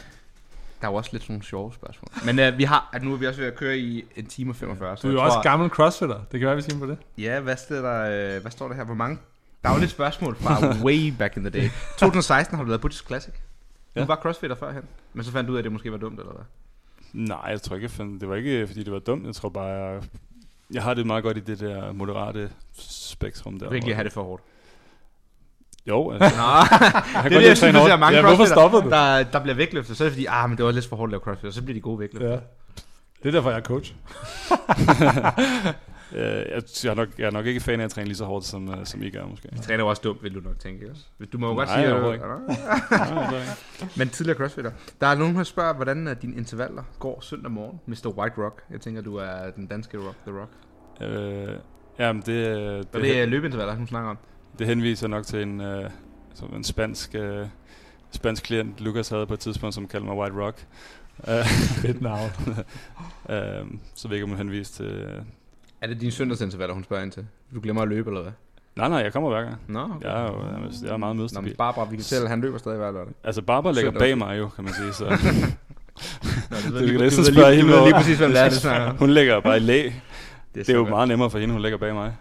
der 0.82 0.88
er 0.88 0.92
jo 0.92 0.96
også 0.96 1.10
lidt 1.14 1.24
sådan 1.24 1.34
nogle 1.34 1.44
sjove 1.46 1.74
spørgsmål. 1.74 2.10
Men 2.26 2.40
øh, 2.40 2.58
vi 2.58 2.64
har, 2.64 2.90
at 2.94 3.04
nu 3.04 3.14
er 3.14 3.18
vi 3.18 3.28
også 3.28 3.40
ved 3.40 3.48
at 3.48 3.56
køre 3.56 3.78
i 3.78 4.04
en 4.16 4.26
time 4.26 4.52
og 4.52 4.56
45. 4.56 4.98
så 4.98 5.02
Du 5.02 5.08
er 5.08 5.12
jo 5.12 5.18
jeg 5.18 5.26
også 5.26 5.36
tror, 5.36 5.44
gammel 5.44 5.70
crossfitter. 5.70 6.22
Det 6.32 6.40
kan 6.40 6.48
være, 6.48 6.56
vi 6.56 6.62
siger 6.62 6.80
på 6.80 6.86
det. 6.86 6.98
Ja, 7.18 7.40
hvad, 7.40 7.58
står 7.58 7.76
der, 7.76 8.36
øh, 8.36 8.42
hvad 8.42 8.52
står 8.52 8.68
der 8.68 8.76
her? 8.76 8.84
Hvor 8.84 8.96
mange? 8.96 9.18
Der 9.64 9.70
er 9.70 9.74
jo 9.74 9.80
lidt 9.80 9.92
spørgsmål 9.92 10.36
fra 10.36 10.74
way 10.86 11.14
back 11.20 11.38
in 11.38 11.44
the 11.44 11.50
day. 11.62 11.70
2016 11.98 12.56
har 12.58 12.64
du 12.64 12.70
lavet 12.70 12.82
Buddhist 12.82 13.08
Classic. 13.08 13.34
Du 13.96 14.00
Ja. 14.00 14.06
var 14.06 14.16
crossfitter 14.16 14.56
førhen, 14.56 14.84
men 15.14 15.24
så 15.26 15.32
fandt 15.32 15.48
du 15.48 15.52
ud 15.52 15.58
af, 15.58 15.62
at 15.62 15.64
det 15.64 15.72
måske 15.72 15.92
var 15.92 15.98
dumt, 15.98 16.20
eller 16.20 16.32
hvad? 16.34 16.44
Nej, 17.14 17.38
jeg 17.50 17.62
tror 17.62 17.76
ikke, 17.76 17.84
jeg 17.84 17.92
fandt, 17.92 18.22
det 18.22 18.30
var 18.30 18.36
ikke, 18.36 18.68
fordi 18.68 18.84
det 18.84 18.94
var 18.94 19.00
dumt. 19.00 19.26
Jeg 19.26 19.36
tror 19.36 19.50
bare, 19.50 19.66
jeg, 19.66 20.02
jeg 20.74 20.84
har 20.84 20.94
det 20.94 21.06
meget 21.06 21.24
godt 21.24 21.38
i 21.38 21.40
det 21.40 21.60
der 21.60 21.92
moderate 21.92 22.50
spektrum 22.80 23.60
der. 23.60 23.66
Du 23.66 23.70
kan 23.70 23.76
ikke 23.76 23.96
have 23.96 24.04
det 24.04 24.14
for 24.14 24.24
hårdt. 24.24 24.44
Jo, 25.88 26.12
altså, 26.12 26.38
Nå, 26.38 26.44
jeg 26.44 26.68
kan 27.22 27.24
det 27.32 27.36
er 27.36 27.40
det, 27.40 27.48
jeg 27.48 27.58
synes, 27.58 27.60
træne 27.60 27.74
der 27.74 27.80
er 27.80 27.88
hårdt. 27.90 28.00
mange 28.00 28.18
Ja, 28.18 28.26
hvorfor 28.26 28.46
stoppede 28.46 28.82
du? 28.84 28.90
Der, 28.90 29.24
der 29.24 29.40
bliver 29.40 29.56
vægtløftet. 29.56 29.98
Så 29.98 30.04
er 30.04 30.06
det 30.06 30.14
fordi, 30.14 30.26
ah, 30.30 30.50
men 30.50 30.58
det 30.58 30.66
var 30.66 30.72
lidt 30.72 30.88
for 30.88 30.96
hårdt 30.96 31.10
at 31.10 31.12
lave 31.12 31.22
crossfit, 31.22 31.48
og 31.48 31.54
så 31.54 31.62
bliver 31.64 31.74
de 31.74 31.82
gode 31.82 32.00
vægtløfter. 32.00 32.30
Ja. 32.30 32.40
Det 33.24 33.28
er 33.28 33.32
derfor, 33.32 33.50
jeg 33.50 33.60
er 33.60 33.64
coach. 33.64 33.94
Øh, 36.16 36.22
jeg, 36.22 36.64
jeg, 36.84 36.90
er 36.90 36.96
nok, 36.96 37.10
jeg 37.18 37.26
er 37.26 37.32
nok 37.32 37.46
ikke 37.46 37.60
fan 37.60 37.80
af 37.80 37.84
at 37.84 37.92
træne 37.92 38.08
lige 38.08 38.18
så 38.18 38.26
hårdt, 38.26 38.46
som, 38.46 38.70
uh, 38.70 38.76
som 38.84 39.04
I 39.04 39.10
gør, 39.10 39.26
måske. 39.26 39.50
De 39.54 39.60
træner 39.62 39.84
jo 39.84 39.90
også 39.90 40.02
dumt, 40.02 40.24
vil 40.24 40.36
du 40.36 40.40
nok 40.40 40.60
tænke, 40.60 40.82
ikke 40.82 40.92
også? 40.92 41.04
Du 41.34 41.38
må 41.38 41.48
jo 41.48 41.54
godt 41.54 41.70
sige, 41.70 41.84
at 41.84 41.90
du... 41.90 41.96
overhovedet 41.96 42.22
Nej, 42.22 43.30
det 43.30 43.38
er 43.38 43.82
ikke. 43.82 43.94
Men 43.98 44.10
tidligere 44.10 44.38
crossfitter. 44.38 44.72
Der 45.02 45.08
er 45.08 45.16
nogen, 45.16 45.36
der 45.36 45.44
spørger, 45.44 45.74
hvordan 45.74 46.08
er 46.08 46.14
dine 46.14 46.36
intervaller 46.36 46.84
går 47.00 47.22
søndag 47.22 47.52
morgen, 47.52 47.80
Mr. 47.86 48.18
White 48.18 48.44
Rock. 48.44 48.62
Jeg 48.72 48.82
tænker, 48.82 49.02
du 49.02 49.16
er 49.16 49.52
den 49.56 49.68
danske 49.68 49.98
Rock, 49.98 50.16
The 50.28 50.40
Rock. 50.40 50.52
øh, 51.02 51.56
jamen, 52.00 52.22
det, 52.26 52.48
Og 52.78 52.86
det, 52.94 53.02
det 53.02 53.20
er 53.20 53.26
løbeintervaller, 53.26 53.76
hun 53.76 53.88
snakker 53.88 54.10
om. 54.10 54.18
det 54.60 54.68
henviser 54.68 55.08
nok 55.08 55.26
til 55.26 55.42
en, 55.42 55.62
uh, 55.62 55.86
som 56.34 56.56
en 56.56 56.64
spansk, 56.64 57.16
uh, 57.20 57.48
spansk 58.12 58.44
klient, 58.44 58.82
Lukas 58.82 59.10
havde 59.10 59.28
på 59.28 59.34
et 59.34 59.40
tidspunkt, 59.40 59.76
som 59.76 59.88
kaldte 59.88 60.08
mig 60.08 60.18
White 60.18 60.36
Rock. 60.36 60.66
Fedt 61.82 62.02
navn. 62.02 62.30
uh, 62.48 62.56
så 63.96 64.08
ved 64.08 64.10
jeg 64.10 64.14
ikke, 64.14 64.24
om 64.24 64.30
hun 64.30 64.38
henviste 64.38 64.84
til... 64.84 65.24
Er 65.82 65.88
det 65.88 66.02
dine 66.02 66.12
søndagsintervaller, 66.12 66.74
hun 66.74 66.84
spørger 66.84 67.04
ind 67.04 67.12
til? 67.12 67.26
Du 67.56 67.60
glemmer 67.62 67.82
at 67.82 67.88
løbe, 67.88 68.10
eller 68.10 68.22
hvad? 68.22 68.32
nej, 68.76 68.90
nej, 68.90 68.98
jeg 68.98 69.14
kommer 69.14 69.30
hver 69.30 69.42
gang. 69.44 69.56
Nå, 69.68 69.80
okay. 69.80 70.08
Jeg 70.08 70.22
er 70.22 70.28
jo 70.28 70.34
jeg 70.84 70.94
er 70.94 70.98
meget 70.98 71.00
Nå, 71.00 71.08
men 71.08 71.18
mødestabil. 71.18 71.56
Barbara, 71.56 71.90
vi 71.90 71.98
kan 71.98 72.24
at 72.24 72.30
han 72.30 72.42
løber 72.42 72.58
stadig 72.58 72.78
hver 72.78 72.92
lørdag. 72.92 73.14
Altså, 73.24 73.42
Barbara 73.42 73.74
ligger 73.74 73.92
bag 73.92 74.18
mig 74.18 74.38
jo, 74.40 74.48
kan 74.48 74.64
man 74.64 74.74
sige. 74.74 74.94
Så 74.94 75.04
Nå, 76.52 76.58
Det 76.58 76.74
ved 76.74 76.86
kan 76.88 76.96
du 76.96 77.02
næsten 77.04 77.26
ved 77.26 77.34
spørge 77.34 77.56
hende 77.56 77.84
lige 77.84 77.94
præcis, 77.94 78.18
hvem 78.18 78.30
det 78.32 78.40
er, 78.42 78.50
det 78.50 78.58
snakker 78.58 78.88
om. 78.88 78.98
hun 78.98 79.10
ligger 79.10 79.40
bare 79.40 79.58
i 79.58 79.60
læ. 79.60 79.84
Det 79.84 79.94
Det 80.56 80.70
er 80.70 80.74
jo 80.74 80.86
meget 80.90 81.08
nemmere 81.08 81.30
for 81.30 81.40
hende, 81.40 81.54
hun 81.54 81.62
ligger 81.62 81.78
bag 81.78 81.94
mig. 81.94 82.16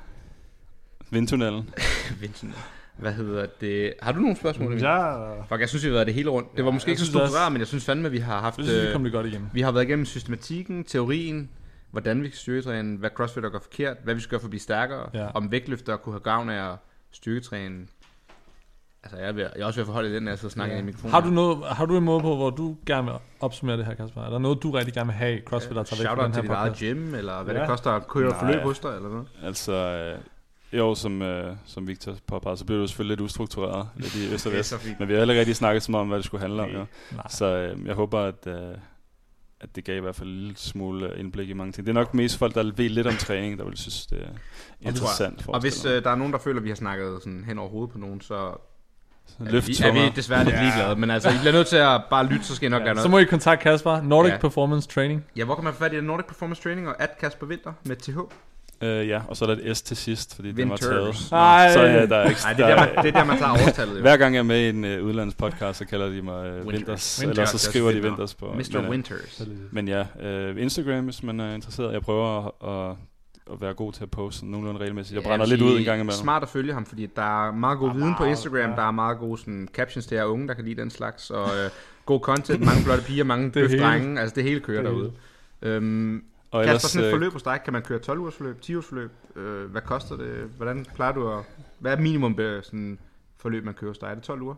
Vindtunnelen. 1.11 1.71
Vincent. 2.21 2.55
Hvad 2.97 3.13
hedder 3.13 3.47
det? 3.61 3.93
Har 4.03 4.13
du 4.13 4.21
nogle 4.21 4.37
spørgsmål? 4.37 4.79
Ja, 4.81 5.13
Fuck, 5.49 5.61
jeg 5.61 5.69
synes, 5.69 5.85
vi 5.85 5.89
har 5.89 5.95
været 5.95 6.07
det 6.07 6.15
hele 6.15 6.31
rundt. 6.31 6.57
Det 6.57 6.65
var 6.65 6.71
Ja, 6.71 6.75
måske 6.75 6.89
ikke 6.89 7.01
så 7.01 7.07
struktureret, 7.07 7.53
men 7.53 7.59
jeg 7.61 7.67
synes 7.67 7.85
fandme, 7.85 8.07
at 8.07 8.13
vi 8.13 8.19
har 8.19 8.41
haft... 8.41 8.59
jeg 8.59 8.65
synes, 8.65 8.83
vi 8.83 8.87
øh, 8.87 8.93
kom 8.93 9.05
det 9.05 9.13
godt 9.13 9.27
igennem. 9.27 9.49
Vi 9.53 9.61
har 9.61 9.73
været 9.73 9.85
igennem 9.85 10.05
systematikken, 10.07 10.85
teorien, 10.85 11.49
hvordan 11.91 12.23
vi 12.23 12.29
kan 12.29 12.37
styrketræne, 12.37 12.99
hvad 12.99 13.11
crossfitter 13.11 13.51
gør 13.51 13.59
forkert, 13.59 13.97
hvad 14.05 14.15
vi 14.15 14.21
skal 14.21 14.31
gøre 14.31 14.41
for 14.41 14.47
at 14.47 14.51
blive 14.51 14.61
stærkere, 14.61 15.11
Ja. 15.15 15.27
om 15.35 15.51
vægtløfter 15.51 15.97
kunne 15.97 16.13
have 16.13 16.21
gavn 16.21 16.51
af 16.51 16.73
at 16.73 16.77
styrketræne. 17.11 17.87
Altså, 19.03 19.19
jeg 19.19 19.29
er, 19.29 19.33
ved, 19.33 19.43
jeg 19.43 19.63
er 19.63 19.67
også 19.67 19.79
ved 19.81 19.83
at 19.83 19.87
forholde 19.87 20.15
den, 20.15 20.23
når 20.23 20.31
jeg 20.31 20.39
sidder 20.39 20.49
og 20.49 20.53
snakker 20.53 20.75
Ja. 20.77 20.81
i 20.83 20.85
mikrofonen. 20.85 21.11
Har 21.13 21.21
du, 21.21 21.29
noget, 21.31 21.65
har 21.67 21.87
du 21.87 21.97
en 21.97 22.05
måde 22.05 22.21
på, 22.21 22.37
hvor 22.37 22.51
du 22.51 22.77
gerne 22.87 23.05
vil 23.11 23.15
opsummere 23.41 23.77
det 23.77 23.87
her, 23.87 23.95
Kasper? 23.95 24.23
Er 24.23 24.31
der 24.31 24.39
noget, 24.39 24.63
du 24.63 24.71
rigtig 24.71 24.95
gerne 24.95 25.07
vil 25.07 25.15
have, 25.15 25.41
CrossFit, 25.47 25.77
der 25.77 25.83
tager 25.83 26.03
væk 26.03 26.17
fra 26.19 26.25
den 26.25 26.33
her 26.35 26.41
til 26.41 26.43
dit 26.43 26.51
eget 26.51 26.77
gym, 26.79 27.15
eller 27.15 27.43
hvad 27.43 27.55
Ja. 27.55 27.61
det 27.61 27.69
koster 27.69 27.91
at 27.91 28.09
køre 28.09 28.35
forløb 28.39 28.63
hos 28.63 28.79
dig, 28.79 28.89
eller 28.97 29.09
noget? 29.09 29.27
Altså, 29.43 29.73
øh, 29.73 30.19
jo, 30.79 30.95
som, 30.95 31.23
øh, 31.23 31.57
som 31.65 31.89
Victor 31.89 32.15
påpegede, 32.27 32.57
så 32.57 32.65
blev 32.65 32.81
det 32.81 32.89
selvfølgelig 32.89 33.17
lidt 33.17 33.25
ustruktureret, 33.25 33.89
lidt 33.97 34.15
i 34.17 34.29
øst 34.35 34.47
og 34.47 34.53
vest. 34.53 34.75
Men 34.99 35.09
vi 35.09 35.13
har 35.13 35.19
heller 35.21 35.33
ikke 35.35 35.41
rigtig 35.41 35.57
snakket 35.57 35.83
så 35.83 35.91
meget 35.91 36.01
om, 36.01 36.09
hvad 36.09 36.19
det 36.19 36.25
skulle 36.25 36.41
handle 36.41 36.63
om. 36.63 36.71
Jo. 36.71 36.85
Nej. 37.13 37.27
Så 37.29 37.45
øh, 37.47 37.87
jeg 37.87 37.95
håber, 37.95 38.21
at, 38.21 38.47
øh, 38.47 38.75
at 39.61 39.77
det 39.77 39.85
gav 39.85 39.97
i 39.97 40.01
hvert 40.01 40.17
fald 40.17 40.29
en 40.29 40.35
lille 40.35 40.57
smule 40.57 41.13
indblik 41.17 41.49
i 41.51 41.53
mange 41.53 41.73
ting. 41.73 41.87
Det 41.87 41.93
er 41.93 41.95
nok 42.01 42.15
mest 42.15 42.39
folk, 42.39 42.55
der 42.55 42.73
ved 42.77 42.89
lidt 42.89 43.07
om 43.07 43.13
træning, 43.15 43.59
der 43.59 43.65
vil 43.65 43.77
synes, 43.77 44.07
det 44.07 44.19
er 44.23 44.29
interessant. 44.89 45.45
Og 45.49 45.61
hvis 45.61 45.75
forestiller 45.75 45.97
øh, 45.97 46.05
der 46.05 46.11
er 46.11 46.15
nogen, 46.17 46.33
der 46.33 46.39
føler, 46.39 46.59
at 46.61 46.65
vi 46.65 46.69
har 46.69 46.77
snakket 46.77 47.19
sådan 47.23 47.45
hen 47.45 47.59
over 47.59 47.69
hovedet 47.69 47.93
på 47.93 47.99
nogen, 47.99 48.21
så 48.21 48.55
mig. 49.39 49.49
er 49.49 49.53
Løft 49.53 49.69
vi, 49.69 49.77
er 49.85 49.93
vi 49.93 50.13
desværre 50.17 50.45
lidt 50.45 50.57
Ja. 50.57 50.63
ligeglade. 50.63 50.97
Men 50.97 51.11
altså, 51.11 51.29
I 51.29 51.33
bliver 51.41 51.53
nødt 51.53 51.67
til 51.67 51.77
at 51.77 52.01
bare 52.11 52.27
lytte, 52.27 52.45
så 52.45 52.57
skal 52.57 52.67
I 52.67 52.71
nok 52.71 52.79
gøre 52.81 52.89
Ja, 52.89 52.93
noget. 52.95 53.03
så 53.03 53.09
må 53.09 53.19
I 53.19 53.25
kontakte 53.25 53.63
Kasper, 53.63 54.03
Nordic 54.03 54.33
Ja. 54.33 54.39
Performance 54.39 54.89
Training. 54.89 55.25
Ja, 55.37 55.45
hvor 55.45 55.55
kan 55.55 55.65
man 55.65 55.73
få 55.73 55.79
fat 55.79 55.93
i 55.93 56.01
Nordic 56.01 56.27
Performance 56.27 56.63
Training 56.63 56.89
og 56.89 57.03
at 57.03 57.19
Kasper 57.21 57.47
Vinter 57.47 57.73
med 57.85 57.97
TH? 57.97 58.19
Øh, 58.81 59.09
ja, 59.09 59.21
og 59.29 59.37
så 59.37 59.45
er 59.45 59.55
der 59.55 59.63
et 59.71 59.77
S 59.77 59.83
til 59.83 59.97
sidst, 59.97 60.35
fordi 60.37 60.53
den 60.53 60.71
var 60.71 60.77
taget. 60.77 61.03
Winters. 61.03 61.33
Ej, 61.33 61.73
Så 61.73 61.81
ja, 61.83 62.07
der 62.07 62.17
er 62.17 62.29
ikke 62.29 62.41
Nej, 62.45 62.53
det 62.53 62.65
er 62.65 62.69
der, 62.69 62.77
man, 62.95 63.05
det 63.05 63.15
er 63.15 63.19
der, 63.19 63.25
man 63.25 63.39
tager 63.39 63.53
årstallet. 63.53 63.97
jo. 63.97 64.01
Hver 64.01 64.17
gang 64.17 64.35
jeg 64.35 64.39
er 64.39 64.45
med 64.45 64.61
i 64.61 64.69
en 64.69 64.85
uh, 64.85 65.07
udlandspodcast, 65.07 65.79
så 65.79 65.85
kalder 65.85 66.09
de 66.09 66.23
mig 66.23 66.61
uh, 66.61 66.67
Winters. 66.67 66.67
Winters, 66.67 67.21
Winters, 67.21 67.39
eller 67.39 67.45
så 67.47 67.55
er 67.69 67.71
skriver 67.71 67.93
de 67.93 68.03
Winters 68.03 68.35
på. 68.35 68.47
Mr. 68.47 68.53
Men, 68.75 68.85
øh, 68.85 68.91
Winters. 68.91 69.43
Men 69.71 69.89
ja, 69.89 70.05
øh, 70.21 70.63
Instagram, 70.63 71.05
hvis 71.05 71.23
man 71.23 71.41
er 71.41 71.55
interesseret. 71.55 71.93
Jeg 71.93 72.03
prøver 72.03 72.47
at, 72.47 72.97
at, 73.53 73.61
være 73.61 73.75
god 73.75 73.93
til 73.93 74.03
at 74.03 74.11
poste 74.11 74.47
nogenlunde 74.47 74.81
regelmæssigt. 74.81 75.17
Jeg 75.17 75.23
Ja, 75.23 75.29
brænder 75.29 75.47
vil 75.47 75.59
lidt 75.59 75.71
ud 75.71 75.79
en 75.79 75.85
gang 75.85 76.01
imellem. 76.01 76.19
Smart 76.23 76.43
at 76.43 76.49
følge 76.49 76.73
ham, 76.73 76.87
fordi 76.87 77.07
der 77.17 77.47
er 77.49 77.53
meget 77.53 77.79
god 77.79 77.89
er 77.89 77.93
viden 77.95 78.15
på 78.19 78.25
Instagram. 78.25 78.71
ja. 78.71 78.77
Der 78.77 78.83
er 78.83 78.91
meget 78.91 79.19
gode 79.19 79.39
sådan, 79.39 79.69
captions 79.75 80.07
til 80.07 80.15
jer 80.15 80.25
unge, 80.25 80.49
der 80.49 80.55
kan 80.55 80.65
lide 80.65 80.81
den 80.81 80.91
slags. 80.91 81.31
Og 81.31 81.47
øh, 81.65 81.71
god 82.07 82.21
content, 82.21 82.65
mange 82.65 82.83
flotte 82.83 83.05
piger, 83.05 83.25
mange 83.25 83.51
bøf 83.55 83.71
drenge. 83.71 84.21
Altså 84.21 84.35
det 84.35 84.45
hele 84.45 84.61
kører 84.61 84.83
Det 84.83 84.91
derude. 84.91 85.13
Øhm, 85.63 86.23
Og 86.51 86.65
Kasper, 86.65 86.71
ellers, 86.71 86.83
sådan 86.83 87.05
et 87.05 87.09
øh, 87.09 87.13
forløb 87.15 87.33
hos 87.33 87.43
dig, 87.43 87.61
kan 87.65 87.73
man 87.73 87.83
køre 87.83 87.99
12 87.99 88.19
ugers 88.19 88.35
forløb, 88.35 88.61
10 88.61 88.75
ugers 88.75 88.87
forløb? 88.87 89.11
Øh, 89.37 89.71
hvad 89.71 89.83
koster 89.83 90.17
det? 90.17 90.51
Hvordan 90.57 90.87
plejer 90.95 91.13
du 91.13 91.33
at... 91.33 91.45
Hvad 91.79 91.93
er 91.93 92.01
minimum 92.01 92.35
be- 92.37 92.61
sådan, 92.63 92.99
forløb, 93.39 93.65
man 93.65 93.75
kører 93.75 93.91
hos 93.91 93.99
dig? 93.99 94.07
Er 94.07 94.15
det 94.15 94.23
12 94.23 94.43
uger? 94.43 94.55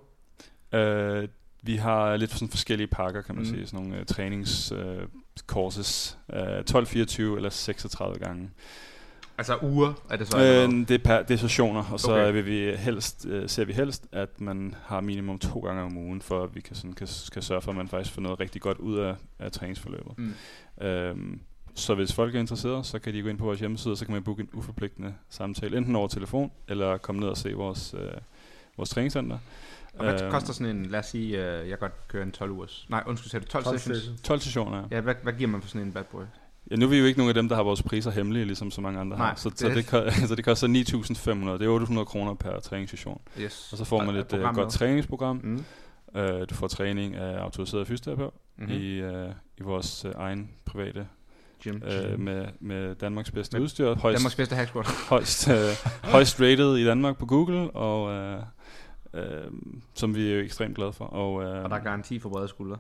øh, 0.74 1.28
vi 1.62 1.76
har 1.76 2.16
lidt 2.16 2.30
sådan 2.30 2.48
forskellige 2.48 2.86
pakker, 2.86 3.22
kan 3.22 3.34
man 3.34 3.44
Mm. 3.44 3.50
sige. 3.50 3.66
Sådan 3.66 3.84
nogle 3.86 4.00
uh, 4.00 4.06
trænings 4.06 4.72
uh, 4.72 4.78
courses. 5.46 6.18
Uh, 6.58 6.64
12, 6.66 6.86
24 6.86 7.36
eller 7.36 7.50
36 7.50 8.18
gange. 8.18 8.50
Altså 9.38 9.58
uger 9.62 9.92
er 10.10 10.16
det 10.16 10.28
så? 10.28 10.38
Øh, 10.38 10.68
det, 10.88 10.90
er 10.90 10.98
per, 11.04 11.22
det 11.22 11.34
er 11.34 11.38
sessioner, 11.38 11.84
og 11.92 12.00
så 12.00 12.12
Okay. 12.12 12.32
vil 12.32 12.46
vi 12.46 12.76
helst, 12.76 13.26
uh, 13.30 13.42
ser 13.46 13.64
vi 13.64 13.72
helst, 13.72 14.06
at 14.12 14.40
man 14.40 14.74
har 14.84 15.00
minimum 15.00 15.38
to 15.38 15.60
gange 15.60 15.82
om 15.82 15.96
ugen, 15.96 16.22
for 16.22 16.42
at 16.44 16.54
vi 16.54 16.60
kan, 16.60 16.76
sådan, 16.76 16.92
kan, 16.92 17.08
kan 17.32 17.42
sørge 17.42 17.60
for, 17.62 17.70
at 17.70 17.76
man 17.76 17.88
faktisk 17.88 18.14
får 18.14 18.22
noget 18.22 18.40
rigtig 18.40 18.62
godt 18.62 18.78
ud 18.78 18.98
af, 18.98 19.14
af 19.38 19.52
træningsforløbet. 19.52 20.12
Mm. 20.18 20.34
Øhm, 20.86 21.40
så 21.74 21.94
hvis 21.94 22.12
folk 22.12 22.34
er 22.34 22.40
interesserede, 22.40 22.84
så 22.84 22.98
kan 22.98 23.14
de 23.14 23.22
gå 23.22 23.28
ind 23.28 23.38
på 23.38 23.44
vores 23.44 23.60
hjemmeside, 23.60 23.92
og 23.92 23.96
så 23.98 24.04
kan 24.04 24.14
man 24.14 24.22
booke 24.22 24.42
en 24.42 24.48
uforpligtende 24.52 25.14
samtale, 25.28 25.76
enten 25.78 25.96
over 25.96 26.08
telefon, 26.08 26.50
eller 26.68 26.96
komme 26.96 27.20
ned 27.20 27.28
og 27.28 27.36
se 27.36 27.52
vores, 27.54 27.94
øh, 27.98 28.10
vores 28.76 28.90
træningscenter. 28.90 29.38
Og 29.94 30.04
hvad 30.04 30.22
Øhm, 30.22 30.30
koster 30.30 30.52
sådan 30.52 30.76
en, 30.76 30.86
lad 30.86 30.98
os 30.98 31.06
sige, 31.06 31.58
øh, 31.60 31.68
jeg 31.68 31.78
godt 31.78 32.08
kører 32.08 32.22
en 32.24 32.32
12 32.32 32.50
ugers. 32.50 32.86
Nej, 32.88 33.02
undskyld, 33.06 33.30
sagde 33.30 33.44
du 33.44 33.50
12, 33.50 33.64
12 33.64 33.78
sessions? 33.78 34.20
12 34.22 34.40
sessioner, 34.40 34.78
ja. 34.78 34.84
Ja, 34.90 35.00
hvad, 35.00 35.14
hvad 35.22 35.32
giver 35.32 35.50
man 35.50 35.62
for 35.62 35.68
sådan 35.68 35.86
en 35.86 35.92
bad 35.92 36.04
boy? 36.04 36.22
ja. 36.70 36.76
nu 36.76 36.84
er 36.86 36.90
vi 36.90 36.98
jo 36.98 37.04
ikke 37.04 37.18
nogen 37.18 37.28
af 37.28 37.34
dem, 37.34 37.48
der 37.48 37.56
har 37.56 37.62
vores 37.62 37.82
priser 37.82 38.10
hemmelige, 38.10 38.44
ligesom 38.44 38.70
så 38.70 38.80
mange 38.80 39.00
andre 39.00 39.16
Nej, 39.18 39.26
har. 39.26 39.34
Så, 39.34 39.48
det 39.50 39.58
så, 39.58 39.68
det, 39.68 39.86
ko- 39.86 40.10
så 40.28 40.34
det 40.34 40.44
koster 40.44 40.68
9.500, 40.68 41.50
det 41.52 41.62
er 41.62 41.68
800 41.68 42.06
kroner 42.06 42.34
per 42.34 42.60
træningssession. 42.60 43.20
Yes. 43.40 43.68
Og 43.72 43.78
så 43.78 43.84
får 43.84 44.04
man 44.04 44.16
et 44.16 44.26
program 44.26 44.54
godt 44.54 44.70
træningsprogram. 44.72 45.40
Mm. 45.44 45.64
Øh, 46.20 46.46
du 46.50 46.54
får 46.54 46.68
træning 46.68 47.14
af 47.14 47.38
autoriseret 47.42 47.86
fysioterapeut 47.86 48.34
Mm-hmm. 48.58 48.74
i, 48.74 48.86
øh, 48.86 49.28
i 49.58 49.62
vores 49.62 50.04
øh, 50.04 50.12
egen 50.16 50.50
private, 50.64 51.06
Gym. 51.64 51.82
øh, 51.82 52.18
med, 52.20 52.46
med 52.60 52.94
Danmarks 52.94 53.30
bedste 53.30 53.56
Med 53.56 53.62
udstyr. 53.62 53.94
Højst, 53.94 54.18
Danmarks 54.18 54.36
bedste 54.36 54.54
hack 54.56 54.68
squat. 54.68 54.86
højst, 55.10 55.48
øh, 55.48 55.56
højst 56.04 56.40
rated 56.40 56.76
i 56.76 56.84
Danmark 56.84 57.16
på 57.18 57.26
Google, 57.26 57.70
og 57.70 58.12
øh, 58.12 58.42
øh, 59.14 59.22
som 59.94 60.14
vi 60.14 60.30
er 60.30 60.34
jo 60.36 60.40
ekstremt 60.44 60.76
glade 60.76 60.92
for. 60.92 61.04
Og, 61.04 61.42
øh, 61.42 61.64
Og 61.64 61.70
der 61.70 61.76
er 61.76 61.82
garanti 61.82 62.18
for 62.18 62.28
brede 62.28 62.48
skuldre. 62.48 62.76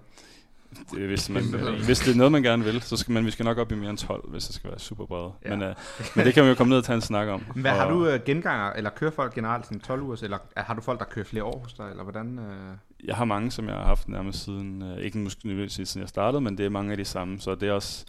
det, 0.94 1.06
hvis, 1.06 1.28
man, 1.30 1.42
øh, 1.54 1.84
hvis 1.86 1.98
det 1.98 2.12
er 2.12 2.16
noget, 2.16 2.32
man 2.32 2.42
gerne 2.42 2.64
vil, 2.64 2.82
så 2.82 2.96
skal 2.96 3.12
man, 3.12 3.26
vi 3.26 3.30
skal 3.30 3.44
nok 3.44 3.58
op 3.58 3.72
i 3.72 3.74
mere 3.74 3.90
end 3.90 3.98
12, 3.98 4.30
hvis 4.30 4.44
det 4.46 4.54
skal 4.54 4.70
være 4.70 4.78
super 4.78 5.06
brede. 5.06 5.32
Ja. 5.44 5.50
Men, 5.50 5.62
øh, 5.62 5.74
men 6.16 6.26
det 6.26 6.34
kan 6.34 6.44
vi 6.44 6.48
jo 6.48 6.54
komme 6.54 6.68
ned 6.68 6.78
og 6.78 6.84
tage 6.84 6.94
en 6.94 7.00
snak 7.02 7.28
om. 7.28 7.40
Hvad 7.54 7.70
har 7.70 7.90
du 7.90 8.06
øh, 8.06 8.20
genganger, 8.24 8.72
eller 8.72 8.90
kører 8.90 9.10
folk 9.10 9.34
generelt 9.34 9.64
sådan 9.66 9.80
12 9.80 10.02
ugers, 10.02 10.22
eller 10.22 10.38
er- 10.56 10.62
har 10.62 10.74
du 10.74 10.80
folk, 10.80 10.98
der 10.98 11.04
kører 11.04 11.24
flere 11.24 11.44
år 11.44 11.60
hos 11.62 11.72
dig, 11.72 11.90
eller 11.90 12.02
hvordan? 12.02 12.38
Øh? 12.38 12.76
Jeg 13.04 13.16
har 13.16 13.24
mange, 13.24 13.50
som 13.50 13.68
jeg 13.68 13.74
har 13.74 13.84
haft 13.84 14.08
nærmest 14.08 14.44
siden, 14.44 14.82
øh, 14.82 14.98
ikke 14.98 15.18
måske 15.18 15.46
nødvendigvis 15.46 15.88
siden 15.88 16.00
jeg 16.02 16.08
startede, 16.08 16.40
men 16.40 16.58
det 16.58 16.66
er 16.66 16.70
mange 16.70 16.90
af 16.90 16.96
de 16.96 17.04
samme, 17.04 17.40
så 17.40 17.54
det 17.54 17.68
er 17.68 17.72
også, 17.72 18.04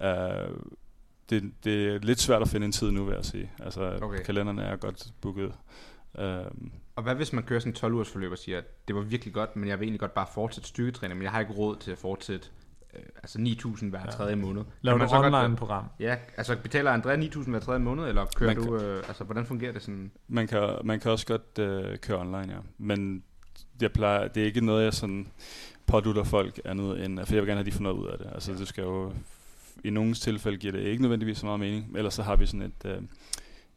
øh, 0.00 0.56
det, 1.30 1.52
det 1.64 1.88
er 1.94 1.98
lidt 1.98 2.20
svært 2.20 2.42
at 2.42 2.48
finde 2.48 2.64
en 2.66 2.72
tid 2.72 2.90
nu, 2.90 3.04
vil 3.04 3.14
jeg 3.14 3.24
sige. 3.24 3.50
Altså, 3.60 3.98
Okay. 4.02 4.22
kalenderne 4.24 4.62
er 4.62 4.76
godt 4.76 5.06
booket. 5.20 5.52
Øh, 6.18 6.38
Og 6.96 7.02
hvad 7.02 7.14
hvis 7.14 7.32
man 7.32 7.44
kører 7.44 7.60
sådan 7.60 7.70
en 7.70 7.74
12 7.76 7.94
ugers 7.94 8.08
forløb 8.10 8.32
og 8.32 8.38
siger, 8.38 8.58
at 8.58 8.88
det 8.88 8.96
var 8.96 9.02
virkelig 9.02 9.34
godt, 9.34 9.56
men 9.56 9.68
jeg 9.68 9.80
vil 9.80 9.84
egentlig 9.86 10.00
godt 10.00 10.14
bare 10.14 10.26
fortsætte 10.34 10.68
styrketræning, 10.68 11.18
men 11.18 11.22
jeg 11.24 11.32
har 11.32 11.40
ikke 11.40 11.52
råd 11.52 11.76
til 11.76 11.90
at 11.90 11.98
fortsætte 11.98 12.46
øh, 12.94 13.02
altså 13.16 13.38
9.000 13.38 13.86
hver 13.90 14.06
tredje 14.10 14.36
måned. 14.36 14.62
Laver 14.82 14.98
man 14.98 15.08
du 15.08 15.14
online-program? 15.14 15.84
Ja, 16.00 16.16
altså 16.36 16.56
betaler 16.62 16.90
Andrea 16.90 17.16
9.000 17.16 17.50
hver 17.50 17.60
tredje 17.60 17.80
måned, 17.80 18.08
eller 18.08 18.26
kører 18.36 18.54
Man 18.54 18.64
du, 18.66 18.76
øh, 18.76 19.04
altså 19.08 19.24
hvordan 19.24 19.46
fungerer 19.46 19.72
det 19.72 19.82
sådan? 19.82 20.10
man, 20.28 20.46
kan, 20.48 20.68
man 20.84 21.00
kan 21.00 21.10
også 21.10 21.26
godt 21.26 21.58
øh, 21.58 21.98
køre 21.98 22.18
online, 22.20 22.52
ja. 22.52 22.58
Men 22.78 23.22
jeg 23.80 23.92
plejer, 23.92 24.28
det 24.28 24.40
er 24.42 24.46
ikke 24.46 24.60
noget, 24.66 24.84
jeg 24.84 24.94
sådan 24.94 25.28
pådutter 25.86 26.24
folk 26.24 26.60
andet 26.64 27.04
end, 27.04 27.18
for 27.26 27.34
jeg 27.34 27.42
vil 27.42 27.48
gerne 27.48 27.58
have, 27.58 27.60
at 27.60 27.66
de 27.66 27.72
får 27.72 27.82
noget 27.82 27.96
ud 27.96 28.06
af 28.06 28.18
det. 28.18 28.26
Altså, 28.34 28.52
det 28.52 28.68
skal 28.68 28.82
jo, 28.84 29.12
i 29.84 29.90
nogle 29.90 30.14
tilfælde 30.14 30.58
giver 30.58 30.72
det 30.72 30.80
ikke 30.86 31.02
nødvendigvis 31.02 31.38
så 31.38 31.46
meget 31.46 31.60
mening, 31.60 31.96
ellers 31.96 32.14
så 32.14 32.22
har 32.22 32.36
vi 32.36 32.46
sådan 32.46 32.62
et, 32.62 32.84
øh, 32.84 33.02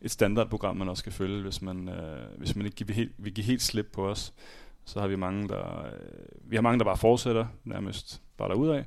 et 0.02 0.12
standardprogram, 0.12 0.78
man 0.78 0.90
også 0.90 1.00
skal 1.02 1.12
følge, 1.12 1.42
hvis 1.42 1.62
man, 1.62 1.90
øh, 1.90 2.38
hvis 2.38 2.56
man 2.56 2.66
ikke 2.66 2.88
vil, 2.88 2.96
helt, 2.96 3.12
vil 3.18 3.34
give 3.34 3.46
helt 3.46 3.62
slip 3.62 3.88
på 3.94 4.08
os. 4.08 4.34
Så 4.86 5.00
har 5.00 5.08
vi 5.08 5.16
mange, 5.16 5.48
der, 5.48 5.86
øh, 5.86 5.92
vi 6.52 6.56
har 6.56 6.62
mange, 6.62 6.80
der 6.80 6.86
bare 6.86 6.98
fortsætter 6.98 7.46
nærmest 7.64 8.22
bare 8.38 8.50
derudad. 8.50 8.84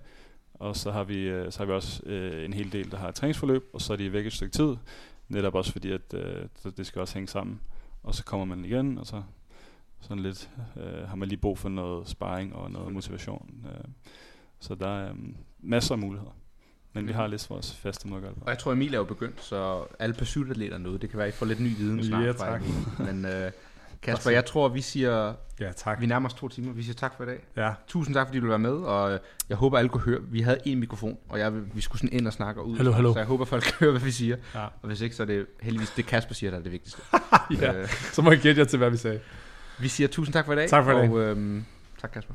Og 0.54 0.76
så 0.76 0.90
har 0.90 1.04
vi, 1.04 1.18
øh, 1.18 1.52
så 1.52 1.58
har 1.58 1.64
vi 1.66 1.72
også 1.72 2.02
øh, 2.06 2.44
en 2.44 2.52
hel 2.52 2.72
del, 2.72 2.90
der 2.90 2.96
har 2.96 3.08
et 3.08 3.14
træningsforløb, 3.14 3.70
og 3.72 3.80
så 3.80 3.92
er 3.92 3.96
de 3.96 4.12
væk 4.12 4.26
et 4.26 4.32
stykke 4.32 4.52
tid. 4.52 4.76
Netop 5.28 5.54
også 5.54 5.72
fordi, 5.72 5.90
at 5.90 6.14
øh, 6.14 6.46
det- 6.64 6.76
det 6.76 6.86
skal 6.86 7.00
også 7.00 7.14
hænge 7.14 7.28
sammen. 7.28 7.60
Og 8.02 8.14
så 8.14 8.24
kommer 8.24 8.44
man 8.56 8.64
igen, 8.64 8.98
og 8.98 9.06
så 9.06 9.22
sådan 10.00 10.22
lidt, 10.22 10.50
øh, 10.76 11.08
har 11.08 11.16
man 11.16 11.28
lige 11.28 11.38
brug 11.40 11.58
for 11.58 11.68
noget 11.68 12.08
sparring 12.08 12.54
og 12.54 12.70
noget 12.70 12.92
motivation. 12.92 13.66
Øh, 13.66 13.84
så 14.60 14.74
der 14.74 14.88
er 14.88 15.10
øh, 15.12 15.16
masser 15.60 15.94
af 15.94 15.98
muligheder. 15.98 16.36
Men 16.92 17.06
vi 17.08 17.12
har 17.12 17.26
lidt 17.26 17.50
vores 17.50 17.74
faste 17.74 18.08
måde 18.08 18.18
at 18.18 18.22
gøre 18.22 18.30
det 18.32 18.38
på. 18.38 18.44
Og 18.44 18.50
jeg 18.50 18.58
tror, 18.58 18.72
Emil 18.72 18.94
er 18.94 18.98
jo 18.98 19.04
begyndt, 19.04 19.44
så 19.44 19.84
alle 19.98 20.14
pursuit-atleter 20.14 20.78
noget. 20.78 21.02
Det 21.02 21.10
kan 21.10 21.18
være, 21.18 21.28
at 21.28 21.34
I 21.34 21.36
får 21.36 21.46
lidt 21.46 21.60
ny 21.60 21.76
viden 21.76 22.04
snart. 22.04 22.24
Ja, 22.24 22.30
fra 22.30 22.50
tak. 22.50 22.62
Men 22.98 23.24
øh, 23.24 23.50
Kasper, 24.02 24.30
jeg 24.30 24.44
tror, 24.44 24.68
vi 24.68 24.80
siger, 24.80 25.34
Ja, 25.60 25.72
tak. 25.72 26.00
vi 26.00 26.06
nærmer 26.06 26.28
os 26.28 26.34
to 26.34 26.48
timer. 26.48 26.72
Vi 26.72 26.82
siger 26.82 26.94
tak 26.94 27.16
for 27.16 27.24
i 27.24 27.26
dag. 27.26 27.40
Ja, 27.56 27.72
Tusind 27.86 28.14
tak, 28.14 28.26
fordi 28.26 28.38
du 28.38 28.42
ville 28.42 28.50
være 28.50 28.58
med, 28.58 28.70
og 28.70 29.12
øh, 29.12 29.18
jeg 29.48 29.56
håber, 29.56 29.78
alle 29.78 29.88
kunne 29.88 30.00
høre. 30.02 30.20
Vi 30.22 30.40
havde 30.40 30.58
en 30.64 30.80
mikrofon, 30.80 31.18
og 31.28 31.38
jeg, 31.38 31.74
vi 31.74 31.80
skulle 31.80 32.00
sådan 32.00 32.18
ind 32.18 32.26
og 32.26 32.32
snakke 32.32 32.60
og 32.60 32.68
ud. 32.68 32.76
Hallo, 32.76 32.92
hallo. 32.92 33.12
Så 33.12 33.18
jeg 33.18 33.26
håber, 33.26 33.44
folk 33.44 33.62
kan 33.62 33.72
høre, 33.80 33.90
hvad 33.90 34.00
vi 34.00 34.10
siger. 34.10 34.36
Ja. 34.54 34.64
Og 34.64 34.86
hvis 34.86 35.00
ikke, 35.00 35.16
så 35.16 35.22
er 35.22 35.26
det 35.26 35.46
heldigvis 35.60 35.90
det, 35.90 36.06
Kasper 36.06 36.34
siger, 36.34 36.50
der 36.50 36.58
er 36.58 36.62
det 36.62 36.72
vigtigste. 36.72 37.02
ja. 37.60 37.72
Øh, 37.72 37.88
så 38.12 38.22
må 38.22 38.30
jeg 38.30 38.40
gætte 38.40 38.58
jer 38.60 38.66
til, 38.66 38.78
hvad 38.78 38.90
vi 38.90 38.96
sagde. 38.96 39.20
vi 39.78 39.88
siger 39.88 40.08
tusind 40.08 40.32
tak 40.32 40.46
for 40.46 40.52
i 40.52 40.56
dag. 40.56 40.68
Tak 40.68 40.84
for 40.84 40.90
i 40.92 40.94
dag. 40.94 41.10
Og 41.10 41.20
øhm, 41.20 41.64
tak, 42.00 42.10
Kasper. 42.10 42.34